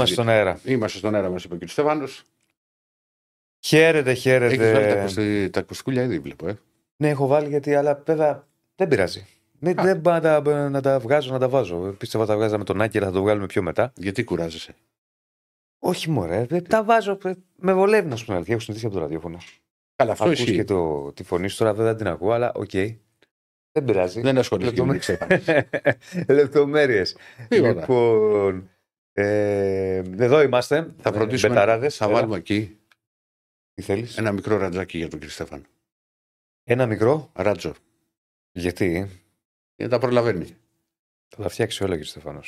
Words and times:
Είμαστε 0.00 0.14
στον 0.14 0.28
αέρα. 0.28 0.60
Είμαστε 0.64 0.98
στον 0.98 1.14
αέρα, 1.14 1.30
μας 1.30 1.44
είπε 1.44 1.56
και 1.56 1.64
ο 1.64 1.68
Στέφανος. 1.68 2.06
Χαίρετε, 3.64 4.10
Έχεις 4.10 4.32
βάλει 4.32 4.58
τα, 4.58 4.64
χαίρετε. 4.80 5.00
κοστι- 5.02 5.50
τα 5.52 5.62
κοστικούλια 5.62 6.02
ήδη, 6.02 6.18
βλέπω. 6.18 6.48
Ε. 6.48 6.58
Ναι, 6.96 7.08
έχω 7.08 7.26
βάλει 7.26 7.48
γιατί, 7.48 7.74
αλλά 7.74 8.02
βέβαια 8.06 8.46
δεν 8.76 8.88
πειράζει. 8.88 9.26
Μην, 9.58 9.80
Α. 9.80 9.82
δεν 9.82 10.00
πάω 10.00 10.14
να 10.20 10.42
τα, 10.42 10.68
να 10.68 10.80
τα 10.80 10.98
βγάζω, 10.98 11.32
να 11.32 11.38
τα 11.38 11.48
βάζω. 11.48 11.76
Πίστευα 11.98 12.26
τα 12.26 12.36
βγάζαμε 12.36 12.64
τον 12.64 12.80
Άκη 12.80 12.93
ρε, 12.93 13.06
θα 13.06 13.12
το 13.12 13.22
βγάλουμε 13.22 13.46
πιο 13.46 13.62
μετά. 13.62 13.92
Γιατί 13.96 14.24
κουράζεσαι; 14.24 14.74
Όχι, 15.78 16.10
μωρέ. 16.10 16.44
δεν 16.48 16.64
Τα 16.68 16.84
βάζω. 16.84 17.18
ε, 17.24 17.32
Με 17.56 17.72
βολεύει 17.72 18.08
να 18.08 18.16
σου 18.16 18.20
πω. 18.20 18.26
την 18.26 18.34
αλήθεια. 18.34 18.54
Έχω 18.54 18.62
συνηθίσει 18.62 18.86
από 18.86 18.94
το 18.96 19.00
ραδιόφωνο. 19.00 19.38
Καλά, 19.96 20.12
αυτό 20.12 20.24
Ακούς 20.24 20.38
ισχύει. 20.38 20.54
και 20.54 20.64
το, 20.64 21.12
τη 21.12 21.22
φωνή 21.22 21.48
σου 21.48 21.56
τώρα, 21.56 21.70
βέβαια 21.74 21.86
δεν 21.88 21.96
την 21.96 22.06
ακούω, 22.08 22.30
αλλά 22.32 22.52
οκ. 22.54 22.70
Δεν 23.72 23.84
πειράζει. 23.84 24.20
Δεν 24.20 24.38
ασχολήθηκε 24.38 24.82
με 24.82 24.92
Λεπτομέρειες. 24.92 25.40
Στέφανο. 25.42 25.64
Λεπτομέρειες. 26.40 27.16
Τίποτα. 27.48 27.80
Λοιπόν. 27.80 28.70
Ε, 29.20 29.96
εδώ 30.18 30.42
είμαστε. 30.42 30.94
Θα 30.98 31.12
φροντίσουμε. 31.12 31.52
Μπεταράδες. 31.54 31.96
θα 31.96 32.04
Έλα. 32.04 32.14
βάλουμε 32.14 32.36
εκεί 32.36 32.78
Τι 33.74 33.82
θέλεις; 33.82 34.16
Ένα... 34.16 34.26
ένα 34.28 34.32
μικρό 34.36 34.56
ρατζάκι 34.56 34.98
για 34.98 35.08
τον 35.08 35.18
κύριο 35.18 35.34
Στέφανο. 35.34 35.62
μικρό; 36.88 37.30
Ράτζο. 37.34 37.74
Γιατί; 38.52 38.90
Για 39.76 39.86
να 39.86 39.88
τα 39.88 39.98
προλαβαίνει. 39.98 40.56
Θα 41.28 41.42
τα 41.42 41.48
φτιάξει 41.48 41.82
όλα, 41.84 41.92
κύριε 41.92 42.10
Στεφάνο. 42.10 42.40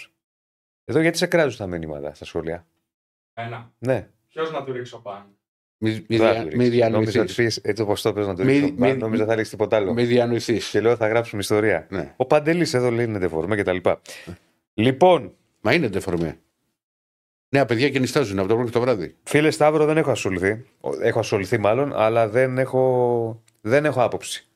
Εδώ 0.84 1.00
γιατί 1.00 1.18
σε 1.18 1.26
κράζουν 1.26 1.58
τα 1.58 1.66
μηνύματα 1.66 2.14
στα 2.14 2.24
σχόλια; 2.24 2.66
Ένα. 3.34 3.72
Ναι. 3.78 4.08
Ποιος 4.28 4.52
να 4.52 4.64
του 4.64 4.72
ρίξω 4.72 4.98
πάνω; 4.98 5.26
Μη, 5.78 5.90
μη, 6.08 6.16
Δεν 6.16 6.18
θα 6.18 6.32
δια, 6.32 6.50
το 6.50 6.56
μη 6.56 6.68
ρίξεις. 6.68 6.90
Νόμιζα 6.90 7.00
ότι 7.00 7.10
διανοηθείς. 7.10 7.34
πεις 7.34 7.56
έτσι 7.56 7.82
όπως 7.82 8.02
το 8.02 8.12
πες 8.12 8.26
να 8.26 8.34
το 8.34 8.44
Μη- 8.44 8.52
ρίξω. 8.58 8.74
μη- 8.78 8.96
Νόμιζα 8.96 9.24
θα 9.24 9.34
ρίξεις 9.34 9.50
τίποτα 9.50 9.76
άλλο. 9.76 9.92
Μη 9.92 10.04
διανοηθείς. 10.04 10.68
Και 10.70 10.80
λέω 10.80 10.96
θα 10.96 11.08
γράψουμε 11.08 11.40
ιστορία. 11.40 11.86
Ναι. 11.90 12.14
Ο 12.16 12.24
Παντελής 12.26 12.74
εδώ 12.74 12.90
λέει 12.90 13.04
είναι 13.04 13.18
δεφορμέ 13.18 13.56
και 13.56 13.62
τα 13.62 13.72
λοιπά. 13.72 14.00
Λοιπόν, 14.74 15.34
Μα 15.64 15.72
είναι 15.74 15.88
ντεφορμέ. 15.88 16.40
Νέα 17.54 17.66
παιδιά 17.66 17.90
και 17.90 17.98
νιστάζουν 17.98 18.38
από 18.38 18.48
το 18.48 18.54
πρωί 18.54 18.66
και 18.66 18.72
το 18.72 18.80
βράδυ. 18.80 19.16
φίλε 19.22 19.50
Σταύρο, 19.50 19.84
δεν 19.84 19.96
έχω 19.96 20.10
ασχοληθεί. 20.10 20.64
Έχω 21.00 21.18
ασχοληθεί 21.18 21.58
μάλλον, 21.58 21.92
αλλά 21.94 22.28
δεν 22.28 22.58
έχω, 22.58 23.42
δεν 23.60 23.84
έχω 23.84 24.02
άποψη. 24.02 24.46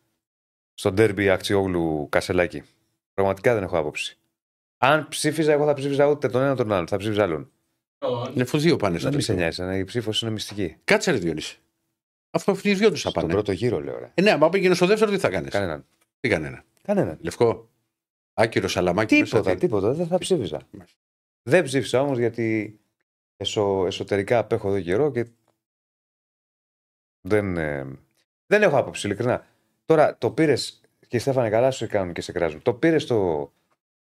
Στον 0.75 0.95
τέρμπι 0.95 1.29
Αξιόγλου 1.31 2.07
Κασελάκη. 2.09 2.63
Πραγματικά 3.15 3.55
δεν 3.55 3.63
έχω 3.63 3.79
άποψη. 3.79 4.19
Αν 4.79 5.09
ψήφιζα, 5.09 5.53
εγώ 5.53 5.65
θα 5.65 5.73
ψήφιζα 5.75 6.07
ούτε 6.07 6.29
τον 6.29 6.43
ένα 6.43 6.53
ούτε 6.53 6.63
τον 6.63 6.73
άλλον. 6.73 6.87
Θα 6.87 6.97
ψήφιζα 6.97 7.23
άλλον. 7.23 7.51
Είναι 8.33 8.43
αφού 8.43 8.59
δύο 8.59 8.77
πάνε 8.77 8.99
στο 8.99 9.07
Δεν 9.09 9.17
μη 9.17 9.23
σε 9.23 9.35
τελικό. 9.35 9.63
νοιάζει, 9.65 9.79
η 9.81 9.85
ψήφος 9.85 10.23
είναι 10.23 10.31
μυστική. 10.31 10.77
Κάτσε 10.85 11.11
ρε 11.11 11.17
Διονύση. 11.19 11.59
Αφού 12.31 12.53
αυτοί 12.53 12.71
οι 12.71 12.75
δυο 12.75 12.91
τους 12.91 13.03
θα 13.03 13.09
Στον 13.11 13.23
πάνε. 13.23 13.33
πρώτο 13.35 13.53
γύρο, 13.53 13.81
λέω. 13.81 13.99
Ρε. 13.99 14.11
Ε, 14.15 14.23
ναι, 14.23 14.31
άμα 14.31 14.49
πήγαινε 14.49 14.75
στο 14.75 14.87
δεύτερο, 14.87 15.11
τι 15.11 15.19
θα 15.19 15.29
κάνεις; 15.29 15.51
Κανέναν. 15.51 15.85
Τι 16.21 16.29
κανένα. 16.29 16.65
Κανέναν. 16.83 17.19
Λευκό. 17.21 17.69
Άκυρο 18.35 18.69
σαλαμάκι 18.69 19.15
μέσα. 19.19 19.37
Τίποτα, 19.37 19.51
τι- 19.55 19.61
τίποτα. 19.61 19.93
Δεν 19.93 20.07
θα 20.07 20.19
ψήφιζα. 20.19 20.61
Μάλιστα. 20.71 20.99
Δεν 21.43 21.65
ψήφισα 21.65 22.01
όμως 22.01 22.19
γιατί 22.19 22.79
εσω, 23.37 23.87
εσωτερικά 23.87 24.39
απέχω 24.39 24.69
εδώ 24.69 24.81
καιρό 24.81 25.11
και 25.11 25.27
δεν, 27.21 27.57
ε, 27.57 27.99
δεν 28.47 28.63
έχω 28.63 28.79
άποψη, 28.79 29.07
ειλικρινά. 29.07 29.47
Τώρα 29.85 30.19
το 30.19 30.31
πήρες 30.31 30.81
και 31.09 31.19
Στέφανε, 31.19 31.51
καλά 31.51 31.71
σου 31.71 31.87
κάνουν 31.87 32.13
και 32.15 32.21
σε 32.21 32.33
κράζουν. 32.33 32.63
Το 32.63 32.75
πήρες 32.75 33.07
το. 33.07 33.53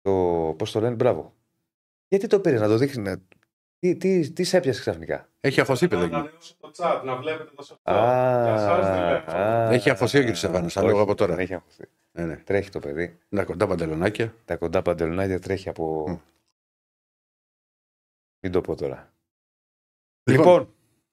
το 0.00 0.10
Πώς 0.58 0.72
το 0.72 0.80
λένε, 0.80 0.94
μπράβο. 0.94 1.34
Γιατί 2.08 2.26
το 2.26 2.40
πήρες, 2.40 2.60
να 2.60 2.68
το 2.68 2.76
δείχνει. 2.76 3.02
να- 3.02 3.20
Τι, 3.78 3.96
τι, 3.96 4.30
τι 4.32 4.44
σε 4.44 4.56
έπιασε 4.56 4.80
ξαφνικά; 4.80 5.28
Έχει 5.40 5.60
αφοθεί, 5.60 5.84
Να 5.84 5.88
παιδάκι. 5.90 6.14
ανανεώσω 6.14 6.54
το 6.60 6.70
chat, 6.76 7.02
να 7.04 7.16
βλέπετε 7.16 7.50
το 7.56 7.66
chat. 7.82 7.92
Α, 7.92 8.44
Για 8.44 8.58
σας 8.58 8.86
δεν 8.86 9.06
βλέπω. 9.08 9.30
α, 9.32 9.70
Έχει 9.72 9.90
αφωθεί 9.90 10.16
ο 10.16 10.20
κύριος 10.20 10.38
Στεφάνος, 10.38 10.72
θα 10.72 10.80
όχι, 10.82 10.90
λέω 10.92 11.00
από 11.02 11.14
τώρα. 11.14 11.34
δεν 11.34 11.44
Έχει 11.44 11.54
αφωθεί. 11.54 11.84
Ναι, 12.12 12.24
ναι. 12.26 12.36
Τρέχει 12.36 12.70
το 12.70 12.78
παιδί. 12.78 13.18
Τα 13.28 13.44
κοντά 13.44 13.66
παντελονάκια. 13.66 14.34
Τα 14.44 14.56
κοντά 14.56 14.82
παντελονάκια 14.82 15.40
τρέχει 15.40 15.68
από. 15.68 16.04
Μμ. 16.08 16.16
Μην 18.42 18.52
το 18.52 18.60
πω 18.60 18.74
τώρα. 18.76 19.11
Λοιπόν, 20.24 20.68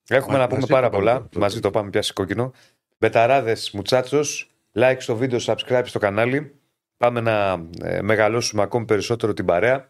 έχουμε 0.07 0.33
μα- 0.33 0.39
να 0.39 0.47
πούμε 0.47 0.59
μαζί 0.59 0.71
πάρα 0.71 0.89
το 0.89 0.91
πάμε 0.91 1.03
πολλά. 1.05 1.17
το- 1.21 1.27
το- 1.31 1.39
Μαζί 1.39 1.59
το 1.59 1.71
πάμε 1.71 1.89
πιάσει 1.89 2.13
κόκκινο. 2.13 2.51
Μπεταράδες, 2.97 3.71
μουτσάτσος, 3.71 4.51
like 4.75 4.95
στο 4.99 5.15
βίντεο, 5.15 5.39
subscribe 5.41 5.81
στο 5.85 5.99
κανάλι. 5.99 6.53
Πάμε 6.97 7.19
να 7.21 7.65
ε, 7.83 8.01
μεγαλώσουμε 8.01 8.61
ακόμη 8.61 8.85
περισσότερο 8.85 9.33
την 9.33 9.45
παρέα. 9.45 9.87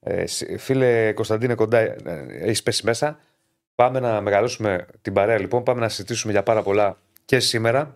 Ε, 0.00 0.26
σ- 0.26 0.58
φίλε 0.58 1.12
Κωνσταντίνε 1.12 1.54
κοντά, 1.54 1.78
ε, 1.78 1.98
έχεις 2.30 2.62
πέσει 2.62 2.84
μέσα. 2.84 3.18
Πάμε 3.74 4.00
να 4.00 4.20
μεγαλώσουμε 4.20 4.86
την 5.02 5.12
παρέα 5.12 5.38
λοιπόν. 5.38 5.62
Πάμε 5.62 5.80
να 5.80 5.88
συζητήσουμε 5.88 6.32
για 6.32 6.42
πάρα 6.42 6.62
πολλά 6.62 6.98
και 7.24 7.40
σήμερα. 7.40 7.94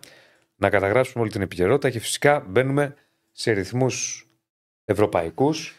Να 0.55 0.69
καταγράψουμε 0.69 1.21
όλη 1.23 1.31
την 1.31 1.41
επικαιρότητα 1.41 1.89
και 1.89 1.99
φυσικά 1.99 2.39
μπαίνουμε 2.47 2.95
σε 3.31 3.51
ρυθμούς 3.51 4.27
ευρωπαϊκούς. 4.85 5.78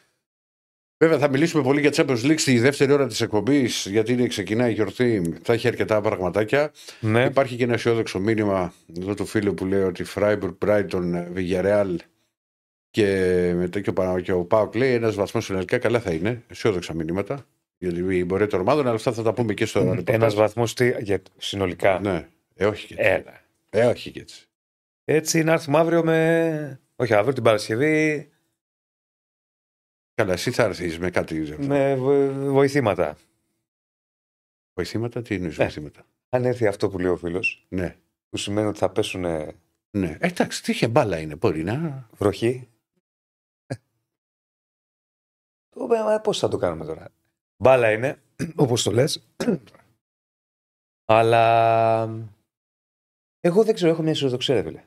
Βέβαια, 1.03 1.19
θα 1.19 1.29
μιλήσουμε 1.29 1.63
πολύ 1.63 1.81
για 1.81 1.91
Champions 1.95 2.23
League 2.25 2.39
στη 2.39 2.59
δεύτερη 2.59 2.93
ώρα 2.93 3.07
της 3.07 3.21
εκπομπής, 3.21 3.87
γιατί 3.91 4.13
είναι, 4.13 4.27
ξεκινάει 4.27 4.71
η 4.71 4.75
γιορτή. 4.75 5.35
Θα 5.43 5.53
έχει 5.53 5.69
αρκετά 5.69 6.01
πραγματάκια. 6.01 6.73
Ναι. 7.01 7.25
Υπάρχει 7.25 7.57
και 7.57 7.65
ένα 7.65 7.73
αισιόδοξο 7.75 8.19
μήνυμα 8.19 8.73
εδώ 8.99 9.15
του 9.15 9.27
φίλου 9.27 9.55
που 9.55 9.67
λέει 9.67 9.83
ότι 9.83 10.05
Freiburg, 10.15 10.55
Brighton, 10.67 11.25
Villarreal 11.37 11.95
και 12.91 13.07
μετά 13.57 13.81
και 13.81 13.91
ο, 13.91 13.93
Πα- 13.93 14.21
και 14.21 14.33
ο 14.33 14.45
Πάοκ 14.45 14.75
λέει 14.75 14.93
ένας 14.93 15.15
βαθμός 15.15 15.45
συνολικά 15.45 15.79
καλά 15.79 16.01
θα 16.01 16.11
είναι. 16.11 16.43
Αισιόδοξα 16.49 16.95
μηνύματα 16.95 17.47
για 17.79 17.93
την 17.93 18.27
πορεία 18.27 18.47
των 18.47 18.61
ομάδων, 18.61 18.87
αλλά 18.87 18.95
αυτά 18.95 19.13
θα 19.13 19.23
τα 19.23 19.33
πούμε 19.33 19.55
και 19.55 19.67
στο 19.67 19.81
ρεπορτάζ. 19.81 20.15
Ένας 20.15 20.35
βαθμός 20.35 20.75
συνολικά. 21.39 22.01
Ναι, 22.03 22.27
ε, 22.55 22.67
όχι 22.67 22.87
και 22.87 22.95
έτσι. 22.99 23.13
Έλα. 23.13 23.41
Ε, 23.71 23.87
όχι 23.91 24.11
και 24.11 24.21
έτσι. 24.21 24.49
Έτσι 25.05 25.43
να 25.43 25.53
έρθουμε 25.53 25.79
αύριο 25.79 26.05
με. 26.05 26.81
Όχι 26.97 27.15
αύριο, 27.15 27.33
την 27.33 27.43
Παρασκευή 27.43 28.29
Καλά, 30.21 30.33
εσύ 30.33 30.51
θα 30.51 30.63
έρθεις 30.63 30.99
με 30.99 31.11
κάτι. 31.11 31.35
με 31.59 31.95
βο- 31.97 32.33
βοηθήματα. 32.53 33.17
Βοηθήματα, 34.75 35.23
τι 35.23 35.35
είναι 35.35 35.47
Ναι. 35.47 35.53
βοηθήματα; 35.53 36.07
Αν 36.29 36.45
έρθει 36.45 36.67
αυτό 36.67 36.89
που 36.89 36.99
λέει 36.99 37.11
ο 37.11 37.17
φίλος, 37.17 37.67
Ναι. 37.69 37.97
που 38.29 38.37
σημαίνει 38.37 38.67
ότι 38.69 38.79
θα 38.79 38.91
πέσουν 38.91 39.21
Ναι. 39.91 40.17
Ε, 40.21 40.27
εντάξει, 40.27 40.63
τι 40.63 40.73
είχε 40.73 40.89
μπάλα 40.89 41.19
είναι, 41.21 41.37
μπορεί 41.37 41.63
να. 41.63 42.09
βροχή. 42.13 42.69
Πώς 46.23 46.39
θα 46.39 46.49
το 46.49 46.57
κάνουμε 46.57 46.85
τώρα. 46.85 47.09
Μπάλα 47.63 47.93
είναι, 47.93 48.23
όπως 48.57 48.83
το 48.83 48.91
λες. 48.91 49.29
Αλλά 51.05 52.25
εγώ 53.41 53.65
δεν 53.65 53.75
ξέρω, 53.75 53.91
έχω 53.91 54.03
μια 54.03 54.11
αισιοδοξία, 54.11 54.55
ρε 54.55 54.63
φίλε. 54.63 54.85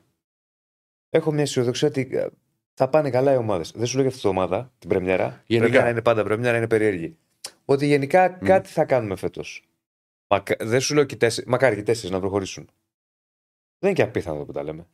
Έχω 1.08 1.32
μια 1.32 1.42
αισιοδοξία 1.42 1.88
ότι 1.88 2.08
ε, 2.12 2.28
θα 2.74 2.88
πάνε 2.88 3.10
καλά 3.10 3.32
οι 3.32 3.36
ομάδες. 3.36 3.72
Δεν 3.74 3.86
σου 3.86 3.92
λέω 3.94 4.02
για 4.02 4.10
αυτή 4.10 4.20
την 4.28 4.30
ομάδα, 4.30 4.72
την 4.78 4.88
Πρεμιέρα. 4.88 5.42
Γενικά. 5.46 5.68
Πρεμιέρα 5.68 5.90
είναι 5.90 6.02
πάντα 6.02 6.22
Πρεμιέρα, 6.24 6.56
είναι 6.56 6.66
περίεργη. 6.66 7.16
Ότι 7.64 7.86
γενικά 7.86 8.28
κάτι 8.28 8.68
θα 8.68 8.84
κάνουμε 8.84 9.16
φέτος. 9.16 9.68
δεν 10.58 10.80
σου 10.80 10.94
λέω 10.94 11.04
και 11.04 11.16
τέσσερι, 11.16 11.48
μακάρι 11.48 11.76
και 11.76 11.82
τέσσερις 11.82 12.10
να 12.10 12.20
προχωρήσουν. 12.20 12.64
Δεν 13.78 13.90
είναι 13.90 13.92
και 13.92 14.02
απίθανο 14.02 14.34
αυτό 14.34 14.46
που 14.46 14.52
τα 14.52 14.62
λέμε. 14.62 14.86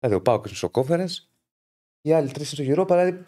Δηλαδή, 0.00 0.18
ο 0.18 0.22
Πάοκ 0.22 0.46
είναι 0.46 0.54
στο 0.54 0.70
conference, 0.72 1.28
οι 2.00 2.12
άλλοι 2.12 2.30
τρεις 2.30 2.46
είναι 2.52 2.54
στο 2.54 2.62
γύρο, 2.62 2.86
αλλά 2.88 3.04
δεν 3.04 3.26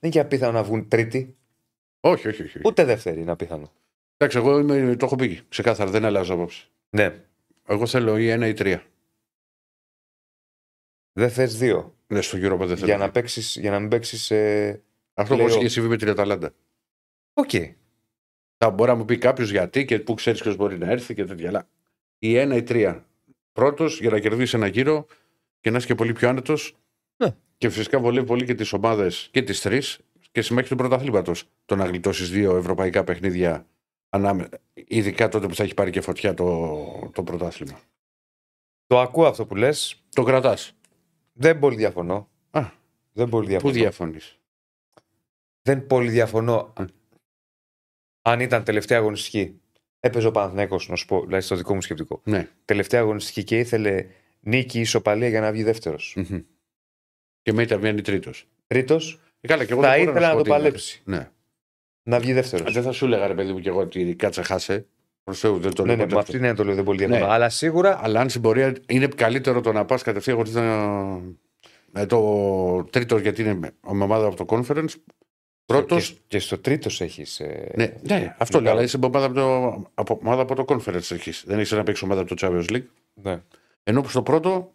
είναι 0.00 0.12
και 0.12 0.20
απίθανο 0.20 0.52
να 0.52 0.62
βγουν 0.62 0.88
τρίτη, 0.88 1.36
Όχι, 2.00 2.28
όχι, 2.28 2.42
όχι. 2.42 2.60
ούτε 2.64 2.84
δεύτερη 2.84 3.20
είναι 3.20 3.30
απίθανο. 3.30 3.72
Εντάξει, 4.16 4.38
εγώ 4.38 4.58
είμαι, 4.58 4.96
το 4.96 5.06
έχω 5.06 5.16
πει. 5.16 5.40
Ξεκάθαρα, 5.48 5.90
δεν 5.90 6.04
αλλάζω 6.04 6.34
απόψη. 6.34 6.68
Ναι, 6.90 7.20
Εγώ 7.66 7.86
θέλω 7.86 8.18
ή 8.18 8.28
ένα 8.28 8.46
ή 8.46 8.52
τρία. 8.52 8.82
Δεν 11.18 11.30
θες 11.30 11.58
δύο. 11.58 11.94
Ναι, 12.06 12.20
στο 12.20 12.36
γύρο 12.36 12.56
δεν 12.56 12.76
θέλω. 12.76 12.86
Για 12.86 12.96
να, 12.96 13.10
παίξεις, 13.10 13.56
για 13.56 13.70
να 13.70 13.78
μην 13.78 13.88
παίξεις. 13.88 14.30
Ε... 14.30 14.82
Αυτό 15.14 15.36
λέω- 15.36 15.46
πως 15.46 15.54
είχε 15.54 15.68
συμβεί 15.68 15.88
με 15.88 15.96
την 15.96 16.08
Αταλάντα. 16.08 16.54
Οκ. 17.34 17.50
Θα 18.56 18.70
μπορεί 18.70 18.90
να 18.90 18.96
μου 18.96 19.04
πει 19.04 19.18
κάποιος 19.18 19.50
γιατί 19.50 19.84
και 19.84 19.98
πού 19.98 20.14
ξέρεις 20.14 20.42
ποιος 20.42 20.56
μπορεί 20.56 20.78
να 20.78 20.90
έρθει 20.90 21.14
και 21.14 21.24
τέτοια. 21.24 21.48
Αλλά 21.48 21.68
ή 22.18 22.36
ένα 22.36 22.56
ή 22.56 22.62
τρία. 22.62 23.06
Πρώτος 23.52 24.00
για 24.00 24.10
να 24.10 24.20
κερδίσεις 24.20 24.54
ένα 24.54 24.66
γύρο 24.66 25.06
και 25.60 25.70
να 25.70 25.76
είσαι 25.76 25.86
και 25.86 25.94
πολύ 25.94 26.12
πιο 26.12 26.28
άνετος. 26.28 26.76
Ναι. 27.16 27.36
Και 27.58 27.70
φυσικά 27.70 27.98
βολεύει 28.00 28.26
πολύ 28.26 28.44
και 28.44 28.54
τις 28.54 28.72
ομάδες 28.72 29.28
και 29.30 29.42
τις 29.42 29.60
τρεις 29.60 29.98
και 30.32 30.42
συμμέχει 30.42 30.68
του 30.68 30.76
πρωταθλήματος. 30.76 31.44
Το 31.64 31.76
να 31.76 31.84
γλιτώσεις 31.84 32.30
δύο 32.30 32.56
ευρωπαϊκά 32.56 33.04
παιχνίδια 33.04 33.66
ανάμε... 34.08 34.48
ειδικά 34.74 35.28
τότε 35.28 35.46
που 35.46 35.54
θα 35.54 35.62
έχει 35.62 35.74
πάρει 35.74 35.90
και 35.90 36.00
φωτιά 36.00 36.34
το, 36.34 37.10
το 37.14 37.22
πρωτάθλημα. 37.22 37.80
Το 38.86 39.00
ακούω 39.00 39.26
αυτό 39.26 39.46
που 39.46 39.54
λες. 39.54 40.02
Το 40.14 40.22
κρατάς. 40.22 40.74
Δεν 41.36 41.58
πολύ 41.58 41.76
διαφωνώ. 41.76 42.28
Α, 42.50 42.70
Δεν 43.12 43.28
πολύ 43.28 43.44
Πού 43.44 43.48
διαφωνώ. 43.50 43.72
διαφωνείς; 43.72 44.38
Δεν 45.62 45.86
πολύ 45.86 46.10
διαφωνώ. 46.10 46.72
Mm. 46.76 46.86
Αν 48.22 48.40
ήταν 48.40 48.64
τελευταία 48.64 48.98
αγωνιστική, 48.98 49.60
έπαιζε 50.00 50.26
ο 50.26 50.30
Παναθηναίκος, 50.30 50.88
να 50.88 50.96
σου 50.96 51.06
πω, 51.06 51.20
δηλαδή 51.24 51.44
στο 51.44 51.56
δικό 51.56 51.74
μου 51.74 51.82
σκεπτικό. 51.82 52.20
Ναι. 52.24 52.48
Τελευταία 52.64 53.00
αγωνιστική 53.00 53.44
και 53.44 53.58
ήθελε 53.58 54.06
νίκη 54.40 54.78
ή 54.78 54.80
ισοπαλία 54.80 55.28
για 55.28 55.40
να 55.40 55.52
βγει 55.52 55.62
δεύτερος. 55.62 56.14
Μμμ. 56.16 56.40
Και 57.42 57.52
μετά 57.52 57.78
βγαίνει 57.78 58.00
τρίτος. 58.00 58.48
Τρίτος, 58.66 59.20
Ε, 59.40 59.46
καλά, 59.46 59.64
και 59.64 59.72
εγώ 59.72 59.82
θα 59.82 59.88
δεν 59.90 59.98
μπορώ 60.04 60.10
ήθελα 60.10 60.26
να, 60.26 60.32
σου 60.32 60.36
πω 60.38 60.42
το 60.42 60.42
τι 60.44 60.50
είναι. 60.50 60.58
παλέψει. 60.58 61.02
Ναι. 61.04 61.30
Να 62.02 62.20
βγει 62.20 62.32
δεύτερος. 62.32 62.72
Δεν 62.72 62.82
θα 62.82 62.92
σου 62.92 63.04
έλεγα 63.04 63.26
ρε 63.26 63.34
παιδί 63.34 63.52
μου 63.52 63.60
και 63.60 63.68
εγώ 63.68 63.80
ότι 63.80 64.14
κάτσε 64.16 64.42
χάσε. 64.42 64.86
Προς 65.24 65.38
Θεού, 65.40 65.58
δεν 65.58 65.74
το 65.74 65.82
Ναι, 65.84 65.88
λέω 65.88 65.96
ναι, 65.96 66.02
ποτέ 66.02 66.14
με 66.14 66.20
αυτό. 66.20 66.32
αυτή 66.32 66.36
είναι 66.46 66.54
το 66.54 66.64
λέω, 66.64 66.74
δεν 66.74 66.84
πολύ 66.84 66.98
διαφωνώ. 66.98 67.26
Ναι. 67.26 67.32
Αλλά 67.32 67.48
σίγουρα 67.48 67.98
Αλλά 68.02 68.20
αν 68.20 68.28
στην 68.28 68.40
πορεία 68.42 68.74
είναι 68.86 69.06
καλύτερο 69.06 69.60
το 69.60 69.72
να 69.72 69.84
πας 69.84 70.02
κατευθείαν 70.02 70.36
χωρίς 70.36 70.52
να. 70.52 70.62
με 71.90 72.06
το 72.06 72.84
τρίτο 72.90 73.18
γιατί 73.18 73.42
είναι 73.42 73.54
με 73.54 73.70
ομάδα 73.80 74.26
από 74.26 74.44
το 74.44 74.44
conference 74.48 74.94
Πρώτο. 75.66 75.96
Και, 75.96 76.12
και 76.26 76.38
στο 76.38 76.58
τρίτος 76.58 77.00
έχεις. 77.00 77.40
Ε, 77.40 77.70
Ναι, 77.74 77.92
ναι, 78.02 78.36
αυτό 78.38 78.60
λέω. 78.60 78.72
Αλλά 78.72 78.82
είσαι 78.82 78.96
από 78.96 79.06
ομάδα 79.06 79.26
από 79.26 79.34
το, 79.34 79.90
από, 79.94 80.18
ομάδα 80.22 80.42
από 80.42 80.54
το 80.54 80.64
conference 80.68 81.10
έχεις. 81.10 81.44
Δεν 81.46 81.58
έχεις 81.58 81.70
να 81.70 81.82
παίξεις 81.82 82.04
ομάδα 82.04 82.20
από 82.20 82.34
το 82.34 82.46
Champions 82.46 82.72
League. 82.72 82.84
Ναι. 83.14 83.40
Ενώ 83.82 84.00
που 84.02 84.08
στο 84.08 84.22
πρώτο. 84.22 84.72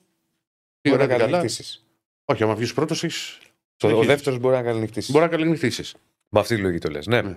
Τι 0.81 0.89
Μπορεί 0.89 1.01
ωραία 1.03 1.07
να 1.07 1.13
και 1.13 1.19
καλά. 1.19 1.31
καληνυχτήσεις. 1.31 1.85
Όχι, 2.25 2.43
άμα 2.43 2.55
βγεις 2.55 2.73
πρώτος, 2.73 3.03
έχει. 3.03 3.37
Ο 3.83 3.87
Έχεις. 3.87 4.07
δεύτερος 4.07 4.39
μπορεί 4.39 4.55
να 4.55 4.61
καληνυχτήσεις. 4.61 5.11
Μπορεί 5.11 5.23
να 5.25 5.29
καληνυχτήσεις. 5.31 5.95
Με 6.29 6.39
αυτή 6.39 6.55
τη 6.55 6.61
λογική 6.61 6.85
το 6.87 6.91
λες. 6.91 7.05
Ναι. 7.07 7.21
Ναι. 7.21 7.33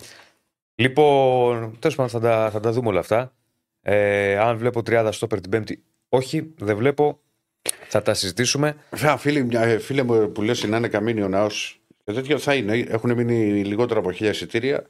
Λοιπόν, 0.75 1.77
τέλος 1.79 1.97
πάντων 1.97 2.11
θα 2.11 2.21
τα, 2.21 2.51
θα 2.51 2.61
τα 2.61 2.73
δούμε 2.73 2.89
όλα 2.89 3.01
αυτά. 3.01 3.35
Ε, 3.83 4.39
αν 4.39 4.57
βλέπω 4.57 4.83
τριάδα 4.83 5.13
στο 5.13 5.27
την 5.27 5.51
Πέμπτη, 5.51 5.83
όχι, 6.09 6.53
δεν 6.59 6.77
βλέπω. 6.77 7.21
Θα 7.89 8.03
τα 8.03 8.15
συζητήσουμε. 8.15 8.77
Βέβαια, 8.91 9.17
φίλε, 9.17 9.41
μια- 9.43 9.61
ε, 9.63 9.79
φίλε 9.79 10.03
μου 10.03 10.33
που 10.33 10.43
λες 10.43 10.65
να 10.65 10.77
είναι 10.77 10.89
καμίνι 10.89 11.23
ο 11.23 11.29
ναός, 11.29 11.81
και 12.05 12.13
τέτοιο 12.13 12.39
θα 12.39 12.55
είναι. 12.55 12.77
Έχουν 12.77 13.15
μείνει 13.15 13.65
λιγότερα 13.65 14.01
από 14.01 14.13
χίλια 14.13 14.31
εισιτήρια. 14.31 14.87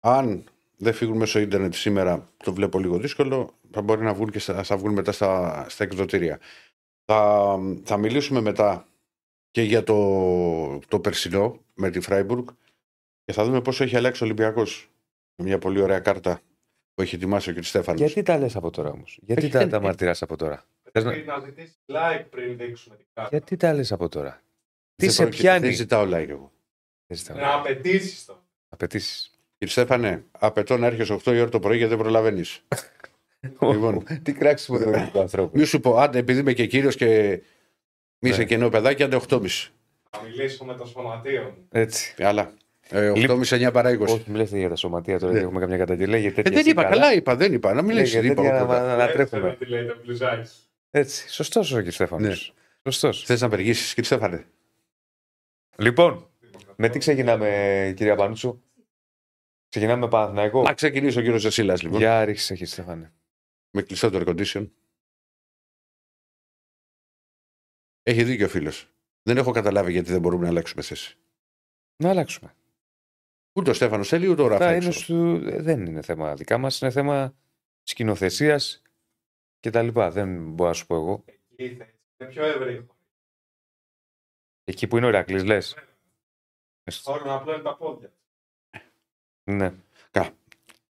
Αν 0.00 0.44
δεν 0.76 0.92
φύγουν 0.92 1.16
μέσω 1.16 1.38
ίντερνετ 1.38 1.74
σήμερα, 1.74 2.28
το 2.44 2.52
βλέπω 2.52 2.78
λίγο 2.78 2.98
δύσκολο. 2.98 3.54
Θα 3.70 3.82
μπορεί 3.82 4.02
να 4.02 4.14
βγουν 4.14 4.30
και 4.30 4.38
στα, 4.38 4.62
θα 4.62 4.76
βγουν 4.76 4.92
μετά 4.92 5.12
στα, 5.12 5.64
στα 5.68 5.84
εκδοτήρια. 5.84 6.38
Θα, 7.04 7.56
θα 7.84 7.96
μιλήσουμε 7.96 8.40
μετά 8.40 8.86
και 9.50 9.62
για 9.62 9.82
το, 9.84 10.78
το 10.88 11.00
περσινό 11.00 11.60
με 11.74 11.90
τη 11.90 12.00
Φράιμπουργκ 12.00 12.46
και 13.24 13.32
θα 13.32 13.44
δούμε 13.44 13.60
πόσο 13.60 13.84
έχει 13.84 13.96
αλλάξει 13.96 14.22
ο 14.22 14.26
Ολυμπιακός. 14.26 14.90
Μια 15.42 15.58
πολύ 15.58 15.80
ωραία 15.80 15.98
κάρτα 16.00 16.40
που 16.94 17.02
έχει 17.02 17.14
ετοιμάσει 17.14 17.50
ο 17.50 17.54
κ. 17.54 17.62
Στέφανος. 17.64 18.00
Γιατί 18.00 18.22
τα 18.22 18.38
λες 18.38 18.56
από 18.56 18.70
τώρα 18.70 18.90
όμως; 18.90 19.18
Γιατί 19.22 19.42
Όχι, 19.42 19.50
τα, 19.52 19.58
δεν- 19.58 19.68
τα 19.68 19.80
μαρτυράς 19.80 20.22
από 20.22 20.36
τώρα; 20.36 20.64
Θες 20.92 21.04
να- 21.04 21.10
Πρέπει 21.10 21.26
να 21.26 21.38
ζητήσεις 21.38 21.78
like 21.86 22.24
πριν 22.30 22.56
δείξουμε 22.56 22.96
την 22.96 23.06
κάρτα. 23.14 23.36
Γιατί 23.36 23.56
τα 23.56 23.72
λες 23.72 23.92
από 23.92 24.08
τώρα; 24.08 24.42
Τι 24.96 25.04
Δεν 25.04 25.10
σε 25.14 25.22
πρόκειται, 25.22 25.42
πιάνει; 25.42 25.60
Δεν 25.66 25.74
ζητάω 25.74 26.04
like 26.06 26.28
εγώ. 26.28 26.52
Να 27.34 27.54
απαιτήσεις 27.54 28.24
το. 28.24 28.42
Απαιτήσεις. 28.68 29.30
Κύριε 29.58 29.72
Στέφανε, 29.74 30.24
απαιτώ 30.30 30.76
να 30.76 30.86
έρχεσαι 30.86 31.12
8 31.12 31.32
η 31.34 31.40
ώρα 31.40 31.50
το 31.50 31.58
πρωί 31.60 31.76
γιατί 31.76 31.90
δεν 31.94 32.02
προλαβαίνεις. 32.02 32.60
Λοιπόν. 33.60 34.04
Τι 34.22 34.32
κράξει 34.32 34.66
που 34.66 34.76
δεν 34.78 35.10
του 35.12 35.20
ανθρώπου. 35.20 35.58
Μη 35.58 35.64
σου 35.64 35.80
πω, 35.80 35.96
άντε, 35.96 36.18
επειδή 36.18 36.40
είμαι 36.40 36.52
και 36.52 36.66
κύριος 36.66 36.96
και 36.96 37.40
μη 38.18 38.28
είσαι 38.30 38.38
Ναι. 38.38 38.44
και 38.44 38.56
νέο 38.56 38.68
παιδάκι, 38.68 39.02
άντε 39.02 39.16
8.30. 39.28 39.46
Θα 40.10 40.22
μιλήσω 40.22 40.64
με 40.64 40.74
το 40.74 40.86
σωματείο 40.86 41.42
μου. 41.42 41.66
Έτσι. 41.70 42.22
Αλλά. 42.22 42.52
Ε, 42.92 43.12
Λιπ- 43.14 43.30
8.30 43.30 43.68
9 43.68 43.72
παρά 43.72 43.90
20. 43.90 44.00
Όχι, 44.00 44.30
μιλάτε 44.30 44.58
για 44.58 44.68
τα 44.68 44.76
σωματεία 44.76 45.18
τώρα, 45.18 45.32
Ναι. 45.32 45.38
δεν 45.38 45.46
έχουμε 45.46 45.60
καμιά 45.60 45.76
καταγγελία. 45.76 46.18
Για 46.18 46.28
Ε, 46.28 46.32
τέτοια 46.32 46.50
δεν 46.50 46.60
εσύ 46.60 46.70
είπα, 46.70 46.84
καλά 46.84 47.12
είπα, 47.14 47.36
δεν 47.36 47.52
είπα. 47.52 47.74
Να 47.74 47.82
μην 47.82 47.94
Ναι, 47.94 48.00
λες, 48.00 48.10
για 48.10 48.20
δεν 48.20 48.30
είπα 48.30 48.42
τέτοια 48.42 48.56
εγώ 48.56 48.66
να, 48.66 48.72
τίποτα. 48.74 48.86
να, 48.90 48.96
να 48.96 49.04
Δεν 49.06 49.14
τρέχουμε. 49.14 49.40
ξέρω 49.40 49.56
τι 49.56 49.66
λέει 49.66 49.86
το 49.86 49.96
μπλουζάκι. 50.04 50.50
Έτσι. 50.90 51.28
Σωστός 51.28 51.72
ο 51.72 51.82
κ. 51.82 51.90
Στέφανος. 51.90 52.54
Ναι. 52.84 52.90
Σωστός. 52.92 53.24
Θες 53.24 53.40
να 53.40 53.46
απεργήσει, 53.46 53.88
κύριε 53.88 54.04
Στέφανε; 54.04 54.46
Λοιπόν, 55.78 56.30
με 56.76 56.88
τι 56.88 56.98
ξεκινάμε, 56.98 57.92
κυρία 57.96 58.16
Πανούτσου; 58.16 58.62
Ξεκινάμε 59.68 60.00
με 60.00 60.08
Παναθηναϊκό. 60.08 60.62
Να 60.62 60.74
ξεκινήσει 60.74 61.18
ο 61.18 61.22
κύριο 61.22 61.38
Ζεσίλας, 61.38 61.82
λοιπόν. 61.82 61.98
Για 61.98 62.24
ρίξε, 62.24 62.52
κύριε 62.54 62.66
Στέφανε. 62.72 63.12
Με 63.70 63.82
κλειστό 63.82 64.10
το 64.10 64.18
air 64.18 64.28
condition. 64.28 64.68
Έχει 68.02 68.24
δίκιο 68.24 68.46
ο 68.46 68.48
φίλος. 68.48 68.88
Δεν 69.22 69.36
έχω 69.36 69.50
καταλάβει 69.50 69.92
γιατί 69.92 70.10
δεν 70.12 70.20
μπορούμε 70.20 70.42
να 70.42 70.48
αλλάξουμε 70.48 70.82
θέση. 70.82 71.16
Να 71.96 72.08
αλλάξουμε. 72.10 72.54
Ούτε 73.52 73.70
ο 73.70 73.74
Στέφανος 73.74 74.08
θέλει, 74.08 74.28
ούτε 74.28 74.42
ο 74.42 74.44
Αυτά 74.44 74.58
Ραφαέλ. 74.58 74.82
είναι 74.82 74.90
ξέρω. 74.90 75.38
στου... 75.38 75.62
Δεν 75.62 75.86
είναι 75.86 76.02
θέμα 76.02 76.34
δικά 76.34 76.58
μας, 76.58 76.80
είναι 76.80 76.90
θέμα 76.90 77.34
σκηνοθεσίας 77.82 78.82
και 79.60 79.70
τα 79.70 79.82
λοιπά. 79.82 80.10
Δεν 80.10 80.52
μπορώ 80.52 80.68
να 80.68 80.74
σου 80.74 80.86
πω 80.86 80.94
εγώ. 80.94 81.24
Εκεί 81.56 81.76
θα 81.76 81.86
είναι 82.18 82.30
πιο 82.30 82.44
ευρύ. 82.44 82.86
Εκεί 84.64 84.86
που 84.86 84.96
είναι 84.96 85.06
ο 85.06 85.08
Ηρακλής, 85.08 85.44
λες. 85.44 85.76
Όλο 87.04 87.24
να 87.24 87.42
πλένουν 87.42 87.62
τα 87.62 87.76
πόδια. 87.76 88.12
Ναι. 89.44 89.74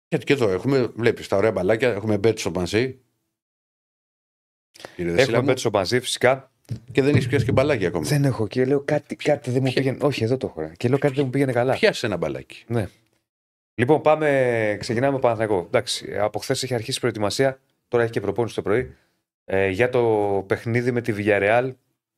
Γιατί 0.07 0.25
και 0.25 0.33
εδώ 0.33 0.49
έχουμε, 0.49 0.85
βλέπεις 0.87 1.27
τα 1.27 1.37
ωραία 1.37 1.51
μπαλάκια, 1.51 1.89
έχουμε 1.89 2.17
μπέτ 2.17 2.39
στο 2.39 2.51
πανσί. 2.51 3.01
Κύριε 4.95 5.11
Δεσίλα 5.11 5.21
Έχουμε 5.21 5.39
μου, 5.39 5.45
πέτσει 5.45 5.69
μαζί, 5.73 5.99
φυσικά. 5.99 6.51
Και 6.91 7.01
δεν 7.01 7.15
έχεις 7.15 7.27
πιάσει 7.27 7.45
και 7.45 7.51
μπαλάκι 7.51 7.85
ακόμα. 7.85 8.05
Δεν 8.07 8.23
έχω 8.25 8.47
και 8.47 8.65
λέω 8.65 8.81
κάτι, 8.81 9.15
κάτι 9.15 9.51
δεν 9.51 9.61
μου 9.63 9.71
Ποια- 9.71 9.81
πήγαινε. 9.81 9.97
Όχι, 10.05 10.23
εδώ 10.23 10.37
το 10.37 10.47
έχω. 10.47 10.61
ρε. 10.61 10.71
Και 10.77 10.87
λέω 10.89 10.97
κάτι 10.97 11.15
δεν 11.15 11.25
μου 11.25 11.29
πήγαινε 11.31 11.51
καλά. 11.51 11.73
Πιάσε 11.73 12.05
ένα 12.05 12.17
μπαλάκι. 12.17 12.65
Λοιπόν, 13.75 14.01
πάμε, 14.01 14.77
ξεκινάμε 14.79 15.13
με 15.13 15.19
Παναθηναϊκό. 15.19 15.63
Εντάξει, 15.65 16.17
από 16.19 16.39
χθες 16.39 16.63
έχει 16.63 16.73
αρχίσει 16.73 16.97
η 16.97 16.99
προετοιμασία. 16.99 17.59
Τώρα 17.87 18.03
έχει 18.03 18.11
και 18.11 18.21
προπόνηση 18.21 18.55
το 18.55 18.61
πρωί. 18.61 18.95
Ε, 19.45 19.69
για 19.69 19.89
το 19.89 20.43
παιχνίδι 20.47 20.91
με 20.91 21.01
τη 21.01 21.13
Villarreal 21.17 21.71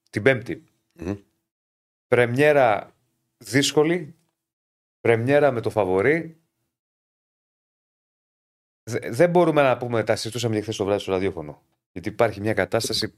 την 0.09 0.23
Πέμπτη. 0.23 0.63
Μμμ. 0.93 1.15
Πρεμιέρα 2.07 2.95
δύσκολη. 3.37 4.15
Πρεμιέρα 5.01 5.51
με 5.51 5.61
το 5.61 5.69
φαβορή. 5.69 6.35
Δε- 8.83 9.09
δεν 9.11 9.29
μπορούμε 9.29 9.61
να 9.61 9.77
πούμε, 9.77 10.03
τα 10.03 10.15
συζητούσαμε 10.15 10.55
και 10.55 10.61
χθες 10.61 10.75
το 10.75 10.85
βράδυ 10.85 11.01
στο 11.01 11.11
ραδιόφωνο. 11.11 11.61
Γιατί 11.91 12.09
υπάρχει 12.09 12.41
μια 12.41 12.53
κατάσταση 12.53 13.13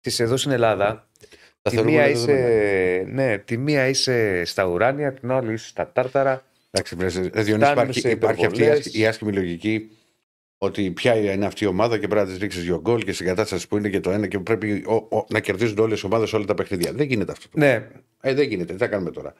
της 0.00 0.20
εδώ 0.20 0.36
στην 0.36 0.50
Ελλάδα. 0.50 1.08
Τα 1.62 1.70
Τη 1.70 1.76
θεωρούμε 1.76 1.96
μία, 1.96 2.06
δεδομένα. 2.06 2.38
είσαι, 2.48 3.04
ναι, 3.08 3.38
τη 3.38 3.56
μία 3.56 3.88
είσαι 3.88 4.44
στα 4.44 4.64
ουράνια, 4.66 5.12
την 5.12 5.30
άλλη 5.30 5.52
είσαι 5.52 5.68
στα 5.68 5.92
τάρταρα. 5.92 6.44
Εντάξει, 6.70 6.94
βρε, 6.96 7.06
ρε, 7.06 7.42
Διονύση, 7.42 7.42
Φτάνουμε 7.42 7.70
υπάρχει, 7.72 8.00
σε 8.00 8.10
υπάρχει 8.10 8.46
αυτή 8.46 8.60
η 8.60 8.64
υπερβολές. 8.64 8.86
άσχη- 8.86 8.96
η 9.00 9.06
άσχημη 9.06 9.32
λογική 9.32 9.90
ότι 10.58 10.90
ποια 10.90 11.14
είναι 11.32 11.46
αυτή 11.46 11.64
η 11.64 11.66
ομάδα 11.66 11.98
και 11.98 12.08
πρέπει 12.08 12.26
να 12.28 12.32
τη 12.34 12.38
ρίξεις 12.38 12.62
δύο 12.62 12.80
γκολ 12.80 13.02
και 13.04 13.12
στην 13.12 13.26
κατάσταση 13.26 13.68
που 13.68 13.76
είναι 13.76 13.88
και 13.88 14.00
το 14.00 14.10
ένα 14.10 14.26
και 14.26 14.38
πρέπει 14.38 14.84
ο, 14.86 14.94
ο, 15.16 15.24
να 15.28 15.40
κερδίζουν 15.40 15.78
όλες 15.78 16.00
οι 16.00 16.06
ομάδες 16.06 16.32
όλα 16.32 16.44
τα 16.44 16.54
παιχνίδια. 16.54 16.92
Δεν 16.92 17.06
γίνεται 17.06 17.32
αυτό. 17.32 17.46
Ναι, 17.52 17.88
Ε, 18.20 18.34
δεν 18.34 18.48
γίνεται. 18.48 18.72
Τι 18.72 18.78
θα 18.78 18.86
κάνουμε 18.86 19.10
τώρα; 19.10 19.34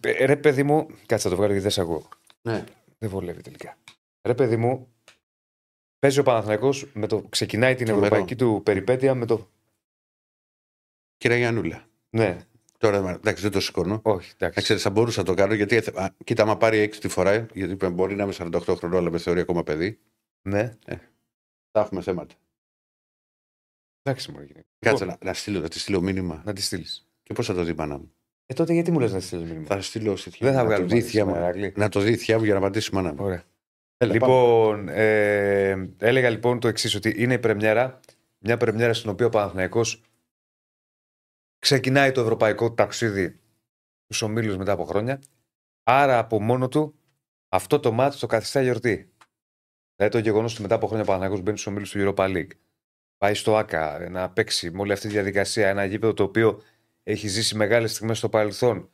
Ε, 0.00 0.24
Ρε 0.24 0.36
παιδί 0.36 0.62
μου, 0.62 0.86
κάτσε 1.06 1.24
θα 1.24 1.30
το 1.30 1.36
βγάλω 1.36 1.52
γιατί 1.52 1.62
δεν 1.62 1.70
σε 1.70 1.80
ακούω. 1.80 2.08
Ναι. 2.42 2.64
Δεν 2.98 3.10
βολεύει 3.10 3.42
τελικά. 3.42 3.76
Ρε 4.22 4.34
παιδί 4.34 4.56
μου, 4.56 4.88
παίζει 5.98 6.18
ο 6.18 6.22
Παναθηναϊκός 6.22 6.86
με 6.92 7.06
το 7.06 7.24
ξεκινάει 7.28 7.74
την 7.74 7.86
Τρομερό. 7.86 8.06
ευρωπαϊκή 8.06 8.36
του 8.36 8.60
περιπέτεια 8.64 9.14
με 9.14 9.26
το. 9.26 9.48
Κύριε 11.20 11.36
Γιανούλα, 11.36 11.84
Ναι, 12.10 12.36
τώρα 12.78 13.10
εντάξει, 13.10 13.42
δεν 13.42 13.50
το 13.50 13.60
σηκώνω. 13.60 14.00
όχι, 14.02 14.28
Να 14.38 14.46
εντάξει. 14.46 14.62
ξέρεις, 14.62 14.82
θα 14.82 14.90
μπορούσα 14.90 15.20
να 15.20 15.26
το 15.26 15.34
κάνω 15.34 15.54
γιατί. 15.54 15.76
έθε- 15.76 15.96
Α, 15.98 16.14
κοίτα, 16.24 16.42
άμα 16.42 16.56
πάρει 16.56 16.78
έξι 16.78 17.00
τη 17.00 17.08
φορά, 17.08 17.46
γιατί 17.52 17.86
μπορεί 17.88 18.14
να 18.14 18.22
είμαι 18.22 18.32
48 18.32 18.74
χρονών, 18.76 18.98
αλλά 18.98 19.10
με 19.10 19.18
θεωρεί 19.18 19.40
ακόμα 19.40 19.62
παιδί, 19.62 19.98
Ναι, 20.42 20.72
θα 21.72 21.80
έχουμε 21.80 22.00
θέματα. 22.02 22.34
εντάξει 24.02 24.30
μου 24.32 24.38
έγινε. 24.40 24.64
Κάτσε 24.78 25.04
Λοιπόν, 25.04 25.18
να, 25.22 25.28
να, 25.28 25.34
στείλω, 25.34 25.60
να 25.60 25.68
τη 25.68 25.78
στείλω 25.78 26.00
μήνυμα. 26.00 26.42
Να 26.44 26.52
τη 26.52 26.62
στείλεις. 26.62 27.08
Και 27.22 27.32
πώς 27.34 27.46
θα 27.46 27.54
το 27.54 27.64
δει 27.64 27.70
η 27.70 27.74
μάνα 27.74 27.98
μου; 27.98 28.12
Ε, 28.46 28.54
τότε 28.54 28.72
γιατί 28.72 28.90
μου 28.90 28.98
λες 29.00 29.12
να 29.12 29.18
τη 29.18 29.24
στείλει 29.24 29.44
μήνυμα; 29.44 29.66
Θα 29.66 29.80
στείλω 29.80 30.16
στη 30.16 30.30
Δεν 30.40 30.52
θα 30.52 30.56
να 30.56 30.60
το 30.62 30.66
βγάλουμε 30.66 30.92
δει 30.92 30.98
η 30.98 31.02
θεία 31.02 31.24
μου. 31.24 31.30
σήμερα, 31.32 31.48
Ηρακλή. 31.48 31.72
Να 31.76 31.88
το 31.88 32.00
δει 32.00 32.10
η 32.12 32.16
θεία 32.16 32.38
μου 32.38 32.44
για 32.44 32.52
να 32.52 32.58
απαντήσει 32.58 32.90
η 32.92 32.94
μάνα 32.94 33.10
μου. 33.12 33.24
Ωραία. 33.24 33.42
Έλα, 33.96 34.16
πάμε. 34.18 34.32
Λοιπόν, 34.32 34.88
ε, 34.88 35.90
έλεγα 35.98 36.30
λοιπόν 36.30 36.60
το 36.60 36.68
εξής, 36.68 36.94
ότι 36.94 37.14
είναι 37.16 37.34
η 37.34 37.38
πρεμιέρα, 37.38 38.00
μια 38.38 38.56
πρεμιέρα 38.56 38.92
στην 38.92 39.10
οποία 39.10 39.26
ο 39.26 39.28
Παναθηναϊκός 39.28 40.02
ξεκινάει 41.60 42.12
το 42.12 42.20
ευρωπαϊκό 42.20 42.72
ταξίδι 42.72 43.30
του 44.06 44.16
ομίλους 44.20 44.56
μετά 44.56 44.72
από 44.72 44.84
χρόνια. 44.84 45.20
Άρα 45.82 46.18
από 46.18 46.40
μόνο 46.40 46.68
του 46.68 46.94
αυτό 47.48 47.80
το 47.80 47.92
μάτι 47.92 48.18
το 48.18 48.26
καθιστά 48.26 48.62
γιορτή. 48.62 49.12
Δηλαδή 49.96 50.16
το 50.16 50.22
γεγονός 50.22 50.52
ότι 50.52 50.62
μετά 50.62 50.74
από 50.74 50.86
χρόνια 50.86 51.04
ο 51.04 51.06
Παναθηναϊκός 51.06 51.44
μπαίνει 51.44 51.58
στους 51.58 51.70
ομίλους 51.72 51.90
του 51.90 51.98
Europa 51.98 52.24
League. 52.36 52.50
Πάει 53.18 53.34
στο 53.34 53.56
ΑΚΑ 53.56 54.08
να 54.10 54.30
παίξει 54.30 54.70
με 54.70 54.80
όλη 54.80 54.92
αυτή 54.92 55.06
τη 55.06 55.12
διαδικασία. 55.12 55.68
Ένα 55.68 55.84
γήπεδο 55.84 56.14
το 56.14 56.22
οποίο 56.22 56.62
έχει 57.02 57.28
ζήσει 57.28 57.56
μεγάλες 57.56 57.90
στιγμές 57.90 58.18
στο 58.18 58.28
παρελθόν. 58.28 58.90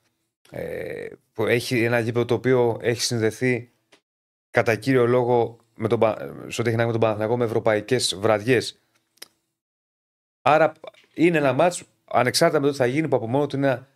Ε, 0.51 1.09
που 1.33 1.47
έχει 1.47 1.85
ένα 1.85 1.99
γήπεδο 1.99 2.25
το 2.25 2.35
οποίο 2.35 2.79
έχει 2.81 3.01
συνδεθεί 3.01 3.73
κατά 4.51 4.77
κύριο 4.77 5.07
λόγο 5.07 5.59
με 5.75 5.89
τον, 5.89 5.99
Πα- 5.99 6.19
σε 6.49 6.61
ό,τι 6.61 6.69
έχει 6.69 6.77
να 6.77 6.77
κάνει 6.77 6.87
με 6.87 6.93
τον 6.93 7.01
Παναθηναϊκό 7.01 7.37
με 7.37 7.45
ευρωπαϊκές 7.45 8.15
βραδιές. 8.15 8.81
Άρα 10.43 10.73
είναι 11.15 11.39
ένα 11.39 11.53
μάτς 11.53 11.85
ανεξάρτητα 12.11 12.61
με 12.61 12.67
το 12.67 12.73
τι 12.73 12.79
θα 12.79 12.87
γίνει 12.87 13.09
που 13.09 13.17
από 13.17 13.27
μόνο 13.29 13.47
του 13.47 13.57
είναι 13.57 13.67
ένα 13.67 13.89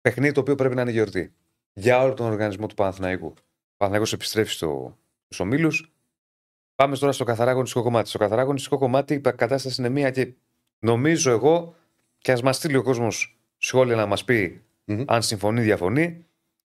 παιχνίδι 0.00 0.32
το 0.32 0.40
οποίο 0.40 0.54
πρέπει 0.54 0.74
να 0.74 0.82
είναι 0.82 0.90
γιορτή. 0.90 1.32
Για 1.72 2.02
όλο 2.02 2.14
τον 2.14 2.26
οργανισμό 2.26 2.66
του 2.66 2.74
Παναθηναϊκού. 2.74 3.26
Ο 3.26 3.34
Παναθηναϊκός 3.76 4.12
επιστρέφει 4.12 4.50
στο, 4.52 4.98
στους 5.24 5.40
ομίλους. 5.40 5.92
Πάμε 6.74 6.96
τώρα 6.96 7.12
στο 7.12 7.24
καθαρά 7.24 7.50
αγωνιστικό 7.50 7.82
κομμάτι. 7.82 8.08
Στο 8.08 8.18
καθαρά 8.18 8.42
αγωνιστικό 8.42 8.78
κομμάτι 8.78 9.14
η 9.14 9.20
κατάσταση 9.20 9.80
είναι 9.80 9.88
μία 9.90 10.10
και 10.10 10.32
νομίζω 10.78 11.30
εγώ 11.30 11.74
και 12.18 12.32
ας 12.32 12.42
μας 12.42 12.56
στείλει 12.56 12.76
ο 12.76 12.82
κόσμος 12.82 13.38
σχόλια 13.56 13.96
να 13.96 14.06
μας 14.06 14.24
πει 14.24 14.62
Μμμ. 14.84 15.02
αν 15.06 15.22
συμφωνεί 15.22 15.60
ή 15.60 15.64
διαφωνεί. 15.64 16.26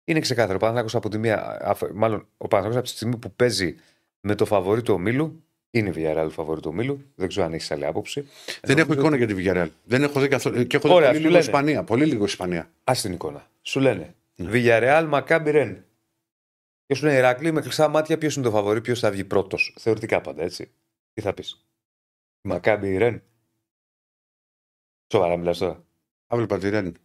Είναι 0.03 0.19
ξεκάθαρο. 0.19 0.55
Ο 0.55 0.57
Παναθηναϊκός 0.59 0.95
από 0.95 1.09
τη 1.09 1.17
μία, 1.17 1.57
αφ- 1.61 1.91
μάλλον 1.93 2.27
ο 2.37 2.47
Παναθηναϊκός 2.47 2.75
από 2.77 2.83
τη 2.87 2.89
στιγμή 2.89 3.17
που 3.17 3.31
παίζει 3.33 3.75
με 4.21 4.35
το 4.35 4.45
φαβορή 4.45 4.81
του 4.81 4.93
ομίλου, 4.93 5.43
είναι 5.71 5.89
η 5.89 5.93
Villarreal 5.95 6.23
το 6.23 6.29
φαβορή 6.29 6.61
του 6.61 6.69
ομίλου. 6.73 7.11
Δεν 7.15 7.27
ξέρω 7.27 7.45
αν 7.45 7.53
έχεις 7.53 7.71
άλλη 7.71 7.85
άποψη. 7.85 8.27
Δεν 8.61 8.77
έχω 8.77 8.93
εικόνα 8.93 9.17
για 9.17 9.27
τη 9.27 9.35
Villarreal. 9.37 9.69
Δεν 9.83 10.03
έχω 10.03 10.19
δει 10.19 10.27
καθόλου. 10.27 10.67
Και 10.67 10.75
έχω 10.75 10.87
δει 10.87 10.93
Ωραία, 10.93 11.07
πολύ 11.07 11.17
σου 11.19 11.23
λίγο 11.27 11.33
λένε. 11.33 11.45
Ισπανία. 11.45 11.83
Πολύ 11.83 12.05
λίγο 12.05 12.23
Ισπανία. 12.25 12.71
Α 12.83 12.93
την 13.01 13.13
εικόνα. 13.13 13.49
Σου 13.61 13.79
λένε 13.79 14.15
Ναι. 14.35 14.49
Villarreal, 14.53 15.09
Maccabi, 15.11 15.53
Ren. 15.55 15.77
Και 16.85 16.95
σου 16.95 17.05
λένε 17.05 17.17
Ηρακλή 17.17 17.51
με 17.51 17.61
κλειστά 17.61 17.87
μάτια 17.87 18.17
ποιος 18.17 18.35
είναι 18.35 18.45
το 18.45 18.51
φαβορή, 18.51 18.81
ποιος 18.81 18.99
θα 18.99 19.11
βγει 19.11 19.23
πρώτος. 19.23 19.75
Θεωρητικά 19.79 20.21
πάντα 20.21 20.43
έτσι. 20.43 20.71
Τι 21.13 21.21
θα 21.21 21.33
πεις. 21.33 21.65
Maccabi, 22.49 22.99
Ren. 22.99 23.19
Σοβαρά 25.11 25.37
μιλάς 25.37 25.57
τώρα. 25.57 25.85
Άβλεπα 26.27 26.57
τη 26.57 26.69
Ρεν. 26.69 26.95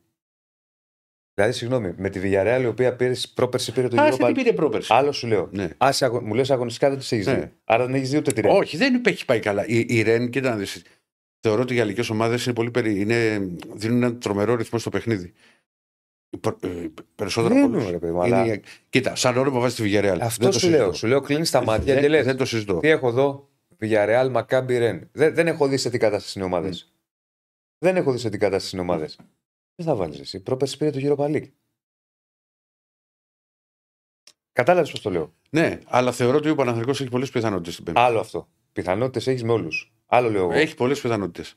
Δηλαδή, 1.41 1.55
συγγνώμη, 1.55 1.95
με 1.97 2.09
τη 2.11 2.21
Villarreal 2.23 2.59
η 2.63 2.67
οποία 2.67 2.97
πήρε 2.97 3.13
πρόπερση 3.35 3.73
πήρε 3.73 3.89
το 3.89 4.01
Άσε 4.01 4.19
Europa 4.21 4.27
τι 4.27 4.33
πήρε 4.33 4.53
πρόπερση. 4.53 4.93
Άλλο 4.95 5.13
σου 5.13 5.27
λέω. 5.27 5.49
Ναι. 5.53 5.69
Άσε, 5.77 6.05
αγω- 6.05 6.21
μου 6.21 6.35
λες 6.35 6.51
αγωνιστικά 6.51 6.91
δεν 6.91 6.99
τι 6.99 7.07
έχεις 7.11 7.27
Ναι. 7.27 7.35
δει. 7.35 7.53
Άρα 7.65 7.87
δεν 7.87 7.95
έχεις 7.95 8.11
δει 8.11 8.17
ούτε 8.17 8.33
τη 8.33 8.41
Ρεν. 8.41 8.51
Όχι, 8.57 8.77
δεν 8.77 9.03
έχει 9.07 9.25
πάει 9.25 9.41
καλά. 9.41 9.67
Η, 9.67 9.85
η 9.89 10.03
Ρεν, 10.03 10.31
κοίτα 10.31 10.51
να 10.51 10.57
δεις, 10.57 10.83
Θεωρώ 11.41 11.63
ότι 11.63 11.75
οι 11.75 11.77
γαλλικές 11.77 12.11
ομάδες 12.11 12.45
είναι 12.45 12.55
πολύ 12.55 12.71
περί... 12.71 13.01
είναι... 13.01 13.49
δίνουν 13.75 14.03
ένα 14.03 14.17
τρομερό 14.17 14.55
ρυθμό 14.55 14.79
στο 14.79 14.91
παιχνίδι. 14.91 15.33
Προ- 16.41 16.65
ε, 16.65 16.69
Περισσότερο 17.15 17.55
από 17.55 17.63
Δίνουν, 17.67 17.75
όλους. 17.81 17.91
ρε 17.91 17.99
παιδί 17.99 18.13
μου, 18.13 18.25
Είναι 18.25 18.37
αλλά- 18.37 18.53
η- 18.55 18.61
Κοίτα, 18.91 19.15
σαν 19.15 19.37
όνομα 19.37 19.61
βάζει 19.61 19.75
τη 19.83 19.83
Villarreal. 19.93 20.19
Αυτό 20.21 20.43
Δεν 20.45 20.53
το 20.53 20.59
σου 20.59 20.69
λέω. 20.69 20.79
συζητώ. 20.79 20.93
Σου 20.93 21.07
λέω 21.07 21.21
κλείνεις 21.21 21.51
τα 21.51 21.63
μάτια 21.65 21.95
δεν, 21.95 22.03
και 22.03 22.09
λες. 22.09 22.25
δεν 22.25 22.37
το 22.37 22.45
συζητώ. 22.45 22.79
Τι 22.79 22.89
έχω 22.89 23.09
εδώ, 23.09 23.49
Villarreal, 23.81 24.33
Maccabi, 24.33 24.69
Ren. 24.69 25.01
Δεν, 25.13 25.35
δεν 25.35 25.47
έχω 25.47 25.67
δει 25.69 25.77
σε 25.77 25.91
τι 25.91 25.99
κατάσταση 25.99 26.39
είναι 26.39 26.47
ομάδες. 26.47 26.93
Δεν 27.79 27.97
έχω 27.97 28.13
δει 28.13 28.19
σε 28.19 28.31
τι 28.31 28.39
κατάσταση 28.39 28.77
είναι 28.77 28.85
ομάδες. 28.85 29.19
Τι 29.77 29.83
θα 29.83 29.95
βάλεις 29.95 30.21
εσύ. 30.21 30.41
Πρόπερση 30.41 30.77
πήρε 30.77 30.91
το 30.91 30.99
Europa 31.03 31.27
League. 31.31 31.51
Κατάλαβες 34.53 34.91
πώς 34.91 35.01
το 35.03 35.11
λέω. 35.11 35.35
Ναι, 35.51 35.79
αλλά 35.87 36.13
θεωρώ 36.13 36.37
ότι 36.37 36.49
ο 36.49 36.55
Παναθηναϊκός 36.55 37.01
έχει 37.01 37.11
πολλές 37.11 37.31
πιθανότητες 37.31 37.73
στην 37.73 37.85
Πέμπτη. 37.85 38.01
Άλλο 38.01 38.19
αυτό. 38.21 38.49
Πιθανότητες 38.73 39.27
έχεις 39.27 39.43
με 39.43 39.53
όλους. 39.53 39.93
Άλλο 40.07 40.31
λέω 40.31 40.43
εγώ. 40.43 40.53
Έχει 40.53 40.75
πολλές 40.75 41.01
πιθανότητες. 41.01 41.55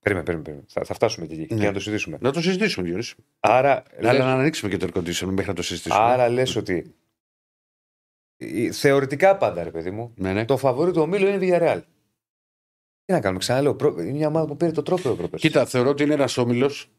Περίμενε, 0.00 0.24
περίμενε. 0.26 0.42
περίμενε. 0.42 0.66
Θα, 0.68 0.84
θα 0.84 0.94
φτάσουμε 0.94 1.26
και 1.26 1.34
εκεί 1.34 1.54
Ναι. 1.54 1.60
και 1.60 1.66
να 1.66 1.72
το 1.72 1.80
συζητήσουμε. 1.80 2.18
Να 2.20 2.32
το 2.32 2.40
συζητήσουμε, 2.40 2.86
Διονύση. 2.88 3.14
Άρα, 3.40 3.82
Αλλά 3.98 4.12
λες, 4.12 4.20
να 4.22 4.32
ανοίξουμε 4.32 4.70
και 4.70 4.76
το 4.76 4.86
air 4.94 4.98
condition 4.98 5.26
μέχρι 5.26 5.46
να 5.46 5.54
το 5.54 5.62
συζητήσουμε. 5.62 6.02
άρα 6.04 6.28
λες 6.28 6.56
ότι. 6.56 6.94
η- 8.36 8.70
Θεωρητικά 8.72 9.36
πάντα, 9.36 9.62
ρε 9.62 9.70
παιδί 9.70 9.90
μου, 9.90 10.12
Ναι, 10.16 10.32
ναι. 10.32 10.44
το 10.44 10.56
φαβορή 10.56 10.92
του 10.92 11.00
ομίλου 11.00 11.26
είναι 11.26 11.44
η 11.46 11.50
Villarreal. 11.52 11.80
Τι 13.04 13.12
να 13.12 13.20
κάνουμε, 13.20 13.38
ξαναλέω. 13.40 13.74
προ- 13.74 13.98
Είναι 13.98 14.12
μια 14.12 14.28
ομάδα 14.28 14.46
που 14.46 14.56
πήρε 14.56 14.70
το 14.70 14.82
τρόπαιο 14.82 15.14
πρόπερση. 15.14 15.46
Κοίτα, 15.46 15.66
θεωρώ 15.66 15.88
ότι 15.90 16.02
είναι 16.02 16.14
ένας 16.14 16.36
όμιλος 16.36 16.90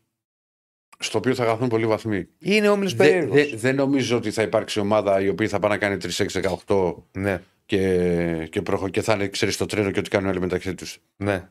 στο 1.00 1.18
οποίο 1.18 1.36
θα 1.36 1.46
χαθούν 1.46 1.68
πολλοί 1.68 1.86
βαθμοί. 1.86 2.27
Είναι 2.39 2.70
όμιλος 2.70 2.94
Δε- 2.96 3.04
περίεργος. 3.06 3.50
δε- 3.50 3.56
δεν 3.58 3.75
νομίζω 3.75 4.18
ότι 4.18 4.32
θα 4.32 4.42
υπάρξει 4.42 4.80
ομάδα 4.80 5.22
η 5.22 5.27
οποία 5.27 5.48
θα 5.48 5.60
πάει 5.60 5.72
να 5.72 5.77
κάνει 5.77 5.98
3-6-18 5.98 7.04
Ναι, 7.12 7.42
και, 7.66 8.48
και, 8.51 8.62
προχω- 8.62 8.89
και 8.89 9.01
θα 9.01 9.13
είναι 9.13 9.27
ξέρεις 9.27 9.58
το 9.58 9.66
τρένο 9.66 9.92
και 9.92 10.00
ό,τι 10.00 10.10
κάνουν 10.10 10.30
όλοι 10.30 10.39
μεταξύ 10.39 10.75
τους. 10.75 10.98
ναι. 11.18 11.50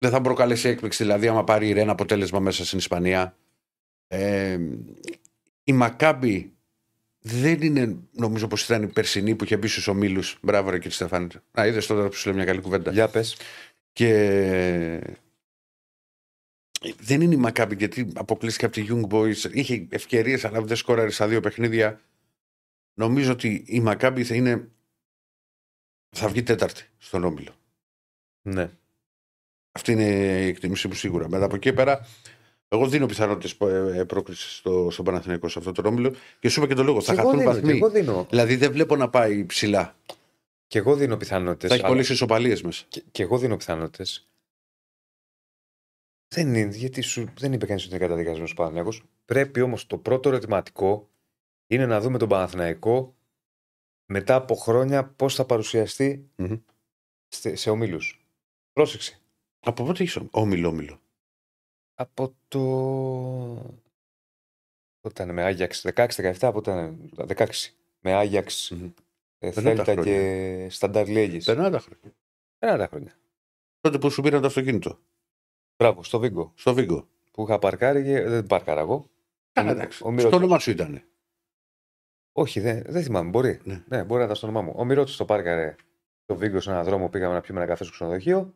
Δεν 0.00 0.10
θα 0.10 0.20
προκαλέσει 0.20 0.68
έκπληξη, 0.68 1.02
δηλαδή, 1.02 1.28
άμα 1.28 1.44
πάρει 1.44 1.68
η 1.68 1.72
Ρένα 1.72 1.92
αποτέλεσμα 1.92 2.40
μέσα 2.40 2.64
στην 2.64 2.78
Ισπανία. 2.78 3.36
Ε, 4.08 4.58
η 5.64 5.72
Μακάμπη 5.72 6.52
δεν 7.20 7.62
είναι, 7.62 7.96
νομίζω 8.12 8.46
πως 8.46 8.64
ήταν 8.64 8.82
η 8.82 8.86
περσινή 8.86 9.34
που 9.34 9.44
είχε 9.44 9.56
μπει 9.56 9.68
στους 9.68 9.88
ομίλους. 9.88 10.38
Μπράβο, 10.42 10.70
ρε 10.70 10.76
κύριε 10.76 10.92
Στεφάνη. 10.92 11.26
Να 11.52 11.66
είδες 11.66 11.86
τώρα 11.86 12.08
που 12.08 12.14
σου 12.14 12.26
λέω 12.28 12.36
μια 12.36 12.44
καλή 12.46 12.60
κουβέντα. 12.60 12.90
Για 12.90 13.08
πες. 13.08 13.36
Και 13.92 15.00
δεν 16.98 17.20
είναι 17.20 17.34
η 17.34 17.38
Μακάμπη 17.38 17.74
γιατί 17.74 18.12
αποκλείστηκε 18.14 18.64
από 18.64 18.74
τη 18.74 18.86
Young 18.90 19.14
Boys. 19.14 19.52
Είχε 19.52 19.86
ευκαιρίες, 19.90 20.44
αλλά 20.44 20.60
δεν 20.62 20.76
σκόραρε 20.76 21.10
στα 21.10 21.28
δύο 21.28 21.40
παιχνίδια. 21.40 22.00
Νομίζω 22.94 23.32
ότι 23.32 23.64
η 23.66 23.80
Μακάμπη 23.80 24.24
θα 24.24 24.34
είναι. 24.34 24.68
θα 26.16 26.28
βγει 26.28 26.42
τέταρτη 26.42 26.88
στον 26.98 27.24
όμιλο. 27.24 27.52
Ναι. 28.42 28.70
Αυτή 29.72 29.92
είναι 29.92 30.04
η 30.44 30.46
εκτίμησή 30.48 30.88
μου 30.88 30.94
σίγουρα. 30.94 31.28
Μετά 31.28 31.44
από 31.44 31.54
εκεί 31.56 31.72
πέρα, 31.72 32.06
εγώ 32.68 32.88
δίνω 32.88 33.06
πιθανότητες 33.06 33.56
πρόκρισης 34.06 34.56
στο, 34.56 34.88
στον 34.90 35.04
Παναθηναϊκό 35.04 35.48
σε 35.48 35.58
αυτό 35.58 35.72
το 35.72 35.88
όμιλο 35.88 36.14
και 36.40 36.48
σου 36.48 36.58
είπα 36.60 36.68
και 36.68 36.74
το 36.74 36.82
λόγο. 36.82 37.00
Θα 37.00 37.14
Και 37.14 37.20
εγώ 37.20 37.28
χαθούν 37.28 37.40
δίνω, 37.44 37.52
και 37.54 37.60
βαθμοί. 37.60 37.76
εγώ 37.78 37.90
δίνω, 37.90 38.26
Δηλαδή 38.30 38.56
δεν 38.56 38.72
βλέπω 38.72 38.96
να 38.96 39.08
πάει 39.10 39.44
ψηλά. 39.44 39.96
και 40.66 40.78
εγώ 40.78 40.96
δίνω 40.96 41.16
πιθανότητες. 41.16 41.68
Θα 41.68 41.74
έχει 41.74 41.84
πολλές 41.86 42.08
ισοπαλίες 42.08 42.62
μέσα. 42.62 42.84
Και, 42.88 43.02
και 43.10 43.22
εγώ 43.22 43.38
δίνω 43.38 43.56
πιθανότητες. 43.56 44.27
Δεν 46.34 46.54
είναι, 46.54 46.76
γιατί 46.76 47.00
σου, 47.00 47.32
δεν 47.38 47.52
είπε 47.52 47.66
κανείς 47.66 47.84
ότι 47.84 47.94
είναι 47.94 48.04
καταδικασμένος 48.04 48.54
Παναθυναϊκό. 48.54 48.92
Πρέπει 49.24 49.60
όμως 49.60 49.86
το 49.86 49.98
πρώτο 49.98 50.28
ερωτηματικό 50.28 51.08
είναι 51.66 51.86
να 51.86 52.00
δούμε 52.00 52.18
τον 52.18 52.28
Παναθηναϊκό 52.28 53.16
μετά 54.06 54.34
από 54.34 54.54
χρόνια 54.54 55.06
πώς 55.08 55.34
θα 55.34 55.44
παρουσιαστεί 55.46 56.30
Μμμ. 56.36 56.56
στε- 57.28 57.56
σε 57.56 57.70
ομίλους. 57.70 58.26
Πρόσεξε. 58.72 59.20
Από 59.60 59.84
πότε 59.84 60.02
έχεις 60.02 60.18
όμιλο, 60.30 60.68
όμιλο. 60.68 61.00
Από 61.94 62.34
το. 62.48 62.60
Πότε 65.00 65.22
ήταν 65.22 65.34
με 65.34 65.42
Άγιαξ, 65.42 65.80
16-17, 65.94 66.50
πότε 66.52 66.70
ήταν. 66.70 67.10
16. 67.36 67.74
Με 68.00 68.12
Άγιαξ, 68.14 68.70
Μμμ. 68.70 68.84
ε, 69.38 69.50
Περνάνε 69.50 69.76
τα 69.76 69.84
Θέλτα 69.84 70.02
χρόνια. 70.02 70.20
και 70.62 70.70
Στανταρ 70.70 71.08
Λέγη. 71.08 71.38
Περνάνε 71.44 71.70
τα 71.70 71.78
χρόνια. 71.78 72.14
Ένα 72.58 72.76
τα 72.76 72.86
χρόνια. 72.86 73.18
Τότε 73.80 73.98
που 73.98 74.10
σου 74.10 74.22
πήραν 74.22 74.40
το 74.40 74.46
αυτοκίνητο. 74.46 74.98
Μπράβο, 75.78 76.02
στο 76.02 76.18
Βίγκο. 76.18 76.52
Στο 76.54 76.74
Βίγκο. 76.74 77.08
Που 77.32 77.42
είχα 77.42 77.58
παρκάρει 77.58 78.04
και 78.04 78.20
δεν 78.22 78.46
πάρκαρα 78.46 78.80
εγώ. 78.80 79.10
Καλά, 79.52 79.68
Ο- 79.70 79.72
εντάξει. 79.72 80.02
ο 80.04 80.08
Μυρωτής. 80.10 80.28
Στο 80.28 80.36
όνομα 80.36 80.58
σου 80.58 80.70
ήταν. 80.70 81.02
Όχι, 82.32 82.60
δεν, 82.60 82.82
δεν 82.86 83.02
θυμάμαι. 83.02 83.30
Μπορεί. 83.30 83.60
Ναι. 83.64 83.84
Ναι, 83.88 84.04
μπορεί 84.04 84.18
να 84.18 84.24
ήταν 84.24 84.36
στο 84.36 84.46
όνομά 84.46 84.62
μου. 84.66 84.72
Ο 84.76 84.84
Μυρότη 84.84 85.16
το 85.16 85.24
πάρκαρε 85.24 85.74
το 86.24 86.36
Βίγκο 86.36 86.60
σε 86.60 86.70
έναν 86.70 86.84
δρόμο. 86.84 87.08
Πήγαμε 87.08 87.34
να 87.34 87.40
πιούμε 87.40 87.60
ένα 87.60 87.68
καφέ 87.68 87.84
στο 87.84 87.92
ξενοδοχείο. 87.92 88.54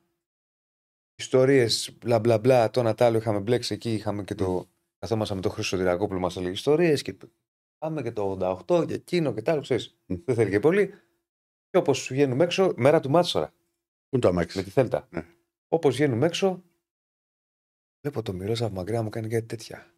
Ιστορίες, 1.15 1.97
μπλα 2.05 2.19
μπλα 2.19 2.39
μπλα. 2.39 2.71
Το 2.71 2.81
ένα 2.81 2.95
τ' 2.95 3.03
άλλο 3.03 3.17
είχαμε 3.19 3.39
μπλέξει 3.41 3.75
εκεί. 3.75 3.93
Είχαμε 3.95 4.23
και 4.25 4.35
το. 4.35 4.69
Καθόμασταν 4.99 5.37
με 5.37 5.43
τον 5.43 5.51
Χρήστο 5.53 5.77
Τυρακόπουλο, 5.77 6.21
μας 6.21 6.37
έλεγε 6.37 6.53
ιστορίες. 6.53 7.03
Και 7.03 7.17
πάμε 7.79 8.03
και 8.03 8.13
το 8.13 8.31
88 8.69 8.85
και 8.87 8.95
εκείνο 8.95 9.33
και 9.35 9.43
τ' 9.43 9.49
άλλο. 9.49 9.61
Ξέρεις. 9.61 9.97
Μμ. 10.07 10.15
Δεν 10.25 10.35
θέλει 10.35 10.51
και 10.51 10.61
πολύ. 10.61 10.87
Και 11.71 11.79
όπως 11.79 12.09
βγαίνουμε 12.11 12.45
έξω, 12.45 12.73
μέρα 12.77 13.01
του 13.01 13.11
Μάτσορα 13.11 13.53
Πού 14.09 14.19
το 14.19 14.29
με 14.29 14.35
αμάξι. 14.39 14.63
τη 14.65 14.71
Θέλτα. 14.71 15.07
Ναι. 15.11 15.27
Όπως 15.69 15.95
βγαίνουμε 15.95 16.27
έξω, 16.27 16.63
βλέπω 18.03 18.23
το 18.23 18.33
Μυρόζα 18.33 18.67
από 18.67 18.75
μακριά 18.75 19.03
μου 19.03 19.09
κάνει 19.09 19.29
κάτι 19.29 19.47
τέτοια. 19.47 19.95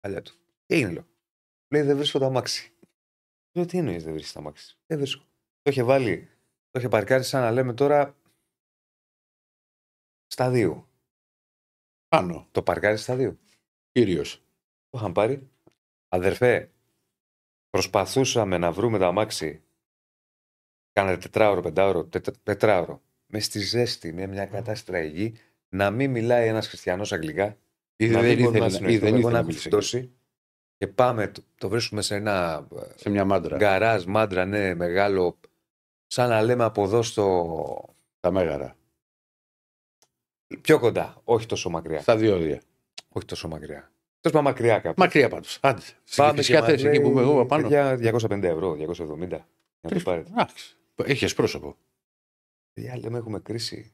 Παλιά 0.00 0.22
του. 0.22 0.32
Τι 0.66 0.74
έγινε, 0.74 0.90
λέω. 0.90 1.06
Λέει 1.72 1.82
δεν 1.82 1.96
βρίσκω 1.96 2.18
το 2.18 2.24
αμάξι. 2.24 2.72
Λέω 3.52 3.66
τι 3.66 3.78
εννοείς 3.78 4.02
δεν 4.02 4.12
βρίσκεις 4.12 4.32
το 4.32 4.38
αμάξι. 4.38 4.78
Δεν 4.86 4.98
βρίσκω. 4.98 5.24
Το 5.62 5.70
είχε 5.70 5.82
βάλει, 5.82 6.28
το 6.70 6.78
είχε 6.78 6.88
παρκάρει 6.88 7.22
σαν 7.22 7.40
να 7.40 7.50
λέμε 7.50 7.74
τώρα 7.74 8.16
στα 10.26 10.50
δύο. 10.50 10.88
Πάνω. 12.08 12.48
Το 12.50 12.62
παρκάρει 12.62 12.96
στα 12.96 13.16
δύο. 13.16 13.38
Κύριος. 13.92 14.36
Το 14.88 14.98
είχαν 14.98 15.12
πάρει. 15.12 15.50
Αδερφέ, 16.08 16.72
προσπαθούσαμε 17.70 18.58
να 18.58 18.72
βρούμε 18.72 18.98
το 18.98 19.06
αμάξι. 19.06 19.62
Κάνατε 20.92 21.18
τετράωρο, 21.18 21.60
πεντάωρο, 21.60 22.04
τετ, 22.04 22.28
τετράωρο. 22.42 23.02
Με 23.26 23.40
στη 23.40 23.60
ζέστη, 23.60 24.12
με 24.12 24.26
μια 24.26 24.46
κατάσταση 24.46 24.84
τραγική, 24.84 25.38
να 25.76 25.90
μην 25.90 26.10
μιλάει 26.10 26.48
ένας 26.48 26.68
χριστιανός 26.68 27.12
αγγλικά. 27.12 27.56
Ή 27.96 28.08
να 28.08 28.20
δεν 28.20 28.28
μην 28.28 28.38
μπορούμε 28.38 28.58
να 28.58 28.66
ήθελε, 28.66 28.86
ή 28.92 28.92
συνοηθούμε, 28.94 28.98
δεν 28.98 29.08
εγώ 29.08 29.16
ήθελε 29.18 29.22
να 29.26 29.30
να 29.32 29.38
έχω 29.38 29.46
μιλήσει. 29.46 29.68
φτώσει. 29.68 30.10
Και 30.78 30.86
πάμε, 30.86 31.28
το, 31.28 31.42
το 31.58 31.68
βρίσκουμε 31.68 32.02
σε 32.02 32.14
ένα 32.14 32.66
ε, 32.76 32.80
Σε 32.94 33.10
μια 33.10 33.24
μάντρα. 33.24 33.56
γκαράζ, 33.56 34.04
μάντρα, 34.04 34.44
ναι, 34.44 34.74
μεγάλο. 34.74 35.38
Σαν 36.06 36.28
να 36.28 36.42
λέμε 36.42 36.64
από 36.64 36.82
εδώ 36.84 37.02
στο. 37.02 37.94
Τα 38.20 38.30
μέγαρα. 38.30 38.76
Πιο 40.60 40.78
κοντά, 40.78 41.20
όχι 41.24 41.46
τόσο 41.46 41.70
μακριά. 41.70 42.00
Στα 42.00 42.16
διόδια. 42.16 42.60
Όχι 43.08 43.26
τόσο 43.26 43.48
μακριά. 43.48 43.90
Τέλος 44.20 44.36
πάντων, 44.38 44.42
μακριά 44.42 44.78
κάπου. 44.78 45.00
Μακριά 45.02 45.28
πάντως. 45.28 45.58
Άντε. 45.62 45.80
Στην 45.80 46.24
Πάμε 46.24 46.36
φυσικά 46.36 46.60
μας 46.60 46.68
θέση 46.68 46.86
εκεί 46.86 47.00
που 47.00 47.08
είμαι 47.08 47.20
λέει, 47.20 47.30
εγώ 47.30 47.46
πάνω. 47.46 47.62
παιδιά, 47.62 47.96
250 47.96 48.42
ευρώ, 48.42 48.72
270. 48.74 49.28
Για 49.28 49.46
να 49.80 49.90
το 49.90 50.00
πάρετε. 50.04 50.30
Έχεις 51.04 51.34
πρόσωπο. 51.34 51.76
Παιδιά, 52.72 52.98
λέμε 52.98 53.18
έχουμε 53.18 53.40
κρίση. 53.40 53.92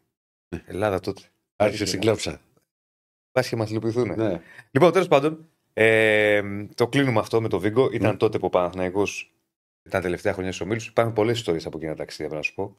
Ναι. 0.48 0.62
Ελλάδα 0.66 1.00
τότε. 1.00 1.22
Άρχισε 1.56 1.84
στην 1.84 2.00
κλέψα. 2.00 2.40
Πα 3.32 3.42
και 3.42 3.56
μα 3.56 3.66
λυπηθούν. 3.70 4.14
Ναι. 4.16 4.40
Λοιπόν, 4.70 4.92
τέλος 4.92 5.08
πάντων, 5.08 5.48
ε, 5.72 6.42
το 6.74 6.88
κλείνουμε 6.88 7.18
αυτό 7.20 7.40
με 7.40 7.48
το 7.48 7.58
Βίγκο. 7.58 7.88
Ήταν 7.92 8.10
Ναι. 8.10 8.16
τότε 8.16 8.38
που 8.38 8.46
ο 8.46 8.48
Παναθηναϊκός 8.48 9.32
ήταν 9.86 10.02
τελευταία 10.02 10.32
χρονιά 10.32 10.52
στους 10.52 10.66
ομίλους. 10.66 10.86
Υπάρχουν 10.86 11.14
πολλές 11.14 11.36
ιστορίες 11.36 11.66
από 11.66 11.76
εκείνα 11.76 11.92
τα 11.92 11.98
ταξίδια, 11.98 12.26
πρέπει 12.28 12.46
να 12.46 12.48
σου 12.48 12.54
πω. 12.54 12.76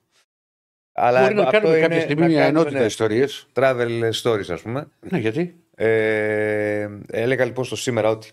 Αλλά 0.95 1.21
Μπορεί 1.21 1.33
να 1.33 1.41
αυτό 1.41 1.51
κάνουμε 1.51 1.77
είναι 1.77 1.87
κάποια 1.87 2.01
στιγμή 2.01 2.21
να 2.21 2.27
μια 2.27 2.41
κάνουμε, 2.41 2.59
ενότητα 2.59 2.79
ναι, 2.79 2.85
ιστορίες. 2.85 3.47
Travel 3.53 4.09
stories, 4.21 4.49
ας 4.49 4.61
πούμε. 4.61 4.87
Ναι, 4.99 5.17
γιατί; 5.17 5.55
Ε, 5.75 6.89
έλεγα 7.07 7.45
λοιπόν 7.45 7.65
στο 7.65 7.75
σήμερα 7.75 8.09
ότι 8.09 8.31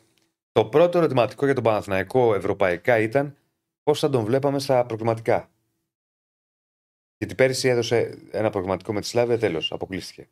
το 0.52 0.64
πρώτο 0.64 0.98
ερωτηματικό 0.98 1.44
για 1.44 1.54
τον 1.54 1.62
Παναθηναϊκό 1.62 2.34
ευρωπαϊκά 2.34 2.98
ήταν 2.98 3.36
πώς 3.82 3.98
θα 3.98 4.10
τον 4.10 4.24
βλέπαμε 4.24 4.58
στα 4.58 4.86
προκριματικά. 4.86 5.50
Γιατί 7.20 7.34
πέρυσι 7.34 7.68
έδωσε 7.68 8.18
ένα 8.30 8.50
προγραμματικό 8.50 8.92
με 8.92 9.00
τη 9.00 9.06
Σλάβια, 9.06 9.38
τέλος, 9.38 9.72
αποκλείστηκε. 9.72 10.28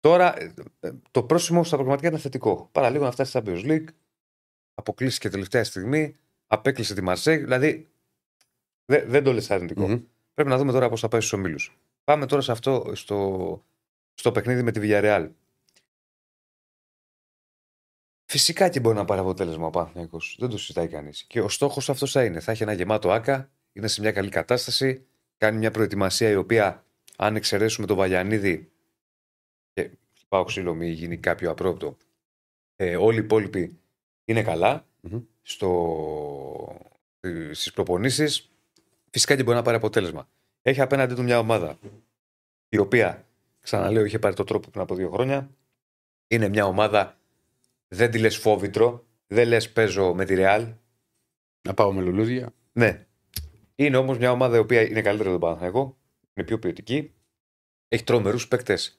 Τώρα 0.00 0.40
ε, 0.40 0.54
ε, 0.80 0.92
το 1.10 1.22
πρόσημο 1.22 1.64
στα 1.64 1.74
προγραμματικά 1.74 2.08
ήταν 2.08 2.20
θετικό. 2.20 2.68
Παρά 2.72 2.90
λίγο 2.90 3.04
να 3.04 3.10
φτάσει 3.10 3.30
στα 3.30 3.42
Champions 3.44 3.64
League, 3.64 3.88
αποκλείστηκε 4.74 5.28
τελευταία 5.28 5.64
στιγμή, 5.64 6.16
απέκλεισε 6.46 6.94
τη 6.94 7.00
Μαρσέη. 7.02 7.36
Δηλαδή 7.36 7.90
δε- 8.84 9.04
δεν 9.04 9.24
το 9.24 9.32
λες 9.32 9.50
αρνητικό. 9.50 9.88
Μμμ. 9.88 10.00
Πρέπει 10.34 10.50
να 10.50 10.56
δούμε 10.58 10.72
τώρα 10.72 10.88
πώς 10.88 11.00
θα 11.00 11.08
πάει 11.08 11.20
στους 11.20 11.32
ομίλους. 11.32 11.78
Πάμε 12.04 12.26
τώρα 12.26 12.42
σε 12.42 12.52
αυτό, 12.52 12.92
στο, 12.94 13.64
στο 14.14 14.32
παιχνίδι 14.32 14.62
με 14.62 14.70
τη 14.72 14.80
Villarreal. 14.82 15.30
Φυσικά 18.24 18.68
και 18.68 18.80
μπορεί 18.80 18.96
να 18.96 19.04
πάρει 19.04 19.20
αποτέλεσμα 19.20 19.66
ο 19.66 19.70
Παναθηναϊκός. 19.70 20.36
Δεν 20.38 20.48
το 20.48 20.58
συζητάει 20.58 20.88
κανείς. 20.88 21.24
Και 21.24 21.40
ο 21.40 21.48
στόχος 21.48 21.90
αυτός 21.90 22.12
θα 22.12 22.24
είναι. 22.24 22.40
Θα 22.40 22.52
έχει 22.52 22.62
ένα 22.62 22.72
γεμάτο 22.72 23.10
άκα, 23.10 23.50
είναι 23.72 23.86
σε 23.88 24.00
μια 24.00 24.12
καλή 24.12 24.28
κατάσταση, 24.28 25.06
κάνει 25.40 25.58
μια 25.58 25.70
προετοιμασία 25.70 26.30
η 26.30 26.34
οποία, 26.34 26.84
αν 27.16 27.36
εξαιρέσουμε 27.36 27.86
τον 27.86 27.96
Βαγιανίδη 27.96 28.70
και 29.72 29.90
πάω 30.28 30.44
ξύλο, 30.44 30.74
μη 30.74 30.88
γίνει 30.90 31.16
κάποιο 31.16 31.50
απρόπτο, 31.50 31.96
ε, 32.76 32.96
όλοι 32.96 33.16
οι 33.16 33.24
υπόλοιποι 33.24 33.78
είναι 34.24 34.42
καλά. 34.42 34.86
Μμμ. 35.00 35.20
Στο... 35.42 36.80
Στις 37.52 37.72
προπονήσεις, 37.72 38.50
φυσικά 39.10 39.36
και 39.36 39.42
μπορεί 39.42 39.56
να 39.56 39.62
πάρει 39.62 39.76
αποτέλεσμα. 39.76 40.28
Έχει 40.62 40.80
απέναντί 40.80 41.14
του 41.14 41.22
μια 41.22 41.38
ομάδα 41.38 41.78
η 42.68 42.78
οποία, 42.78 43.26
ξαναλέω, 43.60 44.04
είχε 44.04 44.18
πάρει 44.18 44.34
το 44.34 44.44
τρόπο 44.44 44.70
πριν 44.70 44.82
από 44.82 44.94
δύο 44.94 45.10
χρόνια. 45.10 45.50
Είναι 46.28 46.48
μια 46.48 46.64
ομάδα, 46.64 47.18
δεν 47.88 48.10
τη 48.10 48.18
λες 48.18 48.36
φόβητρο, 48.36 49.04
δεν 49.26 49.48
λες 49.48 49.72
παίζω 49.72 50.14
με 50.14 50.24
τη 50.24 50.34
Ρεάλ. 50.34 50.68
Να 51.62 51.74
πάω 51.74 51.92
με 51.92 52.00
λουλούδια. 52.00 52.52
Ναι. 52.72 53.06
Είναι 53.80 53.96
όμως 53.96 54.18
μια 54.18 54.30
ομάδα 54.30 54.56
η 54.56 54.58
οποία 54.58 54.80
είναι 54.82 55.02
καλύτερη 55.02 55.28
από 55.28 55.38
τον 55.38 55.40
Παναθηναϊκό, 55.40 55.96
είναι 56.34 56.46
πιο 56.46 56.58
ποιοτική. 56.58 57.12
Έχει 57.88 58.04
τρομερούς 58.04 58.48
παίκτες 58.48 58.98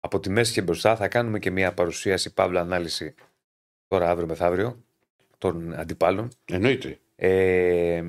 από 0.00 0.20
τη 0.20 0.30
μέση 0.30 0.52
και 0.52 0.62
μπροστά. 0.62 0.96
Θα 0.96 1.08
κάνουμε 1.08 1.38
και 1.38 1.50
μια 1.50 1.74
παρουσίαση, 1.74 2.34
παύλα 2.34 2.60
ανάλυση 2.60 3.14
τώρα 3.86 4.10
αύριο 4.10 4.26
μεθαύριο 4.26 4.84
των 5.38 5.74
αντιπάλων. 5.74 6.28
Εννοείται. 6.44 6.98
Ε, 7.16 8.02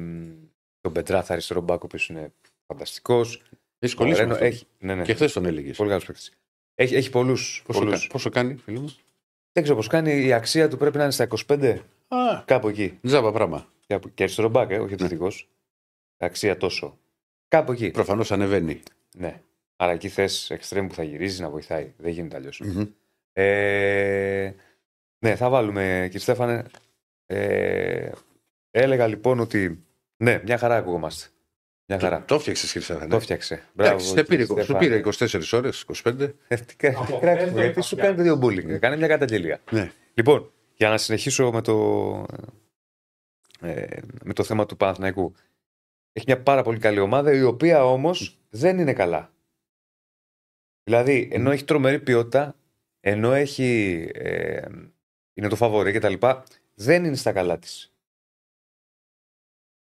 τον 0.81 0.93
Πετράθα 0.93 1.33
αριστερό 1.33 1.61
μπάκο 1.61 1.87
που 1.87 1.97
είναι 2.09 2.31
φανταστικός. 2.67 3.41
Έχει 3.79 3.95
κολλήσει. 3.95 4.25
με 4.25 4.31
αυτό. 4.33 4.45
Έχει, 4.45 4.65
ναι, 4.79 4.95
ναι. 4.95 5.03
Και 5.03 5.13
χθες 5.13 5.33
τον 5.33 5.45
έλεγες. 5.45 5.77
Πολύ 5.77 5.89
καλός 5.89 6.05
παίκτης. 6.05 6.31
Έχει, 6.75 6.95
έχει 6.95 7.09
πολλούς. 7.09 7.63
Πόσο, 7.65 7.85
κα- 7.85 8.01
πόσο 8.09 8.29
κάνει, 8.29 8.55
φίλε 8.55 8.79
μου; 8.79 8.95
Δεν 9.51 9.63
ξέρω 9.63 9.75
πώς 9.75 9.87
κάνει. 9.87 10.25
Η 10.25 10.33
αξία 10.33 10.67
του 10.69 10.77
πρέπει 10.77 10.97
να 10.97 11.03
είναι 11.03 11.11
στα 11.11 11.23
25, 11.23 11.81
Α, 12.07 12.41
κάπου 12.45 12.67
εκεί. 12.67 12.99
τζάμπα 13.01 13.31
πράγμα. 13.31 13.67
Κάπου- 13.87 14.13
Και 14.13 14.23
αριστερό 14.23 14.49
μπάκ, 14.49 14.71
ε, 14.71 14.79
όχι 14.79 14.95
Ναι. 14.99 15.07
Επιθετικό. 16.19 16.25
Αξία 16.25 16.57
τόσο. 16.57 16.97
Κάπου 17.47 17.71
εκεί. 17.71 17.91
Προφανώς 17.91 18.31
ανεβαίνει. 18.31 18.81
Ναι. 19.17 19.41
Άρα 19.75 19.91
εκεί 19.91 20.09
θες 20.09 20.49
εξτρέμ 20.49 20.87
που 20.87 20.93
θα 20.93 21.03
γυρίζει 21.03 21.41
να 21.41 21.49
βοηθάει. 21.49 21.93
Δεν 21.97 22.11
γίνεται 22.11 22.35
αλλιώς. 22.35 22.59
Μμμ. 22.59 22.85
Ε, 23.33 24.53
ναι, 25.19 25.35
θα 25.35 25.49
βάλουμε, 25.49 26.01
κύριε 26.03 26.19
Στέφανε. 26.19 26.65
Ε, 27.25 28.09
έλεγα 28.71 29.07
λοιπόν 29.07 29.39
ότι. 29.39 29.83
Ναι, 30.17 30.41
μια 30.43 30.57
χαρά 30.57 30.75
ακουγόμαστε. 30.75 31.27
Μια 31.85 31.99
χαρά. 31.99 32.23
Το 32.25 32.35
έφτιαξε 32.35 32.67
Χρυσά. 32.67 33.07
Το 33.07 33.15
έφτιαξε. 33.15 33.63
Εντάξει, 33.77 34.13
δεν 34.13 34.25
πήρε, 34.25 34.45
κύριε 34.45 34.63
σου 34.63 34.73
Στέφανε. 34.73 35.01
πήρε 35.01 35.01
24 35.39 35.41
ώρες, 35.57 35.85
25. 36.03 36.33
Ε, 36.47 36.55
τι 36.55 36.75
κα- 36.75 36.89
Από 36.97 37.05
τι 37.13 37.19
κράξιμο, 37.19 37.51
πέντε 37.51 37.59
Γιατί 37.61 37.73
θα 37.73 37.81
σου 37.81 37.95
φτιάξει. 37.95 38.15
κάνετε 38.15 38.21
δύο 38.23 38.39
bullying. 38.75 38.79
Κάνε 38.79 38.95
μια 38.97 39.07
καταγγελία. 39.07 39.59
Ναι. 39.71 39.91
Λοιπόν, 40.13 40.51
για 40.75 40.89
να 40.89 40.97
συνεχίσω 40.97 41.51
με 41.51 41.61
το, 41.61 42.25
ε, 43.61 43.97
με 44.23 44.33
το 44.33 44.43
θέμα 44.43 44.65
του 44.65 44.77
Παναθηναϊκού. 44.77 45.33
Έχει 46.19 46.27
μια 46.27 46.43
πάρα 46.43 46.63
πολύ 46.63 46.79
καλή 46.79 46.99
ομάδα, 46.99 47.33
η 47.33 47.43
οποία 47.43 47.85
όμως 47.85 48.39
δεν 48.49 48.79
είναι 48.79 48.93
καλά. 48.93 49.33
Δηλαδή, 50.83 51.29
ενώ 51.31 51.51
έχει 51.51 51.63
τρομερή 51.63 51.99
ποιότητα, 51.99 52.55
ενώ 52.99 53.33
έχει. 53.33 54.09
Ε, 54.13 54.67
είναι 55.33 55.47
το 55.47 55.55
φαβορή 55.55 55.91
και 55.91 55.99
τα 55.99 56.09
λοιπά, 56.09 56.43
δεν 56.73 57.05
είναι 57.05 57.15
στα 57.15 57.31
καλά 57.31 57.59
της. 57.59 57.93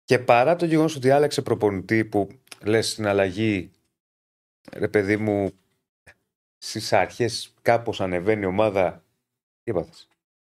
Και 0.03 0.19
παρά 0.19 0.55
το 0.55 0.65
γεγονός 0.65 0.95
ότι 0.95 1.09
άλλαξε 1.09 1.41
προπονητή 1.41 2.05
που 2.05 2.29
λες 2.63 2.91
στην 2.91 3.07
αλλαγή, 3.07 3.71
ρε 4.71 4.87
παιδί 4.87 5.17
μου, 5.17 5.51
στις 6.57 6.93
αρχές 6.93 7.53
κάπως 7.61 8.01
ανεβαίνει 8.01 8.41
η 8.41 8.45
ομάδα. 8.45 9.03
Τι 9.63 9.71
έπαθες; 9.71 10.07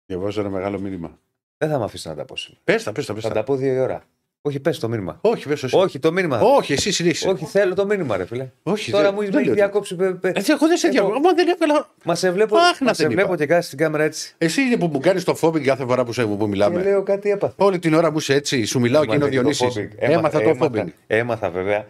Διαβάζω 0.05 0.41
ένα 0.41 0.49
μεγάλο 0.49 0.79
μήνυμα. 0.79 1.19
Δεν 1.57 1.69
θα 1.69 1.77
με 1.77 1.83
αφήσεις 1.83 2.05
να 2.05 2.15
τα 2.15 2.25
πω 2.25 2.35
σήμερα. 2.35 2.61
Πες 2.63 2.83
τα, 2.83 2.91
πες 2.91 3.05
τα, 3.05 3.13
πες 3.13 3.23
Θα 3.23 3.29
τα. 3.29 3.35
τα 3.35 3.43
πω 3.43 3.55
δύο 3.55 3.73
η 3.73 3.79
ώρα. 3.79 4.05
Όχι, 4.43 4.59
πες 4.59 4.79
το 4.79 4.89
μήνυμα. 4.89 5.17
Όχι, 5.21 5.47
πες 5.47 5.63
εσύ. 5.63 5.75
Όχι, 5.77 5.99
το 5.99 6.11
μήνυμα. 6.11 6.39
Όχι, 6.39 6.73
εσύ 6.73 6.91
συνέχισε. 6.91 7.29
Όχι, 7.29 7.45
θέλω 7.45 7.73
το 7.73 7.85
μήνυμα, 7.85 8.17
ρε 8.17 8.25
φίλε. 8.25 8.49
Όχι, 8.63 8.91
Τώρα 8.91 9.03
δεν- 9.03 9.13
μου 9.15 9.21
δεν 9.21 9.33
έχει 9.35 9.45
λέω 9.45 9.53
διακόψει. 9.53 9.95
πε- 9.95 10.13
πε- 10.13 10.37
Ε, 10.37 10.41
εγώ 10.51 10.67
δεν 10.67 10.77
σε 10.77 10.85
Εγώ- 10.87 10.93
διαβάζω. 10.95 11.19
Μα 11.19 11.33
δεν 11.33 11.47
έβγαλα. 11.47 11.89
Μα 12.05 12.15
σε 12.15 12.31
βλέπω, 12.31 12.57
Αχ, 12.57 12.79
να 12.79 12.85
μα 12.85 12.93
σε 12.93 13.03
δεν 13.03 13.11
βλέπω 13.11 13.27
είπα. 13.27 13.37
και 13.37 13.45
κάτι 13.45 13.65
στην 13.65 13.77
κάμερα 13.77 14.03
έτσι. 14.03 14.33
Εσύ 14.37 14.61
είναι 14.61 14.77
που 14.77 14.85
μου 14.93 14.99
κάνεις 14.99 15.23
το 15.23 15.35
φόμπινγκ 15.35 15.65
κάθε 15.65 15.85
φορά 15.85 16.03
που, 16.05 16.13
σε, 16.13 16.25
που 16.25 16.37
Και 16.39 16.45
μιλάμε. 16.47 16.81
λέω 16.83 17.03
κάτι 17.03 17.29
έπαθε. 17.29 17.53
Όλη 17.57 17.79
την 17.79 17.93
ώρα 17.93 18.11
μου 18.11 18.17
είσαι 18.17 18.33
έτσι, 18.33 18.65
σου 18.65 18.79
μιλάω 18.79 19.05
και 19.05 19.15
είναι 19.15 19.23
ο 19.23 19.27
Έμαθα 19.27 19.43
το 19.43 19.51
Διονύσης. 19.53 19.91
phobic. 19.91 19.95
Έμαθα 20.09 20.41
το 20.41 20.55
φόμπινγκ. 20.55 20.87
Έμαθα 21.07 21.49
βέβαια, 21.49 21.85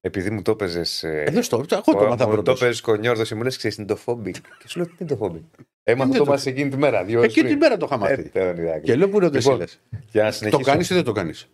επειδή 0.00 0.30
μου 0.30 0.42
το 0.42 0.50
έπαιζες. 0.50 1.02
Ε, 1.02 1.24
δεν 1.32 1.42
στο, 1.42 1.56
εγώ 1.56 1.82
το 1.98 2.04
έμαθα 2.04 2.08
Μου 2.10 2.16
το 2.16 2.26
πρώτος. 2.42 2.60
έπαιζες 2.62 2.80
κονιόρδο 2.80 3.22
και 3.22 3.34
μου 3.34 3.42
λες: 3.42 3.56
Ξέρεις, 3.56 3.76
είναι 3.76 3.86
το 3.86 3.96
φόμπινγκ. 3.96 4.34
Και 4.34 4.68
σου 4.68 4.78
λέω: 4.78 4.86
Τι 4.88 4.94
είναι 4.98 5.08
το 5.10 5.16
φόμπινγκ. 5.16 5.42
Έμαθα 5.82 6.08
Είναι 6.08 6.18
το 6.18 6.24
το- 6.24 6.30
μα 6.30 6.40
εκείνη 6.44 6.70
τη 6.70 6.76
μέρα. 6.76 7.04
Δύο 7.04 7.18
ώρες 7.18 7.30
Εκείνη 7.30 7.46
πριν. 7.46 7.58
την 7.58 7.68
μέρα 7.68 7.80
το 7.80 7.86
είχα 7.90 7.98
μάθει. 7.98 8.30
Ε, 8.32 8.40
Θεόνιδάκη. 8.40 8.84
Και 8.84 8.94
λέω 8.96 9.08
που 9.08 9.16
είναι 9.16 9.26
ο 9.26 9.30
Λοιπόν, 9.32 9.56
Δεσίλες. 9.58 9.80
Για 10.12 10.22
να 10.22 10.28
Το 10.30 10.34
συνεχίσω. 10.36 10.62
κάνεις 10.62 10.90
ή 10.90 10.94
δεν 10.94 11.04
το 11.04 11.12
κάνεις; 11.12 11.48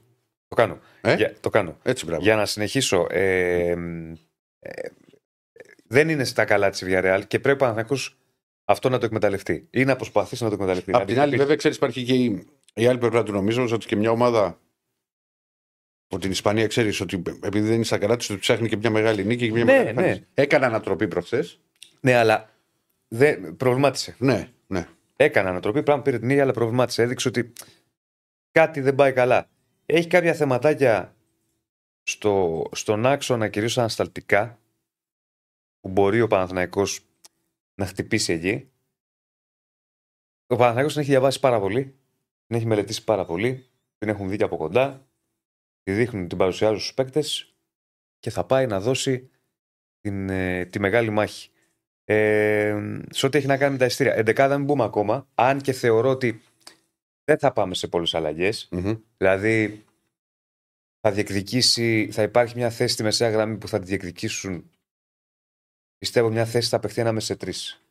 Το 0.54 0.58
κάνω. 0.62 0.78
Ε; 1.00 1.14
Για- 1.14 1.34
Το 1.40 1.50
κάνω. 1.50 1.78
Έτσι, 1.82 2.04
μπράβο. 2.04 2.22
Για 2.22 2.36
να 2.36 2.46
συνεχίσω. 2.46 3.06
Ε, 3.10 3.70
ε, 4.58 4.88
δεν 5.86 6.08
είναι 6.08 6.24
στα 6.24 6.44
καλά 6.44 6.70
της 6.70 6.84
Villarreal 6.86 7.20
και 7.26 7.38
πρέπει 7.40 7.64
να 7.64 7.68
ακούσει 7.70 8.12
αυτό 8.64 8.88
να 8.88 8.98
το 8.98 9.06
εκμεταλλευτεί 9.06 9.66
ή 9.70 9.84
να 9.84 9.96
προσπαθήσει 9.96 10.42
να 10.42 10.48
το 10.48 10.54
εκμεταλλευτεί. 10.54 10.90
Απ' 10.90 10.98
Να 11.00 11.04
την 11.06 11.14
τη 11.14 11.20
άλλη, 11.20 11.36
χτυπήσει. 11.36 11.42
βέβαια, 11.42 11.56
ξέρεις, 11.56 11.76
υπάρχει 11.76 12.04
και 12.04 12.14
η, 12.14 12.46
η 12.74 12.86
άλλη 12.86 12.98
πλευρά 12.98 13.22
του 13.22 13.32
νομίζω 13.32 13.64
ότι 13.72 13.86
και 13.86 13.96
μια 13.96 14.10
ομάδα. 14.10 14.60
Από 16.08 16.20
την 16.20 16.30
Ισπανία 16.30 16.66
ξέρεις 16.66 17.00
ότι 17.00 17.22
επειδή 17.42 17.66
δεν 17.66 17.74
είναι 17.74 17.84
στα 17.84 17.98
καλά 17.98 18.16
της, 18.16 18.36
ψάχνει 18.38 18.68
και 18.68 18.76
μια 18.76 18.90
μεγάλη 18.90 19.24
νίκη 19.24 19.46
και 19.46 19.52
μια 19.52 19.64
Ναι, 19.64 19.72
μεγάλη 19.72 19.84
ναι. 19.94 20.00
εμφάνιση. 20.00 20.26
Έκανα 20.34 20.66
ανατροπή 20.66 21.08
προχθές. 21.08 21.60
Ναι, 22.00 22.14
αλλά 22.14 22.50
δεν, 23.08 23.56
προβλημάτισε. 23.56 24.14
Ναι, 24.18 24.48
ναι. 24.66 24.86
Έκανε 25.16 25.48
ανατροπή, 25.48 25.82
πράγμα 25.82 26.02
πήρε 26.02 26.18
την 26.18 26.30
ίδια, 26.30 26.42
αλλά 26.42 26.52
προβλημάτισε. 26.52 27.02
Έδειξε 27.02 27.28
ότι 27.28 27.52
κάτι 28.52 28.80
δεν 28.80 28.94
πάει 28.94 29.12
καλά. 29.12 29.48
Έχει 29.94 30.06
κάποια 30.06 30.34
θεματάκια 30.34 31.16
στο, 32.02 32.64
στον 32.72 33.06
άξονα, 33.06 33.48
κυρίως 33.48 33.78
ανασταλτικά, 33.78 34.58
που 35.80 35.88
μπορεί 35.88 36.20
ο 36.20 36.26
Παναθηναϊκός 36.26 37.00
να 37.74 37.86
χτυπήσει 37.86 38.32
εκεί. 38.32 38.70
Ο 40.46 40.56
Παναθηναϊκός 40.56 40.92
την 40.92 41.02
έχει 41.02 41.10
διαβάσει 41.10 41.40
πάρα 41.40 41.60
πολύ, 41.60 41.82
την 42.46 42.56
έχει 42.56 42.66
μελετήσει 42.66 43.04
πάρα 43.04 43.24
πολύ, 43.24 43.66
την 43.98 44.08
έχουν 44.08 44.28
δει 44.28 44.36
και 44.36 44.44
από 44.44 44.56
κοντά, 44.56 45.06
τη 45.82 45.92
δείχνουν, 45.92 46.28
την 46.28 46.38
παρουσιάζουν 46.38 46.78
στους 46.78 46.94
παίκτες 46.94 47.54
και 48.18 48.30
θα 48.30 48.44
πάει 48.44 48.66
να 48.66 48.80
δώσει 48.80 49.30
την, 50.00 50.28
ε, 50.28 50.64
τη 50.64 50.78
μεγάλη 50.80 51.10
μάχη. 51.10 51.50
Ε, 52.04 53.04
σε 53.10 53.26
ό,τι 53.26 53.38
έχει 53.38 53.46
να 53.46 53.56
κάνει 53.56 53.72
με 53.72 53.78
τα 53.78 53.84
ειστήρια. 53.84 54.14
Εντεκάδα 54.14 54.56
μην 54.56 54.66
μπούμε 54.66 54.84
ακόμα, 54.84 55.28
αν 55.34 55.60
και 55.60 55.72
θεωρώ 55.72 56.08
ότι 56.10 56.42
δεν 57.24 57.38
θα 57.38 57.52
πάμε 57.52 57.74
σε 57.74 57.88
πολλές 57.88 58.14
αλλαγές. 58.14 58.68
Μμμ. 58.70 58.94
Δηλαδή, 59.16 59.84
θα 61.00 61.12
διεκδικήσει, 61.12 62.10
θα 62.12 62.22
υπάρχει 62.22 62.56
μια 62.56 62.70
θέση 62.70 62.92
στη 62.92 63.02
μεσαία 63.02 63.30
γραμμή 63.30 63.56
που 63.56 63.68
θα 63.68 63.78
τη 63.78 63.84
διεκδικήσουν. 63.84 64.70
Πιστεύω 65.98 66.28
μια 66.28 66.44
θέση 66.44 66.68
θα 66.68 66.76
απεχθεί 66.76 67.00
ανάμεσα 67.00 67.26
σε 67.26 67.36
τρεις. 67.36 67.82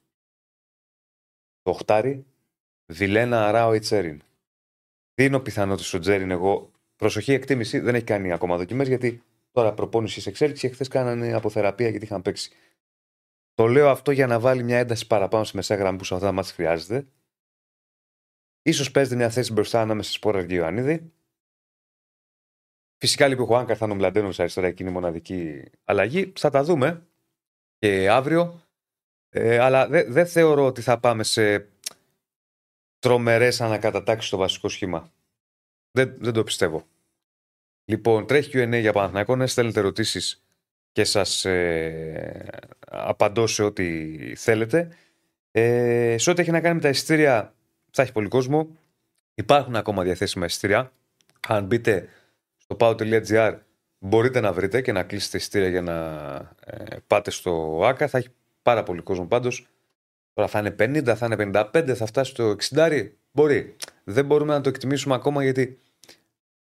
Το 1.61 1.71
Οχτάρι, 1.71 2.25
Βιλένα, 2.91 3.47
Αράο 3.47 3.73
ή 3.73 3.79
Τσέριν. 3.79 4.21
Δίνω 5.13 5.39
πιθανότητα 5.39 5.87
στο 5.87 5.99
Τσέριν 5.99 6.31
εγώ. 6.31 6.71
Προσοχή, 6.95 7.33
εκτίμηση, 7.33 7.79
δεν 7.79 7.95
έχει 7.95 8.03
κάνει 8.03 8.31
ακόμα 8.31 8.57
δοκιμές 8.57 8.87
γιατί 8.87 9.23
τώρα 9.51 9.73
προπόνησης 9.73 10.23
σε 10.23 10.29
εξέλιξη 10.29 10.67
και 10.67 10.73
χθε 10.73 10.85
κάνανε 10.89 11.33
αποθεραπεία 11.33 11.89
γιατί 11.89 12.05
είχαν 12.05 12.21
παίξει. 12.21 12.51
Το 13.53 13.67
λέω 13.67 13.89
αυτό 13.89 14.11
για 14.11 14.27
να 14.27 14.39
βάλει 14.39 14.63
μια 14.63 14.77
ένταση 14.77 15.07
παραπάνω 15.07 15.43
στη 15.43 15.55
μεσαία 15.55 15.77
γραμμή 15.77 15.97
που 15.97 16.03
σε 16.03 16.13
αυτά 16.13 16.25
τα 16.25 16.31
μάτια 16.31 16.53
χρειάζεται. 16.53 17.07
Σω 18.69 18.91
παίζεται 18.91 19.15
μια 19.15 19.29
θέση 19.29 19.53
μπροστά 19.53 19.81
ανάμεσα 19.81 20.09
σε 20.09 20.15
Σπόρα 20.15 20.45
και 20.45 20.55
Ιωαννίδη. 20.55 21.11
Φυσικά 22.97 23.27
λοιπόν 23.27 23.49
ο 23.49 23.55
Άνκαρ 23.55 23.77
θα 23.77 23.85
είναι 23.85 23.93
ο 23.93 23.97
Μλαντένοβιτ 23.97 24.39
αριστερά, 24.39 24.67
εκείνη 24.67 24.89
η 24.89 24.93
μοναδική 24.93 25.63
αλλαγή. 25.83 26.33
Θα 26.35 26.49
τα 26.49 26.63
δούμε 26.63 27.07
και 27.77 28.09
αύριο. 28.09 28.61
Ε, 29.29 29.59
αλλά 29.59 29.87
δεν 29.87 30.11
δεν 30.11 30.27
θεωρώ 30.27 30.65
ότι 30.65 30.81
θα 30.81 30.99
πάμε 30.99 31.23
σε 31.23 31.69
τρομερές 32.99 33.61
ανακατατάξεις 33.61 34.27
στο 34.27 34.37
βασικό 34.37 34.69
σχήμα. 34.69 35.11
Δεν, 35.91 36.15
δεν 36.19 36.33
το 36.33 36.43
πιστεύω. 36.43 36.87
Λοιπόν, 37.85 38.27
τρέχει 38.27 38.51
QA 38.53 38.79
για 38.79 38.93
Παναθηναϊκό. 38.93 39.35
Ναι, 39.35 39.47
στέλνετε 39.47 39.79
ερωτήσεις 39.79 40.43
και 40.91 41.03
σας 41.03 41.45
ε, 41.45 42.49
απαντώ 42.79 43.47
σε 43.47 43.63
ό,τι 43.63 44.35
θέλετε. 44.35 44.95
Ε, 45.51 46.15
σε 46.17 46.29
ό,τι 46.29 46.41
έχει 46.41 46.51
να 46.51 46.61
κάνει 46.61 46.75
με 46.75 46.81
τα 46.81 46.89
εισιτήρια, 46.89 47.55
θα 47.91 48.01
έχει 48.01 48.11
πολύ 48.11 48.27
κόσμο. 48.27 48.67
Υπάρχουν 49.35 49.75
ακόμα 49.75 50.03
διαθέσιμα 50.03 50.45
εισιτήρια. 50.45 50.91
Αν 51.47 51.65
μπείτε 51.65 52.07
στο 52.57 52.75
pau.gr 52.79 53.57
μπορείτε 53.99 54.39
να 54.39 54.53
βρείτε 54.53 54.81
και 54.81 54.91
να 54.91 55.03
κλείσετε 55.03 55.37
εισιτήρια 55.37 55.69
για 55.69 55.81
να 55.81 56.15
ε, 56.65 56.95
πάτε 57.07 57.31
στο 57.31 57.81
ΆΚΑ. 57.83 58.07
Θα 58.07 58.17
έχει 58.17 58.29
πάρα 58.61 58.83
πολύ 58.83 59.01
κόσμο 59.01 59.25
πάντως. 59.25 59.67
Τώρα 60.33 60.49
θα 60.49 60.59
είναι 60.59 60.75
50, 60.79 61.13
θα 61.15 61.25
είναι 61.25 61.51
55, 61.73 61.93
θα 61.95 62.05
φτάσει 62.05 62.31
στο 62.31 62.55
60. 62.69 63.09
Μπορεί. 63.31 63.75
Δεν 64.03 64.25
μπορούμε 64.25 64.53
να 64.53 64.61
το 64.61 64.69
εκτιμήσουμε 64.69 65.15
ακόμα 65.15 65.43
γιατί 65.43 65.79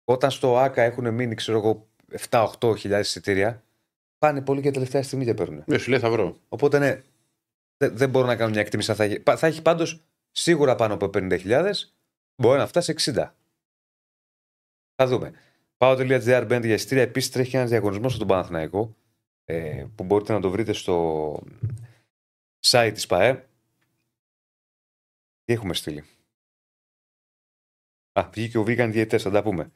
όταν 0.03 0.31
στο 0.31 0.57
ΆΚΑ 0.57 0.81
έχουν 0.81 1.13
μείνει, 1.13 1.35
ξέρω 1.35 1.57
εγώ, 1.57 1.87
7-8 2.29 2.77
χιλιάδες 2.77 3.07
εισιτήρια, 3.07 3.63
πάνε 4.17 4.41
πολύ 4.41 4.61
και 4.61 4.71
τελευταία 4.71 5.03
στιγμή 5.03 5.25
και 5.25 5.33
παίρνουν. 5.33 5.63
Ναι, 5.65 5.77
σου 5.77 5.89
λέει 5.89 5.99
θα 5.99 6.09
βρω. 6.09 6.37
Οπότε 6.49 6.79
ναι, 6.79 7.01
δεν, 7.77 7.97
δεν 7.97 8.09
μπορώ 8.09 8.27
να 8.27 8.35
κάνω 8.35 8.49
μια 8.49 8.61
εκτίμηση. 8.61 8.91
αν 8.91 8.97
Θα 8.97 9.03
έχει, 9.03 9.19
πα- 9.19 9.37
θα 9.37 9.47
έχει 9.47 9.61
πάντως 9.61 10.01
σίγουρα 10.37 10.75
πάνω 10.75 10.93
από 10.93 11.09
50.000, 11.13 11.71
μπορεί 12.35 12.57
να 12.57 12.67
φτάσει 12.67 12.93
60. 12.97 13.31
Θα 14.95 15.07
δούμε. 15.07 15.33
Πάω.gr 15.77 16.43
μπαίνετε 16.47 16.65
για 16.65 16.75
εισιτήρια. 16.75 17.03
Επίσης 17.03 17.31
τρέχει 17.31 17.55
ένας 17.55 17.69
διαγωνισμός 17.69 18.13
στον 18.13 18.27
Παναθηναϊκό 18.27 18.95
ε, 19.45 19.85
που 19.95 20.03
μπορείτε 20.03 20.33
να 20.33 20.39
το 20.39 20.49
βρείτε 20.49 20.73
στο 20.73 21.39
site 22.65 22.91
της 22.93 23.05
ΠαΕ. 23.05 23.47
Τι 25.43 25.53
έχουμε 25.53 25.73
στείλει; 25.73 26.03
Α, 28.11 28.29
βγήκε 28.33 28.57
ο 28.57 28.61
vegan 28.61 28.89
διαιτητές, 28.91 29.23
θα 29.23 29.29
τα 29.29 29.43
πούμε. 29.43 29.71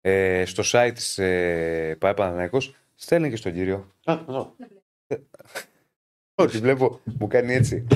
Ε, 0.00 0.44
στο 0.44 0.62
site 0.66 0.92
της 0.94 1.18
ε, 1.18 1.96
ΠαΕ 1.98 2.14
Παναθηναϊκός 2.14 2.76
στέλνει 2.94 3.30
και 3.30 3.36
στον 3.36 3.52
κύριο. 3.52 3.94
Α, 4.04 4.12
εδώ. 4.12 4.56
Όχι, 6.34 6.58
βλέπω, 6.58 7.00
μου 7.04 7.26
κάνει 7.26 7.52
έτσι. 7.52 7.86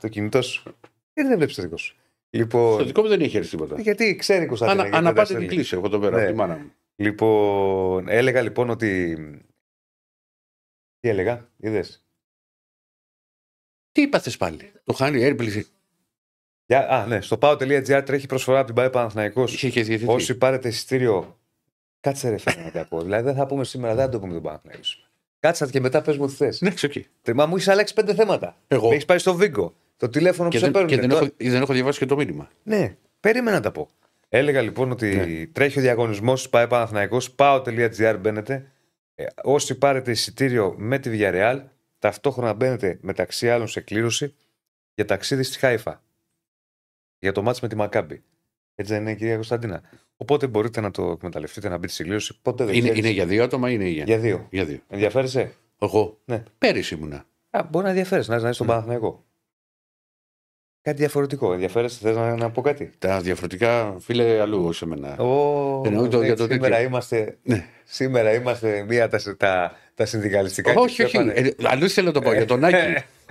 το 0.00 0.08
κινητός 0.08 0.46
σου. 0.46 0.76
Γιατί 1.16 1.28
δεν 1.30 1.36
βλέπεις 1.38 1.54
το 1.54 1.62
δικό 1.62 1.76
σου; 1.76 1.96
Λοιπόν, 2.30 2.78
Το 2.78 2.84
δικό 2.84 3.02
μου 3.02 3.08
δεν 3.08 3.20
είχε 3.20 3.38
έρθει 3.38 3.50
τίποτα. 3.50 3.80
γιατί 3.80 4.16
ξέρει 4.16 4.46
Κωνσταντίνα. 4.46 4.80
Ανα, 4.82 4.88
γιατί 4.88 4.96
δεν 4.98 5.06
αναπάτε 5.06 5.26
στέλνει. 5.26 5.46
την 5.46 5.56
κλίση, 5.56 5.74
εγώ 5.74 5.88
το 5.88 5.98
πέρα 5.98 6.16
Ναι. 6.16 6.22
από 6.22 6.30
τη 6.30 6.36
μάνα 6.36 6.56
μου. 6.56 6.72
Λοιπόν, 6.96 8.08
έλεγα 8.08 8.42
λοιπόν 8.42 8.70
ότι. 8.70 9.14
Τι 11.00 11.08
έλεγα, 11.08 11.48
είδες; 11.56 12.04
Τι 13.92 14.02
είπατε 14.02 14.30
πάλι; 14.38 14.72
Το 14.84 14.92
χάνει 14.92 15.22
έρπληση. 15.22 15.66
Α, 16.74 17.06
ναι, 17.06 17.20
στο 17.20 17.38
πάω.gr 17.38 18.02
τρέχει 18.06 18.26
προσφορά 18.26 18.58
από 18.58 18.66
την 18.66 18.74
ΠαΕ 18.74 18.90
Παναθηναϊκός. 18.90 19.54
Είχε 19.54 19.70
και 19.70 19.82
διαιτητή. 19.82 20.10
Όσοι 20.10 20.34
πάρετε 20.38 20.68
εισιτήριο. 20.68 21.38
Κάτσε 22.00 22.28
ρε 22.28 22.36
φίλε 22.38 22.62
να 22.62 22.70
τα 22.70 22.86
πω. 22.88 23.02
Δηλαδή 23.02 23.24
δεν 23.24 23.34
θα 23.34 23.46
πούμε 23.46 23.64
σήμερα, 23.64 23.94
δεν 23.94 24.04
θα 24.04 24.10
το 24.10 24.20
πούμε 24.20 24.32
τον 24.32 24.42
Παναθηναϊκό. 24.42 24.82
σήμερα. 24.84 25.10
Κάτσε 25.40 25.66
και 25.66 25.80
μετά 25.80 26.02
πες 26.02 26.16
μου 26.16 26.26
τι 26.26 26.32
θες. 26.34 26.60
Ναι, 26.60 26.72
εκεί. 26.82 27.06
Μα 27.34 27.46
μου 27.46 27.56
είσαι 27.56 27.70
αλλάξει 27.70 27.94
πέντε 27.94 28.14
θέματα. 28.14 28.56
Εγώ. 28.68 28.88
Με 28.88 28.92
έχεις 28.94 29.04
πάει 29.04 29.18
στο 29.18 29.34
Βίγκο. 29.34 29.74
Το 29.96 30.08
τηλέφωνο 30.08 30.48
Και 30.48 30.58
που 30.58 30.64
σε 30.64 30.70
δεν, 30.70 30.82
παίρνουν. 30.86 30.90
και 30.90 31.06
δεν, 31.08 31.10
έχω, 31.10 31.34
δεν 31.36 31.62
έχω 31.62 31.72
διαβάσει 31.72 31.98
και 31.98 32.06
το 32.06 32.16
μήνυμα. 32.16 32.48
Ναι, 32.62 32.96
περίμενα 33.20 33.56
να 33.56 33.62
τα 33.62 33.72
πω. 33.72 33.88
Έλεγα 34.28 34.60
λοιπόν 34.60 34.90
ότι 34.90 35.14
Ναι. 35.16 35.46
τρέχει 35.46 35.78
ο 35.78 35.82
διαγωνισμός 35.82 36.48
πάει 36.48 36.66
Παναθηναϊκός, 36.66 37.30
πάω.gr 37.32 38.16
μπαίνετε. 38.20 38.70
Ε, 39.14 39.24
όσοι 39.42 39.78
πάρετε 39.78 40.10
εισιτήριο 40.10 40.74
με 40.78 40.98
τη 40.98 41.10
Villarreal, 41.12 41.62
ταυτόχρονα 41.98 42.52
μπαίνετε 42.52 42.98
μεταξύ 43.00 43.50
άλλων 43.50 43.68
σε 43.68 43.80
κλήρωση 43.80 44.34
για 44.94 45.04
ταξίδι 45.04 45.42
στη 45.42 45.58
Χάιφα. 45.58 46.02
Για 47.18 47.32
το 47.32 47.42
μάτς 47.42 47.60
με 47.60 47.68
τη 47.68 47.76
Μακάμπη. 47.76 48.22
Έτσι 48.74 48.92
δεν 48.92 49.02
είναι, 49.02 49.14
κυρία 49.14 49.34
Κωνσταντίνα. 49.34 49.82
Οπότε 50.16 50.46
μπορείτε 50.46 50.80
να 50.80 50.90
το 50.90 51.10
εκμεταλλευτείτε, 51.10 51.68
να 51.68 51.76
μπείτε 51.78 51.92
στη 51.92 52.02
κλήρωση. 52.04 52.38
Ποτέ 52.42 52.64
δεν 52.64 52.74
Είναι, 52.74 52.82
ξέρεις. 52.82 53.00
είναι 53.00 53.10
για 53.12 53.26
δύο 53.26 53.44
άτομα 53.44 53.70
ή 53.70 53.72
είναι 53.74 53.88
για. 53.88 54.04
για 54.04 54.18
δύο. 54.18 54.46
για 54.50 54.64
δύο. 54.64 54.78
Ενδιαφέρεσαι; 54.88 55.52
Εγώ. 55.78 56.18
Ναι. 56.24 56.42
Πέρυσι 56.58 56.94
ήμουνα. 56.94 57.26
Α, 57.50 57.62
μπορεί 57.70 57.84
να 57.84 57.90
ενδιαφέρεσαι, 57.90 58.30
να 58.30 58.36
είσαι 58.36 58.52
στον 58.52 58.66
Ναι. 58.66 58.72
Παναθηναϊκό. 58.72 59.24
Κάτι 60.86 60.98
διαφορετικό. 60.98 61.52
Ενδιαφέρεσαι, 61.52 61.98
θες 62.02 62.16
να, 62.16 62.36
να 62.36 62.50
πω 62.50 62.60
κάτι; 62.60 62.90
Τα 62.98 63.20
διαφορετικά 63.20 63.96
φίλε 64.00 64.40
αλλού 64.40 64.72
σε 64.72 64.86
μένα. 64.86 65.16
Ω, 65.18 65.82
Εννοεί 65.86 66.08
το 66.08 66.18
ναι, 66.18 66.24
για 66.26 66.36
το 66.36 66.42
σήμερα, 66.50 66.68
τέτοιο. 66.74 66.86
είμαστε, 66.88 67.36
Ναι. 67.42 67.66
σήμερα 67.84 68.32
είμαστε 68.34 68.84
μία 68.88 69.08
τα, 69.08 69.20
τα, 69.36 69.76
τα 69.94 70.06
συνδικαλιστικά. 70.06 70.72
όχι, 70.76 70.94
και 70.96 71.02
όχι. 71.02 71.16
Στέφανε. 71.16 71.32
Ε, 71.32 71.50
αλλού 71.62 71.88
θέλω 71.88 72.06
να 72.06 72.12
το 72.12 72.20
πω. 72.20 72.32
για 72.32 72.44
τον 72.44 72.64
Άκη. 72.64 72.76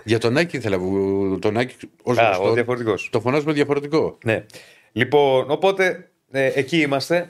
για 0.04 0.20
τον 0.20 0.38
Άκη 0.38 0.58
ήθελα. 0.58 0.78
που- 0.78 1.38
Τον 1.42 1.58
Άκη 1.58 1.76
ως 2.04 2.18
Α, 2.18 2.30
ο 2.30 2.34
γνωστό. 2.36 2.54
διαφορετικός. 2.54 3.10
Το 3.12 3.20
φωνάζουμε 3.22 3.54
διαφορετικό. 3.54 4.18
Ναι. 4.24 4.46
Λοιπόν, 4.92 5.52
οπότε 5.52 6.10
ε, 6.32 6.52
εκεί 6.56 6.78
είμαστε. 6.82 7.30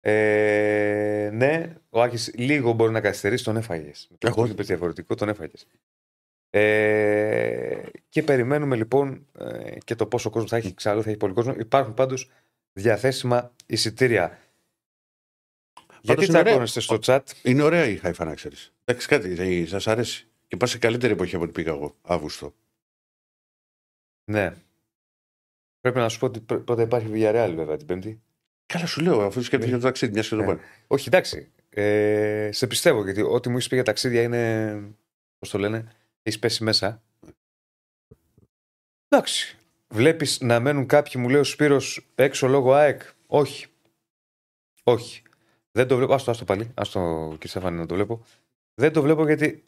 Ε, 0.00 1.30
ναι, 1.32 1.72
ο 1.90 2.02
Άκης 2.02 2.32
λίγο 2.36 2.72
μπορεί 2.72 2.92
να 2.92 3.00
καθυστερήσει, 3.00 3.44
τον 3.44 3.56
έφαγες. 3.56 4.08
Εγώ; 4.18 4.34
Το 4.34 4.48
είπε 4.50 4.62
διαφορετικό, 4.62 5.14
τον 5.14 5.28
έφαγες. 5.28 5.66
Ε, 6.56 7.82
και 8.08 8.22
περιμένουμε 8.22 8.76
λοιπόν 8.76 9.26
ε, 9.38 9.78
και 9.84 9.94
το 9.94 10.06
πόσο 10.06 10.30
κόσμο 10.30 10.48
θα 10.48 10.56
έχει. 10.56 10.74
Ξέρω 10.74 11.02
θα 11.02 11.08
έχει 11.08 11.18
πολύ 11.18 11.32
κόσμο. 11.32 11.54
Υπάρχουν 11.58 11.94
πάντως 11.94 12.30
διαθέσιμα 12.72 13.52
εισιτήρια. 13.66 14.38
Γιατί 16.00 16.24
είναι 16.24 16.32
ωραία. 16.32 16.44
τσακώνεστε 16.44 16.80
στο 16.80 16.98
chat; 17.02 17.20
Είναι 17.42 17.62
ωραία 17.62 17.86
η 17.86 17.96
Χάιφα 17.96 18.24
να 18.24 18.34
ξέρεις. 18.34 18.72
Εντάξει, 18.84 19.08
κάτι 19.08 19.66
σας 19.66 19.86
αρέσει. 19.86 20.28
Και 20.46 20.56
πας 20.56 20.70
σε 20.70 20.78
καλύτερη 20.78 21.12
εποχή 21.12 21.34
από 21.34 21.44
ό,τι 21.44 21.52
πήγα 21.52 21.70
εγώ. 21.72 21.96
Αύγουστο. 22.02 22.54
Ναι. 24.24 24.54
Πρέπει 25.80 25.98
να 25.98 26.08
σου 26.08 26.18
πω 26.18 26.26
ότι 26.26 26.40
πρέ- 26.40 26.60
πρώτα 26.60 26.82
υπάρχει 26.82 27.08
Villarreal 27.12 27.52
βέβαια 27.56 27.76
την 27.76 27.86
Πέμπτη. 27.86 28.20
Καλά, 28.66 28.86
σου 28.86 29.00
λέω, 29.00 29.20
αφού 29.20 29.42
σκέφτεσαι 29.42 29.70
για 29.70 29.78
το 29.78 29.84
ταξίδι, 29.84 30.12
μιας 30.12 30.28
και 30.28 30.34
το 30.34 30.40
Ναι. 30.40 30.46
πάνε. 30.46 30.60
Όχι, 30.86 31.08
εντάξει. 31.08 31.52
Ε, 31.70 32.48
σε 32.52 32.66
πιστεύω 32.66 33.04
γιατί 33.04 33.22
ό,τι 33.22 33.48
μου 33.48 33.56
έχει 33.56 33.68
πει 33.68 33.74
για 33.74 33.84
ταξίδια 33.84 34.22
είναι. 34.22 34.82
Πώς 35.38 35.50
το 35.50 35.58
λένε, 35.58 35.92
έχεις 36.24 36.38
πέσει 36.38 36.64
μέσα. 36.64 37.02
Εντάξει. 39.08 39.56
Βλέπεις 39.88 40.40
να 40.40 40.60
μένουν 40.60 40.86
κάποιοι, 40.86 41.12
μου 41.16 41.28
λέει 41.28 41.40
ο 41.40 41.44
Σπύρος, 41.44 42.06
έξω 42.14 42.46
λόγω 42.48 42.72
ΑΕΚ. 42.72 43.02
Όχι. 43.26 43.66
Όχι. 44.82 45.22
Δεν 45.72 45.88
το 45.88 45.96
βλέπω. 45.96 46.14
Άστο, 46.14 46.30
άστο 46.30 46.44
πάλι. 46.44 46.70
Άστο, 46.74 47.28
κύριε 47.30 47.48
Στέφανη, 47.48 47.76
να 47.76 47.86
το 47.86 47.94
βλέπω. 47.94 48.24
Δεν 48.74 48.92
το 48.92 49.02
βλέπω 49.02 49.26
γιατί. 49.26 49.64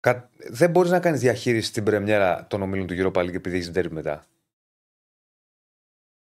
Κα... 0.00 0.30
Δεν 0.36 0.70
μπορείς 0.70 0.90
να 0.90 1.00
κάνεις 1.00 1.20
διαχείριση 1.20 1.68
στην 1.68 1.84
πρεμιέρα 1.84 2.46
των 2.46 2.62
ομίλων 2.62 2.86
του 2.86 2.94
Europa 2.96 3.20
League 3.20 3.34
επειδή 3.34 3.56
έχεις 3.56 3.70
ντέρμπι 3.70 3.94
μετά. 3.94 4.26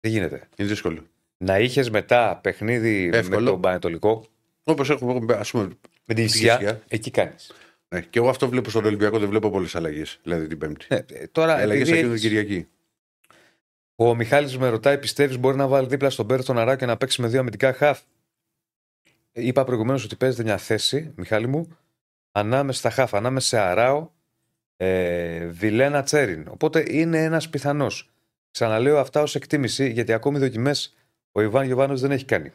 Δεν 0.00 0.12
γίνεται. 0.12 0.48
Είναι 0.56 0.68
δύσκολο. 0.68 1.06
Να 1.37 1.59
είχες 1.59 1.90
μετά 1.90 2.37
παιχνίδι 2.42 3.11
Εύκολο. 3.12 3.40
με 3.40 3.50
τον 3.50 3.61
Πανετολικό, 3.61 4.26
Όπως 4.64 4.90
έχουμε, 4.90 5.35
ας 5.35 5.50
πούμε. 5.50 5.68
με 6.04 6.14
την 6.14 6.24
Ισιά. 6.24 6.54
Ισιά, 6.54 6.83
εκεί 6.88 7.11
κάνεις. 7.11 7.52
Ναι, 7.94 8.00
και 8.00 8.18
εγώ 8.18 8.29
αυτό 8.29 8.48
βλέπω 8.48 8.70
στον 8.70 8.85
Ολυμπιακό, 8.85 9.18
δεν 9.18 9.29
βλέπω 9.29 9.50
πολλές 9.50 9.74
αλλαγές. 9.74 10.18
Δηλαδή 10.22 10.46
την 10.46 10.59
Πέμπτη. 10.59 10.87
Ναι, 10.90 11.00
ε, 11.12 11.26
τώρα, 11.26 11.53
Αλλαγές 11.55 11.72
επειδή 11.74 11.90
θα 11.90 11.96
γίνουν 11.96 12.11
έχεις- 12.12 12.22
Κυριακή. 12.29 12.68
ο 13.96 14.14
Μιχάλης 14.14 14.59
με 14.59 14.68
ρωτάει, 14.68 14.98
πιστεύεις 14.98 15.38
μπορεί 15.38 15.57
να 15.57 15.66
βάλει 15.68 15.87
δίπλα 15.87 16.11
στον 16.11 16.26
Πέρθο 16.26 16.53
Ναρά 16.53 16.76
και 16.76 16.87
να 16.87 16.96
παίξει 16.96 17.20
με 17.20 17.29
δύο 17.29 17.40
αμυντικά 17.40 17.72
χαφ; 17.72 18.00
Ε, 19.33 19.46
Είπα 19.46 19.64
προηγουμένως 19.64 20.05
ότι 20.05 20.16
παίζεται 20.16 20.42
μια 20.42 20.57
θέση, 20.57 21.12
Μιχάλη 21.16 21.46
μου, 21.46 21.79
ανάμεσα 22.33 22.79
στα 22.79 22.90
χαφ, 22.90 23.14
ανάμεσα 23.14 23.46
σε 23.48 23.59
Αράο, 23.59 24.11
ε, 24.76 25.46
Βιλένα 25.46 26.03
Τσέριν. 26.03 26.46
Οπότε 26.48 26.85
είναι 26.88 27.22
ένας 27.24 27.48
πιθανός. 27.50 28.11
Ξαναλέω 28.50 28.98
αυτά 28.98 29.22
ως 29.22 29.35
εκτίμηση, 29.35 29.90
γιατί 29.90 30.12
ακόμη 30.12 30.38
δοκιμές 30.38 30.96
ο 31.33 31.40
Ιβάν 31.40 31.66
Γιοβάνο 31.66 31.96
δεν 31.96 32.11
έχει 32.11 32.24
κάνει. 32.24 32.53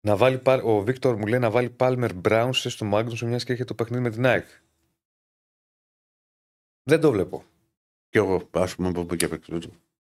Να 0.00 0.16
βάλει, 0.16 0.38
πάλ- 0.38 0.64
ο 0.64 0.80
Βίκτορ 0.82 1.16
μου 1.16 1.26
λέει 1.26 1.38
να 1.38 1.50
βάλει 1.50 1.70
Πάλμερ 1.70 2.14
Μπράουν 2.14 2.52
στο 2.52 2.84
Μάγνουσον 2.84 3.28
μιας 3.28 3.44
και 3.44 3.52
έχει 3.52 3.64
το 3.64 3.74
παιχνίδι 3.74 4.02
με 4.02 4.10
την 4.10 4.26
ΑΕΚ. 4.26 4.46
Δεν 6.82 7.00
το 7.00 7.10
βλέπω. 7.10 7.44
Και 8.08 8.18
εγώ, 8.18 8.48
ας 8.50 8.74
πούμε, 8.74 8.88
από 8.88 9.06
εκεί 9.14 9.24
απ' 9.24 9.32
έξω. 9.32 9.58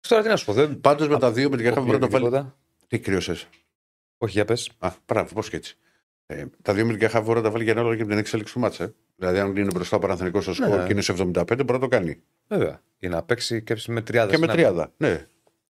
Τώρα 0.08 0.22
τι 0.22 0.28
να 0.28 0.36
σου 0.36 0.44
πω, 0.44 0.52
δεν. 0.52 0.80
Πάντως 0.80 1.08
με 1.08 1.18
τα 1.18 1.32
δύο 1.32 1.50
με 1.50 1.56
την 1.56 1.66
Όχι, 1.66 1.74
καφέ 1.74 1.86
πρώτα 1.88 2.08
βάλει. 2.08 2.24
τίποτα. 2.24 2.56
Τι 2.86 2.98
κρύωσε. 2.98 3.36
Όχι, 4.18 4.32
για 4.32 4.44
πες. 4.44 4.70
Α, 4.78 4.92
μπράβο, 5.06 5.34
πώς 5.34 5.50
και 5.50 5.56
έτσι. 5.56 5.76
Ε, 6.26 6.44
τα 6.62 6.74
δύο 6.74 6.84
με 6.84 6.90
την 6.90 7.00
καφέ 7.00 7.20
μπορεί 7.20 7.36
να 7.38 7.42
τα 7.44 7.50
βάλει 7.50 7.62
για 7.64 7.72
ένα 7.72 7.82
λόγο 7.82 7.94
και 7.94 8.04
την 8.04 8.18
εξέλιξη 8.18 8.52
του 8.54 8.60
μάτσα. 8.60 8.94
Δηλαδή, 9.16 9.38
αν 9.38 9.56
είναι 9.56 9.70
μπροστά 9.74 9.96
ο 9.96 9.98
Παναθανικό 9.98 10.40
στο 10.40 10.54
σκορ 10.54 10.68
Ναι. 10.78 10.86
και 10.86 10.92
είναι 10.92 11.00
σε 11.00 11.12
75, 11.12 11.44
μπορεί 11.46 11.72
να 11.72 11.78
το 11.78 11.88
κάνει. 11.88 12.22
Βέβαια. 12.48 12.82
Για 12.98 13.08
να 13.08 13.22
παίξει 13.22 13.62
και 13.62 13.76
με 13.88 14.02
τριάδα. 14.02 14.30
Και 14.32 14.38
με 14.38 14.44
στην 14.44 14.56
τριάδα. 14.56 14.92
Ναι. 14.96 15.26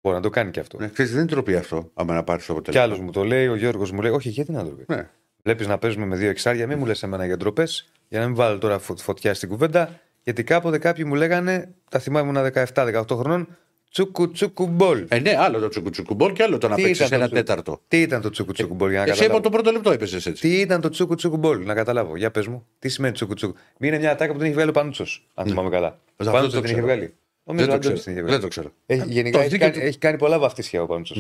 Μπορεί 0.07 0.19
να 0.19 0.23
το 0.23 0.31
κάνει 0.31 0.51
και 0.51 0.61
αυτό. 0.61 0.79
ναι. 0.79 0.89
Ξέρεις, 0.89 1.11
δεν 1.13 1.21
είναι 1.21 1.31
τροπή 1.31 1.55
αυτό, 1.57 1.91
άμα 1.95 2.15
να 2.15 2.23
πάρεις 2.23 2.47
το 2.47 2.53
Κι 2.53 2.59
αποτέλεσμα. 2.59 2.85
άλλος 2.87 3.01
μου 3.05 3.11
το 3.11 3.25
λέει, 3.25 3.47
ο 3.49 3.57
Γιώργος 3.57 3.91
μου 3.91 4.01
λέει: 4.03 4.11
Όχι, 4.13 4.29
γιατί 4.29 4.53
να 4.53 4.65
το 4.65 4.69
πει. 4.71 4.85
Ναι. 4.95 5.09
Βλέπεις 5.43 5.67
να 5.67 5.79
παίζουμε 5.79 6.07
με 6.07 6.17
δύο 6.17 6.29
εξάρια, 6.31 6.67
μην 6.67 6.79
μου 6.79 6.87
λες 6.87 7.03
εμένα 7.03 7.27
για 7.27 7.37
ντροπές, 7.37 7.89
για 8.09 8.21
να 8.21 8.27
μην 8.27 8.35
βάλω 8.35 8.59
τώρα 8.59 8.79
φω- 8.79 8.99
φωτιά 9.01 9.35
στην 9.35 9.49
κουβέντα. 9.49 10.01
Γιατί 10.23 10.45
κάποτε 10.45 10.79
κάποιοι 10.79 11.05
μου 11.07 11.15
λέγανε, 11.15 11.69
τα 11.91 11.99
θυμάμαι 11.99 12.31
ήμουν 12.31 12.53
17-18 12.75 13.17
χρονών, 13.17 13.49
τσούκου 13.91 14.31
τσούκου 14.31 14.67
μπολ. 14.67 15.05
Ε, 15.09 15.19
ναι, 15.19 15.37
άλλο 15.39 15.59
το 15.59 15.69
τσουκουτσουκουμπόλ 15.69 16.33
και 16.33 16.43
άλλο 16.43 16.59
το 16.59 16.69
να 16.69 16.75
Τι 16.75 16.83
παίξεις 16.83 16.99
ήταν 17.07 17.09
το 17.11 17.15
ένα 17.17 17.25
τσουκου- 17.27 17.45
τέταρτο. 17.47 17.81
Τι 17.89 18.01
ήταν 18.01 18.21
το 18.21 18.31
τσούκου 18.31 18.53
τσούκου 18.53 18.75
μπολ, 18.75 18.91
για 18.91 18.99
να 18.99 19.05
Εσύ 19.05 19.13
από 19.13 19.21
καταλάβω. 19.21 19.43
το 19.43 19.51
πρώτο 19.51 19.71
λεπτό 19.73 19.91
έπεσε 19.91 20.17
έτσι. 20.17 20.33
Τι 20.33 20.61
ήταν 20.61 20.81
το 20.81 20.89
τσούκου 20.89 21.15
τσούκου 21.15 21.37
μπολ, 21.37 21.65
να 21.65 21.75
καταλάβω. 21.75 22.17
Για 22.17 22.31
πες 22.31 22.47
μου, 22.47 22.67
τι 22.79 22.89
σημαίνει 22.89 23.15
τσούκου 23.15 23.35
τσούκου. 23.35 23.55
Μην 23.79 23.91
είναι 23.91 23.99
μια 23.99 24.11
ατάκα 24.11 24.31
που 24.33 24.37
την 24.37 24.47
έχει 24.47 24.55
βγάλει 24.55 24.71
ο 24.71 24.73
Πανούτσος, 24.73 25.27
αν 25.35 25.47
θυμάμαι 25.47 25.71
καλά. 25.71 25.89
Ο 25.89 26.15
Αυτό 26.17 26.33
Πανούτσος 26.33 26.55
το 26.55 26.61
την 26.61 26.71
είχε 26.71 26.81
ξέρω. 26.81 26.87
βγάλει. 26.87 27.15
Νομίζω 27.47 27.67
Δεν 27.71 27.81
το 27.81 27.89
ότι 27.89 27.95
ξέρω. 27.95 28.03
την 28.03 28.13
είχε 28.13 28.21
βγάλει. 28.23 28.33
Δεν 28.33 28.41
το 28.41 28.49
ξέρω. 28.49 28.73
Έχει, 28.87 29.03
γενικά 29.13 29.37
Το 29.39 29.43
έχει 29.45 29.49
δίκαιο 29.53 29.69
κάνει, 29.69 29.81
του- 29.81 29.87
έχει 29.87 29.99
κάνει 29.99 30.17
πολλά 30.19 30.39
βαφτίσια 30.39 30.83
ο 30.83 30.87
Πανούτσο. 30.87 31.15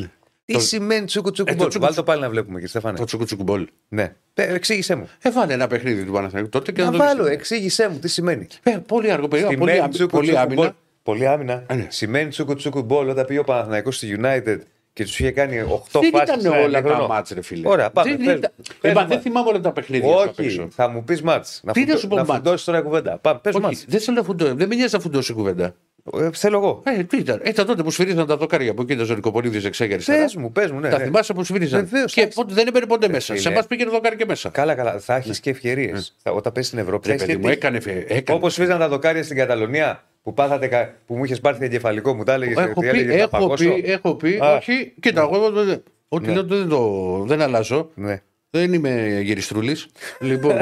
Τι 0.44 0.52
Το- 0.52 0.60
σημαίνει 0.60 1.06
τσούκου 1.06 1.30
τσούκου 1.30 1.50
Ε, 1.50 1.52
το 1.54 1.58
μπολ. 1.58 1.68
τσούκου 1.68 1.84
Βάλτε 1.84 1.96
το 2.00 2.02
τσούκου- 2.02 2.06
πάλι 2.06 2.20
να 2.20 2.28
βλέπουμε, 2.30 2.52
κύριε 2.54 2.68
Στέφανε. 2.68 2.98
Το 2.98 3.04
τσουκουτσουκουμπόλ. 3.04 3.66
Ναι. 3.88 4.12
Πε- 4.34 4.50
Εξήγησέ 4.54 4.94
μου. 4.94 5.08
Ε, 5.22 5.30
βάλε 5.30 5.52
ένα 5.52 5.66
παιχνίδι 5.66 6.04
του 6.04 6.12
Παναθανικού 6.12 6.48
τότε 6.48 6.72
και 6.72 6.82
Να 6.82 6.90
να, 6.90 6.96
βάλω, 6.98 7.22
το 7.22 7.28
εξήγησέ 7.30 7.88
μου 7.88 7.98
τι 7.98 8.08
σημαίνει. 8.08 8.46
Ε, 8.62 8.76
πολύ 8.86 9.10
αργό 9.10 9.28
περίοδο. 9.28 9.52
Πολύ, 9.54 9.60
Σημαίνει 9.62 9.78
άμυ- 9.84 9.92
τσούκου 9.94 10.10
πολύ 10.10 10.26
τσούκου 10.32 10.44
μπολ. 10.46 10.56
άμυνα. 10.58 10.76
Πολύ 11.02 11.26
άμυνα. 11.26 11.64
Ε, 11.66 11.74
ναι. 11.74 11.86
Σημαίνει 11.90 12.28
τσούκου 12.28 12.54
τσούκου 12.54 12.82
μπολ 12.82 13.08
όταν 13.08 13.26
πήγε 13.26 13.38
ο 13.38 13.44
Παναθηναϊκός 13.44 13.96
στη 13.96 14.16
United 14.22 14.58
και 14.92 15.04
τους 15.04 15.18
είχε 15.20 15.30
κάνει 15.30 15.60
8 15.60 16.00
Δεν 16.00 16.10
φάσεις. 16.10 16.34
ήταν 16.44 16.52
όλα 16.62 16.82
τα 16.82 17.06
μάτς 17.08 17.30
ρε 17.30 17.42
φίλε. 17.42 17.68
Ωραία, 17.68 17.90
πάμε, 17.90 18.10
Δεν, 18.10 18.18
πες- 18.26 18.36
ήταν- 18.36 18.52
πες 18.80 18.90
Ε, 18.90 18.94
μα 18.94 19.00
μας. 19.00 19.08
δεν 19.10 19.20
θυμάμαι 19.20 19.48
όλα 19.48 19.60
τα 19.60 19.72
παιχνίδια 19.72 20.08
σου 20.08 20.22
απ' 20.22 20.28
Όχι, 20.38 20.42
έξω. 20.44 20.68
θα 20.72 20.88
μου 20.88 21.04
πεις 21.04 21.22
μάτς. 21.22 21.60
Να, 21.64 21.72
Τι 21.72 21.80
να 21.80 21.84
φουντώ- 21.86 22.00
σου 22.00 22.08
πω 22.08 22.16
να 22.16 22.24
μάτς; 22.24 22.36
φουντώσεις 22.36 22.64
τώρα 22.64 22.80
κουβέντα. 22.82 23.18
Πάμε, 23.18 23.38
πες 23.42 23.54
Όχι, 23.54 23.62
μάτς. 23.64 23.84
δεν 23.88 24.00
θέλω 24.00 24.16
να 24.16 24.22
φουντώ. 24.22 24.54
Δεν 24.54 24.68
με 24.68 24.74
νοιάζει 24.74 24.94
να 24.94 25.00
φουντώσει 25.00 25.32
η 25.32 25.34
κουβέντα. 25.34 25.74
Ε, 26.14 26.30
Θέλω 26.32 26.56
εγώ. 26.56 26.82
Ε, 26.84 27.02
τι 27.04 27.16
ήταν. 27.16 27.40
Ήταν 27.44 27.66
τότε 27.66 27.82
που 27.82 27.90
σφυρίζαν 27.90 28.26
τα 28.26 28.36
δοκάρια 28.36 28.74
που 28.74 28.82
εκεί 28.82 28.92
ήταν 28.92 29.10
ο 29.10 29.14
Νικοπολίδη 29.14 29.66
εξέγερε 29.66 29.94
αριστερά. 29.94 30.22
Πες 30.22 30.34
μου, 30.34 30.52
πες 30.52 30.70
μου. 30.70 30.80
Ναι, 30.80 30.88
Τα 30.88 30.98
ναι. 30.98 31.04
θυμάσαι 31.04 31.32
που 31.32 31.44
σφυρίζαν. 31.44 31.80
Βεβαίως, 31.88 32.12
Και 32.12 32.20
εντάξει. 32.20 32.38
πότε- 32.38 32.54
δεν 32.54 32.66
έμπαινε 32.66 32.86
ποτέ 32.86 33.08
μέσα. 33.08 33.26
φίλε. 33.32 33.38
Σε 33.38 33.48
εμάς 33.48 33.66
πήγαινε 33.66 33.90
δοκάρι 33.90 34.16
και 34.16 34.24
μέσα. 34.24 34.48
Καλά, 34.48 34.74
καλά. 34.74 34.98
Θα 34.98 35.16
έχεις 35.16 35.40
και 35.40 35.50
ευκαιρίες. 35.50 36.16
Όταν 36.24 36.52
πέσει 36.52 36.66
στην 36.66 36.78
Ευρώπη, 36.78 37.06
θα 37.08 37.16
Ρε 37.16 37.22
έχει 37.22 37.26
παιδί 37.32 37.38
μου, 37.46 37.48
έκανε. 37.48 37.80
φε- 37.80 38.10
έκανε. 38.10 38.38
Όπως 38.38 38.54
φύζαν 38.54 38.78
τα 38.78 38.88
δοκάρια 38.88 39.22
στην 39.22 39.36
Καταλωνία 39.36 40.04
που, 40.22 40.34
πάθατε, 40.34 40.66
κα- 40.66 40.94
που 41.06 41.16
μου 41.16 41.24
είχες 41.24 41.40
πάρει 41.40 41.58
εγκεφαλικό, 41.60 42.14
μου 42.14 42.24
τα 42.24 42.32
έλεγες. 42.32 42.56
Έχω 42.56 42.80
πει, 42.80 42.88
έχω 43.10 43.54
πει, 43.56 43.82
έχω 43.86 44.14
πει, 44.14 44.38
Α. 44.42 44.56
όχι, 44.56 44.92
κοίτα, 45.00 45.20
εγώ 45.20 45.50
δεν- 45.50 45.82
ό,τι 46.08 46.26
Ναι. 46.26 46.32
λέω 46.32 46.44
δεν, 46.44 46.68
το, 46.68 47.22
δεν 47.26 47.40
αλλάζω. 47.42 47.90
Ναι. 47.94 48.22
Δεν 48.50 48.72
είμαι 48.72 49.20
γυριστρούλης. 49.22 49.86
λοιπόν, 50.20 50.56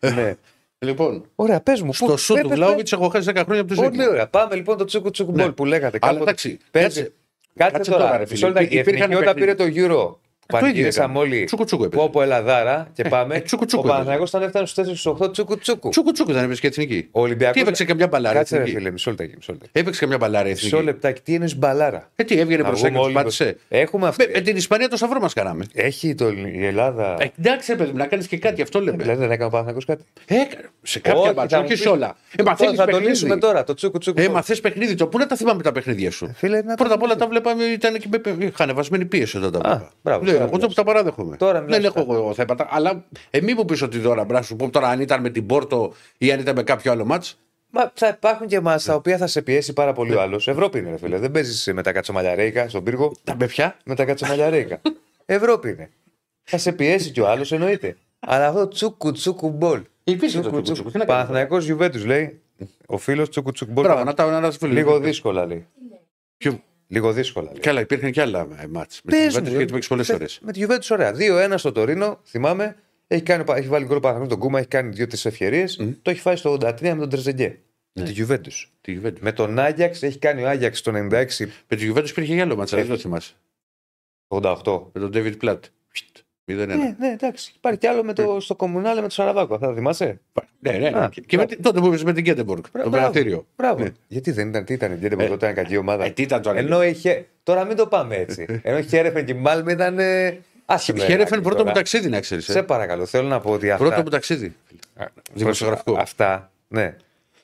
ναι. 0.00 0.34
Λοιπόν, 0.82 1.24
Ωραία, 1.34 1.60
πες 1.60 1.82
μου. 1.82 1.92
στο 1.94 2.16
σου 2.16 2.34
του 2.34 2.48
Βλάουβιτ 2.48 2.92
έχω 2.92 3.08
χάσει 3.08 3.30
10 3.34 3.42
χρόνια 3.44 3.60
από 3.60 3.70
τη 3.70 3.74
ζωή. 3.74 3.88
Πολύ 3.88 4.00
μου. 4.02 4.06
ωραία. 4.10 4.26
Πάμε 4.28 4.54
λοιπόν 4.54 4.76
το 4.76 4.84
τσούκου 4.84 5.10
τσούκου 5.10 5.32
Ναι. 5.32 5.42
μπολ 5.42 5.52
που 5.52 5.64
λέγατε. 5.64 5.98
Αλλά 6.00 6.12
κάποτε. 6.12 6.30
εντάξει, 6.30 6.58
Παίζει, 6.70 6.88
κάτσε. 7.00 7.12
Κάτσε 7.56 7.76
Κάτσε 7.76 7.90
τώρα. 7.90 8.04
τώρα, 8.04 8.16
ρε 8.16 8.24
φίλε. 8.24 8.32
Μισό 8.34 8.46
λεπτάκι. 8.46 8.74
Η 8.74 8.78
Υπήρχαν 8.78 9.02
εθνική 9.10 9.22
όταν 9.22 9.34
πήρε 9.34 9.54
παιχνίδια. 9.54 9.86
το 9.88 9.94
Euro. 10.10 10.16
Το 10.58 10.66
ίδιο 10.66 10.72
Πανηγύρισαμε 10.72 11.12
έκανε. 11.18 11.34
όλοι. 11.34 11.44
Τσούκου 11.44 11.64
τσούκου 11.64 11.84
έπαιζε. 11.84 12.02
Πω 12.02 12.08
πω 12.10 12.22
Ελλαδάρα 12.22 12.88
και 12.94 13.04
πάμε. 13.04 13.34
ε, 13.36 13.40
τσούκου 13.40 13.64
τσούκου 13.64 13.82
ο 13.82 13.86
έπαιζε. 13.86 13.92
Παναθηναϊκός 14.04 14.34
όταν 14.34 14.42
έφτανε 14.46 14.66
στου 14.66 15.16
4 15.20 15.26
8 15.26 15.32
τσούκου 15.32 15.58
τσούκου. 15.58 15.88
Τσούκου 15.88 16.12
τσούκου 16.12 16.32
δεν 16.32 16.44
έπαιζε 16.44 16.60
και 16.60 16.66
εθνική. 16.66 17.08
Ο 17.10 17.20
Ολυμπιακό. 17.20 17.52
Τι 17.52 17.60
έπαιξε 17.60 17.84
καμιά 17.84 18.06
μπαλάρα. 18.06 18.34
Κάτσε 18.38 18.54
ρε 18.56 18.60
εθνική; 18.62 18.78
φίλε, 18.78 18.90
μισό 18.90 19.10
λεπτάκι. 19.10 19.32
Μισό 19.36 19.52
λεπτάκι. 19.52 19.70
Έπαιξε 19.78 20.00
καμιά 20.00 20.16
μπαλάρα 20.18 20.48
Μισό 20.48 20.66
εθνική; 20.66 20.84
λεπτάκι. 20.84 21.20
Τι 21.22 21.34
είναι 21.34 21.48
μπαλάρα; 21.56 22.10
Ε, 22.16 22.24
τι 22.24 22.38
έβγαινε 22.38 22.62
Να 22.62 22.68
προς 22.68 22.78
βγούμε 22.80 22.90
έγκρι, 22.94 23.04
όλοι 23.04 23.14
πάτησε. 23.14 23.56
Έχουμε 23.68 24.06
αυτή. 24.08 24.26
Με, 24.26 24.32
με 24.34 24.40
την 24.40 24.56
Ισπανία 24.56 24.88
το 24.88 24.96
σταυρό 24.96 25.20
μας 25.20 25.32
κάναμε. 25.32 25.64
Έχει 25.74 26.14
το, 26.14 26.28
η 26.54 26.66
Ελλάδα. 26.66 27.16
Ε, 27.18 27.30
εντάξει, 27.38 27.70
ρε 27.72 27.78
παιδί 27.78 27.90
μου, 27.90 27.96
να 27.96 28.06
κάνεις 28.06 28.26
και 28.26 28.38
κάτι, 28.38 28.62
αυτό 28.62 28.80
λέμε. 28.80 28.96
Δηλαδή 28.96 29.18
δεν 29.20 29.30
έκανε 29.30 29.44
ο 29.44 29.48
Παναθηναϊκός 29.50 29.84
κάτι; 29.84 30.04
Ε, 30.26 30.36
σε 30.82 31.00
κάποια 31.00 31.20
Όχι, 31.20 31.34
μάτια, 31.34 31.48
θα 31.48 31.56
μου 31.58 31.64
όχι 31.68 31.76
σε 31.76 31.82
πεις- 31.82 31.92
όλα. 31.92 32.16
Ε, 32.36 32.42
μα 32.42 32.54
Τώρα 32.54 32.56
θέλει 32.56 32.76
θα 32.76 32.84
το 32.86 32.98
λύσουμε 32.98 33.10
παιχνίδι. 33.14 33.40
τώρα. 33.40 33.64
Το 33.64 33.74
τσούκου 33.74 33.98
τσούκου. 33.98 34.20
Ε, 34.20 34.28
μα 34.28 34.42
θε 34.42 34.54
παιχνίδι. 34.54 34.94
Το 34.94 35.06
πού 35.06 35.18
να 35.18 35.26
τα 35.26 35.36
θυμάμαι 35.36 35.62
τα 35.62 35.72
παιχνίδια 35.72 36.10
σου; 36.10 36.32
Φίλε, 36.36 36.62
να 36.62 36.74
Πρώτα 36.74 36.94
απ' 36.94 37.02
όλα 37.02 37.12
το 37.12 37.18
τα 37.18 37.26
βλέπαμε, 37.26 37.64
ήταν 37.64 37.98
και 37.98 38.06
με, 38.10 38.46
είχαν 38.46 38.74
βασμένη 38.74 39.04
πίεση 39.04 39.36
όταν 39.36 39.52
τα 39.52 39.68
Α, 39.68 39.80
βλέπα. 40.46 40.48
μπράβο, 40.48 40.48
Λέω, 40.48 40.48
τώρα 40.48 40.48
εγώ 40.48 40.50
το 40.50 40.56
μιλάς. 40.58 40.74
τα 40.74 40.84
παράδεχομαι. 40.84 41.36
Τώρα 41.36 41.60
μιλάς 41.60 41.76
Δεν 41.76 41.84
έχω 41.86 42.04
τώρα. 42.04 42.18
εγώ 42.18 42.34
θέματα. 42.34 42.66
Αλλά 42.70 43.04
ε, 43.30 43.40
μη 43.40 43.54
μου 43.54 43.64
πεις 43.64 43.82
ότι 43.82 43.98
τώρα 43.98 44.24
μπρά 44.24 44.42
σου 44.42 44.56
πω 44.56 44.70
τώρα 44.70 44.88
αν 44.88 45.00
ήταν 45.00 45.20
με 45.20 45.30
την 45.30 45.46
Πόρτο 45.46 45.92
ή 46.18 46.32
αν 46.32 46.40
ήταν 46.40 46.54
με 46.54 46.62
κάποιο 46.62 46.92
άλλο 46.92 47.04
μάτς. 47.04 47.38
Μα 47.74 47.90
θα 47.94 48.08
υπάρχουν 48.08 48.46
και 48.46 48.56
εμά 48.56 48.76
τα 48.78 48.94
οποία 48.94 49.16
θα 49.16 49.26
σε 49.26 49.42
πιέσει 49.42 49.72
πάρα 49.72 49.90
Ναι. 49.90 49.96
πολύ 49.96 50.14
ο 50.14 50.20
άλλος. 50.20 50.48
Ευρώπη 50.48 50.78
είναι, 50.78 50.90
ρε 50.90 50.96
φίλε. 50.98 51.18
Δεν 51.18 51.30
παίζεις 51.30 51.70
με 51.74 51.82
τα 51.82 51.92
κατσομαλιαρέικα 51.92 52.68
στον 52.68 52.82
πύργο. 52.84 53.12
Τα 53.24 53.36
με 53.38 53.46
πια. 53.46 53.76
Με 53.84 53.94
τα 53.94 54.04
κατσομαλιαρέικα. 54.04 54.80
Ευρώπη 55.26 55.68
είναι. 55.70 55.90
Θα 56.42 56.58
σε 56.58 56.72
πιέσει 56.72 57.10
κι 57.10 57.20
ο 57.20 57.28
άλλος, 57.28 57.52
εννοείται. 57.52 57.96
Αλλά 58.20 58.46
αυτό 58.46 58.68
τσούκου 58.68 59.12
τσούκου 59.12 59.50
μπολ. 59.50 59.82
Υπήρχε 60.04 60.40
το 60.40 60.42
τσούκου 60.42 60.60
τσούκου. 60.62 60.90
Τι 60.90 60.98
να 60.98 61.04
κάνουμε. 61.04 61.06
Παναθυναϊκό 61.06 61.58
Γιουβέντους 61.58 62.04
λέει. 62.04 62.40
Ο 62.86 62.96
φίλος 62.98 63.28
τσούκου 63.28 63.52
τσούκου 63.52 63.72
μπολ. 63.72 63.84
Μπράβο, 63.84 64.04
να 64.04 64.14
τα 64.14 64.40
να 64.40 64.50
τα 64.58 64.66
Λίγο 64.66 64.98
δύσκολα 64.98 65.46
λέει. 65.46 65.66
Ποιο- 66.92 67.02
Λίγο 67.02 67.12
δύσκολα 67.12 67.50
λέει. 67.52 67.60
Κι 67.60 67.68
άλλα, 67.68 67.80
υπήρχαν 67.80 68.10
και 68.10 68.20
άλλα 68.20 68.46
μάτς. 68.70 69.00
Με 69.04 69.10
Πες 69.10 69.34
την 69.34 69.42
μου, 69.44 69.48
Juventus 69.48 69.52
και 69.58 69.64
την 69.64 69.72
παίξει 69.74 69.88
πολλές 69.88 70.06
θε- 70.06 70.16
φορέ. 70.16 70.28
Με 70.40 70.52
τη 70.52 70.58
Γιουβέντου 70.58 70.86
ωραία. 70.90 71.12
2-1 71.12 71.58
στο 71.58 71.72
Τωρίνο, 71.72 72.20
θυμάμαι. 72.24 72.76
Έχει, 73.06 73.22
κάνει, 73.22 73.44
έχει 73.48 73.68
βάλει 73.68 73.84
γκολ 73.84 74.00
Παναθηναϊκός 74.00 74.28
τον 74.28 74.38
Κούμα, 74.38 74.58
έχει 74.58 74.68
κάνει 74.68 74.88
δύο-τρεις 74.94 75.24
ευκαιρίες. 75.24 75.76
Το 76.02 76.10
έχει 76.10 76.20
φάει 76.20 76.36
στο 76.36 76.52
83 76.52 76.80
με 76.80 76.96
τον 76.96 77.08
Τρεζεγκέ. 77.08 77.58
Με 77.92 78.02
τη 78.04 78.12
Γιουβέντου. 78.12 78.50
Τη 78.80 78.98
Juventus. 79.02 79.18
Με 79.20 79.32
τον 79.32 79.58
Άγιαξ 79.58 80.02
έχει 80.02 80.18
κάνει 80.18 80.42
ο 80.42 80.48
Άγιαξ 80.48 80.80
το 80.80 80.90
96 80.94 81.46
Με 81.68 81.76
τη 81.76 81.90
Juventus 81.90 82.08
υπήρχε 82.08 82.34
και 82.34 82.40
άλλο 82.40 82.56
μάτς, 82.56 82.70
δεν 82.70 82.88
το 82.88 82.96
θυμάσαι. 82.98 83.32
88. 84.28 84.90
Με 84.92 85.00
τον 85.00 85.10
David 85.14 85.34
Platt. 85.42 85.58
0-1. 86.44 86.66
Ναι, 86.66 86.96
ναι, 86.98 87.08
εντάξει. 87.12 87.52
Υπάρχει 87.56 87.78
κι 87.78 87.86
άλλο 87.86 88.04
με 88.04 88.12
το, 88.12 88.40
στο 88.40 88.54
Κομμουνάλε 88.56 89.00
με 89.00 89.06
το 89.08 89.12
Σαραβάκο. 89.14 89.58
Θα 89.58 89.66
το 89.66 89.74
θυμάσαι; 89.74 90.20
Ναι, 90.64 90.70
ναι. 90.72 90.86
Α, 90.98 91.08
Και- 91.12 91.20
Και 91.20 91.36
με, 91.36 91.46
τότε 91.46 91.80
που 91.80 91.86
έπαιζες 91.86 92.04
με 92.04 92.12
την 92.12 92.22
Γκέντεμπορκ. 92.22 92.62
Το 92.64 92.70
Μπράβο. 92.72 92.90
πενατήριο. 92.90 93.46
Μπράβο. 93.56 93.82
Ναι. 93.82 93.88
Γιατί 94.08 94.30
δεν 94.30 94.48
ήταν, 94.48 94.64
τι 94.64 94.72
ήταν, 94.72 94.96
γιατί 95.00 95.16
τότε 95.16 95.32
ήταν 95.34 95.54
κακή 95.54 95.76
ομάδα; 95.76 96.04
Ε, 96.04 96.10
τι 96.10 96.22
ήταν 96.22 96.42
τώρα; 96.42 96.58
Ενώ 96.58 96.82
είχε. 96.84 97.26
Τώρα 97.42 97.64
μην 97.64 97.76
το 97.76 97.86
πάμε 97.86 98.16
έτσι. 98.16 98.46
Ενώ 98.62 98.78
η 98.78 98.82
Χέρεφεν 98.82 99.24
και 99.24 99.32
η 99.32 99.34
Μάλμ 99.34 99.68
ήταν. 99.68 99.98
ε, 99.98 100.38
άσχημο 100.66 100.98
Χαίρεφεν 100.98 101.18
εργάκι 101.22 101.42
πρώτο 101.42 101.56
τώρα. 101.56 101.68
μου 101.68 101.74
ταξίδι, 101.74 102.08
να 102.08 102.20
ξέρεις. 102.20 102.44
Σε 102.44 102.62
παρακαλώ, 102.62 103.06
θέλω 103.06 103.28
να 103.28 103.40
πω 103.40 103.50
ότι 103.50 103.70
αυτά. 103.70 103.84
Πρώτο 103.84 104.02
μου 104.02 104.08
ταξίδι. 104.08 104.54
Δημοσιογραφικό. 105.34 105.96
Αυτά, 106.00 106.50
ναι. 106.68 106.94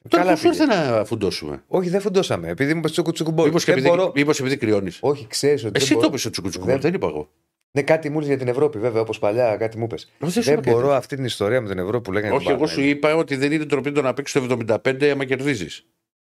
Τώρα 0.09 0.23
Καλά 0.25 0.35
πώς 0.37 0.45
ήρθε 0.45 0.65
πήγες. 0.67 0.89
να 0.89 1.05
φουντώσουμε; 1.05 1.63
Όχι, 1.69 1.89
δεν 1.89 2.01
φουντώσαμε. 2.01 2.49
Επειδή 2.49 2.73
μου 2.73 2.79
είπε 2.79 2.89
τσούκου 2.89 3.13
τσούκου 3.13 3.31
μπολ. 3.33 3.47
Μήπω 3.47 3.59
Δεν 3.59 3.75
επειδή, 3.75 3.89
μπορώ- 3.89 4.13
μήπως 4.15 4.41
επειδή 4.41 4.57
κρυώνεις. 4.57 4.99
Όχι, 5.01 5.27
ξέρεις 5.27 5.65
ότι. 5.65 5.73
Εσύ 5.77 5.85
δεν 5.87 5.95
το 5.95 5.95
μπορώ- 6.01 6.09
είπες 6.11 6.23
το 6.23 6.31
τσουκουτσουκού, 6.31 6.65
Δεν- 6.67 6.81
δεν 6.81 6.95
είπα 6.95 7.07
εγώ. 7.07 7.29
Ναι, 7.71 7.83
κάτι 7.83 8.09
μου 8.09 8.17
έλεγε 8.17 8.31
για 8.35 8.39
την 8.41 8.49
Ευρώπη, 8.49 8.79
βέβαια, 8.79 9.01
όπως 9.01 9.19
παλιά, 9.19 9.57
κάτι 9.57 9.79
μου 9.79 9.85
είπες. 9.85 10.11
δεν 10.19 10.31
σου 10.31 10.41
Δεν 10.43 10.53
είπα 10.53 10.63
κάτι. 10.63 10.75
μπορώ 10.77 10.93
αυτή 10.93 11.17
την 11.17 11.25
ιστορία 11.25 11.61
με 11.61 11.69
την 11.69 11.79
Ευρώπη 11.79 12.01
που 12.03 12.13
λέγανε. 12.13 12.35
Όχι, 12.35 12.47
την 12.47 12.55
εγώ 12.55 12.67
σου 12.67 12.75
Παναγία. 12.75 12.95
είπα 12.97 13.15
ότι 13.15 13.37
δεν 13.37 13.53
είναι 13.53 13.65
τροπή 13.65 13.93
το 13.93 14.03
να 14.03 14.15
παίξεις 14.15 14.47
το 14.49 14.59
75 14.85 15.05
άμα 15.05 15.25
κερδίζεις. 15.25 15.87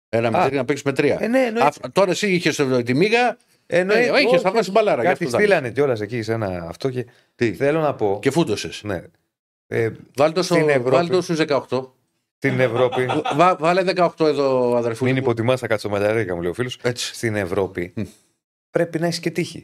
Ένα 0.10 0.28
Α. 0.28 0.32
μηδέν 0.44 0.58
να 0.58 0.66
παίξεις 0.66 0.86
με 0.86 0.94
τρία. 0.94 1.18
Ε, 1.20 1.28
ναι, 1.28 1.40
εννοείται. 1.40 1.80
Α, 1.88 1.92
τώρα 1.92 2.12
εσύ 2.12 2.32
είχες 2.32 2.56
τη 2.84 2.94
μίγα 2.94 3.38
Εννοείται, 3.66 4.02
ε, 4.04 4.06
είχες, 4.06 4.26
όχι, 4.26 4.38
θα 4.40 4.52
βάζεις 4.52 4.72
μπαλάρα, 4.72 5.02
γι' 5.02 5.08
Κάτι 5.08 5.24
αυτό 5.24 5.38
θα 5.38 5.44
στείλανε 5.44 5.72
κιόλας 5.72 6.02
εκεί 6.02 6.22
σε 6.22 6.34
ένα 6.34 6.66
αυτό 6.70 6.90
και 6.90 7.06
Τι; 7.36 7.54
θέλω 7.54 7.80
να 7.80 7.96
πω. 7.96 8.20
και 8.22 8.32
φούντωσε. 8.32 8.70
Ναι. 8.82 9.02
Ε, 9.68 9.90
Βάλτε 10.16 10.42
στο, 10.42 10.54
Στην 10.54 10.70
Ευρώπη. 10.70 10.90
βάλτε 10.90 11.14
το 11.16 11.22
στου 11.22 11.36
18. 11.70 11.94
στην 12.38 12.60
Ευρώπη. 12.60 13.06
Βά, 13.36 13.56
βάλε 13.56 13.84
18 13.96 14.10
εδώ, 14.26 14.76
αδερφού. 14.76 15.06
Μην 15.06 15.14
μου. 15.14 15.20
υποτιμάς 15.22 15.60
τα 15.60 15.68
κατσομαλιαρέκα, 15.68 16.36
μου 16.36 16.42
λέει 16.42 16.52
ο 16.52 16.54
φίλος. 16.54 16.78
Έτσι. 16.82 17.14
Στην 17.16 17.36
Ευρώπη 17.36 17.94
πρέπει 18.70 19.00
να 19.00 19.06
έχεις 19.06 19.20
και 19.20 19.32
τύχη. 19.32 19.58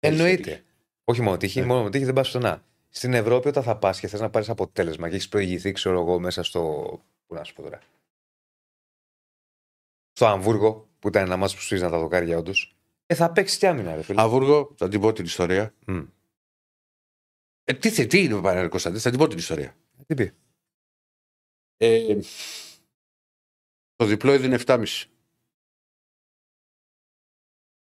Έχεις 0.00 0.16
και 0.18 0.22
Εννοείται. 0.24 0.62
Τύχη. 1.04 1.20
Όχι 1.20 1.20
μόνο 1.20 1.36
τύχη, 1.36 1.60
Ναι. 1.60 1.66
μόνο 1.66 1.82
με 1.82 1.90
τύχη 1.90 2.04
δεν 2.04 2.14
πας 2.14 2.26
πουθενά. 2.30 2.64
Στην 2.88 3.14
Ευρώπη, 3.14 3.48
όταν 3.48 3.62
θα 3.62 3.76
πας 3.78 4.00
και 4.00 4.06
θες 4.08 4.20
να 4.20 4.30
πάρεις 4.30 4.48
αποτέλεσμα 4.48 5.08
και 5.08 5.14
έχεις 5.14 5.28
προηγηθεί, 5.28 5.72
ξέρω 5.72 6.00
εγώ, 6.00 6.18
μέσα 6.18 6.42
στο. 6.42 6.60
Πού 7.26 7.34
να 7.34 7.44
σου 7.44 7.54
πω 7.54 7.62
τώρα. 7.62 7.80
Στο 10.12 10.26
Αμβούργο, 10.26 10.88
που 10.98 11.08
ήταν 11.08 11.22
ένα 11.24 11.36
μάτσο 11.36 11.56
που 11.56 11.62
σφίζαν 11.62 11.90
τα 11.90 11.98
δοκάρια, 11.98 12.38
όντως. 12.38 12.76
Ε, 13.06 13.14
θα 13.14 13.32
παίξεις 13.32 13.58
κι 13.58 13.66
άμυνα, 13.66 13.94
ρε 13.94 14.02
φίλε. 14.02 14.20
Αβούργο, 14.22 14.74
θα 14.76 14.88
την 14.88 15.00
πω 15.00 15.12
την 15.12 15.24
ιστορία. 15.24 15.74
Μμ. 15.86 16.02
Ε, 17.64 17.72
τι, 17.74 17.90
θε- 17.90 18.08
τι 18.08 18.22
είναι 18.22 18.34
ο 18.34 18.40
Παναγιώτης 18.40 18.70
Κωνσταντίνης, 18.70 19.04
θα 19.04 19.10
την 19.10 19.18
πω 19.18 19.26
την 19.28 19.38
ιστορία. 19.38 19.76
Τι 20.06 20.14
πει. 20.14 20.32
Ε, 21.76 22.18
το 23.96 24.04
διπλό 24.04 24.32
έδινε 24.32 24.58
7,5. 24.66 24.84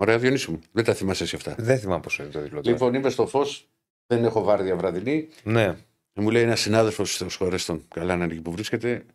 Ωραία, 0.01 0.17
Διονύση 0.17 0.51
μου. 0.51 0.59
Δεν 0.71 0.83
τα 0.83 0.93
θυμάσαι 0.93 1.23
εσύ 1.23 1.35
αυτά. 1.35 1.55
Δεν 1.57 1.79
θυμάμαι 1.79 2.01
πώς 2.01 2.17
είναι 2.17 2.27
το 2.27 2.41
διπλό. 2.41 2.61
τώρα. 2.61 2.73
Λοιπόν, 2.75 2.93
είμαι 2.93 3.09
στο 3.09 3.27
φως, 3.27 3.69
δεν 4.07 4.23
έχω 4.23 4.43
βάρδια 4.43 4.75
βραδινή. 4.75 5.27
Ναι. 5.43 5.75
Και 6.13 6.21
μου 6.21 6.29
λέει 6.29 6.43
ένας 6.43 6.59
συνάδελφος 6.59 7.13
στο 7.15 7.29
Σχορέστον, 7.29 7.83
καλά 7.87 8.15
να 8.15 8.23
είναι 8.23 8.33
εκεί 8.33 8.41
που 8.41 8.51
βρίσκεται, 8.51 9.05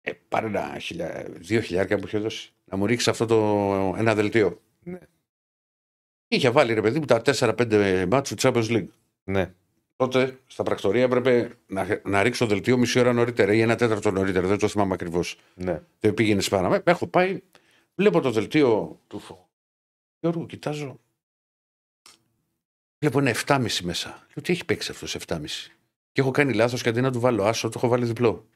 ε, 0.00 0.10
πάρε 0.28 0.46
ένα 0.46 0.78
χιλιά, 0.80 1.26
δύο 1.38 1.60
χιλιάρια 1.60 1.98
που 1.98 2.06
είχε 2.06 2.18
δώσει. 2.18 2.52
Να 2.64 2.76
μου 2.76 2.86
ρίξεις 2.86 3.08
αυτό 3.08 3.26
το 3.26 3.94
ένα 3.98 4.14
δελτίο. 4.14 4.60
Ναι. 4.82 4.98
Είχε 6.28 6.50
βάλει 6.50 6.74
ρε 6.74 6.80
παιδί 6.80 6.98
μου 6.98 7.04
τα 7.04 7.22
4-5 7.24 8.06
μάτσου 8.10 8.34
του 8.34 8.48
Champions 8.48 8.68
League. 8.70 8.88
ναι. 9.24 9.52
Τότε 9.96 10.38
στα 10.46 10.62
πρακτορία 10.62 11.02
έπρεπε 11.02 11.50
να, 11.66 12.00
να 12.04 12.22
ρίξω 12.22 12.46
δελτίο 12.46 12.76
μισή 12.76 12.98
ώρα 12.98 13.12
νωρίτερα 13.12 13.52
ή 13.54 13.60
ένα 13.60 13.76
τέταρτο 13.76 14.10
νωρίτερα. 14.10 14.46
Δεν 14.46 14.58
το 14.58 14.68
θυμάμαι 14.68 14.94
ακριβώς. 14.94 15.38
ναι. 15.54 15.82
Δεν 16.00 16.14
πήγαινε 16.14 16.40
σπάρα. 16.40 16.82
Έχω 16.84 17.06
πάει, 17.06 17.40
βλέπω 17.94 18.20
το 18.20 18.30
δελτίο 18.30 19.00
του 19.06 19.20
Γιώργου, 20.20 20.46
κοιτάζω. 20.46 21.00
Βλέπω 22.98 23.18
ένα 23.18 23.34
7,5 23.46 23.66
μέσα. 23.82 24.08
Λέω 24.08 24.44
τι 24.44 24.52
έχει 24.52 24.64
παίξει 24.64 24.90
αυτός 24.90 25.16
7,5. 25.26 25.38
Και 26.12 26.20
έχω 26.20 26.30
κάνει 26.30 26.52
λάθος 26.52 26.82
και 26.82 26.88
αντί 26.88 27.00
να 27.00 27.10
του 27.12 27.20
βάλω 27.20 27.44
άσο, 27.44 27.68
το 27.68 27.74
έχω 27.76 27.88
βάλει 27.88 28.04
διπλό 28.04 28.46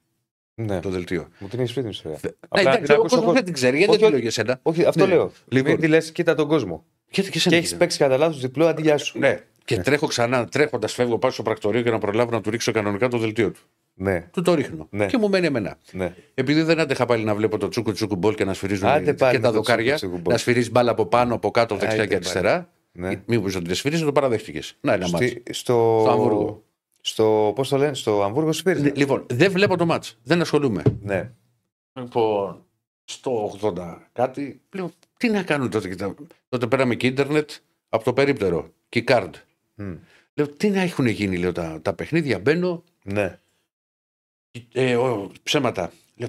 ναι. 0.54 0.80
το 0.80 0.88
δελτίο. 0.90 1.28
Μου 1.38 1.48
την 1.48 1.60
έχεις 1.60 1.72
πει 1.72 1.80
την 1.80 1.90
ιστορία. 1.90 2.18
Ναι, 2.22 2.30
Απλά 2.48 2.60
εντάξει, 2.60 2.82
την 2.82 2.90
ο 2.90 2.94
άκουσα 2.94 3.08
κόσμος 3.08 3.22
εγώ. 3.22 3.32
δεν 3.32 3.44
την 3.44 3.52
ξέρει, 3.52 3.76
γιατί 3.76 3.92
Όχι, 3.92 4.00
δεν 4.00 4.10
τη 4.10 4.14
όχι. 4.14 4.22
λέω 4.24 4.32
για 4.32 4.44
σένα. 4.44 4.60
Όχι, 4.62 4.84
αυτό 4.84 5.06
Ναι. 5.06 5.12
λέω. 5.14 5.32
Λοιπόν. 5.48 5.70
Μην 5.70 5.80
τη 5.80 5.88
λες, 5.88 6.12
κοίτα 6.12 6.34
τον 6.34 6.48
κόσμο. 6.48 6.84
Και, 7.10 7.22
και, 7.22 7.30
Και 7.30 7.38
σένα 7.38 7.56
έχεις 7.56 7.70
τι 7.70 7.76
παίξει 7.76 7.98
κατά 7.98 8.16
λάθος 8.16 8.40
διπλό 8.40 8.66
αντί 8.66 8.82
για 8.82 8.98
σου. 8.98 9.18
Ναι. 9.18 9.44
Και 9.64 9.76
τρέχω 9.80 10.06
ξανά, 10.06 10.48
τρέχοντας, 10.48 10.92
φεύγω 10.94 11.18
πάω 11.18 11.30
στο 11.30 11.42
πρακτορείο 11.42 11.80
για 11.80 11.90
να 11.90 11.98
προλάβω 11.98 12.30
να 12.30 12.40
του 12.40 12.50
ρίξω 12.50 12.72
κανονικά 12.72 13.08
το 13.08 13.18
δελτίο 13.18 13.50
του. 13.50 13.60
Ναι, 13.94 14.20
Του 14.32 14.42
το 14.42 14.54
ρίχνω. 14.54 14.86
Ναι. 14.90 15.06
Και 15.06 15.18
μου 15.18 15.28
μένει 15.28 15.46
εμένα. 15.46 15.78
ναι. 15.92 16.14
Επειδή 16.34 16.62
δεν 16.62 16.80
άντεχα 16.80 17.06
πάλι 17.06 17.24
να 17.24 17.34
βλέπω 17.34 17.58
το 17.58 17.68
τσούκου 17.68 17.92
τσούκου 17.92 18.16
μπολ 18.16 18.34
και 18.34 18.44
να 18.44 18.54
σφυρίζουν 18.54 18.88
Άντε 18.88 19.14
πάλι 19.14 19.34
και 19.36 19.40
τα 19.42 19.48
με 19.48 19.52
το 19.54 19.58
δοκάρια, 19.60 19.94
τσούκου 19.94 19.96
τσούκου 20.10 20.22
μπολ. 20.22 20.32
να 20.32 20.38
σφυρίζεις 20.38 20.70
μπάλα 20.70 20.90
από 20.90 21.06
πάνω, 21.06 21.34
από 21.34 21.50
κάτω, 21.50 21.74
δεξιά 21.76 22.02
Άντε 22.02 22.06
και 22.06 22.08
πάλι. 22.18 22.24
αριστερά. 22.28 22.70
ναι. 22.92 23.22
Μήπω 23.26 23.46
ότι 23.46 23.66
δεν 23.66 23.74
σφυρίζεις, 23.74 24.04
το 24.04 24.12
παραδέχτηκες. 24.12 24.76
Να 24.80 24.92
ένα 24.92 25.08
μάτσο. 25.08 25.26
Στη- 25.28 25.42
στο... 25.52 25.98
Στο 26.02 26.10
Αμβούργο. 26.10 26.62
Στο, 27.00 27.52
πώς 27.54 27.68
το 27.68 27.76
λένε, 27.76 27.94
στο 27.94 28.22
Αμβούργο 28.22 28.52
Σπίρι. 28.52 28.80
Λοιπόν, 28.94 29.26
δεν 29.30 29.50
βλέπω 29.52 29.76
το 29.76 29.86
μάτς. 29.86 30.18
Δεν 30.22 30.40
ασχολούμαι. 30.40 30.82
Ναι. 31.00 31.30
Λοιπόν, 31.92 32.64
στο 33.04 33.56
80 33.60 33.96
κάτι. 34.12 34.60
Λέω, 34.74 34.90
τι 35.16 35.28
να 35.28 35.42
κάνω 35.42 35.68
τότε. 35.68 35.88
Κοιτά. 35.88 36.14
Τότε 36.48 36.66
πέραμε 36.66 36.94
και 36.94 37.06
ίντερνετ 37.06 37.50
από 37.88 38.04
το 38.04 38.12
περίπτερο. 38.12 38.68
Και 38.88 38.98
η 38.98 39.04
card. 39.08 39.30
Μμ. 39.74 39.92
Λέω, 40.34 40.48
τι 40.48 40.68
να 40.70 40.80
έχουν 40.80 41.06
γίνει 41.06 41.36
λέω, 41.36 41.52
τα, 41.52 41.78
τα 41.82 41.92
παιχνίδια. 41.92 42.38
Μπαίνω. 42.38 42.82
Ναι. 43.04 43.40
Ε, 44.72 44.96
ο, 44.96 45.30
ψέματα. 45.42 45.92
Λέω, 46.16 46.28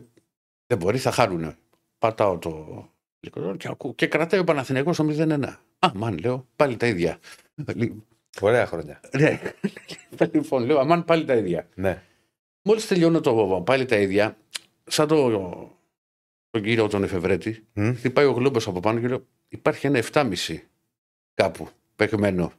δεν 0.68 0.78
μπορεί, 0.78 0.98
θα 0.98 1.12
χάρουνε. 1.12 1.58
Πατάω 1.98 2.38
το. 2.38 2.86
λικρό 3.20 3.56
Και, 3.56 3.68
ακούω, 3.68 3.94
και 3.94 4.08
κρατάει 4.08 4.40
ο 4.40 4.44
Παναθηναϊκός 4.44 4.98
το 4.98 5.06
0-1. 5.10 5.44
Α, 5.80 5.92
μαν, 5.94 6.18
λέω, 6.18 6.48
πάλι 6.56 6.78
τα 6.78 6.88
ίδια. 6.88 7.20
Ωραία 8.42 8.66
χρόνια. 8.66 9.00
Ναι. 9.18 9.42
λοιπόν, 10.34 10.66
λέω, 10.66 10.80
αμάν 10.80 11.06
πάλι 11.06 11.26
τα 11.26 11.36
ίδια. 11.36 11.70
Ναι. 11.76 12.04
Μόλις 12.62 12.88
τελειώνω 12.88 13.22
το 13.22 13.64
πάλι 13.66 13.86
τα 13.86 13.96
ίδια, 13.96 14.38
σαν 14.84 15.08
το, 15.08 15.30
τον 16.50 16.62
κύριο 16.62 16.88
τον 16.88 17.04
Εφευρέτη, 17.04 17.68
Μμ. 17.74 17.94
χτυπάει 17.94 18.26
ο 18.26 18.32
γλόμπος 18.32 18.68
από 18.68 18.80
πάνω 18.80 19.00
και 19.00 19.08
λέω: 19.08 19.26
Υπάρχει 19.48 19.88
ένα 19.88 20.04
7,5 20.12 20.34
κάπου 21.34 21.70
παιγμένο. 21.96 22.52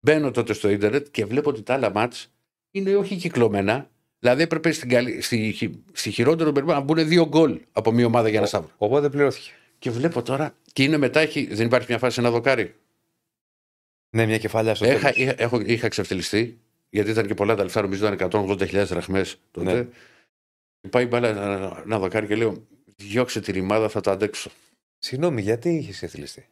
Μπαίνω 0.00 0.30
τότε 0.30 0.52
στο 0.52 0.68
ίντερνετ 0.68 1.06
και 1.10 1.24
βλέπω 1.24 1.50
ότι 1.50 1.62
τα 1.62 1.74
άλλα 1.74 1.90
μάτς 1.90 2.32
είναι 2.70 2.96
όχι 2.96 3.16
κυκλωμένα. 3.16 3.90
Δηλαδή 4.20 4.42
έπρεπε 4.42 4.72
στην 4.72 4.88
καλή, 4.88 5.20
στη, 5.20 5.52
χει- 5.52 5.74
στη 5.92 6.10
χειρότερο 6.10 6.52
περίπτωση 6.52 6.78
να 6.78 6.84
μπουν 6.84 7.08
δύο 7.08 7.26
γκολ 7.28 7.60
από 7.72 7.92
μια 7.92 8.06
ομάδα 8.06 8.28
για 8.28 8.38
ένα 8.38 8.46
σταύρο. 8.46 8.70
Οπότε 8.78 9.08
πληρώθηκε. 9.10 9.50
Και 9.78 9.90
βλέπω 9.90 10.22
τώρα, 10.22 10.54
και 10.72 10.82
είναι 10.82 10.96
μετά, 10.96 11.20
έχει, 11.20 11.54
δεν 11.54 11.66
υπάρχει 11.66 11.86
μια 11.88 11.98
φάση 11.98 12.20
ένα 12.20 12.30
δοκάρι. 12.30 12.74
Ναι, 14.16 14.26
μια 14.26 14.38
κεφαλιά 14.38 14.74
στο 14.74 14.84
Έχα, 14.84 14.98
τέλος. 15.12 15.16
είχα, 15.16 15.34
έχω, 15.42 15.60
είχα 15.60 15.88
ξεφτυλιστεί, 15.88 16.60
γιατί 16.90 17.10
ήταν 17.10 17.26
και 17.26 17.34
πολλά 17.34 17.54
τα 17.54 17.62
λεφτά, 17.62 17.82
νομίζω 17.82 18.12
ήταν 18.12 18.30
180.000 18.32 18.84
δραχμές 18.86 19.36
τότε. 19.50 19.72
Ναι. 19.72 19.84
Και 20.80 20.88
Πάει 20.88 21.06
μπάλα 21.06 21.28
ένα, 21.28 21.80
ένα 21.84 21.98
δοκάρι 21.98 22.26
και 22.26 22.34
λέω: 22.36 22.66
Διώξε 22.96 23.40
τη 23.40 23.52
ρημάδα, 23.52 23.88
θα 23.88 24.00
το 24.00 24.10
αντέξω. 24.10 24.50
Συγγνώμη, 24.98 25.42
γιατί 25.42 25.70
είχες 25.74 26.02
εθελιστεί. 26.02 26.48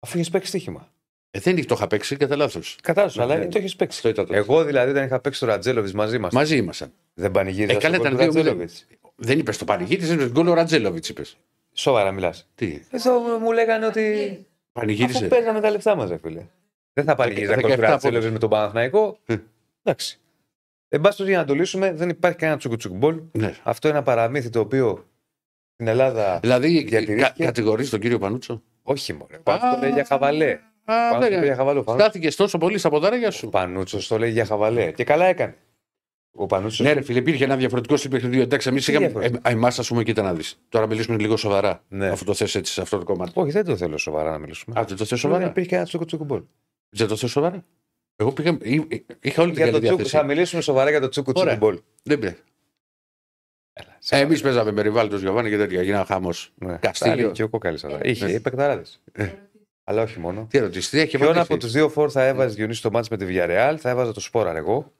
Αφού 0.00 0.16
είχες 0.18 0.30
παίξει 0.30 0.48
στοίχημα. 0.48 0.93
Ε, 1.36 1.38
δεν 1.40 1.66
το 1.66 1.74
είχα 1.74 1.86
παίξει 1.86 2.16
κατά 2.16 2.36
λάθος. 2.36 2.76
Κατάλαβες, 2.82 3.18
αλλά 3.18 3.36
Ναι. 3.36 3.46
το 3.46 3.58
έχεις 3.58 3.76
παίξει. 3.76 3.96
Αυτό 3.96 4.08
ήταν 4.08 4.26
το. 4.26 4.34
Εγώ 4.34 4.64
δηλαδή 4.64 4.92
δεν 4.92 5.04
είχα 5.04 5.20
παίξει 5.20 5.40
το 5.40 5.46
Ρατζέλοβιτς 5.46 5.92
μαζί 5.92 6.18
μας. 6.18 6.32
Μαζί 6.32 6.56
ήμασταν. 6.56 6.92
Δεν 7.14 7.30
πανηγύριζα. 7.30 7.72
Ε, 7.72 7.80
καλά, 7.80 7.94
στον 7.96 8.06
ήταν 8.12 8.16
γκολ 8.18 8.26
του 8.26 8.32
2-0. 8.32 8.36
Ρατζέλοβιτς. 8.44 8.86
Δεν 9.16 9.38
είπες 9.38 9.58
το 9.58 9.64
πανηγύρισε, 9.64 10.12
είπες 10.12 10.30
γκολ 10.30 10.48
ο 10.48 10.54
Ρατζέλοβιτς, 10.54 11.08
είπες. 11.08 11.36
Σοβαρά 11.72 12.12
μιλάς. 12.12 12.48
Τι, 12.54 12.80
Εδώ 12.90 13.20
μου 13.20 13.52
λέγανε 13.52 13.86
ότι. 13.86 14.00
Αφού 14.30 14.44
πανηγύρισε. 14.72 15.26
παίρναμε 15.26 15.60
τα 15.60 15.70
λεφτά 15.70 15.94
μας, 15.94 16.10
φίλε. 16.22 16.46
Δεν 16.92 17.04
θα 17.04 17.14
πανηγύριζα 17.14 17.52
γκολ 17.54 17.62
του 17.62 17.68
17 17.68 17.80
Ρατζέλοβιτς 17.80 18.12
πόντους. 18.12 18.30
με 18.32 18.38
τον 18.38 18.48
Παναθηναϊκό. 18.50 19.18
Ε. 19.26 19.36
Εντάξει. 19.82 20.18
Εν 20.88 21.00
πάση 21.00 21.16
περιπτώσει, 21.16 21.30
για 21.30 21.38
να 21.38 21.44
το 21.44 21.54
λύσουμε, 21.54 21.92
δεν 21.92 22.08
υπάρχει 22.08 22.38
κανένα 22.38 22.58
τσουκουτσουκμπολ. 22.58 23.20
Ναι. 23.32 23.54
Αυτό 23.62 23.88
είναι 23.88 23.96
ένα 23.96 24.06
παραμύθι 24.06 24.48
το 24.50 24.60
οποίο 24.60 25.04
στην 25.74 25.86
Ελλάδα. 25.86 26.38
Δηλαδή, 26.42 26.68
Διατηρήθηκε. 26.68 27.32
κα, 27.36 27.44
κατηγορείς 27.44 27.90
τον 27.90 28.00
κύριο 28.00 28.18
Πανούτσο; 28.18 28.62
Όχι 28.82 29.12
μόνο. 29.12 29.26
Πάνω 29.42 29.74
το 29.74 29.80
λέει 29.80 29.90
για 29.90 30.04
χαβαλέ. 30.04 30.58
Α, 30.84 30.94
Πάνω 31.10 31.12
το 31.12 31.18
λέει 31.20 31.28
για 31.38 31.40
δεν 31.48 31.56
χαβαλέ. 31.56 31.78
Ο 31.78 31.82
Πανούτσος- 31.84 32.10
Στάθηκε 32.10 32.36
τόσο 32.36 32.58
πολύ 32.58 32.78
στα 32.78 32.88
ποδάρια 32.88 33.28
Ο 33.28 33.30
σου. 33.30 33.48
Πανούτσος 33.48 34.06
το 34.06 34.18
λέει 34.18 34.30
για 34.30 34.44
χαβαλέ. 34.44 34.92
Και 34.92 35.04
καλά 35.04 35.24
έκανε. 35.26 35.56
Ο 36.36 36.46
Πανούτσος. 36.46 36.86
Ναι, 36.86 36.92
ρε 36.92 37.00
φίλε, 37.02 37.18
υπήρχε 37.18 37.44
ένα 37.44 37.56
διαφορετικό 37.56 37.96
στυλ 37.96 38.10
παιχνιδιού. 38.10 38.40
Εντάξει, 38.40 38.68
εμείς 38.68 38.84
Τι 38.84 38.90
είχαμε. 38.90 39.06
διαφορετικό; 39.06 39.48
Ε, 39.48 39.52
Εμάς, 39.52 39.78
ας 39.78 39.88
πούμε, 39.88 40.02
κοίτα 40.02 40.22
να 40.22 40.34
δεις. 40.34 40.60
Τώρα 40.68 40.86
μιλήσουμε 40.86 41.16
λίγο 41.18 41.36
σοβαρά. 41.36 41.82
Ναι. 41.88 42.08
Αφού 42.08 42.24
το 42.24 42.34
θες 42.34 42.54
έτσι 42.54 42.72
σε 42.72 42.80
αυτό 42.80 42.98
το 42.98 43.04
κομμάτι. 43.04 43.32
Όχι, 43.34 43.50
δεν 43.50 43.64
το 43.64 43.76
θέλω 43.76 43.98
σοβαρά 43.98 44.30
να 44.30 44.38
μιλήσουμε. 44.38 44.80
Α, 44.80 44.84
δεν 44.84 44.90
το 44.90 44.96
θες 45.04 45.08
Δεν 45.08 45.18
σοβαρά. 45.18 45.46
υπήρχε 45.46 45.76
ένα 45.76 45.84
τσουκουτσουκμπολ. 45.84 46.42
Δεν 46.88 47.06
το 47.08 47.16
θες 47.16 47.30
σοβαρά; 47.30 47.64
Εγώ 48.16 48.32
πήγα. 48.32 48.56
εί- 48.62 48.92
εί- 48.92 49.06
Είχα 49.20 49.42
όλη 49.42 49.52
την 49.52 49.62
Για 49.62 49.70
καλή 49.70 49.72
το 49.72 49.78
τσούκου, 49.78 49.80
διάθεση. 49.96 50.16
θα 50.16 50.22
μιλήσουμε 50.24 50.62
σοβαρά 50.62 50.90
για 50.90 51.00
το 51.00 51.08
τσούκου 51.08 51.32
Ωραία. 51.34 51.58
τσούκου 51.58 51.82
Δεν 52.02 52.18
πειράζει. 52.18 52.36
Εμείς 54.08 54.40
παίζαμε 54.42 54.72
με 54.72 54.82
ριβάλ 54.82 55.14
Γιωβάνι 55.14 55.48
και 55.50 55.56
τέτοια. 55.56 55.82
Γίνανε 55.82 56.04
χάμο. 56.04 56.30
Ναι. 56.54 56.76
Καστίγιο. 56.76 57.30
Και 57.30 57.42
ο 57.42 57.48
κόκαλη 57.48 57.74
αυτά. 57.84 57.98
Είχε 58.02 58.26
Ναι. 58.26 58.40
παικταράδε. 58.40 58.82
Ε. 59.12 59.28
Αλλά 59.84 60.02
όχι 60.02 60.18
μόνο. 60.18 60.46
Τι 60.50 60.58
ερωτήσεις, 60.58 60.90
τι 60.90 60.98
έχει 60.98 61.16
Ποιον 61.16 61.28
βάλει 61.28 61.40
από 61.40 61.56
τους 61.56 61.72
δύο 61.72 61.88
φόρ 61.88 62.10
θα 62.12 62.24
έβαζες 62.24 62.54
Διονύση 62.54 62.82
το 62.82 62.90
μάτς 62.90 63.08
με 63.08 63.16
τη 63.16 63.26
Villarreal, 63.28 63.76
θα 63.78 63.90
έβαζα 63.90 64.12
το 64.12 64.20
Σπόραρ 64.20 64.56
εγώ. 64.56 64.92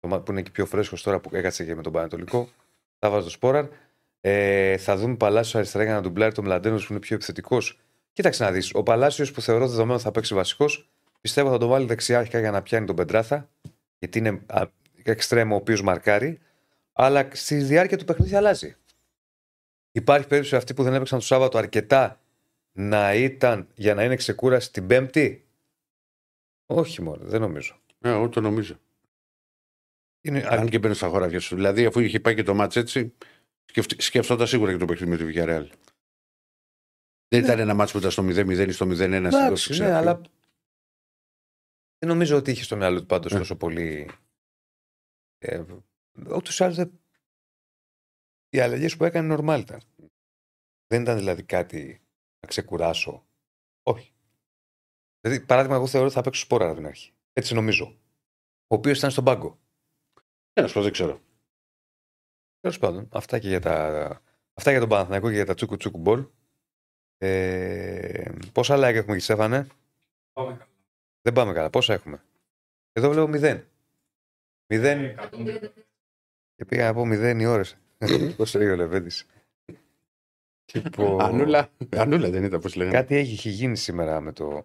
Το 0.00 0.08
μάτς 0.08 0.24
που 0.24 0.32
είναι 0.32 0.42
και 0.42 0.50
πιο 0.50 0.66
φρέσκος 0.66 1.02
τώρα 1.02 1.20
που 1.20 1.30
έκατσε 1.32 1.64
και 1.64 1.74
με 1.74 1.82
τον 1.82 1.92
Πανετολικό. 1.92 2.48
Θα 2.98 3.06
έβαζα 3.06 3.24
το 3.24 3.30
Σπόραρ. 3.30 3.66
Ε, 4.20 4.76
θα 4.76 4.96
δούμε 4.96 5.16
Παλάσιος 5.16 5.54
αριστερά 5.54 5.84
για 5.84 5.94
να 5.94 6.00
ντουμπλάρει 6.00 6.32
τον 6.32 6.44
Μλαντένος 6.44 6.86
που 6.86 6.92
είναι 6.92 7.00
πιο 7.00 7.16
επιθετικός. 7.16 7.78
Κοίταξε 8.12 8.44
να 8.44 8.50
δεις. 8.50 8.74
Ο 8.74 8.82
Παλάσιος 8.82 9.32
που 9.32 9.40
θεωρώ 9.40 9.68
δεδομένο 9.68 9.98
θα 9.98 10.10
παίξει 10.10 10.34
βασικός, 10.34 10.88
πιστεύω 11.20 11.50
θα 11.50 11.58
τον 11.58 11.68
βάλει 11.68 11.86
δεξιά 11.86 12.18
αρχικά 12.18 12.38
για 12.38 12.50
να 12.50 12.62
πιάνει 12.62 12.86
τον 12.86 12.96
Πεντράθα. 12.96 13.48
Γιατί 13.98 14.18
είναι 14.18 14.40
εξτρέμο 15.02 15.54
ο 15.54 15.58
οποίος 15.58 15.82
μαρκάρει. 15.82 16.38
Αλλά 16.92 17.28
στη 17.32 17.56
διάρκεια 17.56 17.98
του 17.98 18.04
παιχνίδι 18.04 18.34
αλλάζει. 18.34 18.76
Υπάρχει 19.92 20.26
περίπτωση 20.26 20.56
αυτοί 20.56 20.74
που 20.74 20.82
δεν 20.82 20.94
έπαιξαν 20.94 21.18
το 21.18 21.24
Σάββατο 21.24 21.58
αρκετά 21.58 22.20
να 22.78 23.14
ήταν 23.14 23.68
για 23.74 23.94
να 23.94 24.04
είναι 24.04 24.16
ξεκούραση 24.16 24.72
την 24.72 24.86
Πέμπτη; 24.86 25.46
Όχι 26.66 27.02
μόνο, 27.02 27.24
δεν 27.24 27.40
νομίζω. 27.40 27.80
Ναι, 27.98 28.10
εγώ 28.10 28.28
το 28.28 28.40
νομίζω. 28.40 28.78
Είναι, 30.20 30.46
Αν 30.46 30.68
και 30.68 30.78
μπαίνει 30.78 30.94
στα 30.94 31.08
χωράφια 31.08 31.40
σου. 31.40 31.54
Δηλαδή, 31.54 31.86
αφού 31.86 32.00
είχε 32.00 32.20
πάει 32.20 32.34
και 32.34 32.42
το 32.42 32.54
μάτς 32.54 32.76
έτσι, 32.76 33.14
σκεφτ, 33.64 34.00
σκεφτόταν 34.00 34.46
σίγουρα 34.46 34.72
και 34.72 34.78
το 34.78 34.84
παιχνίδι 34.84 35.24
με 35.24 35.32
τη 35.32 35.32
Villarreal. 35.34 35.70
Δεν 37.28 37.44
ήταν 37.44 37.58
ένα 37.58 37.74
μάτς 37.74 37.92
που 37.92 37.98
ήταν 37.98 38.10
στο 38.10 38.22
0-0 38.22 38.68
ή 38.68 38.72
στο 38.72 38.86
0-1 38.86 38.90
στην 38.90 39.14
Εντάξει, 39.14 39.48
δόση 39.48 39.82
ναι, 39.82 39.90
αλλά 39.92 40.20
δεν 41.98 42.08
νομίζω 42.08 42.36
ότι 42.36 42.50
είχε 42.50 42.62
στο 42.62 42.76
μυαλό 42.76 43.00
του 43.00 43.06
πάντως 43.06 43.32
Ναι. 43.32 43.38
τόσο 43.38 43.56
πολύ. 43.56 44.10
Ε, 45.38 45.64
Ούτως 46.34 46.58
ή 46.58 46.64
άλλως 46.64 46.76
δεν- 46.76 47.00
οι 48.48 48.60
αλλαγές 48.60 48.96
που 48.96 49.04
έκανε 49.04 49.26
νορμάλ 49.26 49.60
ήταν. 49.60 49.80
Δεν 50.86 51.02
ήταν 51.02 51.16
δηλαδή 51.16 51.42
κάτι 51.42 52.00
να 52.04 52.07
ξεκουράσω. 52.46 53.26
Όχι. 53.82 54.12
Δηλαδή, 55.20 55.40
παράδειγμα, 55.46 55.76
εγώ 55.76 55.86
θεωρώ 55.86 56.06
ότι 56.06 56.14
θα 56.14 56.22
παίξω 56.22 56.40
σπόρα 56.40 56.66
από 56.66 56.74
την 56.74 56.86
αρχή. 56.86 57.12
Έτσι 57.32 57.54
νομίζω. 57.54 57.98
Ο 58.66 58.74
οποίος 58.74 58.98
ήταν 58.98 59.10
στον 59.10 59.24
πάγκο. 59.24 59.58
Ένας 60.52 60.72
πω 60.72 60.82
δεν 60.82 60.92
ξέρω. 60.92 61.20
Τέλος 62.60 62.78
πάντων, 62.78 63.08
αυτά 63.12 63.38
και 63.38 63.48
για, 63.48 63.60
τα... 63.60 64.22
αυτά 64.54 64.70
για 64.70 64.80
τον 64.80 64.88
Παναθηναϊκό 64.88 65.28
και 65.28 65.34
για 65.34 65.46
τα 65.46 65.54
τσούκου 65.54 65.76
τσούκου 65.76 65.98
μπολ. 65.98 66.26
Ε... 67.18 68.32
Πόσα 68.52 68.76
like 68.76 68.94
έχουμε 68.94 69.16
και 69.16 69.22
Στέφανε; 69.22 69.66
Πάμε 70.32 70.52
καλά. 70.52 70.68
Δεν 71.22 71.32
πάμε 71.32 71.52
καλά. 71.52 71.70
Πόσα 71.70 71.94
έχουμε; 71.94 72.22
Εδώ 72.92 73.10
βλέπω 73.10 73.26
μηδέν. 73.26 73.68
Μηδέν. 74.66 75.04
Ε, 75.04 75.14
130. 75.32 75.72
Και 76.54 76.64
πήγα 76.64 76.84
να 76.86 76.94
πω 76.94 77.06
μηδέν 77.06 77.40
οι 77.40 77.46
ώρες. 77.46 77.76
Πώς 78.36 78.54
λέει 78.54 78.68
ο 78.68 78.76
Λεβέντη. 80.74 80.96
Λοιπόν, 81.00 81.20
Ανούλα, 81.22 81.68
Ανούλα 81.96 82.30
δεν 82.30 82.44
ήταν, 82.44 82.60
πώς 82.60 82.74
λέγανε. 82.74 82.96
κάτι 82.96 83.16
έχει, 83.16 83.32
έχει 83.32 83.48
γίνει 83.48 83.76
σήμερα 83.76 84.20
με 84.20 84.32
το. 84.32 84.62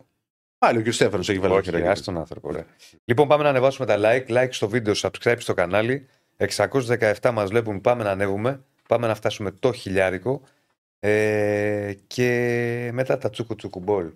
Πάλι 0.58 0.78
ο 0.78 0.82
κ. 0.82 0.92
Στέφανος 0.92 1.30
έχει 1.30 1.40
βάλει 1.40 1.54
Όχι, 1.54 1.64
χεράκι. 1.64 1.88
άσε 1.88 2.04
τον 2.04 2.18
άνθρωπο. 2.18 2.52
Ρε. 2.52 2.66
Λοιπόν, 3.06 3.28
πάμε 3.28 3.44
να 3.44 3.50
ανεβάσουμε 3.50 3.86
τα 3.88 3.98
like. 4.00 4.28
Like 4.32 4.48
στο 4.52 4.68
βίντεο, 4.70 4.94
subscribe 4.98 5.36
στο 5.40 5.54
κανάλι. 5.54 6.08
617 6.38 7.32
μας 7.34 7.50
βλέπουν. 7.50 7.82
Πάμε 7.82 8.04
να 8.04 8.12
ανέβουμε. 8.12 8.64
Πάμε 8.88 9.08
να 9.08 9.16
φτάσουμε 9.16 9.52
το 9.52 9.72
χιλιάρικο. 9.74 10.42
Ε, 11.00 11.94
και 12.08 12.90
μετά 12.94 13.18
τα 13.18 13.30
τσούκου 13.30 13.56
τσούκου 13.56 13.80
μπολ. 13.80 14.12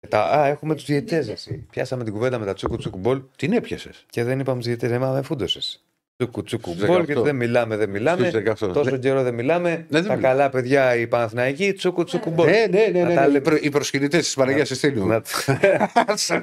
Και 0.00 0.08
Τα, 0.08 0.22
α, 0.24 0.46
έχουμε 0.46 0.74
τους 0.74 0.84
διαιτές. 0.84 1.48
Πιάσαμε 1.70 2.04
την 2.04 2.12
κουβέντα 2.12 2.38
με 2.38 2.44
τα 2.46 2.54
τσούκου 2.54 2.76
τσούκου 2.76 2.98
μπολ 2.98 3.22
Την 3.36 3.52
έπιασες. 3.52 4.04
και 4.10 4.24
δεν 4.24 4.40
είπαμε 4.40 4.58
τους 4.58 4.66
διαιτές. 4.66 4.98
Μα 4.98 5.10
με 5.12 5.22
φούντωσες. 5.22 5.85
Τσούκου 6.16 6.42
τσούκου 6.42 6.70
Στους 6.72 6.86
μπολ, 6.86 7.00
18. 7.02 7.04
γιατί 7.06 7.20
δεν 7.22 7.36
μιλάμε, 7.36 7.76
δεν 7.76 7.90
μιλάμε. 7.90 8.30
Τόσο 8.72 8.96
καιρό 8.96 9.22
δεν 9.22 9.34
μιλάμε. 9.34 9.70
δεν 9.76 9.86
τα 9.88 10.00
μιλάμε. 10.00 10.20
καλά 10.22 10.50
παιδιά, 10.50 10.96
οι 10.96 11.06
Παναθηναϊκοί, 11.06 11.72
τσούκου 11.72 12.04
τσούκου 12.04 12.30
μπολ. 12.30 12.46
Ναι, 12.46 12.66
ναι, 12.70 12.86
ναι. 12.92 13.02
Να 13.02 13.08
ναι, 13.08 13.14
τα 13.14 13.20
ναι. 13.20 13.26
λέμε. 13.26 13.38
Οι 13.38 13.40
προ- 13.40 13.64
Οι 13.64 13.68
προσκυνητέ 13.70 14.18
της 14.18 14.34
Παναγίας 14.34 14.70
Εστίνου. 14.70 15.06
να, 15.06 15.22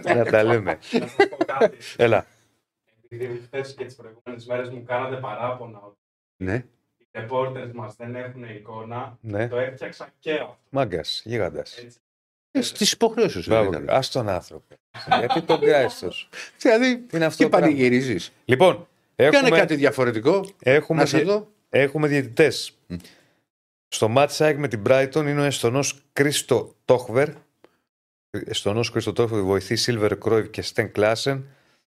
να 0.15 0.25
τα 0.25 0.43
λέμε. 0.43 0.77
Να 0.91 1.07
σας 1.07 1.27
πω 1.29 1.37
κάτι. 1.45 1.77
Έλα. 1.95 2.25
Επειδή 3.09 3.41
χθε 3.45 3.73
και 3.77 3.85
τις 3.85 3.95
προηγούμενες 3.95 4.45
μέρες 4.45 4.69
μου 4.69 4.83
κάνατε 4.83 5.15
παράπονα 5.15 5.79
ότι 5.83 5.97
Ναι. 6.43 6.63
οι 6.97 7.05
reporters 7.13 7.71
μας 7.73 7.95
δεν 7.95 8.15
έχουν 8.15 8.43
εικόνα, 8.43 9.17
Ναι. 9.21 9.47
το 9.47 9.57
έφτιαξα 9.57 10.09
και 10.19 10.31
αυτό. 10.31 10.57
Μάγκας, 10.69 11.21
γίγαντα. 11.25 11.59
Έτσι. 11.59 11.97
Στις 12.59 12.91
υποχρεώσεις 12.91 13.43
σου. 13.43 13.49
Μπράβο, 13.49 13.69
ήταν. 13.69 13.85
ας 13.89 14.11
τον 14.11 14.29
άνθρωπο. 14.29 14.75
Γιατί 15.19 15.41
τον 15.41 15.59
κράζει 15.59 15.95
τόσο. 15.99 16.27
Δηλαδή, 16.61 16.97
Τι 16.97 17.15
είναι 17.15 17.25
αυτό 17.25 17.37
τι 17.37 17.43
το 17.43 17.49
πράγμα. 17.49 17.67
πανηγυρίζεις. 17.67 18.31
Λοιπόν, 18.45 18.87
Κάνε 19.15 19.37
έχουμε, 19.37 19.57
κάτι 19.57 19.75
διαφορετικό. 19.75 20.45
έχουμε, 20.59 20.99
Να 20.99 21.05
σε 21.05 21.17
δι- 21.17 21.25
δω. 21.27 21.51
έχουμε 21.69 22.07
διαιτητές. 22.07 22.77
Μμ. 22.87 22.95
Στο 23.87 24.07
Ματσάικ 24.07 24.57
με 24.57 24.67
την 24.67 24.81
Brighton 24.87 25.15
είναι 25.15 25.41
ο 25.41 25.43
Εστονός 25.43 26.03
Κρίστο 26.13 26.75
Τόχβερ. 26.85 27.29
Εστονός 28.29 28.91
Κρίστο 28.91 29.13
Τόχβερ 29.13 29.41
βοηθεί 29.41 29.75
Σίλβερ 29.75 30.17
Κρόιβ 30.17 30.49
και 30.49 30.61
Στεν 30.61 30.91
Κλάσεν. 30.91 31.45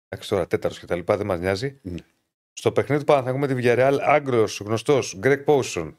Εντάξει 0.07 0.29
τώρα, 0.29 0.47
τέταρτος 0.47 0.79
και 0.79 0.85
τα 0.85 0.95
λοιπά, 0.95 1.17
δεν 1.17 1.25
μας 1.25 1.39
νοιάζει. 1.39 1.79
Μμ. 1.81 1.95
Στο 2.53 2.71
παιχνίδι 2.71 2.99
του 2.99 3.05
Παναθηναϊκού 3.07 3.39
με 3.39 3.47
τη 3.47 3.53
Villarreal, 3.63 3.97
Άγκρο, 4.01 4.47
γνωστός, 4.59 5.15
Γκρέκ 5.17 5.43
Πόουσον. 5.43 5.97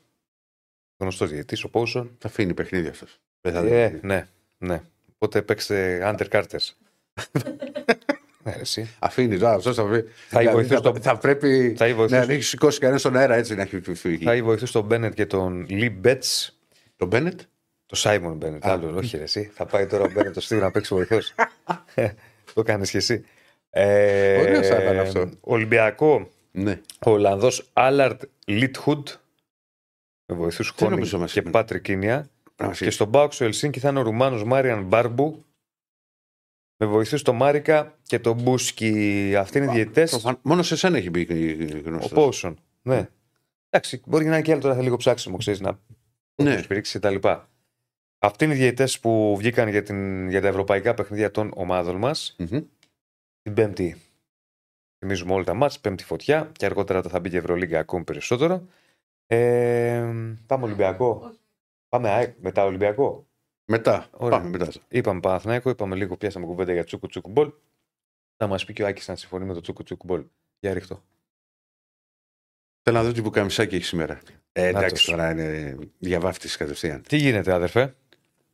Γνωστός 1.02 1.30
διαιτητής, 1.30 1.64
ο 1.64 1.68
Πόουσον. 1.68 2.16
Θα 2.18 2.28
αφήνει 2.28 2.54
παιχνίδι 2.54 2.88
αυτός. 2.88 3.20
Ε, 3.40 3.98
ναι, 4.02 4.28
ναι. 4.58 4.82
Οπότε 5.14 5.42
παίξτε 5.42 6.00
Under 6.04 6.28
Carters. 6.28 6.68
ναι, 8.44 8.52
ρε, 8.54 8.60
εσύ. 8.60 8.88
Αφήνει 8.98 9.38
τώρα 9.38 9.54
αυτός 9.54 9.76
θα 9.76 9.84
βρει. 9.84 10.04
Θα 10.28 10.38
Δηλαδή, 10.38 10.56
βοηθήσει 10.56 10.74
θα, 10.82 10.92
το- 10.92 11.00
θα 11.00 11.18
πρέπει 11.18 11.74
Θα 11.78 11.86
να 11.88 11.94
βοηθήσει 11.94 12.32
έχει 12.32 12.42
σηκώσει 12.42 12.78
κανένας 12.78 13.00
στον 13.00 13.16
αέρα 13.16 13.34
έτσι 13.34 13.54
να 13.54 13.62
έχει 13.62 13.80
φύγει. 13.94 14.24
θα 14.24 14.42
βοηθήσει 14.42 14.72
τον 14.72 14.84
Μπένετ 14.84 15.14
και 15.14 15.26
τον 15.26 15.66
Λι 15.68 15.90
Μπέτς. 15.90 16.58
Το 16.96 17.06
Μπένετ; 17.06 17.40
Το 17.86 17.96
Σάιμον 17.96 18.36
Μπένετ. 18.36 18.66
Α. 18.66 18.70
Άλλο, 18.72 18.96
όχι 18.96 19.16
ρε, 19.16 19.22
εσύ. 19.22 19.50
Θα 19.54 19.66
πάει 19.66 19.86
τώρα 19.86 20.04
ο 20.04 20.10
Μπένετ 20.10 20.34
το 20.34 20.40
στίγμα 20.40 20.64
να 20.64 20.70
παίξει 20.70 20.94
βοηθός. 20.94 21.34
το 22.54 22.62
κάνεις 22.62 22.90
και 22.90 22.96
εσύ. 22.96 23.24
Ε, 23.70 24.40
Ωραίος 24.40 24.66
θα 24.66 24.82
ήταν 24.82 24.98
αυτό. 24.98 25.30
Ολυμπιακό, 25.40 26.28
Ναι. 26.50 26.80
ο 27.06 27.10
Ολλανδός 27.10 27.70
Άλαρτ 27.72 28.22
Λίτχουντ. 28.44 29.08
Με 30.26 30.36
βοηθούς 30.36 30.66
Δεν 30.66 30.76
Χόνι 30.78 30.90
νομίζω 30.90 31.18
μας 31.18 31.32
και 31.32 31.38
είπαν. 31.38 31.52
Πάτρικ 31.52 31.82
Κίνια. 31.82 32.28
Πράγμα 32.56 32.74
Και 32.76 32.90
στον 32.90 33.08
Μπάουξ 33.08 33.40
ο 33.40 33.44
Ελσίνκι 33.44 33.80
θα 33.80 33.88
είναι 33.88 33.98
ο 33.98 34.02
Ρουμάνος 34.02 34.44
Μάριαν 34.44 34.82
Μπάρμπου. 34.84 35.44
Με 36.82 36.86
βοηθού 36.86 37.22
τον 37.22 37.36
Μάρικα 37.36 37.98
και 38.02 38.18
τον 38.18 38.40
Μπούσκι. 38.42 39.34
Αυτοί 39.38 39.58
είναι 39.58 39.66
οι 39.70 39.74
διαιτητές. 39.74 40.10
Προφαν- 40.10 40.38
Μόνο 40.42 40.62
σε 40.62 40.76
σένα 40.76 40.96
έχει 40.96 41.10
μπει 41.10 41.26
Ο 41.74 41.80
γνωστός. 41.88 42.12
Πόουσον. 42.12 42.58
Ναι. 42.82 43.08
Εντάξει, 43.70 44.02
μπορεί 44.06 44.24
να 44.24 44.30
είναι 44.34 44.42
και 44.42 44.52
άλλο 44.52 44.60
τώρα, 44.60 44.74
θα 44.74 44.82
λίγο 44.82 44.96
ψάξιμο, 44.96 45.36
ξέρεις 45.36 45.60
να 45.60 45.78
Ναι. 46.42 46.54
ναι. 46.54 46.62
στηρίξει 46.62 46.98
κτλ. 46.98 47.16
Αυτοί 48.18 48.44
είναι 48.44 48.54
οι 48.54 48.56
διαιτητές 48.56 49.00
που 49.00 49.34
βγήκαν 49.38 49.68
για, 49.68 49.82
την, 49.82 50.28
για 50.28 50.40
τα 50.40 50.48
ευρωπαϊκά 50.48 50.94
παιχνίδια 50.94 51.30
των 51.30 51.50
ομάδων 51.54 51.96
μας 51.96 52.36
Μμμ. 52.38 52.60
την 53.42 53.54
Πέμπτη. 53.54 53.96
Θυμίζουμε 54.98 55.32
όλα 55.32 55.44
τα 55.44 55.54
μάτς, 55.54 55.80
Πέμπτη 55.80 56.04
φωτιά 56.04 56.50
και 56.52 56.64
αργότερα 56.66 57.02
θα 57.02 57.20
μπει 57.20 57.28
και 57.28 57.36
η 57.36 57.38
Ευρωλίγκα 57.38 57.78
ακόμη 57.78 58.04
περισσότερο. 58.04 58.66
Ε, 59.26 60.12
πάμε 60.46 60.64
Ολυμπιακό. 60.64 61.32
Πάμε 61.88 62.08
ΑΕΚ, 62.10 62.34
μετά 62.40 62.64
Ολυμπιακό. 62.64 63.26
Μετά. 63.70 64.08
Ωραία. 64.12 64.38
Πάμε 64.38 64.50
μετά. 64.50 64.72
Είπαμε 64.88 65.20
Παναθηναϊκό, 65.20 65.70
είπαμε 65.70 65.96
λίγο, 65.96 66.16
πιάσαμε 66.16 66.46
κουβέντα 66.46 66.72
για 66.72 66.84
τσούκου 66.84 67.06
τσούκου 67.06 67.30
μπολ. 67.30 67.52
Θα 68.36 68.46
μας 68.46 68.64
πει 68.64 68.72
και 68.72 68.82
ο 68.82 68.86
Άκης 68.86 69.08
να 69.08 69.16
συμφωνεί 69.16 69.44
με 69.44 69.54
το 69.54 69.60
τσούκου 69.60 69.82
τσούκου 69.82 70.06
μπολ. 70.06 70.24
Για 70.60 70.72
ρίχτω. 70.72 71.02
Θέλω 72.82 72.96
να 72.96 73.04
δω 73.04 73.12
τι 73.12 73.20
μπουκαμισάκι 73.20 73.74
έχει 73.74 73.84
σήμερα. 73.84 74.20
Ε, 74.52 74.66
εντάξει, 74.66 74.84
Νάτος. 74.84 75.04
τώρα 75.04 75.30
είναι 75.30 75.76
διαβάφτη 75.98 76.48
κατευθείαν. 76.56 77.02
Τι 77.02 77.16
γίνεται, 77.16 77.52
αδερφέ; 77.52 77.96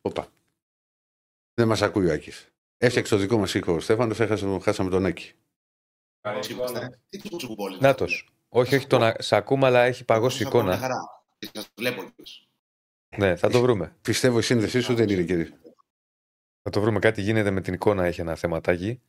Οπα. 0.01 0.27
Δεν 1.53 1.67
μας 1.67 1.81
ακούει 1.81 2.09
ο 2.09 2.13
Άκης. 2.13 2.51
Έφτιαξε 2.77 3.15
το 3.15 3.19
δικό 3.21 3.37
μας 3.37 3.53
ήχο 3.53 3.73
ο 3.73 3.79
Στέφανος, 3.79 4.17
χάσαμε 4.63 4.89
τον 4.89 5.05
Άκη. 5.05 5.33
Καλή 6.21 6.37
Πώς 6.37 6.49
εικόνα. 6.49 6.69
είμαστε. 6.69 6.99
Τι 7.09 7.17
τσουκουτσουκουμπόλι. 7.17 7.77
Να 7.79 7.95
Όχι, 8.49 8.75
όχι, 8.75 8.87
τον 8.87 9.03
α- 9.03 9.15
σε 9.19 9.35
ακούμε, 9.35 9.65
αλλά 9.67 9.83
έχει 9.83 10.05
παγώσει 10.05 10.35
η 10.35 10.39
Σας 10.39 10.47
ακούω 10.47 10.63
μια 10.63 10.71
εικόνα. 10.73 10.87
χαρά. 10.87 11.23
Και 11.37 11.49
σας 11.53 11.69
βλέπω 11.75 11.95
κιόλας. 12.01 12.46
Ναι, 13.17 13.35
θα 13.35 13.49
το 13.49 13.61
βρούμε. 13.61 13.95
Πιστεύω 14.01 14.39
η 14.39 14.41
σύνδεσή 14.41 14.79
σου 14.81 14.95
δεν 14.95 15.09
είναι 15.09 15.23
και. 15.23 15.53
Θα 16.61 16.69
το 16.69 16.81
βρούμε. 16.81 16.99
Κάτι 16.99 17.21
γίνεται 17.21 17.51
με 17.51 17.61
την 17.61 17.73
εικόνα, 17.73 18.05
έχει 18.05 18.21
ένα 18.21 18.35
θεματάκι. 18.35 19.01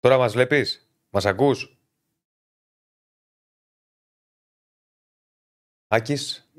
Τώρα 0.00 0.18
μας 0.18 0.32
βλέπεις, 0.32 0.90
μας 1.10 1.26
ακούς; 1.26 1.76
Άκης; 5.88 6.50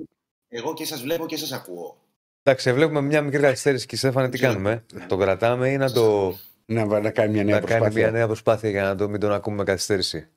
Εγώ 0.47 0.73
και 0.73 0.85
σας 0.85 1.01
βλέπω 1.01 1.25
και 1.25 1.37
σας 1.37 1.51
ακούω. 1.51 1.97
Εντάξει, 2.43 2.73
βλέπουμε 2.73 3.01
μια 3.01 3.21
μικρή 3.21 3.41
καθυστέρηση 3.41 3.85
και 3.85 3.95
Στέφανε, 3.95 4.29
τι 4.29 4.37
κάνουμε; 4.37 4.85
ε; 4.93 5.05
Το 5.05 5.17
κρατάμε 5.17 5.71
ή 5.71 5.77
να 5.77 5.91
το. 5.91 6.35
Να, 6.65 6.99
να 6.99 7.11
κάνει 7.11 7.33
μια 7.33 7.43
νέα 7.43 7.59
να 7.59 7.65
κάνει 7.65 7.79
μια 7.79 7.79
προσπάθεια. 7.79 8.11
νέα 8.11 8.25
προσπάθεια 8.25 8.69
για 8.69 8.83
να 8.83 8.95
το, 8.95 9.09
μην 9.09 9.19
τον 9.19 9.31
ακούμε 9.31 9.55
με 9.55 9.63
καθυστέρηση. 9.63 10.29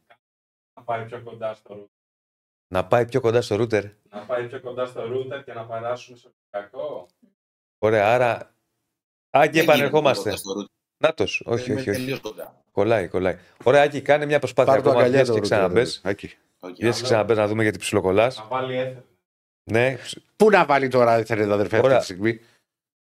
Να 0.75 0.83
πάει 0.83 1.05
πιο 1.05 1.23
κοντά 1.23 1.55
στο 1.55 1.75
router. 1.75 1.96
Να 2.69 2.85
πάει 2.87 3.05
πιο 3.07 3.21
κοντά 3.21 3.41
στο 3.43 3.57
router. 3.61 3.91
Να 4.11 4.21
πάει 4.27 4.47
πιο 4.49 4.61
κοντά 4.61 4.87
στο 4.87 5.03
router 5.03 5.43
και 5.45 5.53
να 5.53 5.67
περάσουμε 5.67 6.17
στο 6.19 6.33
κακό. 6.51 7.07
Ωραία, 7.79 8.15
άρα. 8.15 8.55
Άκη, 9.31 9.53
Δεν 9.53 9.63
επανερχόμαστε. 9.63 10.23
γίνεται 10.31 10.43
κοντά 10.45 10.55
στο 10.55 10.61
router. 10.63 10.75
Νάτος. 11.05 11.43
Όχι, 11.47 11.71
Είμαι 11.71 11.81
όχι, 11.81 11.91
όχι. 11.91 11.99
τελείως 11.99 12.21
κοντά. 12.21 12.63
Κολλάει, 12.73 13.09
κολλάει. 13.09 13.37
Ωραία, 13.65 13.83
Άκη, 13.83 14.01
κάνε 14.03 14.27
μια 14.27 14.39
προσπάθεια 14.39 14.73
Πάρ' 14.73 14.83
το 14.83 14.89
ακόμα. 14.89 15.05
αγκαλιά 15.05 15.23
Βγες 15.23 15.35
το 15.35 15.41
και 15.41 15.47
router, 15.47 15.51
ξαναμπες. 15.51 16.01
ρε, 16.05 16.11
Άκη. 16.11 16.37
Οκ. 16.61 16.75
Βγες 16.75 16.97
και 16.97 17.03
ξαναμπες 17.03 17.37
να 17.37 17.47
δούμε 17.47 17.63
γιατί 17.63 17.79
ψιλοκολλάς. 17.79 18.37
Να 18.39 18.45
βάλει 18.45 18.77
ether. 18.77 19.03
Ναι, 19.71 19.97
Πού 20.37 20.51
να 20.51 20.65
βάλει 20.67 20.89
τώρα, 20.89 21.25
θέλετε 21.25 21.53
αδερφέ, 21.53 21.75
αυτή 21.77 21.87
Ωραία. 21.87 21.99
τη 21.99 22.05
στιγμή. 22.05 22.41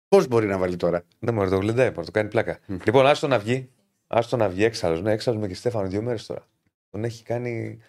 Πώς 0.08 0.26
μπορεί 0.26 0.46
να 0.46 0.58
βάλει 0.58 0.76
τώρα; 0.76 1.04
δεν 1.18 1.34
μου 1.34 1.48
το 1.48 1.56
γλεντάει, 1.56 1.86
μπορεί 1.86 1.98
να 1.98 2.04
το 2.04 2.10
κάνει 2.10 2.28
πλάκα. 2.28 2.58
Μμ. 2.66 2.76
Λοιπόν, 2.84 3.06
άστο 3.06 3.26
να 3.28 3.38
βγει. 3.38 3.70
Άστο 4.06 4.36
να 4.36 4.48
βγει 4.48 4.64
έξαλλος. 4.64 5.02
Ναι, 5.02 5.12
έξαλλος 5.12 5.40
με 5.40 5.46
και 5.48 5.54
Στέφανο 5.54 5.88
δύο 5.88 6.02
μέρες 6.02 6.26
τώρα. 6.26 6.46
Τον 6.90 7.04
έχει 7.04 7.22
κάνει. 7.22 7.80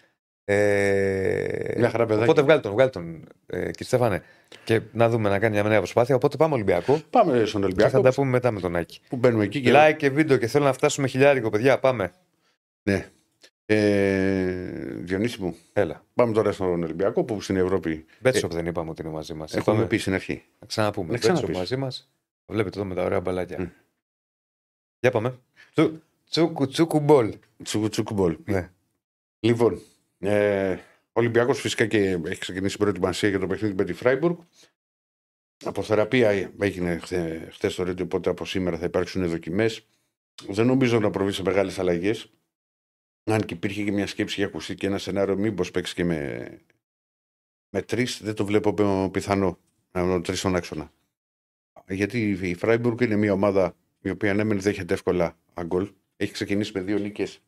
Ε... 0.52 1.74
Μια 1.78 1.90
χαρά 1.90 2.06
παιδάκι. 2.06 2.24
Οπότε 2.24 2.42
βγάλει 2.42 2.60
τον, 2.60 2.72
βγάλει 2.72 2.90
τον 2.90 3.24
ε, 3.46 3.58
κύριε 3.58 3.74
Στέφανε. 3.78 4.22
Και 4.64 4.80
να 4.92 5.08
δούμε 5.08 5.28
να 5.28 5.38
κάνει 5.38 5.54
μια 5.54 5.62
νέα 5.62 5.78
προσπάθεια. 5.78 6.14
Οπότε 6.14 6.36
πάμε 6.36 6.54
Ολυμπιακό. 6.54 7.00
Πάμε 7.10 7.44
στον 7.44 7.60
Και 7.60 7.66
Ολυμπιακό 7.66 7.90
θα 7.90 8.00
τα 8.00 8.12
πούμε 8.12 8.30
μετά 8.30 8.50
με 8.50 8.60
τον 8.60 8.76
Άκη. 8.76 9.00
που 9.08 9.16
μπαίνουμε 9.16 9.44
εκεί 9.44 9.60
και. 9.60 9.72
Like 9.74 9.94
και 9.96 10.10
βίντεο 10.10 10.36
και 10.36 10.46
θέλω 10.46 10.64
να 10.64 10.72
φτάσουμε 10.72 11.06
χιλιάρικο, 11.06 11.50
παιδιά. 11.50 11.78
Πάμε. 11.78 12.12
Ναι. 12.82 13.08
Ε, 13.66 14.70
Διονύση 14.96 15.42
μου, 15.42 15.56
Έλα. 15.72 16.04
πάμε 16.14 16.32
τώρα 16.32 16.52
στον 16.52 16.82
Ολυμπιακό 16.82 17.24
που 17.24 17.40
στην 17.40 17.56
Ευρώπη 17.56 18.04
Μπέτσοπ 18.20 18.52
δεν 18.52 18.66
είπαμε 18.66 18.90
ότι 18.90 19.02
είναι 19.02 19.10
μαζί 19.10 19.34
μας. 19.34 19.54
έχουμε 19.54 19.86
πει 19.86 19.96
στην 19.96 20.14
αρχή. 20.14 20.42
Να 20.58 20.66
ξαναπούμε. 20.66 21.06
Να 21.06 21.12
Μπέτσοπ 21.12 21.32
ξαναπείς. 21.32 21.56
μαζί 21.58 21.76
μας. 21.76 22.10
Βλέπετε 22.46 22.78
εδώ 22.78 22.88
με 22.88 22.94
τα 22.94 23.02
ωραία 23.04 23.20
μπαλάκια. 23.20 23.56
Μμ. 23.60 23.66
Για 25.00 25.10
πάμε. 25.10 25.38
Τσου, 25.74 26.02
τσούκου 26.30 26.66
τσούκου 26.66 27.00
μπολ. 27.00 27.34
Τσουκου 27.62 27.88
τσουκου 27.88 28.14
μπολ. 28.14 28.36
Ναι. 28.44 28.70
Λοιπόν, 29.40 29.80
ε, 30.20 30.72
ο 31.12 31.20
Ολυμπιακός 31.20 31.60
φυσικά 31.60 31.86
και 31.86 31.98
έχει 31.98 32.40
ξεκινήσει 32.40 32.76
την 32.76 32.80
προετοιμασία 32.84 33.28
για 33.28 33.38
το 33.38 33.46
παιχνίδι 33.46 33.74
με 33.74 33.84
τη 33.84 33.92
Φράιμπουργκ. 33.92 34.36
Από 35.64 35.82
θεραπεία 35.82 36.52
έγινε 36.58 36.98
χθε 37.50 37.68
το 37.76 37.82
ρέντιο, 37.82 38.04
οπότε 38.04 38.30
από 38.30 38.44
σήμερα 38.44 38.78
θα 38.78 38.84
υπάρξουν 38.84 39.28
δοκιμές. 39.28 39.86
Δεν 40.48 40.66
νομίζω 40.66 41.00
να 41.00 41.10
προβεί 41.10 41.32
σε 41.32 41.42
μεγάλες 41.42 41.78
αλλαγές. 41.78 42.32
Αν 43.24 43.40
και 43.40 43.54
υπήρχε 43.54 43.84
και 43.84 43.92
μια 43.92 44.06
σκέψη 44.06 44.34
για 44.34 44.46
ακουστεί 44.46 44.74
και 44.74 44.86
ένα 44.86 44.98
σενάριο, 44.98 45.36
μήπως 45.36 45.70
παίξει 45.70 45.94
και 45.94 46.04
με, 46.04 46.48
με 47.70 47.82
τρεις, 47.82 48.22
δεν 48.22 48.34
το 48.34 48.44
βλέπω 48.44 48.74
πι- 48.74 49.10
πιθανό. 49.10 49.58
Με 49.92 50.20
τρεις 50.20 50.38
στον 50.38 50.56
άξονα. 50.56 50.92
Γιατί 51.88 52.30
η 52.30 52.54
Φράιμπουργκ 52.54 53.00
είναι 53.00 53.16
μια 53.16 53.32
ομάδα 53.32 53.76
η 54.00 54.10
οποία 54.10 54.34
ναι, 54.34 54.44
μεν 54.44 54.60
δέχεται 54.60 54.94
εύκολα 54.94 55.38
γκολ. 55.54 55.92
Έχει 56.16 56.32
ξεκινήσει 56.32 56.72
με 56.74 56.80
δύο 56.80 56.98
νίκες 56.98 57.42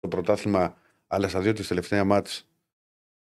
το 0.00 0.08
πρωτάθλημα, 0.08 0.78
αλλά 1.12 1.28
στα 1.28 1.40
δύο 1.40 1.52
της 1.52 1.68
τελευταία 1.68 2.04
ματς 2.04 2.46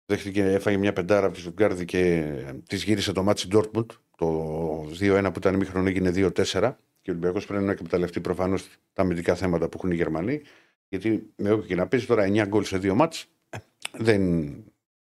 δέχτηκε, 0.06 0.44
έφαγε 0.44 0.78
μια 0.78 0.94
πεντάρα 0.94 1.26
από 1.26 1.36
τη 1.36 1.42
Στουτγκάρδη 1.42 1.86
και 1.86 2.24
της 2.68 2.84
γύρισε 2.84 3.12
το 3.12 3.24
ματς 3.24 3.43
η 3.43 3.48
Ντόρτμουντ. 3.48 3.92
Το 4.18 4.80
2-1 5.00 5.24
που 5.24 5.40
ήταν 5.40 5.56
ημίχρονο 5.56 5.88
έγινε 5.88 6.12
2-4. 6.16 6.76
Και 7.02 7.10
ο 7.10 7.14
Ολυμπιακός 7.14 7.46
πρέπει 7.46 7.64
να 7.64 7.72
εκμεταλλευτεί 7.72 8.22
προφανώς 8.22 8.68
τα 8.94 9.02
αμυντικά 9.02 9.36
θέματα 9.36 9.70
που 9.70 9.78
έχουν 9.78 9.92
οι 9.92 9.96
Γερμανοί. 9.96 10.42
Γιατί 10.90 11.34
με 11.36 11.52
όποιο 11.52 11.68
και 11.68 11.76
να 11.76 11.88
παίζει 11.88 12.06
τώρα 12.06 12.24
9 12.28 12.46
γκολ 12.48 12.64
σε 12.64 12.78
δύο 12.78 12.96
ματς 12.96 13.26
ε, 13.50 13.58
δεν 13.98 14.22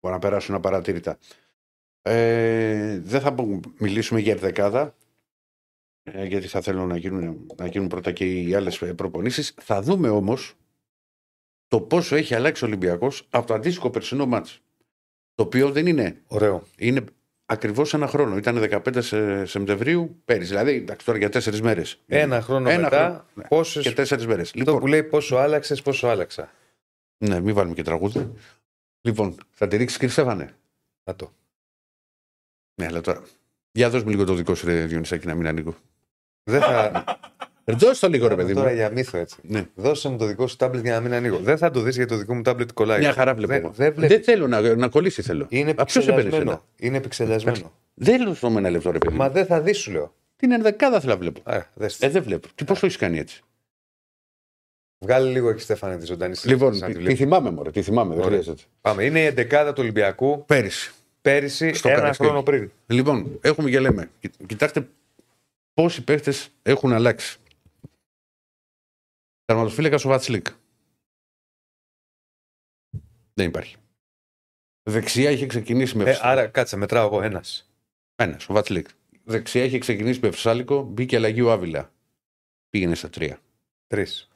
μπορεί 0.00 0.14
να 0.14 0.18
περάσουν 0.18 0.54
απαρατήρητα. 0.54 1.18
Ε, 2.02 2.98
δεν 2.98 3.20
θα 3.20 3.34
πω- 3.34 3.60
μιλήσουμε 3.78 4.20
για 4.20 4.36
δεκάδα, 4.36 4.94
ε, 6.02 6.24
γιατί 6.24 6.46
θα 6.46 6.60
θέλω 6.60 6.86
να 6.86 6.96
γίνουν, 6.96 7.46
να 7.56 7.66
γίνουν 7.66 7.88
πρώτα 7.88 8.12
και 8.12 8.24
οι 8.42 8.54
άλλες 8.54 8.78
προπονήσεις. 8.96 9.54
Θα 9.60 9.82
δούμε 9.82 10.08
όμως 10.08 10.54
το 11.68 11.80
πόσο 11.80 12.16
έχει 12.16 12.34
αλλάξει 12.34 12.64
ο 12.64 12.66
Ολυμπιακός 12.66 13.26
από 13.30 13.46
το 13.46 13.54
αντίστοιχο 13.54 13.90
περσινό 13.90 14.26
μάτς. 14.26 14.60
Το 15.34 15.42
οποίο 15.42 15.70
δεν 15.70 15.86
είναι. 15.86 16.22
Ωραίο. 16.26 16.62
Είναι 16.76 17.04
ακριβώς 17.46 17.94
ένα 17.94 18.06
χρόνο. 18.06 18.36
Ήταν 18.36 18.58
15 18.58 19.02
σε- 19.02 19.44
Σεπτεμβρίου 19.44 20.20
πέρυσι. 20.24 20.48
Δηλαδή, 20.48 20.72
εντάξει, 20.72 21.06
τώρα 21.06 21.18
για 21.18 21.28
τέσσερις 21.28 21.60
μέρες. 21.62 22.00
Ένα 22.06 22.40
χρόνο 22.42 22.68
Ένα 22.70 22.82
μετά, 22.82 23.04
χρόνο, 23.06 23.24
ναι. 23.34 23.44
πόσες... 23.48 23.82
Και 23.82 23.92
τέσσερις 23.92 24.26
μέρες. 24.26 24.46
Αυτό 24.48 24.58
Λοιπόν, 24.58 24.78
που 24.78 24.86
λέει 24.86 25.02
πόσο 25.02 25.36
άλλαξες, 25.36 25.82
πόσο 25.82 26.06
άλλαξα. 26.08 26.50
ναι, 27.18 27.40
μην 27.40 27.54
βάλουμε 27.54 27.74
και 27.74 27.82
τραγούδι. 27.82 28.32
Λοιπόν, 29.00 29.34
θα 29.50 29.68
τη 29.68 29.76
ρίξεις 29.76 29.98
κύριε 29.98 30.12
Στέφανε; 30.12 30.54
Να 31.04 31.14
το. 31.16 31.32
Ναι, 32.80 32.86
αλλά 32.86 33.00
τώρα. 33.00 33.22
Για 33.72 33.90
δώσ' 33.90 34.02
μου 34.02 34.10
λίγο 34.10 34.24
το 34.24 34.34
δικό 34.34 34.54
σου, 34.54 34.66
ρε 34.66 34.84
Διονυσάκη, 34.86 35.26
να 35.26 35.34
μην 35.34 35.46
ανοίγω. 35.46 35.74
Δεν 36.42 36.60
θα. 36.60 37.04
Δώσ' 37.76 37.98
το 37.98 38.08
λίγο, 38.08 38.28
ρε 38.28 38.34
παιδί 38.34 38.54
τώρα 38.54 38.68
μου. 38.68 38.74
για 38.74 38.90
μύθο 38.90 39.18
έτσι. 39.18 39.36
Ναι. 39.42 39.66
Δώσε 39.74 40.08
μου 40.08 40.16
το 40.18 40.26
δικό 40.26 40.46
σου 40.46 40.56
τάμπλετ 40.56 40.82
για 40.84 40.94
να 40.94 41.00
μην 41.00 41.12
ανοίγω. 41.12 41.38
Δεν 41.38 41.58
θα 41.58 41.70
το 41.70 41.80
δεις 41.80 41.96
γιατί 41.96 42.10
το 42.10 42.16
δικό 42.18 42.34
μου 42.34 42.42
τάμπλετ 42.42 42.72
κολλάει. 42.72 42.98
Μια 42.98 43.12
χαρά 43.12 43.34
βλέπω. 43.34 43.52
Δεν, 43.52 43.62
εγώ. 43.62 43.72
δεν 43.76 43.92
βλέπεις. 43.94 44.16
Δεν 44.16 44.24
θέλω 44.24 44.46
να, 44.46 44.74
να 44.76 44.88
κολλήσει, 44.88 45.22
θέλω. 45.22 45.46
Είναι 45.48 45.70
Α, 45.76 45.84
ποιος 45.84 46.04
έπαιρνε 46.08 46.20
επεξεργασμένο. 46.20 46.50
εσένα; 46.50 46.62
Είναι 46.88 46.96
επεξεργασμένο. 46.96 47.72
Δεν 47.94 48.22
λέω 48.22 48.34
στο 48.34 48.46
ένα 48.56 48.70
λεπτό, 48.70 48.90
ρε 48.90 48.98
παιδί. 48.98 49.16
Μα 49.16 49.24
μου. 49.26 49.32
δεν 49.32 49.46
θα 49.46 49.60
δεις, 49.60 49.78
σου 49.78 49.90
λέω. 49.90 50.14
Την 50.36 50.52
ενδεκάδα 50.52 51.00
θέλω 51.00 51.12
να 51.12 51.18
βλέπω. 51.18 51.40
Α, 51.50 51.62
δες. 51.74 52.00
Ε, 52.00 52.08
δεν 52.08 52.22
βλέπω. 52.22 52.48
Τι 52.54 52.64
πώς 52.64 52.78
το 52.80 52.86
έχεις 52.86 52.98
κάνει 52.98 53.18
έτσι; 53.18 53.42
Βγάλει 54.98 55.30
λίγο 55.30 55.48
εκεί 55.50 55.60
Στέφανε 55.62 55.96
τη 55.98 56.06
ζωντανή 56.06 56.34
Λοιπόν, 56.44 56.72
συζήτηση, 56.74 56.80
να 56.80 56.86
τη 56.86 56.92
τη, 56.92 56.98
τη 56.98 57.04
βλέπεις. 57.04 57.18
θυμάμαι, 57.18 57.50
μωρέ, 57.50 57.70
τη 57.70 57.82
θυμάμαι, 57.82 58.14
δεν 58.14 58.24
Ωραία. 58.24 58.38
χρειάζεται. 58.40 58.62
Πάμε. 58.80 59.04
Είναι 59.04 59.20
η 59.20 59.24
εντεκάδα 59.24 59.72
του 59.72 59.80
Ολυμπιακού 59.82 60.44
Πέρυσι. 60.46 60.92
πέρυσι, 61.22 61.72
Στο 61.72 61.88
ένα 61.88 61.98
Καρασκάκι. 61.98 62.28
χρόνο 62.30 62.42
πριν. 62.44 62.70
Λοιπόν, 62.86 63.38
έχουμε 63.40 63.70
και 63.70 63.80
λέμε. 63.80 64.10
Κι- 64.20 64.30
Κοιτάξτε 64.46 64.88
πόσοι 65.74 66.04
παίχτες 66.04 66.48
έχουν 66.62 66.92
αλλάξει. 66.92 67.38
Τερματοφύλακα 69.52 69.96
ο 69.96 70.08
Βατσλίκ. 70.08 70.46
Δεν 73.34 73.46
υπάρχει. 73.48 73.76
Δεξιά 74.82 75.30
είχε 75.30 75.46
ξεκινήσει 75.46 75.96
με 75.96 76.10
Ε, 76.10 76.18
άρα 76.22 76.46
κάτσε, 76.46 76.76
μετράω 76.76 77.06
εγώ 77.06 77.22
ένας. 77.22 77.70
Ένας, 78.14 78.48
ο 78.48 78.52
Βατσλίκ. 78.52 78.88
Δεξιά 79.24 79.64
είχε 79.64 79.78
ξεκινήσει 79.78 80.20
με 80.22 80.30
Φυσάλικο, 80.30 80.82
μπήκε 80.82 81.16
αλλαγή 81.16 81.40
ο 81.40 81.52
Άβυλα. 81.52 81.92
Πήγαινε 82.70 82.94
στα 82.94 83.10
τρία. 83.10 83.40
Τρεις. 83.86 84.28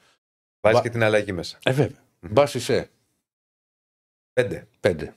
Βάζει 0.61 0.77
Βα- 0.77 0.83
και 0.83 0.89
την 0.91 1.03
αλλαγή 1.03 1.33
μέσα. 1.33 1.59
Ε, 1.65 1.73
βέβαια. 1.73 2.03
Μμμ. 2.21 2.33
Μπάσισε. 2.33 2.91
Πέντε. 4.33 4.69
Πέντε. 4.81 5.15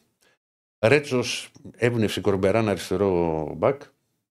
Ρέτσος 0.86 1.52
έμπνευσε 1.76 2.22
Κορμπεράν 2.22 2.70
αριστερό 2.70 3.54
μπακ. 3.58 3.82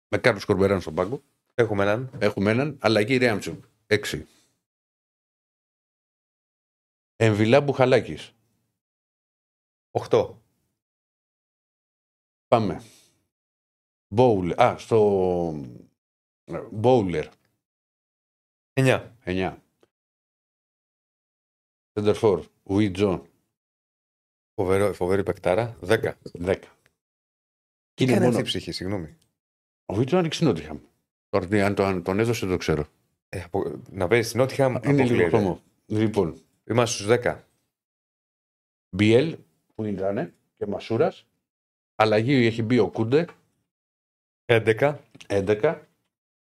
Με 0.09 0.19
Κάρλος 0.19 0.45
Κορμπεράν 0.45 0.81
στον 0.81 0.95
πάγκο. 0.95 1.23
Έχουμε 1.55 1.83
έναν. 1.83 2.11
Έχουμε 2.19 2.51
έναν. 2.51 2.77
Αλλαγή 2.81 3.17
Ρέαμτσουκ. 3.17 3.65
Έξι. 3.87 4.27
Εμβιλά 7.23 7.61
Μπουχαλάκης. 7.61 8.35
Οχτώ. 9.91 10.43
Πάμε. 12.49 12.83
Μπόουλερ. 14.09 14.61
Α, 14.63 14.79
στο. 14.79 14.99
Μπόουλερ. 16.71 17.27
Εννιά. 18.73 19.17
9. 19.25 19.57
Σεντερφόρ. 21.93 22.47
Ουίτζο. 22.63 23.27
Φοβερό, 24.55 24.93
φοβερή 24.93 25.23
παικτάρα. 25.23 25.77
Δέκα. 25.81 26.19
10. 26.33 26.59
Τι 27.95 28.05
είναι 28.05 28.13
κάνει 28.13 28.25
μόνο- 28.25 28.29
αυτή 28.29 28.41
η 28.41 28.43
ψυχή, 28.43 28.73
συγγνώμη. 28.73 29.17
Ο 29.87 29.97
Ουίτζο 29.97 30.19
άνοιξε 30.19 30.45
Νότιχαμ. 30.45 30.79
Τώρα 31.29 31.47
τι, 31.47 31.61
αν, 31.61 31.75
το, 31.75 31.85
αν 31.85 32.03
τον 32.03 32.19
έδωσε 32.19 32.41
δεν 32.41 32.55
το 32.55 32.57
ξέρω. 32.57 32.87
Ε, 33.29 33.43
απο... 33.43 33.81
Να 33.91 34.09
παίζει 34.09 34.29
στην 34.29 34.41
Νότιχαμ. 34.41 34.75
Είναι 34.75 34.93
λίγο 34.93 35.03
αποκλείεται. 35.03 35.37
χώμο. 35.37 35.63
Λοιπόν, 35.87 36.41
Είμαστε 36.71 37.03
στους 37.03 37.17
10. 37.25 37.37
Μπιέλ 38.91 39.37
που 39.75 39.85
ήταν 39.85 40.33
και 40.57 40.67
Μασούρας. 40.67 41.27
Αλλαγή 41.95 42.47
έχει 42.47 42.63
μπει 42.63 42.79
ο 42.79 42.91
Κούντε. 42.91 43.25
11. 44.45 44.97
11. 45.27 45.79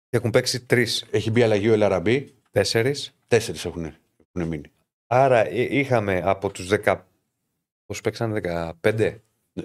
Και 0.09 0.17
έχουν 0.17 0.29
παίξει 0.29 0.65
τρεις. 0.65 1.05
Έχει 1.11 1.31
μπει 1.31 1.43
αλλαγή 1.43 1.69
ο 1.69 1.73
Ελαραμπή. 1.73 2.33
Τέσσερις. 2.51 3.15
Τέσσερις 3.27 3.65
έχουν, 3.65 3.83
έχουν 3.83 4.47
μείνει. 4.47 4.71
Άρα 5.07 5.47
ε, 5.47 5.77
είχαμε 5.77 6.21
από 6.23 6.51
τους 6.51 6.69
10. 6.71 7.01
Πώς 7.85 8.01
παίξανε 8.01 8.41
15. 8.81 9.17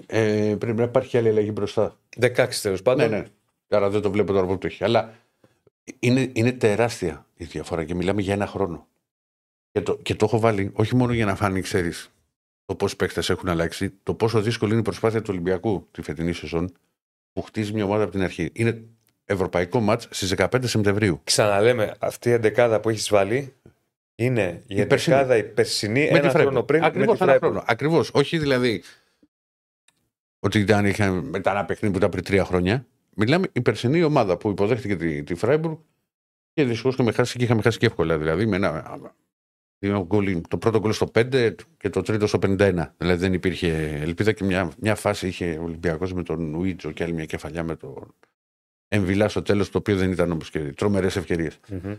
Ε, 0.05 0.55
πρέπει 0.59 0.77
να 0.77 0.83
υπάρχει 0.83 1.17
άλλη 1.17 1.29
αλλαγή 1.29 1.51
μπροστά. 1.53 1.99
16 2.19 2.49
τέλος 2.61 2.81
πάντων. 2.81 3.09
Ναι, 3.09 3.17
ναι. 3.17 3.27
Άρα 3.67 3.89
δεν 3.89 4.01
το 4.01 4.11
βλέπω 4.11 4.33
τώρα 4.33 4.47
που 4.47 4.57
το 4.57 4.67
έχει. 4.67 4.83
Αλλά 4.83 5.13
είναι, 5.99 6.31
είναι 6.33 6.51
τεράστια 6.51 7.25
η 7.35 7.45
διαφορά 7.45 7.83
και 7.83 7.95
μιλάμε 7.95 8.21
για 8.21 8.33
ένα 8.33 8.47
χρόνο. 8.47 8.87
Και 9.71 9.81
το, 9.81 9.97
και 9.97 10.15
το 10.15 10.25
έχω 10.25 10.39
βάλει 10.39 10.69
όχι 10.73 10.95
μόνο 10.95 11.13
για 11.13 11.25
να 11.25 11.35
φάνει, 11.35 11.61
ξέρεις, 11.61 12.11
το 12.65 12.75
πώς 12.75 12.95
παίκτες 12.95 13.29
έχουν 13.29 13.49
αλλάξει, 13.49 13.93
το 14.03 14.13
πόσο 14.13 14.41
δύσκολη 14.41 14.71
είναι 14.71 14.79
η 14.79 14.83
προσπάθεια 14.83 15.19
του 15.21 15.27
Ολυμπιακού 15.31 15.87
τη 15.91 16.01
φετινή 16.01 16.33
σεζόν 16.33 16.71
που 17.33 17.41
χτίζει 17.41 17.73
μια 17.73 17.83
ομάδα 17.85 18.03
από 18.03 18.11
την 18.11 18.21
αρχή. 18.21 18.49
Είναι 18.53 18.83
ευρωπαϊκό 19.25 19.79
μάτς 19.79 20.07
στις 20.11 20.33
15 20.37 20.47
Σεπτεμβρίου. 20.63 21.21
Ξαναλέμε, 21.23 21.95
αυτή 21.99 22.29
η 22.29 22.31
εντεκάδα 22.31 22.79
που 22.79 22.89
έχεις 22.89 23.09
βάλει 23.09 23.53
είναι 24.15 24.63
η, 24.67 24.75
Η 24.81 24.85
περσινή. 24.85 25.15
εντεκάδα 25.15 25.37
η 25.37 25.43
περσινή 25.43 26.09
Με 26.11 26.17
ένα 26.17 26.31
τη 26.31 26.37
χρόνο 26.39 26.59
Freiburg. 26.59 26.67
πριν. 26.67 26.83
Ακριβώς 26.83 27.19
με 27.19 27.25
τη 27.25 27.31
ένα 27.31 27.33
Freiburg. 27.33 27.39
χρόνο. 27.41 27.63
Ακριβώς. 27.67 28.09
Όχι 28.13 28.37
δηλαδή 28.37 28.83
ότι 30.39 30.59
ήταν, 30.59 30.85
είχαν, 30.85 31.13
μετά 31.13 31.51
ένα 31.51 31.65
παιχνίδι 31.65 31.91
που 31.93 31.99
ήταν 31.99 32.09
πριν 32.09 32.23
τρία 32.23 32.45
χρόνια. 32.45 32.85
Μιλάμε 33.15 33.47
η 33.51 33.61
περσινή 33.61 34.03
ομάδα 34.03 34.37
που 34.37 34.49
υποδέχτηκε 34.49 34.95
τη, 34.95 35.23
τη 35.23 35.35
Φράιμπουργκ 35.35 35.77
και 36.53 36.63
δυστυχώς 36.63 36.93
είχαμε 36.93 37.11
χάσει 37.11 37.37
και 37.37 37.43
είχαμε 37.43 37.61
χάσει 37.61 37.77
και 37.77 37.85
εύκολα. 37.85 38.17
Δηλαδή 38.17 38.45
με 38.45 38.55
ένα, 38.55 38.67
ένα 38.67 38.95
γκολ, 38.99 39.09
το 40.47 40.57
πρώτο 40.57 40.79
γκολ 40.79 40.93
στο 40.93 41.11
5 41.15 41.55
και 41.77 41.89
το 41.89 42.01
τρίτο 42.01 42.27
στο 42.27 42.39
51. 42.41 42.85
Δηλαδή 42.97 43.21
δεν 43.21 43.33
υπήρχε 43.33 43.99
ελπίδα 44.01 44.31
και 44.31 44.43
μια, 44.43 44.71
μια 44.79 44.95
φάση 44.95 45.27
είχε 45.27 45.57
ο 45.57 45.63
Ολυμπιακός 45.63 46.13
με 46.13 46.23
τον 46.23 46.53
Ουίτζο 46.53 46.91
και 46.91 47.03
άλλη 47.03 47.13
μια 47.13 47.25
κεφαλιά 47.25 47.63
με 47.63 47.75
τον 47.75 48.15
Εμβιλά 48.87 49.29
στο 49.29 49.41
τέλος, 49.41 49.69
το 49.69 49.77
οποίο 49.77 49.97
δεν 49.97 50.11
ήταν 50.11 50.31
όμως 50.31 50.49
και 50.49 50.59
τρομερές 50.59 51.15
ευκαιρίες. 51.15 51.59
Μμμ. 51.69 51.95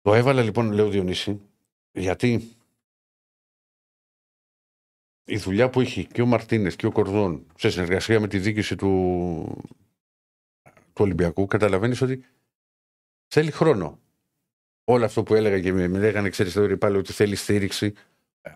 Το 0.00 0.14
έβαλα 0.14 0.42
λοιπόν, 0.42 0.72
λέω 0.72 0.88
Διονύση, 0.88 1.40
γιατί 1.92 2.56
η 5.24 5.36
δουλειά 5.36 5.70
που 5.70 5.80
είχε 5.80 6.02
και 6.02 6.22
ο 6.22 6.26
Μαρτίνες 6.26 6.76
και 6.76 6.86
ο 6.86 6.92
Κορδόν 6.92 7.46
σε 7.56 7.70
συνεργασία 7.70 8.20
με 8.20 8.28
τη 8.28 8.38
διοίκηση 8.38 8.76
του, 8.76 9.64
του 10.62 11.02
Ολυμπιακού, 11.04 11.46
καταλαβαίνεις 11.46 12.02
ότι 12.02 12.24
θέλει 13.26 13.50
χρόνο. 13.50 14.01
Όλο 14.92 15.04
αυτό 15.04 15.22
που 15.22 15.34
έλεγα 15.34 15.60
και 15.60 15.72
με, 15.72 15.88
με 15.88 15.98
λέγανε, 15.98 16.28
ξέρεις 16.28 16.52
τώρα 16.52 16.76
πάλι 16.76 16.96
ότι 16.96 17.12
θέλει 17.12 17.36
στήριξη 17.36 17.92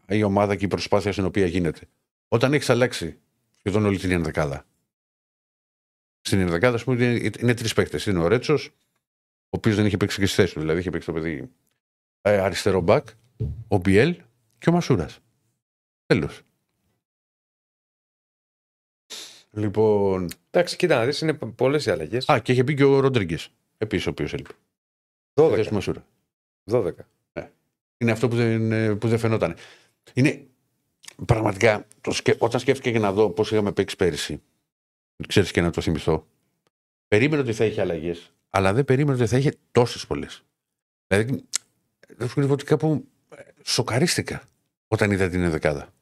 η 0.09 0.23
ομάδα 0.23 0.57
και 0.57 0.65
η 0.65 0.69
προσπάθεια 0.69 1.13
στην 1.13 1.25
οποία 1.25 1.47
γίνεται. 1.47 1.81
Όταν 2.29 2.55
έχεις 2.55 2.71
αλλάξει 2.71 3.19
σχεδόν 3.59 3.87
όλη 3.87 3.99
την 3.99 4.11
ενδεκάδα. 4.11 4.67
Στην 6.21 6.41
ενδεκάδα, 6.41 6.75
ας 6.75 6.85
πούμε, 6.85 7.05
είναι, 7.05 7.31
είναι 7.39 7.55
τρεις 7.55 7.73
παίκτες. 7.73 8.07
Είναι 8.07 8.19
ο 8.19 8.29
Ρέτσος, 8.29 8.67
ο 8.67 9.49
οποίος 9.49 9.77
δεν 9.77 9.87
είχε 9.87 9.97
παίξει 9.97 10.19
και 10.19 10.27
στη 10.27 10.35
θέση 10.35 10.55
του. 10.55 10.61
Δηλαδή 10.61 10.81
είχε 10.81 10.91
παίξει 10.91 11.07
το 11.07 11.13
παιδί 11.13 11.51
ε, 12.21 12.39
αριστερό 12.39 12.81
μπακ, 12.81 13.09
ο 13.69 13.77
Μπιέλ 13.77 14.17
και 14.59 14.69
ο 14.69 14.73
Μασούρας. 14.73 15.19
Τέλος. 16.07 16.41
Λοιπόν. 19.51 20.29
Εντάξει, 20.51 20.77
κοίτα 20.77 20.97
να 20.97 21.05
δεις, 21.05 21.21
είναι 21.21 21.35
πολλές 21.35 21.87
οι 21.87 21.91
αλλαγές. 21.91 22.29
Α, 22.29 22.39
και 22.39 22.53
είχε 22.53 22.63
μπει 22.63 22.75
και 22.75 22.85
ο 22.85 23.01
Ροντρίγκες. 23.01 23.49
Επίσης, 23.79 24.07
ο 24.07 24.11
οποίος 24.11 24.33
έλειπε. 24.33 24.55
Στη 25.33 25.55
θέση 25.55 25.69
του 25.69 25.69
12. 25.69 25.75
Μασούρα. 25.75 26.07
12. 26.71 26.91
Είναι 27.99 28.11
αυτό 28.11 28.29
που 28.29 28.37
δεν, 28.37 28.73
ε, 28.73 28.95
που 28.95 29.09
δεν 29.09 29.19
φαινόταν. 29.19 29.57
Είναι 30.13 30.47
πραγματικά, 31.27 31.87
το 32.01 32.13
σκε... 32.13 32.37
όταν 32.39 32.61
σκέφτηκα 32.61 32.91
και 32.91 32.99
να 32.99 33.13
δω 33.13 33.31
πώς 33.31 33.53
είχαμε 33.53 33.73
παίξει 33.73 33.97
πέρυσι, 33.97 34.43
ξέρεις 35.29 35.51
και 35.51 35.61
να 35.61 35.71
το 35.71 35.81
θυμηθώ, 35.81 36.27
περίμενα 37.09 37.43
ότι 37.43 37.53
θα 37.53 37.65
είχε 37.65 37.81
αλλαγές, 37.81 38.33
αλλά 38.51 38.73
δεν 38.73 38.85
περίμενα 38.85 39.19
ότι 39.19 39.27
θα 39.27 39.37
είχε 39.39 39.57
τόσες 39.73 40.07
πολλές. 40.07 40.45
Δηλαδή, 41.07 41.45
δεν 42.07 42.29
σου 42.29 42.35
κρύβω 42.35 42.53
ότι 42.53 42.65
κάπου 42.65 43.07
ε, 43.37 43.43
σοκαρίστηκα 43.65 44.43
όταν 44.89 45.11
είδα 45.11 45.29
την 45.29 45.51
δεκάδα. 45.51 45.93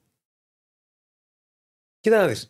Κοίτα 2.00 2.16
να 2.16 2.26
δεις. 2.26 2.46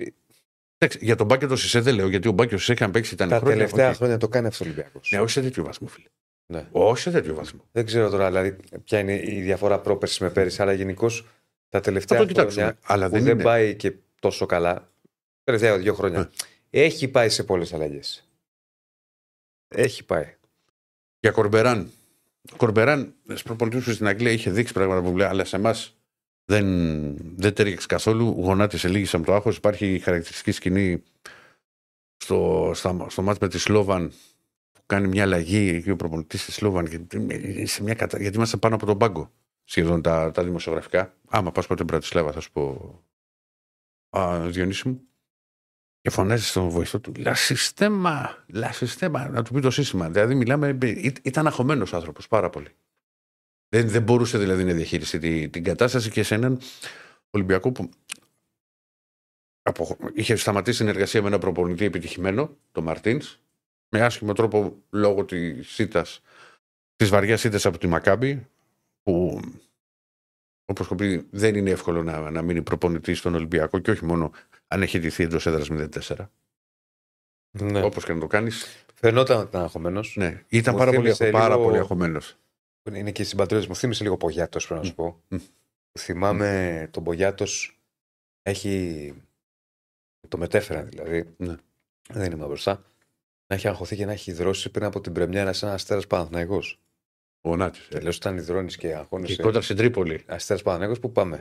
Εντάξει, 0.78 1.04
για 1.04 1.16
τον 1.16 1.26
Μπάκιο 1.26 1.48
το 1.48 1.56
Σισέ 1.56 1.80
δεν 1.80 1.94
λέω, 1.94 2.08
γιατί 2.08 2.28
ο 2.28 2.32
Μπάκιο 2.32 2.58
Σισέ 2.58 2.72
είχαν 2.72 2.90
παίξει 2.90 3.14
ήταν 3.14 3.28
Τα 3.28 3.36
χρόνια. 3.36 3.56
τελευταία 3.56 3.88
οκ. 3.88 3.94
χρόνια 3.94 4.16
το 4.16 4.28
κάνει 4.28 4.46
αυτό 4.46 4.64
ο 4.64 4.66
Ολυμπιακός. 4.68 5.10
Ναι, 5.10 5.20
όχι 5.20 5.30
σε 5.30 5.42
τέτοιο 5.42 5.64
βαθμό, 5.64 5.88
φίλε. 5.88 6.08
Ναι. 6.46 6.68
Όχι 6.72 7.00
σε 7.00 7.10
τέτοιο 7.10 7.34
βαθμό. 7.34 7.60
Δεν 7.72 7.84
ξέρω 7.86 8.10
τώρα 8.10 8.26
δηλαδή, 8.26 8.56
ποια 8.84 8.98
είναι 8.98 9.14
η 9.24 9.40
διαφορά 9.42 9.80
πρόπερση 9.80 10.22
με 10.22 10.30
πέρυσι, 10.30 10.62
αλλά 10.62 10.72
γενικώς 10.72 11.08
τα 11.08 11.20
Θα 11.68 11.80
τελευταία 11.80 12.18
το 12.18 12.26
κοιτάξουμε. 12.26 12.62
χρόνια 12.62 12.78
Αλλά 12.82 13.06
που 13.06 13.12
δεν, 13.12 13.22
δεν, 13.24 13.32
είναι. 13.34 13.42
πάει 13.42 13.76
και 13.76 13.92
τόσο 14.20 14.46
καλά. 14.46 14.92
Τελευταία 15.44 15.78
δύο 15.78 15.94
χρόνια. 15.94 16.18
Ναι. 16.18 16.28
Έχει 16.70 17.08
πάει 17.08 17.28
σε 17.28 17.44
πολλές 17.44 17.72
αλλαγές. 17.72 18.28
Έχει 19.68 20.04
πάει. 20.04 20.34
Για 21.20 21.30
Κορμπεράν. 21.30 21.90
Ο 22.52 22.56
Κορμπεράν, 22.56 23.14
στου 23.34 23.44
προπονητέ 23.44 23.80
του 23.80 23.92
στην 23.92 24.06
Αγγλία, 24.06 24.30
είχε 24.32 24.50
δείξει 24.50 24.72
πράγματα 24.72 25.10
που 25.10 25.16
λέει, 25.16 25.26
αλλά 25.28 25.44
σε 25.44 25.56
εμάς 25.56 25.96
δεν, 26.44 26.66
δεν 27.36 27.54
τέριαξε 27.54 27.86
καθόλου. 27.86 28.28
Γονάτισε, 28.38 28.88
λύγησε 28.88 29.18
με 29.18 29.24
το 29.24 29.34
άγχος. 29.34 29.56
Υπάρχει 29.56 29.94
η 29.94 29.98
χαρακτηριστική 29.98 30.52
σκηνή 30.52 31.02
στο, 32.16 32.70
στα, 32.74 33.06
στο 33.08 33.22
μάτς 33.22 33.38
με 33.38 33.48
τη 33.48 33.58
Σλόβαν 33.58 34.08
που 34.08 34.14
κάνει 34.86 35.08
μια 35.08 35.22
αλλαγή 35.22 35.68
εκεί 35.68 35.90
ο 35.90 35.96
προπονητής 35.96 36.44
τη 36.44 36.52
Σλόβαν. 36.52 36.88
και 36.88 37.00
είναι 37.18 37.66
σε 37.66 37.82
μια 37.82 37.94
κατα... 37.94 38.20
Γιατί 38.20 38.36
είμαστε 38.36 38.56
πάνω 38.56 38.74
από 38.74 38.86
τον 38.86 38.98
πάγκο 38.98 39.32
σχεδόν 39.64 40.02
τα, 40.02 40.30
τα 40.30 40.44
δημοσιογραφικά. 40.44 41.14
Άμα 41.28 41.52
πας 41.52 41.64
από 41.64 41.74
την 41.74 41.86
Πρατισλάβα, 41.86 42.32
θα 42.32 42.40
σου 42.40 42.52
πω. 42.52 42.98
Α, 44.16 44.40
Διονύση 44.50 44.88
μου. 44.88 45.00
Και 46.00 46.10
φωνάζεις 46.10 46.48
στον 46.48 46.68
βοηθό 46.68 47.00
του, 47.00 47.12
Λα 47.16 47.34
συστέμα, 47.34 48.44
λα 48.48 48.72
συστέμα, 48.72 49.28
να 49.28 49.42
του 49.42 49.52
πει 49.52 49.60
το 49.60 49.70
σύστημα. 49.70 50.10
Δηλαδή, 50.10 50.34
μιλάμε, 50.34 50.78
ή- 50.82 51.12
ήταν 51.22 51.46
αγχωμένος 51.46 51.94
άνθρωπος 51.94 52.28
πάρα 52.28 52.50
πολύ. 52.50 52.68
Δεν, 53.68 53.88
δεν 53.88 54.02
μπορούσε 54.02 54.38
δηλαδή 54.38 54.64
να 54.64 54.72
διαχειριστεί 54.72 55.18
τη- 55.18 55.48
την 55.48 55.64
κατάσταση 55.64 56.10
και 56.10 56.22
σε 56.22 56.34
έναν 56.34 56.60
Ολυμπιακό 57.30 57.72
που 57.72 57.90
απο- 59.62 59.96
είχε 60.14 60.36
σταματήσει 60.36 60.78
την 60.78 60.88
εργασία 60.88 61.20
με 61.22 61.26
έναν 61.28 61.40
προπονητή 61.40 61.84
επιτυχημένο, 61.84 62.56
τον 62.72 62.84
Μαρτίνς, 62.84 63.38
με 63.94 64.00
άσχημο 64.04 64.32
τρόπο 64.32 64.76
λόγω 64.90 65.24
της 65.24 65.78
ήττας, 65.78 66.20
της 66.96 67.08
βαριάς 67.08 67.44
ήττας 67.44 67.66
από 67.66 67.78
τη 67.78 67.86
Μακάμπη, 67.86 68.46
που 69.02 69.40
όπως 70.64 70.86
έχω 70.86 70.94
πει, 70.94 71.26
δεν 71.30 71.54
είναι 71.54 71.70
εύκολο 71.70 72.02
να, 72.02 72.30
να 72.30 72.42
μείνει 72.42 72.62
προπονητή 72.62 73.14
στον 73.14 73.34
Ολυμπιακό 73.34 73.78
και 73.78 73.90
όχι 73.90 74.04
μόνο 74.04 74.30
αν 74.68 74.82
έχει 74.82 74.98
ντυθεί 74.98 75.22
εντός 75.22 75.46
έδρας 75.46 75.68
0-4. 75.70 76.28
Ναι. 77.50 77.82
Όπως 77.82 78.04
και 78.04 78.12
να 78.12 78.20
το 78.20 78.26
κάνεις. 78.26 78.84
Φαινόταν 78.94 79.38
ότι 79.38 79.48
ήταν 79.48 79.62
αγχωμένος. 79.62 80.16
Ναι, 80.16 80.42
ήταν 80.48 80.72
Μου 80.72 80.78
πάρα 80.78 80.90
πολύ, 80.92 81.12
θύμισε 81.12 81.30
πάρα 81.30 81.54
λίγο- 81.54 81.66
πολύ 81.66 81.78
αγχωμένος. 81.78 82.36
Είναι 82.92 83.10
και 83.12 83.22
οι 83.22 83.24
συμπατριώτε 83.24 83.66
μου. 83.66 83.76
Θύμισε 83.76 84.02
λίγο 84.02 84.16
Πογιάτος, 84.16 84.66
πρέπει 84.66 84.80
να 84.80 84.86
σου 84.88 84.94
πω. 84.94 85.22
Μμ. 85.28 85.36
Θυμάμαι 85.98 86.88
τον 86.90 87.04
Πογιάτος 87.04 87.78
έχει. 88.42 89.14
Το 90.28 90.38
μετέφεραν 90.38 90.88
δηλαδή. 90.88 91.34
Ναι. 91.36 91.54
Δεν 92.08 92.32
είμαι 92.32 92.46
μπροστά. 92.46 92.84
Να 93.46 93.56
έχει 93.56 93.68
αγχωθεί 93.68 93.96
και 93.96 94.04
να 94.06 94.12
έχει 94.12 94.30
υδρώσει 94.30 94.70
πριν 94.70 94.84
από 94.84 95.00
την 95.00 95.12
Πρεμιέρα 95.12 95.52
σε 95.52 95.64
ένα 95.64 95.74
αστέρας 95.74 96.06
Παναθναϊκό. 96.06 96.62
Ο 97.40 97.56
Νάτη. 97.56 97.78
Τελείως 97.88 98.16
όταν 98.16 98.36
υδρώνεις 98.36 98.76
και 98.76 98.88
Και 98.88 98.94
αγχώνεσαι. 98.94 99.42
κόντρα 99.42 99.60
στην 99.60 99.76
Τρίπολη. 99.76 100.22
Αστέρας 100.26 100.62
Παναθναϊκό 100.62 101.00
που 101.00 101.12
πάμε. 101.12 101.40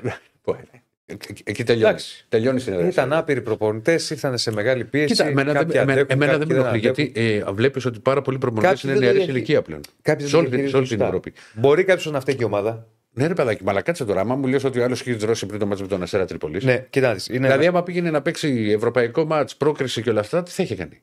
Εκεί- 1.06 1.42
Εκεί 1.46 1.64
τελειώνει. 1.64 1.88
Εντάξει. 1.90 2.26
Τελειώνει 2.30 2.58
η 2.58 2.60
συνεργασία. 2.60 2.92
Ήταν 2.92 3.14
άπειροι 3.14 3.42
προπονητές, 3.42 4.10
ήρθαν 4.10 4.38
σε 4.38 4.52
μεγάλη 4.52 4.86
πίεση. 4.86 5.08
Κοίτα, 5.08 5.26
εμένα, 5.28 5.52
δεν- 5.52 5.62
κάποιοι 5.62 5.80
εμένα, 5.82 5.92
αντέχουν, 6.02 6.22
εμένα 6.22 6.38
δεν 6.38 6.48
κάποιοι 6.48 6.56
με 6.56 6.62
ενοχλεί 6.70 6.88
αντέχουν. 6.90 7.12
γιατί 7.14 7.46
ε, 7.50 7.52
βλέπεις 7.52 7.86
ότι 7.86 8.00
πάρα 8.00 8.22
πολλοί 8.22 8.38
προπονητές 8.38 8.82
Κάποιοι 8.82 8.82
είναι 8.84 8.94
δεν 9.00 9.02
το 9.10 9.14
νεαρής 9.14 9.26
διαχει- 9.34 9.38
ηλικία 9.48 9.62
πλέον. 9.62 9.82
Κάποιοι 10.02 10.28
Σε 10.28 10.36
όλη, 10.36 10.48
δεν 10.48 10.60
την- 10.60 10.70
σε 10.70 10.76
όλη 10.78 10.88
την 10.88 10.98
διαχειρίζονται 10.98 11.30
Ευρώπη. 11.30 11.42
σωστά. 11.46 11.60
Μπορεί 11.60 11.84
κάποιος 11.84 12.12
να 12.12 12.20
φταίει 12.20 12.36
και 12.36 12.44
η 12.44 12.46
ομάδα. 12.46 12.88
Ναι, 13.16 13.28
ρε 13.28 13.34
παιδάκι, 13.34 13.64
αλλά 13.66 13.82
κάτσε 13.82 14.06
τώρα. 14.06 14.22
Άμα 14.22 14.36
μου 14.36 14.48
λες 14.48 14.64
ότι 14.64 14.80
ο 14.80 14.84
άλλος 14.84 15.02
έχει 15.02 15.14
δρώσει 15.14 15.46
πριν 15.46 15.60
το 15.60 15.66
μάτσο 15.66 15.84
με 15.84 15.90
τον 15.90 16.02
Αστέρα 16.04 16.26
Τρίπολης. 16.26 16.64
Ναι, 16.64 16.86
κοιτάξτε. 16.90 17.36
Είναι 17.36 17.46
Δηλαδή, 17.48 17.66
άμα 17.66 17.84
πήγαινε 17.84 18.10
να 18.12 18.22
παίξει 18.22 18.72
ευρωπαϊκό 18.76 19.26
μάτς, 19.26 19.56
πρόκριση 19.56 20.02
και 20.02 20.10
όλα 20.10 20.20
αυτά, 20.20 20.44
τι 20.44 20.52
θα 20.52 20.64
είχε 20.64 20.76
κάνει; 20.76 21.02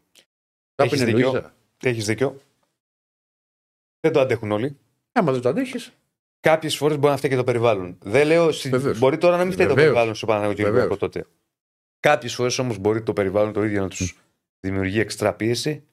Θα 0.80 0.86
Έχεις 0.86 1.00
έπαιρνε 1.00 1.18
δίκιο. 1.20 1.32
Λουίζα. 1.32 1.54
Έχεις 1.82 2.04
δίκιο. 2.06 2.40
Δεν 4.00 4.12
το 4.12 4.20
αντέχουν 4.20 4.50
όλοι. 4.52 4.76
Άμα 5.12 5.32
δεν 5.32 5.40
το 5.40 5.48
αντέχεις. 5.48 5.92
Κάποιες 6.40 6.76
φορές 6.76 6.98
μπορεί 6.98 7.10
να 7.12 7.16
φταίει 7.18 7.30
και 7.30 7.36
το 7.36 7.44
περιβάλλον. 7.44 7.98
Δεν 8.02 8.26
λέω. 8.26 8.52
συ- 8.52 8.70
Βεβαίως. 8.70 8.98
Μπορεί 8.98 9.18
τώρα 9.18 9.36
να 9.36 9.42
μην 9.44 9.52
φταίει 9.52 9.66
το 9.66 9.74
Βεβαίως. 9.74 9.90
περιβάλλον 9.92 10.14
στο 10.14 10.26
Παναγιώτο 10.26 10.62
Βεβαίως. 10.62 10.84
από 10.84 10.96
τότε. 10.96 11.26
Κάποιες 12.00 12.34
φορές 12.34 12.58
όμως 12.58 12.78
μπορεί 12.78 13.02
το 13.02 13.12
περιβάλλον 13.12 13.52
το 13.52 13.64
ίδιο 13.64 13.82
να 13.82 13.88
τους 13.88 14.18
δημιουργεί 14.60 15.00
εξτρά 15.00 15.34
πίεση 15.34 15.84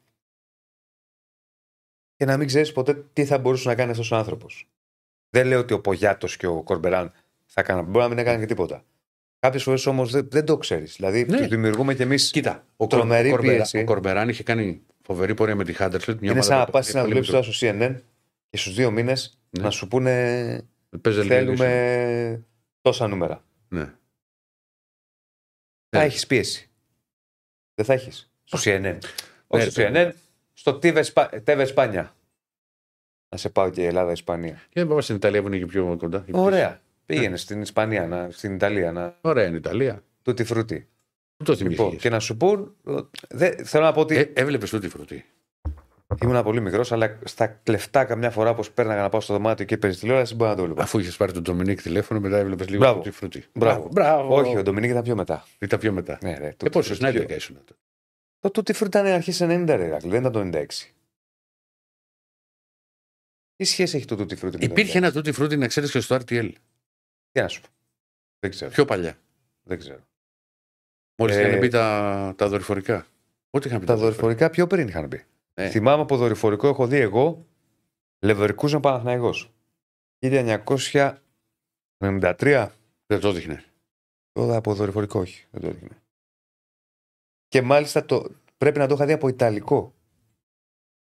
και 2.16 2.26
να 2.26 2.38
μην 2.38 2.48
ξέρεις 2.48 2.72
ποτέ 2.72 2.94
τι 3.14 3.26
θα 3.26 3.38
μπορούσε 3.38 3.68
να 3.68 3.76
κάνει 3.76 3.92
αυτός 3.92 4.12
ο 4.12 4.16
άνθρωπος. 4.16 4.70
Δεν 5.30 5.48
λέω 5.48 5.60
ότι 5.60 5.74
ο 5.74 5.82
Πογιάτος 5.82 6.38
και 6.38 6.48
ο 6.48 6.64
Κορμπεράν 6.64 7.12
θα 7.46 7.62
έκαναν. 7.62 7.86
Μπορεί 7.86 8.04
να 8.04 8.08
μην 8.10 8.18
έκανε 8.18 8.40
και 8.40 8.46
τίποτα. 8.46 8.84
Κάποιες 9.48 9.64
φορές 9.64 9.86
όμως 9.86 10.12
δεν, 10.12 10.28
δεν 10.32 10.46
το 10.46 10.58
ξέρεις. 10.58 10.96
Δηλαδή, 10.96 11.26
Ναι. 11.26 11.38
τους 11.38 11.48
δημιουργούμε 11.48 11.96
κι 11.96 12.02
εμείς. 12.02 12.32
Κοίτα, 12.32 12.66
ο, 12.78 12.88
Τρομερή 12.88 13.28
ο, 13.28 13.32
Κορμπερά- 13.32 13.56
πίεση. 13.56 13.78
ο 13.78 13.84
Κορμπεράν 13.84 14.30
είχε 14.30 14.44
κάνει 14.44 14.82
φοβερή 15.02 15.34
πορεία 15.34 15.56
με 15.56 15.64
τη 15.64 15.74
Χάντερσλετ. 15.74 16.22
Είναι 16.24 16.42
σαν 16.42 16.58
να 16.58 16.66
πας 16.66 16.94
να 16.94 17.04
δουλέψεις 17.04 17.32
τώρα 17.34 17.44
στο 17.52 17.68
CNN 17.68 17.96
και 18.50 18.58
στους 18.58 18.74
δύο 18.76 18.92
μήνες 18.92 19.40
Ναι. 19.50 19.64
να 19.64 19.70
σου 19.70 19.88
πούνε 19.88 20.12
Θέλουμε. 21.02 21.26
θέλουμε 21.26 22.44
τόσα 22.82 23.08
νούμερα. 23.08 23.44
Ναι. 23.68 23.84
Θα 25.90 26.00
Ναι. 26.00 26.04
έχεις 26.04 26.28
πίεση. 26.28 26.70
Δεν 27.76 27.86
θα 27.86 27.94
έχεις. 27.94 28.32
Στο 28.44 28.58
CNN. 28.64 28.98
Όχι 29.48 29.64
Ναι, 29.64 29.70
στο 29.70 29.82
ρε, 29.82 30.12
CNN, 30.12 30.12
στο 30.54 30.72
TV 30.84 31.04
Σπα- 31.04 31.30
TV 31.46 31.64
Σπάνια. 31.68 32.16
Να 33.30 33.38
σε 33.38 33.50
πάω 33.50 33.70
και 33.70 33.86
Ελλάδα-Ισπανία. 33.86 34.54
Και 34.54 34.80
δεν 34.80 34.88
πάμε 34.88 35.02
στην 35.02 35.16
Ιταλία 35.16 35.42
που 35.42 35.48
είναι 35.48 35.58
και 35.58 35.66
πιο 35.66 35.96
κοντά. 36.00 36.26
Ωραία. 36.32 36.82
Πήγαινε 37.08 37.38
στην 37.38 37.62
Ισπανία, 37.62 38.08
να, 38.08 38.30
στην 38.32 38.54
Ιταλία, 38.54 38.92
να 38.92 39.18
Ωραία 39.22 39.46
είναι 39.46 39.56
η 39.56 39.58
Ιταλία. 39.58 40.04
τούτη 40.22 40.44
φρούτη. 40.44 40.88
Πού 41.38 41.44
το 41.44 41.52
Λοιπόν, 41.54 41.68
θυμήθηκε. 41.76 41.96
και 41.96 42.10
να 42.10 42.20
σου 42.20 42.38
πούν. 42.38 42.76
δε- 43.30 43.64
θέλω 43.64 43.84
να 43.84 43.92
πω 43.92 44.02
ότι. 44.02 44.16
Ε, 44.18 44.32
Έβλεπες 44.34 44.70
τούτη 44.70 44.90
φρούτη. 44.90 45.26
Ήμουν 46.24 46.44
πολύ 46.44 46.62
μικρός, 46.62 46.92
αλλά 46.92 47.20
στα 47.24 47.48
κλεφτά 47.48 48.06
καμιά 48.06 48.30
φορά 48.32 48.54
που 48.56 48.64
πέρναγα 48.74 49.02
να 49.02 49.10
πάω 49.10 49.22
στο 49.22 49.34
δωμάτιο 49.34 49.66
και 49.66 49.78
παίζεις 49.78 50.00
τηλεόραση, 50.00 50.36
μπορεί 50.36 50.50
να 50.50 50.56
το 50.56 50.64
βλέπω. 50.64 50.82
Αφού 50.82 51.00
είχες 51.00 51.18
πάρει 51.18 51.32
τον 51.32 51.44
Ντομινίκ 51.44 51.82
τηλέφωνο, 51.82 52.20
μετά 52.20 52.38
έβλεπες 52.38 52.70
λίγο 52.70 52.82
Μπράβο. 52.82 53.02
το 53.02 53.12
φρούτι. 53.12 53.46
Μπράβο. 53.54 53.90
Μπράβο. 53.92 54.36
Όχι, 54.36 54.58
ο 54.58 54.62
Ντομινίκ 54.64 54.90
ήταν 54.90 55.04
πιο 55.04 55.16
μετά. 55.16 55.46
Ήταν 55.60 55.80
πιο 55.80 55.92
μετά. 55.92 56.18
Ναι, 56.22 56.38
ρε, 56.38 56.48
Ε, 56.48 56.54
το- 56.58 56.70
πόσο 56.70 56.90
το- 56.90 56.96
στην 56.96 57.12
πιο- 57.12 57.22
11 57.22 57.36
ήσουν. 57.36 57.56
τότε. 57.56 57.74
Το 58.40 58.52
τούτι 58.52 58.74
φρούτ 58.74 58.88
ήταν 58.88 59.06
αρχέ 59.06 59.32
90 59.46 59.76
ρε, 59.76 59.86
Ηρακλή, 59.86 60.10
δεν 60.10 60.20
ήταν 60.20 60.32
το 60.32 60.40
96. 60.40 60.94
Τι 63.56 63.64
σχέση 63.64 63.98
έχει 63.98 64.06
το 64.06 64.16
τούτι 64.16 64.36
φρούτ 64.36 64.54
με 64.54 64.60
το 64.60 64.66
Υπήρχε 64.72 64.92
96? 65.00 65.02
ένα 65.04 65.12
τούτη 65.12 65.32
φρούτι 65.32 65.58
να 65.58 65.68
ξέρεις 65.68 65.92
και 65.92 66.00
στο 66.00 66.16
RTL. 66.16 66.50
Τι 67.38 67.44
να 67.44 67.50
σου 67.50 67.62
πω. 67.62 67.68
Δεν 68.40 68.52
ξέρω. 68.52 68.72
Πιο 68.72 68.86
παλιά. 68.86 69.18
Δεν 69.64 69.80
ξέρω. 69.80 70.00
Μόλις 71.16 71.36
Ε, 71.36 71.48
είχαν 71.48 71.60
πει 71.60 71.68
τα, 71.68 72.34
τα 72.38 72.48
δορυφορικά. 72.48 73.06
Ό,τι 73.50 73.68
είχαν 73.68 73.80
πει. 73.80 73.86
Τα 73.86 73.96
δορυφορικά 73.96 74.50
πιο 74.50 74.68
πριν 74.68 74.88
είχαν 74.88 75.08
πει. 75.08 75.24
Ε. 75.54 75.70
Θυμάμαι 75.70 76.02
από 76.02 76.18
δορυφορικό 76.18 76.68
έχω 76.68 76.88
δει 76.88 76.98
εγώ 76.98 77.46
Λεβερκούζαν 78.20 78.80
Παναθηναϊκός. 78.80 79.52
1993. 80.20 81.16
Δεν 83.06 83.20
το 83.20 83.32
δείχνε. 83.32 83.64
Τώρα 84.32 84.56
από 84.56 84.74
δορυφορικό, 84.74 85.20
όχι. 85.20 85.46
Δεν 85.52 85.62
το 85.62 85.68
έδειχνε. 85.68 86.02
Και 87.48 87.62
μάλιστα 87.62 88.06
το, 88.06 88.32
πρέπει 88.58 88.80
να 88.80 88.88
το 88.88 88.94
είχα 88.94 89.06
δει 89.06 89.12
από 89.12 89.28
Ιταλικό. 89.28 89.94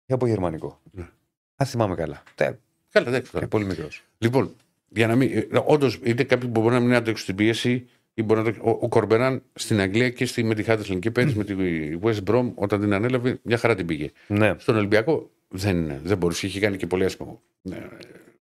Ή 0.05 0.13
από 0.13 0.27
Γερμανικό. 0.27 0.81
Ναι. 0.91 1.09
Αν 1.55 1.67
θυμάμαι 1.67 1.95
καλά. 1.95 2.23
Τε, 2.35 2.53
Καλά, 2.89 3.07
εντάξει. 3.07 3.31
τώρα. 3.31 3.43
είναι 3.43 3.51
πολύ 3.51 3.65
μικρός. 3.65 4.03
Λοιπόν, 4.17 4.55
για 4.93 5.07
να 5.07 5.15
μην. 5.15 5.47
Όντως, 5.65 5.99
είναι 6.03 6.23
κάποιοι 6.23 6.49
που 6.49 6.61
μπορεί 6.61 6.73
να 6.73 6.79
μην 6.79 6.93
αντέξουν 6.93 7.25
την 7.25 7.35
πίεση. 7.35 7.87
Ή 8.13 8.23
μπορεί 8.23 8.41
να 8.41 8.53
το, 8.53 8.59
ο, 8.61 8.69
ο 8.69 8.87
Κορμπεράν 8.87 9.43
στην 9.53 9.79
Αγγλία 9.79 10.09
και 10.09 10.25
στη, 10.25 10.43
με 10.43 10.55
τη 10.55 10.63
Χάτεσλιν 10.63 10.99
και 10.99 11.11
πέρυσι 11.11 11.37
με 11.37 11.43
τη 11.43 11.55
West 12.01 12.23
Brom, 12.31 12.51
όταν 12.55 12.79
την 12.79 12.93
ανέλαβε, 12.93 13.39
μια 13.43 13.57
χαρά 13.57 13.75
την 13.75 13.85
πήγε. 13.85 14.11
Ναι. 14.27 14.55
Στον 14.57 14.75
Ολυμπιακό 14.75 15.31
δεν, 15.47 15.99
δεν 16.03 16.17
μπορούσε. 16.17 16.45
Είχε 16.45 16.59
κάνει 16.59 16.77
και 16.77 16.87
πολύ 16.87 17.05
άσχημο 17.05 17.41
ε, 17.71 17.75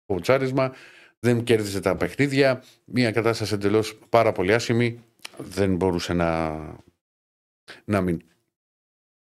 κοουτσάρισμα. 0.06 0.72
Δεν 1.20 1.44
κέρδισε 1.44 1.80
τα 1.80 1.96
παιχνίδια. 1.96 2.64
Μια 2.84 3.10
κατάσταση 3.10 3.54
εντελώς 3.54 3.98
πάρα 4.08 4.32
πολύ 4.32 4.54
άσχημη. 4.54 5.04
Δεν 5.38 5.76
μπορούσε 5.76 6.12
να, 6.12 6.58
να 7.84 8.00
μην. 8.00 8.20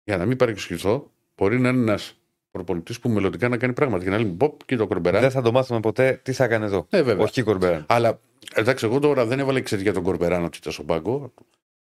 Για 0.03 0.17
να 0.17 0.25
μην 0.25 0.37
παρεξηγηθώ, 0.37 1.11
μπορεί 1.35 1.59
να 1.59 1.69
είναι 1.69 1.79
ένας 1.79 2.18
προπολιτή 2.51 2.93
που 3.01 3.09
μελλοντικά 3.09 3.49
να 3.49 3.57
κάνει 3.57 3.73
πράγματα. 3.73 4.03
Και 4.03 4.09
να 4.09 4.17
λέμε, 4.17 4.33
Ποπ 4.33 4.65
και 4.65 4.75
το 4.75 4.87
Κορμπεράν. 4.87 5.21
Δεν 5.21 5.31
θα 5.31 5.41
το 5.41 5.51
μάθουμε 5.51 5.79
ποτέ 5.79 6.19
τι 6.23 6.31
θα 6.33 6.43
έκανε 6.43 6.65
εδώ. 6.65 6.85
Ε, 6.89 7.01
βέβαια. 7.01 7.23
Όχι 7.25 7.41
Κορμπέραν. 7.43 7.85
Αλλά 7.89 8.19
εντάξει, 8.55 8.85
εγώ 8.85 8.99
τώρα 8.99 9.25
δεν 9.25 9.39
έβαλα 9.39 9.57
εξαιρετικά 9.57 9.91
για 9.91 10.01
τον 10.01 10.09
Κορμπεράν 10.11 10.43
ότι 10.43 10.57
ήταν 10.57 10.73
στον 10.73 10.85
πάγκο. 10.85 11.33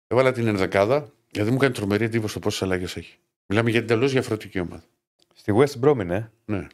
Έβαλα 0.06 0.32
την 0.32 0.46
ενδεκάδα 0.46 1.12
γιατί 1.30 1.50
μου 1.50 1.56
κάνει 1.56 1.74
τρομερή 1.74 2.04
εντύπωση 2.04 2.34
το 2.34 2.40
πόσες 2.40 2.62
αλλαγές 2.62 2.96
έχει. 2.96 3.18
Μιλάμε 3.46 3.70
για 3.70 3.78
εντελώς 3.80 4.12
διαφορετική 4.12 4.60
ομάδα. 4.60 4.84
Στη 5.34 5.52
West 5.56 5.80
Brom 5.84 5.98
είναι. 6.00 6.32
Ναι. 6.44 6.66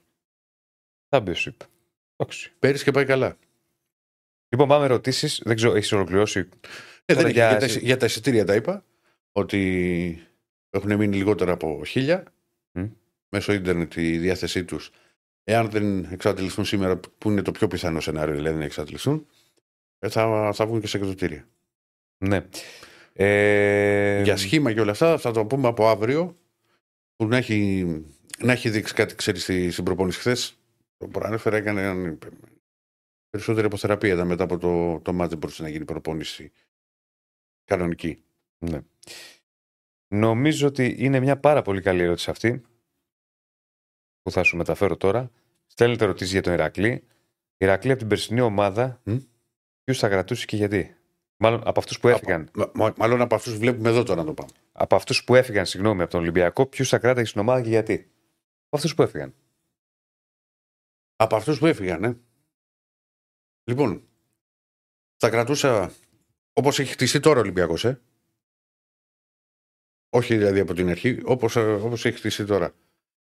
Championship. 1.09 1.57
Εντάξει. 2.17 2.53
Πέρυσι 2.59 2.85
και 2.85 2.91
πάει 2.91 3.05
καλά. 3.05 3.37
Λοιπόν, 4.49 4.69
πάμε 4.69 4.85
ερωτήσεις. 4.85 5.41
Δεν 5.45 5.57
ξέρω, 5.57 5.75
έχεις 5.75 5.93
ολοκληρώσει; 5.93 6.39
Ε, 7.05 7.15
Τώρα 7.15 7.23
δεν 7.27 7.31
για- 7.33 7.49
για, 7.49 7.59
για, 7.59 7.75
τα, 7.75 7.81
για 7.81 7.97
τα 7.97 8.07
εισιτήρια 8.07 8.45
τα 8.45 8.55
είπα 8.55 8.85
ότι 9.33 10.27
έχουν 10.71 10.97
μείνει 10.97 11.17
λιγότερα 11.17 11.53
από 11.53 11.83
χίλια 11.87 12.23
Μμ. 12.73 12.85
Μέσω 13.37 13.53
ίντερνετ 13.53 13.97
η 13.97 14.19
διάθεσή 14.19 14.65
τους. 14.65 14.91
Εάν 15.45 15.71
δεν 15.71 16.05
εξαντληθούν 16.05 16.65
σήμερα, 16.65 17.01
που 17.19 17.31
είναι 17.31 17.43
το 17.43 17.51
πιο 17.51 17.69
πιθανό 17.69 18.01
σενάριο, 18.01 18.35
δηλαδή 18.35 18.59
να 18.59 18.65
εξαντληθούν, 18.65 19.27
ε, 19.99 20.09
θα, 20.09 20.51
θα 20.55 20.67
βγουν 20.67 20.81
και 20.81 20.87
σε 20.87 20.97
εκδοτήρια. 20.97 21.49
Ναι. 22.19 22.47
Ε, 23.13 24.23
Για 24.23 24.37
σχήμα 24.37 24.73
και 24.73 24.81
όλα 24.81 24.91
αυτά 24.91 25.19
θα 25.19 25.31
το 25.31 25.47
πούμε 25.47 25.69
από 25.69 25.89
αύριο 25.89 26.37
που 27.17 27.27
να 27.27 27.37
έχει, 27.37 27.85
να 28.39 28.53
έχει 28.53 28.71
δείξει 28.71 28.95
κάτι, 28.95 29.15
ξέρεις, 29.15 29.43
στη, 29.43 29.71
στην 29.71 29.85
προπόνηση 29.85 30.19
χθες. 30.19 30.59
Το 30.97 31.09
προανέφερα 31.09 31.57
έκανε 31.57 32.19
περισσότερη 33.31 33.67
αποθεραπεία 33.67 34.13
ήταν 34.13 34.27
μετά 34.27 34.45
από 34.45 34.59
το, 34.59 35.01
το 35.01 35.13
μάτι 35.13 35.37
μπορούσε 35.37 35.63
να 35.63 35.69
γίνει 35.69 35.85
προπόνηση 35.85 36.53
κανονική. 37.65 38.23
Ναι. 38.59 38.81
Νομίζω 40.09 40.67
ότι 40.67 40.95
είναι 40.99 41.21
μια 41.21 41.37
πάρα 41.37 41.63
πολύ 41.63 41.81
καλή 41.81 42.03
ερώτηση 42.03 42.31
αυτή 42.31 42.63
που 44.27 44.33
θα 44.33 44.43
σου 44.43 44.57
μεταφέρω 44.57 44.97
τώρα. 44.97 45.31
Στέλνετε 45.67 46.05
ερωτήσεις 46.05 46.33
για 46.33 46.43
τον 46.43 46.53
Ηρακλή. 46.53 46.91
Η 46.91 47.05
Ηρακλή 47.59 47.91
από 47.91 47.99
την 47.99 48.09
περσινή 48.09 48.41
ομάδα, 48.41 49.01
Μμ. 49.05 49.17
ποιους 49.85 49.99
θα 49.99 50.09
κρατούσε 50.09 50.47
και 50.47 50.57
γιατί; 50.57 50.97
Μάλλον 51.37 51.61
από 51.67 51.79
αυτούς 51.81 52.01
που 52.01 52.09
έφυγαν. 52.09 52.51
Μα- 52.55 52.71
μα- 52.75 52.93
μάλλον 52.97 53.21
από 53.21 53.35
αυτούς 53.35 53.57
βλέπουμε 53.57 53.89
εδώ 53.89 54.03
τώρα 54.03 54.21
να 54.21 54.27
το 54.27 54.35
πάμε. 54.35 54.51
Από 54.73 54.97
αυτούς 54.97 55.25
που 55.25 55.35
έφυγαν, 55.35 55.67
συγγνώμη, 55.67 56.03
από 56.03 56.11
τον 56.11 56.21
Ολυμπιακό, 56.21 56.67
ποιους 56.67 56.89
θα 56.89 56.99
κράταγε 56.99 57.27
στην 57.27 57.41
ομάδα 57.41 57.63
και 57.63 57.69
γιατί; 57.69 57.95
Από 58.67 58.77
αυτούς 58.77 58.95
που 58.95 59.03
έφυγαν. 59.03 59.35
Από 61.17 61.37
αυτούς 61.37 61.59
που 61.59 61.67
έφυγαν, 61.67 62.05
ε. 62.05 62.19
Λοιπόν, 63.65 64.09
θα 65.17 65.31
κρατούσα 65.31 65.93
όπως 66.53 66.79
έχει 66.79 66.93
χτιστεί 66.93 67.21
τώρα 67.21 67.39
ο 67.39 67.41
Ολυμπιακός, 67.43 67.85
ε. 67.85 68.01
Όχι 70.11 70.37
δηλαδή 70.37 70.59
από 70.61 70.75
την 70.75 70.89
αρχή, 70.89 71.21
όπως 71.25 71.57
όπως 71.57 72.05
έχει 72.05 72.17
χτιστεί 72.17 72.45
τώρα. 72.45 72.75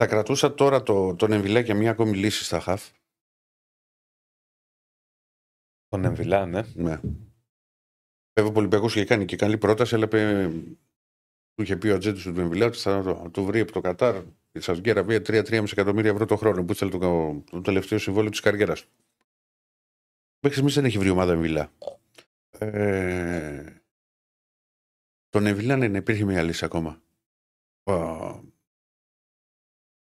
Θα 0.02 0.08
κρατούσα 0.08 0.54
τώρα 0.54 0.84
το, 0.84 1.16
τον 1.16 1.32
Εμβιλά 1.32 1.62
και 1.62 1.74
μια 1.74 1.92
ακόμη 1.92 2.18
λύση 2.18 2.44
στα 2.44 2.60
χαφ. 2.60 2.90
Τον 5.88 6.06
Εμβιλά, 6.06 6.46
ναι. 6.46 6.62
Ναι. 6.74 7.00
Βέβαια, 8.34 8.54
ο 8.54 8.58
Ολυμπιακός 8.58 8.96
είχε 8.96 9.06
κάνει 9.06 9.26
και 9.26 9.36
καλή 9.36 9.58
πρόταση, 9.58 9.96
αλλά 9.96 10.04
είπε, 10.06 10.50
του 11.54 11.62
είχε 11.62 11.78
πει 11.78 11.88
ο 11.88 11.96
ατζέντης 11.96 12.24
του 12.24 12.40
Εμβιλά 12.40 12.66
ότι 12.66 12.78
θα 12.78 13.04
το, 13.04 13.30
το 13.32 13.44
βρει 13.44 13.60
από 13.60 13.72
το 13.72 13.82
Κατάρ 13.82 14.24
η 14.52 14.60
Σαουδική 14.60 14.90
Αραβία 14.90 15.18
3-3,5 15.18 15.72
εκατομμύρια 15.72 16.12
ευρώ 16.12 16.26
το 16.26 16.36
χρόνο 16.36 16.66
που 16.66 16.72
ήθελε 16.72 16.92
το, 16.92 17.44
το 17.52 17.62
τελευταίο 17.62 17.98
συμβόλαιο 17.98 18.30
της 18.30 18.40
καριέρας 18.40 18.82
του. 18.82 18.92
Μέχρι 20.40 20.52
στιγμής 20.52 20.74
δεν 20.74 20.86
έχει 20.86 20.98
βρει 20.98 21.10
ομάδα 21.10 21.34
Εμβιλά. 21.34 21.72
Ε, 22.50 23.82
τον 25.30 25.46
Εμβιλά 25.46 25.76
ναι, 25.76 25.88
ναι, 25.88 25.98
υπήρχε 25.98 26.26
μια 26.26 26.44
λύση 26.44 26.66
ακόμα. 26.66 27.02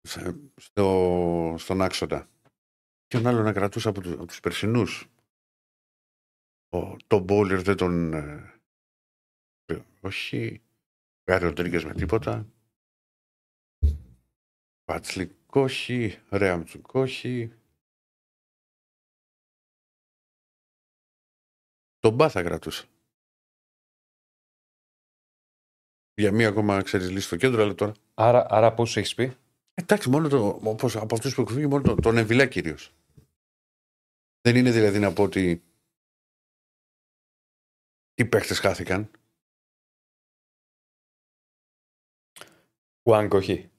Α, 0.04 0.10
σε- 0.10 0.40
στο, 0.56 1.56
στον 1.58 1.82
άξονα. 1.82 2.30
Ποιον 3.08 3.28
άλλο 3.28 3.42
να 3.42 3.54
κρατούσα 3.54 3.90
από, 3.90 4.02
τους, 4.02 4.12
από 4.12 4.26
τους 4.26 4.40
περσινούς; 4.40 5.08
Ο, 6.70 6.98
τον 7.08 7.24
Μπόλερ 7.24 7.62
δεν 7.62 7.78
τον... 7.78 8.14
ε, 8.14 8.62
ε, 9.66 9.82
όχι. 10.02 10.62
Γκάρι 11.24 11.44
Ροντρίγκες 11.46 11.84
με 11.86 11.94
τίποτα. 11.94 12.48
Πατσλικ 14.84 15.56
όχι. 15.56 16.22
Ρέαμτσουκ 16.30 16.94
όχι. 16.94 17.54
Τον 22.00 22.14
Μπά 22.16 22.30
θα 22.30 22.44
κρατούσα. 22.44 22.86
Για 26.14 26.32
μία 26.32 26.48
ακόμα 26.48 26.82
ξέρεις 26.82 27.10
λύση 27.10 27.26
στο 27.26 27.36
κέντρο, 27.36 27.62
αλλά 27.62 27.76
τώρα. 27.76 27.94
Άρα, 28.14 28.46
άρα 28.50 28.74
πόσου 28.74 29.00
έχεις 29.00 29.16
πει; 29.16 29.38
Εντάξει, 29.74 30.10
μόνο 30.10 30.28
το, 30.28 30.60
όπως, 30.64 30.96
από 30.96 31.16
αυτούς 31.16 31.36
που 31.36 31.42
έχουν 31.42 31.54
φύγει, 31.54 31.68
μόνο 31.68 31.84
το, 31.84 31.96
τον 31.96 32.18
Εμβιλά 32.18 32.46
κυρίως. 32.46 32.94
Δεν 34.42 34.56
είναι 34.56 34.72
δηλαδή 34.72 35.00
να 35.00 35.14
πω 35.14 35.24
ότι 35.24 35.64
οι 38.16 38.26
παίχτε 38.26 38.54
χάθηκαν. 38.54 39.12
Ουάνκ, 43.04 43.34
όχι. 43.34 43.70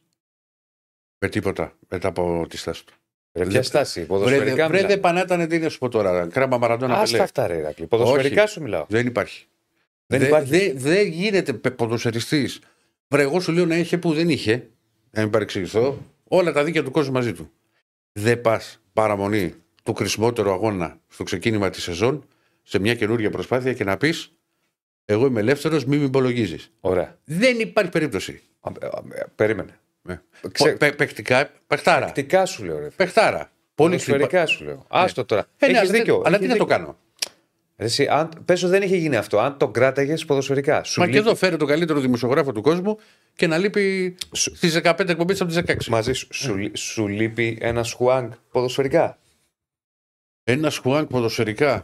Με 1.18 1.28
τίποτα 1.28 1.78
μετά 1.88 2.08
από 2.08 2.46
τη 2.48 2.56
στάση 2.56 2.86
του. 2.86 2.94
Ρε, 3.32 3.42
ποια 3.44 3.52
Δε- 3.60 3.62
στάση, 3.62 3.98
Βρε, 4.00 4.06
ποδοσφαιρικά 4.08 4.66
βρε, 4.68 4.76
μιλάω. 4.76 4.88
δεν 4.90 5.00
πανάτανε 5.00 5.46
τι 5.46 5.58
να 5.58 5.68
σου 5.68 5.78
πω 5.78 5.88
τώρα. 5.88 6.26
Κράμα 6.26 6.58
Μαραντόνα 6.58 6.94
Άστα 6.94 7.10
πελέ. 7.10 7.22
αυτά, 7.22 7.46
ρε 7.46 7.56
Ηρακλή. 7.56 7.86
Ποδοσφαιρικά 7.86 8.42
Όχι. 8.42 8.52
σου 8.52 8.62
μιλάω. 8.62 8.86
Δεν 8.88 9.06
υπάρχει. 9.06 9.46
Δεν 10.06 10.20
Δε- 10.20 10.26
υπάρχει. 10.26 10.50
δε- 10.50 10.72
Δεν 10.72 11.06
γίνεται 11.06 11.52
ποδοσφαιριστής. 11.54 12.60
Βρε, 13.08 13.22
εγώ 13.22 13.40
σου 13.40 13.52
λέω 13.52 13.66
να 13.66 13.76
είχε 13.76 13.98
που 13.98 14.12
δεν 14.12 14.28
είχε. 14.28 14.70
Να 15.14 15.22
μην 15.22 15.30
παρεξηγηθώ. 15.30 15.98
Όλα 16.28 16.52
τα 16.52 16.64
δίκαια 16.64 16.82
του 16.82 16.90
κόσμου 16.90 17.12
μαζί 17.12 17.32
του. 17.32 17.50
Δεν 18.12 18.40
πας 18.40 18.80
παραμονή 18.92 19.54
του 19.82 19.94
χρησιμότερου 19.94 20.50
αγώνα 20.52 20.98
στο 21.08 21.22
ξεκίνημα 21.24 21.70
της 21.70 21.82
σεζόν 21.82 22.24
σε 22.62 22.78
μια 22.78 22.94
καινούργια 22.94 23.30
προσπάθεια 23.30 23.72
και 23.72 23.84
να 23.84 23.96
πεις 23.96 24.32
Εγώ 25.04 25.26
είμαι 25.26 25.40
ελεύθερος, 25.40 25.84
μην 25.84 25.98
με 25.98 26.04
υπολογίζεις. 26.04 26.70
Ωραία. 26.80 27.18
Δεν 27.24 27.58
υπάρχει 27.60 27.90
περίπτωση. 27.90 28.42
Α, 28.60 28.70
ε, 28.80 28.86
ε, 28.86 29.22
Περίμενε. 29.34 29.78
Ναι. 30.02 30.20
Ξε- 30.52 30.76
Πε- 30.78 30.96
Παιχτικά, 30.96 31.50
παιχτάρα. 31.66 32.04
Τακτικά 32.06 32.46
σου 32.46 32.64
λέω, 32.64 32.78
ρε. 32.78 32.88
Παιχτάρα. 32.96 33.50
Πολύ 33.74 33.90
Ποδοσφαιρικά 33.90 34.46
σου 34.46 34.64
λέω. 34.64 34.84
Άστο 34.88 35.24
τώρα. 35.24 35.40
Ε, 35.40 35.66
ναι, 35.66 35.66
Έχεις 35.66 35.78
αλλά 35.80 35.90
δεν- 35.90 36.00
δίκιο. 36.00 36.22
Αλλά 36.24 36.36
έχεις 36.36 36.38
τι 36.48 36.52
να 36.52 36.58
το 36.58 36.64
δίκιο. 36.64 36.78
κάνω; 36.78 36.98
Ρε, 37.76 37.84
Εσύ, 37.84 38.06
αν, 38.06 38.28
πες 38.44 38.62
ότι 38.62 38.70
δεν 38.72 38.82
είχε 38.82 38.96
γίνει 38.96 39.16
αυτό. 39.16 39.38
Αν 39.38 39.58
το 39.58 39.70
κράταγες 39.70 40.24
ποδοσφαιρικά. 40.24 40.82
Σου 40.84 41.00
Μα 41.00 41.06
και 41.06 41.12
λείπει- 41.12 41.26
εδώ 41.26 41.36
φέρει 41.36 41.56
τον 41.56 41.68
καλύτερο 41.68 42.00
δημοσιογράφο 42.00 42.52
του 42.52 42.62
κόσμου 42.62 42.98
και 43.34 43.46
να 43.46 43.58
λείπει 43.58 44.16
Σου- 44.34 44.56
στις 44.56 44.72
15 44.74 45.08
εκπομπές 45.08 45.40
από 45.40 45.50
τις 45.52 45.56
16. 45.58 45.88
Μαζί 45.90 46.12
σου. 46.12 46.28
Σου, 46.34 46.56
λεί- 46.56 46.76
σου 46.76 47.08
λείπει 47.08 47.58
ένα 47.60 47.84
χουάνγκ 47.84 48.32
ποδοσφαιρικά; 48.50 49.18
Ένα 50.44 50.70
σκουάνκ 50.70 51.08
ποδοσφαιρικά. 51.08 51.82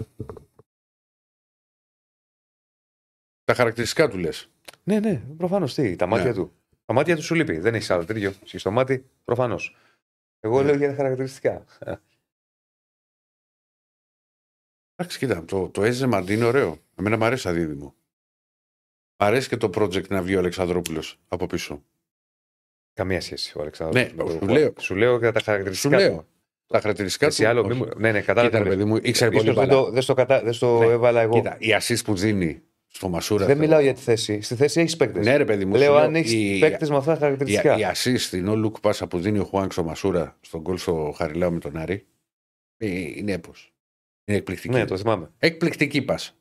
Τα 3.45 3.55
χαρακτηριστικά 3.55 4.09
του 4.09 4.19
λες. 4.19 4.49
Ναι, 4.85 5.01
ναι, 5.01 5.23
προφανώς 5.37 5.75
τι. 5.75 5.97
Τα 5.97 6.07
μάτια 6.07 6.27
Ναι. 6.27 6.35
του. 6.35 6.53
Τα 6.85 6.93
μάτια 6.93 7.17
του 7.17 7.23
σου 7.23 7.35
λείπει. 7.35 7.59
Δεν 7.59 7.75
έχεις 7.75 7.91
άλλο 7.91 8.05
τέτοιο. 8.05 8.33
Εσύ 8.45 8.59
στο 8.59 8.71
μάτι, 8.71 9.05
προφανώς. 9.25 9.77
Εγώ 10.41 10.61
Ναι. 10.61 10.67
λέω 10.67 10.77
για 10.77 10.89
τα 10.89 10.95
χαρακτηριστικά. 10.95 11.65
Εντάξει, 15.01 15.19
κοίτα, 15.19 15.45
το, 15.45 15.69
το 15.69 15.83
έζεμα 15.85 16.25
είναι 16.29 16.45
ωραίο. 16.45 16.79
Εμένα 16.99 17.17
μου 17.17 17.25
αρέσει 17.25 17.43
σαν 17.43 17.55
δίδυμο. 17.55 17.95
Μ' 19.17 19.25
αρέσει 19.25 19.49
και 19.49 19.57
το 19.57 19.71
project 19.75 20.09
να 20.09 20.23
βγει 20.23 20.35
ο 20.37 20.39
Αλεξανδρόπουλος 20.39 21.19
από 21.29 21.47
πίσω. 21.47 21.83
Καμία 22.95 23.21
σχέση 23.21 23.59
ο 23.59 23.61
Αλεξάνδρος. 23.61 24.03
Ναι, 24.03 24.11
με 24.15 24.25
το- 24.25 24.31
σου 24.31 24.47
λέω. 24.49 24.73
Σου 24.79 24.95
λέω 24.95 25.19
για 25.19 25.33
τα 25.33 25.39
Σου 25.39 25.45
χαρακτηριστικά. 25.45 25.97
λέω. 25.97 26.17
του. 26.17 26.27
Τα 26.67 26.81
χαρακτηριστικά 26.81 27.27
Εσύ 27.27 27.43
του. 27.43 27.49
άλλο. 27.49 27.61
όχι. 27.61 27.69
μη 27.69 27.75
μου- 27.77 27.87
Ναι, 27.97 28.13
ναι, 28.13 28.21
Κοίτα, 28.21 28.33
κατάλαβα. 28.35 28.59
ρε 28.63 28.69
παιδί 28.69 28.85
μου, 28.85 28.97
ήξερε 29.03 29.31
πολύ 29.31 29.43
Ίσως 29.43 29.57
δεν 29.57 29.67
μπάλα. 29.67 29.83
το, 29.85 29.91
δεν 29.91 30.03
στο, 30.03 30.15
κατα... 30.15 30.43
δεν 30.43 30.53
στο 30.53 30.79
Ναι. 30.79 30.85
έβαλα 30.87 31.21
εγώ. 31.21 31.33
Κοίτα, 31.35 31.57
η 31.59 31.69
assist 31.81 32.05
που 32.05 32.15
δίνει 32.15 32.63
στο 32.87 33.09
Μασούρα. 33.09 33.47
δεν 33.47 33.55
στο- 33.57 33.65
μιλάω 33.65 33.81
για 33.81 33.95
τη 33.95 34.01
θέση. 34.01 34.41
Στη 34.41 34.55
θέση 34.55 34.81
έχεις 34.81 34.97
παίκτες. 34.97 35.25
Ναι, 35.27 35.37
ρε 35.37 35.45
παιδί 35.45 35.65
μου. 35.65 35.75
Λέω 35.77 35.93
σου 35.93 35.99
αν 35.99 36.15
έχεις 36.15 36.33
η- 36.33 36.59
παίκτες 36.61 36.91
με 36.91 36.97
αυτά 36.97 37.11
τα 37.11 37.17
Η, 37.17 37.21
χαρακτηριστικά. 37.21 37.77
η 37.79 37.83
assist, 37.95 38.33
η 38.37 38.43
no 38.47 38.65
look 38.65 38.81
πάσα 38.81 39.07
που 39.07 39.19
δίνει 39.21 39.39
ο 39.39 39.45
Χουάνκ 39.45 39.73
στο 39.73 39.85
Μασούρα 39.85 40.37
στον 40.41 40.61
γκολ 40.61 40.77
στο 40.79 41.15
Χαριλάου 41.17 41.53
με 41.53 41.59
τον 41.59 41.77
Άρη 41.77 42.07
ε, 42.77 42.89
είναι 42.89 43.33
έπω. 43.33 43.53
Είναι 44.31 44.39
εκπληκτική. 44.39 44.75
Ναι, 44.75 44.85
το 44.85 44.97
θυμάμαι. 44.99 45.31
Εκπληκτική 45.39 46.03
πας. 46.03 46.37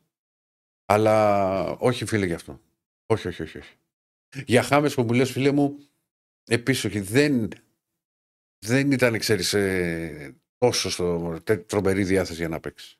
Αλλά 0.86 1.64
όχι, 1.70 2.04
φίλε, 2.04 2.26
γι' 2.26 2.32
αυτό. 2.32 2.60
Όχι, 3.06 3.28
όχι, 3.28 3.42
όχι. 3.42 3.58
όχι. 3.58 3.74
Για 4.46 4.62
χάμες 4.62 4.94
που 4.94 5.02
μου 5.02 5.12
λες, 5.12 5.30
φίλε 5.30 5.50
μου, 5.52 5.78
επίση 6.50 6.86
όχι. 6.86 7.00
Δεν, 7.00 7.48
δεν 8.66 8.90
ήταν, 8.92 9.18
ξέρεις, 9.18 9.54
ε, 9.54 10.34
τόσο 10.58 10.90
στο, 10.90 11.36
τε- 11.44 11.66
τρομερή 11.68 12.04
διάθεση 12.04 12.38
για 12.38 12.48
να 12.48 12.60
παίξεις. 12.60 12.98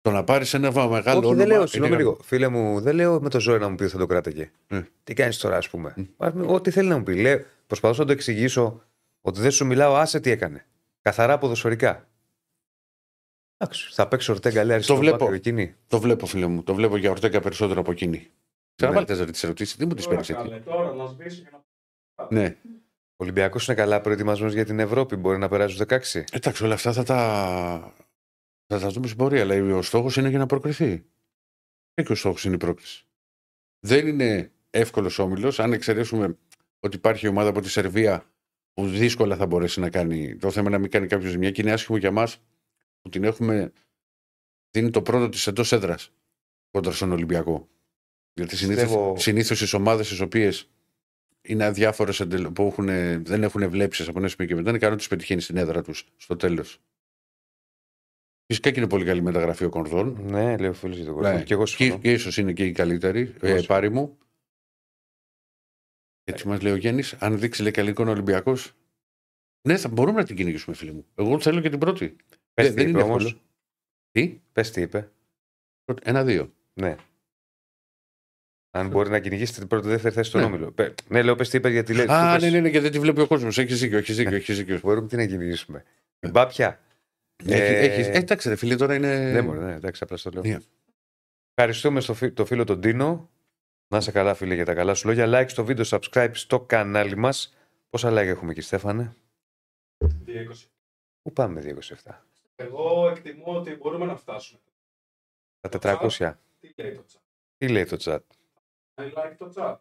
Το 0.00 0.10
να 0.10 0.24
πάρεις 0.24 0.54
ένα 0.54 0.70
βα- 0.70 0.88
μεγάλο 0.88 1.18
Όχι, 1.18 1.26
όνομα. 1.26 1.36
δεν 1.42 1.46
λέω, 1.48 1.58
είναι 1.58 1.66
συγγνώμη 1.66 1.96
καλό. 1.96 2.08
λίγο. 2.10 2.22
Φίλε 2.22 2.48
μου, 2.48 2.80
δεν 2.80 2.94
λέω 2.94 3.20
με 3.20 3.28
το 3.28 3.40
ζώο 3.40 3.58
να 3.58 3.68
μου 3.68 3.74
πει 3.74 3.82
ότι 3.82 3.92
θα 3.92 3.98
το 3.98 4.06
κράταγε. 4.06 4.50
Ναι. 4.68 4.86
Τι 5.04 5.14
κάνεις 5.14 5.38
τώρα, 5.38 5.56
ας 5.56 5.68
πούμε. 5.70 5.94
Μμ. 5.96 6.02
Ας 6.16 6.32
πούμε, 6.32 6.46
Ό,τι 6.52 6.70
θέλει 6.70 6.88
να 6.88 6.96
μου 6.98 7.02
πει. 7.02 7.14
Λέω, 7.20 7.44
προσπαθώ 7.66 7.98
να 8.00 8.06
το 8.06 8.12
εξηγήσω 8.12 8.82
ότι 9.20 9.40
δεν 9.40 9.50
σου 9.50 9.66
μιλάω, 9.66 9.94
άσε 9.94 10.20
τι 10.20 10.30
έκανε. 10.30 10.66
Καθαρά 11.02 11.38
ποδοσφαιρικά. 11.38 12.07
Εντάξει, 13.58 13.88
θα 13.92 14.08
παίξει 14.08 14.30
ορτέγκα 14.30 14.64
λέει 14.64 14.74
αριστερό 14.74 14.98
βλέπω. 14.98 15.16
μπάκερ 15.16 15.34
εκείνη. 15.34 15.74
Το 15.86 16.00
βλέπω, 16.00 16.26
φίλε 16.26 16.46
μου. 16.46 16.62
Το 16.62 16.74
βλέπω 16.74 16.96
για 16.96 17.10
ορτέκα 17.10 17.40
περισσότερο 17.40 17.80
από 17.80 17.90
εκείνη. 17.90 18.30
Ξαναβάλτε 18.74 19.14
ναι. 19.14 19.30
τι 19.30 19.40
ερωτήσεις. 19.42 19.76
Τι 19.76 19.86
μου 19.86 19.94
τις 19.94 20.04
Τώρα, 20.04 20.16
παίρνεις 20.16 20.38
εκεί. 20.38 20.48
καλέ, 20.48 20.60
τώρα 20.60 20.92
να 20.92 21.06
σβήσω 21.06 21.42
και 21.42 21.50
να 22.16 22.26
Ναι. 22.30 22.56
Ο 23.16 23.24
Ολυμπιακός 23.24 23.66
είναι 23.66 23.76
καλά 23.76 24.00
προετοιμασμένος 24.00 24.54
για 24.54 24.64
την 24.64 24.78
Ευρώπη. 24.78 25.16
Μπορεί 25.16 25.38
να 25.38 25.48
περάσει 25.48 25.74
στους 25.74 25.86
16. 26.14 26.24
Εντάξει, 26.32 26.64
όλα 26.64 26.74
αυτά 26.74 26.92
θα 26.92 27.02
τα, 27.02 27.94
θα 28.66 28.78
τα 28.78 28.88
δούμε 28.88 29.06
στην 29.06 29.18
πορεία. 29.18 29.42
Αλλά 29.42 29.76
ο 29.76 29.82
στόχος 29.82 30.16
είναι 30.16 30.28
για 30.28 30.38
να 30.38 30.46
προκριθεί. 30.46 31.04
Και, 31.94 32.02
και 32.02 32.12
ο 32.12 32.14
στόχος 32.14 32.44
είναι 32.44 32.54
η 32.54 32.58
πρόκριση. 32.58 33.06
Δεν 33.80 34.06
είναι 34.06 34.52
εύκολος 34.70 35.18
όμιλος, 35.18 35.60
αν 35.60 35.72
εξαιρέσουμε 35.72 36.38
ότι 36.80 36.96
υπάρχει 36.96 37.28
ομάδα 37.28 37.48
από 37.48 37.60
τη 37.60 37.70
Σερβία 37.70 38.24
που 38.72 38.86
δύσκολα 38.86 39.36
θα 39.36 39.46
μπορέσει 39.46 39.80
να 39.80 39.90
κάνει. 39.90 40.36
Το 40.36 40.50
θέμα 40.50 40.66
είναι 40.66 40.76
να 40.76 40.82
μην 40.82 40.90
κάνει 40.90 41.06
κάποιος 41.06 41.30
ζημιά 41.30 41.50
και 41.50 41.60
είναι 41.60 41.72
άσχημο 41.72 41.98
για 41.98 42.10
μας 42.10 42.42
που 43.00 43.08
την 43.08 43.24
έχουμε 43.24 43.72
δίνει 44.70 44.90
το 44.90 45.02
πρώτο 45.02 45.28
της 45.28 45.46
εντός 45.46 45.72
έδρας 45.72 46.10
κόντρα 46.70 46.92
στον 46.92 47.12
Ολυμπιακό. 47.12 47.68
Γιατί 48.34 48.56
Πιστεύω- 48.56 49.18
συνήθως 49.18 49.70
τι 49.70 49.76
ομάδες 49.76 50.08
τι 50.08 50.22
οποίες 50.22 50.68
είναι 51.42 51.64
αδιάφορες 51.64 52.26
που 52.54 52.62
έχουν, 52.62 52.86
δεν 53.24 53.42
έχουν 53.42 53.70
βλέψεις 53.70 54.08
από 54.08 54.18
ένα 54.18 54.28
σημείο 54.28 54.46
και 54.46 54.54
μετά 54.54 54.70
είναι 54.70 54.78
καλό 54.78 54.94
να 54.94 54.98
του 55.00 55.08
πετυχαίνει 55.08 55.40
στην 55.40 55.56
έδρα 55.56 55.82
τους 55.82 56.06
στο 56.16 56.36
τέλος. 56.36 56.78
Φυσικά 58.46 58.70
και 58.70 58.80
είναι 58.80 58.88
πολύ 58.88 59.04
καλή 59.04 59.22
μεταγραφή 59.22 59.64
ο 59.64 59.68
Κορδόν. 59.68 60.18
Ναι, 60.22 60.56
λέω 60.56 60.72
φίλος 60.72 60.96
για 60.96 61.04
τον 61.04 61.14
κόσμο. 61.14 61.32
Ναι. 61.32 61.42
Και 61.42 61.52
εγώ 61.54 61.64
Και, 61.64 61.70
συμφωνώ. 61.70 62.00
και 62.02 62.12
ίσως 62.12 62.36
είναι 62.36 62.52
και 62.52 62.64
η 62.64 62.72
καλύτερη. 62.72 63.20
Ε, 63.20 63.26
συμφωνώ. 63.46 63.62
πάρη 63.62 63.90
μου. 63.90 64.18
Έτσι 66.24 66.48
μας 66.48 66.60
λέει 66.62 66.72
ο 66.72 66.76
Γέννη, 66.76 67.02
αν 67.18 67.38
δείξει 67.38 67.62
λέει 67.62 67.70
καλή 67.70 67.90
εικόνα 67.90 68.08
ο 68.08 68.12
Ολυμπιακός. 68.12 68.72
Ναι, 69.68 69.76
θα 69.76 69.88
μπορούμε 69.88 70.18
να 70.20 70.26
την 70.26 70.36
κυνηγήσουμε, 70.36 70.76
φίλε 70.76 70.92
μου. 70.92 71.06
Εγώ 71.14 71.40
θέλω 71.40 71.60
και 71.60 71.70
την 71.70 71.78
πρώτη. 71.78 72.16
Πες 72.62 72.66
δεν- 72.66 72.76
τι 72.76 72.80
δεν 72.82 72.88
είπε 72.90 72.98
είναι 72.98 73.08
όμως. 73.08 73.24
εύκολο. 73.24 73.42
Τι, 74.10 74.40
Πες 74.52 74.70
τι 74.70 74.80
είπε. 74.80 75.10
ένα-δύο. 76.02 76.52
Ναι. 76.74 76.96
Αν 78.70 78.88
μπορεί 78.88 79.10
να 79.10 79.20
κυνηγήσει 79.20 79.52
την 79.52 79.66
πρώτη 79.66 79.88
δεύτερη 79.88 80.14
θέση 80.14 80.28
στον 80.28 80.40
Ναι. 80.40 80.46
όμιλο. 80.46 80.72
Πε- 80.72 80.98
Ναι, 81.08 81.22
λέω 81.22 81.34
πες 81.34 81.48
τι 81.48 81.56
είπε 81.56 81.68
γιατί 81.70 81.94
λέει. 81.94 82.06
Α, 82.10 82.18
του 82.18 82.32
ναι, 82.34 82.38
πες, 82.40 82.52
ναι, 82.52 82.60
ναι, 82.60 82.70
και 82.70 82.80
δεν 82.80 82.90
τη 82.90 82.98
βλέπει 82.98 83.20
ο 83.20 83.26
κόσμος. 83.26 83.58
Έχει 83.58 83.74
δίκιο, 83.74 83.98
έχει 83.98 84.12
δίκιο. 84.12 84.36
Έχεις 84.36 84.56
δίκιο. 84.56 84.80
Μπορούμε 84.82 85.08
τι 85.08 85.16
να 85.16 85.26
κυνηγήσουμε. 85.26 85.84
Την 86.18 86.32
πάπια. 86.32 86.80
Έχει, 87.44 87.52
Ε, 87.52 87.78
έχεις, 87.78 88.06
ε, 88.06 88.10
εντάξει, 88.12 88.48
ρε 88.48 88.56
φίλε, 88.56 88.76
τώρα 88.76 88.94
είναι. 88.94 89.30
Δεν 89.32 89.44
μπορεί, 89.44 89.58
ναι, 89.58 89.74
εντάξει, 89.74 90.02
απλά 90.04 90.16
στο 90.16 90.30
λέω. 90.30 90.42
Ναι. 90.42 90.58
Ευχαριστούμε 91.54 92.00
στο, 92.00 92.14
φι- 92.14 92.34
το 92.34 92.44
φίλο 92.44 92.64
τον 92.64 92.80
Τίνο. 92.80 93.30
Να 93.88 93.98
είσαι 93.98 94.12
καλά, 94.12 94.34
φίλε, 94.34 94.54
για 94.54 94.64
τα 94.64 94.74
καλά 94.74 94.94
σου 94.94 95.06
λόγια. 95.08 95.26
Like 95.28 95.48
στο 95.48 95.64
βίντεο, 95.64 95.84
subscribe 95.88 96.30
στο 96.32 96.60
κανάλι 96.60 97.16
μας. 97.16 97.54
Πόσα 97.90 98.10
like 98.12 98.26
έχουμε 98.26 98.50
εκεί, 98.50 98.60
Στέφανε; 98.60 99.14
2,20. 100.26 100.68
Πού 101.22 101.32
πάμε 101.32 101.60
227. 101.60 102.27
Εγώ 102.68 103.08
εκτιμώ 103.08 103.56
ότι 103.56 103.74
μπορούμε 103.74 104.06
να 104.06 104.16
φτάσουμε. 104.16 104.60
Τα 105.60 105.98
400. 106.10 106.34
Τι 106.60 106.72
λέει 106.76 106.94
το 106.94 107.04
chat; 107.12 107.20
Τι 107.56 107.68
λέει 107.68 107.84
το 107.84 107.96
chat; 108.00 108.20
I 108.94 109.14
like 109.14 109.34
το 109.38 109.52
chat. 109.56 109.76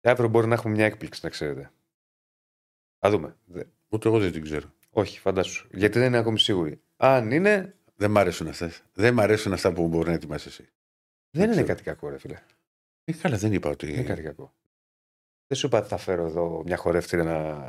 Και 0.00 0.08
αύριο 0.10 0.28
μπορεί 0.28 0.46
να 0.46 0.54
έχουμε 0.54 0.74
μια 0.74 0.84
έκπληξη, 0.84 1.20
να 1.22 1.30
ξέρετε. 1.30 1.72
Θα 2.98 3.10
δούμε. 3.10 3.36
Δε- 3.44 3.64
Ούτε 3.88 4.08
εγώ 4.08 4.18
δεν 4.18 4.32
την 4.32 4.42
ξέρω. 4.42 4.72
Όχι, 4.90 5.18
φαντάσου. 5.18 5.68
Γιατί 5.72 5.98
δεν 5.98 6.08
είναι 6.08 6.18
ακόμη 6.18 6.38
σίγουροι. 6.38 6.82
Αν 6.96 7.30
είναι, 7.30 7.76
Δεν 7.94 8.10
μ' 8.10 8.18
αρέσουν 8.18 8.46
αυτές. 8.48 8.82
Δεν 8.92 9.14
μ' 9.14 9.20
αρέσουν 9.20 9.52
αυτά 9.52 9.72
που 9.72 9.88
μπορεί 9.88 10.08
να 10.08 10.14
ετοιμάσει 10.14 10.48
εσύ. 10.48 10.68
δεν 11.30 11.42
είναι 11.44 11.52
ξέρω. 11.52 11.66
κάτι 11.66 11.82
κακό, 11.82 12.08
ρε 12.08 12.18
φίλε. 12.18 12.42
Ε, 13.04 13.12
καλά, 13.12 13.36
δεν 13.36 13.52
είπα 13.52 13.70
ότι. 13.70 13.86
Δεν 13.86 13.94
είναι 13.94 14.04
κάτι 14.04 14.22
κακό. 14.22 14.54
Δεν 15.46 15.58
σου 15.58 15.66
είπα 15.66 15.78
ότι 15.78 15.88
θα 15.88 15.96
φέρω 15.96 16.24
εδώ 16.26 16.62
μια 16.64 16.76
χορεύτρια 16.76 17.24
να, 17.24 17.60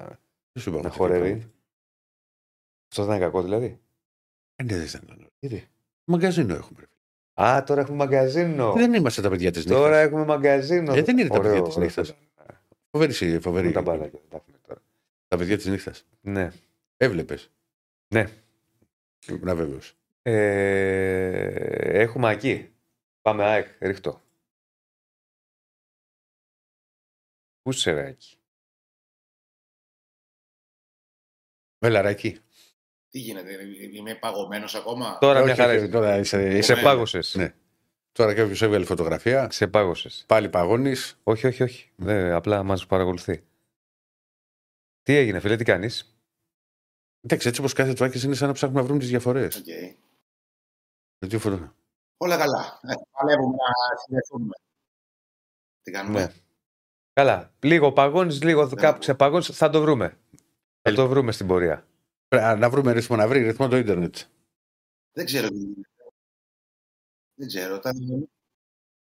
Δεν 0.51 0.61
σου 0.63 0.69
είπα 0.69 0.81
να 0.81 0.87
ότι 0.87 0.97
χορεύει. 0.97 1.51
Είπα. 2.93 3.01
Αυτό 3.01 3.05
δεν 3.05 3.15
είναι 3.15 3.25
κακό, 3.25 3.41
δηλαδή; 3.43 3.79
Ε, 4.55 4.63
ναι, 4.63 4.75
δεν 4.77 4.85
ήταν. 4.85 5.31
Γιατί; 5.39 5.69
Μαγκαζίνο 6.05 6.53
έχουμε. 6.53 6.79
ρε. 6.79 6.87
Α, 7.47 7.63
τώρα 7.63 7.81
έχουμε 7.81 7.97
μαγκαζίνο. 7.97 8.73
Δεν 8.73 8.93
είμαστε 8.93 9.21
τα 9.21 9.29
παιδιά 9.29 9.51
της 9.51 9.65
νύχτας. 9.65 9.81
Τώρα 9.81 9.97
έχουμε 9.99 10.25
μαγκαζίνο. 10.25 10.93
Ε, 10.93 11.01
δεν 11.01 11.17
είναι 11.17 11.29
τα 11.29 11.37
Ωραίο, 11.37 11.51
παιδιά 11.51 11.61
της 11.67 11.75
ωραίο. 11.75 11.85
νύχτας. 11.85 12.13
Φοβερή, 12.91 13.13
σι- 13.13 13.41
φοβερή. 13.41 13.67
Με 13.67 13.73
τα 13.73 13.81
μπαλάκια. 13.81 14.19
τα 14.29 14.37
έχουμε 14.37 14.57
τώρα. 14.67 14.81
Τα 15.27 15.37
παιδιά 15.37 15.57
της 15.57 15.65
νύχτας. 15.65 16.05
Ναι. 16.21 16.51
Έβλεπες. 16.97 17.51
Ναι. 18.13 18.27
Να 19.41 19.55
βέβαιος. 19.55 19.95
Ε, 20.21 22.01
έχουμε 22.01 22.31
εκεί. 22.31 22.73
Πάμε 23.21 23.43
ΑΕΚ, 23.43 23.67
ρίχτω. 23.79 24.21
Πού 27.61 27.71
σε 27.71 27.91
ρε, 27.91 28.07
εκεί. 28.07 28.37
Μελαράκι. 31.79 32.39
Τι 33.13 33.19
γίνεται, 33.19 33.57
είμαι 33.93 34.15
παγωμένος 34.15 34.75
ακόμα; 34.75 35.17
Τώρα 35.21 35.35
Όχι, 35.37 35.45
μια 35.45 35.55
χαρά 35.55 35.71
όχι, 35.73 35.77
είσαι. 35.81 35.87
Τώρα 35.91 36.17
είσαι. 36.17 36.61
Σε 36.61 36.73
Ναι. 36.73 36.81
πάγωσες. 36.81 37.35
Ναι. 37.35 37.53
Τώρα 38.11 38.33
κάποιο 38.33 38.65
έβγαλε 38.65 38.85
φωτογραφία. 38.85 39.51
Σε 39.51 39.67
πάγωσες. 39.67 40.23
Πάλι 40.27 40.49
παγώνεις. 40.49 41.19
Όχι, 41.23 41.47
όχι, 41.47 41.63
όχι. 41.63 41.91
Δεν, 41.95 42.31
απλά 42.31 42.63
μας 42.63 42.85
παρακολουθεί. 42.85 43.43
Τι 45.03 45.15
έγινε, 45.15 45.39
φίλε, 45.39 45.55
τι 45.55 45.63
κάνεις; 45.63 46.17
Εντάξει, 47.21 47.47
έτσι 47.47 47.59
όπως 47.59 47.73
κάθε 47.73 47.93
τσουάκι 47.93 48.25
είναι 48.25 48.35
σαν 48.35 48.47
να 48.47 48.53
ψάχνουμε 48.53 48.79
να 48.81 48.85
βρούμε 48.85 48.99
τις 49.01 49.09
διαφορές. 49.09 49.55
Οκ. 51.19 51.31
Όλα 52.17 52.37
καλά. 52.37 52.79
Ε, 52.83 52.93
Παλεύουμε 53.11 53.55
να 53.55 53.97
συνδεθούμε. 54.05 54.53
Τι 55.81 55.91
κάνουμε; 55.91 56.19
Ναι. 56.19 56.31
Καλά. 57.13 57.53
Λίγο 57.59 57.91
παγώνεις, 57.91 58.43
λίγο 58.43 58.65
Ναι. 58.65 58.81
κάπου 58.81 58.99
ξεπαγώνεις, 58.99 59.47
θα 59.47 59.69
το 59.69 59.81
βρούμε. 59.81 60.17
Θα 60.81 60.93
το 60.93 61.07
βρούμε 61.07 61.31
στην 61.31 61.47
πορεία. 61.47 61.87
Να 62.37 62.69
βρούμε 62.69 62.91
ρυθμό, 62.91 63.15
να 63.15 63.27
βρει 63.27 63.43
ρυθμό 63.43 63.67
το 63.67 63.77
ίντερνετ. 63.77 64.15
Δεν 65.11 65.25
ξέρω 65.25 65.47
τι 65.47 65.57
γίνεται. 65.57 65.89
Δεν 67.35 67.47
ξέρω. 67.47 67.79
Τα, 67.79 67.91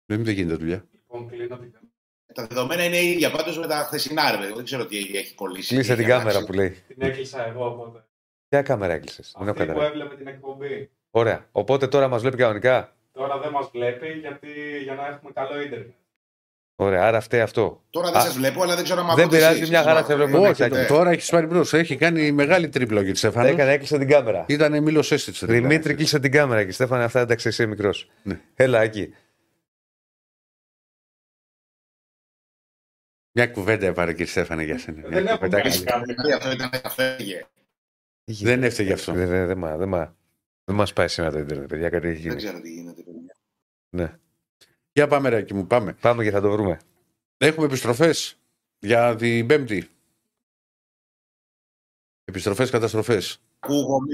Δεν 0.06 0.24
δεν 0.24 0.34
γίνεται 0.34 0.56
δουλειά. 0.56 0.86
Λοιπόν, 0.92 1.28
κλείνω 1.28 1.58
την 1.58 1.72
κάμερα. 1.72 1.92
τα 2.34 2.48
δεδομένα 2.48 2.84
είναι 2.84 3.02
ίδια 3.04 3.32
πάντως 3.32 3.58
με 3.60 3.68
τα 3.68 3.76
χθεσινά, 3.76 4.32
ρε 4.32 4.38
παιδί. 4.38 4.54
Δεν 4.54 4.64
ξέρω 4.64 4.86
τι 4.86 4.98
έχει 5.18 5.36
κολλήσει. 5.36 5.74
Κλείσε 5.76 5.90
τι 5.90 5.96
την 5.96 6.04
έχει 6.04 6.12
κάμερα 6.12 6.30
αλλάξει. 6.30 6.46
που 6.48 6.54
λέει. 6.54 6.70
Την 6.88 7.02
έκλεισα 7.02 7.46
εγώ 7.48 7.66
οπότε. 7.68 8.04
Ποια 8.50 8.62
κάμερα 8.62 8.94
έκλεισες; 8.94 9.36
Δεν 9.38 9.48
έχω 9.48 9.52
Αυτή 9.52 9.62
που 9.64 9.68
καταλάβεις. 9.74 10.02
έβλεπε 10.02 10.16
την 10.16 10.28
εκπομπή. 10.28 10.90
Ωραία. 11.12 11.48
Οπότε 11.52 11.88
τώρα 11.88 12.08
μας 12.08 12.22
βλέπει 12.22 12.38
κανονικά. 12.38 12.96
Τώρα 13.12 13.40
δεν 13.40 13.52
μας 13.52 13.70
βλέπει 13.72 14.12
γιατί 14.12 14.80
για 14.84 14.96
να 14.96 15.08
έχουμε 15.08 15.32
καλό 15.32 15.62
ίντερνετ. 15.62 15.92
Ωραία, 16.82 17.04
άρα 17.06 17.20
φταίει 17.20 17.42
αυτό. 17.42 17.84
Τώρα 17.90 18.12
δεν 18.12 18.22
Α, 18.22 18.26
σας 18.26 18.32
βλέπω, 18.32 18.64
αλλά 18.64 18.76
δεν 18.76 18.84
ξέρω 18.84 19.00
αν 19.00 19.06
δεν 19.08 19.20
ακούτε 19.20 19.38
πειράζει, 19.38 19.58
εσείς. 19.58 19.70
μια 19.70 19.84
χαρά 19.84 20.04
σε 20.06 20.16
βλέπουμε. 20.16 20.38
Ε, 20.48 20.50
Όχι, 20.50 20.64
εντάξει. 20.64 20.88
το- 20.88 20.94
τώρα 20.94 21.10
έχει 21.10 21.30
πάρει 21.32 21.46
μπρος. 21.46 21.66
Έχει 21.72 21.96
κάνει 21.96 22.32
μεγάλη 22.32 22.70
τρίπλα 22.70 23.02
για 23.02 23.12
τη 23.12 23.18
Στέφανος. 23.18 23.48
Έκανε, 23.48 23.72
έκλεισε 23.72 23.98
την 23.98 24.08
κάμερα. 24.08 24.46
Ήταν 24.48 24.84
Μίλο 24.84 25.00
Έστιτ. 25.10 25.36
Δημήτρη, 25.46 25.94
κλείσε 25.96 26.20
την 26.20 26.32
κάμερα 26.32 26.66
και 26.66 26.72
Στέφανε, 26.72 27.04
αυτά 27.04 27.20
εντάξει, 27.20 27.48
εσύ 27.48 27.68
μικρό. 27.68 27.90
Ναι. 28.24 28.40
Έλα 28.56 28.82
εκεί. 28.82 29.14
Μια 33.32 33.48
κουβέντα 33.48 33.86
έβαλε 33.86 34.12
κύριε 34.12 34.26
Στέφανε 34.26 34.64
για 34.64 34.78
σένα. 34.80 34.98
Μια 35.00 35.10
Δεν 35.10 35.26
έχω 35.28 35.36
κουβέντα 35.38 35.62
κάνει 35.62 35.84
καλή. 35.84 36.14
κάτι. 36.16 36.32
Αυτό 36.34 36.52
ήταν 36.52 36.70
καφέ. 36.82 37.18
Δεν 38.26 38.64
έφταιγε 38.64 38.94
αυτό. 38.94 39.14
Δεν, 39.14 39.28
δεν, 39.28 39.48
δεν, 39.48 39.58
μα- 39.58 39.78
δεν, 39.78 39.88
μα- 39.90 40.16
δεν 40.64 40.76
μας 40.76 40.94
πάει 40.94 41.08
σήμερα 41.08 41.32
το 41.32 41.40
ίντερνετ, 41.40 41.68
παιδιά, 41.68 41.90
κάτι 41.90 42.08
έχει 42.08 42.14
Δεν 42.22 42.22
γίνει. 42.28 42.36
ξέρω 42.36 42.62
τι 42.62 42.70
γίνεται. 42.72 43.02
παιδιά. 43.02 43.36
Ναι. 43.90 44.14
Για 45.00 45.08
πάμε, 45.08 45.30
ρε, 45.30 45.38
εκεί 45.38 45.54
μου 45.54 45.68
πάμε. 45.68 45.94
Πάμε 45.94 46.24
και 46.24 46.32
θα 46.32 46.42
το 46.42 46.52
βρούμε. 46.52 46.80
Έχουμε 47.38 47.66
επιστροφές 47.66 48.38
για 48.80 49.16
την 49.16 49.48
Πέμπτη. 49.48 49.90
Επιστροφές, 52.26 52.70
καταστροφές. 52.70 53.42
Ακούγομαι. 53.60 54.08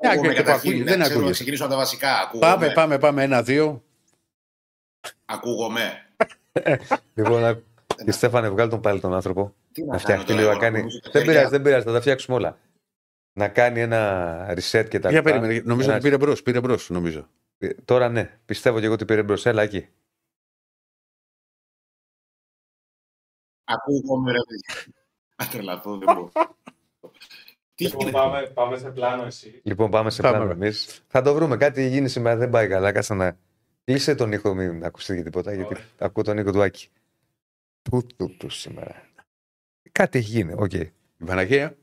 και- 0.00 0.08
Ακούγομαι 0.08 0.28
και 0.32 0.38
καταρχήν. 0.42 0.70
ακούγεται, 0.70 0.90
Ναι, 0.90 0.90
δεν 0.90 0.94
ξέρω, 0.94 1.04
ακούγεται. 1.04 1.24
να 1.24 1.30
ξεκινήσω 1.30 1.62
από 1.64 1.72
τα 1.72 1.78
βασικά. 1.78 2.18
Ακούγομαι. 2.20 2.52
Πάμε, 2.52 2.72
πάμε, 2.72 2.98
πάμε. 2.98 3.22
Ένα-δύο. 3.22 3.82
Ακούγομαι. 5.24 6.06
Λοιπόν, 7.14 7.40
να- 7.40 7.60
η 8.06 8.10
Στέφανε, 8.10 8.48
βγάλει 8.48 8.70
τον 8.70 8.80
πάλι 8.80 9.00
τον 9.00 9.14
άνθρωπο. 9.14 9.54
Τι 9.72 9.80
Να 9.80 9.86
κάνω 9.86 9.98
φτιαχτεί 9.98 10.26
τώρα, 10.26 10.38
λίγο, 10.38 10.46
να 10.50 10.54
εγώ, 10.56 10.62
κάνει. 10.64 10.78
νομίζω 10.78 11.00
τα 11.00 11.10
Δεν 11.10 11.20
χέρια. 11.22 11.32
πειράζει, 11.36 11.50
δεν 11.56 11.62
πειράζει, 11.62 11.84
θα 11.84 11.92
τα 11.92 12.00
φτιάξουμε 12.00 12.36
όλα. 12.36 12.58
Να 13.32 13.48
κάνει 13.48 13.80
ένα 13.80 14.46
reset 14.58 14.86
και 14.88 14.98
τα 14.98 15.08
Για 15.10 15.18
λοιπά. 15.18 15.22
περίμενε. 15.22 15.62
Νομίζω 15.64 15.86
Ένα- 15.88 15.94
ότι 15.96 16.04
πήρε 16.04 16.16
μπρος. 16.16 16.42
Πήρε 16.42 16.60
μπρος, 16.60 16.90
νομίζω. 16.90 17.28
Τώρα 17.84 18.08
ναι, 18.08 18.38
πιστεύω 18.44 18.78
και 18.78 18.84
εγώ 18.84 18.94
ότι 18.94 19.04
πήρε 19.04 19.22
μπροστά, 19.22 19.50
έλα 19.50 19.62
εκεί. 19.62 19.88
Ακούγομαι, 23.64 24.32
ρε 24.32 24.38
παιδί. 24.46 24.94
Θα 25.36 25.46
τρελαθώ, 25.50 25.98
δεν 25.98 26.14
μπορώ. 26.14 26.32
Τι 27.74 27.84
Λοιπόν, 27.84 28.00
γίνεται; 28.00 28.18
πάμε, 28.18 28.46
πάμε 28.54 28.78
σε 28.78 28.90
πλάνο 28.90 29.24
εσύ. 29.24 29.60
Λοιπόν, 29.64 29.90
πάμε 29.90 30.10
σε 30.10 30.22
Πάμε, 30.22 30.36
πλάνο 30.36 30.52
ρε. 30.52 30.56
εμείς. 30.64 31.02
Θα 31.06 31.22
το 31.22 31.34
βρούμε. 31.34 31.56
Κάτι 31.56 31.88
γίνει 31.88 32.08
σήμερα, 32.08 32.36
δεν 32.36 32.50
πάει 32.50 32.68
καλά. 32.68 32.92
Κάτσε 32.92 33.14
να. 33.14 33.38
Κλείσε 33.84 34.14
τον 34.14 34.32
ήχο, 34.32 34.54
μην 34.54 34.84
ακουστεί 34.84 35.16
και 35.16 35.22
τίποτα, 35.22 35.54
γιατί 35.54 35.74
Ωραία. 35.74 35.84
ακούω 35.98 36.22
τον 36.24 36.38
ήχο 36.38 36.52
του 36.52 36.62
Άκη. 36.62 36.88
Του, 37.82 38.06
του, 38.16 38.36
του 38.36 38.48
σήμερα. 38.50 39.02
Κάτι 39.92 40.18
έχει 40.18 40.30
γίνει. 40.30 40.52
Οκ. 40.56 40.72
Η 40.72 40.92
Παναγία. 41.26 41.76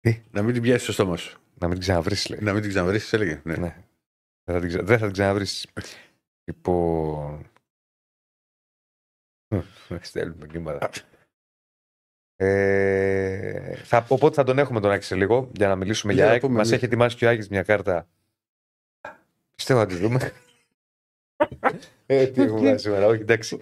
Τι; 0.00 0.22
Να 0.30 0.42
μην 0.42 0.52
την 0.54 0.62
πιάσεις 0.62 0.82
στο 0.82 0.92
στόμα 0.92 1.16
σου. 1.16 1.40
Να 1.54 1.66
μην 1.66 1.76
την 1.76 1.80
ξαναβρεις, 1.86 2.28
λέει. 2.28 2.40
Να 2.42 2.52
μην 2.52 2.60
την 2.62 2.70
ξαναβρεις, 2.70 3.12
έλεγε. 3.12 3.40
Ναι. 3.44 3.56
Ναι. 3.56 3.76
Δεν 4.44 4.54
θα 4.54 4.60
την, 4.60 4.68
ξα... 4.68 4.82
δεν 4.82 4.98
θα 4.98 5.04
την 5.04 5.12
ξαναβρεις. 5.12 5.66
Λοιπόν. 6.44 7.46
Στέλνουμε 10.00 10.46
μηνύματα. 10.52 10.90
Ε, 12.36 13.74
θα, 13.84 14.04
οπότε 14.08 14.34
θα 14.34 14.44
τον 14.44 14.58
έχουμε 14.58 14.80
τον 14.80 14.90
Άκη 14.90 15.04
σε 15.04 15.14
λίγο 15.14 15.50
για 15.56 15.68
να 15.68 15.76
μιλήσουμε 15.76 16.12
Για 16.12 16.20
για 16.20 16.26
να 16.28 16.32
ΑΕΚ. 16.32 16.42
πούμε 16.46 16.54
Μας 16.56 16.64
λίγο. 16.64 16.76
έχει 16.76 16.84
ετοιμάσει 16.84 17.16
και 17.16 17.26
ο 17.26 17.28
Άκης 17.30 17.48
μια 17.48 17.62
κάρτα. 17.62 18.08
Πιστεύω 19.56 19.80
να 19.80 19.86
τη 19.86 19.94
δούμε. 19.96 20.32
ε, 22.06 22.26
τι 22.26 22.42
έχουμε 22.42 22.60
κάνει 22.66 22.78
σήμερα, 22.78 23.06
όχι 23.06 23.20
εντάξει. 23.20 23.58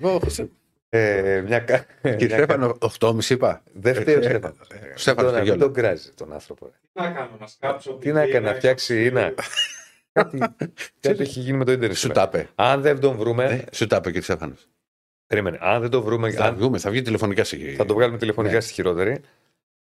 Ε, 0.93 1.43
μια 1.47 1.59
κα... 1.61 1.87
Κύριε 2.03 2.27
μια 2.27 2.37
Στέφανο, 2.37 2.79
8,5 3.01 3.25
είπα. 3.31 3.63
Δεν 3.73 3.95
φταίει 3.95 4.15
ο 4.15 4.19
Ε, 4.19 4.23
Στέφανος. 4.23 4.69
ε, 4.71 4.93
Στέφανος 4.95 5.31
Μην 5.33 5.41
Στεγιόλα. 5.41 5.61
τον 5.65 5.73
κράζει 5.73 6.11
τον 6.13 6.33
άνθρωπο. 6.33 6.67
ρε. 6.67 6.73
Τι 6.93 7.01
να 7.01 7.11
κάνω, 7.11 7.37
να 7.41 7.47
σκάψω. 7.47 7.93
Τι 7.95 8.13
να 8.13 8.21
έκανε, 8.21 8.51
να 8.51 8.55
φτιάξει 8.57 9.05
ή 9.05 9.11
να. 9.11 9.35
Κάτι, 10.13 10.39
κάτι 11.01 11.23
έχει 11.23 11.41
γίνει 11.41 11.59
με 11.59 11.65
το 11.65 11.73
Ιντερνετ. 11.73 11.97
Σου 11.97 12.01
σήμερα. 12.01 12.29
τα 12.29 12.39
είπε. 12.39 12.51
Αν 12.55 12.81
δεν 12.83 13.01
τον 13.01 13.17
βρούμε. 13.17 13.45
Ε, 13.45 13.65
Σου 13.75 13.87
τα 13.87 13.97
είπε, 13.97 14.07
κύριε 14.07 14.23
Στέφανος. 14.23 14.69
Περίμενε. 15.31 15.59
Αν 15.61 15.81
δεν 15.81 15.91
το 15.91 16.03
βρούμε. 16.03 16.31
Θα 16.31 16.45
αν- 16.45 16.55
βγούμε, 16.57 16.79
θα 16.79 16.91
βγει 16.91 17.03
τηλεφωνικά 17.03 17.45
σε 17.45 17.57
θα 17.57 17.85
το 17.85 17.95
βγάλουμε 17.95 18.19
τηλεφωνικά 18.19 18.55
Ναι. 18.55 18.61
στη 18.61 18.73
χειρότερη. 18.73 19.15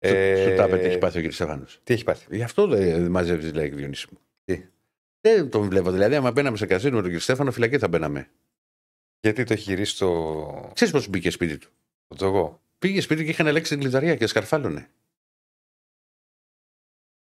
Σου, 0.07 0.14
Ε, 0.14 0.48
σου 0.51 0.57
τα 0.57 0.64
είπε 0.66 0.78
τι 0.78 0.84
έχει 0.86 0.98
πάθει 0.98 1.12
ο 1.12 1.20
κύριος 1.20 1.34
Στέφανος. 1.34 1.80
Τι 1.84 1.92
έχει 1.94 2.05
πάθει; 2.05 2.36
Γι' 2.36 2.42
αυτό 2.42 2.66
δεν 2.66 3.11
μαζεύεις 3.11 3.51
like 3.55 3.70
Διονύση 3.72 4.07
μου. 4.12 4.18
Τι; 4.44 4.64
Δεν 5.20 5.51
τον 5.51 5.68
βλέπω. 5.68 5.90
Δηλαδή, 5.90 6.14
άμα 6.14 6.30
μπαίναμε 6.30 6.57
σε 6.57 6.66
καζίνο 6.66 6.90
με 6.90 6.96
τον 7.01 7.05
κύριο 7.11 7.20
Στέφανο, 7.20 7.51
φυλακή 7.53 7.78
θα 7.78 7.88
μπαίναμε. 7.88 8.28
Γιατί 9.20 9.44
το 9.44 9.53
έχει 9.53 9.62
γυρίσει 9.62 9.98
το, 9.98 10.70
Ξέρεις 10.74 10.92
πώς 10.92 11.09
μπήκε 11.09 11.30
σπίτι 11.30 11.59
του; 11.59 11.68
το 12.09 12.14
τζογό. 12.16 12.61
Πήγε 12.78 13.01
σπίτι 13.01 13.24
και 13.24 13.30
είχαν 13.30 13.46
ελέγξει 13.46 13.70
την 13.70 13.80
κλειδαριά 13.80 14.16
και 14.16 14.26
σκαρφάλωνε. 14.26 14.88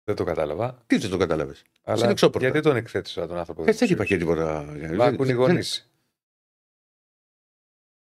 Δεν 0.03 0.15
το 0.15 0.23
κατάλαβα. 0.23 0.83
Τι 0.87 0.97
δεν 0.97 1.09
το 1.09 1.17
κατάλαβες; 1.17 1.61
Αλλά 1.83 2.01
είναι 2.03 2.11
εξώπορτα. 2.11 2.47
γιατί 2.47 2.67
τον 2.67 2.75
εκθέτεις 2.75 3.13
τον 3.13 3.37
άνθρωπο. 3.37 3.63
Έτσι 3.67 3.85
δεν 3.85 3.93
είπα 3.95 4.05
και 4.05 4.17
τίποτα. 4.17 4.75
Μα 4.95 5.05
ακούν 5.05 5.25
οι 5.25 5.27
Δεν- 5.27 5.35
γονεί. 5.35 5.61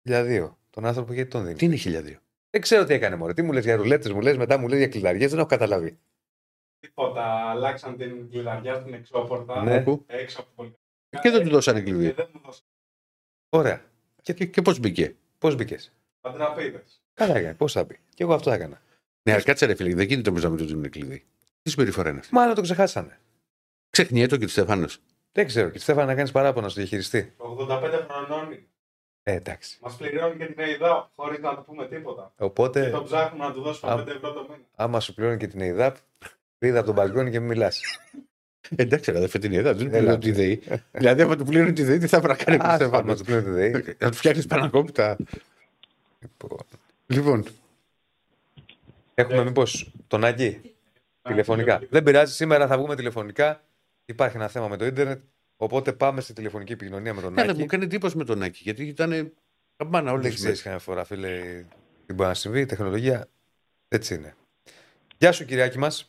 Για 0.04 0.24
δύο. 0.24 0.58
Τον 0.70 0.86
άνθρωπο 0.86 1.14
γιατί 1.14 1.30
τον 1.30 1.42
δίνεις; 1.44 1.58
Τι 1.58 1.66
είναι 1.66 1.76
χιλιάδιο. 1.76 2.20
Δεν 2.50 2.62
ξέρω 2.62 2.84
τι 2.84 2.94
έκανε 2.94 3.16
μωρέ. 3.16 3.34
Τι 3.34 3.42
μου 3.42 3.52
λες 3.52 3.64
για 3.64 3.76
ρουλέτες, 3.76 4.12
μου 4.12 4.22
λες 4.22 4.38
μετά 4.38 4.58
μου 4.58 4.68
λε 4.68 4.78
για 4.78 4.88
κλειδαριές. 4.88 5.30
Δεν 5.30 5.40
έχω 5.40 5.48
καταλάβει. 5.48 6.00
Τίποτα. 6.80 7.50
Αλλάξαν 7.50 7.98
την 7.98 8.30
κλειδαριά 8.30 8.76
στην 8.80 8.94
εξώπορτα. 8.94 9.64
Ναι. 9.64 9.76
Ακού. 9.76 10.04
Έξω 10.08 10.40
από 10.40 10.50
το 10.50 10.54
πολυκατοικία. 10.56 11.20
Και 11.22 11.30
δεν 11.30 11.44
του 11.44 11.50
δώσανε 11.50 11.82
Και 11.82 11.92
κλειδί. 11.92 12.12
δεν 12.12 12.30
μου 12.34 12.42
δώσαν 12.46 12.64
Ωραία. 13.50 13.84
Και, 14.22 14.34
και, 14.34 14.46
και 14.46 14.62
πώς 14.62 14.80
μπήκε; 14.80 15.16
Πώς 15.38 15.56
μπήκες; 15.56 15.92
παντραπίδε. 16.22 16.84
Καλά 17.14 17.36
έκανε. 17.36 17.54
Πώς 17.54 17.72
θα 17.72 17.84
μπει. 17.84 18.00
Και 18.14 18.24
εγώ 18.24 18.34
αυτό 18.34 18.52
έκανα. 18.52 18.82
Ναι, 19.24 19.34
αλλά 19.34 19.44
κάτσε 19.44 19.66
ρε 19.66 19.76
φίλε, 19.76 19.96
δεν 19.96 20.08
γίνεται 20.08 20.30
όμως 20.30 20.44
να 20.44 20.50
μην 20.50 20.58
του 20.58 20.66
δίνουν 20.66 20.90
κλειδί. 20.90 21.26
Τι 21.62 21.70
συμπεριφορά 21.70 22.10
είναι 22.10 22.20
αυτή; 22.20 22.34
Μάλλον 22.34 22.56
το 22.56 22.62
ξεχάσανε. 22.62 23.20
Ξεχνιέται 23.90 24.34
ο 24.34 24.38
κύριο 24.38 24.52
Στέφανος. 24.52 25.00
Δεν 25.32 25.46
ξέρω. 25.46 25.70
Και 25.70 25.80
Στέφανα 25.80 26.06
να 26.06 26.16
κάνεις 26.16 26.32
παράπονα 26.32 26.70
στο 26.70 26.80
διαχειριστή. 26.80 27.34
85 27.38 28.06
χρονών 28.10 28.58
Ε, 29.26 29.34
εντάξει. 29.34 29.78
μας 29.82 29.96
πληρώνει 29.96 30.38
και 30.38 30.46
την 30.46 30.64
ΕΙΔΑ 30.66 31.10
χωρίς 31.16 31.40
να 31.40 31.56
του 31.56 31.64
πούμε 31.66 31.88
τίποτα. 31.88 32.32
Και 32.38 32.44
Οπότε, 32.44 32.90
το 32.90 33.04
ψάχνουμε 33.04 33.46
να 33.46 33.54
του 33.54 33.62
δώσουμε 33.62 33.92
Α. 33.92 33.96
5 33.96 34.08
ευρώ 34.08 34.34
το 34.34 34.42
μήνα. 34.50 34.64
άμα 34.76 35.00
σου 35.00 35.14
πληρώνει 35.14 35.38
και 35.38 35.48
την 35.48 35.60
ΕΙΔΑΠ, 35.60 35.96
είδα 36.60 36.78
από 36.78 36.86
τον 36.86 36.96
μπαλκόνι 36.96 37.32
και 37.32 37.40
μην 37.40 37.50
μιλάς. 37.50 37.82
Εντάξει, 38.76 39.10
αλλά 39.12 39.20
δεν 39.20 39.30
φέρει 39.30 39.44
την 39.48 39.54
ιδέα, 39.60 39.74
δεν 39.74 39.90
του 39.90 39.96
Έλα. 39.96 40.18
πληρώνει 40.18 40.20
τη 40.20 40.32
ΔΕΗ. 40.32 40.64
δηλαδή, 40.92 41.22
άμα 41.22 41.36
του 41.36 41.44
πληρώνει 41.46 41.74
τη 41.74 41.84
ΔΕΗ, 41.84 41.98
τι 41.98 42.08
θα 42.08 42.20
πρέπει 42.22 42.40
να 42.40 42.58
κάνει 42.58 42.58
ο 42.58 42.60
κύριο 42.62 42.74
Άμα 42.76 42.86
Στέφανο. 42.86 43.16
του 43.16 43.24
πληρώνει 43.24 43.46
τη 43.46 43.52
ΔΕΗ. 43.80 43.96
Να 44.00 44.10
του 44.12 44.18
φτιάχνεις 44.18 44.46
πανακόπιτα. 44.46 45.18
Λοιπόν, 46.20 46.58
Λοιπόν, 47.06 47.46
Έχουμε 49.16 49.44
μήπως 49.44 49.92
τον 50.08 50.24
Άκη 50.24 50.76
τηλεφωνικά. 51.22 51.82
Δεν 51.90 52.04
πειράζει, 52.04 52.34
σήμερα 52.34 52.68
θα 52.68 52.78
βγούμε 52.78 52.96
τηλεφωνικά. 52.96 53.62
Υπάρχει 54.06 54.36
ένα 54.36 54.48
θέμα 54.48 54.68
με 54.68 54.78
το 54.78 54.86
ίντερνετ. 54.86 55.22
Οπότε 55.64 55.94
πάμε 55.94 56.22
στη 56.22 56.34
τηλεφωνική 56.34 56.72
επικοινωνία 56.72 57.14
με 57.14 57.22
τον 57.22 57.40
αλλά 57.40 57.52
Άκη. 57.52 57.60
μου 57.60 57.66
κάνει 57.66 57.84
εντύπωση 57.84 58.18
με 58.18 58.24
τον 58.26 58.42
Άκη, 58.42 58.60
γιατί 58.64 58.84
ήταν 58.84 59.34
καμπάνα 59.78 60.12
όλες 60.12 60.22
Δεν 60.24 60.32
τι 60.32 60.38
ξέρεις 60.38 60.46
μέρες. 60.46 60.62
καμιά 60.64 60.80
φορά, 60.80 61.04
φίλε, 61.04 61.66
τι 62.06 62.14
μπορεί 62.14 62.28
να 62.30 62.34
συμβεί. 62.34 62.60
Η 62.60 62.66
τεχνολογία 62.66 63.28
έτσι 63.88 64.16
είναι. 64.16 64.34
Γεια 65.18 65.32
σου, 65.32 65.46
Κυριάκη 65.46 65.78
μας. 65.80 66.08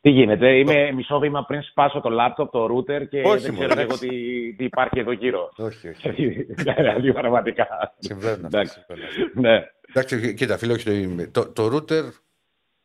Τι 0.00 0.10
γίνεται, 0.10 0.58
είμαι 0.58 0.92
μισό 0.92 1.18
βήμα 1.18 1.44
πριν 1.44 1.62
σπάσω 1.62 2.00
το 2.00 2.08
λάπτοπ, 2.08 2.50
το 2.50 2.64
router 2.64 3.08
και 3.08 3.22
Όχι, 3.24 3.42
δεν 3.42 3.54
μωρέ, 3.54 3.66
ξέρω 3.66 3.74
και 3.74 3.80
εγώ 3.80 3.94
εντάξει. 3.94 4.08
τι, 4.08 4.54
τι 4.56 4.64
υπάρχει 4.64 4.98
εδώ 4.98 5.12
γύρω. 5.12 5.52
Όχι, 5.56 5.88
όχι. 5.88 6.26
Δηλαδή 6.62 7.12
πραγματικά. 7.12 7.94
Συμβαίνουν 7.98 8.44
αυτά. 8.44 8.58
Εντάξει. 8.58 8.84
συμβαίνουν. 8.86 9.30
ναι. 9.34 9.62
Εντάξει, 9.88 10.34
κοίτα, 10.34 10.58
φίλε, 10.58 10.72
όχι 10.72 11.08
το, 11.30 11.52
το, 11.52 11.68
το 11.70 11.76
router. 11.76 12.04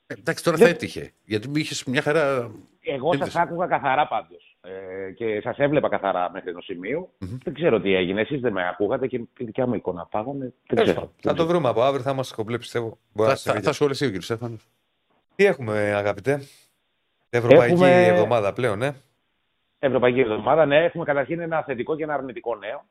ε, 0.07 0.13
Εντάξει, 0.13 0.43
τώρα 0.43 0.57
Δεν- 0.57 0.65
θα 0.67 0.73
έτυχε. 0.73 1.11
Γιατί 1.23 1.47
μου 1.49 1.55
είχες 1.55 1.83
μια 1.83 2.01
χαρά. 2.01 2.51
Εγώ 2.81 3.13
Ήρθες. 3.13 3.31
σα 3.31 3.41
άκουγα 3.41 3.67
καθαρά 3.67 4.07
πάντως. 4.07 4.48
Ε, 4.61 5.11
και 5.11 5.41
σας 5.43 5.57
έβλεπα 5.57 5.89
καθαρά 5.89 6.31
μέχρι 6.31 6.49
ενό 6.49 6.61
σημείου. 6.61 7.09
Μμμ. 7.17 7.37
Δεν 7.43 7.53
ξέρω 7.53 7.81
τι 7.81 7.95
έγινε. 7.95 8.21
Εσείς 8.21 8.41
δεν 8.41 8.51
με 8.53 8.67
ακούγατε 8.67 9.07
και 9.07 9.15
η 9.15 9.29
δικιά 9.37 9.67
μου 9.67 9.73
εικόνα 9.73 10.05
πάγανε. 10.05 10.39
Δεν 10.39 10.53
Τέλος 10.67 10.83
ξέρω. 10.83 10.99
πάντων, 10.99 11.13
Θα 11.21 11.33
το 11.33 11.45
βρούμε 11.45 11.69
από 11.69 11.81
αύριο, 11.81 12.03
θα 12.03 12.11
είμαστε 12.11 12.35
κομπλέ, 12.35 12.57
πιστεύω. 12.57 12.97
Μπορεί 13.13 13.27
Θα, 13.29 13.33
να 13.33 13.35
συμβεί 13.35 13.57
θα, 13.57 13.61
και 13.61 13.67
θα 13.67 13.73
σχολιαστεί 13.73 14.03
ο 14.05 14.07
κύριο 14.07 14.21
Στέφανος. 14.21 14.67
Τι 15.35 15.45
έχουμε, 15.45 15.93
αγαπητέ; 15.93 16.41
Ευρωπαϊκή 17.29 17.73
Έχουμε- 17.73 18.07
εβδομάδα 18.07 18.53
πλέον, 18.53 18.77
ναι. 18.77 18.91
Ευρωπαϊκή 19.79 20.19
εβδομάδα, 20.19 20.65
ναι. 20.65 20.83
Έχουμε 20.83 21.03
καταρχήν 21.05 21.39
ένα 21.39 21.63
θετικό 21.63 21.95
και 21.95 22.03
ένα 22.03 22.13
αρνητικό 22.13 22.55
νέο. 22.55 22.85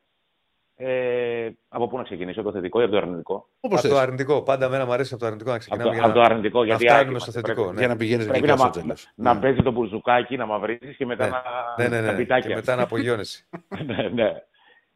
Ε, 0.81 1.49
από 1.69 1.87
πού 1.89 1.97
να 1.97 2.03
ξεκινήσω, 2.03 2.41
από 2.41 2.49
το 2.49 2.55
θετικό 2.57 2.81
ή 2.81 2.83
από 2.83 2.93
το 2.93 2.99
αρνητικό; 2.99 3.49
Όπως 3.61 3.79
Από 3.79 3.89
θες. 3.89 3.91
το 3.97 4.03
αρνητικό. 4.03 4.43
Πάντα 4.43 4.69
μένα 4.69 4.85
μου 4.87 4.93
αρέσει 4.93 5.11
από 5.15 5.23
το 5.23 5.27
αρνητικό 5.27 5.51
να 5.51 5.57
Από 5.57 5.65
ξεκινάμε. 5.67 5.91
το, 5.91 5.97
για 5.97 6.05
από 6.07 6.15
το 6.15 6.21
να, 6.21 6.27
αρνητικό. 6.27 6.59
να 6.61 6.65
γιατί 6.67 6.85
φτάνουμε 6.87 7.11
άκη, 7.17 7.21
στο 7.23 7.31
πρέπει- 7.33 7.47
θετικό. 7.49 7.73
Ναι. 7.73 7.79
Για 7.79 7.89
να 7.89 7.97
πηγαίνεις 7.97 8.25
Πρέπει 8.27 8.41
δικά 8.41 8.53
να, 8.53 8.59
στο 8.59 8.67
μα- 8.67 8.83
τέλος. 8.83 9.09
να 9.15 9.39
παίζεις 9.39 9.63
το 9.63 9.71
μπουρζουκάκι, 9.71 10.37
να 10.37 10.47
μαυρίζεις 10.47 10.97
και 10.97 11.07
μετά 11.07 11.25
Ναι. 11.25 11.31
να. 11.31 11.89
Ναι, 11.89 11.97
ναι, 12.01 12.07
τα 12.07 12.13
ναι. 12.13 12.19
πιτάκια. 12.19 12.49
Και 12.49 12.55
μετά 12.55 12.77
να 12.77 12.83
απογειώνεσαι. 12.83 13.45
ναι, 13.87 14.09
ναι. 14.09 14.33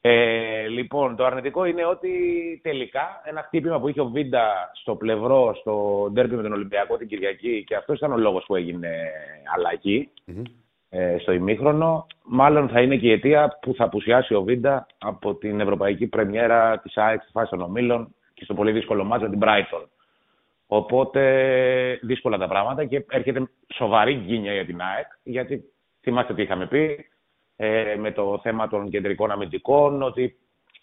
Ε, 0.05 0.67
λοιπόν, 0.69 1.17
το 1.17 1.25
αρνητικό 1.25 1.65
είναι 1.65 1.87
ότι 1.87 2.11
τελικά 2.63 3.21
ένα 3.25 3.43
χτύπημα 3.43 3.81
που 3.81 3.89
είχε 3.89 4.01
ο 4.01 4.09
Βίντα 4.09 4.71
στο 4.75 4.95
πλευρό, 4.97 5.55
στο 5.61 6.09
ντέρμπι 6.13 6.35
με 6.35 6.43
τον 6.43 6.53
Ολυμπιακό 6.53 6.97
την 6.97 7.09
Κυριακή 7.09 7.65
και 7.67 7.77
αυτός 7.77 7.97
ήταν 7.97 8.13
ο 8.13 8.17
λόγος 8.17 8.45
που 8.47 8.55
έγινε 8.57 8.89
αλλαγή 9.57 10.11
Μμμ. 10.25 10.43
Ε, 10.95 11.19
στο 11.19 11.33
ημίχρονο, 11.33 12.07
μάλλον 12.25 12.69
θα 12.69 12.81
είναι 12.81 12.97
και 12.97 13.07
η 13.07 13.13
αιτία 13.13 13.59
που 13.61 13.75
θα 13.75 13.85
απουσιάσει 13.85 14.35
ο 14.35 14.43
Βίντα 14.43 14.87
από 14.99 15.35
την 15.35 15.61
ευρωπαϊκή 15.61 16.07
πρεμιέρα 16.07 16.79
της 16.79 16.97
ΑΕΚ 16.97 17.23
στη 17.23 17.31
φάση 17.31 17.51
των 17.51 17.61
ομίλων 17.61 18.15
και 18.35 18.45
στο 18.45 18.55
πολύ 18.55 18.73
δύσκολο 18.73 19.05
μάτσο 19.05 19.29
την 19.29 19.39
Brighton. 19.43 19.87
Οπότε 20.67 21.99
δύσκολα 22.03 22.39
τα 22.39 22.49
πράγματα 22.49 22.85
και 22.85 23.05
έρχεται 23.11 23.49
σοβαρή 23.75 24.15
γκίνια 24.15 24.53
για 24.53 24.67
την 24.67 24.81
ΑΕΚ, 24.81 25.07
γιατί 25.23 25.65
θυμάστε 26.01 26.35
τι 26.35 26.43
είχαμε 26.43 26.67
πει 26.67 27.07
ε, 27.57 27.97
με 27.99 28.13
το 28.13 28.41
θέμα 28.43 28.69
των 28.69 28.91
κεντρικών 28.91 29.31
αμυντικών, 29.31 30.03
ότι 30.03 30.37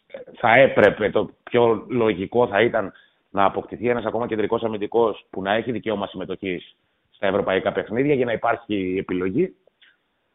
ε, 0.07 0.19
θα 0.35 0.53
έπρεπε, 0.55 1.09
το 1.09 1.29
πιο 1.43 1.85
λογικό 1.89 2.47
θα 2.47 2.61
ήταν 2.61 2.91
να 3.29 3.45
αποκτηθεί 3.45 3.89
ένας 3.89 4.05
ακόμα 4.05 4.27
κεντρικός 4.27 4.63
αμυντικός 4.63 5.25
που 5.29 5.41
να 5.41 5.53
έχει 5.53 5.71
δικαίωμα 5.71 6.07
συμμετοχής 6.07 6.75
στα 7.09 7.27
ευρωπαϊκά 7.27 7.71
παιχνίδια 7.71 8.13
για 8.13 8.25
να 8.25 8.31
υπάρχει 8.31 8.95
επιλογή. 8.99 9.55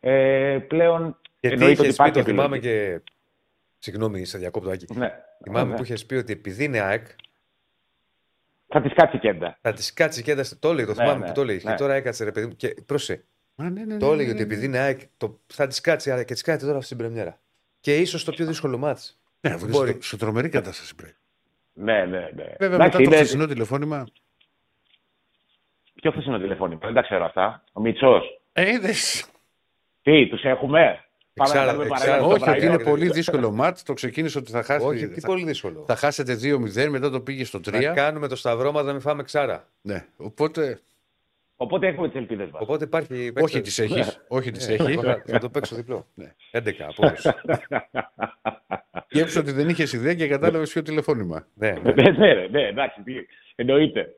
Ε, 0.07 0.59
πλέον 0.69 1.19
Γιατί 1.41 1.57
εννοείται 1.57 1.65
ότι 1.65 1.73
είχε 1.73 1.83
πει, 1.89 1.93
υπάρχει 1.93 2.13
το 2.15 2.23
θυμάμαι 2.25 2.57
επιλογή. 2.57 2.79
και. 2.99 3.01
Συγγνώμη, 3.79 4.25
σε 4.25 4.39
διακόπτω 4.39 4.71
Άκη. 4.71 4.87
Ναι. 4.95 5.13
Θυμάμαι 5.45 5.71
Ναι. 5.71 5.77
που 5.77 5.83
είχες 5.83 6.07
πει 6.07 6.15
ότι 6.15 6.33
επειδή 6.33 6.65
είναι 6.65 6.79
ΑΕΚ, 6.81 7.07
Θα 8.69 8.81
της 8.83 8.93
κάτσει 8.95 9.19
κέντα. 9.19 9.59
θα 9.61 9.73
της 9.73 9.93
κάτσει 9.93 10.23
και 10.23 10.31
ένταση. 10.31 10.57
Το 10.57 10.69
έλεγε, 10.71 10.87
το 10.87 10.93
Ναι, 10.95 11.03
θυμάμαι 11.03 11.21
ναι, 11.21 11.27
που 11.27 11.33
το 11.33 11.41
έλεγε. 11.41 11.61
ναι. 11.65 11.71
Και 11.71 11.77
τώρα 11.77 11.95
έκατσε 11.95 12.25
ρε 12.25 12.33
παιδί 12.33 12.47
μου. 12.47 12.57
Και 12.57 12.75
πρόσε. 12.87 13.25
Α, 13.57 13.71
ναι, 13.71 13.85
ναι, 13.85 13.97
Το 13.97 14.07
ναι, 14.07 14.13
έλεγε 14.13 14.29
ναι, 14.29 14.35
ότι 14.35 14.47
ναι. 14.47 14.53
επειδή 14.55 14.65
είναι 14.67 14.79
ΑΕΚ, 14.79 15.01
το, 15.17 15.41
θα 15.47 15.67
της 15.67 15.81
κάτσει 15.81 16.11
αλλά 16.11 16.23
και 16.25 16.33
της 16.33 16.43
κάτσει 16.43 16.67
τώρα 16.67 16.81
στην 16.81 16.97
Πρεμιέρα. 16.97 17.39
Και 17.81 17.97
ίσως 17.99 18.25
το 18.25 18.33
πιο 18.33 18.47
δύσκολο 18.47 18.79
μάτς. 18.79 19.19
Ναι, 19.41 19.51
αφού 19.51 19.65
είναι 19.67 19.77
Μπορεί. 19.77 19.93
σε- 19.93 20.03
σε 20.03 20.17
τρομερή 20.17 20.49
κατάσταση 20.49 20.95
πρέπει. 20.95 21.15
Ναι, 21.73 22.05
ναι, 22.05 22.19
ναι. 22.35 22.55
Βέβαια, 22.59 22.75
Εντάξει, 22.75 22.79
μετά 22.79 22.91
το 22.97 23.03
είναι- 23.03 23.17
χθεσινό 23.17 23.47
τηλεφώνημα. 23.47 24.07
Ποιο 25.95 26.11
χθεσινό 26.11 26.39
τηλεφώνημα, 26.39 26.81
δεν 26.83 26.95
τα 26.95 27.03
ξέρω 27.03 27.25
αυτά. 27.25 27.65
Ο 27.73 27.81
Μιτσό. 27.81 28.23
Ε, 28.53 28.71
είδες. 28.73 29.29
Τι, 30.05 30.27
τους 30.29 30.43
έχουμε; 30.45 30.99
Πάμε 31.35 31.51
Εξάρα- 31.51 31.61
να 31.67 31.67
κάνουμε 31.79 31.85
εξάρα- 31.95 32.19
παρέα. 32.21 32.27
Όχι, 32.37 32.51
ότι 32.51 32.67
είναι 32.67 32.75
Brighton. 32.75 32.85
πολύ 32.85 33.11
δύσκολο 33.11 33.51
μάτς. 33.51 33.83
Το 33.83 33.93
ξεκίνησε 33.93 34.39
ότι 34.39 34.51
θα 34.51 34.63
χάσει. 34.63 34.87
Όχι, 34.87 35.09
τι 35.09 35.21
θα, 35.21 35.27
πολύ 35.27 35.45
δύσκολο. 35.45 35.85
θα 35.87 35.97
χάσετε 35.97 36.35
2-0, 36.35 36.89
μετά 36.91 37.11
το 37.11 37.21
πήγε 37.21 37.45
στο 37.45 37.61
3. 37.61 37.73
Να 37.87 37.93
κάνουμε 37.93 38.29
το 38.29 38.37
σταυρό 38.37 38.73
μας 38.73 38.85
να 38.85 38.93
μην 38.93 39.01
φάμε 39.01 39.23
ξάρα. 39.23 39.69
Ναι, 39.83 40.05
οπότε. 40.17 40.81
Οπότε 41.57 41.87
έχουμε 41.87 42.07
τις 42.09 42.17
ελπίδες 42.17 42.51
μας. 42.51 42.63
Οπότε 42.63 42.85
υπάρχει. 42.85 43.33
Όχι 43.41 43.61
τις 43.61 43.79
έχεις. 43.79 44.21
Όχι 44.29 44.51
τις 44.51 44.69
Ε, 44.69 44.73
έχεις. 44.75 45.01
θα- 45.01 45.23
Θα 45.27 45.39
το 45.39 45.49
παίξω 45.51 45.77
διπλό. 45.77 46.07
Ναι. 46.15 46.35
11 46.51 46.85
απόδοση. 46.89 47.31
Σκέψου 49.09 49.41
ότι 49.41 49.53
δεν 49.53 49.69
είχες 49.69 49.93
ιδέα 49.93 50.15
και 50.15 50.27
κατάλαβες 50.29 50.73
ποιο 50.73 50.83
τηλεφώνημα. 50.83 51.47
Ναι, 51.55 51.71
ναι. 51.83 51.93
ναι, 51.93 52.11
ναι, 52.11 52.33
ρε, 52.33 52.49
ναι, 52.51 52.63
εντάξει, 52.67 53.03
τι, 53.03 53.13
εννοείται. 53.55 54.15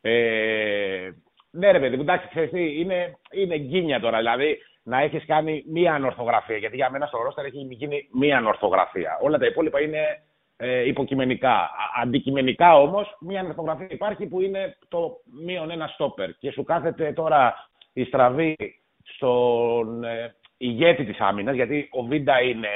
ε, 0.00 1.10
ναι, 1.50 1.70
ρε 1.70 1.80
παιδί 1.80 1.96
μου, 1.96 2.02
εντάξει, 2.02 2.28
ξέρεις 2.28 2.50
τι, 2.50 2.80
είναι, 2.80 3.18
είναι 3.32 3.56
γκίνια 3.58 4.00
τώρα. 4.00 4.18
Δηλαδή, 4.18 4.58
να 4.82 5.00
έχεις 5.00 5.26
κάνει 5.26 5.64
μία 5.66 5.94
ανορθογραφία. 5.94 6.56
Γιατί 6.56 6.76
για 6.76 6.90
μένα 6.90 7.06
στο 7.06 7.22
ρόστερ 7.22 7.44
έχει 7.44 7.66
γίνει 7.70 8.08
μία 8.12 8.36
ανορθογραφία. 8.36 9.18
Όλα 9.22 9.38
τα 9.38 9.46
υπόλοιπα 9.46 9.80
είναι 9.80 10.22
ε, 10.56 10.86
υποκειμενικά. 10.88 11.52
Α- 11.52 12.00
Αντικειμενικά 12.02 12.78
όμως, 12.78 13.16
μία 13.20 13.40
ανορθογραφία 13.40 13.86
υπάρχει 13.90 14.26
που 14.26 14.40
είναι 14.40 14.76
το 14.88 15.16
μείον 15.44 15.70
ένα 15.70 15.86
στόπερ. 15.86 16.30
Και 16.38 16.50
σου 16.50 16.64
κάθεται 16.64 17.12
τώρα 17.12 17.54
η 17.92 18.04
στραβή 18.04 18.56
στον 19.04 20.04
ε, 20.04 20.34
ηγέτη 20.56 21.04
της 21.04 21.20
άμυνας, 21.20 21.54
γιατί 21.54 21.88
ο 21.92 22.02
Βίντα 22.02 22.42
είναι 22.42 22.68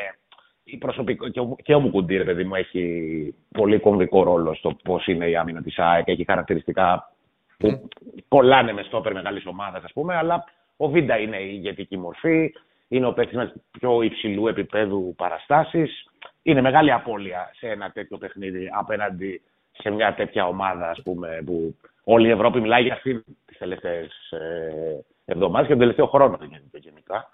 η 0.64 0.76
προσωπικό, 0.76 1.28
και, 1.28 1.40
ο, 1.40 1.56
και 1.62 1.74
ο 1.74 1.80
Μουκουντή, 1.80 2.16
ρε 2.16 2.24
παιδί 2.24 2.44
μου, 2.44 2.54
έχει 2.54 3.34
πολύ 3.52 3.78
κομβικό 3.78 4.22
ρόλο 4.22 4.54
στο 4.54 4.76
πώς 4.84 5.06
είναι 5.06 5.28
η 5.28 5.36
άμυνα 5.36 5.62
της 5.62 5.78
ΑΕΚ. 5.78 6.08
Έχει 6.08 6.24
χαρακτηριστικά 6.24 7.12
που 7.58 7.88
κολλάνε 8.28 8.72
με 8.72 8.82
στόπερ 8.82 9.12
μεγάλης 9.12 9.46
ομάδας, 9.46 9.84
ας 9.84 9.92
πούμε, 9.92 10.16
αλλά 10.16 10.44
ο 10.76 10.88
Βίντα 10.88 11.18
είναι 11.18 11.36
η 11.36 11.50
ηγετική 11.52 11.98
μορφή. 11.98 12.52
Είναι 12.88 13.06
ο 13.06 13.12
παίκτης 13.12 13.36
με 13.36 13.52
πιο 13.70 14.02
υψηλού 14.02 14.48
επίπεδου 14.48 15.14
παραστάσεις. 15.16 16.06
Είναι 16.42 16.60
μεγάλη 16.60 16.92
απώλεια 16.92 17.50
σε 17.54 17.68
ένα 17.68 17.90
τέτοιο 17.90 18.18
παιχνίδι 18.18 18.70
απέναντι 18.72 19.42
σε 19.72 19.90
μια 19.90 20.14
τέτοια 20.14 20.46
ομάδα, 20.46 20.90
ας 20.90 21.02
πούμε, 21.02 21.42
που 21.46 21.76
όλη 22.04 22.28
η 22.28 22.30
Ευρώπη 22.30 22.60
μιλάει 22.60 22.82
για 22.82 22.94
αυτή 22.94 23.24
τις 23.46 23.58
τελευταίες 23.58 24.30
ε, 24.30 25.04
εβδομάδες 25.24 25.66
και 25.66 25.72
τον 25.72 25.80
τελευταίο 25.80 26.06
χρόνο 26.06 26.38
γενικά- 26.40 26.78
γενικά. 26.78 27.28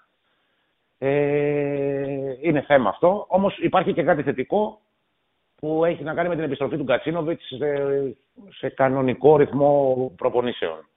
Ε, 0.97 2.33
είναι 2.41 2.61
θέμα 2.61 2.89
αυτό. 2.89 3.25
Όμως 3.29 3.57
υπάρχει 3.57 3.93
και 3.93 4.03
κάτι 4.03 4.23
θετικό 4.23 4.81
που 5.55 5.85
έχει 5.85 6.03
να 6.03 6.13
κάνει 6.13 6.29
με 6.29 6.35
την 6.35 6.43
επιστροφή 6.43 6.77
του 6.77 6.83
Γκατσίνοβιτ 6.83 7.41
σε, 7.41 7.57
σε 8.49 8.69
κανονικό 8.69 9.37
ρυθμό 9.37 10.11
προπονήσεων. 10.17 10.87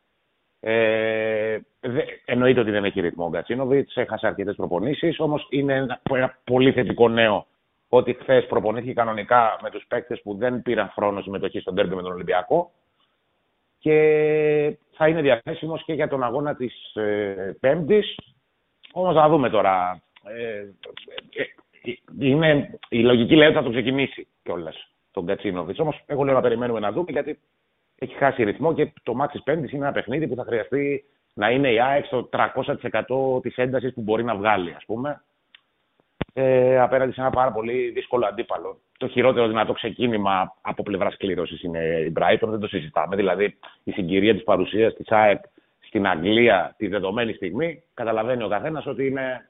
Ε, 0.69 1.59
δε, 1.81 2.03
εννοείται 2.25 2.61
ότι 2.61 2.71
δεν 2.71 2.85
έχει 2.85 3.01
ρυθμό 3.01 3.25
ο 3.25 3.29
Γκατσίνοβιτς, 3.29 3.97
έχασε 3.97 4.27
αρκετές 4.27 4.57
προπονήσεις, 4.57 5.21
όμως 5.21 5.47
είναι 5.51 5.75
ένα, 5.75 6.01
ένα 6.11 6.39
πολύ 6.45 6.73
θετικό 6.73 7.09
νέο 7.09 7.47
ότι 7.89 8.17
χθες 8.21 8.47
προπονήθηκε 8.47 8.93
κανονικά 8.93 9.59
με 9.63 9.71
τους 9.71 9.85
παίκτες 9.89 10.21
που 10.23 10.35
δεν 10.35 10.63
πήραν 10.63 10.91
χρόνο 10.95 11.21
συμμετοχή 11.21 11.61
στον 11.61 11.75
τέρμπι 11.75 11.95
με 11.95 12.03
τον 12.03 12.13
Ολυμπιακό 12.13 12.71
και 13.79 14.79
θα 14.93 15.09
είναι 15.09 15.21
διαθέσιμος 15.21 15.85
και 15.85 15.93
για 15.93 16.09
τον 16.09 16.23
αγώνα 16.23 16.57
της 16.57 16.95
ε, 16.95 17.57
Πέμπτης. 17.61 18.19
Όμως 18.93 19.15
θα 19.15 19.29
δούμε 19.29 19.51
τώρα. 19.51 20.03
Ε, 20.25 20.59
ε, 20.59 21.43
ε, 21.83 21.95
είναι, 22.19 22.79
η 22.89 22.99
λογική 22.99 23.35
λέει 23.35 23.47
ότι 23.47 23.57
θα 23.57 23.63
το 23.63 23.71
ξεκινήσει 23.71 24.27
κιόλας 24.43 24.91
τον 25.11 25.27
Κατσίνοβιτ. 25.27 25.81
Όμως, 25.81 26.03
εγώ 26.07 26.25
λέω 26.25 26.35
να 26.35 26.41
περιμένουμε 26.41 26.81
να 26.81 26.93
δούμε 26.93 27.13
γιατί 27.13 27.39
έχει 27.99 28.15
χάσει 28.15 28.43
ρυθμό 28.45 28.75
και 28.75 28.93
το 29.03 29.15
μάτι 29.15 29.33
της 29.33 29.43
Πέμπτης 29.43 29.73
είναι 29.73 29.85
ένα 29.85 29.93
παιχνίδι 29.95 30.27
που 30.27 30.35
θα 30.35 30.45
χρειαστεί 30.45 31.05
να 31.35 31.51
είναι 31.51 31.73
η 31.73 31.81
ΑΕΚ 31.81 32.05
στο 32.05 32.29
300% 32.33 33.43
της 33.43 33.57
έντασης 33.57 33.93
που 33.95 34.01
μπορεί 34.01 34.25
να 34.25 34.37
βγάλει, 34.37 34.73
ας 34.77 34.85
πούμε. 34.85 35.23
Ε, 36.33 36.79
απέναντι 36.81 37.13
σε 37.13 37.21
ένα 37.21 37.31
πάρα 37.31 37.53
πολύ 37.53 37.91
δύσκολο 37.91 38.27
αντίπαλο. 38.27 38.81
Το 38.99 39.09
χειρότερο 39.09 39.47
δυνατό 39.49 39.73
ξεκίνημα 39.73 40.55
από 40.61 40.83
πλευράς 40.83 41.17
κλήρωσης 41.17 41.63
είναι 41.63 41.79
η 41.79 42.13
Brighton, 42.21 42.49
δεν 42.49 42.59
το 42.61 42.67
συζητάμε. 42.67 43.17
Δηλαδή, 43.17 43.59
η 43.85 43.91
συγκυρία 43.91 44.35
της 44.35 44.45
παρουσίας 44.45 44.95
της 44.95 45.07
ΑΕΚ 45.11 45.41
στην 45.87 46.07
Αγγλία 46.07 46.75
τη 46.77 46.87
δεδομένη 46.87 47.33
στιγμή, 47.33 47.83
καταλαβαίνει 47.95 48.43
ο 48.43 48.49
καθένας 48.49 48.87
ότι 48.87 49.07
είναι. 49.07 49.49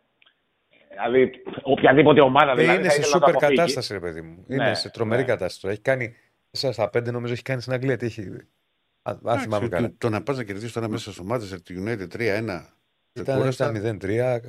Δηλαδή, 0.91 1.43
οποιαδήποτε 1.63 2.21
ομάδα 2.21 2.51
Ε, 2.51 2.55
δηλαδή, 2.55 2.79
είναι 2.79 2.89
θα 2.89 2.91
σε 2.91 3.01
ήθελε 3.01 3.15
να 3.15 3.21
το 3.21 3.27
σούπερ 3.27 3.35
αποφύγει. 3.37 3.57
κατάσταση, 3.57 3.93
ρε 3.93 4.01
παιδί 4.01 4.21
μου. 4.21 4.45
Είναι 4.49 4.65
Ναι, 4.65 4.75
σε 4.75 4.91
τρομερή 4.91 5.21
ναι. 5.21 5.27
κατάσταση 5.29 5.61
τώρα. 5.61 5.73
Έχει 5.75 5.83
κάνει 5.83 6.17
4 6.51 6.73
στα 6.73 6.91
5, 6.97 7.13
νομίζω 7.13 7.33
έχει 7.33 7.43
κάνει 7.43 7.61
στην 7.61 7.73
Αγγλία. 7.73 7.97
Τι 7.97 8.07
έχει. 8.07 8.21
Α, 9.03 9.19
αν 9.25 9.39
θυμάμαι 9.39 9.69
καλά. 9.69 9.89
Το, 9.89 9.95
το 9.99 10.09
να 10.09 10.23
πας 10.23 10.37
να 10.37 10.45
κερδίσεις 10.45 10.73
τώρα 10.73 10.89
μέσα 10.89 11.13
στο 11.13 11.25
μάτι 11.25 11.63
τη 11.63 11.75
United 11.79 12.17
3-1. 12.17 12.77
Ήταν 13.21 13.25
ξεκούραστα. 13.25 13.75
στα 13.75 13.99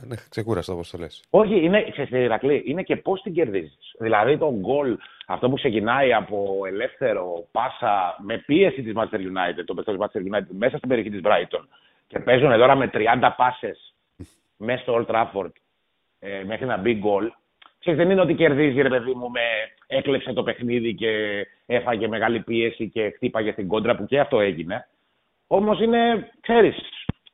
0-3, 0.01 0.07
ναι, 0.07 0.15
ξεκούραστο 0.29 0.73
όπως 0.73 0.89
το 0.89 0.97
λες. 0.97 1.23
Όχι, 1.29 1.63
είναι, 1.63 1.89
ξέρεις, 1.91 2.11
Ηρακλή, 2.11 2.63
είναι 2.65 2.83
και 2.83 2.95
πώς 2.95 3.21
την 3.21 3.33
κερδίζεις. 3.33 3.95
Δηλαδή 3.99 4.37
το 4.37 4.53
γκολ, 4.59 4.97
αυτό 5.27 5.49
που 5.49 5.55
ξεκινάει 5.55 6.13
από 6.13 6.61
ελεύθερο 6.67 7.47
πάσα 7.51 8.15
με 8.23 8.37
πίεση 8.37 8.81
της 8.81 8.93
Manchester 8.95 9.19
United, 9.19 9.63
το 9.65 9.73
παιχνίδι 9.73 9.97
της 9.97 10.07
Manchester 10.07 10.35
United 10.35 10.55
μέσα 10.57 10.77
στην 10.77 10.89
περιοχή 10.89 11.09
της 11.09 11.21
Brighton 11.23 11.65
και 12.07 12.19
παίζουν 12.19 12.49
τώρα 12.49 12.75
με 12.75 12.89
30 12.93 13.29
πάσες 13.37 13.93
μέσα 14.67 14.81
στο 14.81 15.05
Old 15.07 15.13
Trafford 15.13 15.51
ε, 16.19 16.43
μέχρι 16.43 16.65
να 16.65 16.77
μπει 16.77 16.93
γκολ. 16.93 17.31
Ξέρεις, 17.79 17.99
δεν 17.99 18.09
είναι 18.09 18.21
ότι 18.21 18.33
κερδίζει, 18.33 18.81
ρε 18.81 18.89
παιδί 18.89 19.13
μου, 19.13 19.29
με 19.29 19.41
έκλεψε 19.87 20.33
το 20.33 20.43
παιχνίδι 20.43 20.95
και 20.95 21.11
έφαγε 21.67 22.07
μεγάλη 22.07 22.39
πίεση 22.39 22.89
και 22.89 23.09
χτύπαγε 23.15 23.51
στην 23.51 23.67
κόντρα 23.67 23.95
που 23.95 24.05
και 24.05 24.19
αυτό 24.19 24.39
έγινε. 24.39 24.87
Όμως 25.47 25.79
είναι, 25.81 26.29
ξέρεις, 26.41 26.75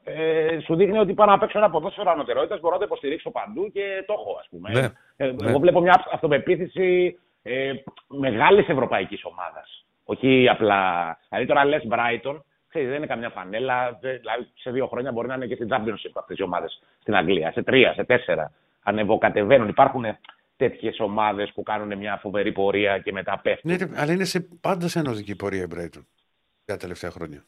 ε, 0.03 0.59
σου 0.59 0.75
δείχνει 0.75 0.97
ότι 0.97 1.13
πάω 1.13 1.27
να 1.27 1.37
παίξω 1.37 1.57
ένα 1.57 1.69
ποδόσφαιρο 1.69 2.11
ανωτερότητας, 2.11 2.59
μπορώ 2.59 2.73
να 2.73 2.79
το 2.79 2.85
υποστηρίξω 2.85 3.31
παντού 3.31 3.71
και 3.71 4.03
το 4.07 4.13
έχω, 4.13 4.37
ας 4.39 4.47
πούμε. 4.49 4.69
Ναι, 4.71 4.87
Ε, 5.17 5.31
ναι. 5.31 5.49
Εγώ 5.49 5.59
βλέπω 5.59 5.81
μια 5.81 6.03
αυτοπεποίθηση 6.11 7.19
ε, 7.43 7.73
μεγάλης 8.07 8.67
ευρωπαϊκής 8.67 9.25
ομάδας. 9.25 9.85
Όχι 10.05 10.49
απλά. 10.49 11.17
Δηλαδή 11.29 11.47
τώρα 11.47 11.65
λες 11.65 11.83
Brighton, 11.89 12.39
ξέρεις, 12.69 12.87
δεν 12.87 12.97
είναι 12.97 13.05
καμιά 13.05 13.29
φανέλα. 13.29 13.97
δεν- 14.01 14.17
Δηλαδή 14.19 14.47
σε 14.55 14.71
δύο 14.71 14.87
χρόνια 14.87 15.11
μπορεί 15.11 15.27
να 15.27 15.33
είναι 15.35 15.45
και 15.47 15.55
στην 15.55 15.67
Championship 15.71 16.11
αυτές 16.13 16.37
οι 16.37 16.43
ομάδες 16.43 16.81
στην 17.01 17.15
Αγγλία. 17.15 17.51
Σε 17.51 17.63
τρία, 17.63 17.93
σε 17.93 18.03
τέσσερα. 18.03 18.51
Ανεβοκατεβαίνουν. 18.83 19.67
Υπάρχουν 19.67 20.05
τέτοιες 20.55 20.99
ομάδες 20.99 21.51
που 21.53 21.63
κάνουν 21.63 21.97
μια 21.97 22.17
φοβερή 22.17 22.51
πορεία 22.51 22.99
και 22.99 23.11
μετά 23.11 23.39
πέφτουν. 23.43 23.71
Ναι, 23.71 23.77
ρε, 23.77 23.89
αλλά 23.95 24.11
είναι 24.13 24.23
σε, 24.23 24.47
πάντα 24.61 24.87
σε 24.87 24.99
ενωδική 24.99 25.35
πορεία 25.35 25.63
η 25.63 25.67
Brighton 25.75 26.05
τα 26.65 26.77
τελευταία 26.77 27.11
χρόνια. 27.11 27.45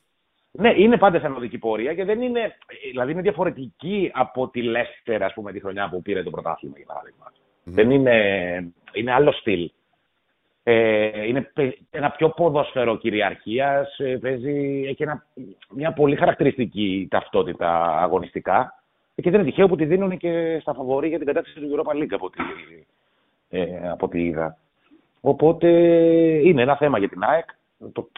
Ναι, 0.52 0.74
είναι 0.78 0.98
πάντα 0.98 1.20
σε 1.20 1.26
ανωδική 1.26 1.58
πορεία 1.58 1.94
και 1.94 2.06
δεν 2.06 2.22
είναι. 2.22 2.56
Δηλαδή 2.90 3.12
είναι 3.12 3.22
διαφορετική 3.22 4.12
από 4.14 4.50
τη 4.50 4.62
Leicester, 4.64 5.18
ας 5.22 5.34
πούμε, 5.34 5.52
τη 5.52 5.60
χρονιά 5.60 5.90
που 5.90 6.02
πήρε 6.02 6.24
το 6.24 6.30
πρωτάθλημα, 6.30 6.78
για 6.78 6.86
παράδειγμα. 6.86 7.32
Δεν 7.64 7.92
είναι. 7.92 8.74
Είναι 8.94 9.12
άλλο 9.12 9.32
στυλ. 9.32 9.72
Ε, 10.64 11.28
είναι 11.28 11.42
παι- 11.42 11.78
ένα 11.90 12.12
πιο 12.12 12.30
ποδόσφαιρο 12.30 12.98
κυριαρχίας. 12.98 13.96
Παίζει, 14.22 14.84
έχει 14.88 15.04
ένα, 15.04 15.26
μια 15.70 15.94
πολύ 15.94 16.16
χαρακτηριστική 16.16 17.08
ταυτότητα 17.10 18.02
αγωνιστικά. 18.02 18.84
Και 19.16 19.30
δεν 19.30 19.40
είναι 19.40 19.50
τυχαίο 19.50 19.68
που 19.68 19.76
τη 19.76 19.86
δίνουν 19.86 20.18
και 20.18 20.58
στα 20.62 20.74
φαβορή 20.74 21.08
για 21.08 21.18
την 21.18 21.28
κατάσταση 21.28 21.60
του 21.60 21.76
Europa 21.76 21.96
League 21.96 22.14
από 22.14 22.26
ό,τι, 22.26 22.40
ε, 23.50 23.90
από 23.90 24.06
ό,τι 24.06 24.24
είδα. 24.24 24.58
Οπότε 25.22 25.70
είναι 26.44 26.62
ένα 26.62 26.78
θέμα 26.78 27.00
για 27.00 27.10
την 27.10 27.24
ΑΕΚ. 27.24 27.50
Το, 27.92 28.10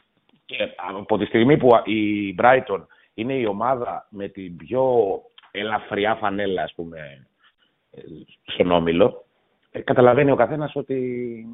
και 0.46 0.74
από 0.98 1.18
τη 1.18 1.26
στιγμή 1.26 1.58
που 1.58 1.70
η 1.84 2.36
Brighton 2.40 2.86
είναι 3.14 3.34
η 3.34 3.46
ομάδα 3.46 4.08
με 4.10 4.28
την 4.28 4.56
πιο 4.56 4.94
ελαφριά 5.52 6.16
φανέλα, 6.16 6.64
ας 6.64 6.74
πούμε, 6.74 7.28
ε, 7.92 8.02
στον 8.44 8.72
Όμιλο, 8.72 9.26
ε, 9.72 9.80
καταλαβαίνει 9.80 10.32
ο 10.32 10.36
καθένας 10.36 10.76
ότι 10.76 11.46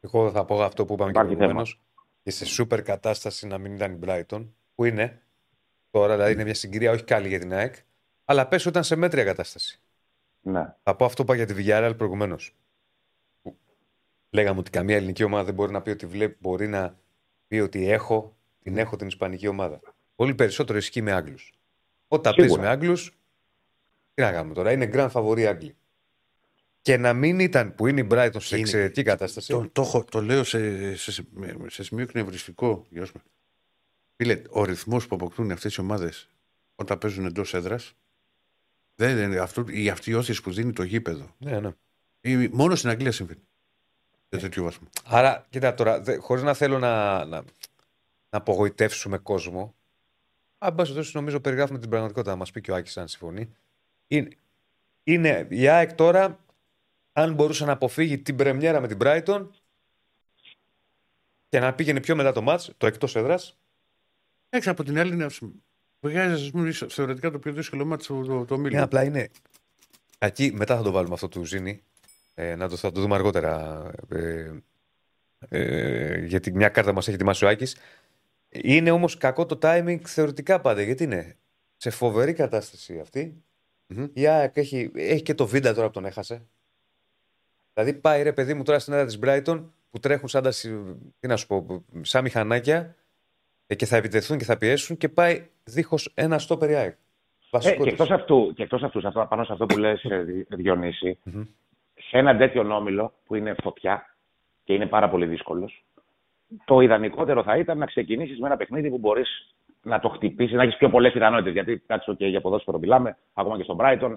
Εγώ 0.00 0.30
θα 0.30 0.44
πω 0.44 0.62
αυτό 0.62 0.84
που 0.84 0.92
είπαμε 0.92 1.12
και 1.12 1.18
Υπάρχει 1.18 1.36
προηγουμένως. 1.36 1.80
Και 2.22 2.30
σε 2.30 2.46
σούπερ 2.46 2.82
κατάσταση 2.82 3.46
να 3.46 3.58
μην 3.58 3.74
ήταν 3.74 3.92
η 3.92 3.98
Brighton, 4.06 4.46
που 4.74 4.84
είναι 4.84 5.22
τώρα, 5.90 6.14
δηλαδή 6.14 6.32
είναι 6.32 6.44
μια 6.44 6.54
συγκυρία 6.54 6.90
όχι 6.90 7.04
καλή 7.04 7.28
για 7.28 7.38
την 7.38 7.52
ΑΕΚ, 7.52 7.74
αλλά 8.30 8.46
πες 8.46 8.60
ότι 8.60 8.68
ήταν 8.68 8.84
σε 8.84 8.96
μέτρια 8.96 9.24
κατάσταση. 9.24 9.80
ναι, 10.40 10.74
Θα 10.82 10.94
πω 10.96 11.04
αυτό 11.04 11.24
που 11.24 11.32
είπα 11.34 11.44
για 11.44 11.54
τη 11.54 11.64
Villarreal 11.66 11.94
προηγουμένως. 11.96 12.54
Λέγαμε 14.30 14.58
ότι 14.58 14.70
καμία 14.70 14.96
ελληνική 14.96 15.22
ομάδα 15.22 15.44
δεν 15.44 15.54
μπορεί 15.54 15.72
να 15.72 15.82
πει 15.82 15.90
ότι 15.90 16.06
βλέπει, 16.06 16.36
μπορεί 16.40 16.68
να 16.68 16.98
πει 17.46 17.58
ότι 17.58 17.88
έχω, 17.90 18.36
την 18.62 18.78
έχω 18.78 18.96
την 18.96 19.06
Ισπανική 19.06 19.46
ομάδα. 19.46 19.80
Πολύ 20.14 20.34
περισσότερο 20.34 20.78
ισχύει 20.78 21.02
με 21.02 21.12
Άγγλους. 21.12 21.52
Όταν 22.08 22.32
Σίγουρα. 22.32 22.48
παίζει 22.54 22.66
με 22.68 22.72
Άγγλους, 22.72 23.18
τι 24.14 24.22
να 24.22 24.32
κάνουμε 24.32 24.54
τώρα, 24.54 24.72
είναι 24.72 24.90
grand 24.92 25.10
favori 25.10 25.42
Άγγλοι. 25.42 25.76
Και 26.82 26.96
να 26.96 27.12
μην 27.12 27.38
ήταν 27.40 27.74
που 27.74 27.86
είναι 27.86 28.00
η 28.00 28.06
Brighton 28.10 28.36
σε 28.38 28.54
Είναι. 28.56 28.64
εξαιρετική 28.64 29.02
κατάσταση. 29.02 29.48
Το, 29.48 29.68
το, 29.72 29.82
έχω- 29.82 30.04
το 30.04 30.22
λέω 30.22 30.44
σε, 30.44 30.94
σε, 30.96 31.12
σε, 31.12 31.24
σε 31.66 31.82
σημείο 31.82 32.04
εκνευριστικό. 32.04 32.86
Γιώργο. 32.90 33.20
Φίλε, 34.16 34.42
ο 34.50 34.64
ρυθμός 34.64 35.06
που 35.06 35.14
αποκτούν 35.14 35.50
αυτές 35.50 35.74
οι 35.74 35.80
ομάδες 35.80 36.28
όταν 36.74 36.98
παίζουν 36.98 37.24
εντός 37.26 37.54
έδρας. 37.54 37.94
Δεν 39.00 39.18
είναι 39.18 39.38
αυτό, 39.38 39.64
η 39.68 39.88
αυτή 39.88 40.10
η 40.10 40.14
όθηση 40.14 40.42
που 40.42 40.52
δίνει 40.52 40.72
το 40.72 40.82
γήπεδο. 40.82 41.34
Ναι, 41.38 41.60
ναι. 41.60 41.70
Η- 42.20 42.48
μόνο 42.48 42.74
στην 42.74 42.90
Αγγλία 42.90 43.12
συμβαίνει. 43.12 43.40
Σε 44.28 44.38
τέτοιο 44.40 44.62
βαθμό. 44.62 44.88
Άρα, 45.04 45.46
κοίτα 45.50 45.74
τώρα, 45.74 46.02
χωρίς 46.20 46.42
να 46.42 46.54
θέλω 46.54 46.78
να, 46.78 47.24
να, 47.24 47.36
να 47.36 47.42
απογοητεύσουμε 48.38 49.18
κόσμο. 49.18 49.74
Αν 50.58 50.74
πάση 50.74 50.90
περιπτώσει, 50.92 51.16
νομίζω 51.16 51.40
περιγράφουμε 51.40 51.78
την 51.78 51.88
πραγματικότητα. 51.90 52.30
Να 52.32 52.36
μας 52.38 52.50
πει 52.50 52.60
και 52.60 52.70
ο 52.70 52.74
Άκης, 52.74 52.96
αν 52.96 53.08
συμφωνεί. 53.08 53.56
Είναι, 54.06 54.28
είναι 55.04 55.46
η 55.50 55.68
ΑΕΚ 55.68 55.92
τώρα, 55.92 56.38
αν 57.12 57.34
μπορούσε 57.34 57.64
να 57.64 57.72
αποφύγει 57.72 58.18
την 58.18 58.36
πρεμιέρα 58.36 58.80
με 58.80 58.88
την 58.88 58.98
Brighton 59.00 59.46
και 61.48 61.60
να 61.60 61.74
πήγαινε 61.74 62.00
πιο 62.00 62.16
μετά 62.16 62.32
το 62.32 62.42
μάτς, 62.42 62.70
το 62.76 62.86
εκτός 62.86 63.16
έδρας. 63.16 63.58
Εντάξει, 64.48 64.68
από 64.68 64.84
την 64.84 64.98
άλλη, 64.98 65.14
να 65.14 65.28
σου- 65.28 65.62
βγάζει 66.00 66.44
ας 66.44 66.50
πούμε, 66.50 66.72
θεωρητικά 66.72 67.30
το 67.30 67.38
πιο 67.38 67.52
δύσκολο 67.52 67.84
μάτι 67.84 68.06
το, 68.06 68.22
το, 68.24 68.44
το 68.44 68.54
Είναι 68.54 68.68
Μίλαν. 68.68 68.82
απλά 68.82 69.04
είναι. 69.04 69.28
Εκεί 70.18 70.52
μετά 70.54 70.76
θα 70.76 70.82
το 70.82 70.90
βάλουμε 70.90 71.14
αυτό 71.14 71.28
του 71.28 71.44
Ζήνη. 71.44 71.82
Ε, 72.34 72.54
να 72.54 72.68
το, 72.68 72.76
θα 72.76 72.92
το 72.92 73.00
δούμε 73.00 73.14
αργότερα. 73.14 73.82
Ε, 74.08 74.50
ε, 75.48 76.18
γιατί 76.24 76.52
μια 76.52 76.68
κάρτα 76.68 76.92
μας 76.92 77.06
έχει 77.06 77.14
ετοιμάσει 77.16 77.44
ο 77.44 77.48
Άκης. 77.48 77.76
Είναι 78.48 78.90
όμως 78.90 79.16
κακό 79.16 79.46
το 79.46 79.58
timing 79.62 79.98
θεωρητικά 80.04 80.60
πάντα. 80.60 80.82
Γιατί 80.82 81.04
είναι 81.04 81.36
σε 81.76 81.90
φοβερή 81.90 82.32
κατάσταση 82.32 82.98
αυτή. 82.98 83.42
Μμμ. 83.86 84.06
Η 84.12 84.26
ΑΕΚ 84.26 84.56
έχει, 84.56 84.90
έχει 84.94 85.22
και 85.22 85.34
το 85.34 85.46
βίντα 85.46 85.74
τώρα 85.74 85.86
που 85.86 85.92
τον 85.92 86.04
έχασε. 86.04 86.42
Δηλαδή 87.74 87.92
πάει 87.92 88.22
ρε 88.22 88.32
παιδί 88.32 88.54
μου 88.54 88.62
τώρα 88.62 88.78
στην 88.78 88.92
έδρα 88.92 89.06
της 89.06 89.18
Brighton 89.22 89.64
που 89.90 89.98
τρέχουν 89.98 90.28
σαν 90.28 90.42
τα, 90.42 90.50
συ- 90.50 90.72
τι 91.20 91.26
να 91.28 91.36
σου 91.36 91.46
πω, 91.46 91.84
σαν 92.00 92.22
μηχανάκια 92.22 92.76
ε, 92.76 92.94
και 93.76 93.86
θα 93.86 93.96
επιτεθούν 93.96 94.38
και 94.38 94.44
θα 94.44 94.58
πιέσουν 94.58 94.96
και 94.96 95.08
πάει 95.08 95.48
δίχως 95.64 96.12
ένα 96.14 96.38
στόπερ 96.38 96.70
η 96.70 96.74
ΑΕΚ. 96.74 96.90
Ε, 96.92 96.96
Βασικό 97.50 97.76
και 97.76 97.82
της. 97.82 97.92
εκτός 97.92 98.10
αυτού, 98.10 98.52
και 98.56 98.62
εκτός 98.62 98.82
αυτούς 98.82 99.00
σε 99.00 99.06
αυτό, 99.08 99.26
πάνω 99.28 99.44
σε 99.44 99.52
αυτό 99.52 99.66
που 99.66 99.78
λες, 99.78 100.04
ε, 100.04 100.22
Δη- 100.22 100.46
Διονύση, 100.48 101.18
Μμμ. 101.24 101.42
σε 101.94 102.18
έναν 102.18 102.38
τέτοιο 102.38 102.74
όμιλο 102.74 103.12
που 103.26 103.34
είναι 103.34 103.54
φωτιά 103.62 104.14
και 104.64 104.72
είναι 104.74 104.86
πάρα 104.86 105.08
πολύ 105.08 105.26
δύσκολος, 105.26 105.84
το 106.64 106.80
ιδανικότερο 106.80 107.42
θα 107.42 107.56
ήταν 107.56 107.78
να 107.78 107.86
ξεκινήσεις 107.86 108.38
με 108.38 108.46
ένα 108.46 108.56
παιχνίδι 108.56 108.90
που 108.90 108.98
μπορείς 108.98 109.54
να 109.82 110.00
το 110.00 110.08
χτυπήσεις, 110.08 110.56
να 110.56 110.62
έχεις 110.62 110.76
πιο 110.76 110.90
πολλές 110.90 111.12
πιθανότητες. 111.12 111.52
Γιατί 111.52 111.82
κάτσε 111.86 112.14
και 112.14 112.26
για 112.26 112.40
ποδόσφαιρο 112.40 112.78
μιλάμε, 112.78 113.16
ακόμα 113.34 113.56
και 113.56 113.62
στον 113.62 113.76
Brighton, 113.80 114.12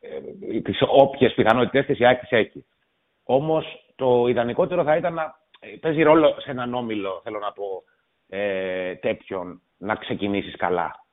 ε, 0.00 0.60
τις 0.60 0.78
όποιες 0.88 1.34
πιθανότητες 1.34 1.86
τη 1.86 2.02
η 2.02 2.06
ΑΕΚ 2.06 2.20
τις 2.20 2.30
έχει. 2.30 2.64
Όμως 3.24 3.84
το 3.94 4.26
ιδανικότερο 4.28 4.84
θα 4.84 4.96
ήταν 4.96 5.14
να 5.14 5.38
ε, 5.60 5.76
παίζει 5.80 6.02
ρόλο 6.02 6.34
σε 6.38 6.50
έναν 6.50 6.74
όμιλο, 6.74 7.20
θέλω 7.24 7.38
να 7.38 7.52
πω, 7.52 7.82
ε, 8.36 8.94
τέτοιον, 8.94 9.60
να 9.76 9.94
ξεκινήσεις 9.94 10.56
καλά. 10.56 11.04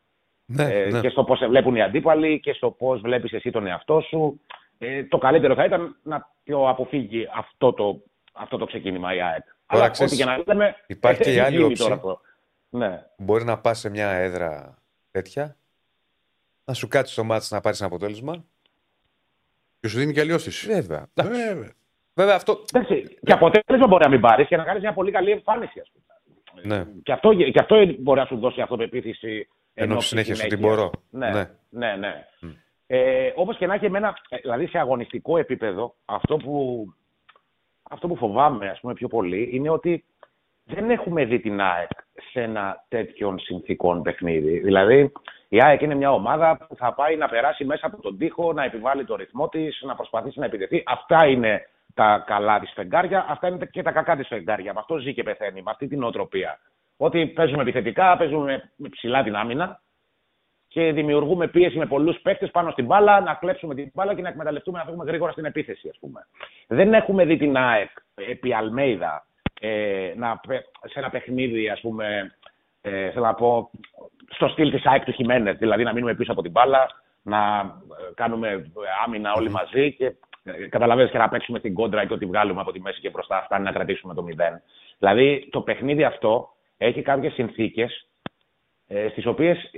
Ναι, 0.45 0.63
Ε, 0.63 0.89
ναι. 0.89 0.99
και 0.99 1.09
στο 1.09 1.23
πώς 1.23 1.37
σε 1.37 1.47
βλέπουν 1.47 1.75
οι 1.75 1.81
αντίπαλοι 1.81 2.39
και 2.39 2.53
στο 2.53 2.71
πώς 2.71 3.01
βλέπεις 3.01 3.31
εσύ 3.33 3.51
τον 3.51 3.67
εαυτό 3.67 4.01
σου. 4.01 4.41
Ε, 4.77 5.03
το 5.03 5.17
καλύτερο 5.17 5.55
θα 5.55 5.63
ήταν 5.65 5.95
να 6.03 6.29
το 6.43 6.69
αποφύγει 6.69 7.27
αυτό 7.35 7.73
το, 7.73 8.01
αυτό 8.33 8.57
το 8.57 8.65
ξεκίνημα 8.65 9.13
η 9.15 9.21
ΑΕΚ. 9.21 9.43
Αλλά 9.65 9.89
ξέρεις, 9.89 10.11
ό,τι 10.13 10.21
και 10.21 10.29
να 10.29 10.43
λέμε. 10.45 10.75
υπάρχει 10.87 11.21
και 11.21 11.29
η 11.29 11.31
έχει 11.31 11.41
άλλη 11.41 11.55
γίνει 11.55 11.65
όψη. 11.67 11.81
τώρα 11.81 11.93
αυτό. 11.95 12.21
Ναι. 12.69 13.05
Μπορεί 13.17 13.43
να 13.43 13.57
πας 13.59 13.79
σε 13.79 13.89
μια 13.89 14.09
έδρα 14.09 14.77
τέτοια, 15.11 15.55
να 16.65 16.73
σου 16.73 16.87
κάτσεις 16.87 17.15
το 17.15 17.23
μάτι 17.23 17.45
να 17.49 17.61
πάρεις 17.61 17.79
ένα 17.79 17.87
αποτέλεσμα. 17.87 18.43
Και 19.79 19.87
σου 19.87 19.97
δίνει 19.97 20.13
και 20.13 20.19
αλλιώσει. 20.19 20.67
Βέβαια. 20.67 21.07
Εντάξει. 21.13 21.41
Βέβαια. 21.47 21.71
Βέβαια 22.13 22.35
αυτό. 22.35 22.63
Εντάξει, 22.73 23.17
και 23.25 23.31
αποτέλεσμα 23.33 23.87
μπορεί 23.87 24.03
να 24.03 24.09
μην 24.09 24.21
πάρεις 24.21 24.47
και 24.47 24.57
να 24.57 24.63
κάνεις 24.63 24.81
μια 24.81 24.93
πολύ 24.93 25.11
καλή 25.11 25.31
εμφάνιση, 25.31 25.79
ας 25.79 25.91
πούμε. 25.93 26.05
Ναι. 26.61 26.85
Και 27.03 27.11
αυτό, 27.11 27.33
και 27.33 27.59
αυτό 27.59 27.75
μπορεί 27.99 28.19
να 28.19 28.25
σου 28.25 28.37
δώσει 28.37 28.61
αυτοπεποίθηση. 28.61 29.47
Ενώ 29.73 29.93
όψη 29.93 30.07
συνέχεια 30.07 30.35
σου 30.35 30.41
την 30.47 30.57
συνέχειας. 30.57 30.77
μπορώ. 30.77 30.91
Ναι, 31.09 31.29
Ναι. 31.29 31.49
ναι, 31.69 31.95
ναι. 31.95 32.25
Μμ. 32.41 32.49
Ε, 32.87 33.31
Όπως 33.35 33.57
και 33.57 33.67
να 33.67 33.73
έχει 33.73 33.85
εμένα, 33.85 34.17
ε, 34.29 34.37
δηλαδή 34.37 34.67
σε 34.67 34.77
αγωνιστικό 34.77 35.37
επίπεδο, 35.37 35.95
αυτό 36.05 36.37
που, 36.37 36.85
αυτό 37.89 38.07
που 38.07 38.15
φοβάμαι 38.15 38.69
ας 38.69 38.79
πούμε, 38.79 38.93
πιο 38.93 39.07
πολύ 39.07 39.49
είναι 39.51 39.69
ότι 39.69 40.03
δεν 40.63 40.89
έχουμε 40.89 41.25
δει 41.25 41.39
την 41.39 41.61
ΑΕΚ 41.61 41.89
σε 42.31 42.41
ένα 42.41 42.85
τέτοιον 42.87 43.39
συνθήκων 43.39 44.01
παιχνίδι. 44.01 44.59
Δηλαδή, 44.59 45.11
η 45.47 45.61
ΑΕΚ 45.61 45.81
είναι 45.81 45.95
μια 45.95 46.11
ομάδα 46.13 46.57
που 46.67 46.75
θα 46.75 46.93
πάει 46.93 47.17
να 47.17 47.27
περάσει 47.27 47.65
μέσα 47.65 47.85
από 47.87 48.01
τον 48.01 48.17
τοίχο, 48.17 48.53
να 48.53 48.63
επιβάλλει 48.63 49.05
το 49.05 49.15
ρυθμό 49.15 49.49
της, 49.49 49.81
να 49.81 49.95
προσπαθήσει 49.95 50.39
να 50.39 50.45
επιτεθεί. 50.45 50.83
Αυτά 50.85 51.25
είναι 51.27 51.67
τα 51.93 52.23
καλά 52.27 52.59
της 52.59 52.71
φεγγάρια, 52.75 53.25
αυτά 53.29 53.47
είναι 53.47 53.65
και 53.65 53.81
τα 53.81 53.91
κακά 53.91 54.15
της 54.15 54.27
φεγγάρια. 54.27 54.73
Με 54.73 54.79
αυτό 54.79 54.97
ζει 54.97 55.13
και 55.13 55.23
πεθαίνει, 55.23 55.61
με 55.61 55.71
αυτή 55.71 55.87
την 55.87 56.03
οτροπία. 56.03 56.59
Ότι 56.97 57.27
παίζουμε 57.27 57.61
επιθετικά, 57.61 58.17
παίζουμε 58.17 58.71
με 58.75 58.89
ψηλά 58.89 59.23
την 59.23 59.35
άμυνα 59.35 59.81
και 60.67 60.91
δημιουργούμε 60.91 61.47
πίεση 61.47 61.77
με 61.77 61.85
πολλούς 61.85 62.19
παίκτες 62.21 62.51
πάνω 62.51 62.71
στην 62.71 62.85
μπάλα, 62.85 63.19
να 63.19 63.33
κλέψουμε 63.33 63.75
την 63.75 63.91
μπάλα 63.93 64.15
και 64.15 64.21
να 64.21 64.29
εκμεταλλευτούμε 64.29 64.77
να 64.77 64.83
φύγουμε 64.83 65.03
γρήγορα 65.05 65.31
στην 65.31 65.45
επίθεση, 65.45 65.89
ας 65.89 65.97
πούμε. 65.99 66.27
Δεν 66.67 66.93
έχουμε 66.93 67.25
δει 67.25 67.37
την 67.37 67.57
ΑΕΚ 67.57 67.89
επί 68.15 68.53
Αλμέιδα 68.53 69.25
ε, 69.59 70.13
να, 70.15 70.37
πε- 70.47 70.65
σε 70.85 70.99
ένα 70.99 71.09
παιχνίδι, 71.09 71.69
ας 71.69 71.81
πούμε, 71.81 72.35
ε, 72.81 73.11
θέλω 73.11 73.25
να 73.25 73.33
πω, 73.33 73.69
στο 74.29 74.47
στυλ 74.47 74.71
της 74.71 74.85
ΑΕΚ 74.85 75.03
του 75.03 75.11
Χιμένετ. 75.11 75.57
Δηλαδή 75.57 75.83
να 75.83 75.93
μείνουμε 75.93 76.15
πίσω 76.15 76.31
από 76.31 76.41
την 76.41 76.51
μπάλα, 76.51 76.87
να 77.21 77.59
ε, 77.59 78.13
κάνουμε 78.13 78.71
άμυνα 79.05 79.33
όλοι 79.33 79.49
μαζί 79.49 79.93
και 79.93 80.05
ε, 80.05 80.15
καταλαβαίνεις 80.69 81.11
και 81.11 81.17
να 81.17 81.29
παίξουμε 81.29 81.59
την 81.59 81.73
κόντρα 81.73 82.05
και 82.05 82.13
ότι 82.13 82.25
βγάλουμε 82.25 82.61
από 82.61 82.71
τη 82.71 82.81
μέση 82.81 82.99
και 82.99 83.09
μπροστά 83.09 83.41
φτάνει 83.41 83.63
να 83.63 83.71
κρατήσουμε 83.71 84.13
το 84.13 84.25
0. 84.27 84.33
Δηλαδή 84.97 85.47
το 85.51 85.61
παιχνίδι 85.61 86.03
αυτό 86.03 86.49
έχει 86.77 87.01
κάποιες 87.01 87.33
συνθήκες 87.33 88.07
ε, 88.87 89.07
στις 89.09 89.25
οποίες 89.25 89.71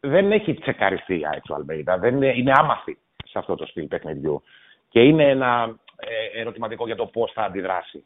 δεν 0.00 0.32
έχει 0.32 0.54
τσεκαριστεί 0.54 1.18
η 1.18 1.26
ΑΕΚ 1.26 1.42
του 1.42 1.54
Αλμπέιδα. 1.54 1.98
Δεν 1.98 2.16
είναι, 2.16 2.32
είναι 2.36 2.52
άμαθη 2.54 2.98
σε 3.24 3.38
αυτό 3.38 3.54
το 3.54 3.66
στυλ 3.66 3.86
παιχνιδιού. 3.86 4.42
Και 4.88 5.02
είναι 5.02 5.28
ένα 5.28 5.76
ε, 5.96 6.40
ερωτηματικό 6.40 6.86
για 6.86 6.96
το 6.96 7.06
πώς 7.06 7.32
θα 7.32 7.42
αντιδράσει. 7.42 8.04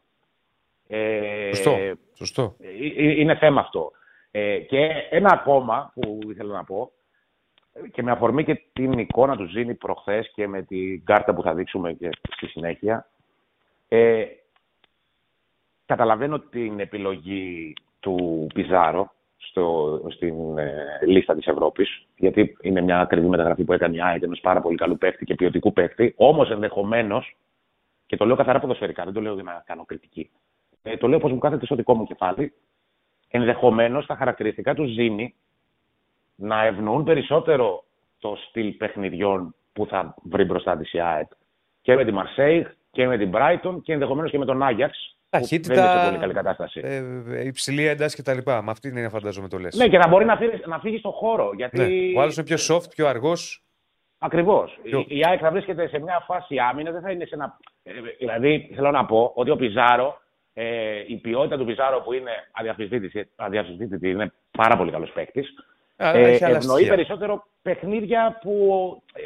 Ε, 0.87 1.49
Σωστό. 1.53 1.77
Σωστό. 2.13 2.55
ε, 2.59 2.67
ε, 3.07 3.19
είναι 3.19 3.35
θέμα 3.35 3.61
αυτό. 3.61 3.91
Ε, 4.31 4.57
και 4.59 4.89
ένα 5.09 5.31
ακόμα 5.33 5.91
που 5.93 6.19
ήθελα 6.27 6.53
να 6.53 6.63
πω, 6.63 6.91
ε, 6.91 6.96
και 7.91 8.03
με 8.03 8.11
αφορμή 8.11 8.43
και 8.43 8.61
την 8.73 8.91
εικόνα 8.91 9.35
του 9.35 9.45
Ζήνη 9.45 9.73
προχθές 9.75 10.31
και 10.35 10.47
με 10.47 10.61
την 10.61 11.03
κάρτα 11.05 11.33
που 11.33 11.41
θα 11.41 11.53
δείξουμε 11.53 11.93
και 11.93 12.09
στη 12.35 12.47
συνέχεια, 12.47 13.09
ε, 13.87 14.25
καταλαβαίνω 15.85 16.39
την 16.39 16.79
επιλογή 16.79 17.73
του 17.99 18.47
Πιζάρο 18.53 19.11
στο, 19.37 20.01
στην 20.09 20.57
ε, 20.57 20.99
λίστα 21.05 21.35
της 21.35 21.47
Ευρώπης, 21.47 22.07
γιατί 22.15 22.57
είναι 22.61 22.81
μια 22.81 22.99
ακριβή 22.99 23.27
μεταγραφή 23.27 23.63
που 23.63 23.73
έκανε 23.73 23.95
η 23.95 24.01
ΑΕΚ 24.01 24.21
ενός 24.21 24.39
πάρα 24.39 24.61
πολύ 24.61 24.77
καλού 24.77 24.97
παίκτη 24.97 25.25
και 25.25 25.35
ποιοτικού 25.35 25.73
παίκτη, 25.73 26.13
όμως 26.17 26.49
ενδεχομένως, 26.49 27.35
και 28.05 28.17
το 28.17 28.25
λέω 28.25 28.35
καθαρά 28.35 28.59
ποδοσφαιρικά, 28.59 29.03
δεν 29.03 29.13
το 29.13 29.21
λέω 29.21 29.33
για 29.33 29.43
να 29.43 29.63
κάνω 29.65 29.85
κριτική, 29.85 30.29
ε, 30.81 30.97
το 30.97 31.07
λέω 31.07 31.19
πως 31.19 31.31
μου 31.31 31.37
κάθεται 31.37 31.65
στο 31.65 31.75
δικό 31.75 31.93
μου 31.93 32.05
κεφάλι, 32.05 32.53
ενδεχομένως 33.29 34.05
τα 34.05 34.15
χαρακτηριστικά 34.15 34.73
του 34.73 34.85
Ζήνη 34.85 35.35
να 36.37 36.65
ευνοούν 36.65 37.03
περισσότερο 37.03 37.83
το 38.19 38.37
στυλ 38.47 38.71
παιχνιδιών 38.71 39.55
που 39.73 39.85
θα 39.85 40.15
βρει 40.23 40.43
μπροστά 40.43 40.77
της 40.77 40.93
η 40.93 40.99
ΑΕΚ 41.01 41.27
και 41.81 41.95
με 41.95 42.05
τη 42.05 42.11
Μαρσέιγ 42.11 42.65
και 42.91 43.07
με 43.07 43.17
την 43.17 43.31
Brighton 43.33 43.81
και 43.83 43.93
ενδεχομένως 43.93 44.31
και 44.31 44.37
με 44.37 44.45
τον 44.45 44.63
Άγιαξ 44.63 45.17
που 45.29 45.37
Ταχύτητα, 45.39 45.73
δεν 45.75 45.83
είναι 45.83 45.99
σε 45.99 46.05
πολύ 46.07 46.17
καλή 46.19 46.33
κατάσταση. 46.33 46.81
Ε, 46.83 46.95
ε, 47.29 47.45
υψηλή 47.45 47.85
ένταση 47.85 48.15
και 48.15 48.21
τα 48.21 48.33
λοιπά. 48.33 48.61
Με 48.61 48.71
αυτή 48.71 48.87
είναι 48.87 49.09
φαντάζομαι 49.09 49.47
το 49.47 49.57
λες. 49.57 49.75
Ναι, 49.75 49.87
και 49.87 49.97
να 49.97 50.07
μπορεί 50.07 50.25
να 50.25 50.35
φύγεις, 50.37 50.65
να 50.65 50.79
φύγεις 50.79 50.99
στον 50.99 51.11
χώρο. 51.11 51.51
Γιατί 51.55 51.77
Ναι. 51.77 52.19
Ο 52.19 52.21
άλλος 52.21 52.37
είναι 52.37 52.45
πιο 52.45 52.75
soft, 52.75 52.89
πιο 52.95 53.07
αργός. 53.07 53.63
Ακριβώς. 54.17 54.79
Ποιο; 54.83 55.05
Η, 55.07 55.17
η 55.17 55.25
ΑΕΚ 55.25 55.39
θα 55.41 55.51
βρίσκεται 55.51 55.87
σε 55.87 55.99
μια 55.99 56.23
φάση 56.27 56.57
άμυνας, 56.57 56.93
δεν 56.93 57.01
θα 57.01 57.11
είναι 57.11 57.25
σε 57.25 57.35
ένα. 57.35 57.57
ε, 57.83 57.91
Δηλαδή, 58.17 58.71
θέλω 58.75 58.91
να 58.91 59.05
πω 59.05 59.31
ότι 59.35 59.49
ο 59.49 59.55
Πιζάρο, 59.55 60.21
ε, 60.53 61.03
η 61.07 61.15
ποιότητα 61.15 61.57
του 61.57 61.65
Πιζάρο 61.65 62.01
που 62.01 62.13
είναι 62.13 62.31
αδιαφυσβήτητη, 62.51 63.29
αδιαφυσβήτητη 63.35 64.09
είναι 64.09 64.33
πάρα 64.51 64.77
πολύ 64.77 64.91
καλός 64.91 65.11
παίκτης. 65.11 65.53
Ε, 65.97 66.29
έχει 66.31 66.43
άλλα 66.43 66.55
ευνοεί 66.57 66.75
στοιχεία. 66.75 66.93
περισσότερο 66.95 67.43
παιχνίδια 67.61 68.37
που 68.41 68.51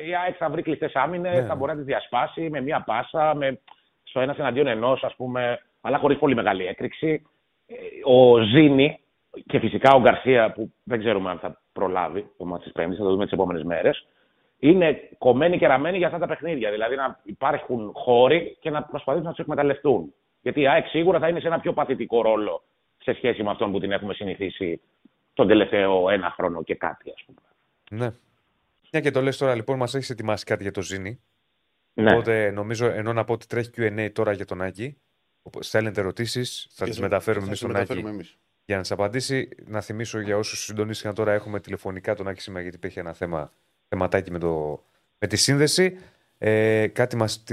η 0.07 0.15
ΑΕΚ 0.15 0.35
θα 0.38 0.49
βρει 0.49 0.61
κλειστές 0.61 0.95
άμυνες, 0.95 1.41
Ναι. 1.41 1.48
θα 1.48 1.56
μπορεί 1.56 1.72
να 1.72 1.77
τις 1.77 1.85
διασπάσει 1.85 2.49
με 2.49 2.61
μία 2.61 2.84
πάσα, 2.85 3.35
με, 3.35 3.60
στο 4.03 4.19
ένας 4.19 4.38
εναντίον 4.38 4.68
ενός, 4.68 5.03
ας 5.03 5.15
πούμε, 5.15 5.60
αλλά 5.81 5.98
χωρίς 5.98 6.18
πολύ 6.18 6.35
μεγάλη 6.35 6.65
έκρηξη. 6.65 7.22
Ε, 7.68 7.73
Ο 8.03 8.38
Ζήνη 8.41 8.99
και 9.45 9.60
φυσικά 9.60 9.93
ο 9.93 9.99
Γκαρσία, 10.02 10.52
που 10.52 10.72
δεν 10.84 10.99
ξέρουμε 10.99 11.30
αν 11.30 11.39
θα 11.39 11.61
προλάβει 11.73 12.31
το 12.38 12.45
μάτι 12.45 12.64
της 12.64 12.72
Πέμπτης, 12.72 12.98
θα 12.98 13.03
το 13.03 13.10
δούμε 13.10 13.23
τις 13.23 13.34
επόμενες 13.34 13.64
μέρες. 13.64 14.07
Είναι 14.60 14.99
κομμένοι 15.18 15.57
και 15.57 15.68
ραμμένοι 15.68 15.98
για 15.98 16.07
αυτά 16.07 16.19
τα 16.19 16.27
παιχνίδια. 16.27 16.72
Δηλαδή 16.72 16.95
να 16.95 17.19
υπάρχουν 17.23 17.91
χώροι 17.95 18.57
και 18.60 18.69
να 18.69 18.84
προσπαθήσουν 18.84 19.26
να 19.27 19.34
τους 19.34 19.39
εκμεταλλευτούν. 19.39 20.14
Γιατί 20.41 20.61
η 20.61 20.68
ΑΕΚ 20.68 20.88
σίγουρα 20.88 21.19
θα 21.19 21.27
είναι 21.27 21.39
σε 21.39 21.48
ένα 21.48 21.60
πιο 21.60 21.73
παθητικό 21.73 22.22
ρόλο 22.22 22.64
σε 22.98 23.14
σχέση 23.14 23.43
με 23.43 23.49
αυτόν 23.49 23.72
που 23.72 23.80
την 23.80 23.91
έχουμε 23.91 24.14
συνηθίσει 24.14 24.81
τον 25.34 25.48
τελευταίο 25.48 26.10
ένα 26.10 26.32
χρόνο 26.32 26.64
και 26.64 26.76
κάτι, 26.76 27.12
ας 27.16 27.24
πούμε. 27.26 27.40
Ναι. 27.90 28.14
Μια 28.91 29.02
και 29.02 29.12
το 29.12 29.22
λες 29.22 29.38
τώρα, 29.38 29.56
λοιπόν, 29.56 29.78
μας 29.78 29.95
έχεις 29.95 30.10
ετοιμάσει 30.10 30.45
κάτι 30.45 30.64
για 30.64 30.72
το 30.72 30.82
Ζήνη. 30.82 31.20
Ναι. 31.94 32.12
Οπότε 32.12 32.52
νομίζω, 32.52 32.86
ενώ 32.86 33.14
να 33.14 33.24
πω 33.24 33.34
ότι 33.34 33.48
τρέχει 33.48 33.70
QA 33.78 34.10
τώρα 34.14 34.32
για 34.32 34.45
τον 34.45 34.62
Άκη, 34.62 34.98
όπου 35.41 35.64
στέλνετε 35.64 35.99
ερωτήσεις, 35.99 36.68
θα 36.72 36.86
τις 36.86 36.99
μεταφέρουμε 36.99 37.45
εμείς 37.45 37.60
θα 37.60 37.66
τις 37.66 37.74
στον 37.74 37.82
Άκη 37.82 37.91
μεταφέρουμε 37.91 38.10
εμείς. 38.10 38.38
για 38.66 38.78
να 38.78 38.84
τι 38.84 38.90
απαντήσει. 38.91 39.49
Να 39.66 39.82
θυμίσω 39.82 40.20
για 40.20 40.38
όσους 40.38 40.64
συντονίστηκαν 40.64 41.14
τώρα, 41.14 41.32
έχουμε 41.32 41.60
τηλεφωνικά 41.60 42.16
τον 42.16 42.28
Άκη 42.28 42.41
σήμερα, 42.41 42.62
γιατί 42.62 42.78
υπήρχε 42.78 42.99
ένα 42.99 43.14
θέμα, 43.14 43.52
θεματάκι 43.88 44.32
με, 44.32 44.40
το, 44.40 44.84
με 45.20 45.28
τη 45.28 45.36
σύνδεση. 45.36 45.98
Ε, 46.38 46.88
κάτι 46.88 47.16
μας. 47.16 47.44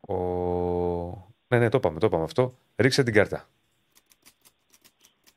Ο 0.00 0.14
Ναι, 1.48 1.58
ναι, 1.58 1.68
το 1.68 1.76
είπαμε, 1.76 1.98
το 1.98 2.06
είπαμε 2.06 2.24
αυτό. 2.24 2.58
Ρίξε 2.76 3.02
την 3.02 3.14
κάρτα. 3.14 3.48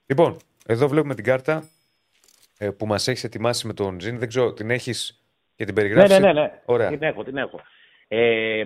Λοιπόν, 0.05 0.37
εδώ 0.67 0.87
βλέπουμε 0.87 1.15
την 1.15 1.23
κάρτα 1.23 1.63
ε, 2.57 2.69
που 2.69 2.85
μας 2.85 3.07
έχεις 3.07 3.23
ετοιμάσει 3.23 3.67
με 3.67 3.73
τον 3.73 3.99
Ζήν. 3.99 4.19
Δεν 4.19 4.27
ξέρω, 4.27 4.53
την 4.53 4.69
έχεις 4.69 5.23
και 5.55 5.65
την 5.65 5.73
Ναι, 5.73 5.81
περιγράψεις; 5.81 6.19
ναι, 6.19 6.33
ναι. 6.33 6.41
ναι. 6.41 6.61
Ωραία. 6.65 6.89
Την 6.89 7.03
έχω, 7.03 7.23
την 7.23 7.37
έχω. 7.37 7.59
Ε, 8.07 8.63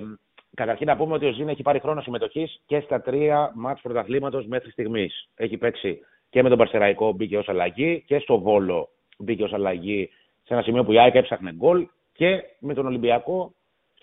καταρχήν 0.55 0.87
να 0.87 0.97
πούμε 0.97 1.13
ότι 1.13 1.25
ο 1.25 1.31
Ζήν 1.31 1.49
έχει 1.49 1.61
πάρει 1.61 1.79
χρόνο 1.79 2.01
συμμετοχής 2.01 2.61
και 2.65 2.79
στα 2.79 3.01
τρία 3.01 3.51
μάτς 3.55 3.81
πρωταθλήματος 3.81 4.45
μέχρι 4.45 4.71
στιγμής. 4.71 5.29
Έχει 5.35 5.57
παίξει 5.57 5.99
και 6.29 6.43
με 6.43 6.49
τον 6.49 6.57
Παρσεραϊκό 6.57 7.11
μπήκε 7.11 7.37
ως 7.37 7.49
αλλαγή 7.49 8.03
και 8.07 8.19
στο 8.19 8.39
Βόλο 8.39 8.89
μπήκε 9.17 9.43
ως 9.43 9.53
αλλαγή 9.53 10.09
σε 10.43 10.53
ένα 10.53 10.63
σημείο 10.63 10.83
που 10.83 10.91
η 10.91 10.99
ΑΕΚ 10.99 11.15
έψαχνε 11.15 11.53
γκολ 11.53 11.87
και 12.13 12.43
με 12.59 12.73
τον 12.73 12.85
Ολυμπιακό 12.85 13.53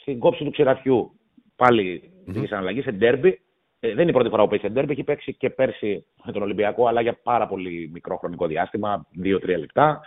στην 0.01 0.19
κόψη 0.19 0.45
του 0.45 0.51
ξεραφιού. 0.51 1.21
Πάλι 1.57 2.11
μπήκε 2.27 2.47
σαν 2.47 2.59
αλλαγή 2.59 2.83
σε 2.83 2.91
ντέρμπι. 2.91 3.41
Ε, 3.81 3.89
δεν 3.89 3.99
είναι 3.99 4.11
η 4.11 4.13
πρώτη 4.13 4.29
φορά 4.29 4.43
που 4.43 4.49
παίζει 4.49 4.65
σε 4.65 4.71
ντέρμπι. 4.71 4.93
Έχει 4.93 5.05
παίξει 5.05 5.35
και 5.35 5.51
πέρσι 5.51 6.05
με 6.25 6.33
τον 6.33 6.43
Ολυμπιακό, 6.43 6.87
αλλά 6.87 7.01
για 7.01 7.19
πάρα 7.23 7.47
πολύ 7.47 7.91
μικρό 7.93 8.17
χρονικό 8.17 8.47
διάστημα, 8.47 9.07
2-3 9.23 9.59
λεπτά. 9.59 10.01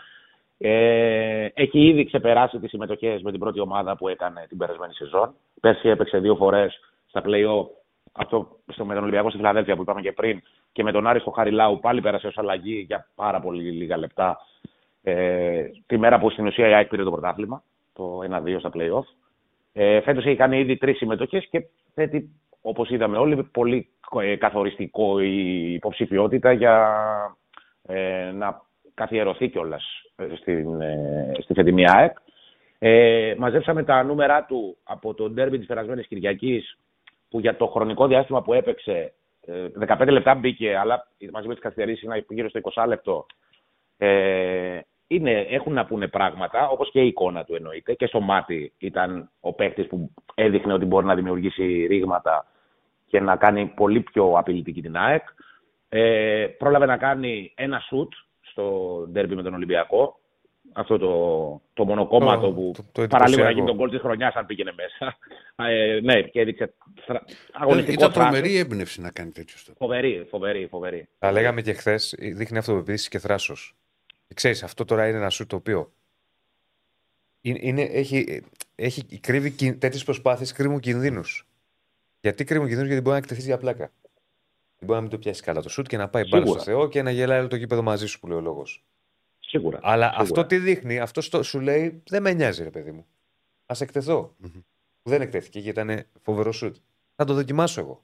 Ε, 0.57 1.47
έχει 1.53 1.87
ήδη 1.87 2.05
ξεπεράσει 2.05 2.59
τις 2.59 2.69
συμμετοχές 2.69 3.21
με 3.21 3.31
την 3.31 3.39
πρώτη 3.39 3.59
ομάδα 3.59 3.97
που 3.97 4.07
έκανε 4.07 4.45
την 4.47 4.57
περασμένη 4.57 4.93
σεζόν. 4.93 5.33
Πέρσι 5.61 5.89
έπαιξε 5.89 6.17
δύο 6.17 6.35
φορές 6.35 6.79
στα 7.07 7.21
play-off. 7.25 7.65
Αυτό 8.11 8.59
στο, 8.67 8.85
με 8.85 8.93
τον 8.93 9.03
Ολυμπιακό 9.03 9.29
στη 9.29 9.37
Φιλαδέλφια 9.37 9.75
που 9.75 9.81
είπαμε 9.81 10.01
και 10.01 10.11
πριν. 10.11 10.41
Και 10.71 10.83
με 10.83 10.91
τον 10.91 11.07
Άρη 11.07 11.19
στο 11.19 11.31
Χαριλάου 11.31 11.79
πάλι 11.79 12.01
πέρασε 12.01 12.27
ως 12.27 12.37
αλλαγή 12.37 12.85
για 12.87 13.07
πάρα 13.15 13.39
πολύ 13.39 13.71
λίγα 13.71 13.97
λεπτά. 13.97 14.37
Ε, 15.03 15.63
τη 15.85 15.97
μέρα 15.97 16.19
που 16.19 16.29
στην 16.29 16.45
ουσία 16.45 16.67
η 16.67 16.73
ΑΕΚ 16.73 16.87
πήρε 16.87 17.03
το 17.03 17.11
πρωτάθλημα, 17.11 17.63
το 17.93 18.19
1-2 18.31 18.55
στα 18.59 18.69
play-off. 18.73 19.05
Ε, 19.73 20.01
Φέτος 20.01 20.25
έχει 20.25 20.35
κάνει 20.35 20.59
ήδη 20.59 20.77
τρεις 20.77 20.97
συμμετοχές 20.97 21.47
και 21.49 21.65
θέτει, 21.93 22.29
όπως 22.61 22.89
είδαμε 22.89 23.17
όλοι, 23.17 23.43
πολύ 23.43 23.89
ε, 24.21 24.35
καθοριστικό 24.35 25.19
η 25.19 25.73
υποψηφιότητα 25.73 26.51
για 26.51 26.97
ε, 27.87 28.31
να 28.31 28.61
καθιερωθεί 28.93 29.49
κιόλας 29.49 29.83
στην, 30.39 30.81
ε, 30.81 31.31
στη 31.39 31.53
φετινή 31.53 31.89
ΑΕΚ. 31.89 32.17
Ε, 32.79 33.35
μαζέψαμε 33.37 33.83
τα 33.83 34.03
νούμερα 34.03 34.45
του 34.45 34.77
από 34.83 35.13
το 35.13 35.29
ντέρμπι 35.29 35.57
της 35.57 35.67
περασμένης 35.67 36.07
Κυριακής 36.07 36.77
που 37.29 37.39
για 37.39 37.55
το 37.55 37.67
χρονικό 37.67 38.07
διάστημα 38.07 38.41
που 38.41 38.53
έπαιξε 38.53 39.13
ε, 39.45 39.67
15 39.87 40.07
λεπτά 40.09 40.35
μπήκε, 40.35 40.77
αλλά 40.77 41.07
μαζί 41.31 41.47
με 41.47 41.53
τις 41.53 41.63
καθυστερήσεις 41.63 42.03
είναι 42.03 42.25
γύρω 42.29 42.49
στο 42.49 42.59
20 42.75 42.87
λεπτό. 42.87 43.25
Ε, 43.97 44.79
είναι, 45.11 45.31
έχουν 45.49 45.73
να 45.73 45.85
πούνε 45.85 46.07
πράγματα, 46.07 46.67
όπως 46.69 46.91
και 46.91 47.01
η 47.01 47.07
εικόνα 47.07 47.43
του 47.43 47.55
εννοείται, 47.55 47.93
και 47.93 48.05
στο 48.07 48.19
μάτι 48.21 48.73
ήταν 48.77 49.31
ο 49.39 49.53
παίκτης 49.53 49.87
που 49.87 50.11
έδειχνε 50.35 50.73
ότι 50.73 50.85
μπορεί 50.85 51.05
να 51.05 51.15
δημιουργήσει 51.15 51.85
ρήγματα 51.85 52.45
και 53.07 53.19
να 53.19 53.35
κάνει 53.35 53.65
πολύ 53.65 54.01
πιο 54.01 54.33
απειλητική 54.37 54.81
την 54.81 54.97
ΑΕΚ. 54.97 55.23
Ε, 55.89 56.47
πρόλαβε 56.57 56.85
να 56.85 56.97
κάνει 56.97 57.51
ένα 57.55 57.79
σουτ 57.79 58.13
στο 58.41 59.05
ντέρμπι 59.11 59.35
με 59.35 59.43
τον 59.43 59.53
Ολυμπιακό. 59.53 60.19
Αυτό 60.73 60.97
το, 60.97 61.61
το 61.73 61.85
μονοκόμματο 61.85 62.41
Το- 62.47 62.53
που 62.53 62.71
το- 62.75 63.01
το 63.01 63.07
παραλίγο 63.07 63.41
να 63.43 63.49
εντυπωσιακό. 63.49 63.51
γίνει 63.53 63.65
τον 63.67 63.77
κόλ 63.77 63.89
της 63.89 63.99
χρονιάς 63.99 64.33
αν 64.35 64.45
πήγαινε 64.45 64.73
μέσα. 64.75 65.17
Ε, 65.55 65.99
ναι, 66.03 66.21
και 66.21 66.39
έδειξε 66.39 66.73
θρα- 67.05 67.23
Ήταν, 67.27 67.37
αγωνιστικό 67.61 67.93
ήταν 68.03 68.11
θράσος. 68.13 68.31
τρομερή 68.31 68.57
έμπνευση 68.57 69.01
να 69.01 69.11
κάνει 69.11 69.31
τέτοιο 69.31 69.57
στόχο. 69.57 69.77
Φοβερή, 69.79 70.27
φοβερή, 70.29 70.67
φοβερή. 70.67 71.07
Τα 71.19 71.31
λέγαμε 71.31 71.61
και 71.61 71.73
χθες, 71.73 72.15
δείχνει 72.19 72.57
αυτοπεποίθηση 72.57 73.09
και 73.09 73.19
θράσος. 73.19 73.73
Ξέρεις, 74.33 74.63
αυτό 74.63 74.85
τώρα 74.85 75.07
είναι 75.07 75.17
ένα 75.17 75.29
σου 75.29 75.45
το 75.47 75.55
οποίο 75.55 75.91
είναι, 77.41 77.59
είναι- 77.61 77.81
έχει, 77.81 78.43
έχει, 78.75 79.03
κρύβει 79.19 79.73
τέτοιες 79.73 80.03
προσπάθειες, 80.03 80.51
κρύβουν 80.51 80.79
κινδύνους. 80.79 81.47
Γιατί 82.21 82.43
κρύβουν 82.43 82.65
κινδύνους, 82.67 82.89
γιατί 82.89 83.03
μπορεί 83.03 83.15
να 83.17 83.21
εκτεθείς 83.23 83.45
για 83.45 83.57
πλάκα. 83.57 83.91
Μπορεί 84.79 84.93
να 84.93 85.01
μην 85.01 85.09
το 85.09 85.17
πιάσεις 85.17 85.41
καλά 85.41 85.61
το 85.61 85.69
σουτ 85.69 85.87
και 85.87 85.97
να 85.97 86.09
πάει 86.09 86.23
μπάλα 86.27 86.45
στο 86.45 86.59
Σίγουρα. 86.59 86.79
Θεό 86.79 86.89
και 86.89 87.01
να 87.01 87.11
γελάει 87.11 87.39
όλο 87.39 87.47
το 87.47 87.55
γήπεδο 87.55 87.81
μαζί 87.81 88.05
σου 88.05 88.19
που 88.19 88.27
λέει 88.27 88.37
ο 88.37 88.41
λόγος. 88.41 88.83
Σίγουρα. 89.39 89.79
Αλλά 89.81 90.05
σίγουρα. 90.05 90.21
αυτό 90.23 90.45
τι 90.45 90.57
δείχνει, 90.57 90.99
αυτό 90.99 91.21
στο- 91.21 91.43
σου 91.43 91.59
λέει 91.59 92.03
δεν 92.07 92.21
με 92.21 92.33
νοιάζει, 92.33 92.63
ρε 92.63 92.69
παιδί 92.69 92.91
μου. 92.91 93.05
Α 93.65 93.75
εκτεθώ. 93.79 94.35
Μμμ. 94.37 94.61
Δεν 95.03 95.21
εκτέθηκε 95.21 95.59
γιατί 95.59 95.81
ήταν 95.81 96.05
φοβερό 96.21 96.51
σουτ. 96.51 96.75
Θα 97.15 97.25
το 97.25 97.33
δοκιμάσω 97.33 97.81
εγώ. 97.81 98.03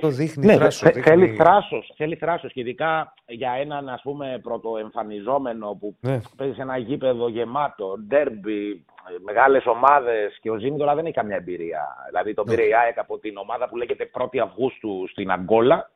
Το 0.00 0.08
δείχνει 0.08 0.46
Ναι, 0.46 0.56
θράσο. 0.56 0.84
θε- 0.86 0.94
δείχνει... 0.94 1.10
θέλει 1.12 1.36
θράσος, 1.36 1.92
θέλει 1.96 2.16
θράσος 2.16 2.52
και 2.52 2.60
ειδικά 2.60 3.14
για 3.26 3.52
έναν 3.52 3.88
ας 3.88 4.02
πούμε 4.02 4.40
πρωτοεμφανιζόμενο 4.42 5.76
που 5.80 5.96
Ναι. 6.00 6.20
παίζει 6.36 6.54
σε 6.54 6.62
ένα 6.62 6.76
γήπεδο 6.76 7.28
γεμάτο, 7.28 7.96
ντέρμπι, 8.06 8.70
ε, 8.70 9.14
μεγάλες 9.24 9.66
ομάδες 9.66 10.38
και 10.42 10.50
ο 10.50 10.56
Ζήμη 10.58 10.78
τώρα 10.78 10.94
δεν 10.94 11.04
έχει 11.04 11.14
καμιά 11.14 11.36
εμπειρία. 11.36 11.86
Δηλαδή 12.08 12.34
τον 12.34 12.44
πήρε 12.44 12.62
η 12.66 12.74
ΑΕΚ 12.74 12.98
από 12.98 13.18
την 13.18 13.36
ομάδα 13.36 13.68
που 13.68 13.76
λέγεται 13.76 14.10
1η 14.18 14.38
Αυγούστου 14.38 15.08
στην 15.08 15.30
Αγκόλα 15.30 15.90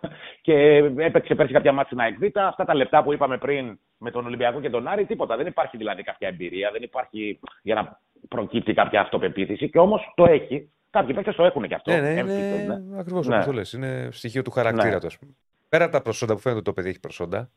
και 0.46 0.54
έπαιξε 0.96 1.34
πέρσι 1.34 1.52
κάποια 1.52 1.72
μάτια 1.72 1.86
στην 1.86 2.00
ΑΕΚ 2.00 2.18
Β. 2.18 2.38
Αυτά 2.38 2.64
τα 2.64 2.74
λεπτά 2.74 3.02
που 3.02 3.12
είπαμε 3.12 3.38
πριν 3.38 3.78
με 4.02 4.10
τον 4.10 4.26
Ολυμπιακό 4.26 4.60
και 4.60 4.70
τον 4.70 4.88
Άρη, 4.88 5.06
τίποτα. 5.06 5.36
Δεν 5.36 5.46
υπάρχει 5.46 5.76
δηλαδή 5.76 6.02
κάποια 6.02 6.28
εμπειρία, 6.28 6.70
δεν 6.70 6.82
υπάρχει 6.82 7.40
για 7.62 7.74
να 7.74 8.00
προκύπτει 8.28 8.74
κάποια 8.74 9.00
αυτοπεποίθηση 9.00 9.70
και 9.70 9.78
όμως 9.78 10.12
το 10.16 10.24
έχει. 10.24 10.70
Κάποιοι 10.90 11.14
παίκτες 11.14 11.34
το 11.34 11.44
έχουν 11.44 11.68
και 11.68 11.74
αυτό. 11.74 11.90
Ναι, 11.92 12.00
ναι, 12.00 12.14
έμφυτο 12.14 12.56
είναι 12.62 12.98
ακριβώς 12.98 13.20
Ναι. 13.20 13.34
όπως 13.34 13.44
το 13.44 13.52
λες. 13.52 13.72
Είναι 13.72 14.08
στοιχείο 14.12 14.42
του 14.42 14.50
χαρακτήρα 14.50 14.94
Ναι. 14.94 15.00
του, 15.00 15.06
ας 15.06 15.18
πούμε. 15.18 15.32
Πέρα 15.68 15.84
από 15.84 15.92
τα 15.92 16.02
προσόντα 16.02 16.34
που 16.34 16.40
φαίνεται 16.40 16.60
ότι 16.60 16.68
το 16.68 16.74
παιδί 16.74 16.88
έχει 16.88 17.00
προσόντα, 17.00 17.50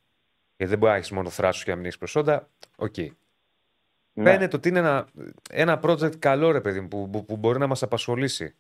γιατί 0.58 0.72
δεν 0.72 0.78
μπορείς 0.80 0.96
να 0.96 1.02
έχει 1.02 1.14
μόνο 1.14 1.30
θράσος 1.30 1.64
και 1.64 1.70
να 1.70 1.76
μην 1.76 1.86
έχεις 1.86 1.98
προσόντα, 1.98 2.48
οκ. 2.78 2.98
Ναι. 4.14 4.30
Φαίνεται 4.32 4.56
ότι 4.56 4.70
είναι 4.70 4.80
ένα, 4.80 5.08
ένα 5.52 5.80
project 5.84 6.16
καλό, 6.20 6.52
ρε 6.52 6.62
παιδί 6.62 6.80
μου, 6.80 6.88
που, 6.88 7.10
που, 7.10 7.26
που 7.26 7.38
μπορεί 7.38 7.60
να 7.60 7.68
μας 7.68 7.84
απασχολήσει. 7.84 8.56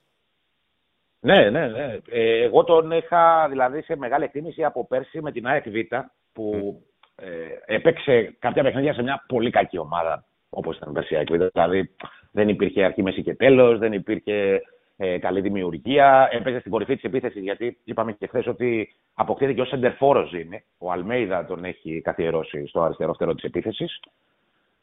Ναι, 1.19 1.49
ναι, 1.49 1.67
ναι. 1.67 1.97
Ε, 2.09 2.43
εγώ 2.43 2.63
τον 2.63 2.91
είχα 2.91 3.47
δηλαδή 3.49 3.81
σε 3.81 3.95
μεγάλη 3.95 4.23
εκτίμηση 4.23 4.63
από 4.63 4.85
πέρσι 4.87 5.21
με 5.21 5.31
την 5.31 5.47
ΑΕΚ 5.47 5.69
Β 5.69 5.95
που 6.33 6.81
ε, 7.15 7.75
έπαιξε 7.75 8.35
κάποια 8.39 8.63
παιχνίδια 8.63 8.93
σε 8.93 9.01
μια 9.01 9.23
πολύ 9.27 9.49
κακή 9.49 9.77
ομάδα 9.77 10.25
όπως 10.49 10.77
ήταν 10.77 10.93
πέρσι 10.93 11.13
η 11.13 11.17
ΑΕΚ 11.17 11.31
Β. 11.31 11.41
Δηλαδή 11.53 11.95
δεν 12.31 12.49
υπήρχε 12.49 12.83
αρχή, 12.83 13.03
μέση 13.03 13.23
και 13.23 13.35
τέλος, 13.35 13.79
δεν 13.79 13.93
υπήρχε 13.93 14.61
ε, 14.97 15.17
καλή 15.17 15.41
δημιουργία. 15.41 16.29
Έπαιζε 16.31 16.59
στην 16.59 16.71
κορυφή 16.71 16.95
της 16.95 17.03
επίθεσης 17.03 17.41
γιατί 17.41 17.77
είπαμε 17.83 18.11
και 18.11 18.27
χθες 18.27 18.47
ότι 18.47 18.95
αποκτήθηκε 19.13 19.61
ως 19.61 19.67
σεντερφόρος 19.67 20.33
είναι. 20.33 20.63
Ο 20.77 20.91
Αλμέιδα 20.91 21.45
τον 21.45 21.63
έχει 21.63 22.01
καθιερώσει 22.01 22.67
στο 22.67 22.81
αριστερό 22.81 23.13
φτερό 23.13 23.33
της 23.33 23.43
επίθεσης. 23.43 23.99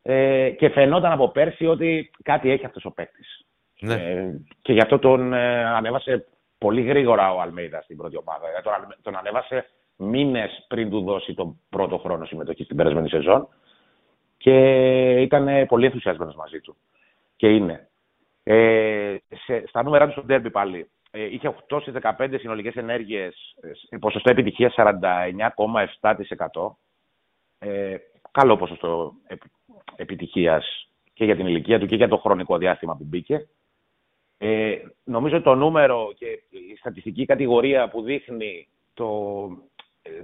Ε, 0.03 0.51
και 0.51 0.69
φαινόταν 0.69 1.13
από 1.13 1.29
πέρσι 1.29 1.67
ότι 1.67 2.11
κάτι 2.23 2.51
έχει 2.51 2.67
αυτός 2.67 2.85
ο 2.85 2.91
παίκτης. 2.91 3.47
Ναι. 3.81 3.95
Ε, 3.95 4.41
και 4.63 4.73
γι' 4.73 4.81
αυτό 4.81 4.99
τον 4.99 5.33
ε, 5.33 5.65
ανέβασε 5.65 6.27
πολύ 6.59 6.83
γρήγορα 6.83 7.35
ο 7.35 7.41
Αλμέιδα 7.41 7.81
στην 7.83 7.97
πρώτη 7.97 8.17
ομάδα. 8.17 8.47
Ε, 8.59 8.63
τον, 8.63 8.73
αλμε- 8.73 8.99
τον 9.03 9.17
ανέβασε 9.17 9.67
μήνες 9.97 10.65
πριν 10.69 10.91
του 10.91 11.01
δώσει 11.01 11.35
τον 11.35 11.61
πρώτο 11.69 11.99
χρόνο 11.99 12.25
συμμετοχή 12.25 12.65
στην 12.65 12.77
περασμένη 12.77 13.09
σεζόν. 13.09 13.49
Και 14.37 14.57
ήταν 15.21 15.49
ε, 15.49 15.67
πολύ 15.67 15.85
ενθουσιασμένος 15.85 16.35
μαζί 16.35 16.61
του. 16.61 16.77
Και 17.37 17.49
είναι. 17.49 17.89
Ε, 18.43 19.17
σε, 19.47 19.67
στα 19.67 19.83
νούμερα 19.83 20.07
του 20.07 20.13
στο 20.13 20.23
ντέρμπι 20.23 20.51
πάλι. 20.51 20.91
Ε, 21.11 21.25
είχε 21.25 21.55
8 21.69 21.79
στις 21.81 21.95
15 22.19 22.35
συνολικές 22.39 22.75
ενέργειες, 22.75 23.57
ποσοστό 24.01 24.31
επιτυχίας 24.31 24.75
49,7%. 24.77 26.77
Ε, 27.59 27.97
καλό 28.31 28.57
ποσοστό 28.57 29.13
επι, 29.27 29.51
επιτυχίας 29.97 30.89
και 31.15 31.25
για 31.25 31.37
την 31.37 31.47
ηλικία 31.47 31.79
του 31.79 31.87
και 31.87 31.97
για 31.97 32.09
το 32.09 32.17
χρονικό 32.17 32.59
διάστημα 32.59 32.97
που 32.97 33.05
μπήκε. 33.05 33.49
Ε, 34.39 34.77
νομίζω 35.05 35.35
ότι 35.35 35.45
το 35.45 35.55
νούμερο 35.55 36.13
και 36.19 36.27
η 36.51 36.77
στατιστική 36.79 37.25
κατηγορία 37.25 37.89
που 37.89 38.03
δείχνει 38.03 38.69
το, 38.95 39.45
ε, 39.45 39.72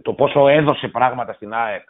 το 0.02 0.12
πόσο 0.12 0.48
έδωσε 0.48 0.88
πράγματα 0.88 1.32
στην 1.32 1.52
ΑΕΚ 1.52 1.88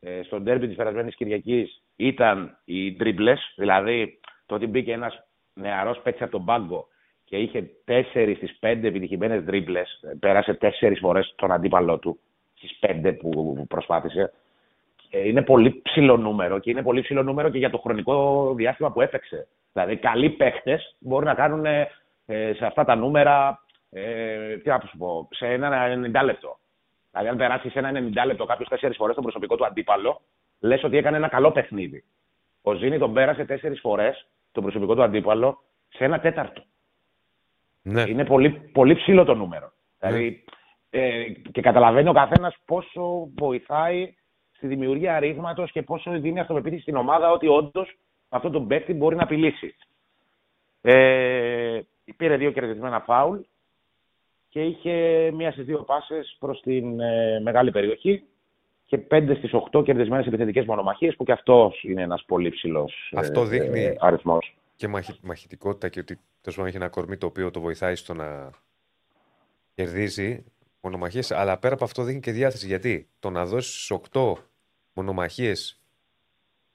ε, 0.00 0.22
στο 0.22 0.40
ντέρμπι 0.40 0.66
της 0.66 0.76
περασμένης 0.76 1.14
Κυριακής 1.14 1.82
ήταν 1.96 2.58
οι 2.64 2.96
τρίμπλες, 2.96 3.52
δηλαδή 3.56 4.20
το 4.46 4.54
ότι 4.54 4.66
μπήκε 4.66 4.92
ένας 4.92 5.24
νεαρός 5.54 6.00
παίκτης 6.02 6.22
από 6.22 6.30
τον 6.30 6.44
πάγκο 6.44 6.86
και 7.24 7.36
είχε 7.36 7.70
τέσσερις 7.84 8.36
στις 8.36 8.56
πέντε 8.58 8.88
επιτυχημένες 8.88 9.44
τρίπλες, 9.44 10.00
πέρασε 10.20 10.54
τέσσερις 10.54 10.98
φορές 10.98 11.34
τον 11.36 11.52
αντίπαλό 11.52 11.98
του 11.98 12.20
στις 12.54 12.76
πέντε 12.80 13.12
που 13.12 13.64
προσπάθησε. 13.68 14.32
Ε, 15.10 15.28
είναι 15.28 15.42
πολύ 15.42 15.80
ψηλό 15.82 16.16
νούμερο 16.16 16.58
και 16.58 16.70
είναι 16.70 16.82
πολύ 16.82 17.00
ψηλό 17.00 17.22
νούμερο 17.22 17.48
και 17.48 17.58
για 17.58 17.70
το 17.70 17.78
χρονικό 17.78 18.52
διάστημα 18.56 18.92
που 18.92 19.00
έπαιξε. 19.00 19.46
Δηλαδή, 19.72 19.96
καλοί 19.96 20.30
παίχτε 20.30 20.80
μπορούν 20.98 21.26
να 21.26 21.34
κάνουν 21.34 21.64
ε, 21.64 21.88
σε 22.56 22.66
αυτά 22.66 22.84
τα 22.84 22.94
νούμερα, 22.94 23.62
ε, 23.90 24.56
τι 24.56 24.68
να 24.68 24.82
σου 24.90 24.96
πω, 24.98 25.28
σε 25.30 25.46
ένα 25.46 25.86
90 26.20 26.24
λεπτό. 26.24 26.58
Δηλαδή, 27.10 27.28
αν 27.28 27.36
περάσεις 27.36 27.72
σε 27.72 27.78
ένα 27.78 27.90
90 28.22 28.26
λεπτό 28.26 28.44
κάποιος 28.44 28.68
τέσσερις 28.68 28.96
φορές 28.96 29.14
τον 29.14 29.24
προσωπικό 29.24 29.56
του 29.56 29.66
αντίπαλο, 29.66 30.20
λες 30.60 30.84
ότι 30.84 30.96
έκανε 30.96 31.16
ένα 31.16 31.28
καλό 31.28 31.52
παιχνίδι. 31.52 32.04
Ο 32.62 32.74
Ζήνη 32.74 32.98
τον 32.98 33.12
πέρασε 33.12 33.44
τέσσερις 33.44 33.80
φορές 33.80 34.26
τον 34.52 34.62
προσωπικό 34.62 34.94
του 34.94 35.02
αντίπαλο 35.02 35.62
σε 35.88 36.04
ένα 36.04 36.20
τέταρτο. 36.20 36.62
Ναι. 37.82 38.02
Είναι 38.08 38.24
πολύ, 38.24 38.50
πολύ 38.50 38.94
ψηλό 38.94 39.24
το 39.24 39.34
νούμερο. 39.34 39.72
Δηλαδή, 39.98 40.44
ε, 40.90 41.24
και 41.52 41.60
καταλαβαίνει 41.60 42.08
ο 42.08 42.12
καθένας 42.12 42.56
πόσο 42.64 43.28
βοηθάει 43.38 44.14
στη 44.50 44.66
δημιουργία 44.66 45.18
ρήγματος 45.18 45.72
και 45.72 45.82
πόσο 45.82 46.10
δίνει 46.10 46.40
αυτοπεποίθηση 46.40 46.82
στην 46.82 46.96
ομάδα 46.96 47.30
ότι 47.30 47.46
όντως 47.46 47.96
αυτό 48.28 48.50
τον 48.50 48.66
παίκτη 48.66 48.94
μπορεί 48.94 49.16
να 49.16 49.22
απειλήσει. 49.22 49.74
Ε, 50.80 51.80
πήρε 52.16 52.36
δύο 52.36 52.50
κερδισμένα 52.50 53.00
φάουλ. 53.00 53.38
Και 54.50 54.62
είχε 54.64 54.94
μία 55.34 55.52
στις 55.52 55.64
δύο 55.64 55.78
πάσες 55.82 56.36
προς 56.38 56.60
την 56.60 57.00
ε, 57.00 57.40
μεγάλη 57.40 57.70
περιοχή 57.70 58.22
και 58.86 58.98
πέντε 58.98 59.34
στις 59.34 59.50
8 59.72 59.84
κερδισμένες 59.84 60.26
επιθετικές 60.26 60.64
μονομαχίες, 60.64 61.16
που 61.16 61.24
και 61.24 61.32
αυτός 61.32 61.82
είναι 61.82 62.02
ένας 62.02 62.24
πολύ 62.26 62.50
ψηλός 62.50 63.12
Αυτό 63.16 63.44
δείχνει- 63.44 63.76
ε, 63.76 63.94
αριθμός. 63.98 64.54
Και 64.76 64.88
μαχη, 64.88 65.18
μαχητικότητα 65.22 65.88
και 65.88 66.00
ότι 66.00 66.14
τέλος 66.14 66.54
πάντων 66.56 66.66
έχει 66.66 66.76
ένα 66.76 66.88
κορμί 66.88 67.16
το 67.16 67.26
οποίο 67.26 67.50
το 67.50 67.60
βοηθάει 67.60 67.94
στο 67.94 68.14
να 68.14 68.50
κερδίζει 69.74 70.44
μονομαχίες. 70.80 71.30
Αλλά 71.30 71.58
πέρα 71.58 71.74
από 71.74 71.84
αυτό 71.84 72.02
δείχνει 72.02 72.20
και 72.20 72.32
διάθεση. 72.32 72.66
Γιατί 72.66 73.08
το 73.18 73.30
να 73.30 73.46
δώσεις 73.46 73.90
8 74.12 74.32
μονομαχίες 74.92 75.80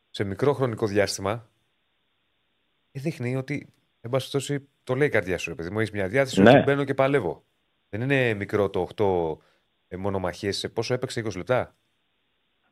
σε 0.10 0.24
μικρό 0.24 0.54
χρονικό 0.54 0.86
διάστημα 0.88 1.50
ε, 2.92 3.00
δείχνει 3.00 3.36
ότι, 3.36 3.68
εν 4.02 4.10
πάση 4.10 4.32
περιπτώσει, 4.32 4.68
το 4.84 4.96
λέει 4.96 5.08
η 5.08 5.12
καρδιά 5.12 5.38
σου, 5.38 5.52
επειδή 5.52 5.70
μου 5.70 5.80
έχεις 5.80 5.92
μια 5.92 6.08
διάθεση 6.08 6.42
Ναι. 6.42 6.50
ότι 6.50 6.60
μπαίνω 6.64 6.84
και 6.84 6.94
παλεύω. 6.94 7.44
Δεν 7.90 8.02
είναι 8.02 8.34
μικρό 8.34 8.70
το 8.70 8.88
8 8.96 9.38
ε, 9.88 9.98
μονομαχίες. 9.98 10.72
Πόσο 10.74 10.94
έπαιξε, 10.94 11.22
20 11.26 11.36
λεπτά; 11.36 11.76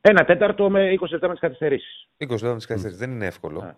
Ένα 0.01 0.25
τέταρτο 0.25 0.69
με 0.69 0.93
20 1.01 1.09
λεπτά 1.09 1.27
με 1.27 1.33
τις 1.33 1.41
καθυστερήσεις. 1.41 2.07
20 2.17 2.29
λεπτά 2.29 2.47
με 2.49 2.55
τις 2.55 2.65
καθυστερήσεις. 2.65 2.99
Δεν 3.05 3.11
είναι 3.11 3.25
εύκολο. 3.25 3.61
Ναι. 3.61 3.75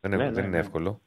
Δεν, 0.00 0.12
είναι- 0.12 0.22
Ναι, 0.24 0.30
δεν 0.30 0.40
ναι, 0.40 0.48
είναι 0.48 0.56
ναι. 0.56 0.62
εύκολο. 0.62 1.00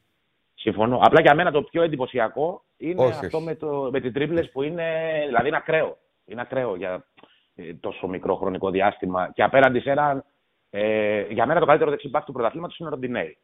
Συμφωνώ. 0.54 0.98
Απλά 1.02 1.20
για 1.20 1.34
μένα 1.34 1.50
το 1.50 1.62
πιο 1.62 1.82
εντυπωσιακό 1.82 2.64
είναι 2.76 3.02
Όχι, 3.04 3.24
αυτό 3.24 3.36
όχι. 3.36 3.46
με, 3.46 3.54
το, 3.54 3.88
με 3.92 4.00
τις 4.00 4.12
τρίπλες 4.12 4.50
που 4.50 4.62
είναι, 4.62 5.02
δηλαδή 5.26 5.48
είναι 5.48 5.56
ακραίο. 5.56 5.98
Είναι 6.24 6.40
ακραίο 6.40 6.76
για 6.76 7.06
ε, 7.54 7.74
τόσο 7.74 8.06
μικρό 8.06 8.36
χρονικό 8.36 8.70
διάστημα. 8.70 9.30
Και 9.34 9.42
απέναντι 9.42 9.80
σε 9.80 9.90
έναν, 9.90 10.24
ε, 10.70 11.20
για 11.30 11.46
μένα 11.46 11.60
το 11.60 11.66
καλύτερο 11.66 11.90
δεξιμπάκ 11.90 12.24
του 12.24 12.32
πρωταθλήματος 12.32 12.78
είναι 12.78 12.88
ο 12.88 12.92
Ροντινέη. 12.92 13.38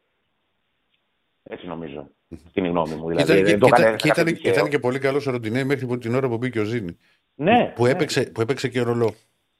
Έτσι 1.51 1.67
νομίζω. 1.67 2.07
Στην 2.49 2.65
γνώμη 2.65 2.93
μου. 2.95 3.09
Και 3.15 3.23
Δηλαδή, 3.23 3.31
ήταν, 3.31 3.35
και, 3.37 3.43
δεν 3.43 3.59
το 3.59 3.65
και 3.67 3.71
έκανε 3.81 3.95
ήταν, 3.95 3.97
και, 3.97 4.07
ήταν, 4.07 4.25
κάποιο 4.25 4.33
και 4.33 4.47
ήταν 4.49 4.53
τυχαίο. 4.55 4.67
και 4.67 4.79
πολύ 4.79 4.99
καλός 4.99 5.27
ο 5.27 5.31
Ροντινέη 5.31 5.63
μέχρι 5.63 5.85
που 5.85 5.97
την 5.97 6.15
ώρα 6.15 6.27
που 6.27 6.37
μπήκε 6.37 6.59
ο 6.59 6.63
Ζήνη. 6.63 6.97
Ναι, 7.35 7.73
που, 7.75 7.83
ναι. 7.83 7.89
έπαιξε, 7.89 8.21
που 8.23 8.41
έπαιξε 8.41 8.67
και 8.67 8.81
ρολό. 8.81 9.13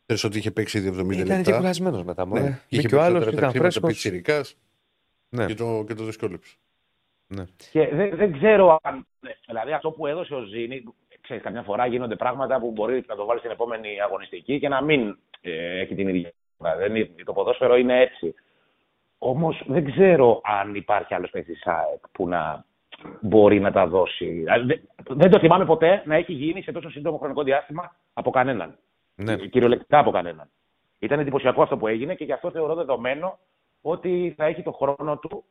Θες 0.06 0.24
ότι 0.24 0.38
είχε 0.38 0.52
παίξει 0.52 0.78
ήδη 0.78 0.90
70 0.90 1.12
Ήταν 1.14 1.18
λεπτά. 1.28 1.42
και 1.42 1.54
κουρασμένος 1.58 2.04
μετά. 2.04 2.26
Ναι. 2.26 2.40
Ναι. 2.40 2.60
Είχε 2.70 2.82
Μπήκε 2.82 2.96
ο 2.96 3.02
άλλος 3.02 3.20
περισσότερα 3.24 3.52
και 3.52 3.58
ήταν 3.58 3.62
τρεξίματα 3.62 3.88
φρέσκος. 3.88 3.92
πιτσιρικάς 3.92 4.56
Ναι. 5.30 5.46
και, 5.46 5.54
το, 5.54 5.84
και 5.88 5.94
το 5.94 6.04
δυσκόλεψε. 6.04 6.56
Και 7.72 7.88
δεν, 7.94 8.16
δεν 8.16 8.34
ξέρω 8.34 8.80
αν. 8.82 9.08
Δηλαδή 9.48 9.72
αυτό 9.72 9.92
που 9.92 10.08
έδωσε 10.08 10.34
ο 10.36 10.42
Ζήνη, 10.44 10.84
ξέρεις, 11.22 11.44
καμιά 11.44 11.62
φορά 11.62 11.86
γίνονται 11.86 12.16
πράγματα 12.16 12.60
που 12.60 12.72
μπορεί 12.72 13.04
να 13.08 13.16
το 13.16 13.26
βάλεις 13.26 13.42
στην 13.42 13.54
επόμενη 13.54 14.02
αγωνιστική 14.02 14.60
και 14.60 14.68
να 14.68 14.84
μην 14.84 15.18
ε, 15.42 15.80
έχει 15.80 15.96
την 15.96 16.08
ίδια. 16.08 16.32
Δεν, 16.78 16.96
είναι- 16.96 17.10
το 17.26 17.34
ποδόσφαιρο 17.34 17.76
είναι 17.78 18.00
έτσι. 18.02 18.34
Όμως 19.20 19.64
δεν 19.68 19.92
ξέρω 19.92 20.42
αν 20.44 20.76
υπάρχει 20.76 21.14
άλλος 21.14 21.30
παίκτης 21.30 21.56
της 21.56 21.68
ΑΕΚ 21.68 22.00
που 22.12 22.28
να 22.28 22.66
μπορεί 23.22 23.60
να 23.60 23.72
τα 23.72 23.88
δώσει. 23.88 24.26
Δηλαδή, 24.26 24.66
δεν, 24.66 24.82
δεν 25.08 25.30
το 25.30 25.40
θυμάμαι 25.40 25.66
ποτέ 25.66 26.02
να 26.06 26.16
έχει 26.16 26.34
γίνει 26.34 26.62
σε 26.62 26.72
τόσο 26.72 26.90
σύντομο 26.90 27.18
χρονικό 27.18 27.44
διάστημα 27.44 27.96
από 28.14 28.32
κανέναν. 28.32 28.78
Ναι. 29.16 29.36
Κυριολεκτικά 29.36 30.00
από 30.00 30.12
κανέναν. 30.12 30.50
Ήταν 31.00 31.20
εντυπωσιακό 31.20 31.62
αυτό 31.62 31.78
που 31.78 31.88
έγινε 31.88 32.16
και 32.16 32.24
γι' 32.24 32.32
αυτό 32.32 32.52
θεωρώ 32.52 32.76
δεδομένο 32.76 33.38
ότι 33.82 34.34
θα 34.38 34.46
έχει 34.46 34.64
το 34.64 34.72
χρόνο 34.72 35.18
του. 35.18 35.44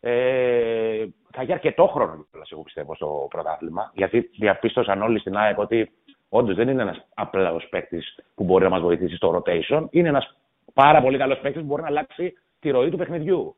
Ε, 0.00 1.06
θα 1.30 1.42
έχει 1.42 1.52
αρκετό 1.52 1.86
χρόνο 1.86 2.26
κιόλας, 2.30 2.50
εγώ 2.50 2.62
πιστεύω, 2.62 2.94
στο 2.94 3.26
πρωτάθλημα. 3.30 3.90
Γιατί 3.94 4.30
διαπίστωσαν 4.38 5.02
όλοι 5.02 5.18
στην 5.18 5.36
ΑΕΚ 5.36 5.58
ότι 5.58 5.90
όντως 6.28 6.56
δεν 6.56 6.68
είναι 6.68 6.82
ένας 6.82 7.06
απλό 7.14 7.62
παίκτης 7.70 8.18
που 8.34 8.44
μπορεί 8.44 8.64
να 8.64 8.70
μας 8.70 8.80
βοηθήσει 8.80 9.16
στο 9.16 9.42
rotation. 9.44 9.86
Είναι 9.90 10.08
ένας 10.08 10.36
πάρα 10.74 11.02
πολύ 11.02 11.18
καλός 11.18 11.38
παίκτης 11.38 11.60
που 11.60 11.66
μπορεί 11.66 11.82
να 11.82 11.88
αλλάξει 11.88 12.34
τη 12.60 12.70
ροή 12.70 12.90
του 12.90 12.96
παιχνιδιού. 12.96 13.56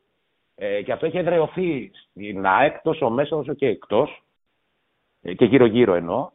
Ε, 0.54 0.82
και 0.82 0.92
αυτό 0.92 1.06
έχει 1.06 1.18
εδραιωθεί 1.18 1.90
στην 1.92 2.46
ΑΕΚ 2.46 2.82
τόσο 2.82 3.10
μέσα 3.10 3.36
όσο 3.36 3.54
και 3.54 3.66
εκτός. 3.66 4.22
Και 5.36 5.44
γύρω-γύρω 5.44 5.94
εννοώ. 5.94 6.30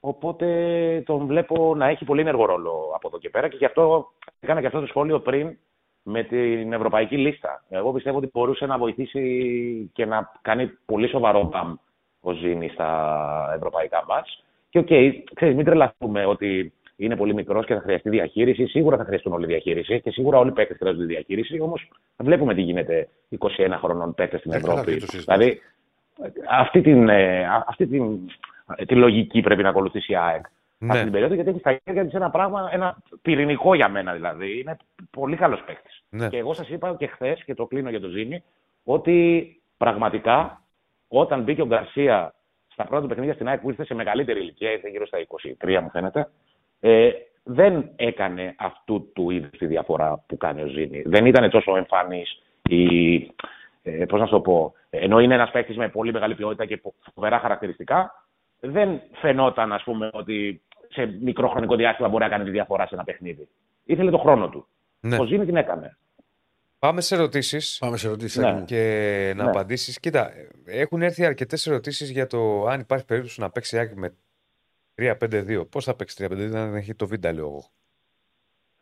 Οπότε 0.00 1.02
τον 1.06 1.26
βλέπω 1.26 1.74
να 1.74 1.86
έχει 1.86 2.04
πολύ 2.04 2.20
ενεργό 2.20 2.44
ρόλο 2.44 2.92
από 2.94 3.08
εδώ 3.08 3.18
και 3.18 3.30
πέρα 3.30 3.48
και 3.48 3.56
γι' 3.56 3.64
αυτό 3.64 4.06
έκανα 4.40 4.60
και 4.60 4.66
αυτό 4.66 4.80
το 4.80 4.86
σχόλιο 4.86 5.20
πριν 5.20 5.56
με 6.02 6.22
την 6.22 6.72
ευρωπαϊκή 6.72 7.16
λίστα. 7.16 7.64
Εγώ 7.68 7.92
πιστεύω 7.92 8.16
ότι 8.16 8.30
μπορούσε 8.32 8.66
να 8.66 8.78
βοηθήσει 8.78 9.90
και 9.92 10.04
να 10.04 10.32
κάνει 10.42 10.66
πολύ 10.86 11.08
σοβαρό 11.08 11.42
μπαμ 11.42 11.74
ο 12.20 12.32
Ζίνι 12.32 12.68
στα 12.68 13.52
ευρωπαϊκά 13.56 14.04
ματς. 14.08 14.44
Και 14.68 14.78
οκ, 14.78 14.88
ξέρεις, 15.34 15.54
μην 15.54 15.64
τρελαθούμε 15.64 16.26
ότι 16.26 16.72
είναι 16.96 17.16
πολύ 17.16 17.34
μικρός 17.34 17.66
και 17.66 17.74
θα 17.74 17.80
χρειαστεί 17.80 18.08
διαχείριση. 18.10 18.66
Σίγουρα 18.66 18.96
θα 18.96 19.04
χρειαστούν 19.04 19.32
όλοι 19.32 19.46
διαχείριση 19.46 20.00
και 20.00 20.10
σίγουρα 20.10 20.38
όλοι 20.38 20.48
οι 20.50 20.52
παίκτες 20.52 20.76
χρειάζονται 20.76 21.04
διαχείριση. 21.04 21.60
Όμως 21.60 21.88
βλέπουμε 22.16 22.54
τι 22.54 22.60
γίνεται 22.60 23.08
21 23.38 23.46
χρονών 23.78 24.14
παίκτες 24.14 24.40
στην 24.40 24.52
Ε, 24.52 24.60
καλά, 24.60 24.72
Ευρώπη. 24.72 24.90
δεν 24.90 25.00
το 25.00 25.06
συζητάω. 25.06 25.36
Δηλαδή, 25.38 25.60
αυτή 26.50 26.80
την, 26.80 27.08
ε, 27.08 27.46
α- 27.46 27.64
αυτή 27.68 27.86
την, 27.86 28.18
τη 28.86 28.94
λογική 28.94 29.40
πρέπει 29.40 29.62
να 29.62 29.68
ακολουθήσει 29.68 30.12
η 30.12 30.16
ΑΕΚ 30.16 30.44
Ναι. 30.78 30.90
αυτή 30.92 31.02
την 31.02 31.12
περίοδο, 31.12 31.34
γιατί 31.34 31.50
έχει 31.50 31.58
στα 31.58 31.78
χέρια 31.84 32.04
της 32.04 32.14
ένα 32.14 32.30
πράγμα, 32.30 32.68
ένα 32.72 32.96
πυρηνικό 33.22 33.74
για 33.74 33.88
μένα 33.88 34.12
δηλαδή. 34.12 34.60
Είναι 34.60 34.76
πολύ 35.10 35.36
καλός 35.36 35.62
παίκτης. 35.66 36.02
Ναι. 36.08 36.28
Και 36.28 36.36
εγώ 36.38 36.52
σας 36.54 36.68
είπα 36.68 36.94
και 36.98 37.06
χθες, 37.06 37.44
και 37.44 37.54
το 37.54 37.66
κλείνω 37.66 37.90
για 37.90 38.00
το 38.00 38.08
Ζήνη, 38.08 38.42
ότι 38.84 39.46
πραγματικά 39.76 40.62
όταν 41.08 41.42
μπήκε 41.42 41.62
ο 41.62 41.66
Γκαρσία 41.66 42.34
στα 42.72 42.84
πρώτα 42.84 43.02
του 43.02 43.08
παιχνίδια 43.08 43.34
στην 43.34 43.48
ΑΕΚ 43.48 43.60
που 43.60 43.68
ήρθε 43.70 43.84
σε 43.84 43.94
μεγαλύτερη 43.94 44.40
ηλικία, 44.40 44.72
ήρθε 44.72 44.88
γύρω 44.88 45.06
στα 45.06 45.18
23 45.18 45.80
μου 45.82 45.90
φαίνεται, 45.90 46.28
ε, 46.80 47.10
δεν 47.42 47.90
έκανε 47.96 48.54
αυτού 48.58 49.10
του 49.14 49.30
είδους 49.30 49.58
τη 49.58 49.66
διαφορά 49.66 50.24
που 50.26 50.36
κάνει 50.36 50.62
ο 50.62 50.66
Ζήνη. 50.66 51.02
Δεν 51.06 51.26
ήταν 51.26 51.50
τόσο 51.50 51.76
εμφανής 51.76 52.42
η. 52.68 53.14
Ε, 53.82 54.04
πώς 54.08 54.20
να 54.20 54.26
σου 54.26 54.32
το 54.32 54.40
πω, 54.40 54.72
ενώ 54.90 55.20
είναι 55.20 55.34
ένας 55.34 55.50
παίκτης 55.50 55.76
με 55.76 55.88
πολύ 55.88 56.12
μεγάλη 56.12 56.34
ποιότητα 56.34 56.64
και 56.66 56.80
φοβερά 57.14 57.38
χαρακτηριστικά, 57.38 58.26
δεν 58.60 59.00
φαινόταν, 59.12 59.72
ας 59.72 59.82
πούμε, 59.82 60.10
ότι 60.12 60.62
σε 60.88 61.06
μικρό 61.20 61.48
χρονικό 61.48 61.76
διάστημα 61.76 62.08
μπορεί 62.08 62.22
να 62.24 62.30
κάνει 62.30 62.44
τη 62.44 62.50
διαφορά 62.50 62.86
σε 62.86 62.94
ένα 62.94 63.04
παιχνίδι. 63.04 63.48
Ήθελε 63.84 64.10
το 64.10 64.18
χρόνο 64.18 64.48
του. 64.48 64.66
Ναι. 65.00 65.16
Ο 65.18 65.24
Ζήνη 65.24 65.44
την 65.44 65.56
έκανε. 65.56 65.96
Πάμε 66.78 67.00
σε 67.00 67.14
ερωτήσεις 67.14 67.78
Πάμε 67.78 67.96
σε 67.96 68.06
ερωτήσεις. 68.06 68.36
Ναι. 68.42 68.62
και 68.66 69.32
να 69.36 69.42
Ναι. 69.42 69.50
απαντήσεις. 69.50 70.00
Κοίτα, 70.00 70.30
έχουν 70.64 71.02
έρθει 71.02 71.24
αρκετές 71.24 71.66
ερωτήσεις 71.66 72.10
για 72.10 72.26
το 72.26 72.66
αν 72.66 72.80
υπάρχει 72.80 73.04
περίπτωση 73.04 73.40
να 73.40 73.50
παίξει 73.50 73.76
η 73.76 73.78
ΑΕΚ 73.78 73.92
με 73.94 74.14
3-5-2. 74.96 75.64
Πώς 75.70 75.84
θα 75.84 75.96
παίξει 75.96 76.26
3-5-2, 76.30 76.36
δεν 76.50 76.74
έχει 76.74 76.94
το 76.94 77.06
βίντεο, 77.06 77.32
λέω 77.32 77.44
εγώ. 77.46 77.64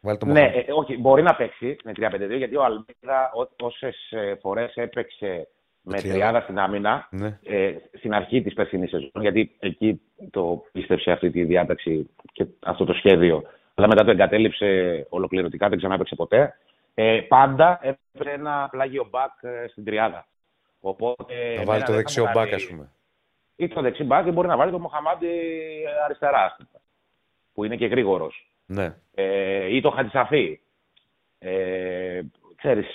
Βάλει 0.01 0.19
το 0.19 0.27
Ναι, 0.27 0.41
Μοχα- 0.41 0.55
ε, 0.59 0.65
όχι, 0.73 0.97
μπορεί 0.99 1.23
να 1.23 1.35
παίξει 1.35 1.77
με 1.85 1.93
3-5-2 1.97 2.37
γιατί 2.37 2.57
ο 2.57 2.65
Αλμίδα 2.65 3.31
όσες 3.63 4.13
φορές 4.41 4.75
έπαιξε 4.75 5.49
με 5.87 5.97
Τριάδα. 5.97 6.15
τριάδα 6.19 6.41
στην 6.41 6.59
άμυνα 6.59 7.09
Ναι. 7.11 7.39
ε, 7.43 7.75
στην 7.93 8.15
αρχή 8.15 8.43
της 8.43 8.55
περσινής 8.55 8.91
σεζόν, 8.91 9.11
γιατί 9.21 9.57
εκεί 9.59 10.01
το 10.31 10.65
πίστεψε 10.73 11.11
αυτή 11.11 11.31
τη 11.31 11.45
διάταξη 11.45 12.11
και 12.33 12.47
αυτό 12.61 12.85
το 12.85 12.93
σχέδιο, 12.93 13.43
αλλά 13.75 13.87
μετά 13.87 14.05
το 14.05 14.11
εγκατέλειψε 14.11 15.07
ολοκληρωτικά, 15.09 15.69
δεν 15.69 15.79
ξανά 15.79 15.95
έπαιξε 15.95 16.15
ποτέ. 16.15 16.59
Ε, 16.95 17.21
πάντα 17.29 17.81
έπαιρνε 17.83 18.33
ένα 18.33 18.69
πλάγιο 18.71 19.07
μπακ 19.11 19.31
ε, 19.41 19.67
στην 19.69 19.85
τριάδα. 19.85 20.27
Οπότε, 20.81 21.35
Να 21.35 21.41
εμένα 21.41 21.65
βάλει 21.65 21.81
το 21.81 21.87
δεν 21.87 21.87
θα 21.87 21.93
δεξιό 21.97 22.25
μου 22.25 22.31
μπακ, 22.35 22.49
κάνει- 22.49 22.55
ας 22.63 22.67
πούμε. 22.67 22.91
Ή 23.57 23.69
το 23.69 23.81
δεξί 23.81 24.05
μπακ 24.05 24.27
ή 24.27 24.31
μπορεί 24.31 24.49
να 24.49 24.57
βάλει 24.57 24.71
το 24.71 24.79
Μοχαμάντι 24.79 25.29
αριστερά, 26.05 26.45
ας 26.45 26.55
πούμε, 26.57 26.69
που 27.55 27.65
είναι 27.65 27.77
και 27.77 27.87
γρήγορος 27.87 28.51
Ναι. 28.67 28.95
ε, 29.15 29.75
ή 29.77 29.81
το 29.81 29.91
Χατζησαφή. 29.91 30.61
Ε, 31.39 32.21
ξέρεις, 32.57 32.87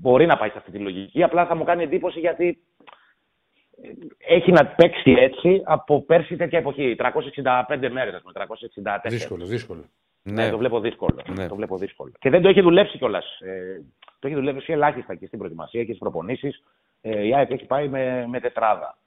μπορεί 0.00 0.26
να 0.26 0.36
πάει 0.36 0.50
σε 0.50 0.58
αυτή 0.58 0.70
τη 0.70 0.78
λογική, 0.78 1.22
απλά 1.22 1.46
θα 1.46 1.54
μου 1.54 1.64
κάνει 1.64 1.82
εντύπωση 1.82 2.20
γιατί 2.20 2.58
ε, 3.82 4.34
έχει 4.34 4.52
να 4.52 4.66
παίξει 4.66 5.10
έτσι 5.18 5.62
από 5.64 6.02
πέρσι 6.02 6.36
τέτοια 6.36 6.58
εποχή, 6.58 6.96
365 6.98 7.88
μέρες, 7.90 8.14
ας 8.14 8.20
πούμε, 8.22 8.32
364. 8.32 9.08
Δύσκολο, 9.10 9.44
δύσκολο. 9.44 9.84
Ναι, 10.22 10.44
Ναι. 10.44 10.50
το 10.50 10.58
βλέπω 10.58 10.80
δύσκολο. 10.80 11.16
Ναι. 11.36 11.48
Το 11.48 11.54
βλέπω 11.54 11.76
δύσκολο. 11.76 12.12
Και 12.18 12.30
δεν 12.30 12.42
το 12.42 12.48
έχει 12.48 12.60
δουλέψει 12.60 12.98
κιόλας. 12.98 13.38
Ε, 13.40 13.80
το 14.18 14.26
έχει 14.26 14.36
δουλέψει 14.36 14.72
ελάχιστα 14.72 15.14
και 15.14 15.26
στην 15.26 15.38
προετοιμασία 15.38 15.80
και 15.80 15.86
στις 15.86 15.98
προπονήσεις. 15.98 16.62
Ε, 17.00 17.26
η 17.26 17.34
ΑΕΚ 17.34 17.50
έχει 17.50 17.64
πάει 17.64 17.88
με, 17.88 18.26
με 18.28 18.40
τετράδα. 18.40 18.98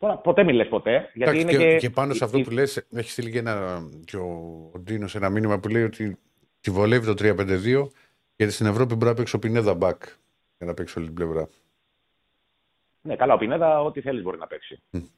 Τώρα 0.00 0.16
ποτέ 0.18 0.44
μην 0.44 0.54
λες 0.54 0.68
ποτέ. 0.68 1.10
Γιατί 1.14 1.38
Εντάξει, 1.38 1.40
είναι 1.40 1.50
και, 1.50 1.56
και, 1.70 1.76
και 1.76 1.90
πάνω 1.90 2.14
σε 2.14 2.24
αυτό 2.24 2.38
η- 2.38 2.42
που 2.42 2.50
λες, 2.50 2.86
έχει 2.92 3.10
στείλει 3.10 3.30
και, 3.30 3.38
ένα, 3.38 3.82
και 4.04 4.16
ο, 4.16 4.26
ο 4.74 4.78
Ντίνος 4.78 5.14
ένα 5.14 5.28
μήνυμα 5.30 5.58
που 5.60 5.68
λέει 5.68 5.82
ότι 5.82 6.16
τη 6.60 6.70
βολεύει 6.70 7.06
το 7.06 7.14
3-5-2 7.18 7.86
γιατί 8.36 8.52
στην 8.52 8.66
Ευρώπη 8.66 8.94
μπορεί 8.94 9.10
να 9.10 9.14
παίξει 9.14 9.36
ο 9.36 9.38
Πινέδα 9.38 9.74
μπακ 9.74 10.02
για 10.58 10.66
να 10.66 10.74
παίξει 10.74 10.98
όλη 10.98 11.06
την 11.06 11.16
πλευρά. 11.16 11.48
Ναι, 13.02 13.16
καλά, 13.16 13.34
ο 13.34 13.38
Πινέδα 13.38 13.82
ό,τι 13.82 14.00
θέλεις 14.00 14.22
μπορεί 14.22 14.38
να 14.38 14.46
παίξει. 14.46 14.82
Ε, 14.90 14.98
το 14.98 15.08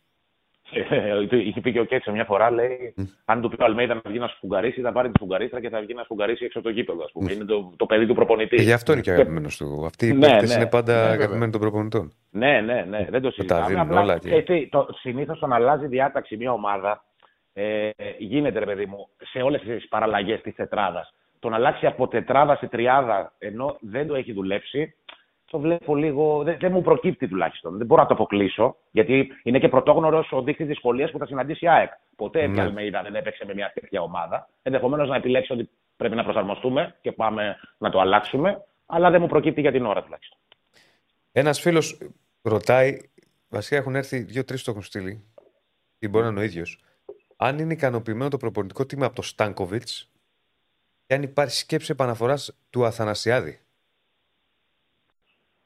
είχε 1.31 1.61
πει 1.61 1.73
και 1.73 1.81
ο 1.81 1.85
Κέτσο 1.85 2.13
μια 2.13 2.25
φορά, 2.25 2.51
λέει, 2.51 2.95
αν 3.25 3.41
του 3.41 3.49
πει 3.49 3.63
ο 3.63 3.65
Αλμέιδα 3.65 3.95
να 3.95 4.01
βγει 4.05 4.19
να 4.19 4.29
σφουγγαρίσει, 4.29 4.81
θα 4.81 4.93
πάρει 4.93 5.09
τη 5.09 5.15
σφουγγαρίστρα 5.17 5.61
και 5.61 5.69
θα 5.69 5.81
βγει 5.81 5.95
να 5.95 6.03
σφουγγαρίσει 6.03 6.45
έξω 6.45 6.59
από 6.59 6.69
το 6.69 6.75
γήπεδο. 6.75 7.05
Ας 7.05 7.13
πούμε. 7.13 7.33
Είναι 7.33 7.45
το, 7.45 7.73
το 7.77 7.87
παιδί 7.87 8.07
του 8.07 8.15
προπονητή. 8.15 8.57
Και 8.57 8.63
γι' 8.63 8.73
αυτό 8.73 8.93
είναι 8.93 9.01
και 9.01 9.11
αγαπημένος 9.11 9.57
του. 9.57 9.83
Αυτοί 9.87 10.07
οι 10.07 10.13
Ναι, 10.13 10.27
παίκτες 10.29 10.49
ναι. 10.49 10.55
είναι 10.55 10.67
πάντα 10.67 10.93
Ναι, 10.95 11.01
βέβαια. 11.01 11.15
αγαπημένοι 11.15 11.53
των 11.53 11.61
προπονητών. 11.61 12.13
Ναι, 12.31 12.61
ναι, 12.61 12.85
ναι, 12.89 13.07
δεν 13.11 13.23
το 13.23 13.31
συζητάμε. 13.31 13.67
δίνουν 13.67 13.83
Απλά, 13.83 14.01
όλα 14.01 14.19
και- 14.19 14.29
ξέρεις 14.29 14.45
τι, 14.45 14.69
το, 14.69 14.87
συνήθως 15.01 15.39
το 15.39 15.47
να 15.47 15.55
αλλάζει 15.55 15.87
διάταξη 15.87 16.37
μια 16.37 16.53
ομάδα 16.53 17.05
ε, 17.53 17.91
γίνεται, 18.19 18.59
ρε 18.59 18.65
παιδί 18.65 18.87
μου, 18.87 19.09
σε 19.33 19.39
όλες 19.43 19.61
τις 19.61 19.89
παραλλαγές 19.89 20.41
της 20.41 20.55
τετράδας. 20.55 21.15
Το 21.39 21.49
να 21.49 21.57
αλλάξει 21.57 21.87
από 21.87 22.09
τετράδα 22.09 22.57
σε 22.57 22.67
τριάδα, 22.67 23.33
ενώ 23.39 23.77
δεν 23.81 24.07
το 24.07 24.15
έχει 24.15 24.33
δουλέψει, 24.33 24.95
το 25.53 25.59
βλέπω 25.59 25.97
λίγο. 25.97 26.43
Δεν, 26.43 26.57
δεν 26.61 26.73
μου 26.73 26.83
προκύπτει 26.83 27.29
τουλάχιστον. 27.29 27.77
Δεν 27.77 27.87
μπορώ 27.87 28.03
να 28.03 28.09
το 28.09 28.15
αποκλείσω. 28.15 28.77
Γιατί 28.91 29.33
είναι 29.43 29.59
και 29.59 29.69
πρωτόγνωρος 29.69 30.33
ο 30.33 30.43
δείκτης 30.43 30.67
δυσκολίας 30.67 31.11
που 31.11 31.19
θα 31.19 31.27
συναντήσει 31.27 31.65
η 31.65 31.69
ΑΕΚ. 31.69 31.91
Ποτέ 32.17 32.47
Ναι. 32.47 32.57
η 32.57 32.61
Αλμέιδα 32.61 33.03
δεν 33.03 33.15
έπαιξε 33.15 33.45
με 33.47 33.55
μια 33.55 33.73
τέτοια 33.75 34.03
ομάδα. 34.03 34.49
Ενδεχομένως 34.63 35.09
να 35.09 35.17
επιλέξει 35.17 35.53
ότι 35.53 35.71
πρέπει 35.97 36.15
να 36.15 36.25
προσαρμοστούμε 36.25 36.95
και 37.01 37.13
πάμε 37.13 37.57
να 37.79 37.91
το 37.91 38.01
αλλάξουμε. 38.01 38.65
Αλλά 38.87 39.11
δεν 39.11 39.21
μου 39.21 39.27
προκύπτει 39.27 39.61
για 39.61 39.73
την 39.73 39.87
ώρα 39.87 40.03
τουλάχιστον. 40.03 40.39
Ένας 41.33 41.61
φίλος 41.61 41.99
ρωτάει, 42.43 42.99
βασικά 43.49 43.77
έχουν 43.77 43.95
έρθει 43.95 44.19
δύο-τρεις 44.19 44.63
το 44.63 44.71
έχουν 44.71 44.83
στείλει, 44.83 45.25
ή 45.99 46.09
μπορεί 46.09 46.25
να 46.25 46.31
είναι 46.31 46.41
ο 46.41 46.43
ίδιος, 46.43 46.79
αν 47.37 47.59
είναι 47.59 47.73
ικανοποιημένο 47.73 48.31
το 48.31 48.37
προπονητικό 48.37 48.87
τίμημα 48.87 49.07
από 49.07 49.17
το 49.17 49.23
Στάνκοβιτς 49.23 50.11
και 51.07 51.15
αν 51.15 51.23
υπάρχει 51.23 51.57
σκέψη 51.57 51.93
επαναφοράς 51.93 52.59
του 52.71 52.85
Αθανασιάδη. 52.85 53.61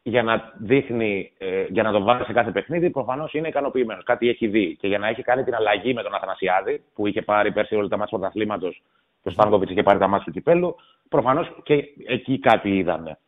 Για 0.09 0.23
να 0.23 0.53
δείχνει, 0.59 1.33
ε, 1.39 1.65
για 1.69 1.83
να 1.83 1.93
τον 1.93 2.05
βάλει 2.05 2.25
σε 2.25 2.33
κάθε 2.33 2.51
παιχνίδι, 2.51 2.91
προφανώς 2.91 3.33
είναι 3.33 3.49
ικανοποιημένος. 3.49 4.05
Κάτι 4.05 4.29
έχει 4.29 4.47
δει. 4.47 4.77
Και 4.81 4.89
για 4.89 4.99
να 4.99 5.09
έχει 5.09 5.23
κάνει 5.23 5.45
την 5.45 5.55
αλλαγή 5.55 5.95
με 5.95 6.03
τον 6.03 6.15
Αθανασιάδη, 6.15 6.83
που 6.95 7.07
είχε 7.07 7.23
πάρει 7.23 7.53
πέρσι 7.53 7.75
όλα 7.75 7.89
τα 7.89 7.97
μάτια 7.97 8.13
του 8.13 8.19
πρωταθλήματος, 8.19 8.83
και 9.23 9.29
ο 9.29 9.31
Στάνκοβιτς 9.31 9.71
είχε 9.71 9.83
πάρει 9.83 9.99
τα 9.99 10.07
μάτια 10.07 10.25
του 10.25 10.33
κυπέλου, 10.33 10.77
προφανώς 11.09 11.53
και 11.63 11.85
εκεί 12.07 12.39
κάτι 12.39 12.77
είδαμε. 12.77 13.19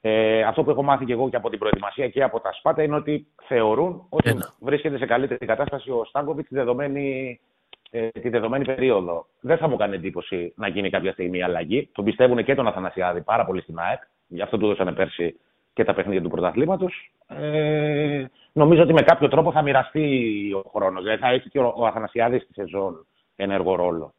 Ε, 0.00 0.42
αυτό 0.42 0.64
που 0.64 0.70
έχω 0.70 0.82
μάθει 0.82 1.04
και 1.04 1.12
εγώ 1.12 1.28
και 1.28 1.36
από 1.36 1.50
την 1.50 1.58
προετοιμασία 1.58 2.08
και 2.08 2.22
από 2.22 2.40
τα 2.40 2.52
σπάτα 2.52 2.82
είναι 2.82 2.96
ότι 2.96 3.26
θεωρούν 3.42 4.06
ότι 4.08 4.30
Ένα. 4.30 4.54
βρίσκεται 4.60 4.98
σε 4.98 5.06
καλύτερη 5.06 5.46
κατάσταση 5.46 5.90
ο 5.90 6.04
Στάνκοβιτς 6.04 6.48
τη 6.48 6.54
δεδομένη, 6.54 7.40
ε, 7.90 8.08
τη 8.08 8.28
δεδομένη 8.28 8.64
περίοδο. 8.64 9.26
Δεν 9.40 9.56
θα 9.56 9.68
μου 9.68 9.76
κάνει 9.76 9.94
εντύπωση 9.94 10.52
να 10.56 10.68
γίνει 10.68 10.90
κάποια 10.90 11.12
στιγμή 11.12 11.38
η 11.38 11.42
αλλαγή. 11.42 11.88
Τον 11.92 12.04
πιστεύουν 12.04 12.44
και 12.44 12.54
τον 12.54 12.66
Αθανασιάδη 12.66 13.22
πάρα 13.22 13.44
πολύ 13.44 13.60
στην 13.60 13.78
ΑΕΚ. 13.78 14.00
Γι' 14.26 14.42
αυτό 14.42 14.58
του 14.58 14.66
δώσανε 14.66 14.92
πέρσι 14.92 15.40
και 15.76 15.84
τα 15.84 15.94
παιχνίδια 15.94 16.22
του 16.22 16.28
πρωταθλήματος. 16.28 17.10
Ε, 17.26 18.24
νομίζω 18.52 18.82
ότι 18.82 18.92
με 18.92 19.02
κάποιο 19.02 19.28
τρόπο 19.28 19.52
θα 19.52 19.62
μοιραστεί 19.62 20.04
ο 20.52 20.70
χρόνος. 20.74 21.02
Δηλαδή 21.02 21.20
θα 21.20 21.28
έχει 21.28 21.48
και 21.48 21.58
ο, 21.58 21.72
ο 21.76 21.86
Αθανασιάδης 21.86 22.42
στη 22.42 22.52
σεζόν 22.52 23.06
ενεργό 23.36 23.74
ρόλο. 23.74 24.14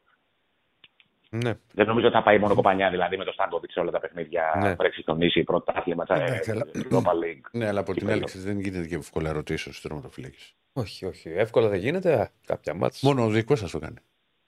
Ναι. 1.30 1.52
Δεν 1.74 1.86
νομίζω 1.86 2.06
ότι 2.06 2.16
θα 2.16 2.22
πάει 2.22 2.38
μόνο 2.38 2.54
κοπανιά 2.54 2.90
δηλαδή 2.90 3.16
με 3.16 3.24
το 3.24 3.32
Στάνκοβιτς 3.32 3.72
σε 3.72 3.80
όλα 3.80 3.90
τα 3.90 4.00
παιχνίδια 4.00 4.58
Ναι. 4.62 4.76
που 4.76 4.82
έχει 4.82 5.04
τονίσει 5.04 5.42
πρωτάθλημα, 5.44 6.04
ε, 6.08 6.14
Εντάξει, 6.14 6.50
αλλά- 6.50 6.66
Europa 6.74 7.10
League. 7.24 7.40
Ναι, 7.52 7.66
αλλά 7.68 7.80
από 7.80 7.90
την 7.90 7.98
Κυπέλλο. 7.98 8.16
άλλη 8.16 8.24
ξέρεις, 8.24 8.46
δεν 8.46 8.60
γίνεται 8.60 8.86
και 8.86 8.94
εύκολα 8.94 9.32
ρωτήσω 9.32 9.62
στους 9.70 9.80
τερματοφύλακες. 9.80 10.54
Όχι, 10.72 11.06
όχι. 11.06 11.28
Εύκολα 11.36 11.68
δεν 11.68 11.78
γίνεται. 11.78 12.20
Α, 12.20 12.30
Κάποια 12.46 12.74
μάτια. 12.74 12.98
Μόνο 13.02 13.24
ο 13.24 13.28
δικός 13.28 13.58
σας 13.58 13.70
το 13.70 13.78
κάνει. 13.78 13.96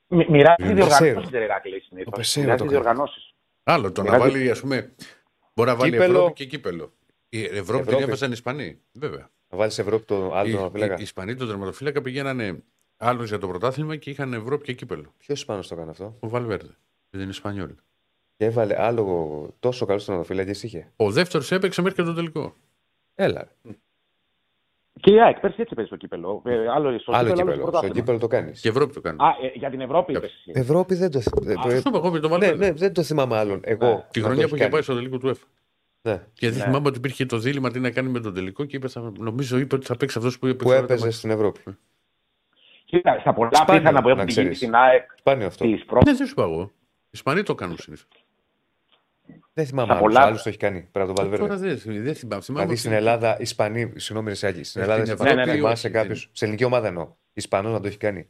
Μοι- 0.09 0.29
Μοιράζει 0.29 0.63
Ο 0.63 0.67
διοργανώσεις 0.75 0.99
Πεσέρο. 0.99 1.21
την 1.21 1.41
Ηρακλή 1.41 1.81
συνήθως. 1.81 2.13
Ο 2.13 2.17
Πεσέρο 2.17 2.45
Μοιράζει 2.47 2.63
το 2.65 2.71
κάνει. 2.71 2.83
διοργανώσεις. 2.83 3.35
Άλλο 3.65 3.93
το 3.93 4.03
να 4.03 4.11
Μοιράζει- 4.13 4.33
βάλει, 4.35 4.51
ας 4.51 4.61
πούμε. 4.61 4.93
Μπορεί 5.55 5.69
να 5.71 5.77
βάλει 5.77 5.91
Κύπελλο. 5.91 6.17
Ευρώπη 6.19 6.33
και 6.33 6.45
κύπελο. 6.45 6.93
Η 7.33 7.45
Ευρώπη, 7.45 7.65
την 7.67 7.79
Ευρώπη. 7.79 8.03
έβαζαν 8.03 8.29
οι 8.29 8.33
Ισπανοί. 8.35 8.79
Βέβαια. 8.93 9.31
Να 9.49 9.59
βάλεις 9.59 9.79
Ευρώπη 9.79 10.05
το 10.05 10.33
άλλο 10.35 10.47
Οι, 10.47 10.51
οι, 10.51 10.53
τερματοφύλακα. 10.55 10.99
οι 10.99 11.03
Ισπανοί 11.03 11.35
τον 11.35 11.49
τερματοφύλακα 11.49 12.03
πηγαίνανε 12.03 12.63
άλλους 12.97 13.29
για 13.29 13.39
το 13.39 13.49
πρωτάθλημα 13.49 13.97
και 13.97 14.11
είχαν 14.11 14.33
Ευρώπη 14.33 14.65
και 14.65 14.73
κύπελο. 14.73 15.15
Ποιος 15.19 15.39
Ισπανός 15.39 15.69
το 15.69 15.75
έκανε 15.75 15.91
αυτό; 15.91 16.17
Ο 16.21 16.29
Βαλβέρδε. 16.29 16.77
Δεν 17.11 17.21
είναι 17.21 17.31
Ισπανιόλ. 17.31 17.71
Και 18.37 18.45
έβαλε 18.45 18.83
άλλο 18.83 19.55
τόσο 19.59 19.87
καλός 19.87 20.05
τερματοφύλακε 20.05 20.67
είχε; 20.67 20.93
Ο 20.97 21.11
δεύτερος 21.11 21.53
έπαιξε 21.53 21.83
μέχρι 21.83 21.97
και 21.97 22.03
το 22.09 22.15
τελικό. 22.15 22.55
Έλα. 23.15 23.49
ρε. 23.65 23.73
Και 25.01 25.13
η 25.15 25.21
ΑΕΚ 25.23 25.41
πέρσι 25.41 25.61
έτσι 25.61 25.75
παίζει 25.75 25.91
στο 25.91 25.99
κύπελο. 25.99 26.43
Ε, 26.45 26.69
άλλο 26.69 26.99
στο 26.99 27.13
Άλλο 27.13 27.29
κύπελο, 27.29 27.31
άλλο 27.31 27.33
στο 27.33 27.43
κύπελο. 27.43 27.55
Στο 27.55 27.63
πρωτάθλημα. 27.71 27.95
κύπελο 27.95 28.19
το 28.19 28.27
κάνεις. 28.27 28.61
Και 28.61 28.69
Ευρώπη 28.69 28.93
το 28.93 29.01
κάνεις. 29.01 29.21
Α, 29.21 29.29
ε, 29.43 29.53
για 29.55 29.71
την 29.71 29.81
Ευρώπη 29.81 30.13
είπες 30.13 30.23
εσύ. 30.33 30.51
Ευρώπη 30.55 30.95
δεν 30.95 31.11
το. 31.11 31.21
δεν- 31.35 31.59
Α, 31.59 31.63
το- 31.63 31.69
Αυτό 31.69 31.89
είπα 31.89 31.99
εγώ 31.99 32.11
με 32.11 32.21
τον 32.21 32.31
Ναι, 32.31 32.37
Βαλβέρδε. 32.39 32.67
ναι, 32.67 32.73
δεν 32.73 32.93
το 32.93 33.03
θυμάμαι 33.03 33.37
άλλον. 33.37 33.61
Εγώ. 33.65 33.87
Ναι. 33.87 33.93
να 33.93 34.01
Τη 34.11 34.21
το 34.21 34.25
χρονιά 34.27 34.41
έχει 34.43 34.51
που 34.51 34.55
είχε 34.57 34.65
κάνει. 34.65 34.73
πάει 34.73 34.83
στο 34.83 34.95
τελικό 34.95 35.19
του 35.19 35.29
ΕΦ. 35.29 35.39
Ναι. 36.03 36.23
Και 36.33 36.49
δεν 36.51 36.59
Ναι. 36.59 36.65
θυμάμαι 36.65 36.89
ότι 36.89 36.99
υπήρχε 36.99 37.27
το 37.27 37.39
δίλημα 37.39 37.71
τι 37.71 37.81
να 37.81 37.91
κάνει 37.91 38.09
με 38.09 38.21
τον 38.21 38.35
τελικό 38.35 38.65
και 38.65 38.77
είπες, 38.77 38.93
θα- 38.93 39.13
νομίζω 39.19 39.59
είπε 39.59 39.75
ότι 39.75 39.87
θα 39.87 39.97
παίξει 39.97 40.19
αυτός 40.19 40.39
που 40.39 40.47
είπε. 40.47 40.63
Που 40.65 40.73
έπαιζε 40.73 41.11
στην 41.11 41.31
Ευρώπη. 41.31 41.61
Κοίτα, 42.85 43.19
στα 43.21 43.33
πολλά 43.35 43.51
Σπάνιο, 43.55 43.81
πιθανά 43.81 44.01
που 44.03 44.09
να 44.09 44.13
έχουν 44.15 44.29
γίνει 44.29 44.33
ξέρεις. 44.33 44.57
στην 44.57 44.75
ΑΕΚ 44.75 45.11
Σπάνιο 45.19 45.47
αυτό. 45.47 45.65
της 45.65 45.85
πρώτης. 45.85 46.11
Ναι, 46.13 46.17
δεν 46.19 46.27
σου 46.27 46.33
είπα 46.33 46.43
εγώ. 46.43 46.63
Οι 47.05 47.09
Ισπανοί 47.11 47.43
το 47.43 47.55
κάνουν 47.55 47.79
συνήθως. 47.79 48.09
Δεν 49.53 49.67
θυμάμαι 49.67 49.87
Στα 49.93 49.97
άλλους. 49.99 50.13
πολλά- 50.15 50.27
Άλλους 50.27 50.43
το 50.43 50.49
έχει 50.49 50.59
κάνει 50.59 50.89
πέρα 50.93 51.05
από 51.05 51.15
τον 51.15 51.25
Τώρα 51.31 51.39
Βαλβέρδε. 51.47 51.75
δεν, 51.75 52.03
δεν 52.05 52.15
θυμάμαι. 52.15 52.43
θυμάμαι 52.43 52.43
Δηλαδή 52.43 52.71
ότι- 52.71 52.77
στην 52.79 52.93
Ελλάδα, 52.93 53.37
Ισπανοί, 53.41 53.93
συγγνώμη, 53.97 54.29
ρε 54.29 54.35
Σάκη, 54.35 54.63
στην 54.65 54.81
Ε, 54.81 54.85
Ελλάδα, 54.85 55.01
στην 55.05 55.15
Ισπανοί, 55.15 55.41
Ευρώπη, 55.41 55.59
θυμάσαι 55.59 55.87
όχι, 55.87 55.97
κάποιο, 55.97 56.15
δεν- 56.15 56.29
σε 56.33 56.45
ελληνική 56.45 56.65
ομάδα 56.65 56.87
εννοώ, 56.87 57.15
Ισπανός 57.33 57.73
να 57.73 57.81
το 57.81 57.87
έχει 57.89 57.97
κάνει. 57.97 58.29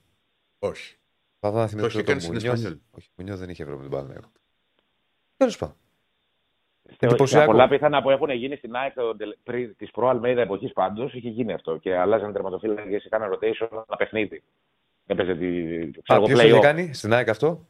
Όχι. 0.59 0.97
Θα 1.41 1.51
δω 1.51 1.59
να 1.59 1.67
θυμηθώ 1.67 1.87
έχει 1.87 1.97
το 1.97 2.03
κάνει 2.05 2.21
στην 2.21 2.33
Μουνιώθ. 2.35 2.55
Εσπανιόλ. 2.55 2.79
Όχι, 2.91 3.07
ο 3.09 3.13
Μουνιώθ 3.17 3.39
δεν 3.39 3.49
είχε 3.49 3.63
Ευρώπη 3.63 3.83
τον 3.83 3.91
Παναγιώτο. 3.91 4.31
Τέλος 5.37 5.57
πάντων. 5.59 5.77
Στα 6.95 7.07
Εντυπωσιακό. 7.07 7.51
πολλά 7.51 7.69
πιθανά 7.69 8.03
που 8.03 8.11
έχουν 8.11 8.31
γίνει 8.31 8.57
στην 8.57 8.75
ΑΕΚ 8.77 8.93
της 9.77 9.91
προ 9.91 10.09
Αλμέιδα 10.09 10.41
εποχής 10.41 10.73
πάντως 10.73 11.15
είχε 11.15 11.29
γίνει 11.29 11.53
αυτό. 11.53 11.77
Και 11.77 11.97
αλλάζαν 11.97 12.33
τερματοφύλακες 12.33 13.03
και 13.03 13.09
κάναν 13.09 13.31
rotation 13.33 13.69
ένα 13.71 13.97
παιχνίδι. 13.99 14.43
Έπαιζε 15.07 15.35
τη. 15.35 15.47
ξέρω 15.91 16.03
Α, 16.07 16.15
εγώ, 16.15 16.25
ποιος 16.25 16.41
το 16.41 16.47
είχε 16.47 16.57
play-off. 16.57 16.61
κάνει 16.62 16.95
στην 16.95 17.12
ΑΕΚ 17.12 17.29
αυτό; 17.29 17.67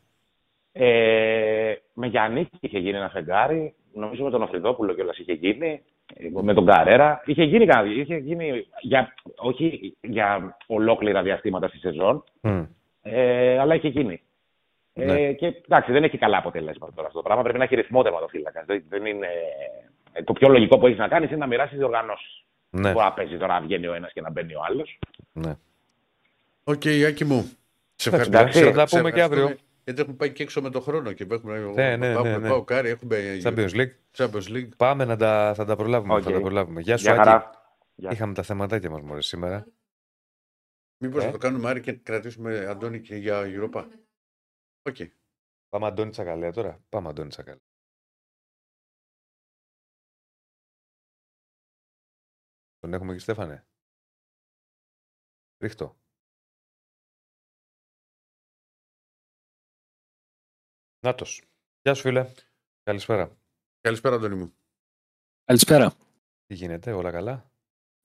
Ε, 0.73 1.75
με 1.93 2.07
Γιάννη 2.07 2.49
είχε 2.61 2.79
γίνει 2.79 2.97
ένα 2.97 3.09
φεγγάρι. 3.09 3.75
Νομίζω 3.93 4.25
με 4.25 4.31
τον 4.31 4.43
Οφριδόπουλο 4.43 4.95
κιόλας 4.95 5.19
είχε 5.19 5.33
γίνει. 5.33 5.83
Ε, 6.15 6.29
Με 6.43 6.55
τον 6.55 6.67
Καρέρα. 6.67 7.23
Είχε 7.25 7.45
γίνει, 7.45 7.67
κάτι, 7.67 8.01
είχε 8.01 8.17
γίνει 8.17 8.67
για, 8.81 9.15
όχι 9.37 9.97
για 10.01 10.57
ολόκληρα 10.67 11.23
διαστήματα 11.23 11.69
στη 11.69 11.79
σεζόν, 11.79 12.25
Μμ. 12.41 12.63
ε, 13.03 13.59
αλλά 13.59 13.75
είχε 13.75 13.89
γίνει. 13.89 14.23
Ε, 15.01 15.05
Ναι. 15.05 15.33
και 15.33 15.47
εντάξει, 15.47 15.93
δεν 15.93 16.05
έχει 16.05 16.19
καλά 16.19 16.37
αποτελέσματα 16.39 16.93
τώρα 16.95 17.07
αυτό 17.07 17.19
το 17.19 17.25
πράγμα. 17.25 17.43
Πρέπει 17.43 17.59
να 17.59 17.65
έχει 17.65 17.75
ρυθμό 17.75 18.03
τερματοφύλακας. 18.03 18.65
Δεν, 18.67 18.85
δεν 18.89 19.07
είναι... 19.07 19.27
ε, 20.13 20.23
Το 20.23 20.33
πιο 20.33 20.49
λογικό 20.49 20.79
που 20.79 20.87
έχεις 20.87 20.99
να 20.99 21.09
κάνεις 21.09 21.29
είναι 21.29 21.39
να 21.39 21.47
μοιράσεις 21.47 21.79
διοργανώσεις. 21.79 22.45
Ναι, 22.71 22.93
Μπορεί 22.93 23.05
να 23.05 23.13
παίζει 23.13 23.37
τώρα 23.39 23.55
να 23.55 23.61
βγαίνει 23.67 23.87
ο 23.87 23.95
ένας 23.95 24.13
και 24.13 24.21
να 24.21 24.31
μπαίνει 24.31 24.55
ο 24.55 24.61
άλλος. 24.69 24.99
ναι. 25.33 25.55
Οκ, 26.65 26.83
Άκη 27.07 27.25
μου. 27.25 27.51
Σε 27.97 28.09
Εντάξει, 28.09 28.31
ευχαριστώ. 28.33 28.61
θα 28.65 28.73
τα 28.73 28.87
Σε 28.87 28.97
πούμε 28.97 29.11
και 29.13 29.23
αύριο. 29.23 29.41
ευχαριστούμε, 29.43 29.69
Γιατί 29.85 30.01
έχουμε 30.01 30.17
πάει 30.17 30.33
και 30.33 30.43
έξω 30.43 30.61
με 30.63 30.71
το 30.71 30.81
χρόνο 30.81 31.13
και 31.13 31.27
έχουμε, 31.31 31.59
Ναι, 31.75 31.97
ναι, 31.97 32.07
έχουμε 32.07 32.31
ναι, 32.31 32.39
ναι. 32.39 32.49
ΠΑΟΚ, 32.49 32.65
Άρη, 32.65 32.89
έχουμε 32.89 33.17
Champions 33.45 33.71
League. 33.75 33.91
Champions 34.17 34.55
League. 34.57 34.69
Πάμε 34.77 35.05
να 35.05 35.17
τα, 35.17 35.53
θα 35.57 35.65
τα 35.65 35.77
προλάβουμε. 35.77 36.15
Οκ. 36.15 36.23
Θα 36.25 36.31
τα 36.33 36.41
προλάβουμε. 36.41 36.81
Γεια 36.81 36.97
σου, 36.97 37.03
Γεια 37.03 37.13
Άκη. 37.13 37.23
χαρά. 37.23 37.51
Γεια. 37.95 38.11
Είχαμε 38.13 38.35
τα 38.35 38.43
θεματάκια 38.43 38.91
μας 38.91 39.01
μόλις 39.01 39.27
σήμερα. 39.27 39.67
Μήπως 40.99 41.23
Ε. 41.23 41.27
θα 41.27 41.33
το 41.33 41.39
κάνουμε 41.39 41.69
Άρη 41.69 41.81
και 41.81 41.93
κρατήσουμε 41.93 42.67
Αντώνη 42.69 43.01
και 43.01 43.15
για 43.15 43.41
Europa; 43.43 43.85
Οκ. 44.82 44.97
Πάμε 45.69 45.86
Αντώνη 45.86 46.11
Τσακαλέα 46.11 46.52
τώρα. 46.52 46.85
Πάμε 46.89 47.09
Αντώνη 47.09 47.28
Τσακαλέα. 47.28 47.61
Τον 52.78 52.93
έχουμε 52.94 53.12
εκεί, 53.12 53.23
Στέφανε. 53.23 53.66
Ρίχτω. 55.59 55.97
Νάτος. 61.07 61.43
Γεια 61.82 61.94
σου 61.94 62.02
φίλε. 62.02 62.32
Καλησπέρα. 62.82 63.39
Καλησπέρα 63.81 64.15
Αντώνη 64.15 64.35
μου. 64.35 64.55
Καλησπέρα. 65.44 65.93
Τι 66.47 66.55
γίνεται, 66.55 66.93
όλα 66.93 67.11
καλά; 67.11 67.51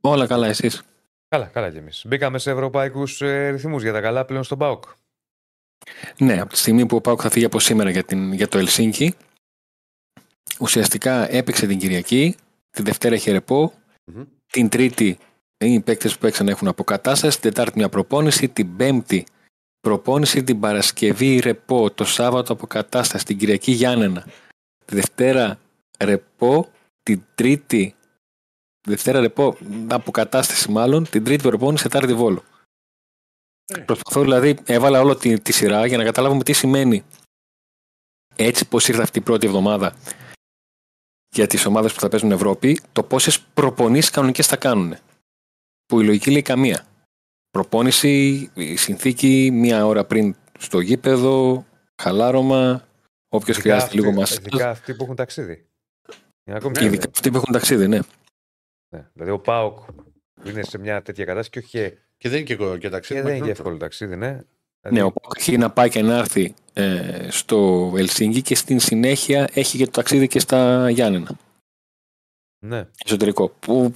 Όλα 0.01 0.27
καλά, 0.27 0.47
εσείς; 0.47 0.83
Καλά, 1.27 1.47
καλά 1.47 1.71
κι 1.71 1.77
εμείς. 1.77 2.05
Μπήκαμε 2.07 2.37
σε 2.37 2.51
ευρωπαϊκούς 2.51 3.21
ε, 3.21 3.49
ρυθμούς 3.49 3.83
για 3.83 3.91
τα 3.91 4.01
καλά 4.01 4.25
πλέον 4.25 4.43
στον 4.43 4.57
ΠΑΟΚ. 4.57 4.83
Ναι, 6.17 6.39
από 6.39 6.51
τη 6.51 6.57
στιγμή 6.57 6.85
που 6.85 6.95
ο 6.95 7.01
Πάουκ 7.01 7.19
θα 7.23 7.29
φύγει 7.29 7.45
από 7.45 7.59
σήμερα 7.59 7.89
για, 7.89 8.03
την, 8.03 8.33
για 8.33 8.47
το 8.47 8.57
Ελσίνκι, 8.57 9.15
ουσιαστικά 10.59 11.31
έπαιξε 11.31 11.67
την 11.67 11.79
Κυριακή, 11.79 12.35
τη 12.69 12.81
Δευτέρα 12.81 13.15
είχε 13.15 13.31
ρεπό, 13.31 13.73
Μμμ. 14.05 14.23
την 14.51 14.69
Τρίτη 14.69 15.17
οι 15.57 15.79
παίκτες 15.79 16.13
που 16.13 16.19
παίξαν 16.19 16.47
έχουν 16.47 16.67
αποκατάσταση, 16.67 17.39
την 17.39 17.51
Τετάρτη 17.51 17.77
μια 17.77 17.89
προπόνηση, 17.89 18.49
την 18.49 18.75
Πέμπτη 18.75 19.25
προπόνηση, 19.79 20.43
την 20.43 20.59
Παρασκευή 20.59 21.39
ρεπό, 21.39 21.91
το 21.91 22.05
Σάββατο 22.05 22.53
αποκατάσταση, 22.53 23.25
την 23.25 23.37
Κυριακή 23.37 23.71
Γιάννενα, 23.71 24.25
τη 24.85 24.95
Δευτέρα 24.95 25.59
ρεπό, 25.99 26.69
την 27.03 27.23
Τρίτη 27.35 27.95
τη 28.81 28.89
Δευτέρα 28.89 29.19
ρεπό, 29.19 29.57
αποκατάσταση 29.87 30.71
μάλλον, 30.71 31.09
την 31.09 31.23
Τρίτη 31.23 31.41
προπόνηση, 31.41 31.83
Τετάρτη 31.83 32.13
Βόλο. 32.13 32.43
Ε. 33.65 33.79
Προσπαθώ 33.79 34.21
δηλαδή, 34.21 34.57
έβαλα 34.65 34.99
όλο 34.99 35.15
τη, 35.15 35.39
τη 35.39 35.51
σειρά 35.51 35.85
για 35.85 35.97
να 35.97 36.03
καταλάβουμε 36.03 36.43
τι 36.43 36.53
σημαίνει 36.53 37.03
έτσι 38.35 38.67
πως 38.67 38.87
ήρθε 38.87 39.01
αυτή 39.01 39.19
η 39.19 39.21
πρώτη 39.21 39.45
εβδομάδα 39.45 39.95
για 41.35 41.47
τις 41.47 41.65
ομάδες 41.65 41.93
που 41.93 41.99
θα 41.99 42.09
παίζουν 42.09 42.31
Ευρώπη, 42.31 42.81
το 42.91 43.03
πόσες 43.03 43.39
προπονήσεις 43.39 44.09
κανονικές 44.09 44.47
θα 44.47 44.57
κάνουν. 44.57 44.95
Που 45.85 46.01
η 46.01 46.05
λογική 46.05 46.31
λέει 46.31 46.41
καμία. 46.41 46.85
Προπόνηση, 47.49 48.49
η 48.53 48.75
συνθήκη, 48.75 49.49
μία 49.51 49.85
ώρα 49.85 50.05
πριν 50.05 50.35
στο 50.59 50.79
γήπεδο, 50.79 51.65
χαλάρωμα, 52.01 52.87
όποιος 53.29 53.57
χρειάζεται 53.57 53.85
αυτοί, 53.85 53.97
λίγο 53.99 54.11
μας. 54.11 54.35
ειδικά 54.35 54.69
αυτοί 54.69 54.95
που 54.95 55.03
έχουν 55.03 55.15
ταξίδι. 55.15 55.69
Είναι 56.43 56.57
ακόμη 56.57 56.73
Και 56.73 56.79
πιο 56.79 56.87
ειδικά 56.87 57.09
αυτοί 57.13 57.31
που 57.31 57.37
έχουν 57.37 57.53
ταξίδι, 57.53 57.87
ναι. 57.87 57.99
Ναι. 58.95 59.09
Δηλαδή 59.13 59.31
ο 59.31 59.39
ΠΑΟΚ 59.39 59.79
που 60.33 60.49
είναι 60.49 60.63
σε 60.63 60.77
μια 60.77 61.01
τέτοια 61.01 61.25
κατάσταση 61.25 61.49
και 61.49 61.59
όχι 61.59 61.97
και, 62.29 62.29
Και 62.29 62.29
δεν 62.29 62.39
είναι 62.39 62.47
και, 62.47 62.55
και 62.55 62.77
και 62.77 62.89
ταξίδι. 62.89 63.19
δεν 63.21 63.29
είναι 63.29 63.33
και 63.33 63.39
μακρότερο. 63.39 63.51
εύκολο 63.51 63.77
ταξίδι, 63.77 64.15
ναι. 64.15 64.31
Ναι, 64.31 64.41
Δηλαδή, 64.81 65.07
ο 65.07 65.11
Πάουκ 65.11 65.37
έχει 65.37 65.57
να 65.57 65.71
πάει 65.71 65.89
και 65.89 66.01
να 66.01 66.17
έρθει 66.17 66.53
ε, 66.73 67.27
στο 67.29 67.93
Ελσίνκι 67.97 68.41
και 68.41 68.55
στην 68.55 68.79
συνέχεια 68.79 69.49
έχει 69.53 69.77
και 69.77 69.85
το 69.85 69.91
ταξίδι 69.91 70.27
και 70.27 70.39
στα 70.39 70.89
Γιάννενα. 70.89 71.37
Ναι. 72.65 72.87
εσωτερικό. 73.05 73.49
Που 73.49 73.93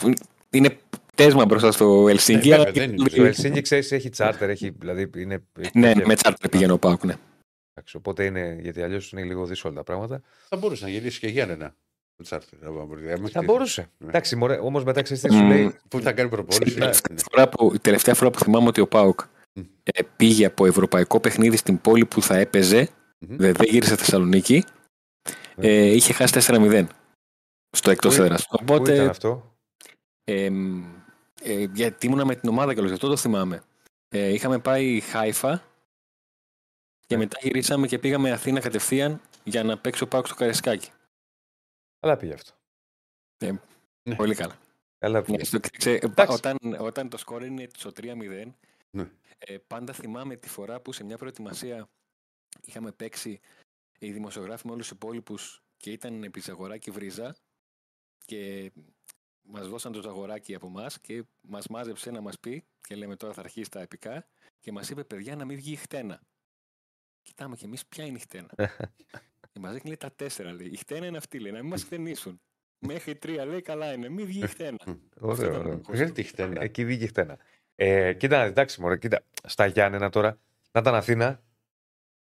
είναι 0.50 0.78
πτέσμα 1.14 1.46
μπροστά 1.46 1.72
στο 1.72 2.08
Ελσίνκι. 2.10 2.50
Ναι, 2.50 2.56
αλλά 2.56 2.64
βέβαια, 2.64 2.86
δεν 2.88 2.96
είναι. 2.98 3.10
Το 3.10 3.24
Ελσίνκι 3.24 3.62
ξέρεις 3.62 3.92
έχει 3.92 4.10
τσάρτερ, 4.10 4.50
έχει, 4.50 4.70
δηλαδή 4.70 5.10
είναι. 5.16 5.44
Ναι, 5.74 5.94
και- 5.94 6.06
με 6.06 6.16
τσάρτερ 6.16 6.50
πηγαίνω 6.50 6.78
πάω. 6.78 6.98
Ναι. 7.04 7.16
εντάξει, 7.74 7.98
Οπότε 7.98 8.26
είναι, 8.26 8.58
γιατί 8.62 8.82
αλλιώς 8.82 9.12
είναι 9.12 9.24
λίγο 9.24 9.46
δύσκολα 9.46 9.74
τα 9.74 9.84
πράγματα. 9.84 10.22
Θα 10.50 10.58
μπορούσε 10.58 10.84
να 10.84 10.90
γυρίσει 10.90 11.20
και 11.20 11.28
Γιάννενα. 11.28 11.76
Το 12.20 12.26
τσάρτερ, 12.26 12.60
να 12.62 12.72
πάμε. 12.72 13.12
Άμα 13.12 13.18
Θα 13.18 13.28
χτίσει. 13.30 13.46
μπορούσε. 13.46 13.90
Ναι. 13.98 14.08
Εντάξει, 14.10 14.38
όμως 14.62 14.84
μετά 14.84 15.02
ξέρεις 15.02 15.24
τι 15.24 15.32
σου 15.34 15.38
Μμ. 15.44 15.48
λέει. 15.48 15.76
Πού 15.90 16.00
θα 16.02 16.12
κάνει 16.14 16.30
προπόνηση. 16.30 16.78
Ναι. 16.80 16.86
ναι. 16.86 16.92
Φορά 17.32 17.50
που, 17.50 17.72
η 17.74 17.80
τελευταία 17.80 18.14
φορά 18.14 18.30
που 18.32 18.40
θυμάμαι 18.40 18.68
ότι 18.68 18.82
ο 18.82 18.88
Πάοκ 18.88 19.20
Μμ. 19.54 19.62
ε, 19.84 20.04
πήγε 20.16 20.46
από 20.46 20.66
ευρωπαϊκό 20.66 21.20
παιχνίδι 21.20 21.58
στην 21.58 21.82
πόλη 21.82 22.06
που 22.06 22.22
θα 22.22 22.38
έπαιζε, 22.38 22.90
Μμμ. 23.20 23.36
δεν, 23.38 23.54
δεν 23.54 23.68
γύρισε 23.70 23.96
Θεσσαλονίκη, 23.96 24.64
Ναι. 25.56 25.68
ε, 25.68 25.86
είχε 25.86 26.14
χάσει 26.14 26.34
4-0 26.48 26.88
στο 27.78 27.92
εκτός 27.92 28.16
Πού- 28.16 28.22
έδρας. 28.24 28.48
Πού 28.48 28.56
ήταν 28.64 28.76
Οπότε, 28.76 29.06
αυτό; 29.10 29.56
ε, 30.24 30.50
ε, 31.44 31.64
γιατί 31.74 32.06
ήμουνα 32.08 32.26
με 32.26 32.36
την 32.36 32.50
ομάδα 32.50 32.74
και 32.74 32.82
γι' 32.82 32.94
αυτό 32.94 33.08
το 33.08 33.18
θυμάμαι. 33.18 33.62
Ε, 34.10 34.34
είχαμε 34.34 34.60
πάει 34.60 35.00
Χάιφα 35.00 35.64
και 37.08 37.16
Ναι. 37.16 37.22
μετά 37.22 37.38
γυρίσαμε 37.42 37.88
και 37.88 38.00
πήγαμε 38.00 38.32
Αθήνα 38.32 38.60
κατευθείαν 38.60 39.22
για 39.44 39.64
να 39.64 39.78
παίξει 39.78 40.04
ο 40.04 40.08
Πάοκ 40.08 40.26
στο 40.26 40.36
Καρεσκάκι. 40.36 40.90
Καλά 42.00 42.18
πήγε 42.18 42.34
αυτό. 42.34 42.52
Ναι. 44.04 44.16
Πολύ 44.16 44.36
καλά. 44.36 44.60
Καλά 44.98 45.20
Ναι, 45.20 45.26
πήγε. 45.26 45.44
στο- 45.44 45.60
ξέ- 45.60 46.04
Εντάξει. 46.04 46.36
όταν, 46.36 46.58
όταν 46.80 47.10
το 47.10 47.18
σκορ 47.18 47.44
είναι 47.46 47.68
στο 47.78 47.92
3-0, 47.92 48.54
Ναι. 48.92 49.12
ε, 49.38 49.58
πάντα 49.58 49.94
θυμάμαι 49.94 50.36
τη 50.36 50.50
φορά 50.50 50.82
που 50.82 50.92
σε 50.94 51.04
μια 51.04 51.18
προετοιμασία 51.18 51.90
είχαμε 52.62 52.92
παίξει 52.92 53.40
οι 54.00 54.12
δημοσιογράφοι 54.12 54.66
με 54.68 54.72
όλους 54.74 54.88
τους 54.88 54.96
υπόλοιπους 54.96 55.64
και 55.78 55.92
ήταν 55.92 56.24
επί 56.24 56.40
Ζαγοράκη 56.40 56.92
Βρίζα 56.92 57.36
και 58.26 58.72
μας 59.42 59.68
δώσαν 59.68 59.92
το 59.92 60.02
Ζαγοράκη 60.02 60.56
από 60.56 60.68
εμάς 60.68 61.00
και 61.02 61.24
μας 61.42 61.68
μάζεψε 61.68 62.12
να 62.12 62.22
μας 62.22 62.40
πει 62.40 62.64
και 62.88 62.96
λέμε 62.96 63.16
τώρα 63.16 63.34
θα 63.34 63.40
αρχίσει 63.42 63.70
τα 63.70 63.82
επικά 63.82 64.28
και 64.60 64.72
μας 64.72 64.90
είπε 64.90 65.04
παιδιά 65.04 65.36
να 65.36 65.46
μην 65.46 65.58
βγει 65.58 65.72
η 65.72 65.76
χτένα. 65.76 66.22
Κοιτάμε 67.22 67.56
και 67.56 67.66
εμείς 67.66 67.86
ποια 67.86 68.06
είναι 68.06 68.18
η 68.18 68.22
χτένα. 68.22 68.50
και 69.52 69.60
μας 69.60 69.72
δείχνει 69.74 69.88
λέει, 69.88 69.98
τα 69.98 70.12
τέσσερα 70.16 70.54
λέει. 70.54 70.68
Η 70.68 70.76
χτένα 70.78 71.06
είναι 71.06 71.18
αυτή 71.18 71.40
λέει 71.40 71.52
να 71.52 71.60
μην 71.60 71.68
μας 71.70 71.84
χτενίσουν. 71.84 72.42
Μέχρι 72.80 73.16
τρία 73.16 73.46
λέει 73.46 73.62
καλά 73.62 73.94
είναι, 73.94 74.10
μην 74.10 74.26
βγει 74.26 74.40
η 74.44 74.48
χτένα. 74.48 74.78
Αυτό 74.86 74.98
Ωραίο, 75.20 75.50
ήταν 75.50 75.60
ωραίο. 75.66 75.74
ο 75.74 75.94
Δεν 75.94 76.14
τη 76.14 76.24
χτένα. 76.24 76.62
Εκεί 76.62 76.86
βγήκε 76.86 77.08
χτένα. 77.08 77.38
Ε, 77.76 78.14
κοίτα, 78.14 78.44
εντάξει, 78.44 78.82
μωρέ, 78.82 78.98
κοίτα. 78.98 79.22
Στα 79.44 79.66
Γιάννενα 79.66 80.10
τώρα, 80.10 80.38
να 80.72 80.80
ήταν 80.82 80.96
Αθήνα, 80.96 81.42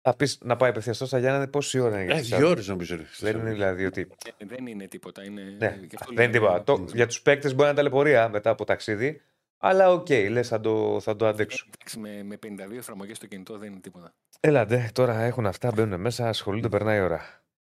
θα 0.01 0.17
πεις 0.17 0.39
να 0.43 0.57
πάει 0.57 0.71
απευθείας 0.71 0.97
στα 0.97 1.19
Γιάννενα, 1.19 1.49
πόση 1.49 1.79
ώρα 1.79 1.95
είναι 2.03 2.05
για 2.05 2.15
Ε, 2.15 2.21
τη 2.21 2.27
δύο 2.27 2.29
Θεσσαλονίκη. 2.37 2.53
ώρες 2.53 2.69
νομίζω. 2.69 2.97
ρε, 2.97 3.03
Δεν 3.03 3.11
Θεσσαλονίκη. 3.11 3.45
είναι 3.47 3.55
δηλαδή 3.55 3.85
ότι. 3.85 4.09
Ε, 4.39 4.45
δεν 4.47 4.67
είναι 4.67 4.87
τίποτα. 4.87 5.25
Είναι... 5.25 5.43
Ναι, 5.43 5.79
γι' 5.89 5.95
αυτό 5.97 6.15
δεν 6.15 6.25
είναι 6.31 6.39
λέω, 6.39 6.63
τίποτα. 6.63 6.63
Το- 6.85 6.95
για 6.95 7.07
τους 7.07 7.23
παίκτες 7.23 7.51
μπορεί 7.51 7.63
να 7.63 7.69
είναι 7.69 7.77
ταλαιπωρία 7.77 8.29
μετά 8.29 8.51
από 8.51 8.65
ταξίδι, 8.65 9.21
αλλά 9.65 9.93
οκ, 9.93 10.09
λες, 10.09 10.49
θα 10.49 10.61
το, 10.61 11.01
θα 11.01 11.17
το 11.17 11.25
ε, 11.25 11.29
αντέξω. 11.29 11.67
εντάξει, 11.75 11.99
με, 11.99 12.23
με 12.23 12.39
52 12.69 12.73
εφαρμογές 12.77 13.17
στο 13.17 13.27
κινητό 13.27 13.59
δεν 13.59 13.71
είναι 13.73 13.81
τίποτα. 13.81 14.15
Έλα, 14.41 14.65
ντε, 14.67 14.91
τώρα 14.93 15.21
έχουν 15.21 15.47
αυτά, 15.47 15.73
μπαίνουν 15.75 16.01
μέσα, 16.01 16.29
ασχολούνται, 16.29 16.69
περνάει 16.69 16.99
η 16.99 17.01
ώρα. 17.01 17.21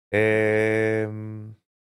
Ε, 0.08 1.08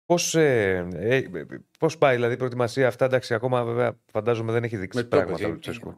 Πώς, 0.06 0.36
ε, 0.36 0.88
ε, 0.94 1.46
πώς 1.80 1.98
πάει 1.98 2.16
δηλαδή 2.16 2.34
η 2.34 2.38
προετοιμασία 2.38 2.88
αυτά, 2.88 3.06
εντάξει, 3.06 3.34
ακόμα 3.34 3.64
βέβαια 3.64 4.00
φαντάζομαι 4.12 4.52
δεν 4.52 4.64
έχει 4.64 4.78
δείξει 4.78 4.98
Με 4.98 5.04
το 5.04 5.10
πράγματα 5.10 5.38
παιδί. 5.38 5.50
ο 5.50 5.54
Λουτσέσκου. 5.54 5.96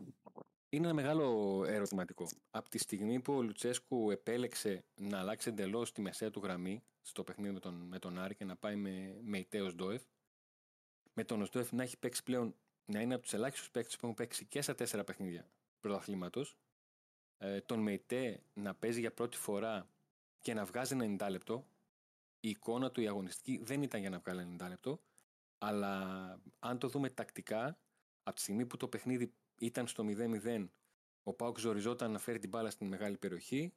Είναι 0.69 0.85
ένα 0.85 0.93
μεγάλο 0.93 1.63
ερωτηματικό. 1.67 2.27
Από 2.49 2.69
τη 2.69 2.77
στιγμή 2.77 3.19
που 3.19 3.33
ο 3.33 3.41
Λουτσέσκου 3.41 4.11
επέλεξε 4.11 4.83
να 5.01 5.19
αλλάξει 5.19 5.49
εντελώς 5.49 5.91
τη 5.91 6.01
μεσαία 6.01 6.29
του 6.29 6.39
γραμμή 6.43 6.83
στο 7.01 7.23
παιχνίδι 7.23 7.53
με 7.53 7.59
τον, 7.59 7.73
με 7.73 7.99
τον 7.99 8.19
Άρη 8.19 8.35
και 8.35 8.45
να 8.45 8.55
πάει 8.55 8.75
με, 8.75 9.19
Μεϊτέ, 9.21 9.37
Οζντόεφ, 9.37 10.01
με 11.13 11.23
τον 11.23 11.41
Οσντόεφ 11.41 11.71
να 11.71 11.83
έχει 11.83 11.97
παίξει 11.97 12.23
πλέον 12.23 12.55
να 12.89 13.01
είναι 13.01 13.13
από 13.13 13.23
τους 13.23 13.33
ελάχιστους 13.33 13.71
παίκτες 13.71 13.95
που 13.95 13.99
έχουν 14.03 14.15
παίξει 14.15 14.45
και 14.45 14.61
στα 14.61 14.75
τέσσερα 14.75 15.03
παιχνίδια 15.03 15.49
πρωταθλήματος, 15.79 16.57
ε, 17.37 17.61
τον 17.61 17.79
Μεϊτέ 17.79 18.43
να 18.53 18.75
παίζει 18.75 18.99
για 18.99 19.13
πρώτη 19.13 19.37
φορά 19.37 19.89
και 20.39 20.53
να 20.53 20.65
βγάζει 20.65 20.95
90 20.95 21.29
λεπτό. 21.29 21.67
Η 22.39 22.49
εικόνα 22.49 22.91
του 22.91 23.01
η 23.01 23.07
αγωνιστική 23.07 23.63
δεν 23.63 23.81
ήταν 23.81 23.99
για 23.99 24.09
να 24.09 24.19
βγάλει 24.19 24.57
90 24.59 24.67
λεπτό, 24.67 25.01
αλλά 25.57 26.41
αν 26.59 26.79
το 26.79 26.87
δούμε 26.87 27.09
τακτικά, 27.09 27.79
από 28.23 28.35
τη 28.35 28.41
στιγμή 28.41 28.65
που 28.65 28.77
το 28.77 28.87
παιχνίδι 28.87 29.33
ήταν 29.59 29.87
στο 29.87 30.03
0-0, 30.07 30.69
ο 31.23 31.33
Πάουκ 31.33 31.59
ζοριζόταν 31.59 32.11
να 32.11 32.19
φέρει 32.19 32.39
την 32.39 32.49
μπάλα 32.49 32.69
στην 32.69 32.87
μεγάλη 32.87 33.17
περιοχή. 33.17 33.73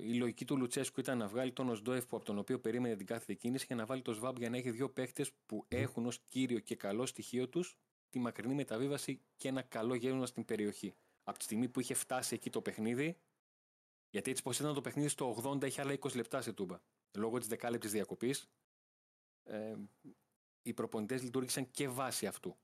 Η 0.00 0.14
λογική 0.14 0.44
του 0.44 0.56
Λουτσέσκου 0.56 1.00
ήταν 1.00 1.18
να 1.18 1.28
βγάλει 1.28 1.52
τον 1.52 1.68
Οσντόεφ 1.68 2.06
που 2.06 2.16
από 2.16 2.24
τον 2.24 2.38
οποίο 2.38 2.60
περίμενε 2.60 2.96
την 2.96 3.06
κάθε 3.06 3.34
κίνηση 3.34 3.66
και 3.66 3.74
να 3.74 3.86
βάλει 3.86 4.02
το 4.02 4.12
Σβάμπ 4.12 4.38
για 4.38 4.50
να 4.50 4.56
έχει 4.56 4.70
δύο 4.70 4.90
παίχτε 4.90 5.26
που 5.46 5.64
έχουν 5.68 6.06
ως 6.06 6.18
κύριο 6.28 6.58
και 6.58 6.76
καλό 6.76 7.06
στοιχείο 7.06 7.48
τους 7.48 7.76
τη 8.16 8.22
μακρινή 8.22 8.54
μεταβίβαση 8.54 9.20
και 9.36 9.48
ένα 9.48 9.62
καλό 9.62 9.94
γέροντα 9.94 10.26
στην 10.26 10.44
περιοχή. 10.44 10.94
Από 11.22 11.38
τη 11.38 11.44
στιγμή 11.44 11.68
που 11.68 11.80
είχε 11.80 11.94
φτάσει 11.94 12.34
εκεί 12.34 12.50
το 12.50 12.62
παιχνίδι, 12.62 13.18
γιατί 14.10 14.30
έτσι 14.30 14.42
πως 14.42 14.58
ήταν 14.58 14.74
το 14.74 14.80
παιχνίδι 14.80 15.08
στο 15.08 15.42
80 15.42 15.64
είχε 15.64 15.80
άλλα 15.80 15.92
20 15.92 16.14
λεπτά 16.14 16.42
σε 16.42 16.52
τούμπα. 16.52 16.78
Λόγω 17.16 17.38
της 17.38 17.48
δεκάλεπτη 17.48 17.88
διακοπής, 17.88 18.50
ε, 19.42 19.76
οι 20.62 20.74
προπονητές 20.74 21.22
λειτουργήσαν 21.22 21.70
και 21.70 21.88
βάση 21.88 22.26
αυτού. 22.26 22.56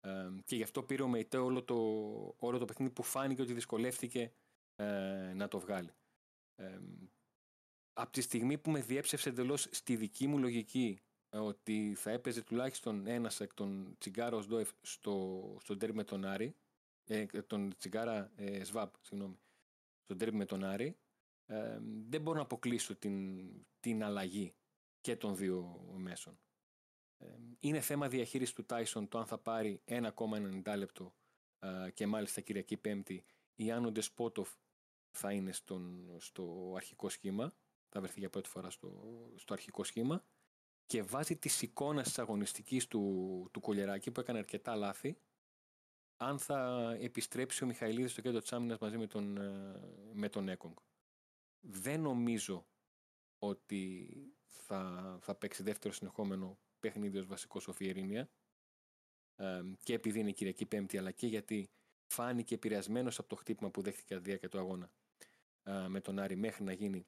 Ε, 0.00 0.30
και 0.44 0.56
γι' 0.56 0.62
αυτό 0.62 0.82
πήρε 0.82 1.02
ο 1.02 1.08
Μεϊτέ 1.08 1.36
όλο 1.36 1.64
το, 1.64 1.76
όλο 2.38 2.58
το 2.58 2.64
παιχνίδι 2.64 2.92
που 2.92 3.02
φάνηκε 3.02 3.42
ότι 3.42 3.52
δυσκολεύτηκε 3.52 4.32
ε, 4.76 5.32
να 5.34 5.48
το 5.48 5.58
βγάλει. 5.58 5.90
Ε, 6.54 6.78
από 7.92 8.12
τη 8.12 8.20
στιγμή 8.20 8.58
που 8.58 8.70
με 8.70 8.80
διέψευσε 8.80 9.28
εντελώς 9.28 9.68
στη 9.70 9.96
δική 9.96 10.26
μου 10.26 10.38
λογική 10.38 10.98
ε, 10.98 11.11
ότι 11.40 11.94
θα 11.94 12.10
έπαιζε 12.10 12.42
τουλάχιστον 12.42 13.06
ένας 13.06 13.40
εκ 13.40 13.54
των 13.54 13.94
Τσιγκάρα 13.98 14.36
ως 14.36 14.46
Ντόεφ 14.46 14.70
στο, 14.82 15.56
στο 15.60 15.76
ντέρμπι 15.76 15.96
με 15.96 16.04
τον 16.04 16.24
Άρη, 16.24 16.56
ε, 17.06 17.26
τον 17.26 17.76
Τσιγκάρα 17.76 18.32
ε, 18.36 18.64
Σβάπ, 18.64 18.94
συγγνώμη, 19.00 19.38
στο 20.02 20.14
ντέρμπι 20.14 20.36
με 20.36 20.44
τον 20.44 20.64
Άρη, 20.64 20.96
ε, 21.46 21.78
δεν 22.08 22.20
μπορώ 22.20 22.36
να 22.36 22.42
αποκλείσω 22.42 22.96
την, 22.96 23.48
την 23.80 24.04
αλλαγή 24.04 24.54
και 25.00 25.16
των 25.16 25.36
δύο 25.36 25.86
μέσων. 25.96 26.38
Ε, 27.18 27.36
είναι 27.58 27.80
θέμα 27.80 28.08
διαχείρισης 28.08 28.54
του 28.54 28.64
Τάισον 28.64 29.08
το 29.08 29.18
αν 29.18 29.26
θα 29.26 29.38
πάρει 29.38 29.82
1,90 29.84 30.74
λεπτό 30.76 31.14
ε, 31.58 31.90
και 31.90 32.06
μάλιστα 32.06 32.40
Κυριακή 32.40 32.76
Πέμπτη 32.76 33.24
ή 33.54 33.70
αν 33.70 33.84
ο 33.84 33.90
Ντεσπότοφ 33.90 34.54
θα 35.10 35.32
είναι 35.32 35.52
στον, 35.52 36.14
στο 36.18 36.72
αρχικό 36.76 37.08
σχήμα, 37.08 37.54
θα 37.88 38.00
βρεθεί 38.00 38.18
για 38.18 38.30
πρώτη 38.30 38.48
φορά 38.48 38.70
στο, 38.70 39.02
στο 39.36 39.52
αρχικό 39.52 39.84
σχήμα 39.84 40.24
και 40.86 41.02
βάζει 41.02 41.36
της 41.36 41.62
εικόνας 41.62 42.06
της 42.06 42.18
αγωνιστικής 42.18 42.86
του, 42.86 43.48
του 43.52 43.60
Κολιεράκη 43.60 44.10
που 44.10 44.20
έκανε 44.20 44.38
αρκετά 44.38 44.76
λάθη 44.76 45.16
αν 46.16 46.38
θα 46.38 46.90
επιστρέψει 47.00 47.64
ο 47.64 47.66
Μιχαηλίδης 47.66 48.12
στο 48.12 48.20
κέντρο 48.20 48.40
της 48.40 48.52
άμυνας 48.52 48.78
μαζί 48.78 48.98
με 48.98 49.06
τον, 49.06 49.36
ε, 49.36 49.80
με 50.12 50.28
τον 50.28 50.48
Έκογκ. 50.48 50.76
Δεν 51.60 52.00
νομίζω 52.00 52.66
ότι 53.38 54.08
θα, 54.46 55.18
θα 55.20 55.34
παίξει 55.34 55.62
δεύτερο 55.62 55.94
συνεχόμενο 55.94 56.58
παιχνίδι 56.80 57.18
ως 57.18 57.26
βασικό 57.26 57.60
ο 57.66 57.72
Φιερίνια 57.72 58.30
ε, 59.36 59.62
και 59.82 59.94
επειδή 59.94 60.18
είναι 60.18 60.30
Κυριακή 60.30 60.66
Πέμπτη 60.66 60.98
αλλά 60.98 61.10
και 61.10 61.26
γιατί 61.26 61.70
φάνηκε 62.06 62.54
επηρεασμένος 62.54 63.18
από 63.18 63.28
το 63.28 63.36
χτύπημα 63.36 63.70
που 63.70 63.82
δέχτηκε 63.82 64.08
κατά 64.08 64.20
τη 64.20 64.26
διάρκεια 64.26 64.48
του 64.48 64.58
αγώνα 64.58 64.92
ε, 65.62 65.86
με 65.88 66.00
τον 66.00 66.18
Άρη 66.18 66.36
μέχρι 66.36 66.64
να 66.64 66.72
γίνει 66.72 67.06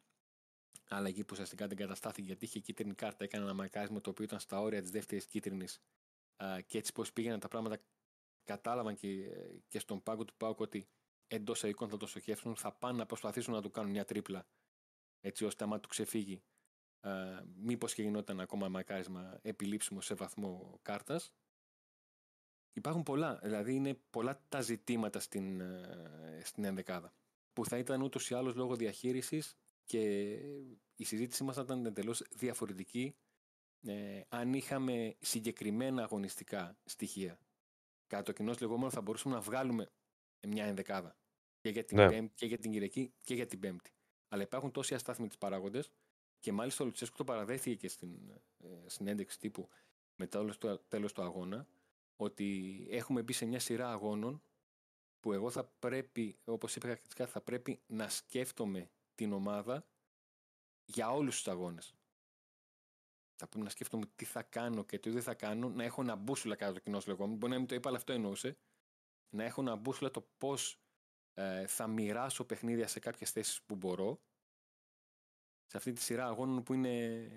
αλλαγή 0.88 1.20
που 1.20 1.30
ουσιαστικά 1.32 1.66
δεν 1.66 1.76
καταστάθηκε 1.76 2.26
γιατί 2.26 2.44
είχε 2.44 2.58
κίτρινη 2.58 2.94
κάρτα, 2.94 3.24
έκανε 3.24 3.44
ένα 3.44 3.54
μαρκάρισμα 3.54 4.00
το 4.00 4.10
οποίο 4.10 4.24
ήταν 4.24 4.40
στα 4.40 4.60
όρια 4.60 4.80
της 4.80 4.90
δεύτερης 4.90 5.26
κίτρινης 5.26 5.80
ε, 6.36 6.62
και 6.62 6.78
έτσι 6.78 6.92
πώς 6.92 7.12
πήγαιναν 7.12 7.40
τα 7.40 7.48
πράγματα 7.48 7.82
κατάλαβαν 8.44 8.94
και, 8.94 9.08
και 9.68 9.78
στον 9.78 10.02
πάγκο 10.02 10.24
του 10.24 10.34
Πάουκ 10.36 10.60
ότι 10.60 10.88
εντός 11.26 11.62
οικών 11.62 11.88
θα 11.88 11.96
το 11.96 12.06
στοχεύσουν, 12.06 12.56
θα 12.56 12.72
πάνε 12.72 12.98
να 12.98 13.06
προσπαθήσουν 13.06 13.54
να 13.54 13.62
του 13.62 13.70
κάνουν 13.70 13.90
μια 13.90 14.04
τρίπλα 14.04 14.46
έτσι 15.20 15.44
ώστε 15.44 15.64
άμα 15.64 15.80
του 15.80 15.88
ξεφύγει 15.88 16.42
Uh, 17.06 17.42
μήπως 17.54 17.94
και 17.94 18.02
γινόταν 18.02 18.40
ακόμα 18.40 18.68
μακάρισμα 18.68 19.38
επιλήψιμο 19.42 20.00
σε 20.00 20.14
βαθμό 20.14 20.78
κάρτας. 20.82 21.34
Υπάρχουν 22.72 23.02
πολλά, 23.02 23.38
δηλαδή 23.42 23.74
είναι 23.74 24.00
πολλά 24.10 24.42
τα 24.48 24.60
ζητήματα 24.60 25.20
στην, 25.20 25.62
uh, 25.62 26.40
στην 26.42 26.64
ενδεκάδα 26.64 27.14
που 27.52 27.64
θα 27.64 27.78
ήταν 27.78 28.02
ούτως 28.02 28.30
ή 28.30 28.34
άλλως 28.34 28.54
λόγω 28.54 28.76
διαχείρισης 28.76 29.56
και 29.84 30.32
η 30.96 31.04
συζήτησή 31.04 31.44
μας 31.44 31.54
θα 31.54 31.62
ήταν 31.62 31.86
εντελώς 31.86 32.22
διαφορετική 32.30 33.14
ε, 33.86 34.20
αν 34.28 34.54
είχαμε 34.54 35.16
συγκεκριμένα 35.20 36.02
αγωνιστικά 36.02 36.76
στοιχεία. 36.84 37.38
Κατά 38.06 38.22
το 38.22 38.32
κοινό 38.32 38.54
λεγόμενο 38.60 38.90
θα 38.90 39.00
μπορούσαμε 39.00 39.34
να 39.34 39.40
βγάλουμε 39.40 39.90
μια 40.46 40.64
ενδεκάδα 40.64 41.16
και 41.60 41.68
για 41.68 41.84
την, 41.84 41.96
Ναι. 41.96 42.08
πέμπτη, 42.08 42.34
και 42.34 42.46
για 42.46 42.58
την 42.58 42.70
Κυριακή 42.72 43.12
και 43.22 43.34
για 43.34 43.46
την 43.46 43.60
Πέμπτη. 43.60 43.90
Αλλά 44.28 44.42
υπάρχουν 44.42 44.70
τόσοι 44.70 44.94
αστάθμιτοι 44.94 45.36
παράγοντες 45.38 45.90
και 46.40 46.52
μάλιστα 46.52 46.82
ο 46.82 46.86
Λουτσέσκου 46.86 47.16
το 47.16 47.24
παραδέχθηκε 47.24 47.74
και 47.76 47.88
στην 47.88 48.30
ε, 48.58 48.68
συνέντευξη 48.86 49.38
τύπου 49.38 49.68
μετά 50.16 50.38
όλος 50.38 50.58
το 50.58 50.78
τέλος 50.78 51.12
του 51.12 51.22
αγώνα 51.22 51.66
ότι 52.16 52.86
έχουμε 52.90 53.22
μπει 53.22 53.32
σε 53.32 53.44
μια 53.46 53.58
σειρά 53.58 53.90
αγώνων 53.90 54.42
που 55.20 55.32
εγώ 55.32 55.50
θα 55.50 55.64
πρέπει, 55.64 56.38
όπως 56.44 56.76
είπα 56.76 56.86
χαρακτηριστικά, 56.86 57.26
θα 57.26 57.40
πρέπει 57.40 57.80
να 57.86 58.08
σκέφτομαι 58.08 58.90
την 59.14 59.32
ομάδα 59.32 59.86
για 60.84 61.10
όλους 61.10 61.36
τους 61.36 61.48
αγώνες. 61.48 61.94
θα 63.36 63.48
πρέπει 63.48 63.64
να 63.64 63.70
σκέφτομαι 63.70 64.06
τι 64.16 64.24
θα 64.24 64.42
κάνω 64.42 64.84
και 64.84 64.98
τι 64.98 65.10
δεν 65.10 65.22
θα 65.22 65.34
κάνω, 65.34 65.68
να 65.68 65.84
έχω 65.84 66.02
ένα 66.02 66.16
μπούσουλα 66.16 66.56
κατά 66.56 66.72
το 66.72 66.80
κοινό 66.80 67.00
λεγόμενο. 67.06 67.36
Μπορεί 67.38 67.52
να 67.52 67.58
μην 67.58 67.68
το 67.68 67.74
είπα, 67.74 67.88
αλλά 67.88 67.98
αυτό 67.98 68.12
εννοούσε. 68.12 68.58
Να 69.36 69.44
έχω 69.44 69.60
ένα 69.60 69.76
μπούσουλα 69.76 70.10
το 70.10 70.28
πώς 70.38 70.80
ε, 71.34 71.66
θα 71.66 71.86
μοιράσω 71.86 72.44
παιχνίδια 72.44 72.86
σε 72.86 72.98
κάποιες 72.98 73.30
θέσεις 73.30 73.62
που 73.62 73.74
μπορώ. 73.74 74.22
Σε 75.66 75.76
αυτή 75.76 75.92
τη 75.92 76.02
σειρά 76.02 76.26
αγώνων 76.26 76.62
που 76.62 76.74
είναι, 76.74 77.28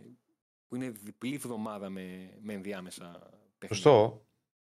που 0.68 0.76
είναι 0.76 0.90
διπλή 0.90 1.34
εβδομάδα 1.34 1.90
με, 1.90 2.38
με 2.42 2.54
ενδιάμεσα 2.54 3.20
παιχνίδια. 3.58 3.92
Σωστό. 3.92 4.26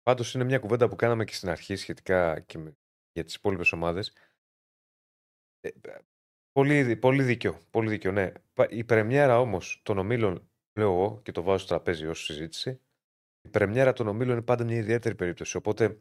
Πάντως 0.03 0.35
είναι 0.35 0.45
μια 0.45 0.59
κουβέντα 0.59 0.89
που 0.89 0.97
κάναμε 0.97 1.25
και 1.25 1.35
στην 1.35 1.49
αρχή 1.49 1.77
σχετικά 1.77 2.41
και 2.41 2.59
με, 2.59 2.77
για 3.13 3.25
τις 3.25 3.35
υπόλοιπες 3.35 3.73
ομάδες. 3.73 4.13
Ε, 5.61 5.71
πολύ, 6.59 6.97
πολύ 6.97 7.23
δίκιο. 7.23 7.61
Πολύ 7.71 7.89
δίκιο, 7.89 8.13
ναι. 8.13 8.33
Πα- 8.53 8.69
Η 8.71 8.85
πρεμιέρα 8.85 9.41
όμως 9.41 9.81
των 9.85 9.99
ομίλων, 9.99 10.49
λέω 10.79 10.93
εγώ 10.93 11.21
και 11.23 11.33
το 11.33 11.43
βάζω 11.43 11.59
στο 11.59 11.69
τραπέζι 11.69 12.07
ως 12.07 12.25
συζήτηση, 12.25 12.81
η 13.43 13.49
πρεμιέρα 13.49 13.93
των 13.93 14.07
ομίλων 14.09 14.33
είναι 14.33 14.45
πάντα 14.45 14.65
μια 14.65 14.77
ιδιαίτερη 14.77 15.15
περίπτωση. 15.15 15.57
Οπότε 15.57 16.01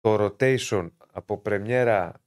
το 0.00 0.14
rotation 0.24 0.90
από 1.12 1.38
πρεμιέρα 1.38 2.24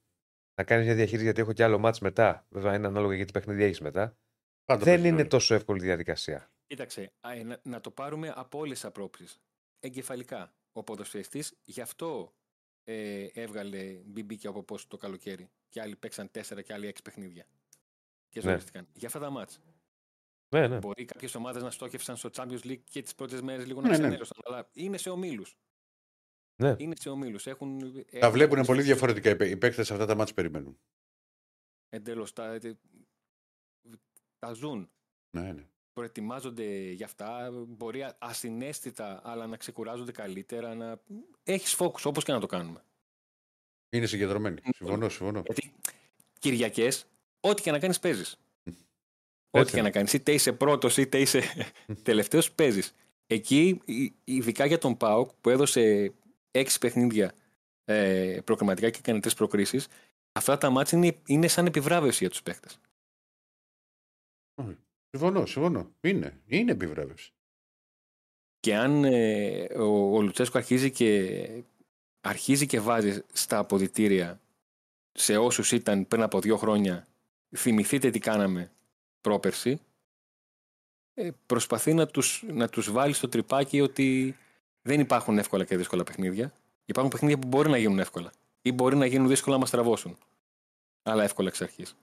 να 0.55 0.63
κάνεις 0.63 0.85
μια 0.85 0.95
διαχείριση 0.95 1.23
γιατί 1.23 1.41
έχω 1.41 1.53
και 1.53 1.63
άλλο 1.63 1.77
μάτς 1.79 1.99
μετά. 1.99 2.45
Βέβαια 2.49 2.75
είναι 2.75 2.87
ανάλογα 2.87 3.15
γιατί 3.15 3.31
παιχνίδια 3.31 3.65
έχεις 3.65 3.81
μετά. 3.81 4.17
Πάντα 4.65 4.83
δεν 4.83 4.93
παίζει 4.93 5.07
είναι 5.07 5.17
ρόλο. 5.17 5.29
τόσο 5.29 5.53
εύκολη 5.55 5.81
διαδικασία. 5.81 6.51
Κοίταξε, 6.67 7.11
α, 7.19 7.31
ε, 7.33 7.43
να, 7.43 7.59
να 7.63 7.79
το 7.81 7.91
πάρουμε 7.91 8.33
από 8.35 8.57
όλες 8.59 8.73
τις 8.79 8.85
απόψει. 8.85 9.25
Εγκεφαλικά. 9.79 10.53
Ο 10.71 10.83
ποδοσφαιριστής 10.83 11.53
γι' 11.65 11.81
αυτό 11.81 12.33
ε, 12.83 13.27
έβγαλε 13.33 14.01
μπιμπίκι 14.05 14.47
από 14.47 14.63
πώ 14.63 14.87
το 14.87 14.97
καλοκαίρι. 14.97 15.49
Και 15.69 15.81
άλλοι 15.81 15.95
παίξαν 15.95 16.31
τέσσερα 16.31 16.61
και 16.61 16.73
άλλοι 16.73 16.87
έξι 16.87 17.01
παιχνίδια. 17.01 17.45
Και 18.29 18.39
Ναι. 18.43 18.49
ζορίστηκαν. 18.49 18.87
Για 18.93 19.07
αυτά 19.07 19.19
τα 19.19 19.29
μάτς. 19.29 19.59
Ναι, 20.55 20.67
ναι. 20.67 20.77
Μπορεί 20.77 21.05
κάποιες 21.05 21.35
ομάδες 21.35 21.63
να 21.63 21.71
στόχευσαν 21.71 22.17
στο 22.17 22.29
Champions 22.33 22.63
League 22.63 22.83
και 22.83 23.01
τις 23.01 23.15
πρώτες 23.15 23.41
μέρες 23.41 23.65
λίγο 23.65 23.81
Ναι, 23.81 23.87
να 23.89 23.93
ναι. 23.93 23.99
ξενέρωσαν. 24.01 24.37
Αλλά 24.45 24.69
είναι 24.73 24.97
σε 24.97 25.09
ομίλους. 25.09 25.57
Ναι. 26.61 26.75
Είναι 26.77 26.95
σε 26.99 27.09
ομίλους. 27.09 27.47
Έχουν, 27.47 27.93
Τα 28.19 28.31
βλέπουν 28.31 28.65
πολύ 28.65 28.81
διαφορετικά. 28.81 29.29
Οι 29.29 29.35
παί- 29.35 29.49
Οι 29.51 29.57
παίκτες 29.57 29.91
αυτά 29.91 30.05
τα 30.05 30.15
μάτια 30.15 30.33
περιμένουν. 30.33 30.79
Εντελώς. 31.89 32.33
Τα, 32.33 32.53
ε, 32.53 32.77
τα 34.39 34.53
ζουν. 34.53 34.89
Ναι, 35.37 35.51
ναι. 35.51 35.67
προετοιμάζονται 35.93 36.91
για 36.91 37.05
αυτά, 37.05 37.51
μπορεί 37.67 38.03
α- 38.03 38.15
ασυναίσθητα, 38.19 39.21
αλλά 39.23 39.47
να 39.47 39.57
ξεκουράζονται 39.57 40.11
καλύτερα, 40.11 40.75
να... 40.75 41.01
Έχεις 41.43 41.75
focus, 41.79 42.01
όπως 42.05 42.23
και 42.23 42.31
να 42.31 42.39
το 42.39 42.45
κάνουμε. 42.45 42.83
Είναι 43.89 44.05
συγκεντρωμένοι. 44.05 44.61
Συμφωνώ, 44.75 45.09
συμφωνώ. 45.09 45.41
Γιατί 45.45 45.71
Κυριακές, 46.39 47.05
ό,τι 47.39 47.61
και 47.61 47.71
να 47.71 47.79
κάνεις 47.79 47.99
παίζεις. 47.99 48.37
Ό,τι 49.51 49.59
Έτσι 49.59 49.71
και 49.71 49.77
είναι. 49.79 49.87
να 49.87 49.93
κάνεις, 49.93 50.13
είτε 50.13 50.31
είσαι 50.31 50.53
πρώτος, 50.53 50.97
είτε 50.97 51.19
είσαι 51.19 51.41
τελευταίος, 52.03 52.51
παίζεις. 52.51 52.93
Εκεί, 53.27 53.81
ει- 53.85 54.13
ειδικά 54.23 54.65
για 54.65 54.77
τον 54.77 54.97
ΠΑΟΚ, 54.97 55.29
που 55.41 55.49
έδωσε 55.49 56.13
έξι 56.51 56.77
παιχνίδια 56.79 57.33
ε, 57.85 58.39
προκριματικά 58.43 58.89
και 58.89 58.97
έκανε 58.99 59.19
τρεις 59.19 59.33
προκρίσεις, 59.33 59.87
αυτά 60.31 60.57
τα 60.57 60.69
μάτια 60.69 60.97
είναι, 60.97 61.15
είναι 61.25 61.47
σαν 61.47 61.65
επιβράβευση 61.65 62.17
για 62.19 62.29
τους 62.29 62.43
παίχτες. 62.43 62.79
Συμφωνώ, 65.09 65.45
συμφωνώ. 65.45 65.91
Είναι, 66.01 66.41
είναι 66.47 66.71
επιβράβευση. 66.71 67.31
Και 68.59 68.75
αν 68.75 69.03
ε, 69.03 69.63
ο, 69.77 70.15
ο 70.15 70.21
Λουτσέσκο 70.21 70.57
αρχίζει 70.57 70.91
και, 70.91 71.47
αρχίζει 72.21 72.65
και 72.65 72.79
βάζει 72.79 73.23
στα 73.33 73.57
αποδητήρια 73.57 74.39
σε 75.11 75.37
όσους 75.37 75.71
ήταν 75.71 76.07
πριν 76.07 76.21
από 76.21 76.39
δύο 76.39 76.57
χρόνια 76.57 77.07
θυμηθείτε 77.55 78.09
τι 78.09 78.19
κάναμε 78.19 78.71
πρόπερση 79.21 79.79
ε, 81.13 81.29
προσπαθεί 81.45 81.93
να 81.93 82.07
τους, 82.07 82.43
να 82.47 82.69
τους 82.69 82.91
βάλει 82.91 83.13
στο 83.13 83.29
τρυπάκι 83.29 83.81
ότι 83.81 84.37
δεν 84.81 84.99
υπάρχουν 84.99 85.37
εύκολα 85.37 85.65
και 85.65 85.77
δύσκολα 85.77 86.03
παιχνίδια 86.03 86.53
υπάρχουν 86.85 87.11
παιχνίδια 87.11 87.39
που 87.39 87.47
μπορεί 87.47 87.69
να 87.69 87.77
γίνουν 87.77 87.99
εύκολα 87.99 88.31
ή 88.61 88.71
μπορεί 88.71 88.95
να 88.95 89.05
γίνουν 89.05 89.27
δύσκολα 89.27 89.55
να 89.55 89.61
μας 89.61 89.69
τραβώσουν 89.69 90.17
αλλά 91.03 91.23
εύκολα 91.23 91.47
εξ 91.47 91.61
αρχής 91.61 91.95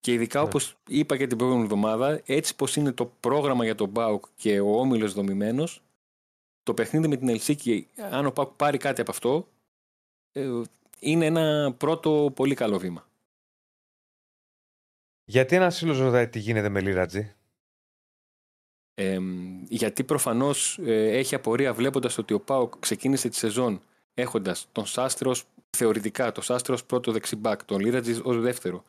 και 0.00 0.12
ειδικά 0.12 0.40
Ναι. 0.40 0.46
όπως 0.46 0.76
είπα 0.88 1.16
και 1.16 1.26
την 1.26 1.36
προηγούμενη 1.36 1.66
εβδομάδα 1.66 2.20
έτσι 2.24 2.56
πως 2.56 2.76
είναι 2.76 2.92
το 2.92 3.12
πρόγραμμα 3.20 3.64
για 3.64 3.74
τον 3.74 3.88
Μπάουκ 3.88 4.24
και 4.36 4.60
ο 4.60 4.78
Όμιλος 4.80 5.12
δομημένος 5.12 5.82
το 6.66 6.74
παιχνίδι 6.74 7.08
με 7.08 7.16
την 7.16 7.28
Ελσίκη 7.28 7.88
αν 8.10 8.26
ο 8.26 8.30
Πάουκ 8.30 8.56
πάρει 8.56 8.78
κάτι 8.78 9.00
από 9.00 9.10
αυτό 9.10 9.48
ε, 10.32 10.60
είναι 10.98 11.26
ένα 11.26 11.74
πρώτο 11.78 12.32
πολύ 12.34 12.54
καλό 12.54 12.78
βήμα. 12.78 13.08
Γιατί 15.24 15.56
ένας 15.56 15.78
φίλος 15.78 15.98
ρωτάει 15.98 16.28
τι 16.28 16.38
γίνεται 16.38 16.68
με 16.68 16.80
Λίρατζι. 16.80 17.34
Ε, 18.94 19.18
γιατί 19.68 20.04
προφανώς 20.04 20.78
ε, 20.78 21.18
έχει 21.18 21.34
απορία 21.34 21.74
βλέποντας 21.74 22.18
ότι 22.18 22.34
ο 22.34 22.40
Πάουκ 22.40 22.78
ξεκίνησε 22.78 23.28
τη 23.28 23.36
σεζόν 23.36 23.82
έχοντας 24.14 24.68
τον 24.72 24.86
Σάστρος 24.86 25.44
θεωρητικά, 25.76 26.32
τον 26.32 26.42
Σάστρος 26.42 26.84
πρώτο 26.84 27.12
δεξιμπάκ, 27.12 27.64
τον 27.64 27.80
Λίρατζη 27.80 28.20
ως 28.24 28.40
δεύτερο, 28.40 28.84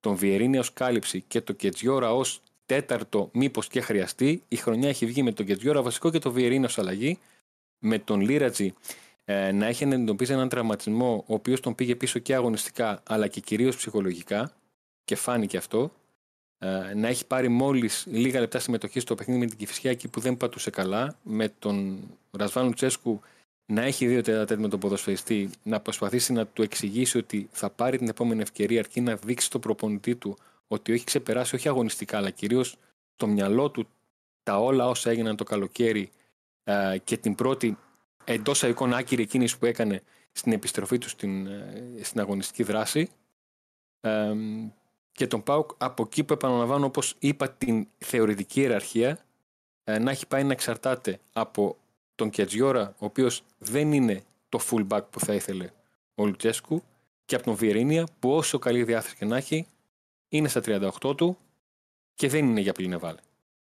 τον 0.00 0.14
Βιερίνη 0.14 0.58
ως 0.58 0.72
κάλυψη 0.72 1.20
και 1.20 1.40
τον 1.40 1.56
Κετζιόρα 1.56 2.14
ως 2.14 2.42
τέταρτο 2.70 3.30
μήπως 3.32 3.68
και 3.68 3.80
χρειαστεί. 3.80 4.42
Η 4.48 4.56
χρονιά 4.56 4.88
έχει 4.88 5.06
βγει 5.06 5.22
με 5.22 5.32
τον 5.32 5.46
Κετζιόρα 5.46 5.82
βασικό 5.82 6.10
και 6.10 6.18
τον 6.18 6.32
Βιερίνη 6.32 6.64
ως 6.64 6.78
αλλαγή, 6.78 7.18
με 7.78 7.98
τον 7.98 8.20
Λίρατζη 8.20 8.74
ε, 9.24 9.52
να 9.52 9.66
έχει 9.66 9.84
αντιμετωπίσει 9.84 10.32
έναν 10.32 10.48
τραυματισμό 10.48 11.24
ο 11.26 11.34
οποίος 11.34 11.60
τον 11.60 11.74
πήγε 11.74 11.94
πίσω 11.94 12.18
και 12.18 12.34
αγωνιστικά 12.34 13.02
αλλά 13.06 13.26
και 13.26 13.40
κυρίως 13.40 13.76
ψυχολογικά 13.76 14.52
και 15.04 15.16
φάνηκε 15.16 15.56
αυτό 15.56 15.92
ε, 16.58 16.94
να 16.94 17.08
έχει 17.08 17.26
πάρει 17.26 17.48
μόλις 17.48 18.06
λίγα 18.10 18.40
λεπτά 18.40 18.58
συμμετοχή 18.58 19.00
στο 19.00 19.14
παιχνίδι 19.14 19.40
με 19.40 19.46
την 19.46 19.58
Κηφισιά 19.58 19.90
εκεί 19.90 20.08
που 20.08 20.20
δεν 20.20 20.36
πατούσε 20.36 20.70
καλά 20.70 21.16
με 21.22 21.48
τον 21.58 21.98
Ρασβάνου 22.30 22.72
Τσέσκου 22.72 23.20
να 23.66 23.82
έχει 23.82 24.06
δύο 24.06 24.22
τέταρτα 24.22 24.56
με 24.56 24.68
τον 24.68 24.80
ποδοσφαιριστή 24.80 25.50
να 25.62 25.80
προσπαθήσει 25.80 26.32
να 26.32 26.46
του 26.46 26.62
εξηγήσει 26.62 27.18
ότι 27.18 27.48
θα 27.52 27.70
πάρει 27.70 27.98
την 27.98 28.08
επόμενη 28.08 28.40
ευκαιρία 28.40 28.78
αρκεί 28.78 29.00
να 29.00 29.14
δείξει 29.14 29.46
στο 29.46 29.58
προπονητή 29.58 30.14
του 30.14 30.36
ότι 30.72 30.92
έχει 30.92 31.04
ξεπεράσει 31.04 31.54
όχι 31.54 31.68
αγωνιστικά 31.68 32.16
αλλά 32.16 32.30
κυρίως 32.30 32.76
στο 33.14 33.26
μυαλό 33.26 33.70
του 33.70 33.88
τα 34.42 34.58
όλα 34.58 34.88
όσα 34.88 35.10
έγιναν 35.10 35.36
το 35.36 35.44
καλοκαίρι 35.44 36.10
ε, 36.64 36.98
και 37.04 37.16
την 37.16 37.34
πρώτη 37.34 37.78
εντός 38.24 38.62
εικόνα 38.62 38.96
άκυρη 38.96 39.26
κίνηση 39.26 39.58
που 39.58 39.66
έκανε 39.66 40.02
στην 40.32 40.52
επιστροφή 40.52 40.98
του 40.98 41.08
στην, 41.08 41.46
ε, 41.46 41.98
στην 42.02 42.20
αγωνιστική 42.20 42.62
δράση. 42.62 43.10
Ε, 44.00 44.34
και 45.12 45.26
τον 45.26 45.42
Πάουκ 45.42 45.70
από 45.78 46.02
εκεί 46.02 46.24
που 46.24 46.32
επαναλαμβάνω 46.32 46.86
όπως 46.86 47.14
είπα 47.18 47.50
την 47.50 47.88
θεωρητική 47.98 48.60
ιεραρχία 48.60 49.18
ε, 49.84 49.98
να 49.98 50.10
έχει 50.10 50.26
πάει 50.26 50.44
να 50.44 50.52
εξαρτάται 50.52 51.18
από 51.32 51.76
τον 52.14 52.30
Κετζιόρα 52.30 52.94
ο 52.98 53.04
οποίος 53.04 53.42
δεν 53.58 53.92
είναι 53.92 54.22
το 54.48 54.60
fullback 54.70 55.02
που 55.10 55.20
θα 55.20 55.34
ήθελε 55.34 55.70
ο 56.14 56.26
Λουτσέσκου 56.26 56.82
και 57.24 57.34
από 57.34 57.44
τον 57.44 57.54
Βιερίνια 57.54 58.06
που 58.18 58.30
όσο 58.32 58.58
καλή 58.58 58.84
διάθεση 58.84 59.16
και 59.16 59.24
να 59.24 59.36
έχει 59.36 59.66
είναι 60.30 60.48
στα 60.48 60.60
38 60.64 61.16
του 61.16 61.38
και 62.14 62.28
δεν 62.28 62.46
είναι 62.46 62.60
για 62.60 62.72
πληνεβάλ. 62.72 63.16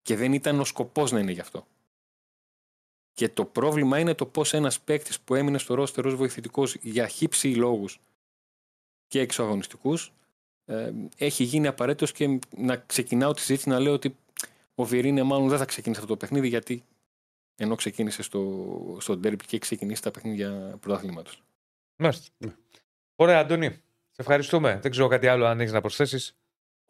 Και 0.03 0.17
δεν 0.17 0.33
ήταν 0.33 0.61
ο 0.61 0.65
σκοπός 0.65 1.13
να 1.13 1.19
είναι 1.19 1.33
γι' 1.33 1.41
αυτό. 1.41 1.67
Και 3.13 3.29
το 3.29 3.45
πρόβλημα 3.45 3.99
είναι 3.99 4.15
το 4.15 4.27
πώς 4.27 4.55
ένας 4.55 4.81
παίκτης 4.81 5.21
που 5.21 5.35
έμεινε 5.35 5.59
στο 5.59 5.75
ρόστερ 5.75 6.07
ως 6.07 6.15
βοηθητικός 6.15 6.75
για 6.75 7.07
χύψη 7.07 7.55
λόγους 7.55 8.01
και 9.07 9.21
εξωαγωνιστικούς 9.21 10.13
ε, 10.65 10.93
έχει 11.17 11.45
γίνει 11.45 11.67
απαραίτητος 11.67 12.13
και 12.13 12.39
να 12.57 12.77
ξεκινάω 12.77 13.33
τη 13.33 13.41
συζήτηση 13.41 13.69
να 13.69 13.79
λέω 13.79 13.93
ότι 13.93 14.17
ο 14.75 14.85
Βιερίνια 14.85 15.25
μάλλον 15.25 15.49
δεν 15.49 15.59
θα 15.59 15.65
ξεκινήσει 15.65 16.01
αυτό 16.01 16.13
το 16.13 16.19
παιχνίδι 16.19 16.49
γιατί 16.49 16.85
ενώ 17.57 17.75
ξεκίνησε 17.75 18.23
στο, 18.23 18.97
στο 19.01 19.17
ντέρμπι 19.17 19.37
και 19.37 19.47
έχει 19.51 19.59
ξεκινήσει 19.59 20.03
τα 20.03 20.11
παιχνίδια 20.11 20.79
πρωταθλήματος. 20.81 21.43
Μάλιστα. 21.97 22.29
Ναι. 22.39 22.55
Ωραία, 23.17 23.39
Αντώνη. 23.39 23.69
Σε 24.11 24.23
ευχαριστούμε. 24.23 24.79
Δεν 24.83 24.91
ξέρω 24.91 25.09
κάτι 25.09 25.27
άλλο 25.27 25.47
αν 25.47 25.61
έχεις 25.61 25.73
να 25.73 25.81
προσθέσεις. 25.81 26.38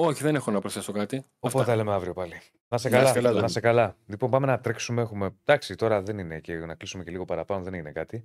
Όχι, 0.01 0.23
δεν 0.23 0.35
έχω 0.35 0.51
να 0.51 0.61
προσθέσω 0.61 0.93
κάτι. 0.93 1.17
Οπότε 1.39 1.59
Αυτά. 1.61 1.71
τα 1.71 1.77
λέμε 1.77 1.93
αύριο 1.93 2.13
πάλι. 2.13 2.33
Να 2.69 2.79
σε 2.79 2.89
Να 2.89 2.97
καλά. 2.97 3.09
είσαι 3.09 3.15
καλά, 3.19 3.31
να 3.31 3.37
Αντώνη. 3.37 3.51
σε 3.53 3.61
καλά. 3.61 3.97
Λοιπόν, 4.07 4.31
πάμε 4.31 4.47
να 4.47 4.61
τρέξουμε. 4.61 5.03
Έχουμε... 5.03 5.37
Εντάξει, 5.45 5.75
τώρα 5.75 6.03
δεν 6.03 6.19
είναι 6.19 6.41
και 6.41 6.55
να 6.57 6.75
κλείσουμε 6.75 7.05
και 7.05 7.11
λίγο 7.11 7.25
παραπάνω, 7.25 7.65
δεν 7.65 7.75
είναι 7.75 7.93
κάτι. 7.93 8.25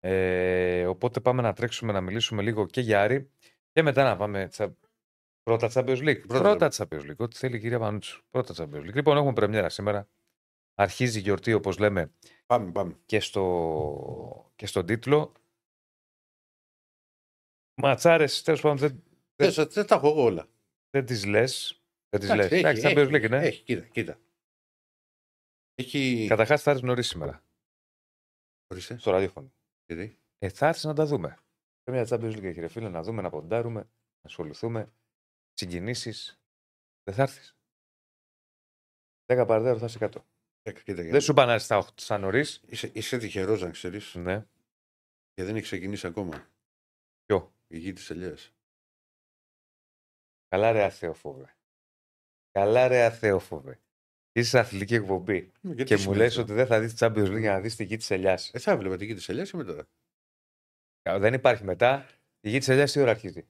Ε, 0.00 0.86
οπότε 0.86 1.20
πάμε 1.20 1.42
να 1.42 1.52
τρέξουμε 1.52 1.92
να 1.92 2.00
μιλήσουμε 2.00 2.42
λίγο 2.42 2.66
και 2.66 2.80
για 2.80 3.00
Άρη 3.02 3.30
και 3.72 3.82
μετά 3.82 4.04
να 4.04 4.16
πάμε 4.16 4.48
τσα... 4.48 4.76
πρώτα 5.42 5.70
Champions 5.72 5.98
League. 6.08 6.26
Πρώτα. 6.26 6.56
Πρώτα 6.56 6.70
Champions 6.72 7.10
League. 7.10 7.16
Ό,τι 7.16 7.36
θέλει 7.36 7.56
η 7.56 7.60
κυρία 7.60 7.78
Πανούτσου. 7.78 8.22
Πρώτα 8.30 8.54
Champions 8.56 8.80
League. 8.82 8.94
Λοιπόν, 8.94 9.16
έχουμε 9.16 9.32
πρεμιέρα 9.32 9.68
σήμερα. 9.68 10.08
Αρχίζει 10.74 11.18
η 11.18 11.22
γιορτή, 11.22 11.52
όπως 11.52 11.78
λέμε, 11.78 12.12
Πάμε, 12.46 12.70
πάμε. 12.70 12.96
και, 13.06 13.20
στο... 13.20 14.52
και 14.56 14.66
στον 14.66 14.86
τίτλο. 14.86 15.32
Ματσάρες, 17.74 18.42
τέλος 18.42 18.60
πάντων, 18.60 18.76
δεν, 18.76 19.02
Δεν, 19.36 19.52
δεν, 19.52 19.68
δεν 19.70 19.86
τα 19.86 19.94
έχω 19.94 20.08
εγώ 20.08 20.22
όλα. 20.22 20.46
Δεν 20.90 21.04
τις 21.06 21.24
λες. 21.26 21.82
Δεν 22.08 22.20
τις 22.20 22.28
λες. 22.28 22.46
Εντάξει, 22.46 22.58
Εντάξει, 22.58 22.86
έχει, 22.86 22.94
Champions 22.96 23.12
έχει, 23.14 23.24
League, 23.24 23.30
ναι. 23.30 23.46
Έχει, 23.46 23.62
κοίτα, 23.62 23.86
κοίτα. 23.86 24.18
Έχει. 25.74 26.26
Καταρχάς 26.28 26.62
θα 26.62 26.70
έρθεις 26.70 26.86
νωρίς 26.86 27.08
σήμερα 27.08 27.44
Ορίστε, 28.72 28.98
στο 28.98 29.10
ραδιόφωνο. 29.10 29.52
γιατί; 29.86 30.18
Ε, 30.38 30.48
θα 30.48 30.66
έρθεις 30.66 30.84
να 30.84 30.94
τα 30.94 31.06
δούμε. 31.06 31.38
Πρέπει 31.82 31.98
μια 31.98 32.06
Champions 32.10 32.36
League, 32.38 32.44
έχει, 32.44 32.60
ρε 32.60 32.68
φίλε, 32.68 32.88
να 32.88 33.02
δούμε, 33.02 33.22
να 33.22 33.30
ποντάρουμε, 33.30 33.80
να 33.80 33.88
ασχοληθούμε. 34.22 34.92
Συγκινήσεις. 35.52 36.40
Δεν 37.04 37.14
θα 37.14 37.22
έρθεις. 37.22 37.56
10 39.32 39.44
παρδέρο 39.46 39.78
θα 39.78 39.86
είσαι 39.86 39.98
κάτω. 39.98 40.24
Ε, 40.62 40.72
κοίτα, 40.72 41.02
Δεν 41.02 41.20
σου 41.20 41.30
είπα 41.32 41.44
να 41.44 41.54
είσαι 41.54 41.64
στα 41.64 41.78
8 41.78 42.00
σαν 42.00 42.20
νωρίς. 42.20 42.62
Είσαι, 42.66 42.90
είσαι 42.94 43.18
τυχερός 43.18 43.60
να 43.62 43.70
ξέρεις 43.70 44.14
Ναι. 44.14 44.46
και 45.34 45.44
δεν 45.44 45.54
έχεις 45.56 45.66
ξεκινήσει 45.68 46.06
ακόμα. 46.06 46.50
Ποιο; 47.24 47.54
Η 47.66 47.78
γη 47.78 47.92
της 47.92 48.10
Ελιάς. 48.10 48.54
Καλά 50.50 50.72
ρε 50.72 50.82
αθεοφόβε. 50.82 51.56
Καλά 52.50 52.88
ρε 52.88 53.04
αθεοφόβε. 53.04 53.80
Είσαι 54.32 54.48
σε 54.48 54.58
αθλητική 54.58 54.94
εκπομπή 54.94 55.52
και 55.84 55.96
μου 55.96 56.14
λες 56.14 56.36
ότι 56.36 56.52
δεν 56.52 56.66
θα 56.66 56.80
δεις 56.80 56.94
Champions 56.98 57.34
League 57.34 57.40
για 57.40 57.52
να 57.52 57.60
δεις 57.60 57.76
τη 57.76 57.84
γη 57.84 57.96
της 57.96 58.10
ελιάς. 58.10 58.50
Ε, 58.54 58.58
θα 58.58 58.70
έβλεπα 58.70 58.96
τη 58.96 59.04
γη 59.04 59.14
της 59.14 59.28
Ελιάς 59.28 59.50
και 59.50 59.56
μετά. 59.56 59.88
Δεν 61.18 61.34
υπάρχει 61.34 61.64
μετά. 61.64 62.06
Η 62.40 62.50
γη 62.50 62.58
της 62.58 62.68
ελιάς 62.68 62.92
τι 62.92 63.00
ώρα 63.00 63.10
αρχίζει; 63.10 63.46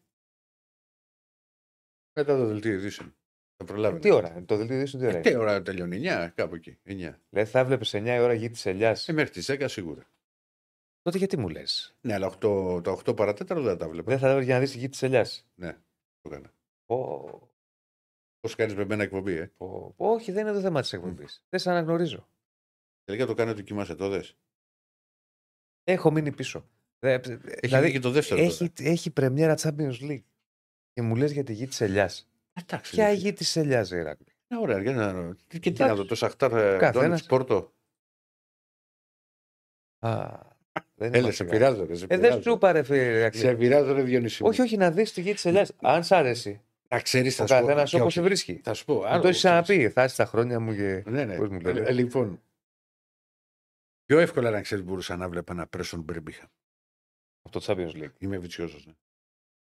Μετά 2.13 2.37
το 2.37 2.47
δελτίο 2.47 2.73
ειδήσεων. 2.73 3.15
Θα 3.57 3.65
προλάβει. 3.65 3.99
Τι 3.99 4.11
ώρα. 4.11 4.45
Το 4.45 4.57
δελτίο 4.57 4.77
ειδήσεων 4.77 5.03
τι 5.03 5.09
ώρα 5.09 5.17
Ε, 5.17 5.21
είναι; 5.21 5.31
τι 5.31 5.37
ώρα 5.37 5.63
τελειώνει, 5.63 5.97
9, 5.97 6.31
κάπου 6.35 6.55
εκεί. 6.55 6.79
9. 6.85 7.19
Λέει 7.31 7.45
θα 7.45 7.59
έβλεπες 7.59 7.95
9 7.95 8.05
η 8.07 8.19
ώρα 8.19 8.33
γη 8.33 8.51
της 8.51 8.67
ελιάς; 8.67 9.09
Ε, 9.09 9.13
μέχρι 9.13 9.31
τις 9.31 9.51
10 9.51 9.65
σίγουρα. 9.69 10.11
Τότε 11.03 11.19
γιατί 11.19 11.37
μου 11.37 11.49
λες; 11.49 11.97
Ναι, 12.01 12.15
αλλά 12.15 12.27
8, 12.27 12.39
το 12.83 12.93
8 12.93 13.17
παρατέταρτο 13.17 13.63
δεν 13.63 13.79
τα 13.79 13.89
βλέπα. 13.89 14.11
Δεν 14.11 14.19
θα 14.19 14.27
έβλεπες 14.27 14.47
για 14.47 14.55
να 14.55 14.61
δεις 14.61 14.71
τη 14.71 14.79
γη 14.79 14.89
της 14.89 15.03
ελιάς; 15.03 15.47
Ναι, 15.55 15.73
το 16.21 16.29
έκανα. 16.31 16.53
Πω, 16.91 17.51
Πώς 18.41 18.55
κάνεις 18.55 18.75
με 18.75 18.85
μένα 18.85 19.03
εκπομπή, 19.03 19.33
ε; 19.33 19.47
πω, 19.57 19.95
πω. 19.97 20.13
Όχι, 20.13 20.33
δεν 20.33 20.47
είναι 20.47 20.55
το 20.55 20.61
θέμα 20.61 20.81
της 20.81 20.93
εκπομπής. 20.93 21.45
Δεν 21.49 21.61
σε 21.61 21.71
αναγνωρίζω. 21.71 22.29
Τελικά 23.05 23.27
το 23.27 23.35
κάνει 23.35 23.51
ότι 23.51 23.63
κοιμάσαι, 23.63 23.95
το 23.95 24.09
δες; 24.09 24.37
Έχω 25.85 26.11
μείνει 26.11 26.33
πίσω. 26.33 26.69
Δε- 26.99 27.13
Έχει 27.15 27.21
δηλαδή, 27.27 27.59
δηλαδή, 27.61 27.93
και 27.93 27.99
το 27.99 28.11
δεύτερο. 28.11 28.41
έχει, 28.43 28.73
έχει 28.79 29.11
πρεμιέρα 29.11 29.55
Champions 29.59 30.01
League. 30.01 30.23
Και 30.93 31.03
μου 31.03 31.17
λες 31.17 31.33
για 31.33 31.45
τη 31.45 31.53
γη 31.53 31.67
της 31.67 31.81
ελιάς. 31.81 32.31
Εντάξει. 32.53 32.91
Ποια 32.93 33.07
ρε, 33.07 33.13
γη 33.13 33.33
της 33.33 33.57
ελιάς, 33.57 33.91
Ηράκλη. 33.91 34.27
Ε, 34.49 34.57
Ωραία, 34.57 34.81
για 34.83 34.93
να... 34.93 35.35
Και 35.35 35.59
τι 35.59 35.69
Εντάξει. 35.69 35.83
να 35.83 35.95
δω, 35.95 36.05
το 36.05 36.15
Σαχτάρ 36.15 36.53
ε, 36.53 36.77
Καθένας. 36.79 36.93
Ντόνετς 36.93 37.27
Πόρτο. 37.27 37.73
Α, 39.99 40.39
δεν 40.95 41.09
Έλα, 41.15 41.19
είμαστε 41.19 41.33
σε 41.33 41.45
καλά. 41.45 41.57
πειράζω, 41.59 41.85
ρε, 41.85 41.95
σε 41.95 42.05
Ε, 42.05 42.07
δεν 42.07 42.21
πειράζω. 42.21 42.43
σου 42.43 42.51
είπα, 42.51 42.73
ρε 42.73 42.83
φίλε. 42.83 42.99
Ηράκλη. 43.19 43.41
Σε 43.41 43.55
πειράζω, 43.55 43.93
ρε 43.93 44.03
Διονύση. 44.03 44.43
μου. 44.43 44.49
Όχι, 44.49 44.61
όχι, 44.61 44.77
να 44.77 44.91
δεις 44.91 45.13
τη 45.13 45.21
γη 45.21 45.33
της 45.33 45.45
Ελλάδα. 45.45 45.73
Αν 45.81 46.05
σ' 46.05 46.13
αρέσει. 46.13 46.61
Να 46.95 47.01
ξέρεις, 47.01 47.41
Ο 47.41 47.47
θα 47.47 47.47
σου 47.47 47.61
πω. 47.61 47.67
καθένας 47.67 47.91
και 47.91 47.97
όπως 47.97 48.07
όχι. 48.07 48.17
σε 48.17 48.23
βρίσκει. 48.23 48.61
Θα 48.65 48.75
σου 48.75 48.85
πω. 48.85 48.95
Μου 48.95 49.05
άλλο 49.07 49.23
το 49.23 49.29
έχεις 49.29 49.39
ξέρεις. 49.41 49.65
ξαναπεί. 49.67 49.89
Θα 49.91 50.05
είσαι 50.05 50.17
τα 50.17 50.25
χρόνια 50.27 50.61
μου 50.61 50.75
και. 50.75 51.03
Ναι, 51.07 51.25
ναι. 51.25 51.37
Πώς 51.37 51.49
μου 51.49 51.61
λέτε. 51.61 51.83
Ε, 51.83 51.93
λοιπόν, 51.93 52.43
πιο 54.05 54.19
εύκολα 54.19 54.51
να 54.51 54.61
ξέρεις 54.63 54.85
μπορούσα 54.85 55.17
να 55.17 55.29
βλέπω 55.29 55.53
ένα 55.53 55.67
Πρέσον 55.67 56.01
Μπέρμπιχαμ. 56.01 56.49
Από 57.43 57.61
το 57.61 57.65
Champions 57.67 57.93
League. 58.03 58.13
Είμαι 58.19 58.39
βιτσιόζος. 58.39 58.87
Ναι. 58.87 58.93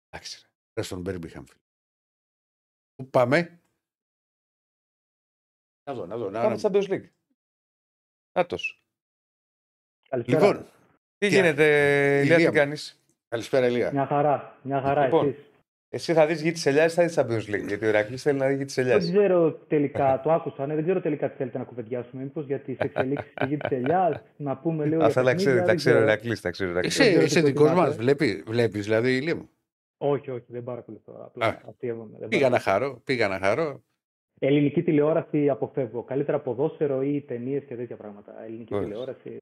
Εντάξει. 0.10 0.40
ρε. 0.42 0.48
Πρέσον 0.74 1.02
Μπέρμπιχαμ. 1.02 1.44
Πού 2.96 3.10
πάμε; 3.10 3.60
Να 5.84 5.94
δω, 5.94 6.06
να 6.06 6.18
δω. 6.18 6.30
Να... 6.30 6.42
Πάμε 6.42 6.58
στο 6.58 6.70
Champions 6.74 6.88
League. 6.90 7.10
Νάτος. 8.38 8.84
Καλησπέρα. 10.10 10.48
Λοιπόν, 10.48 10.64
Τι 11.18 11.28
Τι 11.28 11.28
γίνεται, 11.28 11.64
Ηλία, 12.22 12.22
Ηλία 12.22 12.38
τι 12.38 12.46
μου. 12.46 12.52
κάνεις; 12.54 13.00
καλησπέρα, 13.28 13.66
Ελία. 13.66 13.92
Μια 13.92 14.06
χαρά, 14.06 14.60
μια 14.64 14.82
χαρά 14.82 15.04
Λοιπόν, 15.04 15.28
εσείς. 15.30 15.44
Εσύ 15.96 16.14
θα 16.14 16.26
δεις 16.26 16.42
γη 16.42 16.52
της 16.52 16.66
Ελλάδα 16.66 16.86
ή 16.86 16.90
θα 16.90 17.04
δεις 17.04 17.16
Champions 17.48 17.54
League. 17.56 17.68
Γιατί 17.68 17.86
ο 17.86 17.88
Ηρακλής 17.88 18.22
θέλει 18.22 18.40
να 18.40 18.48
δει 18.48 18.56
γη 18.56 18.66
της 18.66 18.76
Δεν 18.76 18.86
Ελλάδα. 18.86 19.12
ξέρω 19.12 19.52
τελικά, 19.74 20.20
το 20.24 20.32
άκουσα, 20.32 20.66
ναι, 20.66 20.76
δεν 20.76 20.84
ξέρω 20.84 21.02
τελικά 21.02 21.30
τι 21.30 21.36
θέλετε 21.38 21.58
να 21.58 21.64
κουβεντιάσουμε. 21.64 22.24
Μήπως 22.24 22.46
για 22.46 22.60
τις 22.60 22.78
εξελίξεις 22.78 23.32
στη 23.32 23.46
γη 23.46 23.58
της 23.58 23.70
Ελιάς, 23.78 24.22
να 24.38 24.58
πούμε 24.58 24.84
λίγο. 24.86 24.98
για 24.98 25.06
Αυτά 25.06 25.24
τα 25.24 25.26
παιχνίδια, 25.32 25.52
ξέρει, 25.52 25.60
τα 25.60 25.66
δεν 25.66 25.76
ξέρει 25.76 25.96
ο 25.96 26.00
ξέρω. 26.00 26.12
Ηρακλής. 26.12 26.42
Τα 26.42 26.50
ξέρει 26.50 26.70
ο 26.70 26.72
Ηρακλής. 26.74 26.94
Είσαι, 26.98 27.10
ξέρω 27.10 27.24
είσαι 27.24 27.40
τι 27.40 27.46
δικός 27.46 27.64
μας. 27.74 27.74
προτιμάτε. 27.76 28.02
Βλέπει, 28.04 28.44
βλέπεις, 28.48 28.84
δηλαδή, 28.84 29.16
Ηλία 29.16 29.36
μου. 29.36 29.50
Όχι, 29.98 30.32
όχι, 30.32 30.46
δεν 30.48 30.64
παρακολουθώ. 30.64 31.14
Απλά 31.26 31.46
Α, 31.46 31.60
αστείευομαι. 31.70 32.18
δεν 32.20 32.28
Πήγα 32.30 32.50
να 32.50 32.58
παρακολουθώ. 32.60 32.86
χαρώ. 32.88 33.02
Πήγα 33.04 33.28
να 33.28 33.40
χαρώ. 33.40 33.84
Ελληνική 34.40 34.84
τηλεόραση 34.84 35.50
αποφεύγω. 35.50 36.04
Καλύτερα 36.04 36.40
ποδόσφαιρο 36.40 37.02
ή 37.02 37.22
ταινίες 37.22 37.64
και 37.64 37.76
τέτοια 37.76 37.96
πράγματα. 37.96 38.44
Ελληνική 38.46 38.74
Ωραίος. 38.74 38.90
τηλεόραση. 38.90 39.38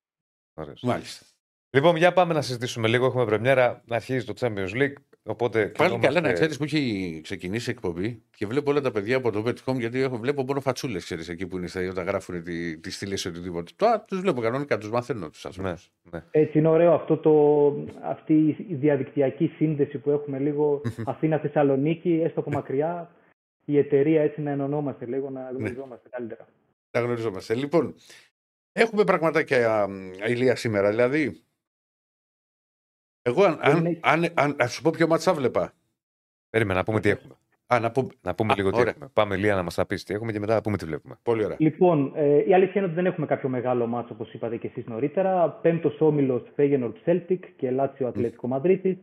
Ωραίος. 0.53 0.81
Μάλιστα. 0.81 1.25
Λοιπόν, 1.69 1.95
για 1.95 2.13
πάμε 2.13 2.33
να 2.33 2.41
συζητήσουμε 2.41 2.87
λίγο. 2.87 3.05
Έχουμε 3.05 3.25
πρεμιέρα 3.25 3.81
να 3.85 3.95
αρχίζει 3.95 4.25
το 4.25 4.33
Champions 4.39 4.71
League. 4.81 4.93
Οπότε 5.25 5.59
Πάλι 5.59 5.73
κινούμαστε- 5.89 6.07
καλά 6.07 6.27
να 6.27 6.33
ξέρεις 6.33 6.57
που 6.57 6.63
έχει 6.63 7.19
ξεκινήσει 7.23 7.69
η 7.69 7.73
εκπομπή 7.73 8.21
και 8.35 8.45
βλέπω 8.45 8.71
όλα 8.71 8.81
τα 8.81 8.91
παιδιά 8.91 9.17
από 9.17 9.31
το 9.31 9.43
Bet.com 9.45 9.79
γιατί 9.79 9.99
έχω, 10.01 10.17
βλέπω 10.17 10.43
μόνο 10.43 10.59
φατσούλες, 10.61 11.03
ξέρεις 11.03 11.29
εκεί 11.29 11.47
που 11.47 11.57
είναι 11.57 11.67
στα, 11.67 11.87
όταν 11.89 12.05
γράφουν 12.05 12.43
τη, 12.43 12.77
τη 12.79 12.91
στήλες 12.91 13.23
ή 13.23 13.27
οτιδήποτε. 13.27 13.71
Τώρα 13.75 14.01
τους 14.01 14.19
βλέπω 14.19 14.41
κανονικά, 14.41 14.77
τους 14.77 14.89
μαθαίνω 14.89 15.29
τους 15.29 15.45
ανθρώπους. 15.45 15.91
Ναι, 16.11 16.17
ναι. 16.17 16.23
Έτσι 16.31 16.57
είναι 16.57 16.67
ωραίο 16.67 16.93
αυτό 16.93 17.17
το, 17.17 17.31
αυτή 18.03 18.33
η 18.69 18.75
διαδικτυακή 18.75 19.47
σύνδεση 19.55 19.97
που 19.97 20.09
έχουμε 20.09 20.39
λίγο 20.39 20.81
Αθήνα-Θεσσαλονίκη, 21.05 22.21
έστω 22.23 22.39
από 22.39 22.49
μακριά. 22.51 23.11
Η 23.65 23.77
εταιρεία 23.77 24.21
έτσι 24.21 24.41
να 24.41 24.51
ενωνόμαστε 24.51 25.05
λίγο, 25.05 25.29
να 25.29 25.51
γνωριζόμαστε 25.57 26.09
καλύτερα. 26.11 26.47
Τα 26.91 26.99
γνωριζόμαστε. 26.99 27.55
Λοιπόν, 27.55 27.95
έχουμε 28.71 29.03
πραγματάκια 29.03 29.81
α, 29.81 29.87
ηλία 30.27 30.55
σήμερα. 30.55 30.89
Δηλαδή, 30.89 31.41
εγώ 33.23 33.43
αν, 33.43 33.59
Δεν 33.63 33.75
αν, 33.75 33.85
έχει- 33.85 33.99
αν, 34.01 34.25
αν, 34.33 34.55
αν 34.59 34.67
σου 34.67 34.81
πω 34.81 34.91
ποιο 34.91 35.07
μάτσα 35.07 35.33
βλέπα. 35.33 35.73
Περίμενα 36.49 36.79
να 36.79 36.85
πούμε 36.85 36.99
τι 36.99 37.09
έχουμε. 37.09 37.33
Α, 37.67 37.79
να 37.79 37.91
πω. 37.91 38.07
Να 38.21 38.35
πούμε 38.35 38.51
Α, 38.53 38.55
λίγο 38.57 38.69
τι 38.71 38.79
ωραία. 38.79 38.89
έχουμε. 38.95 39.09
Πάμε 39.13 39.35
Λία 39.35 39.55
να 39.55 39.63
μας 39.63 39.75
τα 39.75 39.85
πεις 39.85 40.03
τι 40.03 40.13
έχουμε 40.13 40.31
και 40.31 40.39
μετά 40.39 40.53
να 40.53 40.61
πούμε 40.61 40.77
τι 40.77 40.85
βλέπουμε. 40.85 41.15
Πολύ 41.23 41.43
ωραία. 41.45 41.57
Λοιπόν, 41.59 42.11
ε, 42.15 42.43
η 42.47 42.53
αλήθεια 42.53 42.73
είναι 42.75 42.85
ότι 42.85 42.93
δεν 42.95 43.05
έχουμε 43.05 43.25
κάποιο 43.25 43.49
μεγάλο 43.49 43.87
μάτσο 43.87 44.13
όπως 44.13 44.33
είπατε 44.33 44.57
και 44.57 44.67
εσείς 44.67 44.85
νωρίτερα. 44.85 45.49
Πέμπτος 45.49 46.01
όμιλος 46.01 46.43
Feyenoord 46.57 46.93
Celtic 47.05 47.39
και 47.57 47.71
Λάτσιο 47.71 48.07
Ατλέτικο 48.07 48.47
Μαδρίτης. 48.47 48.97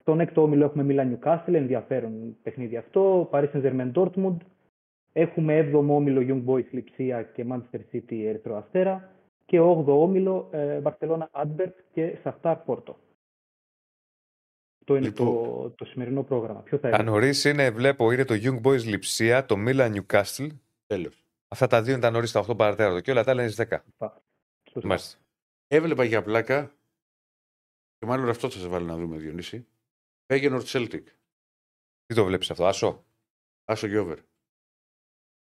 Στον 0.00 0.20
έκτο 0.20 0.42
όμιλο 0.42 0.64
έχουμε 0.64 0.82
Μίλαν 0.82 1.18
Newcastle, 1.22 1.52
ενδιαφέρον 1.54 2.36
παιχνίδι 2.42 2.76
αυτό. 2.76 3.28
Paris 3.32 3.50
Saint-Germain 3.52 3.92
Dortmund. 3.92 4.36
Έχουμε 5.12 5.56
έβδομο 5.56 5.94
όμιλο 5.94 6.20
Young 6.28 6.50
Boys 6.52 6.64
Λιψία 6.70 7.22
και 7.22 7.44
Manchester 7.50 7.80
City 7.92 8.22
Ερυθρό 8.26 8.56
Αστέρα. 8.56 9.10
Και 9.46 9.60
όγδοο 9.60 10.02
όμιλο 10.02 10.48
ε, 10.52 10.80
Barcelona 10.82 11.42
Advert 11.42 11.72
και 11.92 12.16
Σαχτάρ 12.22 12.56
Πόρτο. 12.56 12.96
Αυτό 14.88 14.98
είναι 14.98 15.06
Λοιπόν. 15.06 15.44
το, 15.44 15.70
το 15.70 15.84
σημερινό 15.84 16.22
πρόγραμμα. 16.22 16.60
Ποιο 16.60 16.78
θα 16.78 16.90
Τα 16.90 16.96
είναι; 16.96 17.10
νωρίς 17.10 17.44
είναι, 17.44 17.70
βλέπω, 17.70 18.12
είναι 18.12 18.24
το 18.24 18.34
Young 18.34 18.60
Boys 18.62 18.84
Λιψία, 18.84 19.46
το 19.46 19.54
Milan 19.58 19.96
Newcastle. 19.96 20.48
Τέλος. 20.86 21.24
Αυτά 21.48 21.66
τα 21.66 21.82
δύο 21.82 21.92
είναι 21.92 22.00
τα 22.00 22.10
νωρίς 22.10 22.30
στα 22.30 22.44
8 22.48 22.56
παρατέταρτο 22.56 23.00
και 23.00 23.10
όλα 23.10 23.24
τα 23.24 23.30
άλλα 23.30 23.42
είναι 23.42 23.50
στις 23.50 23.66
10. 23.70 23.78
Σωστά. 24.70 24.88
Μάλιστα. 24.88 25.18
Έβλεπα 25.66 26.04
για 26.04 26.22
πλάκα 26.22 26.72
και 27.98 28.06
μάλλον 28.06 28.28
αυτό 28.28 28.50
θα 28.50 28.58
σε 28.58 28.68
βάλω 28.68 28.86
να 28.86 28.96
δούμε, 28.96 29.16
Διονύση. 29.16 29.66
Feyenoord 30.26 30.64
Celtic. 30.64 31.02
Τι 32.06 32.14
το 32.14 32.24
βλέπεις 32.24 32.50
αυτό, 32.50 32.66
Άσο; 32.66 33.04
Άσο 33.64 33.88
και 33.88 33.98
over. 33.98 34.16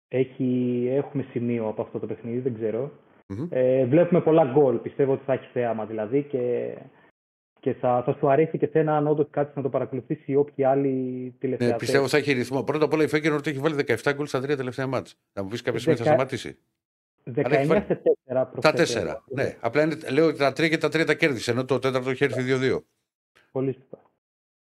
Έχει, 0.09 0.86
έχουμε 0.90 1.23
σημείο 1.23 1.69
από 1.69 1.82
αυτό 1.82 1.98
το 1.98 2.07
παιχνίδι, 2.07 2.39
δεν 2.39 2.55
ξέρω. 2.55 2.93
Μμμ. 3.27 3.47
Ε, 3.51 3.85
βλέπουμε 3.85 4.20
πολλά 4.20 4.52
γκολ. 4.52 4.77
Πιστεύω 4.77 5.12
ότι 5.12 5.24
θα 5.24 5.32
έχει 5.32 5.47
θέαμα 5.52 5.86
δηλαδή 5.86 6.23
και, 6.23 6.74
και 7.60 7.72
θα, 7.72 8.02
θα 8.02 8.12
σου 8.18 8.30
αρέσει 8.30 8.58
και 8.58 8.66
σένα 8.72 8.96
αν 8.96 9.06
όντως 9.06 9.26
κάτι 9.30 9.52
να 9.56 9.62
το 9.62 9.68
παρακολουθήσεις 9.68 10.26
ή 10.26 10.34
όποιοι 10.34 10.64
άλλοι 10.64 10.90
τηλεθεατές. 11.38 11.70
Ναι, 11.72 11.76
πιστεύω 11.78 12.08
θα 12.08 12.16
έχει 12.16 12.32
ρυθμό. 12.32 12.62
Πρώτα 12.62 12.84
απ' 12.84 12.92
όλα 12.92 13.02
η 13.04 13.06
Feyenoord 13.12 13.46
έχει 13.46 13.58
βάλει 13.58 13.74
17 13.86 14.12
γκολ 14.14 14.26
στα 14.26 14.40
τρία 14.40 14.56
τελευταία 14.56 14.86
μάτς. 14.86 15.16
Να 15.32 15.42
μου 15.42 15.48
πεις 15.48 15.62
κάποια 15.62 15.80
στιγμή 15.80 15.98
θα 15.98 16.04
Δεκα- 16.04 16.16
σταματήσει. 16.16 16.58
19 17.24 17.58
έχει 17.58 17.66
βάλει- 17.66 17.84
σε 17.86 17.94
4 17.94 18.34
Τα 18.34 18.46
προσθέτω. 18.46 18.76
τέσσερα. 18.76 19.24
Ναι. 19.28 19.56
Απλά 19.60 19.82
είναι, 19.82 19.96
λέω 20.12 20.26
ότι 20.26 20.38
τα 20.38 20.52
τρία 20.52 20.68
και 20.68 20.78
τα 20.78 20.88
τρία 20.88 21.04
τα 21.06 21.14
κέρδισε, 21.14 21.50
ενώ 21.50 21.64
το 21.64 21.78
τέταρτο 21.78 22.10
έχει 22.10 22.24
έρθει 22.24 22.42
2-2. 22.42 22.84
Πολύ 23.52 23.72
σωστά. 23.72 23.98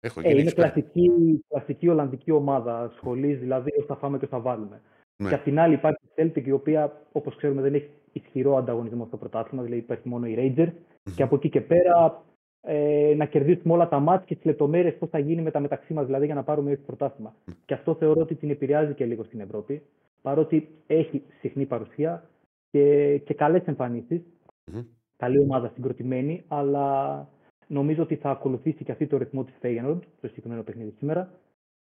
Έχω 0.00 0.20
Ε, 0.20 0.28
γίνει 0.28 0.40
είναι 0.40 0.50
expert. 0.50 0.54
κλασική, 0.54 1.10
κλασική 1.48 1.88
Ολλανδική 1.88 2.30
ομάδα 2.30 2.92
σχολής, 2.96 3.38
δηλαδή 3.38 3.70
όσο 3.76 3.86
θα 3.86 3.96
φάμε 3.96 4.18
και 4.18 4.26
θα 4.26 4.38
βάλουμε. 4.40 4.80
Ναι. 5.22 5.28
Και 5.28 5.34
απ' 5.34 5.42
την 5.44 5.58
άλλη 5.58 5.74
υπάρχει 5.74 5.98
η 6.04 6.22
Celtic, 6.22 6.44
η 6.46 6.50
οποία 6.50 7.02
όπως 7.12 7.36
ξέρουμε 7.36 7.62
δεν 7.62 7.74
έχει 7.74 7.90
ισχυρό 8.12 8.56
ανταγωνισμό 8.56 9.04
στο 9.06 9.16
πρωτάθλημα, 9.16 9.62
δηλαδή 9.62 9.80
υπάρχει 9.80 10.08
μόνο 10.08 10.26
η 10.26 10.34
Rangers. 10.38 10.72
Και 11.14 11.22
από 11.22 11.34
εκεί 11.36 11.48
και 11.48 11.60
πέρα 11.60 12.24
ε, 12.68 13.14
να 13.16 13.24
κερδίσουμε 13.24 13.74
όλα 13.74 13.88
τα 13.88 13.98
μάτια 13.98 14.24
και 14.26 14.34
τις 14.34 14.44
λεπτομέρειες 14.44 14.94
πώς 14.94 15.08
θα 15.08 15.18
γίνει 15.18 15.42
με 15.42 15.50
τα 15.50 15.60
μεταξύ 15.60 15.92
μας, 15.92 16.06
δηλαδή 16.06 16.26
για 16.26 16.34
να 16.34 16.42
πάρουμε 16.42 16.76
το 16.76 16.82
πρωτάθλημα. 16.86 17.34
Και 17.64 17.74
αυτό 17.74 17.94
θεωρώ 17.94 18.20
ότι 18.20 18.34
την 18.34 18.50
επηρεάζει 18.50 18.94
και 18.94 19.04
λίγο 19.04 19.24
στην 19.24 19.40
Ευρώπη, 19.40 19.82
παρότι 20.22 20.68
έχει 20.86 21.22
συχνή 21.40 21.66
παρουσία 21.66 22.28
και, 22.70 23.16
και 23.24 23.34
καλές 23.34 23.64
εμφανίσεις. 23.64 24.20
Μμμ. 24.72 24.82
Καλή 25.16 25.38
ομάδα 25.38 25.70
συγκροτημένη, 25.74 26.44
αλλά 26.48 27.28
νομίζω 27.66 28.02
ότι 28.02 28.16
θα 28.16 28.30
ακολουθήσει 28.30 28.84
και 28.84 28.92
αυτή 28.92 29.06
το 29.06 29.16
ρυθμό 29.16 29.44
της 29.44 29.54
Feyenoord, 29.62 29.98
το 30.20 30.28
συγκεκριμένο 30.28 30.62
παιχνίδι 30.62 30.94
σήμερα. 30.98 31.30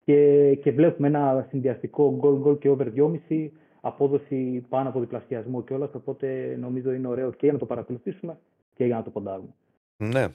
Και, 0.04 0.54
και 0.54 0.72
βλέπουμε 0.72 1.06
ένα 1.08 1.46
συνδυαστικό 1.48 2.18
goal 2.22 2.46
goal 2.46 2.58
και 2.58 2.68
over 2.68 2.92
2,5 3.28 3.48
απόδοση 3.80 4.64
πάνω 4.68 4.88
από 4.88 5.00
διπλασιασμό 5.00 5.62
κιόλα. 5.62 5.90
Οπότε 5.94 6.56
νομίζω 6.60 6.92
είναι 6.92 7.08
ωραίο 7.08 7.30
και 7.30 7.38
για 7.40 7.52
να 7.52 7.58
το 7.58 7.66
παρακολουθήσουμε 7.66 8.38
και 8.74 8.84
για 8.84 8.96
να 8.96 9.02
το 9.02 9.10
ποντάρουμε. 9.10 9.54
Ναι. 9.96 10.26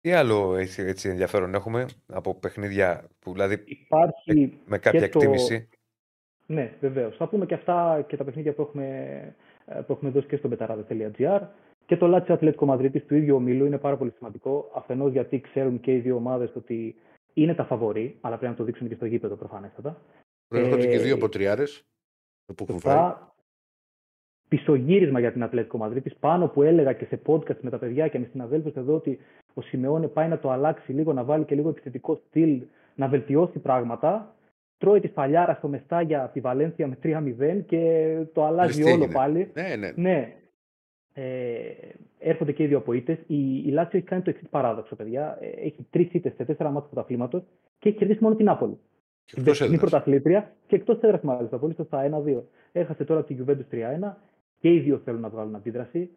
Τι 0.00 0.12
άλλο 0.12 0.56
έτσι, 0.56 0.82
έτσι 0.82 1.08
ενδιαφέρον 1.08 1.54
έχουμε 1.54 1.86
από 2.06 2.34
παιχνίδια 2.34 3.08
που 3.18 3.32
δηλαδή 3.32 3.62
Υπάρχει. 3.66 4.58
με 4.66 4.78
κάποια 4.78 5.00
και 5.00 5.08
το- 5.08 5.18
εκτίμηση; 5.18 5.68
Ναι, 6.46 6.72
βεβαίως. 6.80 7.16
Θα 7.16 7.28
πούμε 7.28 7.46
και 7.46 7.54
αυτά 7.54 8.04
και 8.08 8.16
τα 8.16 8.24
παιχνίδια 8.24 8.52
που 8.54 8.62
έχουμε, 8.62 8.86
ε, 9.64 9.80
που 9.80 9.92
έχουμε 9.92 10.10
δώσει 10.10 10.26
και 10.26 10.36
στο 10.36 10.48
betarade.gr. 10.52 11.40
Και 11.86 11.96
το 11.96 12.06
Λάτσιο 12.06 12.34
Ατλέτικο 12.34 12.66
Μαδρίτη 12.66 13.00
του 13.00 13.14
ίδιου 13.14 13.34
ομίλου 13.36 13.64
είναι 13.64 13.78
πάρα 13.78 13.96
πολύ 13.96 14.10
σημαντικό. 14.16 14.70
Αφενός 14.74 15.12
γιατί 15.12 15.40
ξέρουν 15.40 15.80
και 15.80 15.94
οι 15.94 15.98
δύο 15.98 16.16
ομάδες 16.16 16.56
ότι 16.56 16.96
είναι 17.34 17.54
τα 17.54 17.64
φαβορή, 17.64 18.16
αλλά 18.20 18.36
πρέπει 18.36 18.50
να 18.52 18.58
το 18.58 18.64
δείξουν 18.64 18.88
και 18.88 18.94
στο 18.94 19.06
γήπεδο 19.06 19.34
προφανέστατα. 19.36 20.00
Προέρχονται 20.48 20.86
και 20.86 20.96
Ε, 20.96 20.98
δύο 21.02 21.14
από 21.14 21.28
τριάρε 21.28 21.64
που 22.54 22.64
έχουν 22.68 22.80
φάει. 22.80 22.94
Σωστά. 22.96 23.34
πισωγύρισμα 24.48 25.20
για 25.20 25.32
την 25.32 25.42
Ατλέτικο 25.42 25.78
Μαδρίτη. 25.78 26.14
Πάνω 26.20 26.48
που 26.48 26.62
έλεγα 26.62 26.92
και 26.92 27.04
σε 27.04 27.20
podcast 27.26 27.60
με 27.60 27.70
τα 27.70 27.78
παιδιά 27.78 28.08
και 28.08 28.18
με 28.18 28.28
συναδέλφους 28.30 28.74
εδώ 28.74 28.94
ότι 28.94 29.18
ο 29.54 29.60
Σιμεώνε 29.60 30.08
πάει 30.08 30.28
να 30.28 30.38
το 30.38 30.50
αλλάξει 30.50 30.92
λίγο, 30.92 31.12
να 31.12 31.24
βάλει 31.24 31.44
και 31.44 31.54
λίγο 31.54 31.68
επιθετικό 31.68 32.14
στυλ, 32.26 32.62
να 32.94 33.08
βελτιώσει 33.08 33.58
πράγματα. 33.58 34.34
Τρώει 34.78 35.00
τη 35.00 35.08
φαλιάρα 35.08 35.54
στο 35.54 35.68
Μεστάγια 35.68 36.24
από 36.24 36.32
τη 36.32 36.40
Βαλένθια 36.40 36.86
με 36.86 36.98
3-0 37.02 37.62
και 37.66 38.16
το 38.32 38.44
αλλάζει 38.44 38.76
Λες 38.78 38.86
τι 38.86 38.92
όλο 38.92 39.02
έγινε. 39.02 39.12
πάλι. 39.18 39.50
Ναι, 39.54 39.76
ναι. 39.76 39.92
Ναι. 39.96 40.34
Ε, 41.14 41.60
έρχονται 42.18 42.52
και 42.52 42.62
οι 42.62 42.66
δύο 42.66 42.78
απόϊτε. 42.78 43.12
Η, 43.26 43.56
η 43.66 43.70
Λάτσιο 43.70 43.98
έχει 43.98 44.06
κάνει 44.06 44.22
το 44.22 44.30
εξής 44.30 44.48
παράδοξο, 44.48 44.96
παιδιά. 44.96 45.38
Ε, 45.40 45.46
έχει 45.46 45.86
τρεις 45.90 46.12
ήττες 46.12 46.32
σε 46.36 46.44
τέσσερα 46.44 46.68
μάτια 46.70 46.88
του 46.88 46.94
πρωταθλήματος 46.94 47.42
και 47.78 47.88
έχει 47.88 47.98
κερδίσει 47.98 48.22
μόνο 48.22 48.34
την 48.34 48.44
Νάπολη. 48.44 48.78
Και 49.24 49.34
Την 49.34 49.42
εκτός 49.42 49.58
περσινή 49.58 49.74
έδρας. 49.74 49.90
πρωταθλήτρια 49.90 50.52
και 50.66 50.76
εκτός 50.76 51.00
έδρας 51.00 51.20
μάλιστα. 51.22 51.58
Πολύ 51.58 51.74
σωστά, 51.74 52.02
1-2. 52.26 52.42
Έχασε 52.72 53.04
τώρα 53.04 53.20
από 53.20 53.34
την 53.34 53.44
Juventus 53.46 53.74
3-1 53.74 54.16
και 54.58 54.72
οι 54.72 54.78
δύο 54.80 54.98
θέλουν 55.04 55.20
να 55.20 55.28
βγάλουν 55.28 55.54
αντίδραση. 55.54 56.10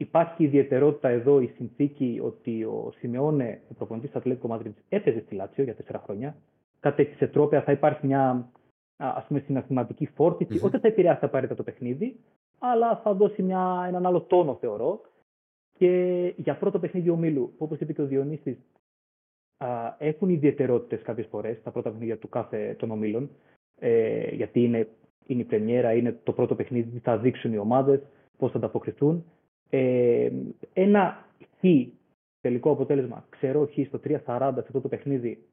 Υπάρχει 0.00 0.44
ιδιαιτερότητα 0.44 1.08
εδώ 1.08 1.40
η 1.40 1.46
συνθήκη 1.46 2.20
ότι 2.22 2.64
ο 2.64 2.92
Σιμεώνε, 2.98 3.60
ο 3.70 3.74
προπονητής 3.74 4.10
του 4.10 4.18
Ατλέτικο 4.18 4.48
Μαδρίτη, 4.48 4.82
έπαιζε 4.88 5.20
στη 5.20 5.34
Λάτσιο 5.34 5.64
για 5.64 5.74
τέσσερα 5.74 5.98
χρόνια. 5.98 6.36
Κάτι 6.80 7.02
έτσι 7.02 7.14
σε 7.16 7.26
τρόπια 7.26 7.62
θα 7.62 7.72
υπάρχει 7.72 8.06
μια 8.06 8.50
ας 8.98 9.24
πούμε, 9.26 9.40
συναισθηματική 9.40 10.06
φόρτιση. 10.06 10.52
Μμμ. 10.52 10.56
Όχι 10.56 10.74
ότι 10.74 10.78
θα 10.78 10.88
επηρεάσει 10.88 11.24
απαραίτητα 11.24 11.56
το 11.56 11.62
παιχνίδι, 11.62 12.20
αλλά 12.58 12.96
θα 12.96 13.14
δώσει 13.14 13.42
μια, 13.42 13.84
έναν 13.88 14.06
άλλο 14.06 14.20
τόνο, 14.20 14.54
θεωρώ. 14.54 15.00
Και 15.78 16.34
για 16.36 16.56
πρώτο 16.56 16.78
παιχνίδι 16.78 17.10
ομίλου, 17.10 17.52
όπως 17.58 17.78
είπε 17.80 17.92
και 17.92 18.02
ο 18.02 18.06
Διονύσης, 18.06 18.58
α, 19.56 19.94
έχουν 19.98 20.28
ιδιαιτερότητες 20.28 21.02
κάποιες 21.02 21.26
φορές 21.26 21.62
τα 21.62 21.70
πρώτα 21.70 21.90
παιχνίδια 21.90 22.18
του 22.18 22.28
κάθε 22.28 22.76
των 22.78 22.90
ομίλων. 22.90 23.30
Ε, 23.78 24.34
γιατί 24.34 24.64
είναι, 24.64 24.88
είναι 25.26 25.40
η 25.40 25.44
πρεμιέρα, 25.44 25.92
είναι 25.92 26.20
το 26.22 26.32
πρώτο 26.32 26.54
παιχνίδι, 26.54 26.90
τι 26.90 26.98
θα 26.98 27.18
δείξουν 27.18 27.52
οι 27.52 27.58
ομάδες, 27.58 28.00
πώς 28.36 28.50
θα 28.50 28.58
ανταποκριθούν. 28.58 29.24
Ε, 29.70 30.30
ένα 30.72 31.26
χ 31.60 31.64
τελικό 32.40 32.70
αποτέλεσμα, 32.70 33.26
ξέρω 33.30 33.66
χ 33.66 33.86
στο 33.86 34.00
3-40 34.04 34.20
σε 34.24 34.60
αυτό 34.60 34.80
το 34.80 34.88
παιχνίδι, 34.88 35.44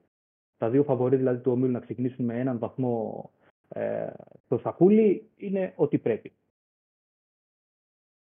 τα 0.58 0.70
δύο 0.70 0.84
φαβορή 0.84 1.16
δηλαδή 1.16 1.42
του 1.42 1.52
ομίλου 1.52 1.72
να 1.72 1.80
ξεκινήσουν 1.80 2.26
με 2.26 2.40
έναν 2.40 2.60
βαθμό 2.60 3.30
ε, 3.70 4.08
στο 4.46 4.58
σακούλι, 4.58 5.30
είναι 5.36 5.74
ότι 5.76 5.98
πρέπει. 5.98 6.34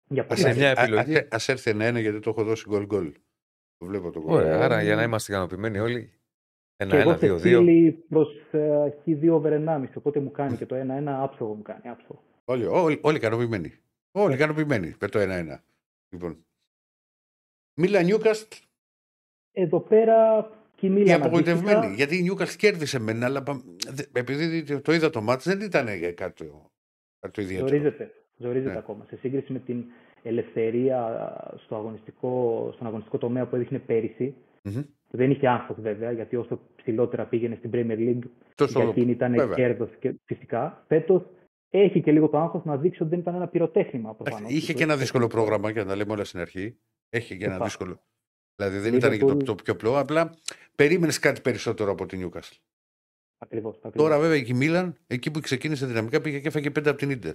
Για 0.09 0.23
Ας 0.23 0.29
πολύ 0.29 0.41
είναι 0.43 0.55
μια 0.59 0.69
Α- 0.79 0.83
επιλογή. 0.83 1.17
ας- 1.17 1.27
Ας 1.31 1.49
έρθει 1.49 1.71
ένα-ένα 1.71 2.01
γιατί 2.01 2.21
το 2.21 2.31
έχω 2.31 2.45
δώσει 2.45 2.65
γκολ 2.69 2.87
γκολ. 2.87 3.13
Το 3.79 3.87
βλέπω 3.87 4.11
το 4.11 4.21
γκολ. 4.21 4.33
Ωραία, 4.35 4.61
άρα 4.65 4.83
για 4.83 4.95
να 4.95 5.03
είμαστε 5.03 5.33
ικανοποιημένοι 5.33 5.79
όλοι. 5.79 6.13
Και 6.77 6.97
εγώ 6.97 7.17
σε 7.17 7.27
1-1-2-2. 7.27 7.39
στείλει 7.39 7.93
προς 8.09 8.29
ε, 8.53 8.93
χ2 9.07 9.29
over 9.31 9.53
1,5, 9.67 9.85
οπότε 9.95 10.21
μου 10.21 10.31
κάνει 10.31 10.57
και 10.57 10.67
το 10.67 10.77
1-1 10.77 11.03
άψογο 11.07 11.55
μου 11.55 11.63
κάνει. 11.63 11.89
Άψογο. 11.89 12.23
Όλοι, 12.45 12.65
όλοι, 12.67 12.99
όλοι 13.03 13.17
ικανοποιημένοι. 13.17 13.73
Όλοι 14.13 14.35
ικανοποιημένοι 14.35 14.95
με 15.01 15.09
το 15.09 15.19
1-1. 15.21 15.59
Λοιπόν. 16.15 16.45
Μίλα 17.75 18.03
Νιούκαστ, 18.03 18.53
Εδώ 19.53 19.81
πέρα 19.81 20.49
και 20.77 20.87
η 20.87 20.89
οι 20.93 20.95
Μίλαν 20.99 21.23
απογοητευμένοι. 21.23 21.71
αντίστοιχα, 21.71 21.95
Γιατί 21.95 22.17
η 22.19 22.23
Νιούκαστ 22.23 22.59
κέρδισε 22.59 22.99
μεν, 22.99 23.23
αλλά 23.25 23.43
πα- 23.43 23.63
δε- 23.89 24.21
επειδή 24.21 24.81
το 24.81 24.93
είδα 24.93 25.11
το 25.11 25.21
μάτς 25.23 25.45
δεν 25.45 25.61
ήταν 25.61 25.89
για 25.97 26.13
κάτι, 26.13 26.53
κάτι 27.21 27.41
ιδιαίτερο. 27.41 27.69
Ζορίζεται, 27.69 28.13
ζορίζεται 28.37 28.73
Ναι. 28.73 28.79
ακόμα. 28.79 29.05
Σε 29.09 29.17
σύγκριση 29.17 29.53
με 29.53 29.59
την 29.59 29.85
ελευθερία 30.23 30.99
στο 31.65 31.77
αγωνιστικό, 31.77 32.71
στον 32.75 32.87
αγωνιστικό 32.87 33.19
τομέα 33.19 33.47
που 33.47 33.57
έδειχνε 33.57 33.79
πέρυσι, 33.79 34.35
Μμμ. 34.63 34.83
δεν 35.11 35.31
είχε 35.31 35.49
άγχος 35.49 35.77
βέβαια, 35.81 36.13
γιατί 36.13 36.37
όσο 36.37 36.61
ψηλότερα 36.77 37.25
πήγαινε 37.27 37.55
στην 37.55 37.71
Premier 37.75 37.99
League, 37.99 38.29
Τόσο- 38.55 38.81
για 38.81 38.89
εκείνη 38.91 39.11
ήταν 39.11 39.35
βέβαια. 39.35 39.55
κέρδος 39.57 39.91
και 40.01 40.15
φυσικά. 40.25 40.85
Φέτος 40.89 41.23
έχει 41.79 42.01
και 42.01 42.13
λίγο 42.13 42.29
το 42.29 42.39
άγχος 42.39 42.65
να 42.65 42.77
δείξει 42.77 43.01
ότι 43.03 43.11
δεν 43.11 43.21
ήταν 43.21 43.35
ένα 43.35 43.49
πυροτέχνημα 43.49 44.15
προφανώς. 44.15 44.51
Είχε 44.53 44.73
και 44.73 44.83
ένα 44.83 44.97
δύσκολο 44.97 45.27
πρόγραμμα 45.27 45.71
για 45.71 45.83
να 45.85 45.89
τα 45.89 45.97
λέμε 45.97 46.13
όλα 46.13 46.25
στην 46.25 46.41
αρχή. 46.41 46.77
Έχει 47.09 47.37
και 47.37 47.45
ένα 47.45 47.53
Σωστά. 47.53 47.65
δύσκολο. 47.65 48.01
Δηλαδή 48.57 48.79
δεν 48.79 48.95
ήταν 48.95 49.11
και 49.13 49.19
το, 49.19 49.27
Liverpool- 49.33 49.45
το 49.45 49.55
πιο 49.55 49.73
απλό, 49.73 49.99
απλά 49.99 50.35
περίμενες 50.75 51.19
κάτι 51.19 51.41
περισσότερο 51.41 51.91
από 51.93 52.07
την 52.07 52.19
Νιούκαστ. 52.19 52.55
Ακριβώς, 53.39 53.77
ακριβώς. 53.77 53.97
Τώρα 54.09 54.19
βέβαια 54.21 54.37
η 54.37 54.53
Μίλαν, 54.53 54.97
εκεί 55.07 55.31
που 55.31 55.41
ξεκίνησε 55.41 55.87
δυναμικά, 55.87 56.21
πήγε 56.21 56.39
και 56.41 56.49
έφαγε 56.49 56.71
πέντε 56.71 56.89
από 56.91 56.99
την 56.99 57.11
Ιντερ. 57.11 57.35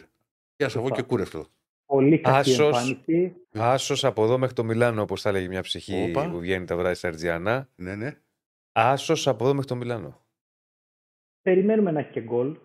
Γεια 0.56 0.70
σα, 0.70 0.80
εγώ 0.80 0.88
Σωστά. 0.88 1.02
και 1.02 1.08
κούρευτο. 1.08 1.46
Πολύ 1.86 2.20
κακή 2.20 2.38
Άσος. 2.52 2.60
εμφάνιση. 2.60 3.36
Άσος 3.52 4.06
από 4.06 4.24
εδώ 4.24 4.38
μέχρι 4.38 4.56
το 4.56 4.64
Μιλάνο, 4.64 5.02
όπως 5.02 5.22
θα 5.22 5.30
έλεγε 5.30 5.48
μια 5.48 5.62
ψυχή 5.62 6.06
Όπα. 6.10 6.30
που 6.30 6.40
βγαίνει 6.40 6.66
τα 6.66 6.78
βράδυ 6.78 6.96
στα 6.96 7.08
Αρτζιανά. 7.08 7.70
Ναι, 7.76 7.96
ναι. 7.96 8.18
Άσος 8.72 9.28
από 9.28 9.44
εδώ 9.44 9.54
μέχρι 9.54 9.68
το 9.68 9.76
Μιλάνο. 9.76 10.22
Περιμένουμε 11.42 11.92
να 11.92 12.00
έχει 12.00 12.12
και 12.12 12.22
γκολ. 12.22 12.58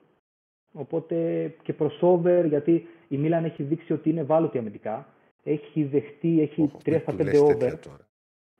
Οπότε 0.77 1.49
και 1.63 1.73
προς 1.73 1.99
over, 2.03 2.45
γιατί 2.49 2.87
η 3.09 3.17
Μίλαν 3.17 3.45
έχει 3.45 3.63
δείξει 3.63 3.93
ότι 3.93 4.11
είναι 4.11 4.21
ευάλωτη 4.21 4.59
αμυντικά. 4.59 5.09
Έχει 5.43 5.85
δεχτεί, 5.85 6.41
έχει 6.41 6.61
Οχ, 6.63 6.71
3 6.85 6.91
μην 6.91 7.01
στα 7.01 7.13
του 7.13 7.19
5 7.19 7.25
λες 7.25 7.41
over. 7.41 7.57
τέτοια 7.59 7.79
τώρα. 7.79 8.09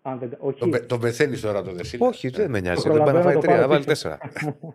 Αν 0.03 0.19
δεν, 0.19 0.37
όχι, 0.39 0.59
Τον, 0.59 0.71
πε- 0.71 0.87
τον 0.87 1.01
πεθαίνει 1.01 1.39
τώρα 1.39 1.63
το 1.63 1.73
Δεσίλα. 1.73 2.07
Όχι, 2.07 2.29
δεν 2.29 2.51
με 2.51 2.61
νοιάζει. 2.61 2.83
Το 2.89 2.93
Δεν 2.93 3.03
πάει 3.03 3.15
να 3.15 3.21
φάει 3.23 3.33
προλαβαίνω, 3.33 3.41
το 3.41 3.47
τρία, 3.47 3.57
πάρω 3.57 3.67
να 3.67 3.69
βάλει 3.69 3.85
πίσω. 3.85 4.09
τέσσερα. 4.09 4.19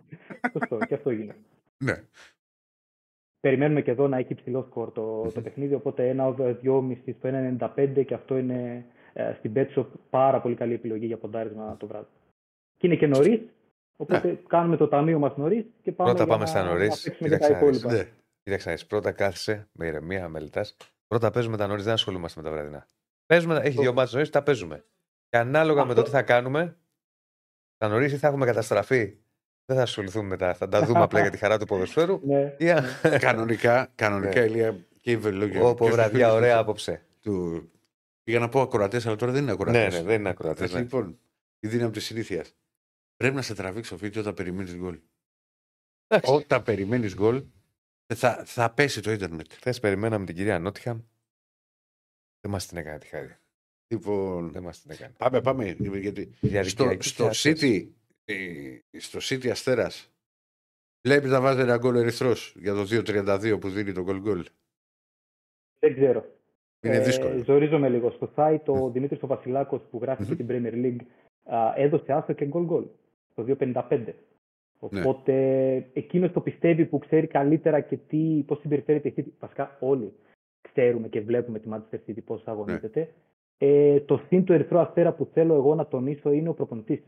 Σωστό, 0.59 0.77
και 0.87 0.93
αυτό 0.93 1.09
γίνεται. 1.11 1.39
Ναι. 1.83 1.93
Περιμένουμε 3.39 3.81
και 3.81 3.91
εδώ 3.91 4.07
να 4.07 4.17
έχει 4.17 4.31
υψηλό 4.31 4.65
σκορ 4.69 4.91
το, 4.91 5.21
το 5.33 5.41
παιχνίδι, 5.41 5.73
οπότε 5.73 6.09
ένα 6.09 6.27
over 6.27 6.55
2,5 6.63 6.97
στο 7.17 7.29
1,95 7.75 8.05
και 8.05 8.13
αυτό 8.13 8.37
είναι 8.37 8.85
ε, 9.13 9.33
στην 9.37 9.51
Betshop 9.55 9.85
πάρα 10.09 10.41
πολύ 10.41 10.55
καλή 10.55 10.73
επιλογή 10.73 11.05
για 11.05 11.17
ποντάρισμα 11.17 11.75
το 11.79 11.87
βράδυ. 11.87 12.07
Και 12.77 12.87
είναι 12.87 12.95
και 12.95 13.07
νωρίς, 13.07 13.39
οπότε 14.01 14.39
κάνουμε 14.47 14.77
το 14.77 14.88
ταμείο 14.88 15.19
μας 15.19 15.38
νωρίς 15.38 15.65
και 15.81 15.91
πάμε, 15.91 16.09
Πρώτα 16.09 16.23
για 16.26 16.34
πάμε 16.34 16.43
να- 16.43 16.49
στα 16.49 16.63
νωρίς. 16.63 16.89
να 16.89 16.95
παίξουμε 17.11 17.30
και 17.30 17.38
τα 17.38 17.47
Κοίταξε 17.47 17.51
να 17.65 17.69
δεις. 17.71 17.77
υπόλοιπα. 17.81 18.03
ναι. 18.03 18.09
Κοίταξε 18.43 18.69
να 18.69 18.76
δεις, 18.76 18.85
πρώτα 18.85 19.11
κάθεσαι 19.11 19.67
με 19.71 19.88
ηρεμία, 19.88 20.27
μελετά. 20.30 20.65
Πρώτα 21.07 21.31
παίζουμε 21.31 21.57
τα 21.57 21.67
νωρίς, 21.67 21.84
δεν 21.84 21.93
ασχολούμαστε 21.93 22.41
με 22.41 22.49
τα 22.49 22.53
βραδινά. 22.55 22.85
Παίζουμε, 23.26 23.59
έχει 23.63 23.77
δύο 23.80 23.93
μάτσε 23.93 24.15
νωρίς, 24.15 24.30
τα 24.31 24.43
παίζουμε. 24.43 24.84
Και 25.30 25.38
ανάλογα 25.38 25.85
με 25.85 25.93
το 25.93 26.01
τι 26.01 26.09
θα 26.09 26.21
κάνουμε, 26.21 26.77
τα 27.77 27.88
νωρίς 27.88 28.13
ή 28.13 28.17
θα 28.17 28.27
έχουμε 28.27 28.45
καταστραφεί. 28.45 29.17
Δεν 29.65 29.77
θα 29.77 29.81
ασχοληθούμε 29.84 30.27
μετά. 30.27 30.53
Θα 30.53 30.67
τα 30.69 30.81
δούμε 30.85 30.99
απλά 31.01 31.19
για 31.21 31.30
τη 31.30 31.38
χαρά 31.38 31.57
του 31.59 31.65
ποδοσφαίρου. 31.65 32.19
Ναι. 32.23 32.55
Ή 32.57 32.71
αν- 32.71 32.85
κανονικά, 33.19 33.91
κανονικά 33.95 34.39
Ναι. 34.39 34.45
Ηλία 34.45 34.76
και 35.01 35.11
η 35.11 35.17
Βελόγια. 35.17 35.61
Όπω 35.63 35.85
βραδιά, 35.88 36.34
ωραία 36.34 36.57
άποψε. 36.57 37.05
Του... 37.21 37.63
Πήγα 38.23 38.39
να 38.39 38.49
πω 38.49 38.61
ακροατές, 38.61 39.05
αλλά 39.07 39.15
τώρα 39.15 39.31
δεν 39.31 39.41
είναι 39.41 39.51
ακροατές. 39.51 39.93
Ναι, 39.93 39.99
ναι, 39.99 40.05
δεν 40.05 40.19
είναι 40.19 40.30
ακροατές. 40.30 40.73
Ναι. 40.73 40.80
Λοιπόν, 40.80 41.19
η 41.59 41.67
δύναμη 41.67 41.91
της 41.91 42.05
συνήθειας. 42.05 42.53
Πρέπει 43.23 43.35
να 43.35 43.41
σε 43.41 43.55
τραβήξει 43.55 43.93
ο 43.93 43.97
φίτι 43.97 44.19
όταν 44.19 44.33
περιμένεις 44.33 44.75
γκολ. 44.75 44.99
Όταν 46.23 46.63
περιμένεις 46.63 47.15
γκολ, 47.15 47.45
θα, 48.13 48.45
θα 48.45 48.73
πέσει 48.73 49.01
το 49.01 49.11
ίντερνετ. 49.11 49.53
Χθες 49.53 49.79
περιμέναμε 49.79 50.25
την 50.25 50.35
κυρία 50.35 50.59
Νότιχαμ. 50.59 50.99
Δεν 52.41 52.51
μας 52.51 52.65
την 52.67 52.77
έκανε 52.77 52.97
τη 52.97 53.07
χάρη. 53.07 53.35
Λοιπόν, 53.87 54.51
Δεν 54.51 54.63
μας 54.63 54.81
την 54.81 54.91
έκανε. 54.91 55.13
πάμε, 55.17 55.41
πάμε. 55.41 55.75
Γιατί 55.99 56.31
στο, 56.33 56.47
Διαδικτυακή 56.47 57.07
στο 57.07 57.33
θεατές. 57.33 57.43
City, 57.45 57.89
ε, 58.25 58.79
στο 58.99 59.19
City 59.21 59.47
Αστέρας, 59.47 60.11
βλέπεις 61.07 61.29
να 61.31 61.41
βάζει 61.41 61.61
ένα 61.61 61.77
γκολ 61.77 61.95
ερυθρός 61.95 62.55
για 62.59 62.73
το 62.73 62.85
2-32 62.89 63.57
που 63.61 63.69
δίνει 63.69 63.93
το 63.93 64.03
γκολ 64.03 64.19
γκολ. 64.19 64.45
Δεν 65.79 65.93
ξέρω. 65.93 66.25
Είναι 66.81 66.99
δύσκολο. 66.99 67.39
Ε, 67.39 67.43
ζορίζομαι 67.43 67.89
λίγο. 67.89 68.11
Στο 68.11 68.33
site 68.35 68.65
ο 68.65 68.89
Δημήτρης 68.91 69.21
ο 69.21 69.27
Βασιλάκος 69.27 69.81
που 69.89 69.99
γράφει 70.01 70.21
Μμμ. 70.21 70.29
και 70.29 70.35
την 70.35 70.47
Premier 70.49 70.73
League 70.73 71.05
α, 71.55 71.73
έδωσε 71.75 72.13
άσο 72.13 72.33
και 72.33 72.45
γκολ 72.45 72.63
γκολ 72.63 72.87
το 73.45 73.55
2.55. 73.59 73.83
Ναι. 73.89 74.13
Οπότε 75.01 75.33
εκείνος 75.93 76.31
το 76.31 76.41
πιστεύει 76.41 76.85
που 76.85 76.97
ξέρει 76.97 77.27
καλύτερα 77.27 77.79
και 77.81 77.97
τι, 77.97 78.43
πώς 78.47 78.59
συμπεριφέρεται 78.59 79.07
η 79.07 79.13
City. 79.17 79.25
Βασικά 79.39 79.77
όλοι 79.79 80.13
ξέρουμε 80.61 81.07
και 81.07 81.21
βλέπουμε 81.21 81.59
τη 81.59 81.69
Manchester 81.71 81.97
City 82.09 82.23
πώς 82.25 82.47
αγωνίζεται. 82.47 82.99
Ναι. 82.99 83.07
Ε, 83.67 83.99
το 83.99 84.21
συν 84.27 84.43
του 84.43 84.53
ερυθρό 84.53 84.79
αστέρα 84.79 85.13
που 85.13 85.25
θέλω 85.33 85.53
εγώ 85.53 85.75
να 85.75 85.87
τονίσω 85.87 86.31
είναι 86.31 86.49
ο 86.49 86.53
προπονητής. 86.53 86.99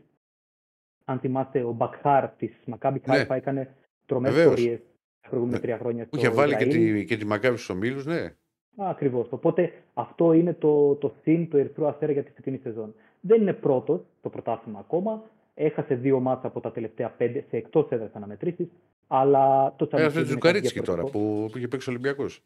Αν 1.04 1.18
θυμάστε, 1.18 1.62
ο 1.62 1.72
Μπακχάρ 1.72 2.28
της 2.28 2.52
Maccabi 2.66 2.96
Ναι. 3.06 3.22
Haifa 3.24 3.34
έκανε 3.36 3.74
τρομερές 4.06 4.36
Βεβαίως. 4.36 4.54
πορείες 4.54 4.80
τα 5.20 5.28
προηγούμενα 5.28 5.58
Ναι. 5.58 5.62
τρία 5.64 5.78
χρόνια 5.78 6.02
Που 6.06 6.16
στο 6.16 6.26
είχε 6.26 6.34
βάλει 6.36 6.56
και 6.56 6.64
Ισραήλ. 6.64 6.94
τη, 6.94 7.04
και 7.04 7.16
τη 7.16 7.26
Μακάβη 7.26 7.56
στους 7.56 7.68
ομίλους, 7.68 8.06
ναι. 8.06 8.34
Ακριβώς. 8.76 9.32
Οπότε 9.32 9.72
αυτό 9.94 10.32
είναι 10.32 10.54
το, 10.54 10.94
το 10.94 11.12
συν 11.22 11.48
του 11.48 11.56
Ερυθρού 11.56 11.86
Αστέρα 11.86 12.12
για 12.12 12.22
τη 12.24 12.30
φετινή 12.30 12.58
σεζόν. 12.58 12.94
Δεν 13.20 13.40
είναι 13.40 13.52
πρώτος 13.52 14.00
το 14.20 14.28
πρωτάθλημα 14.28 14.78
ακόμα. 14.78 15.22
Έχασε 15.54 15.94
δύο 15.94 16.20
μάτσα 16.20 16.46
από 16.46 16.60
τα 16.60 16.72
τελευταία 16.72 17.10
πέντε 17.10 17.44
σε 17.48 17.56
εκτός 17.56 17.90
έδρας 17.90 18.10
αναμετρήσεις. 18.14 18.66
Αλλά 19.06 19.74
το 19.76 19.88
Έχασε 19.92 20.04
Champions 20.06 20.12
τη 20.12 20.16
League 20.16 20.16
είναι 20.18 20.26
Τζουκαρίτσκι 20.26 20.74
κάτι 20.74 20.86
τώρα 20.86 21.02
διαφορετικό. 21.02 21.48
που 21.50 21.58
είχε 21.58 21.68
παίξει 21.68 21.90
Ολυμπιακός. 21.90 22.42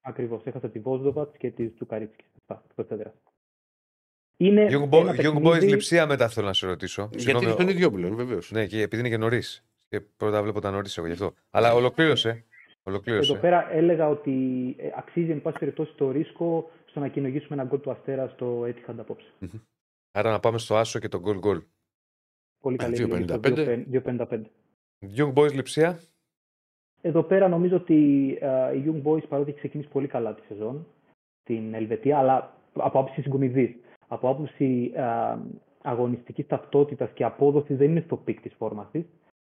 Ακριβώς. 0.00 0.42
Έχασε 0.44 0.68
τη 0.68 0.78
Βόσδοβατς 0.78 1.36
και 1.36 1.50
τη 1.50 1.68
Τζουκαρίτσκι. 1.68 2.24
Εκτός 2.68 2.86
έδρας. 2.88 3.12
Είναι 4.36 4.66
Young, 4.66 4.72
ένα 4.72 4.88
Boy, 4.90 5.20
Young 5.20 5.36
Boys 5.36 5.42
παιχνίδι- 5.42 5.70
λειψία 5.70 6.06
μετά 6.06 6.28
θέλω 6.28 6.46
να 6.46 6.52
σε 6.52 6.66
ρωτήσω. 6.66 7.02
Γιατί 7.02 7.18
Συγγνώμη, 7.20 7.44
είναι 7.44 7.54
στον 7.54 7.68
ίδιο 7.68 7.86
όπλο, 7.86 8.14
βεβαίως. 8.14 8.50
Ναι, 8.50 8.66
και 8.66 8.80
επειδή 8.82 9.00
είναι 9.02 9.10
και 9.10 9.16
νωρίς. 9.16 9.64
Και 9.88 10.00
πρώτα 10.00 10.42
βλέπω 10.42 10.60
τα 10.60 10.70
νωρίς 10.70 10.98
εγώ 10.98 11.06
γι' 11.06 11.12
αυτό. 11.12 11.34
Αλλά 11.50 11.74
ολοκλήρωσε. 11.74 12.44
Ολοκλήρωσε. 12.82 13.32
Εδώ 13.32 13.40
πέρα 13.40 13.72
έλεγα 13.72 14.08
ότι 14.08 14.30
ε, 14.78 14.88
αξίζει 14.96 15.30
εν 15.30 15.42
πάση 15.42 15.58
περιπτώσει 15.58 15.92
το 15.96 16.10
ρίσκο 16.10 16.70
στο 16.86 17.00
να 17.00 17.08
κυνηγήσουμε 17.08 17.60
ένα 17.60 17.68
γκολ 17.70 17.80
του 17.80 17.90
Αστέρα 17.90 18.28
στο 18.28 18.62
Etihad 18.62 18.94
απόψε. 18.98 19.26
Άρα 20.12 20.30
να 20.30 20.40
πάμε 20.40 20.58
στο 20.58 20.76
Άσο 20.76 20.98
και 20.98 21.08
το 21.08 21.22
goal 21.24 21.40
goal. 21.40 21.62
Πολύ 22.60 22.76
καλή 22.76 22.96
2.55. 22.98 23.30
επιλογή. 23.30 23.84
το 23.84 24.02
2.55. 24.30 24.40
Young 25.16 25.32
Boys 25.34 25.52
Λειψία. 25.52 26.00
Εδώ 27.00 27.22
πέρα 27.22 27.48
νομίζω 27.48 27.76
ότι 27.76 27.94
ε, 28.40 28.76
οι 28.76 28.84
Young 28.86 29.08
Boys 29.08 29.28
παρότι 29.28 29.50
έχει 29.50 29.58
ξεκινήσει 29.58 29.88
πολύ 29.88 30.06
καλά 30.06 30.34
τη 30.34 30.42
σεζόν 30.46 30.86
στην 31.40 31.74
Ελβετία, 31.74 32.18
αλλά 32.18 32.56
από 32.72 32.98
άποψη 32.98 33.22
συγκομιδής, 33.22 33.76
από 34.08 34.28
άποψη 34.28 34.90
ε, 34.94 35.02
αγωνιστικής 35.82 36.46
ταυτότητας 36.46 37.10
και 37.10 37.24
απόδοσης 37.24 37.76
δεν 37.76 37.90
είναι 37.90 38.00
στο 38.00 38.16
peak 38.16 38.40
της 38.40 38.54
φόρμας 38.54 38.90
της. 38.90 39.04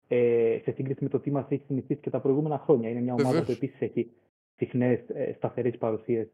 Ε, 0.08 0.58
σε 0.62 0.70
σύγκριση 0.70 1.02
με 1.02 1.08
το 1.08 1.20
τι 1.20 1.30
μας 1.30 1.46
έχει 1.48 1.64
συνηθίσει 1.66 2.00
και 2.00 2.10
τα 2.10 2.20
προηγούμενα 2.20 2.58
χρόνια. 2.58 2.88
Είναι 2.88 3.00
μια 3.00 3.12
ομάδα 3.12 3.28
Βεβαίως. 3.28 3.46
που 3.46 3.52
επίσης 3.52 3.80
έχει 3.80 4.10
συχνές 4.56 5.00
ε, 5.08 5.32
σταθερές 5.36 5.78
παρουσίες 5.78 6.28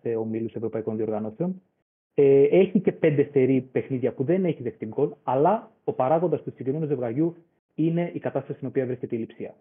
σε 0.00 0.16
ομίλους 0.16 0.54
ευρωπαϊκών 0.54 0.96
διοργανώσεων. 0.96 1.62
Ε, 2.20 2.42
έχει 2.42 2.80
και 2.80 2.92
πέντε 2.92 3.28
σερί 3.32 3.60
παιχνίδια 3.72 4.12
που 4.12 4.24
δεν 4.24 4.44
έχει 4.44 4.62
δεχτεί 4.62 4.86
γκολ, 4.86 5.10
αλλά 5.22 5.70
ο 5.84 5.92
παράγοντας 5.92 6.42
του 6.42 6.50
συγκεκριμένου 6.50 6.86
ζευγαριού 6.86 7.36
είναι 7.74 8.10
η 8.14 8.18
κατάσταση 8.18 8.56
στην 8.56 8.68
οποία 8.68 8.86
βρίσκεται 8.86 9.16
η 9.16 9.18
λειψία. 9.18 9.54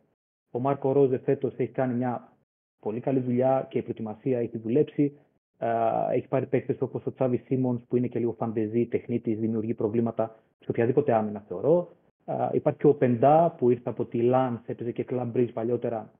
Ο 0.51 0.59
Μάρκο 0.59 0.91
Ρόζε 0.91 1.17
φέτος 1.17 1.53
έχει 1.57 1.71
κάνει 1.71 1.93
μια 1.93 2.33
πολύ 2.79 2.99
καλή 2.99 3.19
δουλειά 3.19 3.67
και 3.69 3.77
η 3.77 3.81
προετοιμασία 3.81 4.39
έχει 4.39 4.57
δουλέψει. 4.57 5.17
Ε, 5.57 5.67
έχει 6.11 6.27
πάρει 6.27 6.45
παίκτες 6.45 6.81
όπως 6.81 7.05
ο 7.05 7.13
Τσάβι 7.13 7.37
Σίμονς, 7.37 7.81
που 7.87 7.97
είναι 7.97 8.07
και 8.07 8.19
λίγο 8.19 8.31
φαντεζή, 8.31 8.85
τεχνίτης, 8.85 9.39
δημιουργεί 9.39 9.73
προβλήματα 9.73 10.35
σε 10.59 10.69
οποιαδήποτε 10.69 11.13
άμυνα, 11.13 11.43
θεωρώ. 11.47 11.91
Ε, 12.25 12.33
υπάρχει 12.51 12.79
και 12.79 12.87
ο 12.87 12.93
Πεντά 12.93 13.55
που 13.57 13.69
ήρθε 13.69 13.89
από 13.89 14.05
τη 14.05 14.21
Λαν, 14.21 14.61
έπαιζε 14.65 14.91
και 14.91 15.05
Club 15.09 15.31
Breeze 15.33 15.53
παλιότερα. 15.53 16.11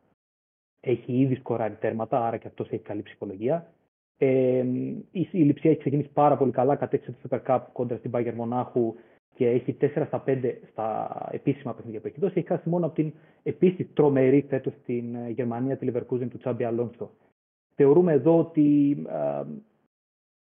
Έχει 0.79 1.19
ήδη 1.19 1.35
σκοράρει 1.35 1.73
τέρματα, 1.73 2.25
άρα 2.25 2.37
και 2.37 2.47
αυτός 2.47 2.69
έχει 2.69 2.83
καλή 2.83 3.01
ψυχολογία. 3.01 3.71
Ε, 4.17 4.63
η, 5.11 5.29
η 5.31 5.39
Λιψία 5.43 5.69
έχει 5.69 5.79
ξεκινήσει 5.79 6.09
πάρα 6.13 6.37
πολύ 6.37 6.51
καλά, 6.51 6.75
κατέξε 6.75 7.11
το 7.11 7.17
Super 7.29 7.39
Cup 7.47 7.59
κόντρα 7.73 7.97
στην 7.97 8.11
Bayern 8.13 8.33
Μονάχου 8.35 8.95
και 9.35 9.49
έχει 9.49 9.77
4 9.81 10.03
στα 10.07 10.23
5 10.27 10.53
στα 10.71 11.09
επίσημα 11.31 11.73
παιχνίδια 11.73 11.99
που 12.01 12.07
έχει 12.07 12.19
δώσει. 12.19 12.33
Έχει 12.37 12.47
χάσει 12.47 12.69
μόνο 12.69 12.85
από 12.85 12.95
την 12.95 13.13
επίσης 13.43 13.93
τρομερή 13.93 14.45
φέτος 14.49 14.73
στην 14.81 15.15
ε, 15.15 15.29
Γερμανία 15.29 15.77
τη 15.77 15.87
Leverkusen 15.91 16.27
του 16.29 16.37
Τσάμπι 16.37 16.63
Αλόνσο. 16.63 17.11
Θεωρούμε 17.75 18.13
εδώ 18.13 18.37
ότι 18.37 18.97
ε, 19.09 19.43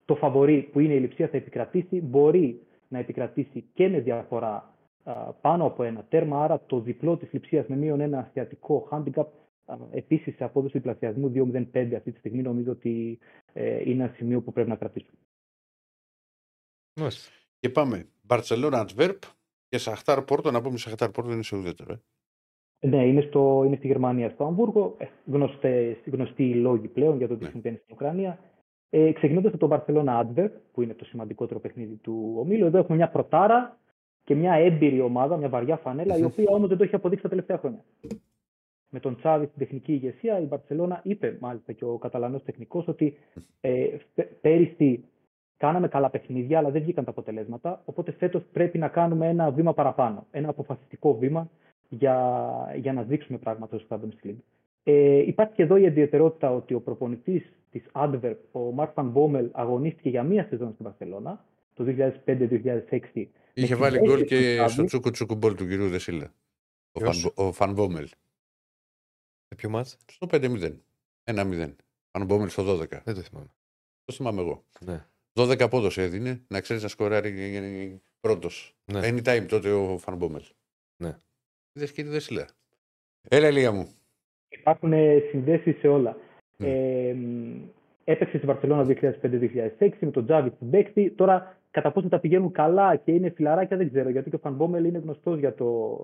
το 0.04 0.14
φαβορή 0.14 0.68
που 0.72 0.80
είναι 0.80 0.94
η 0.94 1.00
Λιψία 1.00 1.28
θα 1.28 1.36
επικρατήσει, 1.36 2.00
μπορεί 2.00 2.60
να 2.88 2.98
επικρατήσει 2.98 3.64
και 3.74 3.88
με 3.88 4.00
διαφορά 4.00 4.74
ε, 5.04 5.12
πάνω 5.40 5.64
από 5.64 5.82
ένα 5.82 6.04
τέρμα, 6.08 6.44
άρα 6.44 6.60
το 6.66 6.80
διπλό 6.80 7.16
της 7.16 7.32
Λιψίας 7.32 7.66
με 7.66 7.76
μείον 7.76 8.00
ένα 8.00 8.18
ασιατικό 8.18 8.88
handicap 8.90 9.26
Επίσης, 9.90 10.36
σε 10.36 10.44
απόδοση 10.44 10.78
διπλασιασμού 10.78 11.32
2-0-5 11.34 11.92
αυτή 11.96 12.12
τη 12.12 12.18
στιγμή 12.18 12.42
νομίζω 12.42 12.70
ότι 12.70 13.18
ε, 13.52 13.90
είναι 13.90 14.04
ένα 14.04 14.12
σημείο 14.16 14.40
που 14.40 14.52
πρέπει 14.52 14.68
να 14.68 14.76
κρατήσουμε. 14.76 15.18
Μάλιστα. 17.00 17.30
Και 17.58 17.70
πάμε. 17.70 18.06
Μπαρσελόνα 18.22 18.78
Αντβέρπ 18.78 19.18
και 19.68 19.78
Σαχτάρ 19.78 20.22
Πόρτο. 20.22 20.50
Να 20.50 20.60
πούμε 20.62 20.78
Σαχτάρ 20.78 21.10
Πόρτο 21.10 21.32
είναι 21.32 21.42
σε 21.42 21.56
ουδέτερο. 21.56 21.92
Ε. 21.92 22.00
Ναι, 22.88 23.06
είναι, 23.06 23.20
στο, 23.20 23.62
είναι 23.66 23.76
στη 23.76 23.86
Γερμανία, 23.86 24.30
στο 24.30 24.44
Αμβούργο. 24.44 24.94
Ε, 24.98 25.06
γνωστές, 25.26 25.96
γνωστοί 26.06 26.48
οι 26.48 26.54
λόγοι 26.54 26.88
πλέον 26.88 27.16
για 27.16 27.28
το 27.28 27.36
τι 27.36 27.44
Ναι. 27.44 27.50
συμβαίνει 27.50 27.76
στην 27.76 27.94
Ουκρανία. 27.94 28.38
Ε, 28.90 29.12
Ξεκινώντας 29.12 29.52
από 29.54 29.68
τον 29.68 29.82
Barcelona 29.86 30.22
Adverb, 30.24 30.50
που 30.72 30.82
είναι 30.82 30.94
το 30.94 31.04
σημαντικότερο 31.04 31.60
παιχνίδι 31.60 31.94
του 31.94 32.34
ομίλου, 32.38 32.66
εδώ 32.66 32.78
έχουμε 32.78 32.96
μια 32.96 33.08
πρωτάρα 33.10 33.78
και 34.24 34.34
μια 34.34 34.52
έμπειρη 34.52 35.00
ομάδα, 35.00 35.36
μια 35.36 35.48
βαριά 35.48 35.76
φανέλα, 35.76 36.16
η 36.16 36.22
οποία 36.24 36.44
όμως 36.48 36.68
δεν 36.68 36.78
το 36.78 36.84
έχει 36.84 36.94
αποδείξει 36.94 37.22
τα 37.22 37.28
τελευταία 37.28 37.58
χρόνια. 37.58 37.84
Με 38.90 39.00
τον 39.00 39.16
Τσάβη 39.16 39.46
στην 39.46 39.58
τεχνική 39.58 39.92
ηγεσία, 39.92 40.40
η 40.40 40.44
Μπαρσελόνα 40.44 41.00
είπε 41.04 41.36
μάλιστα 41.40 41.72
και 41.72 41.84
ο 41.84 41.98
Καταλανός 41.98 42.42
τεχνικός 42.44 42.88
ότι 42.88 43.16
ε, 43.60 43.86
πέ- 44.14 44.32
πέρυσι 44.40 45.04
κάναμε 45.56 45.88
καλά 45.88 46.10
παιχνίδια, 46.10 46.58
αλλά 46.58 46.70
δεν 46.70 46.82
βγήκαν 46.82 47.04
τα 47.04 47.10
αποτελέσματα. 47.10 47.82
Οπότε 47.84 48.12
φέτος 48.12 48.42
πρέπει 48.52 48.78
να 48.78 48.88
κάνουμε 48.88 49.28
ένα 49.28 49.50
βήμα 49.50 49.74
παραπάνω. 49.74 50.26
Ένα 50.30 50.48
αποφασιστικό 50.48 51.16
βήμα 51.18 51.50
για, 51.88 52.16
για 52.76 52.92
να 52.92 53.02
δείξουμε 53.02 53.38
πράγματα 53.38 53.78
στο 53.78 53.86
Champions 53.88 54.26
League. 54.26 54.38
Ε, 54.82 55.16
υπάρχει 55.26 55.54
και 55.54 55.62
εδώ 55.62 55.76
η 55.76 55.82
ιδιαιτερότητα 55.82 56.50
ότι 56.54 56.74
ο 56.74 56.80
προπονητής 56.80 57.52
της 57.70 57.82
Adverb, 57.92 58.36
ο 58.52 58.58
Μαρκ 58.60 58.90
Van 58.94 59.12
Bommel, 59.12 59.48
αγωνίστηκε 59.52 60.08
για 60.08 60.22
μία 60.22 60.46
σεζόν 60.48 60.72
στην 60.72 60.84
Βαρκελόνα, 60.84 61.44
το 61.74 61.84
2005-2006. 61.84 63.28
Είχε 63.54 63.74
Με 63.74 63.80
βάλει 63.80 63.96
συνέχεια 63.96 64.00
γκολ 64.00 64.16
στον 64.16 64.26
και 64.26 64.54
Τσάβη. 64.54 64.70
στο 64.72 64.84
τσούκου 64.84 65.10
τσούκου 65.10 65.34
μπολ 65.34 65.54
του 65.54 65.66
κυρίου 65.66 65.88
Δεσίλα. 65.88 66.32
Ο 66.92 67.00
Ποιος; 67.00 67.20
Φαν- 67.20 67.48
Ο 67.48 67.52
Φαν 67.52 67.72
Μπόμελ. 67.72 68.08
Σε 69.48 69.54
ποιο 69.56 69.68
μάτς; 69.68 69.96
Στο 70.06 70.26
5-0. 70.30 70.76
1-0. 71.24 71.74
Φαν 72.10 72.26
Μπόμελ 72.26 72.48
στο 72.48 72.78
12. 72.78 72.86
Δεν 73.04 73.14
το 73.14 73.20
θυμάμαι. 73.20 73.54
Το 74.04 74.12
θυμάμαι 74.12 74.40
εγώ. 74.40 74.64
Ναι. 74.80 75.06
12 75.32 75.60
απόδοση 75.60 76.00
έδινε 76.00 76.42
να 76.48 76.60
ξέρεις 76.60 76.82
να 76.82 76.88
σκοράρει 76.88 78.00
πρώτος. 78.20 78.76
Ναι. 78.84 79.00
Anytime 79.02 79.46
τότε 79.48 79.72
ο 79.72 79.98
Φαν 79.98 80.16
Μπόμελ. 80.16 80.42
Ναι. 80.96 81.16
Είδες 81.72 81.92
κύριε 81.92 82.10
Δεσίλα. 82.10 82.46
Έλα, 83.28 83.46
Ελία 83.46 83.72
μου. 83.72 83.88
Υπάρχουν 84.48 84.92
συνδέσεις 85.30 85.78
σε 85.78 85.88
όλα. 85.88 86.16
Ναι. 86.56 86.68
Ε, 86.68 87.14
μ, 87.14 87.68
έπαιξε 88.04 88.36
στη 88.36 88.46
Βαρκελόνα 88.46 88.86
2005-2006 88.88 89.90
με 90.00 90.10
τον 90.10 90.24
Τζάβι 90.24 90.52
στην 90.54 90.70
παίκτη. 90.70 91.10
Τώρα, 91.10 91.58
κατά 91.70 91.92
πόσο 91.92 92.08
τα 92.08 92.18
πηγαίνουν 92.18 92.52
καλά 92.52 92.96
και 92.96 93.12
είναι 93.12 93.30
φιλαράκια, 93.30 93.76
δεν 93.76 93.88
ξέρω. 93.88 94.08
Γιατί 94.08 94.30
και 94.30 94.36
ο 94.36 94.38
Φαν 94.38 94.54
Μπόμελ 94.54 94.84
είναι 94.84 94.98
γνωστός 94.98 95.38
για 95.38 95.54
το, 95.54 95.98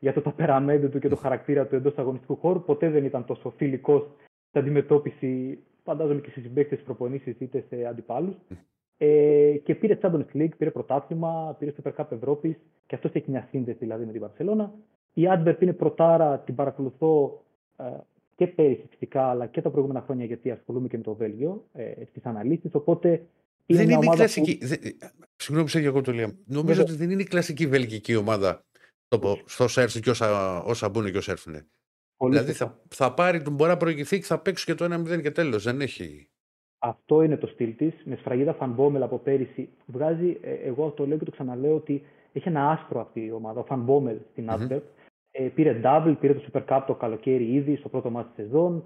για 0.00 0.12
το 0.12 0.20
ταπεραμέντο 0.20 0.88
του 0.88 0.98
και 0.98 1.08
το 1.08 1.16
χαρακτήρα 1.16 1.66
του 1.66 1.74
εντός 1.74 1.98
αγωνιστικού 1.98 2.36
χώρου. 2.36 2.62
Ποτέ 2.62 2.90
δεν 2.90 3.04
ήταν 3.04 3.24
τόσο 3.24 3.50
φιλικός 3.56 4.02
στην 4.48 4.60
αντιμετώπιση, 4.60 5.58
φαντάζομαι 5.84 6.20
και 6.20 6.30
στι 6.30 6.40
συμπαίκτες 6.40 6.80
προπονήσεις 6.80 7.40
είτε 7.40 7.64
σε 7.68 7.84
αντιπάλους. 7.84 8.34
Ε, 8.96 9.52
και 9.64 9.74
πήρε 9.74 9.98
Champions 10.02 10.36
League, 10.36 10.56
πήρε 10.56 10.70
πρωτάθλημα, 10.70 11.56
πήρε 11.58 11.72
Super 11.82 11.92
Cup 11.96 12.12
Ευρώπης 12.12 12.56
και 12.86 12.94
αυτός 12.94 13.12
έχει 13.12 13.30
μια 13.30 13.46
σύνδεση 13.50 13.78
δηλαδή 13.78 14.04
με 14.04 14.12
την 14.12 14.20
Βαρκελόνα. 14.20 14.72
Η 15.12 15.22
Adverb 15.28 15.56
είναι 15.60 15.72
πρωτάρα, 15.72 16.38
την 16.38 16.54
παρακολουθώ 16.54 17.42
ε, 17.76 17.84
και 18.36 18.46
πέρυσι 18.46 18.86
φυσικά, 18.90 19.22
αλλά 19.22 19.46
και 19.46 19.62
τα 19.62 19.70
προηγούμενα 19.70 20.00
χρόνια 20.00 20.24
γιατί 20.24 20.50
ασχολούμαι 20.50 20.88
και 20.88 20.96
με 20.96 21.02
το 21.02 21.14
Βέλγιο 21.14 21.64
ε, 21.72 22.04
στις 22.08 22.24
αναλύσεις, 22.24 22.74
οπότε 22.74 23.08
είναι 23.66 23.78
δεν 23.78 23.86
μια 23.86 23.96
είναι 23.96 24.04
η 24.04 24.08
ομάδα 24.08 24.16
κλασική. 24.16 24.58
Δεν... 24.62 24.78
Συγγνώμη 25.36 25.70
που 25.70 25.78
σε 25.78 25.78
εγώ 25.78 26.00
το 26.00 26.12
λέω. 26.12 26.32
Νομίζω 26.44 26.74
Βέβαια. 26.74 26.82
ότι 26.82 26.92
δεν 26.94 27.10
είναι 27.10 27.22
η 27.22 27.24
κλασική 27.24 27.66
βελγική 27.66 28.16
ομάδα 28.16 28.64
στο, 29.14 29.38
στο 29.44 29.64
όσα 29.64 29.82
έρθουν 29.82 30.02
και 30.02 30.10
όσα, 30.10 30.62
όσα 30.62 30.88
μπουν 30.88 31.10
και 31.10 31.16
όσα 31.18 31.32
έρθουν. 31.32 31.54
που 31.54 31.66
πολύ 32.16 32.32
Δηλαδή 32.32 32.52
σωστά. 32.52 32.66
θα, 32.88 33.06
θα 33.06 33.14
πάρει, 33.14 33.42
τον 33.42 33.54
μπορεί 33.54 33.70
να 33.70 33.76
προηγηθεί 33.76 34.18
και 34.18 34.24
θα 34.24 34.38
παίξει 34.38 34.64
και 34.64 34.74
το 34.74 34.84
1-0 34.84 35.22
και 35.22 35.30
τέλος. 35.30 35.64
Δεν 35.64 35.80
έχει. 35.80 36.28
Αυτό 36.78 37.22
είναι 37.22 37.36
το 37.36 37.46
στυλ 37.46 37.76
της. 37.76 37.94
Με 38.04 38.16
σφραγίδα 38.16 38.54
Φανμπόμελ 38.54 39.02
από 39.02 39.18
πέρυσι 39.18 39.68
βγάζει, 39.86 40.38
ε, 40.42 40.52
εγώ 40.52 40.90
το 40.90 41.06
λέω 41.06 41.18
και 41.18 41.24
το 41.24 41.30
ξαναλέω, 41.30 41.74
ότι 41.74 42.02
έχει 42.32 42.48
ένα 42.48 42.70
άσπρο 42.70 43.00
αυτή 43.00 43.24
η 43.24 43.32
ομάδα. 43.32 43.60
Ο 43.60 43.64
Φανμπόμελ 43.64 44.16
στην 44.30 44.44
Μμμ. 44.44 44.54
Adverb. 44.54 44.82
Ε, 45.30 45.42
πήρε 45.42 45.80
double, 45.84 46.16
πήρε 46.20 46.34
το 46.34 46.42
Super 46.52 46.64
Cup 46.66 46.82
το 46.86 46.94
καλοκαίρι 46.94 47.52
ήδη 47.52 47.76
στο 47.76 47.88
πρώτο 47.88 48.10
μάτι 48.10 48.28
της 48.34 48.44
σεζόν. 48.44 48.84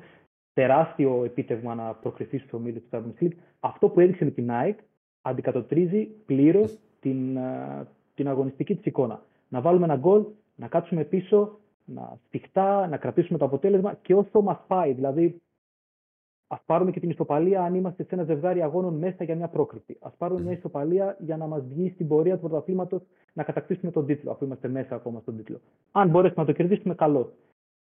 Τεράστιο 0.52 1.24
επίτευγμα 1.24 1.74
να 1.74 1.94
προκριθεί 1.94 2.38
στου 2.38 2.48
ομίλου 2.52 2.80
του 2.80 2.88
Champions 2.90 3.24
League. 3.24 3.36
Αυτό 3.60 3.88
που 3.88 4.00
έδειξε 4.00 4.24
με 4.24 4.30
την 4.30 4.50
ΑΕΚ 4.50 4.78
αντικατοπτρίζει 5.22 6.04
πλήρως 6.04 6.78
την, 7.00 7.38
α, 7.38 7.86
την 8.14 8.28
αγωνιστική 8.28 8.74
της 8.74 8.84
εικόνα. 8.84 9.22
Να 9.54 9.60
βάλουμε 9.60 9.84
ένα 9.84 9.96
γκολ, 9.96 10.24
να 10.54 10.68
κάτσουμε 10.68 11.04
πίσω, 11.04 11.58
να 11.84 12.18
σφιχτά, 12.26 12.88
να 12.88 12.96
κρατήσουμε 12.96 13.38
το 13.38 13.44
αποτέλεσμα 13.44 13.94
και 13.94 14.14
όσο 14.14 14.40
μας 14.40 14.58
πάει. 14.66 14.92
Δηλαδή, 14.92 15.42
Α 16.46 16.58
πάρουμε 16.66 16.90
και 16.90 17.00
την 17.00 17.10
ισοπαλία 17.10 17.62
αν 17.62 17.74
είμαστε 17.74 18.02
σε 18.02 18.14
ένα 18.14 18.24
ζευγάρι 18.24 18.62
αγώνων 18.62 18.94
μέσα 18.94 19.24
για 19.24 19.36
μια 19.36 19.48
πρόκριση. 19.48 19.96
Α 20.00 20.10
πάρουμε 20.10 20.40
μια 20.40 20.52
ισοπαλία 20.52 21.16
για 21.20 21.36
να 21.36 21.46
μας 21.46 21.62
βγει 21.68 21.90
στην 21.90 22.08
πορεία 22.08 22.34
του 22.34 22.40
πρωταθλήματος 22.40 23.02
να 23.32 23.42
κατακτήσουμε 23.42 23.90
τον 23.90 24.06
τίτλο, 24.06 24.30
αφού 24.30 24.44
είμαστε 24.44 24.68
μέσα 24.68 24.94
ακόμα 24.94 25.20
στον 25.20 25.36
τίτλο. 25.36 25.60
Αν 25.92 26.08
μπορέσουμε 26.08 26.40
να 26.40 26.46
το 26.46 26.52
κερδίσουμε, 26.52 26.94
καλό. 26.94 27.32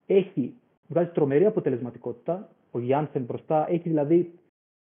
Έχει 0.06 0.54
βγάζει 0.88 1.10
τρομερή 1.10 1.44
αποτελεσματικότητα. 1.44 2.48
Ο 2.70 2.78
Γιάνσεν 2.78 3.22
μπροστά 3.22 3.70
έχει 3.70 3.88
δηλαδή 3.88 4.32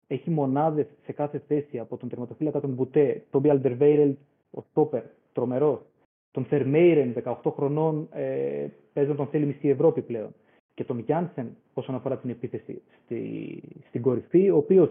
έχει 0.06 0.30
μονάδες 0.30 0.86
σε 1.04 1.12
κάθε 1.12 1.38
θέση 1.38 1.78
από 1.78 1.96
τον 1.96 2.08
τερματοφύλακα 2.08 2.60
τον 2.60 2.70
Μπουτέ, 2.70 3.24
τον 3.30 3.40
Μπιαλντερβέιρελ, 3.40 4.16
ο 4.50 4.60
Στόπερ, 4.60 5.02
τρομερός. 5.32 5.91
Τον 6.32 6.44
Θερμέιρεν, 6.44 7.14
18 7.24 7.52
χρονών, 7.52 8.08
ε, 8.12 8.66
παίζουν 8.92 9.16
τον 9.16 9.26
θέλει 9.26 9.46
μισή 9.46 9.68
Ευρώπη 9.68 10.02
πλέον 10.02 10.34
και 10.74 10.84
τον 10.84 10.98
Γιάνσεν 10.98 11.56
όσον 11.74 11.94
αφορά 11.94 12.18
την 12.18 12.30
επίθεση 12.30 12.82
στη, 13.04 13.62
στην 13.88 14.02
κορυφή, 14.02 14.50
ο 14.50 14.56
οποίος 14.56 14.90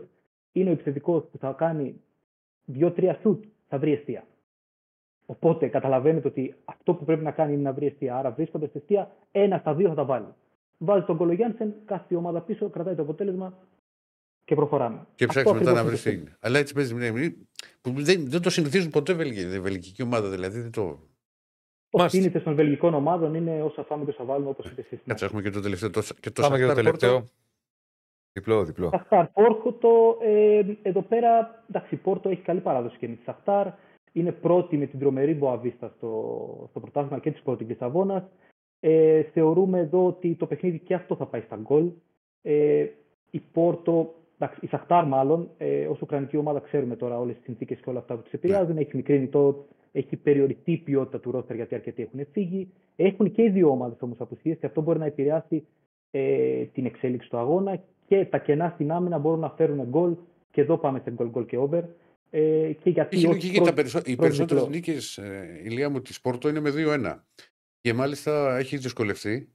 είναι 0.51 0.69
ο 0.69 0.71
επιθετικός 0.71 1.23
που 1.31 1.37
θα 1.37 1.51
κάνει 1.51 2.01
δύο-τρία 2.65 3.19
σουτ, 3.21 3.43
θα 3.67 3.77
βρει 3.77 3.91
αιστεία. 3.91 4.25
Οπότε 5.25 5.67
καταλαβαίνετε 5.67 6.27
ότι 6.27 6.55
αυτό 6.65 6.93
που 6.93 7.05
πρέπει 7.05 7.23
να 7.23 7.31
κάνει 7.31 7.53
είναι 7.53 7.61
να 7.61 7.73
βρει 7.73 7.85
αιστεία. 7.85 8.17
Άρα 8.17 8.31
βρίσκοντας 8.31 8.69
αιστεία, 8.73 9.11
ένα 9.31 9.57
στα 9.57 9.73
δύο 9.73 9.87
θα 9.87 9.95
τα 9.95 10.05
βάλει. 10.05 10.27
Βάζει 10.77 11.05
τον 11.05 11.17
κόλλο 11.17 11.33
Γιάνσεν, 11.33 11.73
κάθεται 11.85 12.13
η 12.13 12.17
ομάδα 12.17 12.41
πίσω, 12.41 12.69
κρατάει 12.69 12.95
το 12.95 13.01
αποτέλεσμα 13.01 13.57
και 14.45 14.55
προχωράμε. 14.55 15.07
Και 15.15 15.25
Αυτό 15.25 15.39
ψάχνει 15.39 15.59
μετά 15.59 15.71
να 15.71 15.79
ακριβώς 15.79 16.01
βρει 16.01 16.11
είναι 16.11 16.19
τι 16.19 16.23
το 16.23 16.29
είναι. 16.29 16.37
Αλλά 16.41 16.59
έτσι 16.59 16.73
παίζει 16.73 16.93
μια 16.93 17.11
μνήμη 17.11 17.47
που 17.81 17.91
δεν, 17.91 18.29
δεν 18.29 18.41
το 18.41 18.49
συνηθίζουν 18.49 18.89
ποτέ 18.89 19.13
βελγική, 19.13 19.55
η 19.55 19.59
βελγική 19.59 20.03
ομάδα. 20.03 20.29
Δηλαδή 20.29 20.59
δεν 20.59 20.71
το. 20.71 20.99
Το 21.91 21.97
Μάλιστα. 21.97 22.19
σύνηθε 22.19 22.39
των 22.39 22.55
βελγικών 22.55 22.93
ομάδων 22.93 23.33
είναι 23.33 23.61
όσα 23.63 23.83
φάμε 23.83 24.03
και 24.03 24.09
όσα 24.09 24.23
βάλουμε, 24.23 24.49
όπως 24.49 24.71
είπε 24.71 24.81
εσύ. 24.81 25.01
Κάτσε, 25.05 25.25
έχουμε 25.25 25.41
και 25.41 25.49
το 25.49 25.61
τελευταίο. 25.61 25.89
Το, 25.89 26.01
και 26.19 26.29
το 26.31 26.41
Πάμε 26.41 26.57
για 26.57 26.65
το 26.67 26.71
Shakhtar 26.71 26.75
Porto. 26.75 26.83
τελευταίο. 26.83 27.29
Διπλό, 28.33 28.63
διπλό. 28.63 28.89
Σαχτάρ 28.89 29.27
Πόρτο, 29.27 30.17
ε, 30.21 30.61
εδώ 30.81 31.01
πέρα, 31.01 31.63
εντάξει, 31.69 31.95
η 31.95 31.97
Πόρτο 31.97 32.29
έχει 32.29 32.41
καλή 32.41 32.59
παράδοση 32.59 32.97
και 32.97 33.07
με 33.07 33.15
τη 33.15 33.23
Σαχτάρ. 33.23 33.67
Είναι 34.11 34.31
πρώτη 34.31 34.77
με 34.77 34.85
την 34.85 34.99
τρομερή 34.99 35.33
Μποαβίστα 35.33 35.93
στο, 35.97 36.67
στο 36.69 36.79
πρωτάθλημα 36.79 37.19
και 37.19 37.31
της 37.31 37.41
πρώτης 37.41 37.67
Λισαβόνας. 37.67 38.23
Ε, 38.79 39.23
θεωρούμε 39.23 39.79
εδώ 39.79 40.05
ότι 40.05 40.35
το 40.35 40.45
παιχνίδι 40.45 40.79
και 40.79 40.93
αυτό 40.93 41.15
θα 41.15 41.25
πάει 41.25 41.41
στα 41.41 41.55
γκολ. 41.55 41.91
Ε, 42.41 42.85
η 43.31 43.39
Πόρτο, 43.39 44.13
εντάξει, 44.37 44.59
η 44.61 44.67
Σαχτάρ 44.67 45.05
μάλλον, 45.05 45.49
ε, 45.57 45.87
ως 45.87 46.01
Ουκρανική 46.01 46.37
ομάδα 46.37 46.59
ξέρουμε 46.59 46.95
τώρα 46.95 47.19
όλες 47.19 47.35
τις 47.35 47.43
συνθήκες 47.43 47.79
και 47.79 47.89
όλα 47.89 47.99
αυτά 47.99 48.15
που 48.15 48.21
τους 48.21 48.33
επηρεάζουν. 48.33 48.77
Έχει 48.77 48.95
μικρύνει 48.95 49.27
το, 49.27 49.65
έχει 49.91 50.15
περιοριστεί 50.15 50.71
η 50.71 50.77
ποιότητα 50.77 51.19
του 51.19 51.31
ρόστερ 51.31 51.55
γιατί 51.55 51.75
αρκετοί 51.75 52.01
έχουν 52.01 52.27
φύγει. 52.31 52.71
Έχουν 52.95 53.31
και 53.31 53.41
οι 53.43 53.49
δύο 53.49 53.69
ομάδες 53.69 53.97
όμως 54.01 54.19
απουσίες 54.19 54.57
και 54.59 54.65
αυτό 54.65 54.81
μπορεί 54.81 54.99
να 54.99 55.05
επηρεάσει 55.05 55.67
ε, 56.11 56.63
την 56.65 56.85
εξέλιξη 56.85 57.29
του 57.29 57.37
αγώνα 57.37 57.83
και 58.07 58.25
τα 58.25 58.37
κενά 58.37 58.71
στην 58.73 58.91
άμυνα 58.91 59.17
μπορούν 59.17 59.39
να 59.39 59.49
φέρουν 59.49 59.83
γκολ 59.87 60.15
και 60.51 60.61
εδώ 60.61 60.77
πάμε 60.77 60.99
σε 61.03 61.11
γκολ 61.11 61.29
γκολ 61.29 61.45
και 61.45 61.57
over. 61.57 61.83
Ε, 62.29 62.71
και 62.83 62.89
γιατί 62.89 63.15
Έχει 63.15 63.25
όχι 63.25 63.33
λογική. 63.35 63.53
πρώτη- 63.55 63.69
Τα 63.69 63.73
περισσο... 63.75 63.97
Οι 63.97 64.01
πρώτη 64.01 64.17
περισσότερες 64.19 64.63
διπλό. 64.63 64.75
νίκες, 64.75 65.19
ηλία 65.63 65.89
μου, 65.89 66.01
της 66.01 66.21
Πόρτο 66.21 66.49
είναι 66.49 66.59
με 66.59 66.71
2-1. 66.75 67.23
Και 67.81 67.93
μάλιστα 67.93 68.57
έχει 68.57 68.77
δυσκολευτεί. 68.77 69.49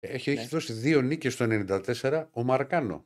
Έχει, 0.00 0.30
έχει 0.30 0.40
Ναι. 0.40 0.46
δώσει 0.46 0.72
δύο 0.72 1.00
νίκες 1.00 1.32
στο 1.32 1.44
94 1.44 2.28
ο 2.32 2.42
Μαρκάνο. 2.44 3.04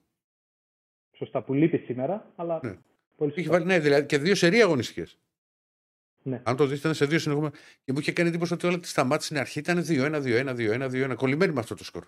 Σωστά, 1.16 1.42
που 1.42 1.54
λείπει 1.54 1.78
σήμερα, 1.78 2.32
αλλά 2.36 2.60
Ναι. 2.62 2.74
πολύ 3.16 3.30
Έχει 3.30 3.40
σωστά. 3.40 3.52
βάλει, 3.58 3.64
ναι, 3.64 3.78
δηλαδή 3.78 4.06
και 4.06 4.18
δύο 4.18 4.34
σερή 4.34 4.60
αγωνιστικές. 4.62 5.18
Ναι. 6.22 6.40
Αν 6.44 6.56
το 6.56 6.64
δείτε, 6.64 6.78
ήταν 6.78 6.94
σε 6.94 7.04
δύο 7.04 7.18
συνεχόμενα. 7.18 7.52
Και 7.84 7.92
μου 7.92 7.98
είχε 7.98 8.12
κάνει 8.12 8.28
εντύπωση 8.28 8.52
ότι 8.52 8.66
όλα 8.66 8.78
τη 8.78 8.88
σταμάτησε 8.88 9.26
στην 9.26 9.38
αρχή 9.38 9.58
ήταν 9.58 9.84
2-1, 9.88 10.22
2-1, 10.22 10.56
2-1, 10.56 11.10
2-1. 11.10 11.14
Κολλημένοι 11.16 11.52
με 11.52 11.60
αυτό 11.60 11.74
το 11.74 11.84
σκορ. 11.84 12.04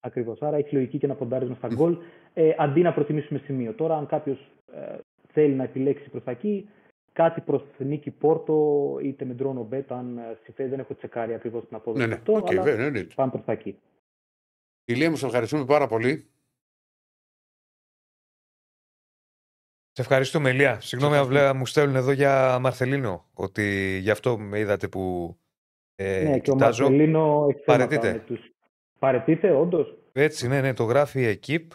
Ακριβώς. 0.00 0.42
Άρα 0.42 0.56
έχει 0.56 0.74
λογική 0.74 0.98
και 0.98 1.06
να 1.06 1.14
ποντάρισμα 1.14 1.54
στα 1.54 1.68
γκολ 1.68 1.98
ε, 2.34 2.54
αντί 2.58 2.80
να 2.80 2.92
προτιμήσουμε 2.92 3.38
σημείο. 3.44 3.72
Τώρα, 3.72 3.96
αν 3.96 4.06
κάποιος 4.06 4.50
ε, 4.72 4.98
θέλει 5.32 5.54
να 5.54 5.64
επιλέξει 5.64 6.08
προς 6.08 6.24
τα 6.24 6.30
εκεί, 6.30 6.68
κάτι 7.12 7.40
προς 7.40 7.62
νίκη 7.78 8.10
Πόρτο 8.10 8.98
είτε 9.02 9.24
με 9.24 9.36
draw 9.38 9.62
no 9.62 9.74
bet, 9.74 9.84
αν 9.88 10.18
ε, 10.18 10.38
συμφέρει, 10.44 10.68
δεν 10.68 10.78
έχω 10.78 10.94
τσεκάρει 10.94 11.34
ακριβώς 11.34 11.66
την 11.66 11.76
απόδοση 11.76 12.02
Ναι, 12.02 12.08
ναι. 12.08 12.14
αυτό, 12.14 12.32
Οκ, 12.32 12.50
αλλά 12.50 12.62
βέβαια, 12.62 12.90
ναι, 12.90 12.98
ναι. 12.98 13.06
πάμε 13.14 13.30
προς 13.30 13.44
τα 13.44 13.52
εκεί. 13.52 13.78
Ηλία 14.84 15.10
μου, 15.10 15.16
σε 15.16 15.26
ευχαριστούμε 15.26 15.64
πάρα 15.64 15.86
πολύ. 15.86 16.26
Σε 19.98 20.04
ευχαριστούμε, 20.04 20.50
Ηλία. 20.50 20.80
Συγγνώμη, 20.80 21.16
Ηλία, 21.16 21.54
μου 21.54 21.66
στέλνουν 21.66 21.96
εδώ 21.96 22.12
για 22.12 22.58
Μαρθελίνο. 22.60 23.24
Ότι 23.34 23.98
γι' 24.02 24.10
αυτό 24.10 24.38
με 24.38 24.58
είδατε 24.58 24.88
που 24.88 25.36
ε, 25.94 26.22
ναι, 26.22 26.38
και 26.38 26.50
ο 26.50 26.54
κοιτάζω. 26.54 26.82
Μαρσελίνο 26.82 27.46
έχει 27.50 27.62
θέματα 27.64 27.86
Παρετείται. 27.86 28.12
με 28.12 28.18
τους... 28.18 28.52
Παρετείται, 28.98 29.50
όντως. 29.50 29.96
Έτσι, 30.12 30.48
ναι, 30.48 30.60
ναι, 30.60 30.72
το 30.74 30.84
γράφει 30.84 31.22
η 31.22 31.40
Équipe 31.42 31.66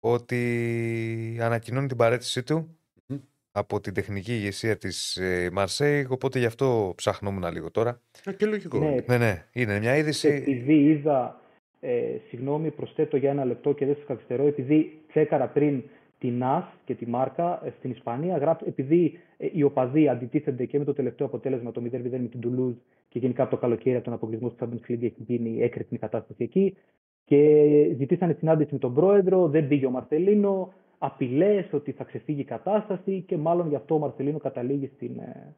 ότι 0.00 1.38
ανακοινώνει 1.40 1.86
την 1.86 1.96
παρέτησή 1.96 2.42
του 2.42 2.76
Μμμ. 3.06 3.18
από 3.52 3.80
την 3.80 3.94
τεχνική 3.94 4.32
ηγεσία 4.32 4.76
της 4.76 5.16
ε, 5.16 5.50
Marseille, 5.56 6.04
οπότε 6.08 6.38
γι' 6.38 6.46
αυτό 6.46 6.92
ψαχνόμουν 6.96 7.52
λίγο 7.52 7.70
τώρα. 7.70 8.00
Ε, 8.24 8.32
και 8.32 8.46
λογικό. 8.46 8.78
Ναι, 8.78 8.94
Ναι, 9.06 9.18
ναι, 9.18 9.46
είναι 9.52 9.78
μια 9.78 9.96
είδηση. 9.96 10.28
επειδή 10.28 10.74
είδα, 10.74 11.40
ε, 11.80 12.16
συγγνώμη, 12.28 12.70
προσθέτω 12.70 13.16
για 13.16 13.30
ένα 13.30 13.44
λεπτό 13.44 13.72
και 13.72 13.86
δεν 13.86 13.94
σας 13.94 14.04
καθυστερώ, 14.06 14.46
επειδή 14.46 15.00
τσέκαρα 15.08 15.46
πριν 15.48 15.82
τη 16.20 16.30
ΝΑΣ 16.30 16.64
και 16.84 16.94
τη 16.94 17.06
Μάρκα 17.06 17.66
ε, 17.66 17.70
στην 17.78 17.90
Ισπανία, 17.90 18.36
γράφει, 18.36 18.64
επειδή 18.66 19.18
ε, 19.36 19.48
οι 19.52 19.62
οπαδοί 19.62 20.08
αντιτίθενται 20.08 20.64
και 20.64 20.78
με 20.78 20.84
το 20.84 20.92
τελευταίο 20.92 21.26
αποτέλεσμα 21.26 21.72
το 21.72 21.80
0-0 21.80 21.90
με 21.90 22.28
την 22.28 22.40
Τουλούζ 22.40 22.74
και 23.08 23.18
γενικά 23.18 23.42
από 23.42 23.50
το 23.50 23.56
καλοκαίρι 23.56 23.96
από 23.96 24.04
τον 24.04 24.12
αποκλεισμό 24.12 24.48
του 24.48 24.56
Champions 24.60 24.90
League 24.90 25.02
έχει 25.02 25.22
γίνει 25.22 25.62
έκρηκτη 25.62 25.98
κατάσταση 25.98 26.42
εκεί 26.42 26.76
και 27.24 27.94
ζητήσανε 27.96 28.32
συνάντηση 28.32 28.72
με 28.72 28.78
τον 28.78 28.94
πρόεδρο, 28.94 29.48
δεν 29.48 29.68
πήγε 29.68 29.86
ο 29.86 29.90
Μαρσελίνο, 29.90 30.72
απειλές 30.98 31.72
ότι 31.72 31.92
θα 31.92 32.04
ξεφύγει 32.04 32.40
η 32.40 32.44
κατάσταση 32.44 33.20
και 33.20 33.36
μάλλον 33.36 33.68
γι' 33.68 33.74
αυτό 33.74 33.94
ο 33.94 33.98
Μαρσελίνο 33.98 34.38
καταλήγει 34.38 34.90
στην, 34.94 35.18
ε, 35.18 35.54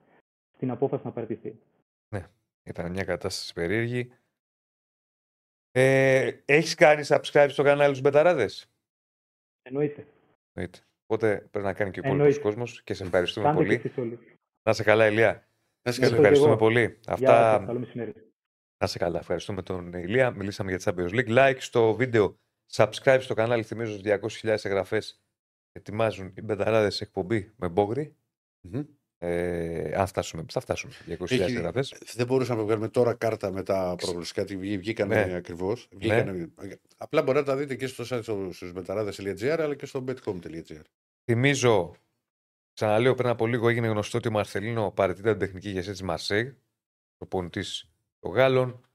στην 0.54 0.70
απόφαση 0.70 1.02
να 1.04 1.12
παραιτηθεί. 1.12 1.58
Ήταν 2.64 2.90
μια 2.90 3.04
κατάσταση 3.04 3.52
περίεργη. 3.52 4.12
Ε, 5.70 6.30
έχεις 6.44 6.74
κάνει 6.74 7.02
subscribe 7.06 7.46
στο 7.48 7.62
κανάλι 7.62 7.92
τους 7.92 8.00
Μπεταράδες; 8.00 8.70
Εννοείται. 9.62 10.06
Εννοείται. 10.52 10.78
Οπότε 11.06 11.48
πρέπει 11.50 11.66
να 11.66 11.72
κάνει 11.72 11.90
και 11.90 11.98
ο 11.98 12.02
υπόλοιπος 12.04 12.26
Εννοείται. 12.26 12.42
κόσμος 12.42 12.82
και 12.82 12.94
σε 12.94 13.02
ευχαριστούμε 13.04 13.46
Κάντε 13.46 13.58
και 13.60 13.64
πολύ. 13.66 13.80
εσείς 13.84 13.96
όλοι. 13.98 14.18
Να 14.62 14.72
σε 14.72 14.82
καλά, 14.82 15.06
Ηλία. 15.06 15.32
Να 15.82 15.90
είσαι 15.90 15.92
Σε 15.92 16.00
καλά. 16.00 16.16
Ευχαριστώ. 16.16 16.44
ευχαριστούμε 16.48 16.50
εγώ. 16.50 16.58
πολύ. 16.58 16.98
Γεια 17.02 17.12
Αυτά. 17.12 17.56
σας, 17.58 17.66
καλό 17.66 17.78
μεσημέρι. 17.78 18.12
Να 18.82 18.86
'σαι 18.86 18.98
καλά. 18.98 19.18
Ευχαριστούμε 19.18 19.62
τον 19.62 19.92
Ηλία. 19.92 20.30
Μιλήσαμε 20.30 20.70
για 20.74 20.78
τη 20.78 20.84
Champions 20.86 21.10
League. 21.20 21.38
Like 21.38 21.56
στο 21.58 21.94
βίντεο. 21.94 22.36
Subscribe 22.72 23.18
στο 23.20 23.34
κανάλι. 23.34 23.62
Θυμίζω 23.62 23.90
στους 23.92 24.02
200.000 24.02 24.56
εγγραφές. 24.64 25.22
Ετοιμάζουν 25.72 26.32
οι 26.36 26.42
μπεταράδες 26.42 26.90
εκπομπή 27.00 27.52
με 27.56 27.68
Μπόγρη. 27.68 28.16
Μμμ. 28.60 28.82
Ε, 29.24 29.94
αν 29.94 30.06
φτάσουμε, 30.06 30.44
θα 30.52 30.60
φτάσουμε 30.60 30.92
200.000 31.06 31.44
Έχει- 31.44 31.56
εγγραφές. 31.56 31.94
Δεν 32.14 32.26
μπορούσαμε 32.26 32.58
να 32.60 32.66
βγάλουμε 32.66 32.88
τώρα 32.88 33.14
κάρτα 33.14 33.52
με 33.52 33.62
τα 33.62 33.94
προγνωστικά. 33.98 34.44
Τι 34.44 34.56
βγή- 34.56 34.78
βγήκανε 34.78 35.24
Ναι. 35.24 35.34
ακριβώς. 35.34 35.88
Απλά 36.96 37.22
μπορείτε 37.22 37.40
να 37.44 37.46
τα 37.52 37.56
δείτε 37.56 37.74
και 37.74 37.86
στο 37.86 38.04
site 38.08 38.22
στους 38.52 38.72
betarades.gr 38.72 39.56
αλλά 39.60 39.74
και 39.74 39.86
στο 39.86 40.04
betcom.gr. 40.08 40.80
Θυμίζω, 41.24 41.94
ξαναλέω 42.72 43.14
πριν 43.14 43.28
από 43.28 43.46
λίγο 43.46 43.68
έγινε 43.68 43.86
γνωστό 43.86 44.18
ότι 44.18 44.28
ο 44.28 44.30
Μαρθελίνο 44.30 44.90
παραιτείται 44.90 45.30
την 45.30 45.38
τεχνική 45.38 45.68
ηγεσία 45.68 45.92
της 45.92 46.02
Μαρσέγ, 46.02 46.50
προπονητή 47.16 47.62
των 48.18 48.30
Γάλλων. 48.32 48.86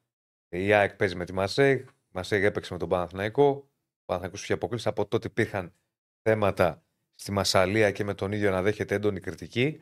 Η 0.50 0.74
ΑΕΚ 0.74 0.96
παίζει 0.96 1.16
με 1.16 1.26
τη 1.26 1.34
Μαρσέγ. 1.34 1.80
Η 1.80 1.86
Μαρσέγ 2.12 2.44
έπαιξε 2.44 2.74
με 2.74 2.80
τον 2.80 2.90
Παναθηναϊκό. 2.90 3.50
Ο 3.50 4.04
Παναθηναϊκός 4.06 4.44
είχε 4.44 4.54
αποκλείσει. 4.54 4.88
Από 4.88 5.06
τότε 5.06 5.28
υπήρχαν 5.28 5.74
θέματα 6.22 6.84
στη 7.16 7.32
Μασαλία 7.32 7.92
και 7.92 8.04
με 8.04 8.14
τον 8.14 8.32
ίδιο 8.32 8.52
να 8.52 8.62
δέχεται 8.62 8.96
έντονη 8.96 9.20
κριτική. 9.20 9.82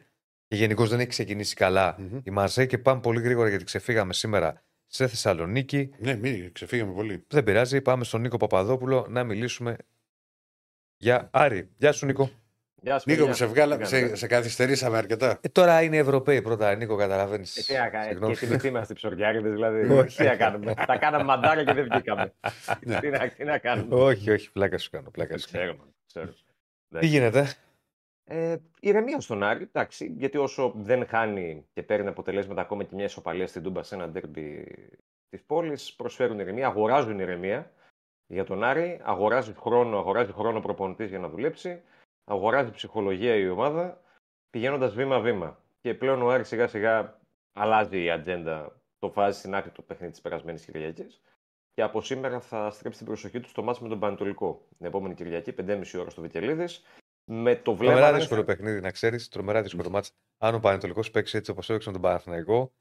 Και 0.55 0.61
γενικώς 0.61 0.89
δεν 0.89 0.99
έχει 0.99 1.09
ξεκινήσει 1.09 1.55
καλά 1.55 1.95
Μμμ. 1.99 2.19
η 2.23 2.29
Μαρσέγ 2.31 2.67
και 2.67 2.77
πάμε 2.77 2.99
πολύ 2.99 3.21
γρήγορα 3.21 3.49
γιατί 3.49 3.63
ξεφύγαμε 3.63 4.13
σήμερα 4.13 4.63
σε 4.85 5.07
Θεσσαλονίκη. 5.07 5.89
Ναι, 5.97 6.15
μην 6.15 6.53
ξεφύγαμε 6.53 6.93
πολύ. 6.93 7.25
Δεν 7.27 7.43
πειράζει, 7.43 7.81
πάμε 7.81 8.03
στον 8.03 8.21
Νίκο 8.21 8.37
Παπαδόπουλο 8.37 9.05
να 9.09 9.23
μιλήσουμε 9.23 9.75
για 10.97 11.29
Άρη. 11.31 11.69
Γεια 11.77 11.91
σου 11.91 12.05
Νίκο. 12.05 12.29
Γεια 12.81 12.99
σου, 12.99 13.09
Νίκο, 13.09 13.25
παιδιά. 13.25 13.27
μου 13.27 13.33
σε, 13.33 13.45
βγάλα, 13.45 13.77
Τι 13.77 13.83
κάνετε; 13.83 14.07
σε, 14.07 14.15
σε 14.15 14.27
καθυστερήσαμε 14.27 14.97
αρκετά. 14.97 15.39
Ε, 15.41 15.47
τώρα 15.49 15.81
είναι 15.81 15.97
Ευρωπαίοι 15.97 16.41
πρώτα, 16.41 16.75
Νίκο, 16.75 16.95
καταλαβαίνεις. 16.95 17.57
Ε, 17.57 17.73
τι 17.73 17.79
να 17.79 17.89
κάνουμε, 17.89 18.27
και 18.27 18.35
θυμηθεί 18.35 18.67
είμαστε 18.67 18.93
οι 18.93 18.95
ψωριάριδες, 18.95 19.51
δηλαδή. 19.51 19.93
Όχι. 19.93 20.17
τι 20.17 20.23
να 20.23 20.35
κάνουμε. 20.35 20.73
Τα 20.73 20.97
κάναμε 20.97 21.23
μαντάρα 21.23 21.63
και 21.63 21.73
δεν 21.73 21.87
βγήκαμε. 21.91 22.33
Ναι. 22.81 22.99
τι, 22.99 23.09
να, 23.09 23.29
τι 23.29 23.43
να 23.43 23.57
κάνουμε. 23.57 23.95
όχι, 23.95 24.31
όχι, 24.31 24.51
πλάκα 24.51 24.77
σου 24.77 24.89
κάνω. 24.89 25.09
Πλάκα 25.09 25.37
σου 25.37 25.47
κάνω. 25.51 25.63
ξέρω, 25.63 25.77
man, 25.83 25.93
ξέρω. 26.07 26.33
Τι 26.99 27.05
γίνεται; 27.05 27.47
Ε, 28.27 28.57
ηρεμία 28.79 29.19
στον 29.19 29.43
Άρη, 29.43 29.63
εντάξει, 29.63 30.15
γιατί 30.17 30.37
όσο 30.37 30.73
δεν 30.75 31.07
χάνει 31.07 31.65
και 31.73 31.83
παίρνει 31.83 32.07
αποτελέσματα 32.07 32.61
ακόμα 32.61 32.83
και 32.83 32.95
μια 32.95 33.05
ισοπαλία 33.05 33.47
στην 33.47 33.63
Τούμπα 33.63 33.83
σε 33.83 33.95
ένα 33.95 34.09
ντέρμπι 34.09 34.65
της 35.29 35.43
πόλης, 35.43 35.95
προσφέρουν 35.95 36.39
ηρεμία, 36.39 36.67
αγοράζουν 36.67 37.19
ηρεμία 37.19 37.71
για 38.27 38.43
τον 38.43 38.63
Άρη, 38.63 38.99
αγοράζει 39.03 39.53
χρόνο, 39.53 39.97
αγοράζει 39.97 40.31
χρόνο 40.31 40.59
προπονητής 40.59 41.09
για 41.09 41.19
να 41.19 41.29
δουλέψει, 41.29 41.81
αγοράζει 42.23 42.71
ψυχολογία 42.71 43.35
η 43.35 43.49
ομάδα, 43.49 44.01
πηγαίνοντας 44.49 44.93
βήμα-βήμα. 44.93 45.59
Και 45.81 45.93
πλέον 45.93 46.21
ο 46.21 46.29
Άρης 46.29 46.47
σιγά 46.47 46.67
σιγά 46.67 47.19
αλλάζει 47.53 48.03
η 48.03 48.09
ατζέντα, 48.11 48.81
το 48.99 49.11
βάζει 49.11 49.39
στην 49.39 49.55
άκρη 49.55 49.71
το 49.71 49.81
παιχνίδι 49.81 50.11
της 50.11 50.21
περασμένης 50.21 50.65
Κυριακής. 50.65 51.21
Και 51.73 51.81
από 51.81 52.01
σήμερα 52.01 52.39
θα 52.39 52.69
στρέψει 52.71 52.97
την 52.97 53.07
προσοχή 53.07 53.39
του 53.39 53.49
στο 53.49 53.63
μάτς 53.63 53.79
με 53.79 53.87
τον 53.87 53.99
Πανετολικό. 53.99 54.67
Την 54.77 54.85
επόμενη 54.85 55.13
Κυριακή, 55.13 55.51
5,5 55.51 55.99
ώρα 55.99 56.09
στο 56.09 56.21
Βικελίδης. 56.21 56.83
Με 57.31 57.55
το 57.55 57.75
βλέμμα. 57.75 57.91
Τρομερά 57.93 58.11
να- 58.11 58.17
δύσκολο 58.17 58.43
παιχνίδι, 58.43 58.81
να 58.81 58.91
ξέρεις. 58.91 59.27
Τρομερά 59.27 59.61
δύσκολο 59.61 59.89
μάτς. 59.89 60.11
Αν 60.37 60.55
ο 60.55 60.59
Πανετολικός 60.59 61.11
παίξει 61.11 61.37
έτσι 61.37 61.51
όπως 61.51 61.69
έπαιξε 61.69 61.87
με 61.87 61.93
τον 61.93 62.01
Παναθηναϊκό. 62.03 62.73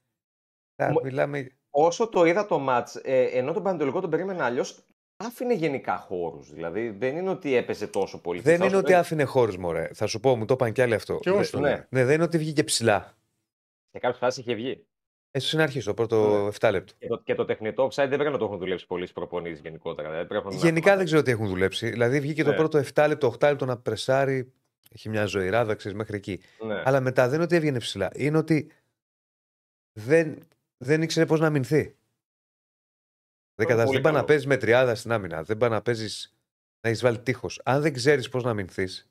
Θα 0.75 0.91
Μου- 0.91 1.01
μιλάμε. 1.03 1.51
Όσο 1.69 2.07
το 2.07 2.25
είδα 2.25 2.45
το 2.45 2.59
μάτς, 2.59 2.95
ε, 2.95 3.23
ενώ 3.23 3.53
τον 3.53 3.63
Πανετολικό 3.63 4.01
τον 4.01 4.09
περίμενα 4.09 4.45
αλλιώς, 4.45 4.85
άφηνε 5.17 5.53
γενικά 5.53 5.97
χώρους. 5.97 6.53
Δηλαδή 6.53 6.89
δεν 6.89 7.17
είναι 7.17 7.29
ότι 7.29 7.53
έπαιζε 7.55 7.87
τόσο 7.87 8.21
πολύ. 8.21 8.39
Δεν 8.39 8.57
Θα 8.57 8.63
είναι 8.65 8.73
σου 8.73 8.79
ότι 8.79 8.91
πω, 8.91 8.97
άφηνε 8.97 9.23
χώρους, 9.23 9.57
μωρέ. 9.57 9.89
Θα 9.93 10.07
σου 10.07 10.19
πω, 10.19 10.35
μου 10.35 10.45
το 10.45 10.53
είπαν 10.53 10.71
κι 10.71 10.81
άλλοι 10.81 10.93
αυτό. 10.93 11.19
Και 11.19 11.29
εγώ 11.29 11.37
Δε- 11.37 11.43
στο 11.43 11.59
ναι. 11.59 11.69
λέω. 11.69 11.85
Ναι, 11.89 12.05
δεν 12.05 12.15
είναι 12.15 12.23
ότι 12.23 12.37
βγήκε 12.37 12.63
ψηλά. 12.63 13.17
Σε 13.91 13.99
κάποιες 13.99 14.17
φάσεις 14.19 14.43
είχε 14.43 14.53
βγει. 14.55 14.85
Ε, 15.35 15.39
στην 15.39 15.59
αρχή, 15.59 15.79
στο 15.81 15.93
πρώτο 15.93 16.47
7 16.59 16.69
λεπτό. 16.71 16.93
Και 16.99 17.07
το, 17.07 17.21
και 17.23 17.35
το 17.35 17.45
τεχνητό 17.45 17.85
offside 17.87 17.95
δεν 17.95 18.17
πρέπει 18.17 18.31
να 18.31 18.37
το 18.37 18.45
έχουν 18.45 18.57
δουλέψει 18.57 18.85
πολλοί 18.87 19.09
προπονήσεις 19.13 19.59
γενικότερα. 19.59 20.09
Δηλαδή, 20.09 20.27
πρέπει 20.27 20.45
να- 20.47 20.55
Γενικά 20.55 20.95
δεν 20.97 21.05
ξέρω 21.05 21.21
τι 21.21 21.31
έχουν 21.31 21.47
δουλέψει. 21.47 21.89
Δηλαδή 21.89 22.19
βγήκε 22.19 22.43
το 22.43 22.49
Ναι. 22.49 22.55
πρώτο 22.55 22.77
7 22.93 23.05
λεπτό, 23.07 23.27
8 23.27 23.47
λεπτό 23.49 23.65
να 23.65 23.77
πρεσάρει. 23.77 24.51
Έχει 24.91 25.09
μια 25.09 25.25
ζωηράδα, 25.25 25.75
ξέρεις, 25.75 25.97
μέχρι 25.97 26.15
εκεί. 26.15 26.39
Ναι. 26.65 26.81
Αλλά 26.85 26.99
μετά 26.99 27.25
δεν 27.25 27.33
είναι 27.33 27.43
ότι 27.43 27.55
έβγαινε 27.55 27.77
ψηλά. 27.79 28.09
Είναι 28.15 28.37
ότι 28.37 28.71
δεν, 29.93 30.37
δεν 30.77 31.01
ήξερε 31.01 31.25
πώς 31.25 31.39
να 31.39 31.47
αμυνθεί. 31.47 31.81
Δεν, 31.81 31.95
πολύ 33.55 33.67
κατα... 33.67 33.83
δεν 33.83 34.01
πάει 34.01 34.01
να 34.01 34.11
καλό. 34.11 34.23
παίζεις 34.23 34.45
με 34.45 34.57
τριάδα 34.57 34.95
στην 34.95 35.11
άμυνα. 35.11 35.43
Δεν 35.43 35.57
πάει 35.57 35.69
να 35.69 35.81
παίζεις 35.81 36.35
να 36.81 36.89
έχεις 36.89 37.01
βάλει 37.01 37.19
τείχος. 37.19 37.61
Αν 37.65 37.81
δεν 37.81 37.93
ξέρεις 37.93 38.29
πώς 38.29 38.43
να 38.43 38.49
αμυνθείς 38.49 39.09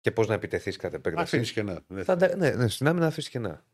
και 0.00 0.10
πώς 0.10 0.26
να 0.28 0.34
επιτεθείς 0.34 0.76
κατ' 0.76 0.94
Αφήνεις 0.94 1.32
επέκταση. 1.32 1.52
κενά. 1.52 1.80
Ναι. 1.86 2.02
Θα... 2.02 2.16
τα- 2.16 2.36
Ναι, 2.36 2.50
ναι, 2.50 2.68
στην 2.68 2.88
άμυνα 2.88 3.06
αφήσεις 3.06 3.30
κενά. 3.30 3.64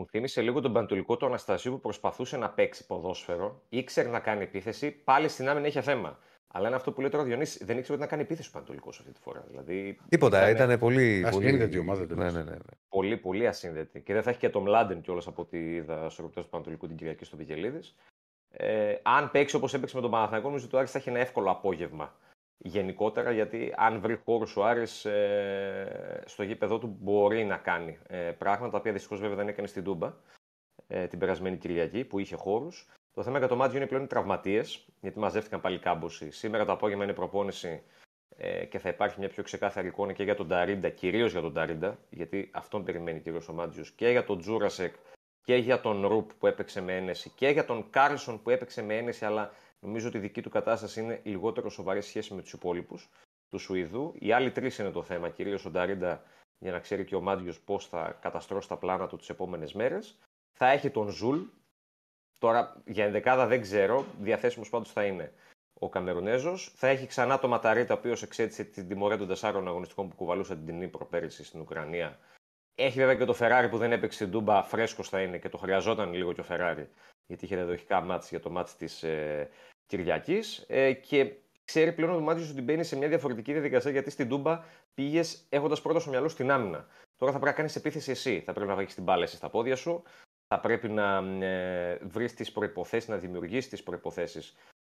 Μου 0.00 0.06
θύμισε 0.06 0.40
λίγο 0.42 0.60
τον 0.60 0.72
Πανετολικό 0.72 1.16
του 1.16 1.26
Αναστασίου 1.26 1.72
που 1.72 1.80
προσπαθούσε 1.80 2.36
να 2.36 2.50
παίξει 2.50 2.86
ποδόσφαιρο, 2.86 3.62
ήξερε 3.68 4.08
να 4.08 4.20
κάνει 4.20 4.42
επίθεση, 4.42 4.90
πάλι 4.90 5.28
στην 5.28 5.48
άμυνα 5.48 5.66
είχε 5.66 5.80
θέμα. 5.80 6.18
Αλλά 6.48 6.66
είναι 6.66 6.76
αυτό 6.76 6.92
που 6.92 7.00
λέει 7.00 7.10
τώρα 7.10 7.22
ο 7.22 7.26
Διονύσης, 7.26 7.64
δεν 7.66 7.76
ήξερε 7.76 7.92
ότι 7.92 8.02
να 8.02 8.06
κάνει 8.06 8.22
επίθεση 8.22 8.48
ο 8.48 8.52
Πανετολικός 8.52 8.98
αυτή 8.98 9.12
τη 9.12 9.20
φορά. 9.20 9.44
Δηλαδή, 9.48 9.98
Τίποτα. 10.08 10.50
Ήταν 10.50 10.78
πολύ. 10.78 11.24
Ασύνδετη 11.26 11.64
πολύ... 11.64 11.78
ομάδα, 11.78 12.00
Ναι, 12.00 12.06
τέλος. 12.06 12.32
ναι, 12.32 12.42
ναι, 12.42 12.50
ναι. 12.50 12.56
πολύ, 12.88 13.16
πολύ 13.16 13.46
ασύνδετη. 13.46 14.00
Και 14.00 14.12
δεν 14.12 14.22
θα 14.22 14.30
έχει 14.30 14.38
και 14.38 14.48
τον 14.48 14.62
Μλάντεν 14.62 15.00
κιόλας 15.00 15.26
από 15.26 15.42
ό,τι 15.42 15.58
είδα 15.74 16.08
στο 16.10 16.22
ροπτέ 16.22 16.40
του 16.40 16.48
Πανατολικού 16.48 16.86
την 16.86 16.96
Κυριακή 16.96 17.24
στο 17.24 17.36
Βικελίδη. 17.36 17.80
Ε, 18.50 18.94
αν 19.02 19.30
παίξει 19.30 19.56
όπως 19.56 19.74
έπαιξε 19.74 19.96
με 19.96 20.02
τον 20.02 20.10
Παναθηναϊκό, 20.10 20.46
νομίζω 20.46 20.64
ότι 20.66 20.76
ο 20.76 20.78
Άρης 20.78 20.90
θα 20.90 20.98
έχει 20.98 21.08
ένα 21.08 21.18
εύκολο 21.18 21.50
απόγευμα. 21.50 22.14
Γενικότερα, 22.62 23.30
γιατί 23.30 23.72
αν 23.76 24.00
βρει 24.00 24.20
χώρο 24.24 24.46
ο 24.56 24.64
Άρης 24.64 25.04
ε, 25.04 26.22
στο 26.26 26.42
γήπεδο 26.42 26.78
του 26.78 26.96
μπορεί 27.00 27.44
να 27.44 27.56
κάνει 27.56 27.98
ε, 28.06 28.16
πράγματα, 28.16 28.70
τα 28.70 28.78
οποία 28.78 28.92
δυστυχώς 28.92 29.20
βέβαια 29.20 29.36
δεν 29.36 29.48
έκανε 29.48 29.66
στην 29.66 29.84
Τούμπα 29.84 30.12
ε, 30.86 31.06
την 31.06 31.18
περασμένη 31.18 31.56
Κυριακή, 31.56 32.04
που 32.04 32.18
είχε 32.18 32.36
χώρους. 32.36 32.88
Το 33.14 33.22
θέμα 33.22 33.38
για 33.38 33.48
το 33.48 33.56
Μάτζιο 33.56 33.78
είναι 33.78 33.86
πλέον 33.86 34.04
οι 34.04 34.06
τραυματίες, 34.06 34.86
γιατί 35.00 35.18
μαζεύτηκαν 35.18 35.60
πάλι 35.60 35.78
κάμποση. 35.78 36.30
Σήμερα 36.30 36.64
το 36.64 36.72
απόγευμα 36.72 37.04
είναι 37.04 37.12
προπόνηση 37.12 37.82
ε, 38.36 38.64
και 38.64 38.78
θα 38.78 38.88
υπάρχει 38.88 39.18
μια 39.18 39.28
πιο 39.28 39.42
ξεκάθαρη 39.42 39.86
εικόνα 39.86 40.12
και 40.12 40.22
για 40.22 40.34
τον 40.34 40.48
Νταρίντα, 40.48 40.88
κυρίως 40.88 41.32
για 41.32 41.40
τον 41.40 41.52
Νταρίντα, 41.52 41.98
γιατί 42.10 42.50
αυτόν 42.52 42.84
περιμένει 42.84 43.20
κυρίως 43.20 43.48
ο 43.48 43.52
Μάντζιος, 43.52 43.90
και 43.90 44.08
για 44.08 44.24
τον 44.24 44.38
Τζούρασεκ 44.38 44.94
και 45.42 45.54
για 45.54 45.80
τον 45.80 46.06
Ρουπ 46.06 46.30
που 46.38 46.46
έπαιξε 46.46 46.80
με 46.80 46.96
ένεση 46.96 47.30
και 47.30 47.48
για 47.48 47.64
τον 47.64 47.90
Κάρλσον 47.90 48.42
που 48.42 48.50
έπαιξε 48.50 48.82
με 48.82 48.96
ένεση, 48.96 49.24
αλλά 49.24 49.50
νομίζω 49.80 50.08
ότι 50.08 50.16
η 50.16 50.20
δική 50.20 50.42
του 50.42 50.50
κατάσταση 50.50 51.00
είναι 51.00 51.20
λιγότερο 51.24 51.70
σοβαρή 51.70 52.02
σχέση 52.02 52.34
με 52.34 52.42
τους 52.42 52.52
υπόλοιπους 52.52 53.08
του 53.48 53.58
Σουηδού. 53.58 54.14
Οι 54.18 54.32
άλλοι 54.32 54.50
τρεις 54.50 54.78
είναι 54.78 54.90
το 54.90 55.02
θέμα, 55.02 55.28
κυρίως 55.28 55.64
ο 55.64 55.70
Νταρίντα, 55.70 56.22
για 56.58 56.72
να 56.72 56.78
ξέρει 56.78 57.04
και 57.04 57.14
ο 57.14 57.20
Μάντζιος 57.20 57.60
πώς 57.60 57.86
θα 57.86 58.18
καταστρώσει 58.20 58.68
τα 58.68 58.76
πλάνα 58.76 59.06
του 59.06 59.16
τις 59.16 59.28
επόμενες 59.28 59.72
μέρες. 59.72 60.18
Θα 60.52 60.70
έχει 60.70 60.90
τον 60.90 61.08
Ζουλ. 61.08 61.42
Τώρα 62.38 62.82
για 62.86 63.04
ενδεκάδα 63.04 63.46
δεν 63.46 63.60
ξέρω, 63.60 64.04
διαθέσιμος 64.20 64.68
πάντως 64.68 64.92
θα 64.92 65.04
είναι 65.04 65.32
ο 65.74 65.88
Καμερουνέζος. 65.88 66.72
Θα 66.74 66.86
έχει 66.86 67.06
ξανά 67.06 67.38
το 67.38 67.48
Ματαρίτα, 67.48 67.94
ο 67.94 67.98
οποίος 67.98 68.22
εξέτησε 68.22 68.64
την 68.64 68.88
τιμωρία 68.88 69.18
των 69.18 69.28
τεσσάρων 69.28 69.68
αγωνιστικών 69.68 70.08
που 70.08 70.16
κουβαλούσαν 70.16 70.64
την 70.64 70.78
Νύπρο 70.78 71.06
πέρυσι 71.06 71.44
στην 71.44 71.60
Ουκρανία 71.60 72.18
έχει 72.84 72.98
βέβαια 72.98 73.14
και 73.14 73.24
το 73.24 73.36
Ferrari 73.38 73.66
που 73.70 73.78
δεν 73.78 73.92
έπαιξε 73.92 74.16
στην 74.16 74.30
Τούμπα, 74.30 74.62
φρέσκος 74.62 75.08
θα 75.08 75.20
είναι 75.20 75.38
και 75.38 75.48
το 75.48 75.58
χρειαζόταν 75.58 76.12
λίγο 76.12 76.32
και 76.32 76.40
ο 76.40 76.44
Ferrari, 76.48 76.86
γιατί 77.26 77.44
είχε 77.44 77.64
δοχικά 77.64 78.00
μάτς 78.00 78.28
για 78.30 78.40
το 78.40 78.50
μάτς 78.50 78.76
της 78.76 79.02
ε, 79.02 79.48
Κυριακής. 79.86 80.64
Ε, 80.68 80.92
και 80.92 81.32
ξέρει 81.64 81.92
πλέον 81.92 82.14
ο 82.14 82.20
Μάτζιο 82.20 82.50
ότι 82.50 82.62
μπαίνει 82.62 82.84
σε 82.84 82.96
μια 82.96 83.08
διαφορετική 83.08 83.52
διαδικασία 83.52 83.90
γιατί 83.90 84.10
στην 84.10 84.28
Τούμπα 84.28 84.64
πήγες 84.94 85.46
έχοντας 85.48 85.82
πρώτο 85.82 86.00
στο 86.00 86.10
μυαλό 86.10 86.28
στην 86.28 86.50
άμυνα. 86.50 86.86
Τώρα 87.16 87.32
θα 87.32 87.38
πρέπει 87.38 87.44
να 87.44 87.52
κάνεις 87.52 87.76
επίθεση 87.76 88.10
εσύ. 88.10 88.42
Θα 88.46 88.52
πρέπει 88.52 88.68
να 88.68 88.74
βάλει 88.74 88.86
την 88.86 89.02
μπάλα 89.02 89.26
στα 89.26 89.50
πόδια 89.50 89.76
σου. 89.76 90.02
Θα 90.46 90.60
πρέπει 90.60 90.88
να 90.88 91.16
ε, 91.44 91.98
βρεις 92.02 92.34
τις 92.34 92.52
προποθέσει, 92.52 93.10
να 93.10 93.16
δημιουργήσει 93.16 93.68
τις 93.68 93.82
προποθέσει. 93.82 94.40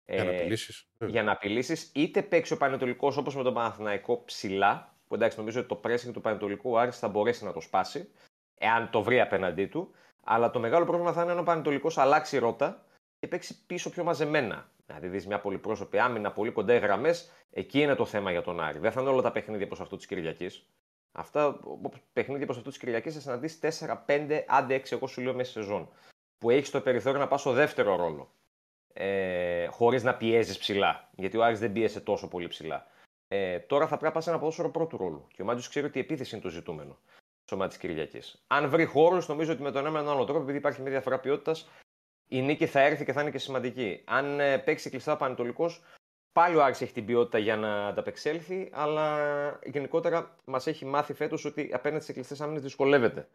Για 0.06 0.24
να 0.24 0.30
απειλήσεις. 0.30 0.86
Για 1.06 1.22
να 1.22 1.32
απειλήσεις, 1.32 1.90
είτε 1.94 2.22
παίξει 2.22 2.52
ο 2.52 2.56
Πανετολικός 2.56 3.16
όπως 3.16 3.36
με 3.36 3.42
τον 3.42 3.54
Παναθηναϊκό 3.54 4.24
ψηλά, 4.24 4.93
που 5.14 5.20
εντάξει 5.20 5.38
νομίζω 5.38 5.60
ότι 5.60 5.68
το 5.68 5.80
pressing 5.84 6.12
του 6.12 6.20
Πανετολικού 6.20 6.78
Άρης 6.78 6.98
θα 6.98 7.08
μπορέσει 7.08 7.44
να 7.44 7.52
το 7.52 7.60
σπάσει, 7.60 8.10
εάν 8.58 8.90
το 8.90 9.02
βρει 9.02 9.20
απέναντί 9.20 9.66
του. 9.66 9.90
Αλλά 10.24 10.50
το 10.50 10.58
μεγάλο 10.58 10.84
πρόβλημα 10.84 11.12
θα 11.12 11.22
είναι 11.22 11.32
αν 11.32 11.38
ο 11.38 11.42
Πανετολικός 11.42 11.98
αλλάξει 11.98 12.38
ρότα 12.38 12.84
και 13.18 13.28
παίξει 13.28 13.64
πίσω 13.66 13.90
πιο 13.90 14.04
μαζεμένα. 14.04 14.70
Δηλαδή, 14.86 15.08
δει 15.08 15.26
μια 15.26 15.40
πολυπρόσωπη 15.40 15.98
άμυνα, 15.98 16.32
πολύ 16.32 16.50
κοντά 16.50 16.78
γραμμές, 16.78 17.30
εκεί 17.50 17.80
είναι 17.80 17.94
το 17.94 18.04
θέμα 18.04 18.30
για 18.30 18.42
τον 18.42 18.60
Άρη. 18.60 18.78
Δεν 18.78 18.92
θα 18.92 19.00
είναι 19.00 19.10
όλα 19.10 19.22
τα 19.22 19.32
παιχνίδια 19.32 19.66
όπω 19.70 19.82
αυτό 19.82 19.96
της 19.96 20.06
Κυριακής. 20.06 20.68
Αυτά 21.12 21.60
παιχνίδια 22.12 22.44
όπω 22.44 22.52
αυτό 22.52 22.68
της 22.68 22.78
Κυριακής 22.78 23.14
θα 23.14 23.20
συναντήσει 23.20 23.58
4-5, 24.06 24.44
άντε 24.46 24.74
6, 24.74 24.92
εγώ 24.92 25.06
σου 25.06 25.20
λέω 25.20 25.34
μέσα 25.34 25.50
σεζόν. 25.50 25.88
Που 26.38 26.50
έχει 26.50 26.70
το 26.70 26.80
περιθώριο 26.80 27.20
να 27.20 27.28
πας 27.28 27.40
στο 27.40 27.52
δεύτερο 27.52 27.96
ρόλο. 27.96 28.32
Ε, 28.92 29.66
Χωρίς 29.66 30.02
να 30.02 30.14
πιέζεις 30.14 30.58
ψηλά. 30.58 31.08
Γιατί 31.16 31.36
ο 31.36 31.44
Άρης 31.44 31.58
δεν 31.58 31.72
πίεσε 31.72 32.00
τόσο 32.00 32.28
πολύ 32.28 32.46
ψηλά. 32.46 32.86
Ε, 33.28 33.58
τώρα 33.58 33.84
θα 33.84 33.90
πρέπει 33.90 34.04
να 34.04 34.10
πας 34.10 34.26
ένα 34.26 34.38
ποδόσφαιρο 34.38 34.70
πρώτου 34.70 34.96
ρόλου. 34.96 35.26
Και 35.32 35.42
ο 35.42 35.44
Μάτζιο 35.44 35.68
ξέρει 35.68 35.86
ότι 35.86 35.98
η 35.98 36.00
επίθεση 36.00 36.34
είναι 36.34 36.44
το 36.44 36.50
ζητούμενο 36.50 36.98
στο 37.44 37.56
μάτι 37.56 37.68
της 37.68 37.78
Κυριακής. 37.78 38.44
Αν 38.46 38.68
βρει 38.68 38.84
χώρους, 38.84 39.28
νομίζω 39.28 39.52
ότι 39.52 39.62
με 39.62 39.70
τον 39.70 39.86
ένα 39.86 40.00
ή 40.00 40.04
τον 40.04 40.12
άλλο 40.12 40.24
τρόπο, 40.24 40.42
επειδή 40.42 40.58
υπάρχει 40.58 40.80
μια 40.80 40.90
διαφορά 40.90 41.20
ποιότητας, 41.20 41.68
η 42.28 42.42
νίκη 42.42 42.66
θα 42.66 42.80
έρθει 42.80 43.04
και 43.04 43.12
θα 43.12 43.20
είναι 43.20 43.30
και 43.30 43.38
σημαντική. 43.38 44.02
Αν 44.04 44.40
ε, 44.40 44.58
παίξει 44.58 44.90
κλειστά 44.90 45.12
ο 45.12 45.16
Πανετολικός, 45.16 45.82
πάλι 46.32 46.56
ο 46.56 46.64
Άρης 46.64 46.80
έχει 46.80 46.92
την 46.92 47.06
ποιότητα 47.06 47.38
για 47.38 47.56
να 47.56 47.86
ανταπεξέλθει, 47.86 48.70
αλλά 48.72 49.58
γενικότερα 49.64 50.36
μας 50.44 50.66
έχει 50.66 50.84
μάθει 50.84 51.12
φέτος 51.12 51.44
ότι 51.44 51.70
απέναντι 51.72 52.04
σε 52.04 52.12
κλειστές 52.12 52.40
άμυνες 52.40 52.62
δυσκολεύεται. 52.62 53.28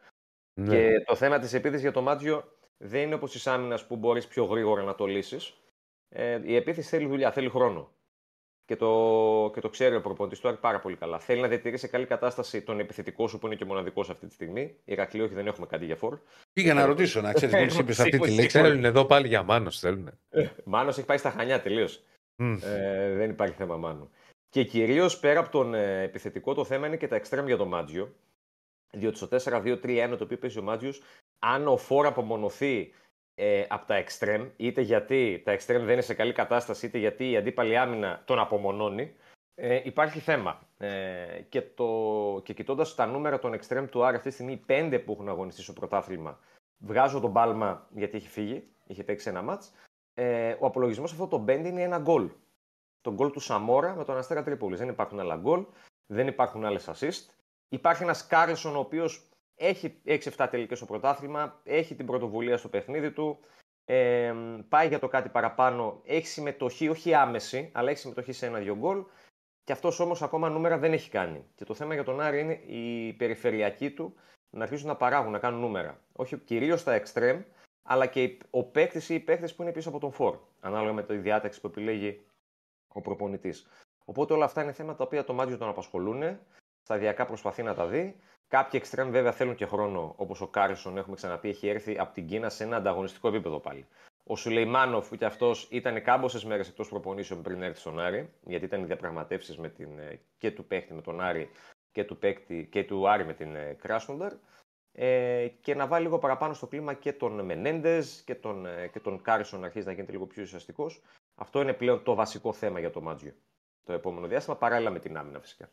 Ναι. 0.53 0.75
Και 0.75 1.03
το 1.05 1.15
θέμα 1.15 1.39
της 1.39 1.53
επίθεσης 1.53 1.81
για 1.81 1.91
το 1.91 2.01
Μάτζιο 2.01 2.57
δεν 2.77 3.01
είναι 3.01 3.15
όπως 3.15 3.31
της 3.31 3.47
άμυνας 3.47 3.87
που 3.87 3.95
μπορείς 3.95 4.27
πιο 4.27 4.43
γρήγορα 4.43 4.83
να 4.83 4.95
το 4.95 5.05
λύσεις. 5.05 5.53
Ε, 6.09 6.39
η 6.43 6.55
επίθεση 6.55 6.89
θέλει 6.89 7.07
δουλειά, 7.07 7.31
θέλει 7.31 7.49
χρόνο 7.49 7.91
και 8.69 8.75
το, 8.75 9.51
και 9.53 9.61
το 9.61 9.69
ξέρει 9.69 9.95
ο 9.95 10.01
προπονητής 10.01 10.39
του 10.39 10.57
πάρα 10.61 10.79
πολύ 10.79 10.95
καλά. 10.95 11.19
Θέλει 11.19 11.41
να 11.41 11.47
διατηρήσει 11.47 11.85
σε 11.85 11.87
καλή 11.87 12.05
κατάσταση 12.05 12.61
τον 12.61 12.79
επιθετικό 12.79 13.27
σου 13.27 13.39
που 13.39 13.45
είναι 13.45 13.55
και 13.55 13.65
μοναδικός 13.65 14.09
αυτή 14.09 14.27
τη 14.27 14.33
στιγμή. 14.33 14.75
Ηρακλή, 14.85 15.21
όχι, 15.21 15.33
δεν 15.33 15.47
έχουμε 15.47 15.65
κάτι 15.65 15.85
για 15.85 15.95
φόρ. 15.95 16.19
Πήγα 16.53 16.73
να 16.73 16.85
ρωτήσω, 16.85 17.21
να 17.21 17.33
ξέρεις, 17.33 17.55
μόλις 17.55 17.77
είπες 17.77 17.99
αυτή 17.99 18.19
τη 18.19 18.31
λέξη. 18.31 18.59
Θέλουν 18.59 18.85
εδώ 18.85 19.05
πάλι 19.05 19.27
για 19.27 19.43
Μάνος, 19.43 19.79
θέλουν. 19.79 20.09
Μάνος 20.63 20.97
έχει 20.97 21.05
πάει 21.05 21.17
στα 21.17 21.29
χανιά 21.29 21.61
τελείως. 21.61 22.03
Ε, 22.35 23.13
δεν 23.13 23.29
υπάρχει 23.29 23.55
θέμα 23.55 23.77
Μάνο. 23.77 24.09
Και 24.49 24.63
κυρίως 24.63 25.19
πέρα 25.19 25.39
από 25.39 25.49
τον 25.49 25.73
ε, 25.73 26.01
επιθετικό, 26.01 26.53
το 26.53 26.65
θέμα 26.65 26.87
είναι 26.87 26.97
και 26.97 27.07
τα 27.07 27.15
εξτρέμ 27.15 27.45
για 27.45 27.57
τον 27.57 27.67
Μάτζιο. 27.67 28.13
Διότι 28.91 29.17
στο 29.17 29.27
4-2-3-1 29.31 30.15
το 30.17 30.23
οποίο 30.23 30.37
παίζει 30.37 30.59
ο 30.59 30.63
Μάτζιος, 30.63 31.01
αν 31.39 31.67
ο 31.67 31.77
φόρ 31.77 32.05
απομονωθεί 32.05 32.93
ε, 33.41 33.65
από 33.69 33.85
τα 33.85 33.95
εξτρέμ, 33.95 34.47
είτε 34.55 34.81
γιατί 34.81 35.41
τα 35.45 35.51
εξτρέμ 35.51 35.83
δεν 35.83 35.93
είναι 35.93 36.01
σε 36.01 36.13
καλή 36.13 36.33
κατάσταση, 36.33 36.85
είτε 36.85 36.97
γιατί 36.97 37.31
η 37.31 37.37
αντίπαλη 37.37 37.77
άμυνα 37.77 38.21
τον 38.25 38.39
απομονώνει, 38.39 39.15
ε, 39.55 39.81
υπάρχει 39.83 40.19
θέμα. 40.19 40.59
Ε, 40.77 41.41
και, 41.49 41.61
το, 41.61 41.87
και 42.43 42.53
κοιτώντας 42.53 42.95
τα 42.95 43.05
νούμερα 43.05 43.39
των 43.39 43.53
εξτρέμ 43.53 43.85
του 43.85 44.05
Άρη 44.05 44.15
αυτή 44.15 44.27
τη 44.27 44.33
στιγμή, 44.33 44.51
οι 44.51 44.63
πέντε 44.65 44.99
που 44.99 45.11
έχουν 45.11 45.29
αγωνιστεί 45.29 45.61
στο 45.61 45.73
πρωτάθλημα, 45.73 46.39
βγάζω 46.77 47.19
τον 47.19 47.33
Πάλμα 47.33 47.87
γιατί 47.95 48.17
έχει 48.17 48.27
φύγει, 48.27 48.67
είχε 48.87 49.03
παίξει 49.03 49.29
ένα 49.29 49.41
μάτς. 49.41 49.71
Ε, 50.13 50.55
ο 50.59 50.65
απολογισμός 50.65 51.11
αυτό 51.11 51.27
το 51.27 51.43
5 51.47 51.65
είναι 51.65 51.81
ένα 51.81 51.97
γκολ. 51.97 52.29
Το 53.01 53.13
γκολ 53.13 53.31
του 53.31 53.39
Σαμόρα 53.39 53.95
με 53.95 54.03
τον 54.03 54.17
Αστέρα 54.17 54.43
Τρίπολης. 54.43 54.79
Δεν 54.79 54.89
υπάρχουν 54.89 55.19
άλλα 55.19 55.35
γκολ, 55.35 55.65
δεν 56.05 56.27
υπάρχουν 56.27 56.65
άλλες 56.65 56.89
assist. 56.89 57.33
Υπάρχει 57.69 58.03
ένας 58.03 58.27
Κάρλσον 58.27 58.75
ο 58.75 58.79
οποίος 58.79 59.28
έχει 59.60 60.02
6-7 60.06 60.48
τελικές 60.52 60.77
στο 60.77 60.88
πρωτάθλημα, 60.88 61.60
έχει 61.64 61.95
την 61.95 62.06
πρωτοβουλία 62.06 62.57
στο 62.57 62.69
παιχνίδι 62.69 63.11
του, 63.11 63.40
ε, 63.86 64.34
πάει 64.69 64.88
για 64.88 64.99
το 64.99 65.07
κάτι 65.07 65.30
παραπάνω, 65.30 66.02
έχει 66.06 66.27
συμμετοχή, 66.27 66.90
όχι 66.90 67.14
άμεση, 67.14 67.69
αλλά 67.73 67.90
έχει 67.90 67.99
συμμετοχή 67.99 68.31
σε 68.31 68.45
ένα-δυο 68.45 68.76
γκολ. 68.76 69.03
Και 69.64 69.72
αυτός 69.72 69.99
όμως 69.99 70.22
ακόμα 70.22 70.49
νούμερα 70.49 70.77
δεν 70.77 70.94
έχει 70.94 71.10
κάνει. 71.10 71.45
Και 71.56 71.65
το 71.65 71.73
θέμα 71.73 71.94
για 71.94 72.03
τον 72.03 72.22
Άρη 72.22 72.40
είναι 72.40 72.53
η 72.53 73.14
περιφερειακή 73.14 73.91
του 73.91 74.14
να 74.49 74.64
αρχίσουν 74.64 74.88
να 74.88 74.95
παράγουν, 74.95 75.31
να 75.31 75.40
κάνουν 75.40 75.60
νούμερα. 75.60 75.99
Όχι 76.14 76.38
κυρίως 76.38 76.80
στα 76.80 77.02
εξτρέμ, 77.01 77.43
αλλά 77.84 78.06
και 78.06 78.38
ο 78.49 78.64
παίκτης 78.64 79.10
ή 79.10 79.14
οι 79.14 79.19
παίκτες 79.19 79.56
που 79.56 79.61
είναι 79.61 79.72
πίσω 79.72 79.90
από 79.90 79.99
τον 79.99 80.11
φορ. 80.11 80.38
Ανάλογα 80.60 80.94
με 80.94 81.03
τη 81.03 81.18
διάταξη 81.18 81.61
που 81.61 81.68
επιλέγει 81.68 82.26
ο 82.88 83.02
προπονητής. 83.02 83.68
Οπότε 84.06 84.34
όλα 84.34 84.45
αυτά 84.45 84.64
είναι 84.64 84.72
θέματα 84.72 84.98
τα 84.98 85.03
οποία 85.03 85.23
το 85.23 85.34
Μάντζιο 85.34 85.57
τον 85.57 85.69
απασχολούν. 85.69 86.40
Σταδιακά 86.81 87.26
προσπαθεί 87.26 87.64
να 87.64 87.73
τα 87.73 87.88
δει. 87.88 88.19
Κάποιοι 88.49 88.80
εξτρέμ 88.84 89.09
βέβαια 89.09 89.31
θέλουν 89.31 89.55
και 89.55 89.65
χρόνο, 89.65 90.13
όπως 90.17 90.41
ο 90.41 90.47
Κάρισον, 90.47 90.97
έχουμε 90.97 91.15
ξαναπεί, 91.15 91.49
έχει 91.49 91.67
έρθει 91.67 91.99
από 91.99 92.13
την 92.13 92.27
Κίνα 92.27 92.49
σε 92.49 92.63
ένα 92.63 92.76
ανταγωνιστικό 92.76 93.27
επίπεδο 93.27 93.59
πάλι. 93.59 93.85
Ο 94.23 94.35
Σουλεϊμάνοφ, 94.35 95.09
που 95.09 95.15
και 95.15 95.26
αυτός 95.26 95.67
ήταν 95.71 96.03
κάμποσες 96.03 96.45
μέρες 96.45 96.67
εκτός 96.67 96.89
προπονήσεων 96.89 97.41
πριν 97.41 97.61
έρθει 97.61 97.80
στον 97.80 97.99
Άρη, 97.99 98.30
γιατί 98.45 98.65
ήταν 98.65 98.81
οι 98.81 98.85
διαπραγματεύσεις 98.85 99.57
ε, 99.57 100.19
και 100.38 100.51
του 100.51 100.65
παίχτη 100.65 100.93
με 100.93 101.01
τον 101.01 101.21
Άρη 101.21 101.49
και 101.91 102.03
του, 102.03 102.17
παίκτη, 102.17 102.67
και 102.71 102.84
του 102.84 103.09
Άρη 103.09 103.26
με 103.26 103.34
την 103.34 103.55
ε, 103.55 103.77
Κράσνονταρ. 103.81 104.34
Ε, 104.91 105.47
και 105.61 105.76
να 105.76 105.88
βάλει 105.88 106.03
λίγο 106.03 106.19
παραπάνω 106.19 106.53
στο 106.53 106.67
κλίμα 106.67 106.93
και 106.93 107.13
τον 107.13 107.45
Μενέντες 107.45 108.21
και 108.26 108.35
τον, 108.35 108.65
ε, 108.65 108.88
και 108.88 108.99
τον 108.99 109.21
Κάρισον 109.21 109.59
να 109.59 109.65
αρχίσει 109.65 109.85
να 109.85 109.91
γίνεται 109.91 110.11
λίγο 110.11 110.26
πιο 110.26 110.43
ουσιαστικός. 110.43 111.01
Αυτό 111.35 111.61
είναι 111.61 111.73
πλέον 111.73 112.03
το 112.03 112.15
βασικό 112.15 112.53
θέμα 112.53 112.80
για 112.80 112.91
το 112.91 113.01
Μάτζιο 113.01 113.34
το 113.89 113.95
επόμενο 113.95 114.27
διάστημα, 114.27 114.55
παράλληλα 114.55 114.89
με 114.89 114.99
την 114.99 115.17
άμυνα 115.17 115.39
φυσικά. 115.39 115.69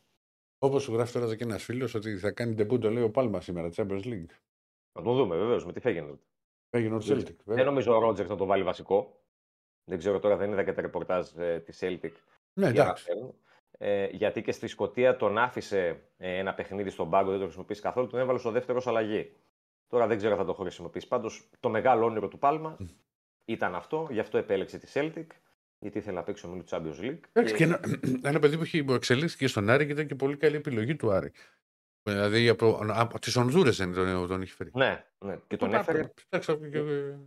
Όπως 0.59 0.83
σου 0.83 0.93
γράφει 0.93 1.19
τώρα 1.19 1.35
και 1.35 1.43
ένας 1.43 1.63
φίλος 1.63 1.93
ότι 1.93 2.17
θα 2.17 2.31
κάνει 2.31 2.53
τεμπού 2.53 2.77
το 2.77 2.89
λέει 2.89 3.03
ο 3.03 3.11
Πάλμα 3.11 3.41
σήμερα, 3.41 3.69
Champions 3.75 4.03
League. 4.03 4.31
Να 4.91 5.03
το 5.03 5.13
δούμε 5.13 5.37
βεβαίως 5.37 5.65
με 5.65 5.73
τι 5.73 5.79
θα 5.79 5.89
γίνει. 5.89 6.19
Έγινε 6.69 6.95
ο 6.95 7.01
Celtic. 7.03 7.35
Δεν 7.43 7.65
νομίζω 7.65 7.95
ο 7.95 7.99
Ρότζερ 7.99 8.27
να 8.27 8.35
το 8.35 8.45
βάλει 8.45 8.63
βασικό. 8.63 9.21
Δεν 9.83 9.97
ξέρω 9.97 10.19
τώρα, 10.19 10.35
δεν 10.37 10.51
είδα 10.51 10.63
και 10.63 10.73
τα 10.73 10.81
ρεπορτάζ 10.81 11.29
ε, 11.37 11.59
της 11.59 11.79
Celtic. 11.81 12.11
Ναι, 12.53 12.67
εντάξει. 12.67 13.11
Ε, 13.71 14.05
γιατί 14.05 14.41
και 14.41 14.51
στη 14.51 14.67
Σκωτία 14.67 15.15
τον 15.15 15.37
άφησε 15.37 16.01
ε, 16.17 16.37
ένα 16.37 16.53
παιχνίδι 16.53 16.89
στον 16.89 17.09
πάγκο, 17.09 17.29
δεν 17.29 17.37
το 17.39 17.43
χρησιμοποιήσει 17.43 17.81
καθόλου, 17.81 18.07
τον 18.07 18.19
έβαλε 18.19 18.39
στο 18.39 18.51
δεύτερο 18.51 18.77
ως 18.77 18.87
αλλαγή. 18.87 19.35
Τώρα 19.87 20.07
δεν 20.07 20.17
ξέρω 20.17 20.31
αν 20.31 20.37
θα 20.39 20.45
το 20.45 20.53
χρησιμοποιήσει. 20.53 21.07
Πάντως 21.07 21.49
το 21.59 21.69
μεγάλο 21.69 22.05
όνειρο 22.05 22.27
του 22.27 22.37
Πάλμα 22.37 22.77
ήταν 23.45 23.75
αυτό, 23.75 24.07
γι' 24.11 24.19
αυτό 24.19 24.37
επέλεξε 24.37 24.77
τη 24.77 24.91
Celtic 24.93 25.27
γιατί 25.79 25.97
ήθελε 25.97 26.15
να 26.15 26.23
παίξει 26.23 26.45
ο 26.45 26.49
Μίλου 26.49 26.63
Champions 26.69 27.05
League. 27.05 27.19
Εντάξει, 27.31 27.55
και... 27.55 27.63
ένα, 27.63 27.79
ένα 28.29 28.39
παιδί 28.39 28.57
που 28.57 28.63
έχει 28.63 28.85
εξελίχθηκε 28.89 29.47
στον 29.47 29.69
Άρη 29.69 29.85
και 29.85 29.91
ήταν 29.91 30.07
και 30.07 30.15
πολύ 30.15 30.37
καλή 30.37 30.55
επιλογή 30.55 30.95
του 30.95 31.11
Άρη. 31.11 31.31
Δηλαδή 32.03 32.49
από, 32.49 32.79
από 32.87 33.19
τις 33.19 33.35
Ονδούρες 33.35 33.77
δεν 33.77 33.93
τον, 33.93 34.27
τον 34.27 34.41
έχει 34.41 34.51
φέρει. 34.51 34.71
Ναι, 34.73 35.05
ναι. 35.19 35.39
και 35.47 35.57
τον 35.57 35.73
έφερε. 35.73 36.11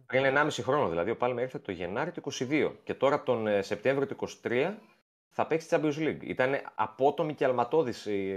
Πριν 0.06 0.24
1,5 0.24 0.48
χρόνο 0.50 0.88
δηλαδή. 0.88 1.10
Ο 1.10 1.16
Πάλμε 1.16 1.42
ήρθε 1.42 1.58
το 1.58 1.72
Γενάρη 1.72 2.10
του 2.10 2.22
22 2.32 2.72
και 2.84 2.94
τώρα 2.94 3.14
από 3.14 3.24
τον 3.24 3.46
ε, 3.46 3.62
Σεπτέμβριο 3.62 4.06
του 4.06 4.28
23 4.42 4.74
θα 5.28 5.46
παίξει 5.46 5.68
Champions 5.70 5.96
League. 5.98 6.22
Ήταν 6.22 6.60
απότομη 6.74 7.34
και 7.34 7.44
αλματώδης 7.44 8.06
η, 8.06 8.28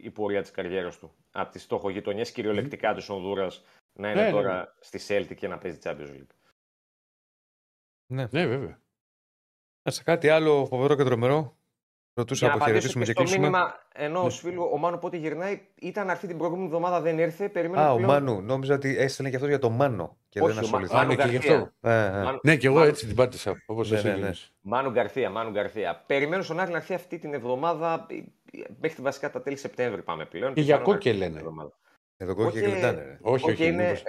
η 0.00 0.10
πορεία 0.10 0.42
της 0.42 0.50
καριέρας 0.50 0.98
του. 0.98 1.14
Από 1.30 1.52
τις 1.52 1.62
στοχογειτονιές 1.62 2.32
κυριολεκτικά 2.32 2.92
mm. 2.92 2.96
της 2.96 3.08
Ονδούρας 3.08 3.64
να 3.92 4.10
είναι 4.10 4.20
ναι, 4.20 4.26
ναι 4.26 4.32
τώρα 4.32 4.58
ναι. 4.58 4.64
στη 4.80 5.00
Celtic 5.08 5.34
και 5.36 5.48
να 5.48 5.58
παίζει 5.58 5.78
Champions 5.82 6.10
League. 6.10 6.34
Ναι. 8.06 8.28
Ναι, 8.30 8.46
βέβαια. 8.46 8.80
Σε 9.86 10.02
κάτι 10.02 10.28
άλλο 10.28 10.66
φοβερό 10.66 10.94
και 10.94 11.04
τρομερό. 11.04 11.56
Ρωτούσα 12.18 12.46
Για 12.46 12.54
να 12.54 12.60
να 12.60 12.64
απαντήσω 12.64 12.88
αποχαιρετήσουμε 12.88 13.04
και 13.04 13.12
και, 13.12 13.12
στο 13.12 13.22
κλείσουμε. 13.22 13.46
μήνυμα 13.48 13.74
ενός 13.94 14.38
φίλου, 14.38 14.68
ο 14.72 14.78
Μάνου 14.78 14.98
πότε 14.98 15.16
γυρνάει, 15.16 15.60
ήταν 15.80 16.06
να 16.06 16.12
έρθει 16.12 16.26
την 16.26 16.36
προηγούμενη 16.38 16.66
εβδομάδα, 16.66 17.00
δεν 17.00 17.18
ήρθε. 17.18 17.48
Περιμένω 17.48 17.82
Α, 17.82 17.92
ο 17.92 17.96
πλέον- 17.96 18.10
Μάνου. 18.10 18.40
Νόμιζα 18.42 18.74
ότι 18.74 18.96
έστελνε 18.98 19.30
και 19.30 19.36
αυτό 19.36 19.48
για 19.48 19.58
το 19.58 19.70
Μάνο 19.70 20.16
και 20.28 20.40
Όχι, 20.40 20.48
δεν 20.48 20.56
ο 20.56 20.60
Μα- 20.60 20.64
ασχοληθήκε. 20.66 20.96
Μάνου 20.96 21.12
Α, 21.12 21.16
ναι, 21.16 21.22
και 21.22 21.28
γι' 21.28 21.36
Γκαρθία. 21.36 21.56
αυτό. 21.56 21.88
Ε, 21.90 22.04
ε. 22.06 22.22
Μάνου- 22.22 22.44
Ναι, 22.44 22.56
και 22.56 22.66
εγώ 22.66 22.76
Μάνου- 22.76 22.90
έτσι 22.90 23.06
την 23.06 23.16
πάτησα. 23.16 23.62
Όπως 23.66 23.90
Ναι, 23.90 23.96
εσύ. 23.96 24.06
ναι, 24.06 24.12
ναι. 24.12 24.18
γίνεις. 24.18 24.52
Μάνου 24.60 24.90
Γκαρθία, 24.90 25.30
Μάνου 25.30 25.50
Γκαρθία. 25.50 26.02
Περιμένω 26.06 26.42
στον 26.42 26.60
Άρη 26.60 26.70
να 26.70 26.76
έρθει 26.76 26.94
αυτή 26.94 27.18
την 27.18 27.34
εβδομάδα, 27.34 28.06
ε, 28.12 28.60
μέχρι 28.80 29.02
βασικά 29.02 29.30
τα 29.30 29.42
τέλη 29.42 29.56
Σεπτέμβρη 29.56 30.02
πάμε 30.02 30.24
πλέον. 30.24 30.54
Και 30.54 30.60
για 30.60 30.74
πιθανόν 30.76 30.88
να 30.88 30.94
Κόκε 30.98 31.08
έρθει 31.08 31.20
λένε. 31.20 31.30
την 31.32 31.40
εβδομάδα. 31.40 31.72
Εδώ 32.16 32.34
κόκκι 32.34 32.52
και 32.52 32.60
Κόκκι- 32.60 32.72
γλεντάνε. 32.78 33.02
ρε. 33.04 33.18
Όχι, 33.22 33.44
Κόκκι 33.44 33.62
όχι. 33.62 34.02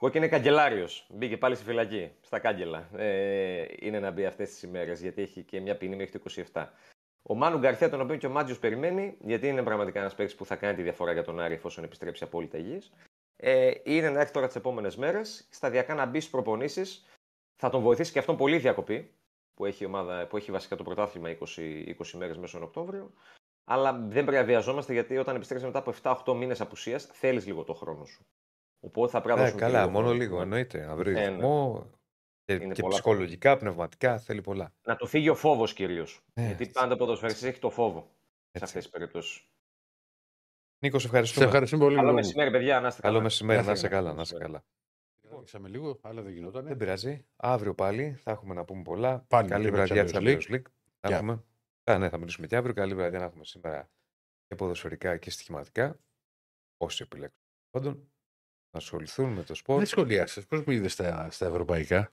Κόκκι 0.00 0.16
είναι 0.16 0.28
καγκελάριος. 0.28 1.06
Μπήκε 1.10 1.36
πάλι 1.36 1.54
στη 1.54 1.64
φυλακή, 1.64 2.10
στα 2.20 2.38
κάγκελα. 2.38 2.88
Ε, 2.96 3.64
είναι 3.80 4.00
να 4.00 4.10
μπει 4.10 4.26
αυτές 4.26 4.50
τις 4.50 4.62
ημέρες, 4.62 5.00
γιατί 5.00 5.22
έχει 5.22 5.42
και 5.42 5.60
μια 5.60 5.76
ποινή 5.76 5.96
μέχρι 5.96 6.12
το 6.12 6.18
27. 6.18 6.72
Ο 7.22 7.34
Μάνου 7.34 7.58
Γκαρθία, 7.58 7.90
τον 7.90 8.00
οποίο 8.00 8.16
και 8.16 8.26
ο 8.26 8.30
Μάτζιος 8.30 8.58
περιμένει, 8.58 9.16
γιατί 9.20 9.48
είναι 9.48 9.62
πραγματικά 9.62 10.00
ένας 10.00 10.14
παίκτης 10.14 10.36
που 10.36 10.46
θα 10.46 10.56
κάνει 10.56 10.76
τη 10.76 10.82
διαφορά 10.82 11.12
για 11.12 11.24
τον 11.24 11.40
Άρη 11.40 11.54
εφόσον 11.54 11.84
επιστρέψει 11.84 12.24
απόλυτα 12.24 12.58
υγιής. 12.58 12.92
Ε, 13.36 13.70
είναι 13.84 14.10
να 14.10 14.20
έρθει 14.20 14.32
τώρα 14.32 14.46
τις 14.46 14.56
επόμενες 14.56 14.96
μέρες, 14.96 15.48
σταδιακά 15.50 15.94
να 15.94 16.06
μπει 16.06 16.18
στις 16.20 16.30
προπονήσεις. 16.30 17.06
Θα 17.56 17.70
τον 17.70 17.82
βοηθήσει 17.82 18.12
και 18.12 18.18
αυτόν 18.18 18.36
πολύ 18.36 18.56
η 18.56 18.58
διακοπή, 18.58 19.14
που 19.54 19.64
έχει, 19.64 19.82
η 19.82 19.86
ομάδα, 19.86 20.26
που 20.26 20.36
έχει 20.36 20.50
βασικά 20.50 20.76
το 20.76 20.82
πρωτάθλημα 20.82 21.28
20, 21.30 21.84
20 21.86 22.16
μέρες 22.18 22.36
μέσα 22.36 22.48
στον 22.48 22.62
Οκτώβριο. 22.62 23.12
Αλλά 23.64 23.92
δεν 23.92 24.24
πρέπει 24.24 24.32
να 24.40 24.44
βιαζόμαστε 24.44 24.92
γιατί 24.92 25.16
όταν 25.18 25.36
επιστρέψει 25.36 25.66
μετά 25.66 25.78
από 25.78 25.90
7-8 25.90 26.34
μήνες 26.34 26.60
απουσίας, 26.60 27.04
θέλεις 27.06 27.46
λίγο 27.46 27.64
το 27.64 27.74
χρόνο 27.74 28.04
σου. 28.04 28.26
Οπότε 28.80 29.10
θα 29.10 29.20
πρέπει 29.20 29.38
να 29.38 29.44
Ε, 29.44 29.50
δώσουμε 29.50 29.60
και 29.66 29.72
καλά, 29.72 29.80
λίγο 29.80 29.92
μόνο 29.92 30.06
χρόνο. 30.06 30.22
λίγο 30.22 30.40
εννοείται. 30.40 30.86
Να 30.86 30.96
βρει 30.96 31.10
Ε, 31.10 31.14
ναι. 31.14 31.26
ρυθμό 31.28 31.86
και, 32.44 32.52
Είναι 32.52 32.74
και 32.74 32.80
πολλά 32.82 32.94
ψυχολογικά, 32.94 33.56
πνευματικά 33.56 34.18
θέλει 34.18 34.40
πολλά. 34.40 34.72
Να 34.82 34.96
του 34.96 35.06
φύγει 35.06 35.28
ο 35.28 35.34
φόβος 35.34 35.72
κυρίως. 35.72 36.20
Ε, 36.34 36.46
γιατί 36.46 36.62
έτσι. 36.62 36.74
πάντα 36.74 36.94
ο 36.94 36.96
ποδοσφαιριστής 36.96 37.42
έχει 37.48 37.58
το 37.58 37.70
φόβο 37.70 38.00
σε 38.00 38.06
Έτσι. 38.52 38.64
αυτές 38.64 38.82
τις 38.82 38.88
περιπτώσεις. 38.92 39.48
Νίκος, 40.78 41.00
σε 41.02 41.08
Σε 41.08 41.12
ευχαριστούμε. 41.14 41.46
ευχαριστούμε 41.46 41.82
πολύ. 41.84 41.94
Καλό 41.96 42.06
Νίκο 42.06 42.18
μου. 42.20 42.24
μεσημέρι, 42.26 42.50
παιδιά. 42.50 42.80
Να 42.80 42.86
είστε 42.88 43.00
Καλό 43.00 43.12
καλά. 43.12 43.24
μεσημέρι, 43.24 43.60
Γεια 43.60 43.68
να 43.68 43.74
σας. 43.76 43.84
είσαι 43.84 43.94
καλά, 43.94 44.12
να 44.12 44.20
είσαι 44.22 44.34
Μεσημέρι. 44.34 44.44
καλά. 44.52 44.64
Άρχισαμε 45.38 45.68
λίγο, 45.68 45.98
αλλά 46.02 46.22
δεν 46.22 46.32
γινόταν. 46.32 46.64
Δεν 46.64 46.76
πειράζει. 46.76 47.26
Αύριο 47.36 47.74
πάλι 47.74 48.12
θα 48.22 48.30
έχουμε 48.30 48.54
να 48.54 48.64
πούμε 48.64 48.82
πολλά. 48.82 49.24
Πάλι 49.28 49.48
Καλή 49.48 49.64
και 49.64 49.70
με 49.70 49.76
βραδιά 49.76 50.04
της 50.04 50.12
Champions 50.16 50.20
Champions 50.20 50.54
League. 50.54 50.62
Θα 51.00 51.08
Γεια. 51.08 51.16
έχουμε. 51.16 51.42
Α, 51.84 51.98
ναι, 51.98 52.08
θα 52.08 52.18
μιλήσουμε 52.18 52.46
και 52.46 52.56
αύριο. 52.56 52.74
Καλή 52.74 52.94
βραδιά 52.94 53.18
να 53.18 53.24
έχουμε 53.24 53.44
σήμερα 53.44 53.90
και 54.46 54.54
ποδοσφαιρικά 54.54 55.16
και 55.16 55.30
στοιχηματικά. 55.30 55.98
Όσοι 56.76 57.02
επιλέξουν. 57.02 57.40
Πάντων, 57.70 58.10
να 58.76 58.82
ασχοληθούν 58.82 59.32
με 59.32 59.42
το 59.42 59.54
σπορ. 59.54 59.76
Δεν 59.76 59.86
σχολιάσε. 59.86 60.40
Πώς 60.40 60.62
μου 60.64 60.72
είδες 60.72 60.92
στα, 60.92 61.30
στα 61.30 61.46
ευρωπαϊκά; 61.46 62.12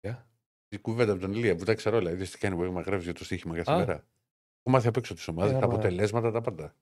Γεια. 0.00 0.26
Η 0.68 0.78
κουβέντα 0.78 1.12
από 1.12 1.20
τον 1.20 1.32
Ηλία 1.32 1.56
που 1.56 1.64
τα 1.64 1.74
ξέρω 1.74 1.96
όλα. 1.96 2.10
Είδες 2.10 2.30
τι 2.30 2.38
κάνει 2.38 2.56
που 2.56 2.62
έχουμε 2.62 2.80
γράψει 2.82 3.04
για 3.04 3.14
το 3.14 3.24
στοίχημα 3.24 3.56
κάθε 3.56 3.70
Α. 3.72 3.76
μέρα. 3.78 3.92
Έχω 3.92 4.70
μάθει 4.76 4.86
απ' 4.88 4.96
έξω 4.96 5.14
τις 5.14 5.28
ομάδε, 5.28 5.48
Ε, 5.50 5.58
τα 5.58 5.64
άμα- 5.64 5.74
αποτελέσματα, 5.74 6.30
τα 6.30 6.40
πάντα. 6.40 6.76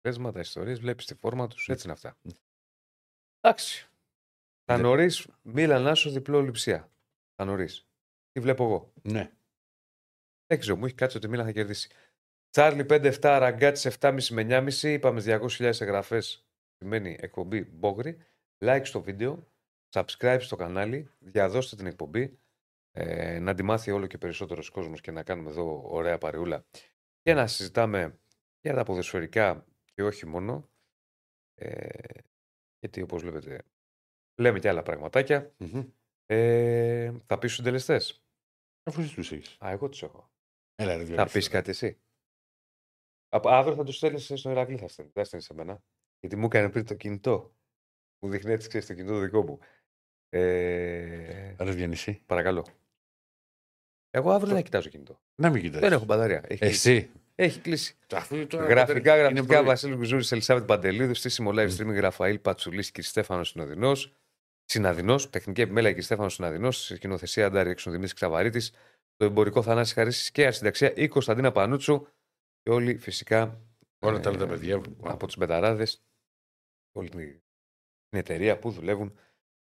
Πέσματα, 0.00 0.40
ιστορίες, 0.40 0.80
βλέπεις 0.80 1.06
τη 1.06 1.14
φόρμα 1.14 1.46
τους. 1.46 1.68
Έτσι 1.68 1.84
είναι 1.84 1.92
αυτά. 1.92 2.18
Μμ. 2.22 2.30
Εντάξει. 3.40 3.88
Θα 4.64 4.76
Ναι. 4.76 4.82
νωρίς, 4.82 5.26
Μίλαν 5.42 5.86
Άσο 5.86 6.10
διπλό 6.10 6.40
λειψία. 6.40 6.90
Θα 7.34 7.44
νωρίς. 7.44 7.86
Τι 8.32 8.40
βλέπω 8.40 8.64
εγώ; 8.64 8.92
Ναι. 9.02 9.32
Δεν 10.46 10.58
ξέρω, 10.58 10.76
μου 10.76 10.84
έχει 10.84 10.94
κάτσει 10.94 11.16
ότι 11.16 11.26
η 11.26 11.28
Μίλαν 11.28 11.46
θα 11.46 11.52
κερδίσει. 11.52 11.90
Τσάρλι 12.50 12.84
5-7, 12.84 13.38
ραγκάτσι 13.38 13.88
7,5 13.88 14.34
με 14.34 14.40
9,5. 14.42 14.92
Είπαμε 14.92 15.20
200.000 15.20 15.80
εγγραφές. 15.80 16.45
Σημαίνει 16.78 17.16
εκπομπή 17.20 17.64
Μπόγρι. 17.64 18.18
Like 18.64 18.82
στο 18.84 19.02
βίντεο. 19.02 19.48
Subscribe 19.92 20.38
στο 20.40 20.56
κανάλι. 20.56 21.10
Διαδώστε 21.18 21.76
την 21.76 21.86
εκπομπή. 21.86 22.38
Ε, 22.90 23.38
να 23.38 23.54
τη 23.54 23.62
μάθει 23.62 23.90
όλο 23.90 24.06
και 24.06 24.18
περισσότερος 24.18 24.70
κόσμος 24.70 25.00
και 25.00 25.10
να 25.10 25.22
κάνουμε 25.22 25.50
εδώ 25.50 25.82
ωραία 25.86 26.18
παρεούλα. 26.18 26.64
Και 27.22 27.34
να 27.34 27.46
συζητάμε 27.46 28.18
για 28.60 28.74
τα 28.74 28.84
ποδοσφαιρικά 28.84 29.66
και 29.94 30.02
όχι 30.02 30.26
μόνο. 30.26 30.70
Ε, 31.54 32.18
γιατί 32.78 33.02
όπως 33.02 33.22
βλέπετε 33.22 33.62
λέμε 34.40 34.58
και 34.58 34.68
άλλα 34.68 34.82
πραγματάκια. 34.82 35.54
Μμμ. 35.58 35.82
Ε, 36.26 37.12
θα 37.26 37.38
πεις 37.38 37.50
στους 37.52 37.54
συντελεστές; 37.54 38.24
Αφού 38.82 39.00
εσύ 39.00 39.14
του 39.14 39.20
έχεις. 39.20 39.56
Α, 39.64 39.70
εγώ 39.70 39.88
τους 39.88 40.02
έχω. 40.02 40.30
Έλα, 40.74 40.92
ρε, 40.92 40.98
Θα 40.98 41.04
διάλεξε. 41.04 41.38
πεις 41.38 41.48
κάτι 41.48 41.70
εσύ; 41.70 42.00
Από 43.28 43.48
αύριο 43.48 43.74
θα 43.76 43.84
τους 43.84 43.96
στέλνεις 43.96 44.32
στο 44.34 44.50
Ηρακλή, 44.50 44.76
θα 44.76 44.88
στέλνεις. 44.88 45.14
Δεν 45.14 45.24
στέλνεις 45.24 45.46
σε 45.48 45.54
μένα. 45.54 45.82
Γιατί 46.20 46.36
μου 46.36 46.44
έκανε 46.44 46.68
πριν 46.70 46.84
το 46.86 46.94
κινητό. 46.94 47.54
Μου 48.18 48.30
δείχνει 48.30 48.52
έτσι, 48.52 48.68
ξέρεις, 48.68 48.86
το 48.86 48.94
κινητό 48.94 49.12
το 49.12 49.20
δικό 49.20 49.42
μου. 49.42 49.58
Ε, 50.28 51.54
Άρα 51.58 51.72
Διανυσή. 51.72 52.22
παρακαλώ. 52.26 52.66
Εγώ 54.10 54.30
αύριο 54.30 54.54
δεν 54.54 54.62
κοιτάζω 54.62 54.88
κινητό. 54.88 55.20
Να 55.34 55.50
μην 55.50 55.62
κοιτάς. 55.62 55.80
Δεν 55.80 55.92
έχω 55.92 56.04
μπαταρία. 56.04 56.42
Έχει, 56.48 56.64
Εσύ. 56.64 57.10
έχει 57.34 57.60
κλείσει. 57.60 57.96
Αφού 58.14 58.46
τώρα 58.46 58.66
Γραφικά, 58.66 59.14
είναι 59.18 59.22
γραφικά 59.28 59.54
πρωί. 59.54 59.66
Βασίλη 59.66 59.96
Κουζούρης, 59.96 60.32
Ελισάβετ 60.32 60.64
Παντελίδου, 60.66 61.14
στήσιμο 61.14 61.50
live 61.54 61.76
streaming 61.76 62.00
Ραφαήλ 62.00 62.38
Πατσουλής 62.38 62.90
και 62.90 63.02
Στέφανος 63.02 63.48
Συνοδεινό. 63.48 63.92
Συναδεινό, 64.64 65.16
τεχνική 65.30 65.60
επιμέλεια 65.60 65.92
και 65.92 66.00
Στέφανος 66.02 66.34
Συναδεινό, 66.34 66.70
σκηνοθεσία 66.70 67.50
Ντάρι 67.50 67.70
Εξονδημίτη 67.70 68.14
Ξαβαρίτης, 68.14 68.70
το 69.16 69.24
εμπορικό 69.24 69.62
Θανάση 69.62 69.94
Χαρίσης 69.94 70.30
και 70.30 70.46
ασυνταξία 70.46 70.92
η 70.96 71.08
Κωνσταντίνα 71.08 71.52
Πανούτσου 71.52 72.06
και 72.62 72.70
όλοι 72.70 72.96
φυσικά 72.96 73.60
Όλα 74.06 74.20
τα 74.20 74.28
άλλα 74.28 74.38
τα 74.38 74.44
ε, 74.44 74.48
παιδιά. 74.48 74.80
από 75.02 75.26
τους 75.26 75.36
Μπεταράδε, 75.36 75.86
όλη 76.92 77.08
την, 77.08 77.18
την 78.08 78.18
εταιρεία 78.18 78.58
που 78.58 78.70
δουλεύουν 78.70 79.18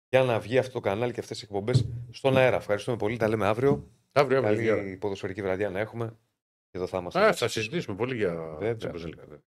για 0.09 0.23
να 0.23 0.40
βγει 0.40 0.59
αυτό 0.59 0.73
το 0.73 0.81
κανάλι 0.81 1.12
και 1.12 1.20
αυτές 1.20 1.40
οι 1.40 1.44
εκπομπές 1.44 1.89
στον 2.10 2.36
αέρα. 2.36 2.56
Ευχαριστούμε 2.56 2.97
πολύ. 2.97 3.16
Τα 3.16 3.28
λέμε 3.28 3.47
αύριο. 3.47 3.90
Αύριο, 4.12 4.39
αύριο. 4.39 4.55
Καλή 4.56 4.60
δύο 4.60 4.74
ώρα. 4.74 4.98
ποδοσφαιρική 4.98 5.43
βραδιά 5.43 5.70
να 5.70 5.78
έχουμε. 5.78 6.19
Και 6.70 6.78
εδώ 6.78 6.86
θα 6.86 6.98
είμαστε. 6.98 7.20
Α, 7.20 7.32
θα 7.32 7.48
συζητήσουμε 7.48 7.97
πολύ 7.97 8.16
για 8.16 8.56
Βέβαια, 8.59 8.77
Champions 8.81 9.06
League. 9.06 9.16
βέβαια. 9.16 9.43